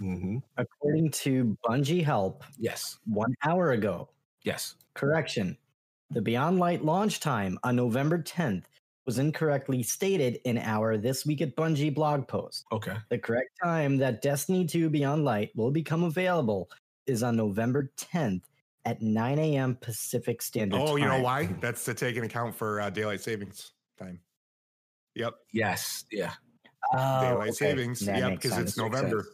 Mm-hmm. 0.00 0.38
According 0.56 1.10
to 1.10 1.56
Bungie 1.66 2.04
Help, 2.04 2.44
yes, 2.58 2.98
one 3.06 3.34
hour 3.46 3.72
ago, 3.72 4.08
yes, 4.42 4.76
correction, 4.94 5.56
the 6.10 6.22
Beyond 6.22 6.58
Light 6.58 6.84
launch 6.84 7.20
time 7.20 7.58
on 7.64 7.76
November 7.76 8.18
10th 8.18 8.64
was 9.04 9.18
incorrectly 9.18 9.82
stated 9.82 10.38
in 10.44 10.58
our 10.58 10.98
This 10.98 11.24
Week 11.24 11.40
at 11.40 11.56
Bungie 11.56 11.94
blog 11.94 12.28
post. 12.28 12.66
Okay. 12.72 12.94
The 13.08 13.18
correct 13.18 13.50
time 13.62 13.96
that 13.98 14.20
Destiny 14.20 14.66
2 14.66 14.90
Beyond 14.90 15.24
Light 15.24 15.50
will 15.56 15.70
become 15.70 16.04
available 16.04 16.70
is 17.06 17.22
on 17.22 17.36
November 17.36 17.90
10th 17.96 18.42
at 18.84 19.02
9 19.02 19.38
a.m. 19.38 19.76
Pacific 19.80 20.42
Standard 20.42 20.78
oh, 20.78 20.86
Time. 20.88 20.98
you 20.98 21.04
know 21.06 21.20
why? 21.20 21.46
That's 21.60 21.84
to 21.86 21.94
take 21.94 22.16
into 22.16 22.26
account 22.26 22.54
for 22.54 22.80
uh, 22.80 22.90
daylight 22.90 23.20
savings 23.20 23.72
time. 23.98 24.20
Yep. 25.14 25.34
Yes. 25.52 26.04
Yeah. 26.12 26.32
Oh, 26.92 27.20
daylight 27.20 27.48
okay. 27.48 27.50
savings. 27.52 28.00
That 28.00 28.18
yep, 28.18 28.40
because 28.40 28.58
it's 28.58 28.76
November. 28.76 29.26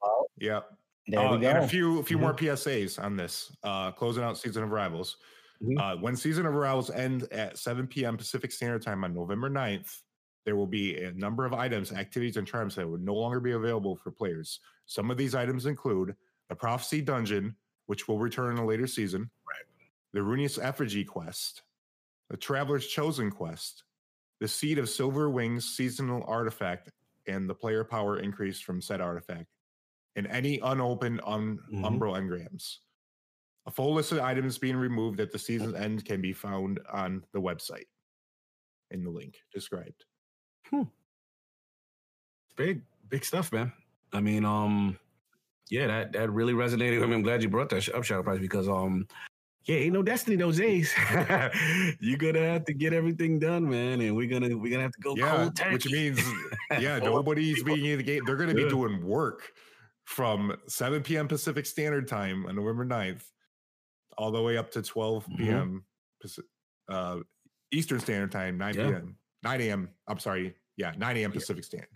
Well, 0.00 0.26
yep. 0.38 0.70
There 1.08 1.20
uh, 1.20 1.32
we 1.32 1.42
go. 1.42 1.48
And 1.48 1.58
a 1.58 1.68
few, 1.68 1.98
a 1.98 2.02
few 2.02 2.16
mm-hmm. 2.16 2.24
more 2.24 2.34
PSAs 2.34 3.02
on 3.02 3.16
this. 3.16 3.54
Uh, 3.62 3.90
closing 3.92 4.22
out 4.22 4.38
season 4.38 4.62
of 4.62 4.72
arrivals. 4.72 5.16
Mm-hmm. 5.62 5.78
Uh, 5.78 5.96
when 5.96 6.16
season 6.16 6.46
of 6.46 6.54
arrivals 6.54 6.90
end 6.90 7.24
at 7.32 7.58
7 7.58 7.86
p.m. 7.86 8.16
Pacific 8.16 8.50
Standard 8.52 8.82
Time 8.82 9.04
on 9.04 9.14
November 9.14 9.48
9th, 9.50 10.00
there 10.44 10.56
will 10.56 10.66
be 10.66 10.96
a 11.02 11.12
number 11.12 11.44
of 11.44 11.54
items, 11.54 11.92
activities, 11.92 12.36
and 12.36 12.46
charms 12.46 12.74
that 12.74 12.88
will 12.88 12.98
no 12.98 13.14
longer 13.14 13.40
be 13.40 13.52
available 13.52 13.96
for 13.96 14.10
players. 14.10 14.60
Some 14.86 15.10
of 15.10 15.16
these 15.16 15.34
items 15.34 15.66
include 15.66 16.14
the 16.48 16.56
Prophecy 16.56 17.00
Dungeon, 17.00 17.54
which 17.86 18.08
will 18.08 18.18
return 18.18 18.56
in 18.56 18.62
a 18.62 18.66
later 18.66 18.86
season, 18.86 19.20
right. 19.20 19.64
the 20.12 20.22
Ruinous 20.22 20.58
Effigy 20.58 21.04
quest, 21.04 21.62
the 22.28 22.36
Traveler's 22.36 22.86
Chosen 22.88 23.30
quest, 23.30 23.84
the 24.42 24.48
Seed 24.48 24.80
of 24.80 24.88
Silver 24.88 25.30
Wings 25.30 25.64
seasonal 25.76 26.24
artifact, 26.26 26.90
and 27.28 27.48
the 27.48 27.54
player 27.54 27.84
power 27.84 28.18
increase 28.18 28.58
from 28.58 28.82
said 28.82 29.00
artifact, 29.00 29.46
and 30.16 30.26
any 30.26 30.58
unopened 30.64 31.20
un- 31.24 31.60
mm-hmm. 31.72 31.84
Umbral 31.84 32.18
engrams. 32.18 32.78
A 33.66 33.70
full 33.70 33.94
list 33.94 34.10
of 34.10 34.18
items 34.18 34.58
being 34.58 34.74
removed 34.74 35.20
at 35.20 35.30
the 35.30 35.38
season's 35.38 35.76
end 35.76 36.04
can 36.04 36.20
be 36.20 36.32
found 36.32 36.80
on 36.92 37.22
the 37.32 37.40
website 37.40 37.86
in 38.90 39.04
the 39.04 39.10
link 39.10 39.36
described. 39.54 40.06
Hmm. 40.68 40.82
Big, 42.56 42.82
big 43.10 43.24
stuff, 43.24 43.52
man. 43.52 43.72
I 44.12 44.18
mean, 44.18 44.44
um, 44.44 44.98
yeah, 45.70 45.86
that 45.86 46.12
that 46.14 46.30
really 46.32 46.52
resonated. 46.52 47.00
I 47.00 47.06
mean, 47.06 47.14
I'm 47.14 47.22
glad 47.22 47.44
you 47.44 47.48
brought 47.48 47.68
that 47.68 47.88
up, 47.94 48.02
Shadow 48.02 48.24
Price, 48.24 48.40
because 48.40 48.68
um, 48.68 49.06
yeah, 49.64 49.76
ain't 49.76 49.92
no 49.92 50.02
destiny 50.02 50.36
those 50.36 50.58
days. 50.58 50.92
You're 52.00 52.18
gonna 52.18 52.40
have 52.40 52.64
to 52.64 52.72
get 52.74 52.92
everything 52.92 53.38
done, 53.38 53.68
man, 53.68 54.00
and 54.00 54.16
we're 54.16 54.28
gonna 54.28 54.56
we're 54.56 54.70
gonna 54.70 54.82
have 54.82 54.92
to 54.92 55.00
go 55.00 55.14
yeah, 55.16 55.36
cold 55.36 55.56
turkey. 55.56 55.72
Which 55.72 55.90
means, 55.90 56.20
yeah, 56.80 56.98
nobody's 56.98 57.62
being 57.62 57.84
in 57.84 57.98
the 57.98 58.04
game. 58.04 58.22
They're 58.26 58.36
gonna 58.36 58.54
be 58.54 58.68
doing 58.68 59.04
work 59.04 59.52
from 60.04 60.56
7 60.66 61.02
p.m. 61.02 61.28
Pacific 61.28 61.64
Standard 61.64 62.08
Time 62.08 62.44
on 62.46 62.56
November 62.56 62.84
9th 62.84 63.22
all 64.18 64.30
the 64.30 64.42
way 64.42 64.56
up 64.56 64.70
to 64.72 64.82
12 64.82 65.26
p.m. 65.38 65.84
Mm-hmm. 66.24 66.40
Uh, 66.88 67.20
Eastern 67.70 68.00
Standard 68.00 68.32
Time, 68.32 68.58
9 68.58 68.74
yeah. 68.74 68.86
p.m. 68.88 69.16
9 69.42 69.60
a.m. 69.60 69.88
I'm 70.08 70.18
sorry. 70.18 70.54
Yeah, 70.76 70.92
9 70.96 71.16
a.m. 71.18 71.32
Pacific 71.32 71.64
Standard 71.64 71.88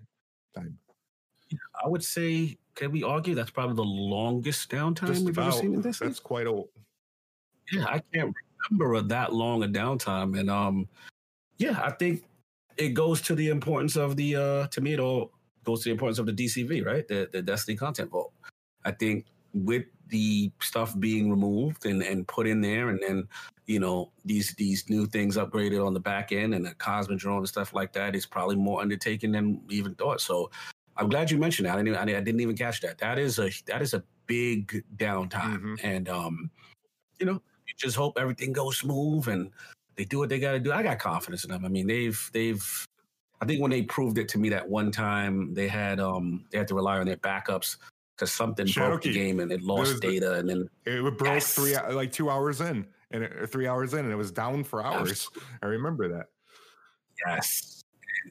Time. 0.54 0.78
I 1.84 1.88
would 1.88 2.02
say, 2.02 2.58
can 2.74 2.90
we 2.90 3.02
argue 3.02 3.34
that's 3.34 3.50
probably 3.50 3.76
the 3.76 3.82
longest 3.82 4.70
downtime 4.70 5.08
Just 5.08 5.24
we've 5.24 5.36
about, 5.36 5.48
ever 5.48 5.58
seen 5.58 5.74
in 5.74 5.82
this? 5.82 5.98
That's 5.98 6.20
quite 6.20 6.46
old. 6.46 6.68
Yeah, 7.72 7.84
I 7.86 8.00
can't 8.12 8.34
remember 8.70 9.02
that 9.02 9.32
long 9.32 9.62
a 9.64 9.66
downtime. 9.66 10.38
And 10.38 10.50
um, 10.50 10.88
yeah, 11.58 11.80
I 11.82 11.90
think 11.90 12.24
it 12.76 12.90
goes 12.90 13.20
to 13.22 13.34
the 13.34 13.48
importance 13.48 13.96
of 13.96 14.16
the 14.16 14.36
uh 14.36 14.66
to 14.68 14.80
me 14.80 14.92
it 14.92 15.00
all 15.00 15.32
goes 15.64 15.82
to 15.82 15.88
the 15.88 15.92
importance 15.92 16.18
of 16.18 16.26
the 16.26 16.32
DCV, 16.32 16.84
right? 16.84 17.06
The 17.08 17.28
the 17.32 17.42
Destiny 17.42 17.76
content 17.76 18.10
vault. 18.10 18.32
I 18.84 18.92
think 18.92 19.26
with 19.52 19.84
the 20.08 20.50
stuff 20.60 20.98
being 21.00 21.30
removed 21.30 21.86
and, 21.86 22.02
and 22.02 22.28
put 22.28 22.46
in 22.46 22.60
there 22.60 22.90
and 22.90 23.00
then 23.02 23.26
you 23.66 23.80
know 23.80 24.12
these 24.24 24.54
these 24.54 24.88
new 24.88 25.06
things 25.06 25.36
upgraded 25.36 25.84
on 25.84 25.94
the 25.94 26.00
back 26.00 26.30
end 26.30 26.54
and 26.54 26.64
the 26.64 26.74
cosmodrome 26.74 27.38
and 27.38 27.48
stuff 27.48 27.74
like 27.74 27.92
that 27.92 28.14
is 28.14 28.26
probably 28.26 28.56
more 28.56 28.80
undertaken 28.80 29.32
than 29.32 29.60
we 29.66 29.74
even 29.74 29.94
thought 29.96 30.20
so 30.20 30.50
i'm 30.96 31.08
glad 31.08 31.30
you 31.30 31.38
mentioned 31.38 31.66
that 31.66 31.76
i 31.76 31.82
didn't, 31.82 31.96
I 31.96 32.04
didn't 32.04 32.40
even 32.40 32.56
catch 32.56 32.80
that 32.82 32.98
that 32.98 33.18
is 33.18 33.38
a 33.38 33.50
that 33.66 33.82
is 33.82 33.94
a 33.94 34.04
big 34.26 34.84
downtime 34.96 35.58
mm-hmm. 35.58 35.74
and 35.82 36.08
um 36.08 36.50
you 37.18 37.26
know 37.26 37.42
you 37.66 37.74
just 37.76 37.96
hope 37.96 38.16
everything 38.18 38.52
goes 38.52 38.78
smooth 38.78 39.28
and 39.28 39.50
they 39.96 40.04
do 40.04 40.18
what 40.18 40.28
they 40.28 40.38
got 40.38 40.52
to 40.52 40.60
do 40.60 40.72
i 40.72 40.82
got 40.82 40.98
confidence 40.98 41.44
in 41.44 41.50
them 41.50 41.64
i 41.64 41.68
mean 41.68 41.86
they've 41.86 42.30
they've 42.32 42.86
I 43.38 43.44
think 43.44 43.60
when 43.60 43.70
they 43.70 43.82
proved 43.82 44.16
it 44.16 44.28
to 44.30 44.38
me 44.38 44.48
that 44.48 44.66
one 44.66 44.90
time 44.90 45.52
they 45.52 45.68
had 45.68 46.00
um 46.00 46.46
they 46.50 46.56
had 46.56 46.66
to 46.68 46.74
rely 46.74 46.98
on 46.98 47.04
their 47.06 47.18
backups 47.18 47.76
because 48.16 48.32
something 48.32 48.66
broke 48.74 49.02
the 49.02 49.12
game 49.12 49.40
and 49.40 49.52
it 49.52 49.62
lost 49.62 50.00
the- 50.00 50.08
data, 50.08 50.34
and 50.38 50.48
then 50.48 50.70
It 50.86 51.18
broke 51.18 51.34
Yes. 51.34 51.54
three 51.54 51.76
like 51.94 52.10
two 52.10 52.30
hours 52.30 52.62
in, 52.62 52.86
and 53.10 53.22
it, 53.24 53.50
three 53.50 53.66
hours 53.66 53.92
in, 53.92 54.00
and 54.00 54.10
it 54.10 54.16
was 54.16 54.32
down 54.32 54.64
for 54.64 54.82
hours. 54.82 55.28
I 55.62 55.66
remember 55.66 56.08
that. 56.08 56.28
yes, 57.26 57.82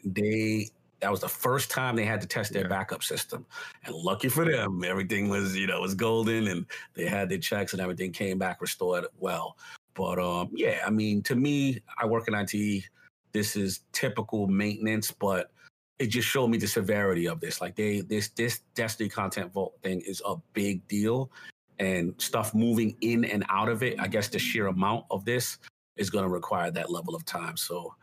they 0.04 0.70
that 1.02 1.12
was 1.12 1.20
the 1.22 1.30
first 1.30 1.70
time 1.70 1.96
they 1.96 2.06
had 2.06 2.22
to 2.22 2.28
test 2.28 2.54
their 2.54 2.64
Yeah. 2.64 2.70
backup 2.70 3.04
system, 3.04 3.46
and 3.84 3.96
lucky 3.96 4.30
for 4.30 4.46
them, 4.46 4.84
everything 4.84 5.30
was 5.30 5.56
you 5.56 5.68
know 5.68 5.82
was 5.82 5.94
golden, 5.94 6.48
and 6.48 6.66
they 6.94 7.06
had 7.06 7.30
their 7.30 7.38
checks 7.38 7.74
and 7.74 7.82
everything 7.82 8.12
came 8.12 8.38
back 8.38 8.62
restored 8.62 9.06
well. 9.20 9.58
But 9.94 10.20
um, 10.20 10.50
yeah, 10.54 10.80
I 10.86 10.90
mean, 10.90 11.22
to 11.24 11.36
me, 11.36 11.82
I 11.98 12.06
work 12.06 12.28
in 12.28 12.34
IT. 12.34 12.84
This 13.32 13.56
is 13.56 13.82
typical 13.92 14.48
maintenance, 14.48 15.12
but 15.12 15.52
it 16.00 16.08
just 16.08 16.28
showed 16.28 16.48
me 16.48 16.58
the 16.58 16.68
severity 16.68 17.28
of 17.28 17.40
this. 17.40 17.62
Like 17.62 17.76
they 17.76 18.02
this 18.02 18.30
this 18.30 18.62
Destiny 18.76 19.10
content 19.10 19.54
vault 19.54 19.76
thing 19.84 20.02
is 20.02 20.22
a 20.26 20.36
big 20.54 20.86
deal, 20.88 21.32
and 21.80 22.14
stuff 22.18 22.54
moving 22.54 22.96
in 23.02 23.26
and 23.26 23.46
out 23.50 23.70
of 23.70 23.84
it. 23.84 24.00
I 24.00 24.08
guess 24.08 24.28
the 24.28 24.40
sheer 24.40 24.68
amount 24.68 25.06
of 25.12 25.26
this 25.26 25.58
is 25.98 26.10
going 26.10 26.24
to 26.26 26.30
require 26.30 26.72
that 26.72 26.92
level 26.92 27.16
of 27.16 27.26
time. 27.26 27.56
So 27.56 27.94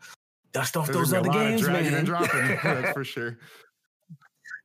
dust 0.53 0.77
off 0.77 0.87
There's 0.87 1.09
those 1.09 1.13
other 1.13 1.23
be 1.23 1.29
a 1.29 1.31
lot 1.31 1.41
of 1.45 1.49
games, 1.49 1.61
dragging 1.61 1.91
man. 1.91 1.93
and 1.99 2.05
dropping. 2.07 2.47
that's 2.63 2.91
for 2.93 3.03
sure. 3.03 3.37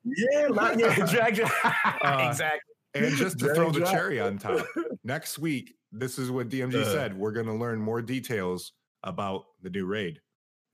yeah, 0.05 0.47
lot, 0.49 0.78
yeah, 0.78 0.94
drag, 1.10 1.34
drag. 1.34 1.50
Uh, 2.02 2.26
exactly. 2.28 2.60
And 2.94 3.15
just 3.17 3.39
to 3.39 3.44
Drag, 3.44 3.57
throw 3.57 3.70
the 3.70 3.81
drop. 3.81 3.92
cherry 3.92 4.18
on 4.20 4.39
top, 4.39 4.67
next 5.05 5.39
week, 5.39 5.75
this 5.92 6.18
is 6.18 6.31
what 6.31 6.49
DMG 6.49 6.75
Uh. 6.83 6.84
said. 6.92 7.17
We're 7.18 7.33
going 7.33 7.47
to 7.47 7.52
learn 7.55 7.81
more 7.81 8.00
details 8.02 8.73
about 9.05 9.44
the 9.62 9.70
new 9.70 9.86
raid 9.86 10.20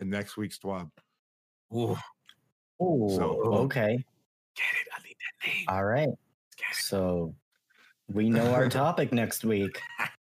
in 0.00 0.10
next 0.10 0.36
week's 0.36 0.58
TWAB. 0.58 0.90
Ooh, 1.74 1.96
Oh, 2.80 3.08
So- 3.16 3.40
okay. 3.64 3.96
get 4.56 4.64
it. 4.80 4.88
I 4.96 5.02
need 5.02 5.16
that 5.42 5.46
name. 5.48 5.64
All 5.68 5.84
right. 5.84 6.08
So 6.72 7.34
we 8.12 8.28
know 8.30 8.52
our 8.52 8.68
topic 8.68 9.12
next 9.12 9.44
week 9.44 9.80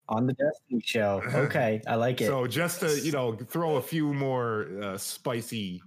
on 0.08 0.26
the 0.26 0.32
Destiny 0.34 0.82
Show. 0.84 1.22
Okay, 1.34 1.80
I 1.86 1.94
like 1.96 2.20
it. 2.20 2.26
So 2.26 2.46
just 2.46 2.80
to 2.80 3.00
you 3.00 3.12
know 3.12 3.34
throw 3.34 3.76
a 3.76 3.82
few 3.82 4.12
more 4.12 4.68
uh, 4.82 4.98
spicy 4.98 5.82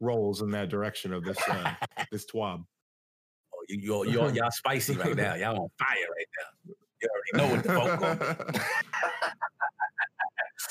rolls 0.00 0.42
in 0.42 0.50
that 0.50 0.68
direction 0.68 1.12
of 1.12 1.24
this 1.24 1.38
uh, 1.48 1.72
this 2.12 2.24
TWAB. 2.26 2.64
Oh, 3.54 3.64
you, 3.68 3.78
you're, 3.80 4.06
you're, 4.06 4.34
y'all 4.34 4.50
spicy 4.50 4.94
right 4.94 5.16
now. 5.16 5.34
Y'all 5.34 5.60
on 5.62 5.68
fire 5.78 5.96
right 6.16 6.26
now. 6.38 6.74
You 7.02 7.08
already 7.10 7.48
know 7.48 7.54
what 7.54 7.64
the 7.64 7.72
fuck. 7.72 8.50
going- 8.50 8.60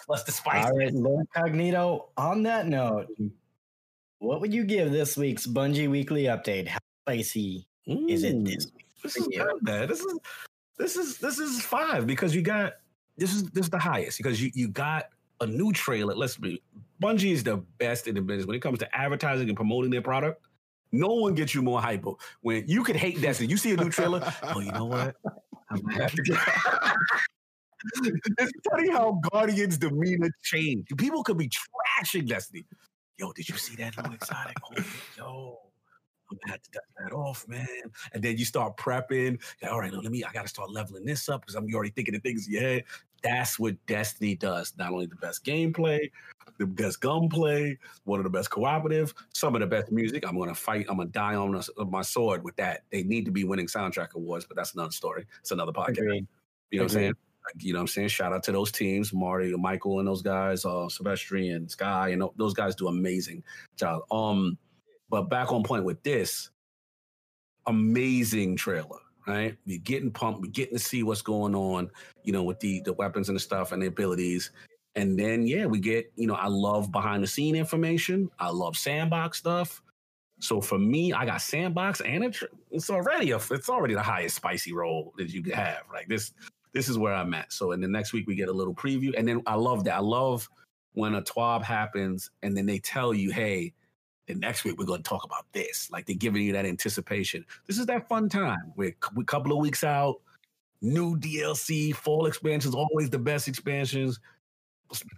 What's 0.07 0.23
the 0.23 0.31
spice? 0.31 0.65
All 0.65 0.77
right, 0.77 0.93
Lord 0.93 1.27
Cognito. 1.35 2.07
On 2.17 2.43
that 2.43 2.67
note, 2.67 3.07
what 4.19 4.41
would 4.41 4.53
you 4.53 4.63
give 4.63 4.91
this 4.91 5.15
week's 5.17 5.47
Bungie 5.47 5.89
Weekly 5.89 6.23
Update? 6.23 6.67
How 6.67 6.80
spicy 7.05 7.67
is 7.85 8.23
it 8.23 8.43
this 8.43 8.67
week? 8.73 8.85
This 9.01 9.17
is 9.17 9.27
you? 9.30 9.43
good, 9.43 9.63
man. 9.63 9.88
This 9.88 9.99
is 10.01 10.19
this 10.77 10.95
is 10.95 11.17
this 11.19 11.39
is 11.39 11.61
five 11.61 12.07
because 12.07 12.35
you 12.35 12.41
got 12.41 12.73
this 13.17 13.33
is 13.33 13.43
this 13.51 13.66
is 13.66 13.69
the 13.69 13.80
highest 13.80 14.17
because 14.17 14.42
you 14.42 14.51
you 14.53 14.67
got 14.67 15.09
a 15.42 15.48
new 15.48 15.72
trailer. 15.72 16.16
Let's 16.16 16.38
be 16.38 16.61
Bungie 17.01 17.32
is 17.32 17.43
the 17.43 17.58
best 17.77 18.08
in 18.08 18.16
the 18.16 18.22
business 18.22 18.45
when 18.45 18.56
it 18.56 18.61
comes 18.61 18.80
to 18.80 18.95
advertising 18.95 19.50
and 19.50 19.56
promoting 19.56 19.92
their 19.92 20.01
product. 20.01 20.42
No 20.92 21.08
one 21.08 21.33
gets 21.33 21.56
you 21.56 21.61
more 21.61 21.82
hype 21.82 22.06
when 22.42 22.67
you 22.67 22.83
could 22.83 22.95
hate 22.95 23.19
Destiny. 23.19 23.50
You 23.50 23.58
see 23.58 23.72
a 23.72 23.77
new 23.77 23.90
trailer. 23.90 24.22
oh, 24.43 24.59
you 24.59 24.72
know 24.72 24.85
what? 24.85 25.16
I'm 25.69 25.82
gonna 25.82 26.03
have 26.03 26.11
to 26.14 26.22
get. 26.24 26.38
it's 28.38 28.51
funny 28.69 28.92
how 28.92 29.19
Guardians' 29.32 29.77
demeanor 29.77 30.30
changed. 30.43 30.95
People 30.98 31.24
could 31.24 31.38
be 31.38 31.50
trashing 31.50 32.27
Destiny. 32.27 32.66
Yo, 33.17 33.32
did 33.33 33.50
you 33.50 33.58
see 33.58 33.75
that 33.75 33.98
new 33.98 34.14
exotic? 34.14 34.58
Oh, 34.64 34.83
yo, 35.17 35.59
I'm 36.33 36.39
gonna 36.45 36.51
have 36.53 36.61
to 36.63 36.71
dust 36.71 36.85
that 36.99 37.13
off, 37.13 37.47
man. 37.47 37.67
And 38.13 38.23
then 38.23 38.37
you 38.37 38.45
start 38.45 38.77
prepping. 38.77 39.39
Like, 39.61 39.71
All 39.71 39.79
right, 39.79 39.93
let 39.93 40.11
me. 40.11 40.23
I 40.23 40.31
gotta 40.31 40.47
start 40.47 40.71
leveling 40.71 41.05
this 41.05 41.29
up 41.29 41.41
because 41.41 41.55
I'm 41.55 41.67
already 41.73 41.91
thinking 41.91 42.15
of 42.15 42.21
things 42.21 42.47
in 42.47 42.53
your 42.53 42.61
head. 42.61 42.83
That's 43.23 43.57
what 43.57 43.75
Destiny 43.85 44.35
does. 44.35 44.73
Not 44.77 44.91
only 44.91 45.05
the 45.05 45.15
best 45.15 45.45
gameplay, 45.45 46.11
the 46.57 46.65
best 46.65 46.99
gunplay, 46.99 47.77
one 48.03 48.19
of 48.19 48.25
the 48.25 48.29
best 48.29 48.49
cooperative, 48.49 49.13
some 49.33 49.55
of 49.55 49.61
the 49.61 49.67
best 49.67 49.91
music. 49.91 50.27
I'm 50.27 50.37
gonna 50.37 50.55
fight. 50.55 50.85
I'm 50.89 50.97
gonna 50.97 51.09
die 51.09 51.35
on 51.35 51.55
us- 51.55 51.69
my 51.87 52.01
sword 52.01 52.43
with 52.43 52.55
that. 52.57 52.83
They 52.91 53.03
need 53.03 53.25
to 53.25 53.31
be 53.31 53.43
winning 53.43 53.67
soundtrack 53.67 54.13
awards, 54.13 54.45
but 54.45 54.57
that's 54.57 54.73
another 54.73 54.91
story. 54.91 55.25
It's 55.39 55.51
another 55.51 55.71
podcast. 55.71 55.99
Agreed. 55.99 56.27
You 56.71 56.79
know 56.79 56.85
what 56.85 56.91
I'm 56.91 56.95
saying? 56.95 57.13
You 57.59 57.73
know 57.73 57.79
what 57.79 57.83
I'm 57.83 57.87
saying? 57.87 58.07
Shout 58.07 58.33
out 58.33 58.43
to 58.43 58.51
those 58.51 58.71
teams, 58.71 59.13
Marty, 59.13 59.53
Michael, 59.55 59.99
and 59.99 60.07
those 60.07 60.21
guys, 60.21 60.65
uh, 60.65 60.87
Silvestri 60.87 61.53
and 61.55 61.69
Skye, 61.69 62.09
and 62.09 62.21
tho- 62.21 62.33
those 62.37 62.53
guys 62.53 62.73
do 62.73 62.87
amazing 62.87 63.43
job. 63.75 64.03
Um, 64.11 64.57
but 65.14 65.30
back 65.30 65.51
on 65.51 65.61
point 65.61 65.85
with 65.85 66.01
this, 66.01 66.50
amazing 67.67 68.56
trailer, 68.56 68.98
right? 69.27 69.56
We're 69.67 69.77
getting 69.77 70.09
pumped, 70.09 70.42
we're 70.42 70.50
getting 70.50 70.75
to 70.75 70.83
see 70.83 71.03
what's 71.03 71.22
going 71.22 71.53
on, 71.53 71.92
you 72.24 72.33
know, 72.33 72.42
with 72.42 72.59
the 72.59 72.80
the 72.80 72.93
weapons 72.93 73.30
and 73.30 73.35
the 73.35 73.40
stuff 73.40 73.74
and 73.74 73.80
the 73.83 73.85
abilities. 73.85 74.50
And 74.95 75.16
then 75.16 75.45
yeah, 75.45 75.67
we 75.67 75.80
get, 75.80 76.11
you 76.16 76.25
know, 76.25 76.33
I 76.33 76.48
love 76.48 76.92
behind 76.92 77.22
the 77.22 77.27
scene 77.27 77.56
information. 77.56 78.27
I 78.40 78.50
love 78.50 78.75
sandbox 78.75 79.38
stuff. 79.38 79.83
So 80.40 80.59
for 80.59 80.80
me, 80.80 81.14
I 81.14 81.27
got 81.27 81.42
sandbox 81.42 82.01
and 82.01 82.24
it, 82.24 82.35
it's 82.72 82.90
already 82.90 83.30
a, 83.33 83.40
it's 83.51 83.69
already 83.69 83.93
the 83.93 84.01
highest 84.01 84.38
spicy 84.38 84.74
roll 84.74 85.14
that 85.19 85.30
you 85.30 85.43
could 85.43 85.53
have. 85.53 85.83
Like 85.93 86.08
this, 86.08 86.33
this 86.74 86.90
is 86.90 86.98
where 86.98 87.14
I'm 87.14 87.35
at. 87.35 87.53
So 87.53 87.74
in 87.74 87.82
the 87.82 87.88
next 87.88 88.14
week 88.14 88.25
we 88.25 88.33
get 88.33 88.50
a 88.50 88.51
little 88.51 88.74
preview, 88.74 89.14
and 89.16 89.27
then 89.27 89.43
I 89.45 89.53
love 89.53 89.83
that. 89.83 89.93
I 89.93 90.00
love 90.00 90.50
when 90.93 91.14
a 91.14 91.22
twab 91.22 91.61
happens, 91.61 92.32
and 92.42 92.58
then 92.58 92.66
they 92.66 92.80
tell 92.80 93.14
you, 93.14 93.30
hey, 93.30 93.74
the 94.27 94.35
next 94.35 94.63
week 94.63 94.77
we're 94.77 94.85
going 94.85 95.03
to 95.03 95.09
talk 95.09 95.23
about 95.23 95.45
this. 95.51 95.89
Like 95.91 96.05
they're 96.05 96.15
giving 96.15 96.43
you 96.43 96.53
that 96.53 96.65
anticipation. 96.65 97.45
This 97.67 97.77
is 97.77 97.85
that 97.87 98.07
fun 98.07 98.29
time. 98.29 98.73
We're 98.75 98.95
a 99.17 99.23
couple 99.23 99.51
of 99.51 99.57
weeks 99.59 99.83
out. 99.83 100.21
New 100.81 101.17
DLC, 101.17 101.95
fall 101.95 102.25
expansions, 102.25 102.75
always 102.75 103.09
the 103.09 103.19
best 103.19 103.47
expansions. 103.47 104.19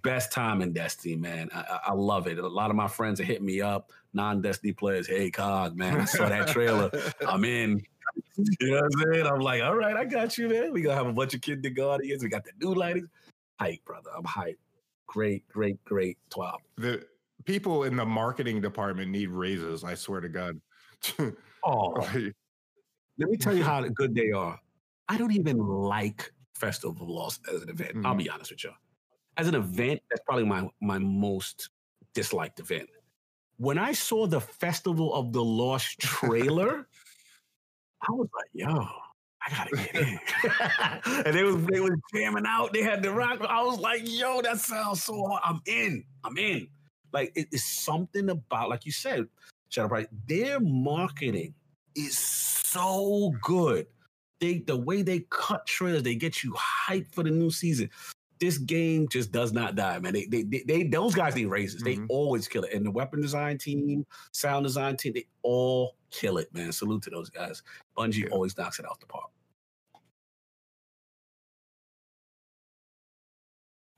Best 0.04 0.32
time 0.32 0.62
in 0.62 0.72
Destiny, 0.72 1.16
man. 1.16 1.50
I, 1.54 1.80
I- 1.88 1.94
love 1.94 2.28
it. 2.28 2.38
A 2.38 2.48
lot 2.48 2.70
of 2.70 2.76
my 2.78 2.88
friends 2.88 3.20
are 3.20 3.24
hitting 3.26 3.46
me 3.46 3.62
up, 3.62 3.92
non-Destiny 4.14 4.74
players. 4.74 5.08
Hey, 5.08 5.30
Cog, 5.32 5.76
man, 5.76 6.00
I 6.00 6.06
saw 6.06 6.30
that 6.30 6.48
trailer. 6.48 6.92
I'm 7.28 7.44
in. 7.44 7.84
You 8.60 8.72
know 8.72 8.76
what 8.76 8.84
I'm 8.86 9.14
saying? 9.14 9.28
I'm 9.28 9.40
like, 9.40 9.64
all 9.64 9.76
right, 9.76 9.98
I 9.98 10.06
got 10.06 10.38
you, 10.38 10.48
man. 10.48 10.72
We're 10.72 10.84
gonna 10.84 10.96
have 10.96 11.08
a 11.08 11.14
bunch 11.14 11.34
of 11.34 11.42
Kinderguardians. 11.42 12.22
We 12.22 12.30
got 12.30 12.46
the 12.46 12.52
new 12.62 12.74
lightings. 12.74 13.10
Hype, 13.60 13.84
brother. 13.86 14.12
I'm 14.16 14.24
hype. 14.24 14.60
Great, 15.08 15.48
great, 15.50 15.84
great 15.84 16.18
12. 16.30 16.62
the 16.78 17.06
people 17.44 17.84
in 17.84 17.96
the 17.96 18.06
marketing 18.06 18.62
department 18.62 19.12
need 19.12 19.30
raises. 19.30 19.84
I 19.84 19.96
swear 19.96 20.22
to 20.22 20.30
God. 20.30 20.60
Oh, 21.68 21.90
Like, 21.98 22.36
let 23.18 23.30
me 23.30 23.38
tell 23.38 23.56
you 23.56 23.64
how 23.72 23.82
good 23.88 24.14
they 24.14 24.32
are. 24.32 24.60
I 25.10 25.18
don't 25.18 25.32
even 25.34 25.58
like 25.58 26.32
Festival 26.54 27.02
of 27.02 27.10
Lost 27.10 27.42
as 27.52 27.64
an 27.64 27.70
event. 27.70 28.06
I'll 28.06 28.14
Mhm. 28.14 28.20
be 28.20 28.30
honest 28.30 28.52
with 28.52 28.64
you. 28.64 28.72
As 29.38 29.48
an 29.48 29.56
event, 29.56 30.02
that's 30.10 30.22
probably 30.26 30.46
my 30.46 30.70
my 30.80 31.00
most 31.00 31.70
disliked 32.14 32.60
event. 32.60 32.88
When 33.58 33.78
I 33.80 33.94
saw 33.94 34.28
the 34.28 34.40
Festival 34.40 35.14
of 35.14 35.34
the 35.34 35.44
Lost 35.44 36.00
trailer, 36.00 36.88
I 38.08 38.12
was 38.12 38.30
like, 38.36 38.50
yo, 38.54 38.70
I 38.70 39.50
gotta 39.50 39.76
get 39.76 39.96
in. 39.96 40.20
and 41.26 41.36
they 41.36 41.44
was 41.44 41.56
they 41.66 41.80
was 41.80 41.98
jamming 42.14 42.46
out. 42.48 42.74
They 42.74 42.84
had 42.84 43.02
the 43.02 43.12
rock. 43.12 43.42
I 43.42 43.64
was 43.64 43.80
like, 43.80 44.02
yo, 44.06 44.42
that 44.44 44.60
sounds 44.60 45.04
so 45.04 45.26
hard. 45.26 45.42
I'm 45.44 45.62
in. 45.66 46.04
I'm 46.24 46.38
in. 46.38 46.68
Like 47.16 47.32
it 47.34 47.48
is 47.54 47.64
something 47.64 48.30
about, 48.30 48.68
like 48.70 48.86
you 48.86 48.92
said, 48.92 49.26
Shadow 49.70 49.88
Price, 49.88 50.08
their 50.28 50.60
marketing 50.60 51.54
is 51.96 52.18
so 52.18 53.34
good. 53.42 53.88
They 54.42 54.60
the 54.60 54.76
way 54.76 55.02
they 55.02 55.22
cut 55.30 55.66
trailers, 55.66 56.04
they 56.04 56.16
get 56.16 56.44
you 56.44 56.54
hyped 56.54 57.14
for 57.16 57.24
the 57.24 57.30
new 57.32 57.50
season. 57.50 57.90
This 58.42 58.58
game 58.58 59.08
just 59.08 59.32
does 59.32 59.54
not 59.54 59.78
die, 59.78 59.98
man. 60.00 60.12
They 60.12 60.26
they 60.26 60.44
they, 60.44 60.64
they 60.68 60.84
those 60.84 61.16
guys 61.16 61.38
need 61.38 61.46
raises. 61.46 61.82
They 61.82 61.96
Mhm. 61.96 62.08
always 62.10 62.50
kill 62.50 62.64
it. 62.64 62.74
And 62.74 62.86
the 62.86 62.92
weapon 62.92 63.22
design 63.22 63.58
team, 63.60 64.06
sound 64.34 64.66
design 64.66 64.98
team, 64.98 65.14
they 65.14 65.26
all 65.42 65.96
kill 66.12 66.38
it, 66.38 66.54
man. 66.54 66.74
Salute 66.74 67.02
to 67.04 67.10
those 67.10 67.30
guys. 67.30 67.64
Bungie 67.98 68.24
Yeah. 68.26 68.32
always 68.32 68.58
knocks 68.58 68.78
it 68.78 68.86
out 68.86 69.00
the 69.00 69.06
park. 69.06 69.32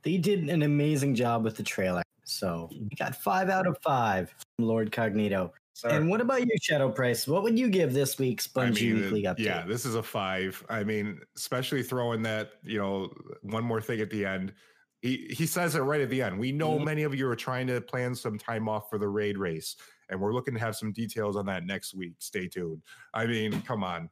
They 0.03 0.17
did 0.17 0.47
an 0.49 0.61
amazing 0.61 1.15
job 1.15 1.43
with 1.43 1.57
the 1.57 1.63
trailer. 1.63 2.03
So 2.27 2.69
we 2.71 2.89
got 2.97 3.15
five 3.15 3.49
out 3.49 3.65
of 3.67 3.77
five 3.81 4.29
from 4.57 4.65
Lord 4.65 4.91
Cognito. 4.91 5.51
And 5.85 6.09
what 6.09 6.21
about 6.21 6.41
you, 6.41 6.51
Shadow 6.61 6.89
Price? 6.91 7.27
What 7.27 7.43
would 7.43 7.57
you 7.57 7.69
give 7.69 7.93
this 7.93 8.17
week's 8.17 8.49
I 8.55 8.65
Bungie 8.65 8.93
mean, 8.93 8.95
Weekly 9.01 9.23
Update? 9.23 9.39
Yeah, 9.39 9.65
this 9.65 9.85
is 9.85 9.95
a 9.95 10.03
five. 10.03 10.63
I 10.69 10.83
mean, 10.83 11.21
especially 11.35 11.83
throwing 11.83 12.21
that, 12.23 12.53
you 12.63 12.79
know, 12.79 13.13
one 13.43 13.63
more 13.63 13.79
thing 13.79 14.01
at 14.01 14.09
the 14.09 14.25
end. 14.25 14.53
He 15.01 15.27
he 15.29 15.45
says 15.45 15.75
it 15.75 15.81
right 15.81 16.01
at 16.01 16.09
the 16.09 16.21
end. 16.21 16.39
We 16.39 16.51
know 16.51 16.79
Mhm. 16.79 16.85
many 16.85 17.03
of 17.03 17.13
you 17.13 17.29
are 17.29 17.35
trying 17.35 17.67
to 17.67 17.79
plan 17.79 18.15
some 18.15 18.37
time 18.39 18.67
off 18.67 18.89
for 18.89 18.97
the 18.97 19.07
raid 19.07 19.37
race, 19.37 19.75
and 20.09 20.19
we're 20.19 20.33
looking 20.33 20.55
to 20.55 20.59
have 20.59 20.75
some 20.75 20.91
details 20.91 21.35
on 21.35 21.45
that 21.45 21.65
next 21.65 21.93
week. 21.93 22.15
Stay 22.17 22.47
tuned. 22.47 22.81
I 23.13 23.27
mean, 23.27 23.61
come 23.61 23.83
on. 23.83 24.09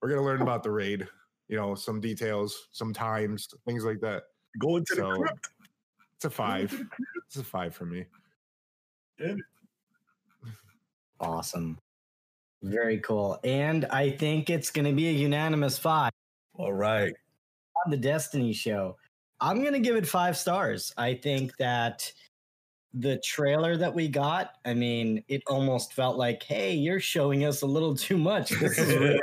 We're 0.00 0.08
gonna 0.08 0.24
learn 0.24 0.40
about 0.40 0.62
the 0.62 0.70
raid, 0.70 1.06
you 1.48 1.56
know, 1.58 1.74
some 1.74 2.00
details, 2.00 2.68
some 2.72 2.94
times, 2.94 3.46
things 3.66 3.84
like 3.84 4.00
that. 4.00 4.24
Go 4.58 4.78
to 4.80 4.84
So, 4.94 5.12
the 5.12 5.18
crypt. 5.18 5.48
It's 6.22 6.32
a 6.32 6.36
five. 6.36 6.86
It's 7.26 7.36
a 7.36 7.42
five 7.42 7.74
for 7.74 7.84
me. 7.84 8.04
Awesome. 11.18 11.76
Very 12.62 13.00
cool. 13.00 13.40
And 13.42 13.86
I 13.86 14.10
think 14.10 14.48
it's 14.48 14.70
going 14.70 14.84
to 14.84 14.92
be 14.92 15.08
a 15.08 15.10
unanimous 15.10 15.78
five. 15.78 16.12
All 16.54 16.72
right. 16.72 17.12
On 17.84 17.90
the 17.90 17.96
Destiny 17.96 18.52
show, 18.52 18.96
I'm 19.40 19.62
going 19.62 19.72
to 19.72 19.80
give 19.80 19.96
it 19.96 20.06
five 20.06 20.36
stars. 20.36 20.94
I 20.96 21.14
think 21.14 21.56
that 21.56 22.12
the 22.94 23.18
trailer 23.24 23.76
that 23.76 23.92
we 23.92 24.06
got, 24.06 24.58
I 24.64 24.74
mean, 24.74 25.24
it 25.26 25.42
almost 25.48 25.92
felt 25.92 26.18
like, 26.18 26.44
hey, 26.44 26.72
you're 26.72 27.00
showing 27.00 27.44
us 27.44 27.62
a 27.62 27.66
little 27.66 27.96
too 27.96 28.16
much. 28.16 28.50
This 28.50 28.78
is 28.78 29.18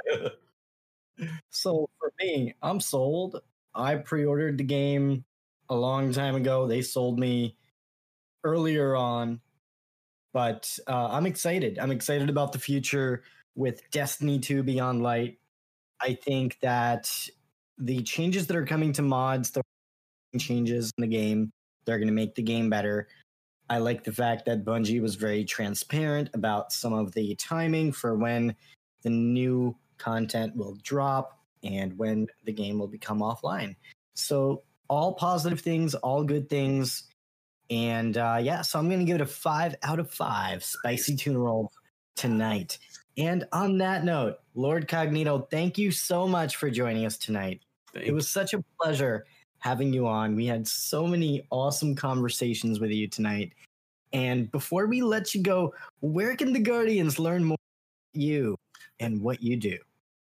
so 1.49 1.89
for 1.97 2.11
me, 2.19 2.55
I'm 2.61 2.81
sold. 2.81 3.39
I 3.73 3.95
pre 3.95 4.25
ordered 4.25 4.57
the 4.57 4.65
game 4.65 5.23
a 5.69 5.75
long 5.75 6.11
time 6.11 6.35
ago. 6.35 6.67
They 6.67 6.81
sold 6.81 7.19
me 7.19 7.55
earlier 8.43 8.95
on, 8.95 9.39
but 10.33 10.77
uh, 10.87 11.09
I'm 11.11 11.25
excited. 11.25 11.79
I'm 11.79 11.91
excited 11.91 12.29
about 12.29 12.51
the 12.51 12.59
future 12.59 13.23
with 13.55 13.81
Destiny 13.91 14.39
2 14.39 14.63
Beyond 14.63 15.03
Light. 15.03 15.39
I 16.01 16.13
think 16.13 16.57
that 16.61 17.11
the 17.77 18.01
changes 18.03 18.47
that 18.47 18.55
are 18.55 18.65
coming 18.65 18.93
to 18.93 19.01
mods, 19.01 19.51
the 19.51 19.61
changes 20.37 20.91
in 20.97 21.01
the 21.01 21.07
game, 21.07 21.51
they're 21.85 21.97
going 21.97 22.07
to 22.07 22.13
make 22.13 22.35
the 22.35 22.41
game 22.41 22.69
better. 22.69 23.07
I 23.69 23.77
like 23.77 24.03
the 24.03 24.11
fact 24.11 24.45
that 24.45 24.65
Bungie 24.65 25.01
was 25.01 25.15
very 25.15 25.43
transparent 25.43 26.29
about 26.33 26.71
some 26.71 26.93
of 26.93 27.11
the 27.13 27.35
timing 27.35 27.91
for 27.91 28.15
when 28.15 28.55
the 29.03 29.09
new 29.09 29.75
content 29.97 30.55
will 30.55 30.75
drop 30.83 31.39
and 31.63 31.97
when 31.97 32.27
the 32.45 32.53
game 32.53 32.79
will 32.79 32.87
become 32.87 33.19
offline. 33.19 33.75
So, 34.15 34.63
all 34.89 35.13
positive 35.13 35.61
things, 35.61 35.95
all 35.95 36.23
good 36.23 36.49
things. 36.49 37.03
And 37.69 38.17
uh, 38.17 38.39
yeah, 38.41 38.61
so 38.61 38.79
I'm 38.79 38.87
going 38.87 38.99
to 38.99 39.05
give 39.05 39.15
it 39.15 39.21
a 39.21 39.25
five 39.25 39.75
out 39.83 39.99
of 39.99 40.11
five 40.11 40.63
spicy 40.63 41.15
tuna 41.15 41.39
roll 41.39 41.71
tonight. 42.15 42.79
And 43.17 43.45
on 43.51 43.77
that 43.77 44.03
note, 44.03 44.37
Lord 44.55 44.87
Cognito, 44.87 45.49
thank 45.49 45.77
you 45.77 45.91
so 45.91 46.27
much 46.27 46.55
for 46.55 46.69
joining 46.69 47.05
us 47.05 47.17
tonight. 47.17 47.61
Thank 47.93 48.07
it 48.07 48.13
was 48.13 48.29
such 48.29 48.53
a 48.53 48.63
pleasure 48.81 49.25
having 49.59 49.93
you 49.93 50.07
on. 50.07 50.35
We 50.35 50.45
had 50.45 50.67
so 50.67 51.05
many 51.05 51.45
awesome 51.51 51.95
conversations 51.95 52.79
with 52.79 52.91
you 52.91 53.07
tonight. 53.07 53.53
And 54.13 54.51
before 54.51 54.87
we 54.87 55.01
let 55.01 55.35
you 55.35 55.43
go, 55.43 55.73
where 55.99 56.35
can 56.35 56.53
the 56.53 56.59
Guardians 56.59 57.19
learn 57.19 57.43
more 57.43 57.57
you 58.13 58.57
and 58.99 59.21
what 59.21 59.43
you 59.43 59.57
do? 59.57 59.77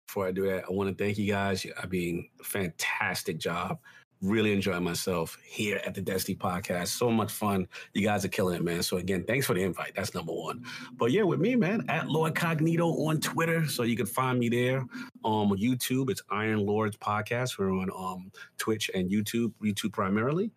Before 0.06 0.26
I 0.26 0.32
do 0.32 0.46
that, 0.46 0.64
I 0.68 0.72
want 0.72 0.96
to 0.96 1.04
thank 1.04 1.18
you 1.18 1.30
guys. 1.30 1.64
I 1.80 1.86
mean, 1.86 2.28
fantastic 2.42 3.38
job 3.38 3.78
really 4.22 4.52
enjoying 4.52 4.82
myself 4.82 5.38
here 5.44 5.80
at 5.86 5.94
the 5.94 6.00
Destiny 6.00 6.36
podcast. 6.36 6.88
So 6.88 7.10
much 7.10 7.30
fun. 7.30 7.68
You 7.94 8.02
guys 8.02 8.24
are 8.24 8.28
killing 8.28 8.56
it, 8.56 8.64
man. 8.64 8.82
So 8.82 8.96
again, 8.96 9.24
thanks 9.26 9.46
for 9.46 9.54
the 9.54 9.62
invite. 9.62 9.92
That's 9.94 10.14
number 10.14 10.32
one. 10.32 10.64
But 10.96 11.12
yeah, 11.12 11.22
with 11.22 11.40
me, 11.40 11.54
man, 11.54 11.84
at 11.88 12.08
Lord 12.08 12.34
Cognito 12.34 13.06
on 13.06 13.20
Twitter. 13.20 13.66
So 13.66 13.82
you 13.82 13.96
can 13.96 14.06
find 14.06 14.38
me 14.38 14.48
there. 14.48 14.78
Um 15.24 15.50
YouTube, 15.50 16.10
it's 16.10 16.22
Iron 16.30 16.64
Lords 16.66 16.96
Podcast. 16.96 17.58
We're 17.58 17.72
on 17.72 17.90
um 17.96 18.32
Twitch 18.58 18.90
and 18.94 19.10
YouTube, 19.10 19.52
YouTube 19.62 19.92
primarily. 19.92 20.50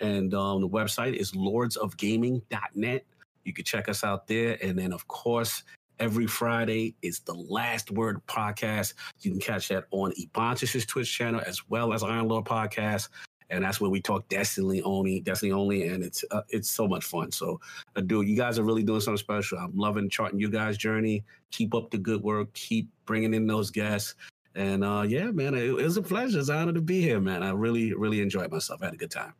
And 0.00 0.32
um 0.34 0.60
the 0.60 0.68
website 0.68 1.14
is 1.14 1.32
lordsofgaming.net. 1.32 3.04
You 3.44 3.52
can 3.52 3.64
check 3.64 3.88
us 3.88 4.04
out 4.04 4.26
there. 4.26 4.58
And 4.62 4.78
then 4.78 4.92
of 4.92 5.08
course, 5.08 5.62
every 6.00 6.26
Friday 6.26 6.94
is 7.02 7.20
the 7.20 7.34
Last 7.34 7.90
Word 7.90 8.20
podcast. 8.26 8.94
You 9.20 9.30
can 9.32 9.40
catch 9.40 9.68
that 9.68 9.84
on 9.90 10.12
Ebontis' 10.12 10.86
Twitch 10.86 11.12
channel 11.12 11.40
as 11.46 11.68
well 11.68 11.92
as 11.92 12.02
Iron 12.02 12.28
Lord 12.28 12.44
Podcast. 12.44 13.08
And 13.50 13.64
that's 13.64 13.80
where 13.80 13.90
we 13.90 14.02
talk 14.02 14.28
Destiny 14.28 14.82
only, 14.82 15.20
Destiny 15.20 15.52
only, 15.52 15.88
and 15.88 16.04
it's 16.04 16.22
uh, 16.30 16.42
it's 16.50 16.70
so 16.70 16.86
much 16.86 17.04
fun. 17.04 17.32
So, 17.32 17.58
uh, 17.96 18.02
dude, 18.02 18.28
you 18.28 18.36
guys 18.36 18.58
are 18.58 18.62
really 18.62 18.82
doing 18.82 19.00
something 19.00 19.16
special. 19.16 19.58
I'm 19.58 19.74
loving 19.74 20.10
charting 20.10 20.38
you 20.38 20.50
guys' 20.50 20.76
journey. 20.76 21.24
Keep 21.50 21.74
up 21.74 21.90
the 21.90 21.96
good 21.96 22.22
work. 22.22 22.52
Keep 22.52 22.90
bringing 23.06 23.32
in 23.32 23.46
those 23.46 23.70
guests. 23.70 24.14
And 24.54 24.84
uh, 24.84 25.04
yeah, 25.08 25.30
man, 25.30 25.54
it, 25.54 25.64
it 25.64 25.72
was 25.72 25.96
a 25.96 26.02
pleasure. 26.02 26.38
It's 26.38 26.50
an 26.50 26.56
honor 26.56 26.72
to 26.74 26.82
be 26.82 27.00
here, 27.00 27.20
man. 27.20 27.42
I 27.42 27.52
really, 27.52 27.94
really 27.94 28.20
enjoyed 28.20 28.50
myself. 28.50 28.82
I 28.82 28.86
had 28.86 28.94
a 28.94 28.98
good 28.98 29.10
time. 29.10 29.32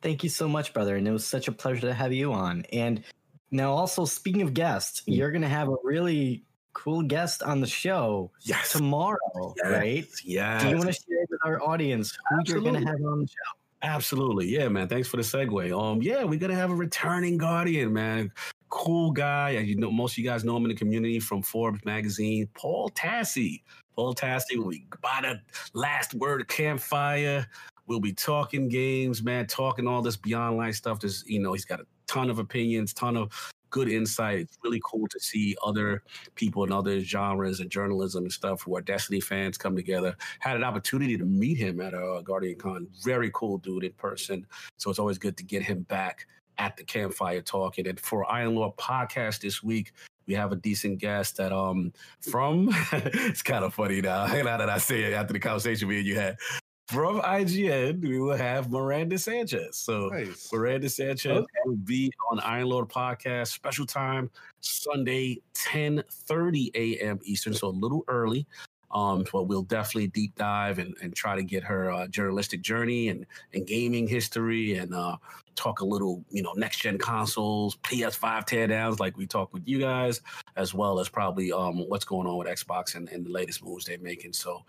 Thank 0.00 0.22
you 0.22 0.30
so 0.30 0.48
much, 0.48 0.72
brother. 0.72 0.96
And 0.96 1.06
it 1.06 1.12
was 1.12 1.26
such 1.26 1.48
a 1.48 1.52
pleasure 1.52 1.82
to 1.82 1.94
have 1.94 2.12
you 2.12 2.32
on. 2.32 2.64
And 2.72 3.02
now, 3.50 3.72
also 3.72 4.04
speaking 4.04 4.42
of 4.42 4.54
guests, 4.54 5.00
mm. 5.00 5.16
you're 5.16 5.30
going 5.30 5.42
to 5.42 5.48
have 5.48 5.68
a 5.68 5.76
really 5.82 6.44
cool 6.74 7.02
guest 7.02 7.42
on 7.42 7.60
the 7.60 7.66
show 7.66 8.30
yes. 8.42 8.72
tomorrow, 8.72 9.54
yes. 9.56 9.70
right? 9.70 10.06
Yeah. 10.24 10.60
Do 10.60 10.68
you 10.70 10.76
want 10.76 10.88
to 10.88 10.92
share 10.92 11.26
with 11.28 11.40
our 11.44 11.62
audience 11.62 12.16
who 12.28 12.40
Absolutely. 12.40 12.70
you're 12.70 12.72
going 12.72 12.84
to 12.84 12.90
have 12.90 13.12
on 13.12 13.20
the 13.20 13.26
show? 13.26 13.58
Absolutely. 13.82 14.48
Yeah, 14.48 14.68
man. 14.68 14.88
Thanks 14.88 15.08
for 15.08 15.18
the 15.18 15.22
segue. 15.22 15.78
Um, 15.78 16.02
yeah, 16.02 16.24
we're 16.24 16.38
gonna 16.38 16.54
have 16.54 16.70
a 16.70 16.74
returning 16.74 17.38
guardian, 17.38 17.92
man. 17.92 18.32
Cool 18.70 19.12
guy. 19.12 19.50
You 19.50 19.76
know, 19.76 19.90
most 19.90 20.14
of 20.14 20.18
you 20.18 20.24
guys 20.24 20.44
know 20.44 20.56
him 20.56 20.64
in 20.64 20.70
the 20.70 20.74
community 20.74 21.20
from 21.20 21.42
Forbes 21.42 21.84
magazine. 21.84 22.48
Paul 22.54 22.90
Tassi. 22.90 23.62
Paul 23.94 24.14
Tassi 24.14 24.56
will 24.56 24.70
be 24.70 24.84
by 25.00 25.20
the 25.22 25.40
last 25.74 26.14
word 26.14 26.46
campfire. 26.48 27.46
We'll 27.86 28.00
be 28.00 28.12
talking 28.12 28.68
games, 28.68 29.22
man, 29.22 29.46
talking 29.46 29.86
all 29.86 30.02
this 30.02 30.16
Beyond 30.16 30.56
Light 30.56 30.74
stuff. 30.74 31.00
Just 31.00 31.28
you 31.28 31.38
know, 31.38 31.52
he's 31.52 31.64
got 31.64 31.80
a 31.80 31.86
ton 32.08 32.30
of 32.30 32.38
opinions, 32.38 32.92
ton 32.92 33.16
of 33.16 33.30
good 33.70 33.88
insight. 33.88 34.40
It's 34.40 34.58
really 34.64 34.80
cool 34.84 35.06
to 35.08 35.20
see 35.20 35.56
other 35.62 36.02
people 36.34 36.64
in 36.64 36.72
other 36.72 37.00
genres 37.00 37.60
and 37.60 37.70
journalism 37.70 38.24
and 38.24 38.32
stuff 38.32 38.62
who 38.62 38.76
are 38.76 38.80
Destiny 38.80 39.20
fans 39.20 39.58
come 39.58 39.76
together. 39.76 40.16
Had 40.40 40.56
an 40.56 40.64
opportunity 40.64 41.16
to 41.16 41.24
meet 41.24 41.58
him 41.58 41.80
at 41.80 41.94
a 41.94 42.22
Guardian 42.24 42.58
Con. 42.58 42.88
Very 43.04 43.30
cool 43.34 43.58
dude 43.58 43.84
in 43.84 43.92
person. 43.92 44.46
So 44.78 44.90
it's 44.90 44.98
always 44.98 45.18
good 45.18 45.36
to 45.36 45.44
get 45.44 45.62
him 45.62 45.82
back 45.82 46.26
at 46.58 46.76
the 46.76 46.84
campfire 46.84 47.40
talking. 47.40 47.86
And 47.86 48.00
for 48.00 48.30
Iron 48.30 48.54
Lord 48.54 48.76
podcast 48.76 49.40
this 49.40 49.62
week, 49.62 49.92
we 50.26 50.34
have 50.34 50.52
a 50.52 50.56
decent 50.56 50.98
guest 50.98 51.38
that 51.38 51.52
um 51.52 51.92
from 52.20 52.68
it's 52.92 53.42
kind 53.42 53.64
of 53.64 53.72
funny 53.72 54.02
now 54.02 54.26
now 54.42 54.58
that 54.58 54.68
I 54.68 54.76
say 54.76 55.04
it 55.04 55.14
after 55.14 55.32
the 55.32 55.38
conversation 55.38 55.88
we 55.88 55.98
and 55.98 56.06
you 56.06 56.16
had 56.16 56.36
from 56.88 57.20
IGN, 57.20 58.00
we 58.00 58.18
will 58.18 58.36
have 58.36 58.70
Miranda 58.70 59.18
Sanchez. 59.18 59.76
So 59.76 60.08
nice. 60.08 60.50
Miranda 60.50 60.88
Sanchez 60.88 61.30
okay. 61.30 61.46
will 61.66 61.76
be 61.76 62.10
on 62.30 62.40
Iron 62.40 62.66
Lord 62.66 62.88
podcast 62.88 63.48
special 63.48 63.84
time 63.84 64.30
Sunday 64.60 65.42
10 65.52 66.02
30 66.10 66.70
a.m. 66.74 67.18
Eastern, 67.24 67.52
so 67.52 67.68
a 67.68 67.70
little 67.70 68.04
early. 68.08 68.46
Um, 68.90 69.24
but 69.32 69.44
we'll 69.44 69.62
definitely 69.62 70.08
deep 70.08 70.34
dive 70.36 70.78
and, 70.78 70.94
and 71.02 71.14
try 71.14 71.36
to 71.36 71.42
get 71.42 71.62
her 71.64 71.90
uh, 71.90 72.06
journalistic 72.08 72.62
journey 72.62 73.08
and, 73.08 73.26
and 73.52 73.66
gaming 73.66 74.06
history 74.08 74.76
and 74.76 74.94
uh, 74.94 75.16
talk 75.58 75.80
a 75.80 75.84
little, 75.84 76.24
you 76.30 76.42
know, 76.42 76.52
next 76.54 76.78
gen 76.78 76.96
consoles, 76.96 77.76
PS5 77.82 78.48
teardowns, 78.48 79.00
like 79.00 79.16
we 79.16 79.26
talked 79.26 79.52
with 79.52 79.66
you 79.66 79.78
guys, 79.78 80.22
as 80.56 80.72
well 80.72 81.00
as 81.00 81.08
probably 81.08 81.52
um, 81.52 81.86
what's 81.88 82.04
going 82.04 82.26
on 82.26 82.38
with 82.38 82.48
Xbox 82.48 82.94
and, 82.94 83.08
and 83.10 83.26
the 83.26 83.30
latest 83.30 83.62
moves 83.62 83.84
they're 83.84 83.98
making. 83.98 84.32
So, 84.32 84.64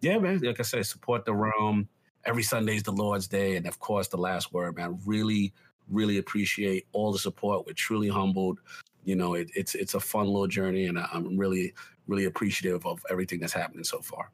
yeah, 0.00 0.18
man, 0.18 0.40
like 0.40 0.60
I 0.60 0.64
said, 0.64 0.84
support 0.84 1.24
the 1.24 1.34
realm. 1.34 1.88
Every 2.24 2.42
Sunday 2.42 2.76
is 2.76 2.82
the 2.82 2.92
Lord's 2.92 3.26
Day, 3.26 3.56
and 3.56 3.66
of 3.66 3.80
course, 3.80 4.06
the 4.06 4.16
last 4.16 4.52
word, 4.52 4.76
man. 4.76 4.98
Really, 5.04 5.52
really 5.88 6.18
appreciate 6.18 6.86
all 6.92 7.12
the 7.12 7.18
support. 7.18 7.66
We're 7.66 7.72
truly 7.72 8.08
humbled. 8.08 8.60
You 9.04 9.16
know, 9.16 9.34
it, 9.34 9.50
it's 9.56 9.74
it's 9.74 9.94
a 9.94 10.00
fun 10.00 10.26
little 10.26 10.46
journey, 10.46 10.86
and 10.86 10.98
I'm 10.98 11.36
really 11.36 11.74
really 12.12 12.26
appreciative 12.26 12.84
of 12.86 13.04
everything 13.08 13.40
that's 13.40 13.54
happening 13.54 13.84
so 13.84 14.00
far. 14.00 14.30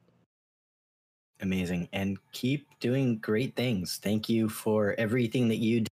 Amazing. 1.41 1.87
And 1.93 2.17
keep 2.33 2.67
doing 2.81 3.17
great 3.19 3.55
things. 3.55 3.99
Thank 4.03 4.27
you 4.27 4.49
for 4.49 4.93
everything 4.97 5.47
that 5.47 5.57
you 5.57 5.81
do 5.81 5.87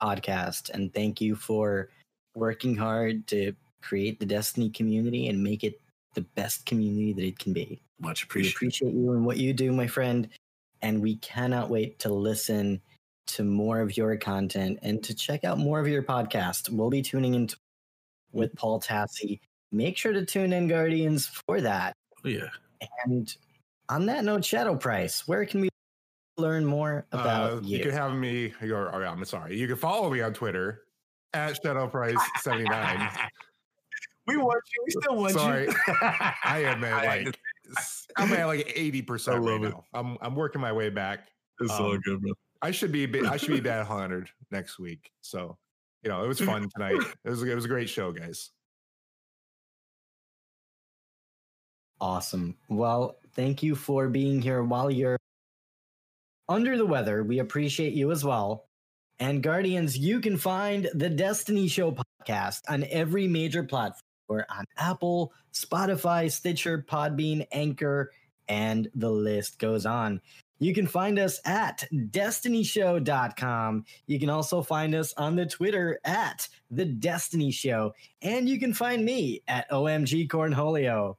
podcast. 0.00 0.70
And 0.70 0.94
thank 0.94 1.20
you 1.20 1.34
for 1.34 1.88
working 2.36 2.76
hard 2.76 3.26
to 3.28 3.52
create 3.82 4.20
the 4.20 4.26
Destiny 4.26 4.70
community 4.70 5.28
and 5.28 5.42
make 5.42 5.64
it 5.64 5.80
the 6.14 6.20
best 6.20 6.64
community 6.66 7.12
that 7.12 7.24
it 7.24 7.38
can 7.38 7.52
be. 7.52 7.82
Much 8.00 8.22
appreciated. 8.22 8.60
We 8.60 8.66
appreciate 8.68 8.94
you 8.94 9.12
and 9.12 9.26
what 9.26 9.36
you 9.38 9.52
do, 9.52 9.72
my 9.72 9.88
friend. 9.88 10.28
And 10.82 11.02
we 11.02 11.16
cannot 11.16 11.70
wait 11.70 11.98
to 12.00 12.12
listen 12.12 12.80
to 13.26 13.42
more 13.42 13.80
of 13.80 13.96
your 13.96 14.16
content 14.16 14.78
and 14.82 15.02
to 15.02 15.14
check 15.14 15.42
out 15.42 15.58
more 15.58 15.80
of 15.80 15.88
your 15.88 16.02
podcast. 16.02 16.68
We'll 16.70 16.90
be 16.90 17.02
tuning 17.02 17.34
in 17.34 17.48
with 18.32 18.54
Paul 18.54 18.80
Tassi 18.80 19.40
make 19.74 19.96
sure 19.96 20.12
to 20.12 20.24
tune 20.24 20.52
in, 20.52 20.68
Guardians, 20.68 21.26
for 21.26 21.60
that. 21.60 21.94
Oh, 22.24 22.28
yeah. 22.28 22.48
And 23.04 23.34
on 23.88 24.06
that 24.06 24.24
note, 24.24 24.44
Shadow 24.44 24.76
Price, 24.76 25.26
where 25.26 25.44
can 25.44 25.60
we 25.60 25.68
learn 26.36 26.64
more 26.64 27.06
about 27.12 27.52
uh, 27.52 27.60
you? 27.62 27.78
You 27.78 27.84
can 27.84 27.92
have 27.92 28.14
me, 28.14 28.52
or, 28.62 28.90
or 28.90 29.04
I'm 29.04 29.24
sorry, 29.24 29.58
you 29.58 29.66
can 29.66 29.76
follow 29.76 30.10
me 30.10 30.20
on 30.20 30.32
Twitter 30.32 30.82
at 31.32 31.60
Shadow 31.62 31.88
Price 31.88 32.18
79. 32.40 33.10
we 34.26 34.36
want 34.36 34.62
you. 34.74 34.82
We 34.86 35.02
still 35.02 35.16
want 35.16 35.32
sorry. 35.32 35.66
you. 35.66 35.74
I 36.44 36.62
am 36.64 36.84
at 36.84 37.04
like 37.04 37.38
I'm 38.16 38.32
at 38.32 38.46
like 38.46 38.72
80 38.74 39.02
percent 39.02 39.42
right 39.42 39.60
now. 39.60 39.84
I'm 39.92 40.16
I'm 40.20 40.34
working 40.34 40.60
my 40.60 40.72
way 40.72 40.90
back. 40.90 41.28
It's 41.60 41.72
um, 41.72 41.82
all 41.82 41.98
good, 41.98 42.20
bro. 42.20 42.32
I 42.62 42.70
should 42.70 42.92
be 42.92 43.04
I 43.26 43.36
should 43.36 43.62
be 43.62 43.68
at 43.70 43.88
100 43.88 44.30
next 44.50 44.78
week. 44.78 45.10
So 45.20 45.56
you 46.02 46.10
know, 46.10 46.22
it 46.22 46.28
was 46.28 46.40
fun 46.40 46.68
tonight. 46.74 47.00
It 47.24 47.30
was 47.30 47.42
it 47.42 47.54
was 47.54 47.64
a 47.64 47.68
great 47.68 47.88
show, 47.88 48.12
guys. 48.12 48.50
Awesome. 52.04 52.54
Well, 52.68 53.16
thank 53.32 53.62
you 53.62 53.74
for 53.74 54.10
being 54.10 54.42
here 54.42 54.62
while 54.62 54.90
you're 54.90 55.16
under 56.50 56.76
the 56.76 56.84
weather. 56.84 57.24
We 57.24 57.38
appreciate 57.38 57.94
you 57.94 58.12
as 58.12 58.22
well. 58.22 58.66
And 59.18 59.42
Guardians, 59.42 59.96
you 59.96 60.20
can 60.20 60.36
find 60.36 60.86
the 60.92 61.08
Destiny 61.08 61.66
Show 61.66 61.96
podcast 62.28 62.60
on 62.68 62.84
every 62.90 63.26
major 63.26 63.62
platform 63.62 64.02
We're 64.28 64.44
on 64.50 64.66
Apple, 64.76 65.32
Spotify, 65.54 66.30
Stitcher, 66.30 66.84
Podbean, 66.86 67.46
Anchor, 67.52 68.12
and 68.48 68.90
the 68.94 69.10
list 69.10 69.58
goes 69.58 69.86
on. 69.86 70.20
You 70.58 70.74
can 70.74 70.86
find 70.86 71.18
us 71.18 71.40
at 71.46 71.88
destinyshow.com. 71.90 73.84
You 74.06 74.20
can 74.20 74.28
also 74.28 74.60
find 74.60 74.94
us 74.94 75.14
on 75.16 75.36
the 75.36 75.46
Twitter 75.46 75.98
at 76.04 76.48
the 76.70 76.84
Destiny 76.84 77.50
Show. 77.50 77.94
And 78.20 78.46
you 78.46 78.60
can 78.60 78.74
find 78.74 79.02
me 79.06 79.40
at 79.48 79.70
OMG 79.70 80.28
Cornholio 80.28 81.16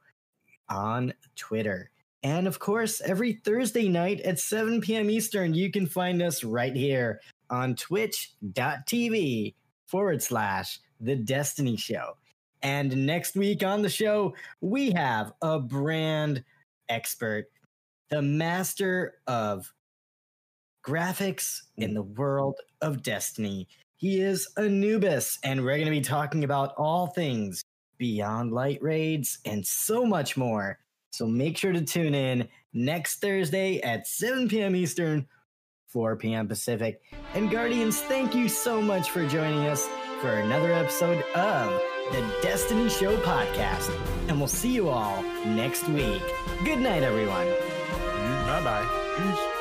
on 0.70 1.14
Twitter. 1.36 1.92
And 2.24 2.48
of 2.48 2.58
course, 2.60 3.02
every 3.02 3.34
Thursday 3.34 3.88
night 3.88 4.22
at 4.22 4.40
7 4.40 4.82
p.m. 4.82 5.10
Eastern, 5.10 5.54
you 5.54 5.72
can 5.72 5.86
find 5.86 6.22
us 6.22 6.44
right 6.44 6.76
here 6.76 7.22
on 7.50 7.76
twitch.tv 7.76 9.54
forward 9.86 10.24
slash 10.24 10.80
the 11.00 11.16
Destiny 11.16 11.78
Show. 11.78 12.18
And 12.64 13.06
next 13.06 13.36
week 13.36 13.64
on 13.64 13.84
the 13.84 13.90
show, 13.90 14.34
we 14.60 14.92
have 14.94 15.34
a 15.42 15.60
brand 15.60 16.44
expert, 16.90 17.46
the 18.10 18.24
master 18.24 19.16
of 19.28 19.72
graphics 20.84 21.62
in 21.78 21.94
the 21.94 22.02
world 22.02 22.56
of 22.82 23.04
Destiny. 23.04 23.68
He 23.98 24.20
is 24.20 24.48
Anubis, 24.58 25.38
and 25.44 25.64
we're 25.64 25.76
going 25.76 25.86
to 25.86 25.92
be 25.92 26.02
talking 26.02 26.44
about 26.44 26.74
all 26.76 27.08
things 27.08 27.64
beyond 27.98 28.52
light 28.52 28.82
raids 28.82 29.40
and 29.46 29.66
so 29.66 30.06
much 30.06 30.38
more. 30.38 30.80
So 31.12 31.26
make 31.28 31.58
sure 31.58 31.72
to 31.72 31.82
tune 31.82 32.14
in 32.14 32.48
next 32.74 33.22
Thursday 33.22 33.80
at 33.82 34.08
7 34.08 34.50
p.m. 34.50 34.76
Eastern, 34.76 35.28
4 35.88 36.18
p.m. 36.18 36.48
Pacific. 36.48 37.02
And 37.34 37.50
Guardians, 37.50 38.02
thank 38.02 38.36
you 38.36 38.50
so 38.50 38.82
much 38.82 39.10
for 39.10 39.26
joining 39.28 39.66
us 39.68 39.88
for 40.20 40.32
another 40.32 40.74
episode 40.74 41.24
of 41.36 41.82
the 42.12 42.36
Destiny 42.42 42.90
Show 42.90 43.18
podcast. 43.18 43.90
And 44.28 44.38
we'll 44.38 44.48
see 44.48 44.74
you 44.74 44.90
all 44.90 45.22
next 45.46 45.88
week. 45.88 46.22
Good 46.64 46.80
night, 46.80 47.04
everyone. 47.04 47.48
Bye 48.46 48.62
bye. 48.64 49.52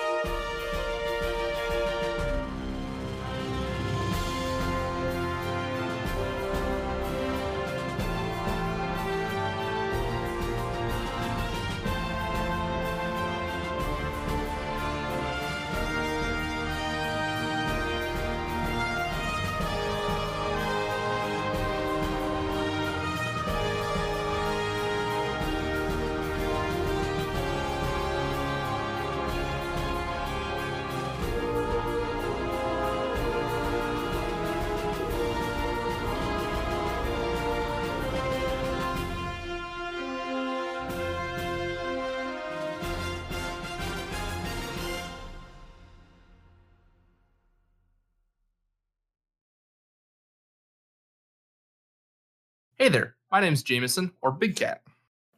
Hey 52.85 52.91
there, 52.91 53.17
my 53.33 53.41
name's 53.41 53.63
Jameson, 53.63 54.13
or 54.21 54.31
Big 54.31 54.57
Cat, 54.57 54.83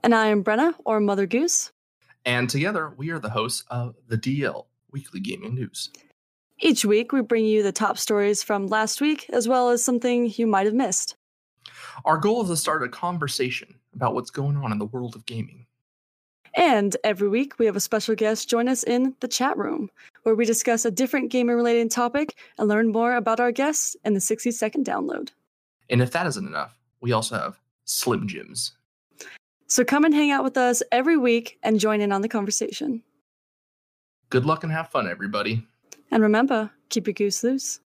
And 0.02 0.16
I 0.16 0.26
am 0.26 0.42
Brenna, 0.42 0.74
or 0.84 0.98
Mother 0.98 1.28
Goose. 1.28 1.70
and 2.24 2.50
together 2.50 2.92
we 2.96 3.10
are 3.10 3.20
the 3.20 3.30
hosts 3.30 3.62
of 3.70 3.94
the 4.08 4.18
DL 4.18 4.66
Weekly 4.90 5.20
Gaming 5.20 5.54
News. 5.54 5.90
Each 6.58 6.84
week, 6.84 7.12
we 7.12 7.20
bring 7.20 7.44
you 7.44 7.62
the 7.62 7.70
top 7.70 7.98
stories 7.98 8.42
from 8.42 8.66
last 8.66 9.00
week, 9.00 9.30
as 9.32 9.46
well 9.46 9.70
as 9.70 9.84
something 9.84 10.28
you 10.34 10.44
might 10.44 10.66
have 10.66 10.74
missed. 10.74 11.14
Our 12.04 12.18
goal 12.18 12.42
is 12.42 12.48
to 12.48 12.56
start 12.56 12.82
a 12.82 12.88
conversation 12.88 13.76
about 13.94 14.14
what's 14.14 14.30
going 14.30 14.56
on 14.56 14.72
in 14.72 14.80
the 14.80 14.86
world 14.86 15.14
of 15.14 15.24
gaming. 15.24 15.66
And 16.54 16.96
every 17.04 17.28
week, 17.28 17.60
we 17.60 17.66
have 17.66 17.76
a 17.76 17.80
special 17.80 18.16
guest 18.16 18.50
join 18.50 18.66
us 18.68 18.82
in 18.82 19.14
the 19.20 19.28
chat 19.28 19.56
room, 19.56 19.88
where 20.24 20.34
we 20.34 20.46
discuss 20.46 20.84
a 20.84 20.90
different 20.90 21.30
gaming 21.30 21.54
related 21.54 21.92
topic 21.92 22.36
and 22.58 22.66
learn 22.66 22.90
more 22.90 23.14
about 23.14 23.38
our 23.38 23.52
guests 23.52 23.94
in 24.04 24.14
the 24.14 24.20
60 24.20 24.50
second 24.50 24.84
download. 24.84 25.30
And 25.88 26.02
if 26.02 26.10
that 26.10 26.26
isn't 26.26 26.44
enough, 26.44 26.75
we 27.00 27.12
also 27.12 27.36
have 27.36 27.58
Slim 27.84 28.26
Jims. 28.26 28.72
So 29.66 29.84
come 29.84 30.04
and 30.04 30.14
hang 30.14 30.30
out 30.30 30.44
with 30.44 30.56
us 30.56 30.82
every 30.92 31.16
week 31.16 31.58
and 31.62 31.80
join 31.80 32.00
in 32.00 32.12
on 32.12 32.22
the 32.22 32.28
conversation. 32.28 33.02
Good 34.30 34.44
luck 34.44 34.62
and 34.62 34.72
have 34.72 34.90
fun, 34.90 35.08
everybody. 35.08 35.66
And 36.10 36.22
remember, 36.22 36.70
keep 36.88 37.06
your 37.06 37.14
goose 37.14 37.42
loose. 37.42 37.80